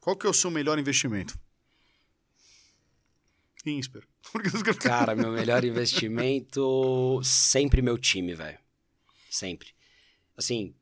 Qual 0.00 0.14
que 0.14 0.26
é 0.26 0.30
o 0.30 0.34
seu 0.34 0.50
melhor 0.50 0.78
investimento? 0.78 1.38
Insper. 3.64 4.06
Cara, 4.80 5.14
meu 5.14 5.32
melhor 5.32 5.64
investimento 5.64 7.20
sempre 7.24 7.80
meu 7.80 7.96
time, 7.96 8.34
velho. 8.34 8.58
Sempre. 9.30 9.68
Assim, 10.36 10.74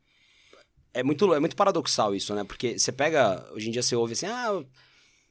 é 0.92 1.04
muito, 1.04 1.32
é 1.32 1.38
muito 1.38 1.54
paradoxal 1.54 2.16
isso, 2.16 2.34
né? 2.34 2.42
Porque 2.42 2.76
você 2.76 2.90
pega, 2.90 3.48
hoje 3.52 3.68
em 3.68 3.70
dia 3.70 3.82
você 3.82 3.94
ouve 3.94 4.14
assim, 4.14 4.26
ah, 4.26 4.64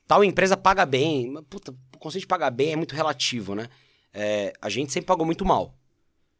tal 0.07 0.23
empresa 0.23 0.55
paga 0.57 0.85
bem. 0.85 1.33
Puta, 1.49 1.71
o 1.95 1.97
conceito 1.97 2.23
de 2.23 2.27
pagar 2.27 2.49
bem 2.49 2.73
é 2.73 2.75
muito 2.75 2.95
relativo, 2.95 3.55
né? 3.55 3.69
É, 4.13 4.53
a 4.61 4.69
gente 4.69 4.91
sempre 4.91 5.07
pagou 5.07 5.25
muito 5.25 5.45
mal. 5.45 5.75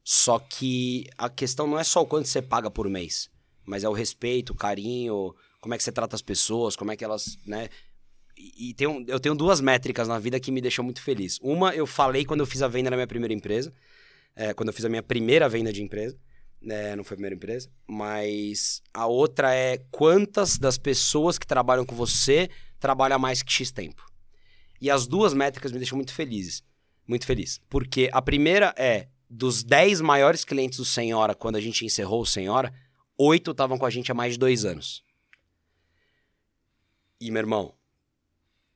Só 0.04 0.40
que 0.40 1.08
a 1.18 1.30
questão 1.30 1.68
não 1.68 1.80
é 1.80 1.84
só 1.84 2.02
o 2.02 2.06
quanto 2.06 2.28
você 2.28 2.42
paga 2.42 2.72
por 2.72 2.90
mês, 2.90 3.30
mas 3.66 3.84
é 3.84 3.90
o 3.90 3.94
respeito, 3.94 4.52
o 4.52 4.56
carinho, 4.56 5.36
como 5.60 5.74
é 5.74 5.78
que 5.78 5.84
você 5.84 5.92
trata 5.92 6.16
as 6.16 6.22
pessoas, 6.22 6.76
como 6.76 6.92
é 6.92 6.98
que 6.98 7.04
elas, 7.04 7.38
né? 7.46 7.70
E, 8.36 8.76
eu 9.08 9.20
tenho 9.20 9.36
duas 9.36 9.62
métricas 9.62 10.08
na 10.08 10.18
vida 10.18 10.40
que 10.40 10.52
me 10.52 10.60
deixam 10.60 10.84
muito 10.84 11.02
feliz. 11.02 11.38
Uma, 11.42 11.76
eu 11.76 11.86
falei 11.86 12.26
quando 12.26 12.40
eu 12.40 12.48
fiz 12.48 12.64
a 12.64 12.68
venda 12.68 12.90
na 12.90 12.96
minha 12.96 13.08
primeira 13.08 13.34
empresa, 13.34 13.72
é, 14.36 14.54
quando 14.54 14.70
eu 14.70 14.74
fiz 14.74 14.84
a 14.86 14.90
minha 14.90 15.04
primeira 15.04 15.48
venda 15.48 15.72
de 15.72 15.84
empresa, 15.84 16.18
né, 16.60 16.96
não 16.96 17.04
foi 17.04 17.16
a 17.16 17.18
primeira 17.18 17.36
empresa, 17.36 17.70
mas 17.88 18.82
a 18.94 19.06
outra 19.06 19.54
é 19.54 19.78
quantas 19.92 20.58
das 20.58 20.78
pessoas 20.78 21.38
que 21.38 21.46
trabalham 21.46 21.86
com 21.86 21.96
você 21.96 22.50
trabalham 22.82 23.18
mais 23.18 23.42
que 23.42 23.54
X 23.54 23.72
tempo. 23.72 24.06
E 24.82 24.90
as 24.90 25.08
duas 25.08 25.34
métricas 25.34 25.72
me 25.72 25.78
deixam 25.78 25.96
muito 25.96 26.14
felizes. 26.14 26.64
Muito 27.08 27.26
feliz. 27.26 27.62
Porque 27.70 28.10
a 28.12 28.22
primeira 28.22 28.74
é, 28.78 29.08
dos 29.30 29.64
10 29.64 30.02
maiores 30.02 30.44
clientes 30.44 30.80
do 30.80 30.86
Senhora, 30.86 31.36
quando 31.36 31.56
a 31.56 31.62
gente 31.62 31.86
encerrou 31.86 32.22
o 32.22 32.26
Senhora, 32.26 32.74
oito 33.18 33.52
estavam 33.52 33.78
com 33.78 33.86
a 33.86 33.90
gente 33.90 34.12
há 34.12 34.16
mais 34.16 34.34
de 34.34 34.40
dois 34.40 34.66
anos. 34.66 35.04
E, 37.20 37.30
meu 37.30 37.40
irmão, 37.40 37.76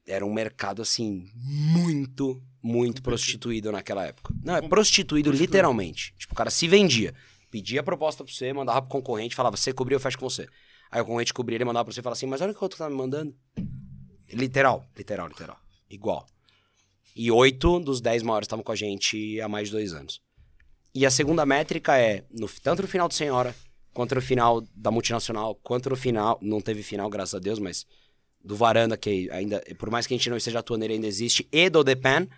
era 0.07 0.23
um 0.23 0.31
mercado, 0.31 0.83
assim, 0.83 1.31
muito, 1.33 2.39
muito 2.61 3.01
prostituído 3.01 3.71
naquela 3.71 4.05
época. 4.05 4.31
Não, 4.43 4.55
é 4.55 4.61
prostituído 4.61 5.31
literalmente. 5.31 6.13
Tipo, 6.15 6.33
o 6.33 6.37
cara 6.37 6.51
se 6.51 6.67
vendia. 6.67 7.15
Pedia 7.49 7.79
a 7.79 7.83
proposta 7.83 8.23
pra 8.23 8.31
você, 8.31 8.53
mandava 8.53 8.81
pro 8.81 8.91
concorrente, 8.91 9.33
falava, 9.33 9.57
você 9.57 9.73
cobriu, 9.73 9.95
eu 9.95 9.99
fecho 9.99 10.19
com 10.19 10.29
você. 10.29 10.47
Aí 10.91 11.01
o 11.01 11.05
concorrente 11.05 11.33
cobria, 11.33 11.57
ele 11.57 11.65
mandava 11.65 11.85
pra 11.85 11.93
você 11.93 12.01
e 12.01 12.03
falava 12.03 12.17
assim, 12.17 12.27
mas 12.27 12.41
olha 12.41 12.51
o 12.51 12.53
que 12.53 12.61
o 12.61 12.63
outro 12.63 12.77
tá 12.77 12.87
me 12.87 12.95
mandando. 12.95 13.35
Literal, 14.31 14.85
literal, 14.95 15.27
literal. 15.27 15.59
Igual. 15.89 16.25
E 17.15 17.31
oito 17.31 17.79
dos 17.79 18.01
dez 18.01 18.21
maiores 18.23 18.45
estavam 18.45 18.63
com 18.63 18.71
a 18.71 18.75
gente 18.75 19.39
há 19.39 19.47
mais 19.47 19.69
de 19.69 19.73
dois 19.73 19.93
anos. 19.93 20.21
E 20.93 21.05
a 21.05 21.11
segunda 21.11 21.45
métrica 21.45 21.97
é, 21.97 22.23
no, 22.31 22.47
tanto 22.61 22.81
no 22.81 22.87
final 22.87 23.07
do 23.07 23.13
Senhora, 23.13 23.55
quanto 23.93 24.15
no 24.15 24.21
final 24.21 24.61
da 24.75 24.91
multinacional, 24.91 25.55
quanto 25.55 25.89
no 25.89 25.95
final, 25.95 26.37
não 26.41 26.59
teve 26.59 26.83
final, 26.83 27.09
graças 27.09 27.35
a 27.35 27.39
Deus, 27.39 27.59
mas 27.59 27.85
do 28.43 28.55
Varanda, 28.55 28.95
que 28.95 29.29
ainda, 29.31 29.61
por 29.77 29.89
mais 29.89 30.05
que 30.05 30.13
a 30.13 30.17
gente 30.17 30.29
não 30.29 30.37
esteja 30.37 30.59
atuando, 30.59 30.85
ele 30.85 30.93
ainda 30.93 31.07
existe, 31.07 31.47
e 31.51 31.69
do 31.69 31.83
The 31.83 31.95
Pen, 31.95 32.29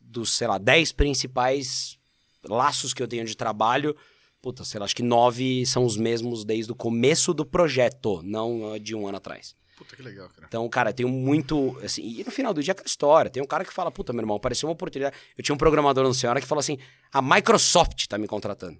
dos, 0.00 0.34
sei 0.34 0.46
lá, 0.46 0.58
10 0.58 0.92
principais 0.92 1.98
laços 2.44 2.92
que 2.92 3.02
eu 3.02 3.08
tenho 3.08 3.24
de 3.24 3.36
trabalho, 3.36 3.96
puta, 4.42 4.64
sei 4.64 4.78
lá, 4.78 4.84
acho 4.84 4.96
que 4.96 5.02
nove 5.02 5.64
são 5.64 5.84
os 5.84 5.96
mesmos 5.96 6.44
desde 6.44 6.72
o 6.72 6.74
começo 6.74 7.32
do 7.32 7.46
projeto, 7.46 8.20
não 8.22 8.78
de 8.78 8.94
um 8.94 9.06
ano 9.06 9.16
atrás. 9.16 9.54
Puta 9.84 9.96
que 9.96 10.02
legal, 10.02 10.28
cara. 10.28 10.46
Então, 10.46 10.68
cara, 10.68 10.90
eu 10.90 10.94
tenho 10.94 11.08
muito. 11.08 11.78
Assim, 11.84 12.02
e 12.02 12.24
no 12.24 12.30
final 12.30 12.54
do 12.54 12.62
dia 12.62 12.70
é 12.70 12.72
aquela 12.72 12.86
história. 12.86 13.30
Tem 13.30 13.42
um 13.42 13.46
cara 13.46 13.64
que 13.64 13.72
fala, 13.72 13.90
puta, 13.90 14.12
meu 14.12 14.22
irmão, 14.22 14.36
apareceu 14.36 14.68
uma 14.68 14.72
oportunidade. 14.72 15.14
Eu 15.36 15.44
tinha 15.44 15.54
um 15.54 15.58
programador 15.58 16.04
no 16.04 16.14
Senhora 16.14 16.40
que 16.40 16.46
falou 16.46 16.60
assim: 16.60 16.78
a 17.12 17.20
Microsoft 17.20 18.06
tá 18.06 18.16
me 18.18 18.26
contratando. 18.26 18.78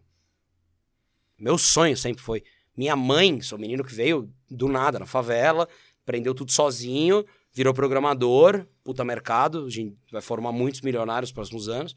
Meu 1.39 1.59
sonho 1.59 1.97
sempre 1.97 2.22
foi. 2.22 2.43
Minha 2.76 2.97
mãe, 2.97 3.40
sou 3.40 3.59
um 3.59 3.60
menino 3.60 3.85
que 3.85 3.94
veio 3.94 4.32
do 4.51 4.68
nada, 4.68 4.98
na 4.98 5.06
favela, 5.06 5.68
aprendeu 6.02 6.35
tudo 6.35 6.51
sozinho, 6.51 7.24
virou 7.52 7.72
programador, 7.72 8.66
puta 8.82 9.05
mercado, 9.05 9.66
a 9.66 9.70
gente 9.70 9.97
vai 10.10 10.20
formar 10.20 10.51
muitos 10.52 10.81
milionários 10.81 11.31
nos 11.31 11.35
próximos 11.35 11.68
anos. 11.68 11.94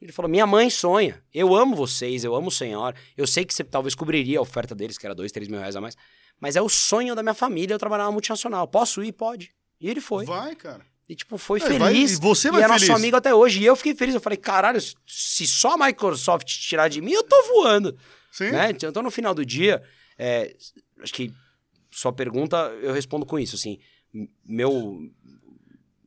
Ele 0.00 0.12
falou: 0.12 0.30
Minha 0.30 0.46
mãe 0.46 0.70
sonha, 0.70 1.22
eu 1.32 1.54
amo 1.54 1.76
vocês, 1.76 2.24
eu 2.24 2.34
amo 2.34 2.48
o 2.48 2.50
Senhor. 2.52 2.94
Eu 3.16 3.26
sei 3.26 3.44
que 3.44 3.52
você 3.52 3.62
talvez 3.62 3.94
cobriria 3.94 4.38
a 4.38 4.42
oferta 4.42 4.74
deles, 4.74 4.96
que 4.96 5.06
era 5.06 5.14
dois, 5.14 5.30
três 5.30 5.48
mil 5.48 5.58
reais 5.58 5.76
a 5.76 5.80
mais, 5.80 5.96
mas 6.40 6.56
é 6.56 6.62
o 6.62 6.68
sonho 6.68 7.14
da 7.14 7.22
minha 7.22 7.34
família 7.34 7.74
eu 7.74 7.78
trabalhar 7.78 8.04
numa 8.04 8.12
multinacional. 8.12 8.66
Posso 8.66 9.02
ir? 9.04 9.12
Pode. 9.12 9.50
E 9.80 9.88
ele 9.88 10.00
foi. 10.00 10.24
Vai, 10.24 10.54
cara. 10.56 10.84
E, 11.08 11.14
tipo, 11.14 11.36
foi 11.36 11.58
É, 11.58 11.62
feliz. 11.64 11.78
vai- 11.80 11.94
e 11.96 12.06
você 12.16 12.50
vai 12.50 12.60
e 12.60 12.64
é 12.64 12.68
feliz. 12.68 12.88
nosso 12.88 12.96
amigo 12.98 13.16
até 13.16 13.34
hoje. 13.34 13.60
E 13.60 13.66
eu 13.66 13.74
fiquei 13.74 13.94
feliz. 13.94 14.14
Eu 14.14 14.20
falei, 14.20 14.36
caralho, 14.38 14.80
se 15.06 15.46
só 15.46 15.74
a 15.74 15.86
Microsoft 15.86 16.46
tirar 16.46 16.88
de 16.88 17.00
mim, 17.00 17.12
eu 17.12 17.22
tô 17.24 17.42
voando. 17.48 17.96
Sim. 18.30 18.50
Né? 18.52 18.70
Então, 18.70 19.02
no 19.02 19.10
final 19.10 19.34
do 19.34 19.44
dia, 19.44 19.82
é, 20.16 20.54
acho 21.02 21.12
que 21.12 21.32
sua 21.90 22.12
pergunta, 22.12 22.56
eu 22.80 22.92
respondo 22.92 23.26
com 23.26 23.38
isso, 23.38 23.56
assim, 23.56 23.78
meu... 24.46 25.00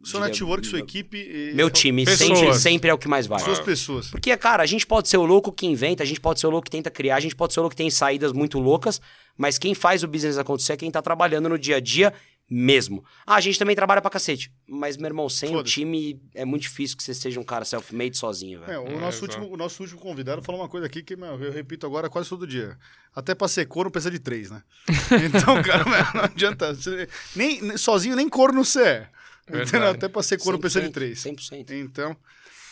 Seu 0.03 0.19
diria- 0.19 0.31
network, 0.33 0.67
sua 0.67 0.79
equipe. 0.79 1.17
e- 1.17 1.53
Meu 1.53 1.69
time 1.69 2.05
Pessoas. 2.05 2.37
sempre, 2.37 2.53
sempre 2.59 2.89
é 2.89 2.93
o 2.93 2.97
que 2.97 3.07
mais 3.07 3.25
vale. 3.25 3.43
Suas 3.43 3.59
pessoas. 3.59 4.09
Porque, 4.09 4.35
cara, 4.37 4.61
a 4.63 4.65
gente 4.65 4.85
pode 4.85 5.07
ser 5.09 5.17
o 5.17 5.25
louco 5.25 5.51
que 5.51 5.65
inventa, 5.65 6.03
a 6.03 6.05
gente 6.05 6.19
pode 6.19 6.39
ser 6.39 6.47
o 6.47 6.49
louco 6.49 6.65
que 6.65 6.71
tenta 6.71 6.91
criar, 6.91 7.15
a 7.15 7.19
gente 7.19 7.35
pode 7.35 7.53
ser 7.53 7.59
o 7.59 7.63
louco 7.63 7.75
que 7.75 7.81
tem 7.81 7.89
saídas 7.89 8.33
muito 8.33 8.59
loucas, 8.59 8.99
mas 9.37 9.57
quem 9.57 9.73
faz 9.73 10.03
o 10.03 10.07
business 10.07 10.37
acontecer 10.37 10.73
é 10.73 10.77
quem 10.77 10.91
tá 10.91 11.01
trabalhando 11.01 11.47
no 11.49 11.57
dia 11.57 11.77
a 11.77 11.79
dia 11.79 12.13
mesmo. 12.49 13.03
Ah, 13.25 13.35
a 13.35 13.41
gente 13.41 13.57
também 13.57 13.75
trabalha 13.75 14.01
pra 14.01 14.11
cacete. 14.11 14.51
Mas, 14.67 14.97
meu 14.97 15.07
irmão, 15.07 15.29
sem 15.29 15.55
o 15.55 15.63
time 15.63 16.21
é 16.35 16.43
muito 16.43 16.63
difícil 16.63 16.97
que 16.97 17.03
você 17.03 17.13
seja 17.13 17.39
um 17.39 17.43
cara 17.43 17.63
self-made 17.65 18.17
sozinho, 18.17 18.61
É, 18.63 18.65
velho. 18.67 18.81
o, 18.83 18.87
É, 18.87 18.99
nosso 18.99 19.25
exato. 19.25 19.39
último, 19.39 19.53
o 19.53 19.57
nosso 19.57 19.81
último 19.81 19.99
convidado 20.01 20.41
falou 20.43 20.61
uma 20.61 20.67
coisa 20.67 20.85
aqui 20.85 21.01
que 21.01 21.15
meu, 21.15 21.41
eu 21.41 21.51
repito 21.51 21.85
agora 21.87 22.09
quase 22.09 22.27
todo 22.29 22.45
dia. 22.45 22.77
Até 23.15 23.33
pra 23.33 23.47
ser 23.47 23.65
corno 23.65 23.89
precisa 23.89 24.11
de 24.11 24.19
três, 24.19 24.51
né? 24.51 24.61
Então, 25.47 25.63
cara, 25.63 25.85
meu, 25.85 25.93
não 26.13 26.23
adianta. 26.25 26.75
você- 26.75 27.07
nem, 27.35 27.61
nem- 27.61 27.77
sozinho 27.77 28.15
nem 28.15 28.27
corno 28.27 28.63
você 28.63 28.81
é. 28.83 29.07
Verdade. 29.47 29.97
Até 29.97 30.07
pra 30.07 30.23
ser 30.23 30.37
corno 30.37 30.59
precisa 30.59 30.85
de 30.85 30.91
três. 30.91 31.19
100%. 31.19 31.71
Então, 31.71 32.15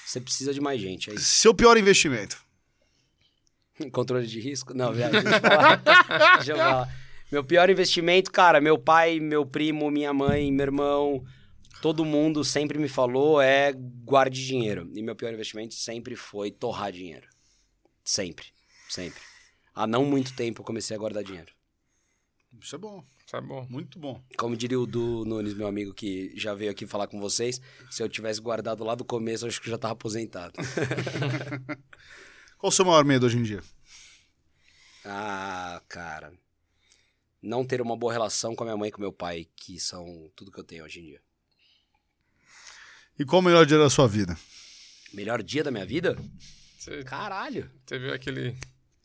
Você 0.06 0.22
precisa 0.22 0.54
de 0.54 0.62
mais 0.62 0.80
gente. 0.80 1.10
É 1.10 1.14
isso. 1.14 1.26
seu 1.26 1.54
pior 1.54 1.78
investimento. 1.78 2.42
Controle 3.92 4.28
de 4.28 4.40
risco? 4.40 4.74
Não, 4.74 4.94
viado, 4.94 5.12
deixa 5.12 5.30
eu 5.30 5.42
falar. 5.42 5.76
deixa 6.38 6.52
eu 6.52 6.58
falar. 6.58 7.02
Meu 7.32 7.44
pior 7.44 7.70
investimento, 7.70 8.30
cara, 8.30 8.60
meu 8.60 8.78
pai, 8.78 9.20
meu 9.20 9.46
primo, 9.46 9.90
minha 9.90 10.14
mãe, 10.14 10.52
meu 10.52 10.66
irmão, 10.66 11.24
todo 11.82 12.04
mundo 12.04 12.44
sempre 12.44 12.78
me 12.78 12.90
falou 12.90 13.42
é 13.42 13.72
guarde 14.04 14.46
dinheiro. 14.46 14.92
E 14.94 15.02
meu 15.02 15.16
pior 15.16 15.34
investimento 15.34 15.74
sempre 15.74 16.16
foi 16.16 16.52
torrar 16.52 16.92
dinheiro. 16.92 17.28
Sempre, 18.04 18.48
sempre. 18.90 19.22
Há 19.74 19.88
não 19.88 20.04
muito 20.04 20.36
tempo 20.36 20.62
eu 20.62 20.66
comecei 20.66 20.96
a 20.96 21.00
guardar 21.00 21.24
dinheiro. 21.24 21.54
Isso 22.60 22.76
é 22.76 22.78
bom. 22.78 23.02
Tá 23.32 23.40
bom. 23.40 23.66
Muito 23.70 23.98
bom. 23.98 24.22
Como 24.38 24.58
diria 24.58 24.78
o 24.78 24.86
Du 24.86 25.24
Nunes, 25.24 25.54
meu 25.54 25.66
amigo, 25.66 25.94
que 25.94 26.34
já 26.36 26.54
veio 26.54 26.70
aqui 26.70 26.86
falar 26.86 27.08
com 27.08 27.18
vocês, 27.18 27.62
se 27.90 28.04
eu 28.04 28.10
tivesse 28.10 28.42
guardado 28.42 28.84
lá 28.84 28.94
do 28.94 29.06
começo, 29.06 29.46
eu 29.46 29.48
acho 29.48 29.62
que 29.62 29.70
eu 29.70 29.72
já 29.72 29.78
tava 29.78 29.94
aposentado. 29.94 30.52
Qual 32.60 32.68
o 32.68 32.72
seu 32.72 32.84
maior 32.84 33.06
medo 33.06 33.26
hoje 33.26 33.38
em 33.38 33.44
dia? 33.44 33.64
Ah, 35.06 35.82
cara. 35.88 36.34
Não 37.42 37.66
ter 37.66 37.82
uma 37.82 37.96
boa 37.96 38.12
relação 38.12 38.54
com 38.54 38.64
a 38.64 38.68
minha 38.68 38.76
mãe 38.76 38.90
e 38.90 38.92
com 38.92 39.00
meu 39.00 39.14
pai, 39.14 39.48
que 39.56 39.80
são 39.80 40.30
tudo 40.36 40.52
que 40.52 40.60
eu 40.60 40.66
tenho 40.66 40.84
hoje 40.84 41.00
em 41.00 41.06
dia. 41.06 41.22
E 43.18 43.24
qual 43.24 43.42
o 43.42 43.46
melhor 43.46 43.66
dia 43.66 43.78
da 43.78 43.90
sua 43.90 44.10
vida? 44.10 44.38
Melhor 45.14 45.42
dia 45.42 45.64
da 45.64 45.72
minha 45.72 45.86
vida? 45.86 46.18
Você 46.78 47.02
Caralho. 47.06 47.72
teve 47.86 48.12
aquele. 48.12 48.58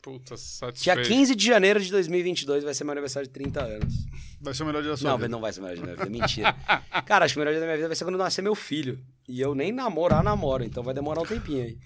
Puta, 0.07 0.35
Dia 0.35 0.37
satisfeito. 0.37 1.01
15 1.07 1.35
de 1.35 1.45
janeiro 1.45 1.81
de 1.81 1.91
2022 1.91 2.63
vai 2.63 2.73
ser 2.73 2.85
meu 2.85 2.93
aniversário 2.93 3.27
de 3.27 3.33
30 3.33 3.61
anos. 3.61 3.93
Vai 4.39 4.53
ser 4.53 4.63
o 4.63 4.65
melhor 4.65 4.81
dia 4.81 4.91
da 4.91 4.97
sua 4.97 5.09
Não, 5.11 5.17
vida. 5.17 5.27
não 5.27 5.41
vai 5.41 5.51
ser 5.51 5.59
o 5.59 5.63
melhor 5.63 5.75
dia 5.75 5.85
da 5.85 5.91
minha 5.91 6.05
vida, 6.05 6.09
mentira. 6.25 6.55
Cara, 7.05 7.25
acho 7.25 7.33
que 7.33 7.39
o 7.39 7.41
melhor 7.41 7.51
dia 7.51 7.59
da 7.59 7.65
minha 7.65 7.75
vida 7.75 7.87
vai 7.89 7.95
ser 7.95 8.05
quando 8.05 8.17
nascer 8.17 8.41
meu 8.41 8.55
filho. 8.55 8.99
E 9.27 9.41
eu 9.41 9.53
nem 9.53 9.73
namorar, 9.73 10.23
namoro, 10.23 10.63
então 10.63 10.81
vai 10.81 10.93
demorar 10.93 11.21
um 11.21 11.25
tempinho 11.25 11.63
aí. 11.65 11.77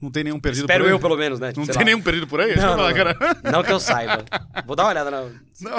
Não 0.00 0.10
tem 0.10 0.24
nenhum 0.24 0.40
perdido 0.40 0.64
Espero 0.64 0.84
por 0.84 0.88
aí? 0.88 0.92
eu, 0.94 0.98
pelo 1.00 1.16
menos, 1.16 1.38
né? 1.40 1.48
Tipo, 1.48 1.60
Não 1.60 1.66
tem 1.66 1.76
lá. 1.76 1.84
nenhum 1.84 2.02
perdido 2.02 2.26
por 2.26 2.40
aí? 2.40 2.54
Não, 2.56 2.62
falar, 2.62 2.76
não, 2.76 2.88
não. 2.88 2.94
cara. 2.94 3.16
Não 3.52 3.62
que 3.62 3.72
eu 3.72 3.80
saiba. 3.80 4.24
Vou 4.66 4.74
dar 4.76 4.84
uma 4.84 4.90
olhada 4.90 5.10
no, 5.10 5.28
Não. 5.60 5.76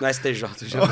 no 0.00 0.08
STJ. 0.14 0.68
Já. 0.68 0.80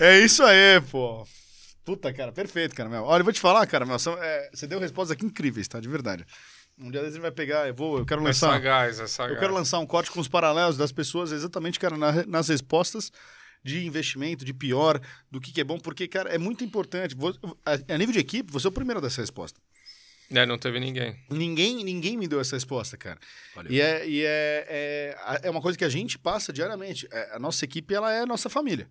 É 0.00 0.18
isso 0.20 0.42
aí, 0.42 0.80
pô. 0.90 1.26
Puta, 1.84 2.12
cara, 2.12 2.32
perfeito, 2.32 2.74
cara, 2.74 2.88
meu. 2.88 3.04
Olha, 3.04 3.20
eu 3.20 3.24
vou 3.24 3.32
te 3.32 3.40
falar, 3.40 3.66
cara, 3.66 3.84
meu, 3.84 3.98
são- 3.98 4.16
é, 4.18 4.48
você 4.52 4.66
deu 4.66 4.80
respostas 4.80 5.14
aqui 5.14 5.26
incríveis, 5.26 5.68
tá? 5.68 5.78
De 5.78 5.88
verdade. 5.88 6.24
Um 6.78 6.90
dia 6.90 7.04
gente 7.04 7.20
vai 7.20 7.30
pegar, 7.30 7.68
eu 7.68 7.74
vou, 7.74 7.98
eu 7.98 8.04
quero 8.06 8.20
É 8.20 8.24
lançar, 8.24 8.50
sagaz, 8.52 8.98
é 8.98 9.06
sagaz. 9.06 9.34
eu 9.34 9.40
quero 9.40 9.54
lançar 9.54 9.78
um 9.78 9.86
corte 9.86 10.10
com 10.10 10.18
os 10.20 10.26
paralelos 10.28 10.76
das 10.76 10.90
pessoas, 10.90 11.30
exatamente, 11.30 11.78
cara, 11.78 11.96
na- 11.96 12.26
nas 12.26 12.48
respostas 12.48 13.12
de 13.62 13.86
investimento, 13.86 14.44
de 14.44 14.52
pior, 14.52 15.00
do 15.30 15.40
que, 15.40 15.52
que 15.52 15.60
é 15.60 15.64
bom, 15.64 15.78
porque, 15.78 16.08
cara, 16.08 16.30
é 16.30 16.36
muito 16.38 16.64
importante. 16.64 17.14
Vo- 17.14 17.38
A, 17.64 17.94
a 17.94 17.98
nível 17.98 18.12
de 18.12 18.18
equipe, 18.18 18.52
você 18.52 18.66
é 18.66 18.70
o 18.70 18.72
primeiro 18.72 19.00
dessa 19.00 19.20
resposta. 19.20 19.60
É, 20.30 20.44
não 20.44 20.58
teve 20.58 20.80
ninguém. 20.80 21.16
Ninguém, 21.30 21.84
ninguém 21.84 22.16
me 22.16 22.26
deu 22.26 22.40
essa 22.40 22.56
resposta, 22.56 22.96
cara. 22.96 23.18
Valeu. 23.54 23.70
E, 23.70 23.80
é, 23.80 24.08
e 24.08 24.22
é, 24.24 24.66
é, 24.68 25.40
é 25.44 25.50
uma 25.50 25.60
coisa 25.62 25.78
que 25.78 25.84
a 25.84 25.88
gente 25.88 26.18
passa 26.18 26.52
diariamente. 26.52 27.06
É, 27.12 27.36
a 27.36 27.38
nossa 27.38 27.64
equipe, 27.64 27.94
ela 27.94 28.12
é 28.12 28.20
a 28.22 28.26
nossa 28.26 28.48
família. 28.50 28.88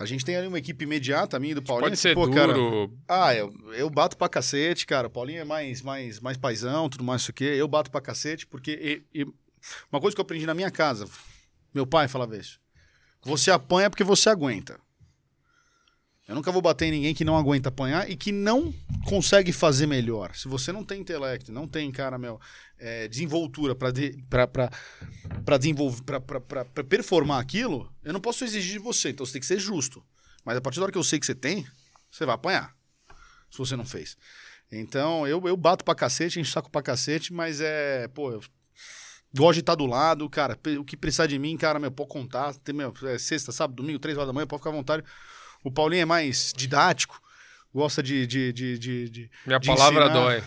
A 0.00 0.06
gente 0.06 0.24
tem 0.24 0.34
ali 0.34 0.46
uma 0.46 0.58
equipe 0.58 0.82
imediata, 0.82 1.36
a 1.36 1.40
minha 1.40 1.52
e 1.52 1.54
do 1.54 1.62
Paulinho. 1.62 1.90
Pode 1.90 1.96
que, 1.96 2.00
ser 2.00 2.14
pô, 2.14 2.26
duro. 2.26 2.88
cara, 3.06 3.24
ah, 3.26 3.34
eu, 3.34 3.52
eu 3.74 3.90
bato 3.90 4.16
pra 4.16 4.30
cacete, 4.30 4.86
cara. 4.86 5.08
O 5.08 5.10
Paulinho 5.10 5.40
é 5.40 5.44
mais, 5.44 5.82
mais, 5.82 6.18
mais 6.20 6.38
paizão, 6.38 6.88
tudo 6.88 7.04
mais 7.04 7.20
isso 7.20 7.30
aqui. 7.30 7.44
Eu 7.44 7.68
bato 7.68 7.90
pra 7.90 8.00
cacete, 8.00 8.46
porque. 8.46 9.04
e- 9.12 9.20
e 9.20 9.26
uma 9.92 10.00
coisa 10.00 10.14
que 10.16 10.20
eu 10.20 10.22
aprendi 10.22 10.46
na 10.46 10.54
minha 10.54 10.70
casa, 10.70 11.06
meu 11.74 11.86
pai 11.86 12.08
falava 12.08 12.34
isso. 12.34 12.58
Você 13.22 13.50
apanha 13.50 13.90
porque 13.90 14.02
você 14.02 14.30
aguenta. 14.30 14.80
Eu 16.30 16.36
nunca 16.36 16.52
vou 16.52 16.62
bater 16.62 16.86
em 16.86 16.92
ninguém 16.92 17.12
que 17.12 17.24
não 17.24 17.36
aguenta 17.36 17.70
apanhar 17.70 18.08
e 18.08 18.14
que 18.14 18.30
não 18.30 18.72
consegue 19.04 19.50
fazer 19.52 19.88
melhor. 19.88 20.32
Se 20.36 20.46
você 20.46 20.70
não 20.70 20.84
tem 20.84 21.00
intelecto, 21.00 21.50
não 21.50 21.66
tem, 21.66 21.90
cara, 21.90 22.16
meu, 22.18 22.40
é, 22.78 23.08
desenvoltura 23.08 23.74
pra, 23.74 23.90
de, 23.90 24.16
pra, 24.30 24.46
pra 24.46 24.70
performar 26.88 27.40
aquilo, 27.40 27.92
eu 28.04 28.12
não 28.12 28.20
posso 28.20 28.44
exigir 28.44 28.74
de 28.74 28.78
você. 28.78 29.10
Então 29.10 29.26
você 29.26 29.32
tem 29.32 29.40
que 29.40 29.46
ser 29.46 29.58
justo. 29.58 30.00
Mas 30.44 30.56
a 30.56 30.60
partir 30.60 30.78
da 30.78 30.84
hora 30.84 30.92
que 30.92 30.98
eu 30.98 31.02
sei 31.02 31.18
que 31.18 31.26
você 31.26 31.34
tem, 31.34 31.66
você 32.08 32.24
vai 32.24 32.36
apanhar. 32.36 32.76
Se 33.50 33.58
você 33.58 33.74
não 33.74 33.84
fez. 33.84 34.16
Então, 34.70 35.26
eu, 35.26 35.42
eu 35.48 35.56
bato 35.56 35.84
pra 35.84 35.96
cacete, 35.96 36.38
encho 36.38 36.52
saco 36.52 36.70
pra 36.70 36.80
cacete, 36.80 37.32
mas 37.32 37.60
é, 37.60 38.06
pô, 38.06 38.30
eu 38.30 38.40
gosto 39.34 39.54
de 39.54 39.60
estar 39.62 39.74
do 39.74 39.84
lado, 39.84 40.30
cara. 40.30 40.56
O 40.78 40.84
que 40.84 40.96
precisar 40.96 41.26
de 41.26 41.40
mim, 41.40 41.56
cara, 41.56 41.80
meu, 41.80 41.90
pode 41.90 42.08
contar. 42.08 42.54
Tem, 42.54 42.72
meu, 42.72 42.94
é 43.02 43.18
sexta, 43.18 43.50
sábado, 43.50 43.74
domingo, 43.74 43.98
três 43.98 44.16
horas 44.16 44.28
da 44.28 44.32
manhã, 44.32 44.46
pode 44.46 44.60
ficar 44.60 44.70
à 44.70 44.74
vontade. 44.74 45.02
O 45.64 45.70
Paulinho 45.70 46.02
é 46.02 46.04
mais 46.06 46.52
didático, 46.56 47.20
gosta 47.74 48.02
de. 48.02 48.26
de, 48.26 48.52
de, 48.52 48.78
de, 48.78 49.08
de- 49.10 49.30
Minha 49.46 49.58
de 49.58 49.66
palavra 49.66 50.04
ensinar 50.06 50.14
dói. 50.20 50.42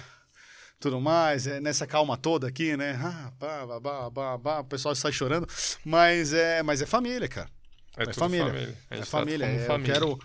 Tudo 0.80 1.00
mais, 1.00 1.48
é 1.48 1.62
nessa 1.62 1.88
calma 1.88 2.18
toda 2.18 2.48
aqui, 2.48 2.76
né? 2.76 3.00
Ah, 3.02 3.32
pá, 3.40 3.66
pá, 3.66 3.80
pá, 3.82 4.12
pá, 4.12 4.40
pá, 4.40 4.60
o 4.60 4.66
pessoal 4.66 4.94
sai 4.96 5.14
chorando. 5.14 5.48
Mas 5.86 6.34
é, 6.34 6.62
mas 6.62 6.82
é 6.82 6.86
família, 6.86 7.28
cara. 7.28 7.50
É, 7.96 8.04
É, 8.04 8.14
família. 8.14 8.46
família. 8.48 8.78
É 8.90 8.96
gente 8.98 9.08
família. 9.08 9.46
é, 9.46 9.50
como 9.50 9.62
eu 9.62 9.68
família. 9.68 9.94
quero, 9.94 10.20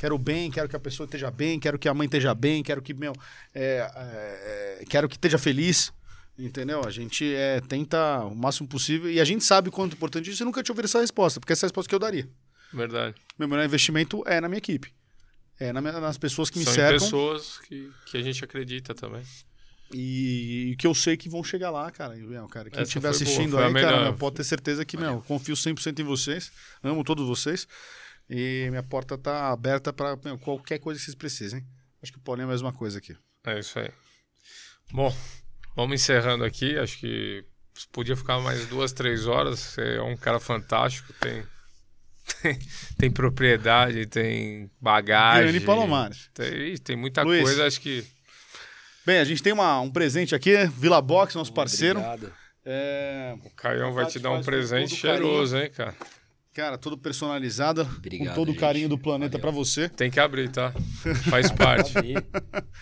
quero 0.00 0.18
bem, 0.18 0.50
quero 0.50 0.68
que 0.68 0.74
a 0.74 0.80
pessoa 0.80 1.04
esteja 1.04 1.30
bem, 1.30 1.60
quero 1.60 1.78
que 1.78 1.88
a 1.88 1.94
mãe 1.94 2.06
esteja 2.06 2.34
bem, 2.34 2.60
quero 2.62 2.82
que, 2.82 2.92
meu, 2.92 3.12
é, 3.54 3.88
é, 4.80 4.84
quero 4.88 5.08
que 5.08 5.14
esteja 5.16 5.38
feliz. 5.38 5.92
Entendeu? 6.36 6.82
A 6.86 6.90
gente 6.90 7.32
é, 7.34 7.60
tenta 7.60 8.20
o 8.24 8.34
máximo 8.34 8.66
possível 8.66 9.10
e 9.10 9.20
a 9.20 9.24
gente 9.24 9.44
sabe 9.44 9.68
o 9.68 9.72
quanto 9.72 9.92
é 9.92 9.94
importante 9.96 10.30
isso. 10.30 10.42
Eu 10.42 10.46
nunca 10.46 10.62
te 10.62 10.72
ouvir 10.72 10.86
essa 10.86 10.98
resposta, 11.00 11.38
porque 11.38 11.52
essa 11.52 11.66
é 11.66 11.66
a 11.66 11.68
resposta 11.68 11.88
que 11.88 11.94
eu 11.94 11.98
daria. 11.98 12.26
Verdade. 12.72 13.16
Meu 13.38 13.48
melhor 13.48 13.64
investimento 13.64 14.22
é 14.26 14.40
na 14.40 14.48
minha 14.48 14.58
equipe. 14.58 14.92
É 15.58 15.72
na 15.72 15.80
minha- 15.80 16.00
nas 16.00 16.16
pessoas 16.16 16.48
que 16.50 16.58
me 16.58 16.64
São 16.64 16.72
cercam 16.74 16.98
pessoas 17.00 17.58
que, 17.58 17.90
que 18.06 18.16
a 18.16 18.22
gente 18.22 18.42
acredita 18.44 18.94
também. 18.94 19.22
e, 19.92 20.76
que 20.78 20.86
eu 20.86 20.94
sei 20.94 21.16
que 21.16 21.28
vão 21.28 21.42
chegar 21.42 21.70
lá, 21.70 21.90
cara. 21.90 22.16
E, 22.16 22.22
meu, 22.22 22.46
cara 22.48 22.70
quem 22.70 22.82
estiver 22.82 23.08
boa, 23.08 23.10
assistindo 23.10 23.52
foi 23.56 23.64
a 23.64 23.66
aí, 23.66 23.72
cara, 23.74 23.96
melhor. 23.98 24.16
pode 24.16 24.36
ter 24.36 24.44
certeza 24.44 24.84
que, 24.84 24.96
meu, 24.96 25.20
confio 25.22 25.54
100% 25.56 25.98
em 26.00 26.04
vocês. 26.04 26.50
Amo 26.82 27.02
todos 27.04 27.26
vocês. 27.26 27.66
E 28.28 28.68
minha 28.70 28.82
porta 28.84 29.18
tá 29.18 29.50
aberta 29.50 29.92
para 29.92 30.16
qualquer 30.38 30.78
coisa 30.78 30.98
que 31.00 31.04
vocês 31.04 31.16
precisem. 31.16 31.66
Acho 32.02 32.12
que 32.12 32.18
o 32.18 32.22
Paulinho 32.22 32.44
é 32.44 32.48
a 32.48 32.52
mesma 32.52 32.72
coisa 32.72 32.98
aqui. 32.98 33.16
É 33.44 33.58
isso 33.58 33.78
aí. 33.80 33.90
Bom, 34.92 35.14
vamos 35.74 36.00
encerrando 36.00 36.44
aqui. 36.44 36.78
Acho 36.78 36.98
que 36.98 37.44
podia 37.92 38.16
ficar 38.16 38.38
mais 38.40 38.66
duas, 38.66 38.92
três 38.92 39.26
horas. 39.26 39.58
Você 39.58 39.96
é 39.96 40.02
um 40.02 40.16
cara 40.16 40.38
fantástico, 40.38 41.12
tem. 41.14 41.42
Tem, 42.98 43.10
propriedade, 43.10 44.06
tem 44.06 44.70
bagagem. 44.80 45.44
Grande 45.52 45.60
Palomares. 45.64 46.30
Tem, 46.34 46.76
tem 46.78 46.96
muita 46.96 47.22
Luiz. 47.22 47.42
coisa, 47.42 47.66
acho 47.66 47.80
que. 47.80 48.04
Bem, 49.06 49.18
a 49.18 49.24
gente 49.24 49.42
tem 49.42 49.52
uma- 49.52 49.80
um 49.80 49.90
presente 49.90 50.34
aqui, 50.34 50.54
Vila 50.76 51.00
Box, 51.00 51.34
nosso 51.34 51.52
parceiro. 51.52 51.98
Obrigado. 51.98 52.32
É, 52.64 53.34
O 53.44 53.50
Caião 53.50 53.92
vai 53.92 54.06
te 54.06 54.18
dar 54.18 54.30
um 54.30 54.42
presente 54.42 55.00
carinho. 55.00 55.22
cheiroso, 55.24 55.56
hein, 55.56 55.70
cara? 55.74 55.94
cara, 56.54 56.76
todo 56.76 56.98
personalizado, 56.98 57.80
Obrigado, 57.96 58.28
com 58.28 58.34
todo 58.34 58.52
o 58.52 58.54
carinho 58.56 58.86
do 58.88 58.98
planeta 58.98 59.38
pra 59.38 59.50
você. 59.50 59.88
Tem 59.88 60.10
que 60.10 60.20
abrir, 60.20 60.50
tá? 60.50 60.72
Faz 61.30 61.50
parte. 61.50 61.94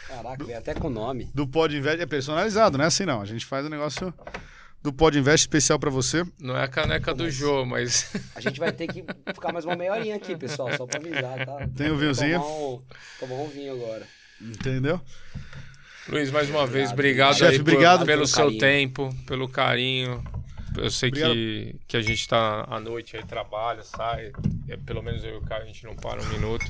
Caraca, 0.08 0.44
veio 0.44 0.58
até 0.58 0.74
com 0.74 0.90
nome. 0.90 1.30
Do 1.32 1.46
Pod 1.46 1.74
Invest 1.76 2.02
é 2.02 2.06
personalizado, 2.06 2.76
não 2.76 2.84
é 2.84 2.88
assim 2.88 3.04
não. 3.04 3.20
A 3.20 3.24
gente 3.24 3.46
faz 3.46 3.64
um 3.64 3.68
negócio 3.68 4.12
do 4.90 4.92
Pod 4.92 5.16
Invest 5.18 5.42
especial 5.44 5.78
pra 5.78 5.90
você. 5.90 6.24
Não 6.40 6.56
é 6.56 6.64
a 6.64 6.68
caneca 6.68 7.14
do 7.14 7.30
Jô, 7.30 7.64
mas. 7.66 8.10
A 8.34 8.40
gente 8.40 8.58
vai 8.58 8.72
ter 8.72 8.86
que 8.86 9.04
ficar 9.34 9.52
mais 9.52 9.64
uma 9.64 9.76
meia 9.76 9.92
horinha 9.92 10.16
aqui, 10.16 10.34
pessoal, 10.36 10.74
só 10.76 10.86
pra 10.86 10.98
avisar, 10.98 11.44
tá? 11.44 11.68
Tem 11.76 11.90
o 11.90 11.96
vinhozinho? 11.96 12.40
Tomar 12.40 12.48
um, 12.56 12.82
tomar 13.20 13.34
um 13.42 13.48
vinho 13.48 13.72
agora. 13.74 14.06
Entendeu? 14.40 15.00
Luiz, 16.08 16.30
mais 16.30 16.48
uma 16.48 16.66
vez, 16.66 16.90
obrigado 16.90 17.34
Chefe, 17.36 17.52
aí 17.52 17.58
por- 17.58 17.62
obrigado 17.70 17.98
pelo 18.06 18.08
pelo 18.22 18.26
seu 18.26 18.56
tempo, 18.56 19.14
pelo 19.26 19.46
carinho. 19.48 20.24
Eu 20.76 20.90
sei 20.90 21.08
Obrigado. 21.08 21.32
que, 21.34 21.76
que 21.88 21.96
a 21.96 22.00
gente 22.02 22.26
tá 22.28 22.64
à 22.68 22.78
noite 22.80 23.16
aí, 23.16 23.24
trabalha, 23.24 23.82
sai. 23.82 24.32
É, 24.68 24.76
pelo 24.76 25.02
menos 25.02 25.22
eu 25.24 25.34
e 25.34 25.36
o 25.36 25.40
Caio, 25.42 25.64
a 25.64 25.66
gente 25.66 25.84
não 25.84 25.96
para 25.96 26.22
um 26.22 26.26
minuto. 26.28 26.64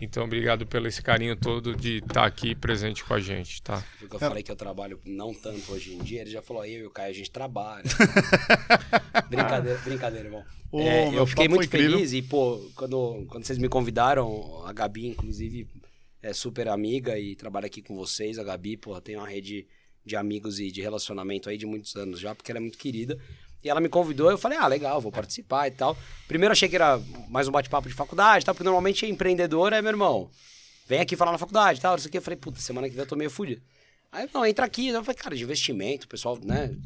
Então, 0.00 0.24
obrigado 0.24 0.66
pelo 0.66 0.86
esse 0.86 1.00
carinho 1.00 1.34
todo 1.34 1.74
de 1.74 1.98
estar 1.98 2.26
aqui 2.26 2.54
presente 2.54 3.02
com 3.02 3.14
a 3.14 3.20
gente, 3.20 3.62
tá? 3.62 3.82
Porque 3.98 4.14
eu 4.14 4.20
falei 4.20 4.42
que 4.42 4.50
eu 4.50 4.56
trabalho 4.56 5.00
não 5.06 5.32
tanto 5.32 5.72
hoje 5.72 5.94
em 5.94 5.98
dia, 5.98 6.20
ele 6.20 6.30
já 6.30 6.42
falou, 6.42 6.64
eu 6.66 6.82
e 6.82 6.86
o 6.86 6.90
Caio, 6.90 7.10
a 7.10 7.14
gente 7.14 7.30
trabalha. 7.30 7.84
brincadeira, 9.30 9.78
brincadeira, 9.78 10.26
irmão. 10.26 10.44
Ô, 10.70 10.80
É, 10.80 11.14
eu 11.14 11.26
fiquei 11.26 11.48
muito 11.48 11.68
feliz 11.68 12.12
e, 12.12 12.20
pô, 12.20 12.60
quando, 12.74 13.24
quando 13.28 13.44
vocês 13.44 13.58
me 13.58 13.68
convidaram, 13.68 14.62
a 14.66 14.72
Gabi, 14.72 15.06
inclusive, 15.06 15.66
é 16.22 16.32
super 16.34 16.68
amiga 16.68 17.18
e 17.18 17.34
trabalha 17.34 17.66
aqui 17.66 17.80
com 17.80 17.96
vocês. 17.96 18.38
A 18.38 18.44
Gabi, 18.44 18.76
pô, 18.76 19.00
tem 19.00 19.16
uma 19.16 19.28
rede 19.28 19.66
de 20.04 20.14
amigos 20.14 20.60
e 20.60 20.70
de 20.70 20.80
relacionamento 20.80 21.48
aí 21.48 21.56
de 21.56 21.66
muitos 21.66 21.96
anos 21.96 22.20
já, 22.20 22.34
porque 22.34 22.52
ela 22.52 22.58
é 22.58 22.60
muito 22.60 22.78
querida. 22.78 23.18
E 23.66 23.68
ela 23.68 23.80
me 23.80 23.88
convidou, 23.88 24.30
eu 24.30 24.38
falei, 24.38 24.56
ah, 24.56 24.66
legal, 24.68 25.00
vou 25.00 25.10
participar 25.10 25.66
e 25.66 25.72
tal. 25.72 25.96
Primeiro 26.28 26.52
achei 26.52 26.68
que 26.68 26.76
era 26.76 27.00
mais 27.28 27.48
um 27.48 27.50
bate-papo 27.50 27.88
de 27.88 27.94
faculdade 27.94 28.44
e 28.44 28.46
tal, 28.46 28.54
porque 28.54 28.62
normalmente 28.62 29.04
empreendedor 29.06 29.72
é, 29.72 29.82
meu 29.82 29.90
irmão, 29.90 30.30
vem 30.86 31.00
aqui 31.00 31.16
falar 31.16 31.32
na 31.32 31.38
faculdade 31.38 31.80
e 31.80 31.82
tal, 31.82 31.92
não 31.94 31.98
sei 31.98 32.08
o 32.08 32.12
que. 32.12 32.18
Eu 32.18 32.22
falei, 32.22 32.36
puta, 32.36 32.60
semana 32.60 32.88
que 32.88 32.94
vem 32.94 33.02
eu 33.02 33.08
tô 33.08 33.16
meio 33.16 33.28
fudido. 33.28 33.60
Aí, 34.12 34.28
não, 34.32 34.46
entra 34.46 34.64
aqui. 34.64 34.86
Eu 34.88 35.02
falei, 35.02 35.20
cara, 35.20 35.34
de 35.34 35.42
investimento, 35.42 36.06
pessoal, 36.06 36.38
né? 36.42 36.76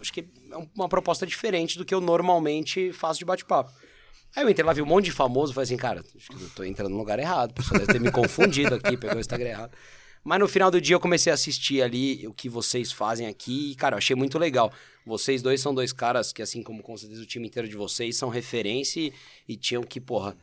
Acho 0.00 0.10
que 0.10 0.26
é 0.50 0.56
um- 0.56 0.66
uma 0.74 0.88
proposta 0.88 1.26
diferente 1.26 1.76
do 1.76 1.84
que 1.84 1.94
eu 1.94 2.00
normalmente 2.00 2.90
faço 2.94 3.18
de 3.18 3.26
bate-papo. 3.26 3.70
Aí 4.34 4.42
eu 4.42 4.48
entrei 4.48 4.64
lá, 4.66 4.72
vi 4.72 4.80
um 4.80 4.86
monte 4.86 5.04
de 5.04 5.12
famoso, 5.12 5.52
falei 5.52 5.64
assim, 5.64 5.76
cara, 5.76 6.02
acho 6.16 6.28
que 6.30 6.42
eu 6.42 6.50
tô 6.56 6.64
entrando 6.64 6.90
no 6.92 6.96
lugar 6.96 7.18
errado, 7.18 7.50
o 7.50 7.54
pessoal 7.54 7.78
deve 7.78 7.92
ter 7.92 8.00
me 8.00 8.10
confundido 8.10 8.74
aqui, 8.74 8.96
pegou 8.96 9.16
o 9.16 9.20
Instagram 9.20 9.50
errado. 9.50 9.72
Mas 10.24 10.40
no 10.40 10.48
final 10.48 10.70
do 10.70 10.80
dia 10.80 10.96
eu 10.96 11.00
comecei 11.00 11.30
a 11.30 11.34
assistir 11.34 11.82
ali 11.82 12.26
o 12.26 12.32
que 12.32 12.48
vocês 12.48 12.90
fazem 12.90 13.26
aqui 13.26 13.72
e, 13.72 13.74
cara, 13.74 13.94
eu 13.94 13.98
achei 13.98 14.16
muito 14.16 14.38
legal. 14.38 14.72
Vocês 15.04 15.42
dois 15.42 15.60
são 15.60 15.74
dois 15.74 15.92
caras 15.92 16.32
que, 16.32 16.40
assim 16.40 16.62
como 16.62 16.82
com 16.82 16.96
certeza 16.96 17.22
o 17.22 17.26
time 17.26 17.46
inteiro 17.46 17.68
de 17.68 17.76
vocês, 17.76 18.16
são 18.16 18.30
referência 18.30 19.00
e, 19.00 19.12
e 19.46 19.54
tinham 19.54 19.82
que, 19.82 20.00
porra, 20.00 20.34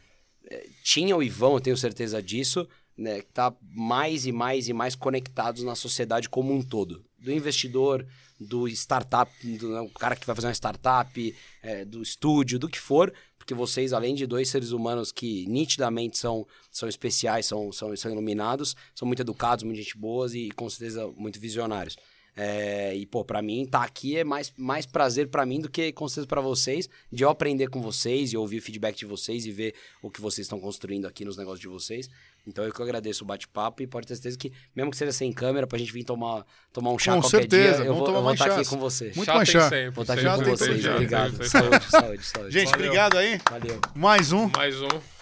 eh, 0.46 0.70
tinham 0.84 1.22
e 1.24 1.28
vão, 1.28 1.56
eu 1.56 1.60
tenho 1.60 1.76
certeza 1.76 2.22
disso, 2.22 2.68
né, 2.96 3.24
tá 3.34 3.52
mais 3.74 4.28
e 4.28 4.32
mais 4.32 4.70
e 4.70 4.74
mais 4.74 4.96
conectados 4.96 5.64
na 5.64 5.74
sociedade 5.74 6.30
como 6.30 6.54
um 6.54 6.62
todo. 6.62 7.04
Do 7.18 7.32
investidor, 7.32 8.06
do 8.40 8.68
startup, 8.68 9.32
do 9.58 9.70
né, 9.70 9.90
cara 10.00 10.16
que 10.16 10.28
vai 10.28 10.36
fazer 10.36 10.48
uma 10.48 10.54
startup, 10.54 11.36
eh, 11.64 11.86
do 11.86 12.04
estúdio, 12.04 12.60
do 12.60 12.70
que 12.70 12.80
for, 12.80 13.12
porque 13.52 13.54
vocês, 13.54 13.92
além 13.92 14.16
de 14.16 14.26
dois 14.26 14.48
seres 14.48 14.72
humanos 14.72 15.12
que 15.12 15.46
nitidamente 15.48 16.18
são, 16.18 16.48
são 16.72 16.88
especiais, 16.88 17.46
são, 17.46 17.72
são, 17.72 17.94
são 17.98 18.12
iluminados, 18.12 18.76
são 18.96 19.06
muito 19.06 19.22
educados, 19.22 19.64
muito 19.64 19.78
gente 19.78 19.98
boas 19.98 20.34
e 20.34 20.50
com 20.52 20.70
certeza 20.70 21.08
muito 21.18 21.38
visionários. 21.40 21.98
É, 22.34 22.96
e, 22.96 23.06
pô, 23.06 23.26
pra 23.26 23.42
mim, 23.42 23.66
tá 23.66 23.84
aqui 23.84 24.16
é 24.16 24.24
mais, 24.24 24.54
mais 24.58 24.86
prazer 24.86 25.28
pra 25.28 25.46
mim 25.46 25.60
do 25.60 25.70
que 25.70 25.92
com 25.92 26.08
certeza 26.08 26.28
pra 26.28 26.40
vocês, 26.40 26.88
de 27.12 27.26
eu 27.26 27.30
aprender 27.30 27.68
com 27.70 27.82
vocês 27.82 28.32
e 28.32 28.38
ouvir 28.38 28.60
o 28.60 28.62
feedback 28.62 28.98
de 28.98 29.06
vocês 29.06 29.46
e 29.46 29.52
ver 29.52 29.76
o 30.02 30.10
que 30.10 30.22
vocês 30.22 30.46
estão 30.46 30.60
construindo 30.60 31.06
aqui 31.06 31.26
nos 31.26 31.36
negócios 31.36 31.60
de 31.60 31.68
vocês. 31.68 32.10
Então 32.48 32.64
eu 32.66 32.74
que 32.74 32.82
agradeço 32.82 33.24
o 33.24 33.28
bate-papo 33.28 33.84
e 33.84 33.88
pode 33.88 34.08
ter 34.08 34.16
certeza 34.16 34.38
que, 34.38 34.52
mesmo 34.76 34.90
que 34.92 34.98
seja 34.98 35.12
sem 35.12 35.32
câmera, 35.32 35.68
pra 35.68 35.78
gente 35.78 35.92
vir 35.94 36.04
tomar, 36.04 36.44
tomar 36.74 36.92
um 36.92 36.98
chá 37.00 37.14
Com 37.14 37.22
qualquer 37.22 37.38
certeza, 37.42 37.78
dia, 37.78 37.86
eu 37.86 37.94
vou, 37.96 38.04
tomar 38.06 38.18
eu 38.20 38.24
vou 38.24 38.34
estar 38.34 38.46
aqui 38.46 38.56
chás. 38.56 38.68
com 38.70 38.78
você. 38.78 39.06
Muito 39.16 39.26
Chá 39.26 39.36
mais 39.36 39.50
chá. 39.50 39.70
sempre, 39.70 39.90
Vou 39.92 40.02
estar 40.02 40.18
Já 40.18 40.34
aqui 40.36 40.44
com 40.44 40.50
vocês. 40.50 40.76
sempre, 40.78 40.92
Obrigado. 40.92 41.44
Saúde, 41.46 41.86
saúde, 41.90 42.26
saúde. 42.26 42.52
Gente, 42.52 42.72
Valeu. 42.72 42.86
obrigado 42.86 43.18
aí. 43.18 43.40
Valeu. 43.50 43.80
Mais 43.96 44.32
um. 44.32 44.50
Mais 44.56 44.82
um. 44.82 45.21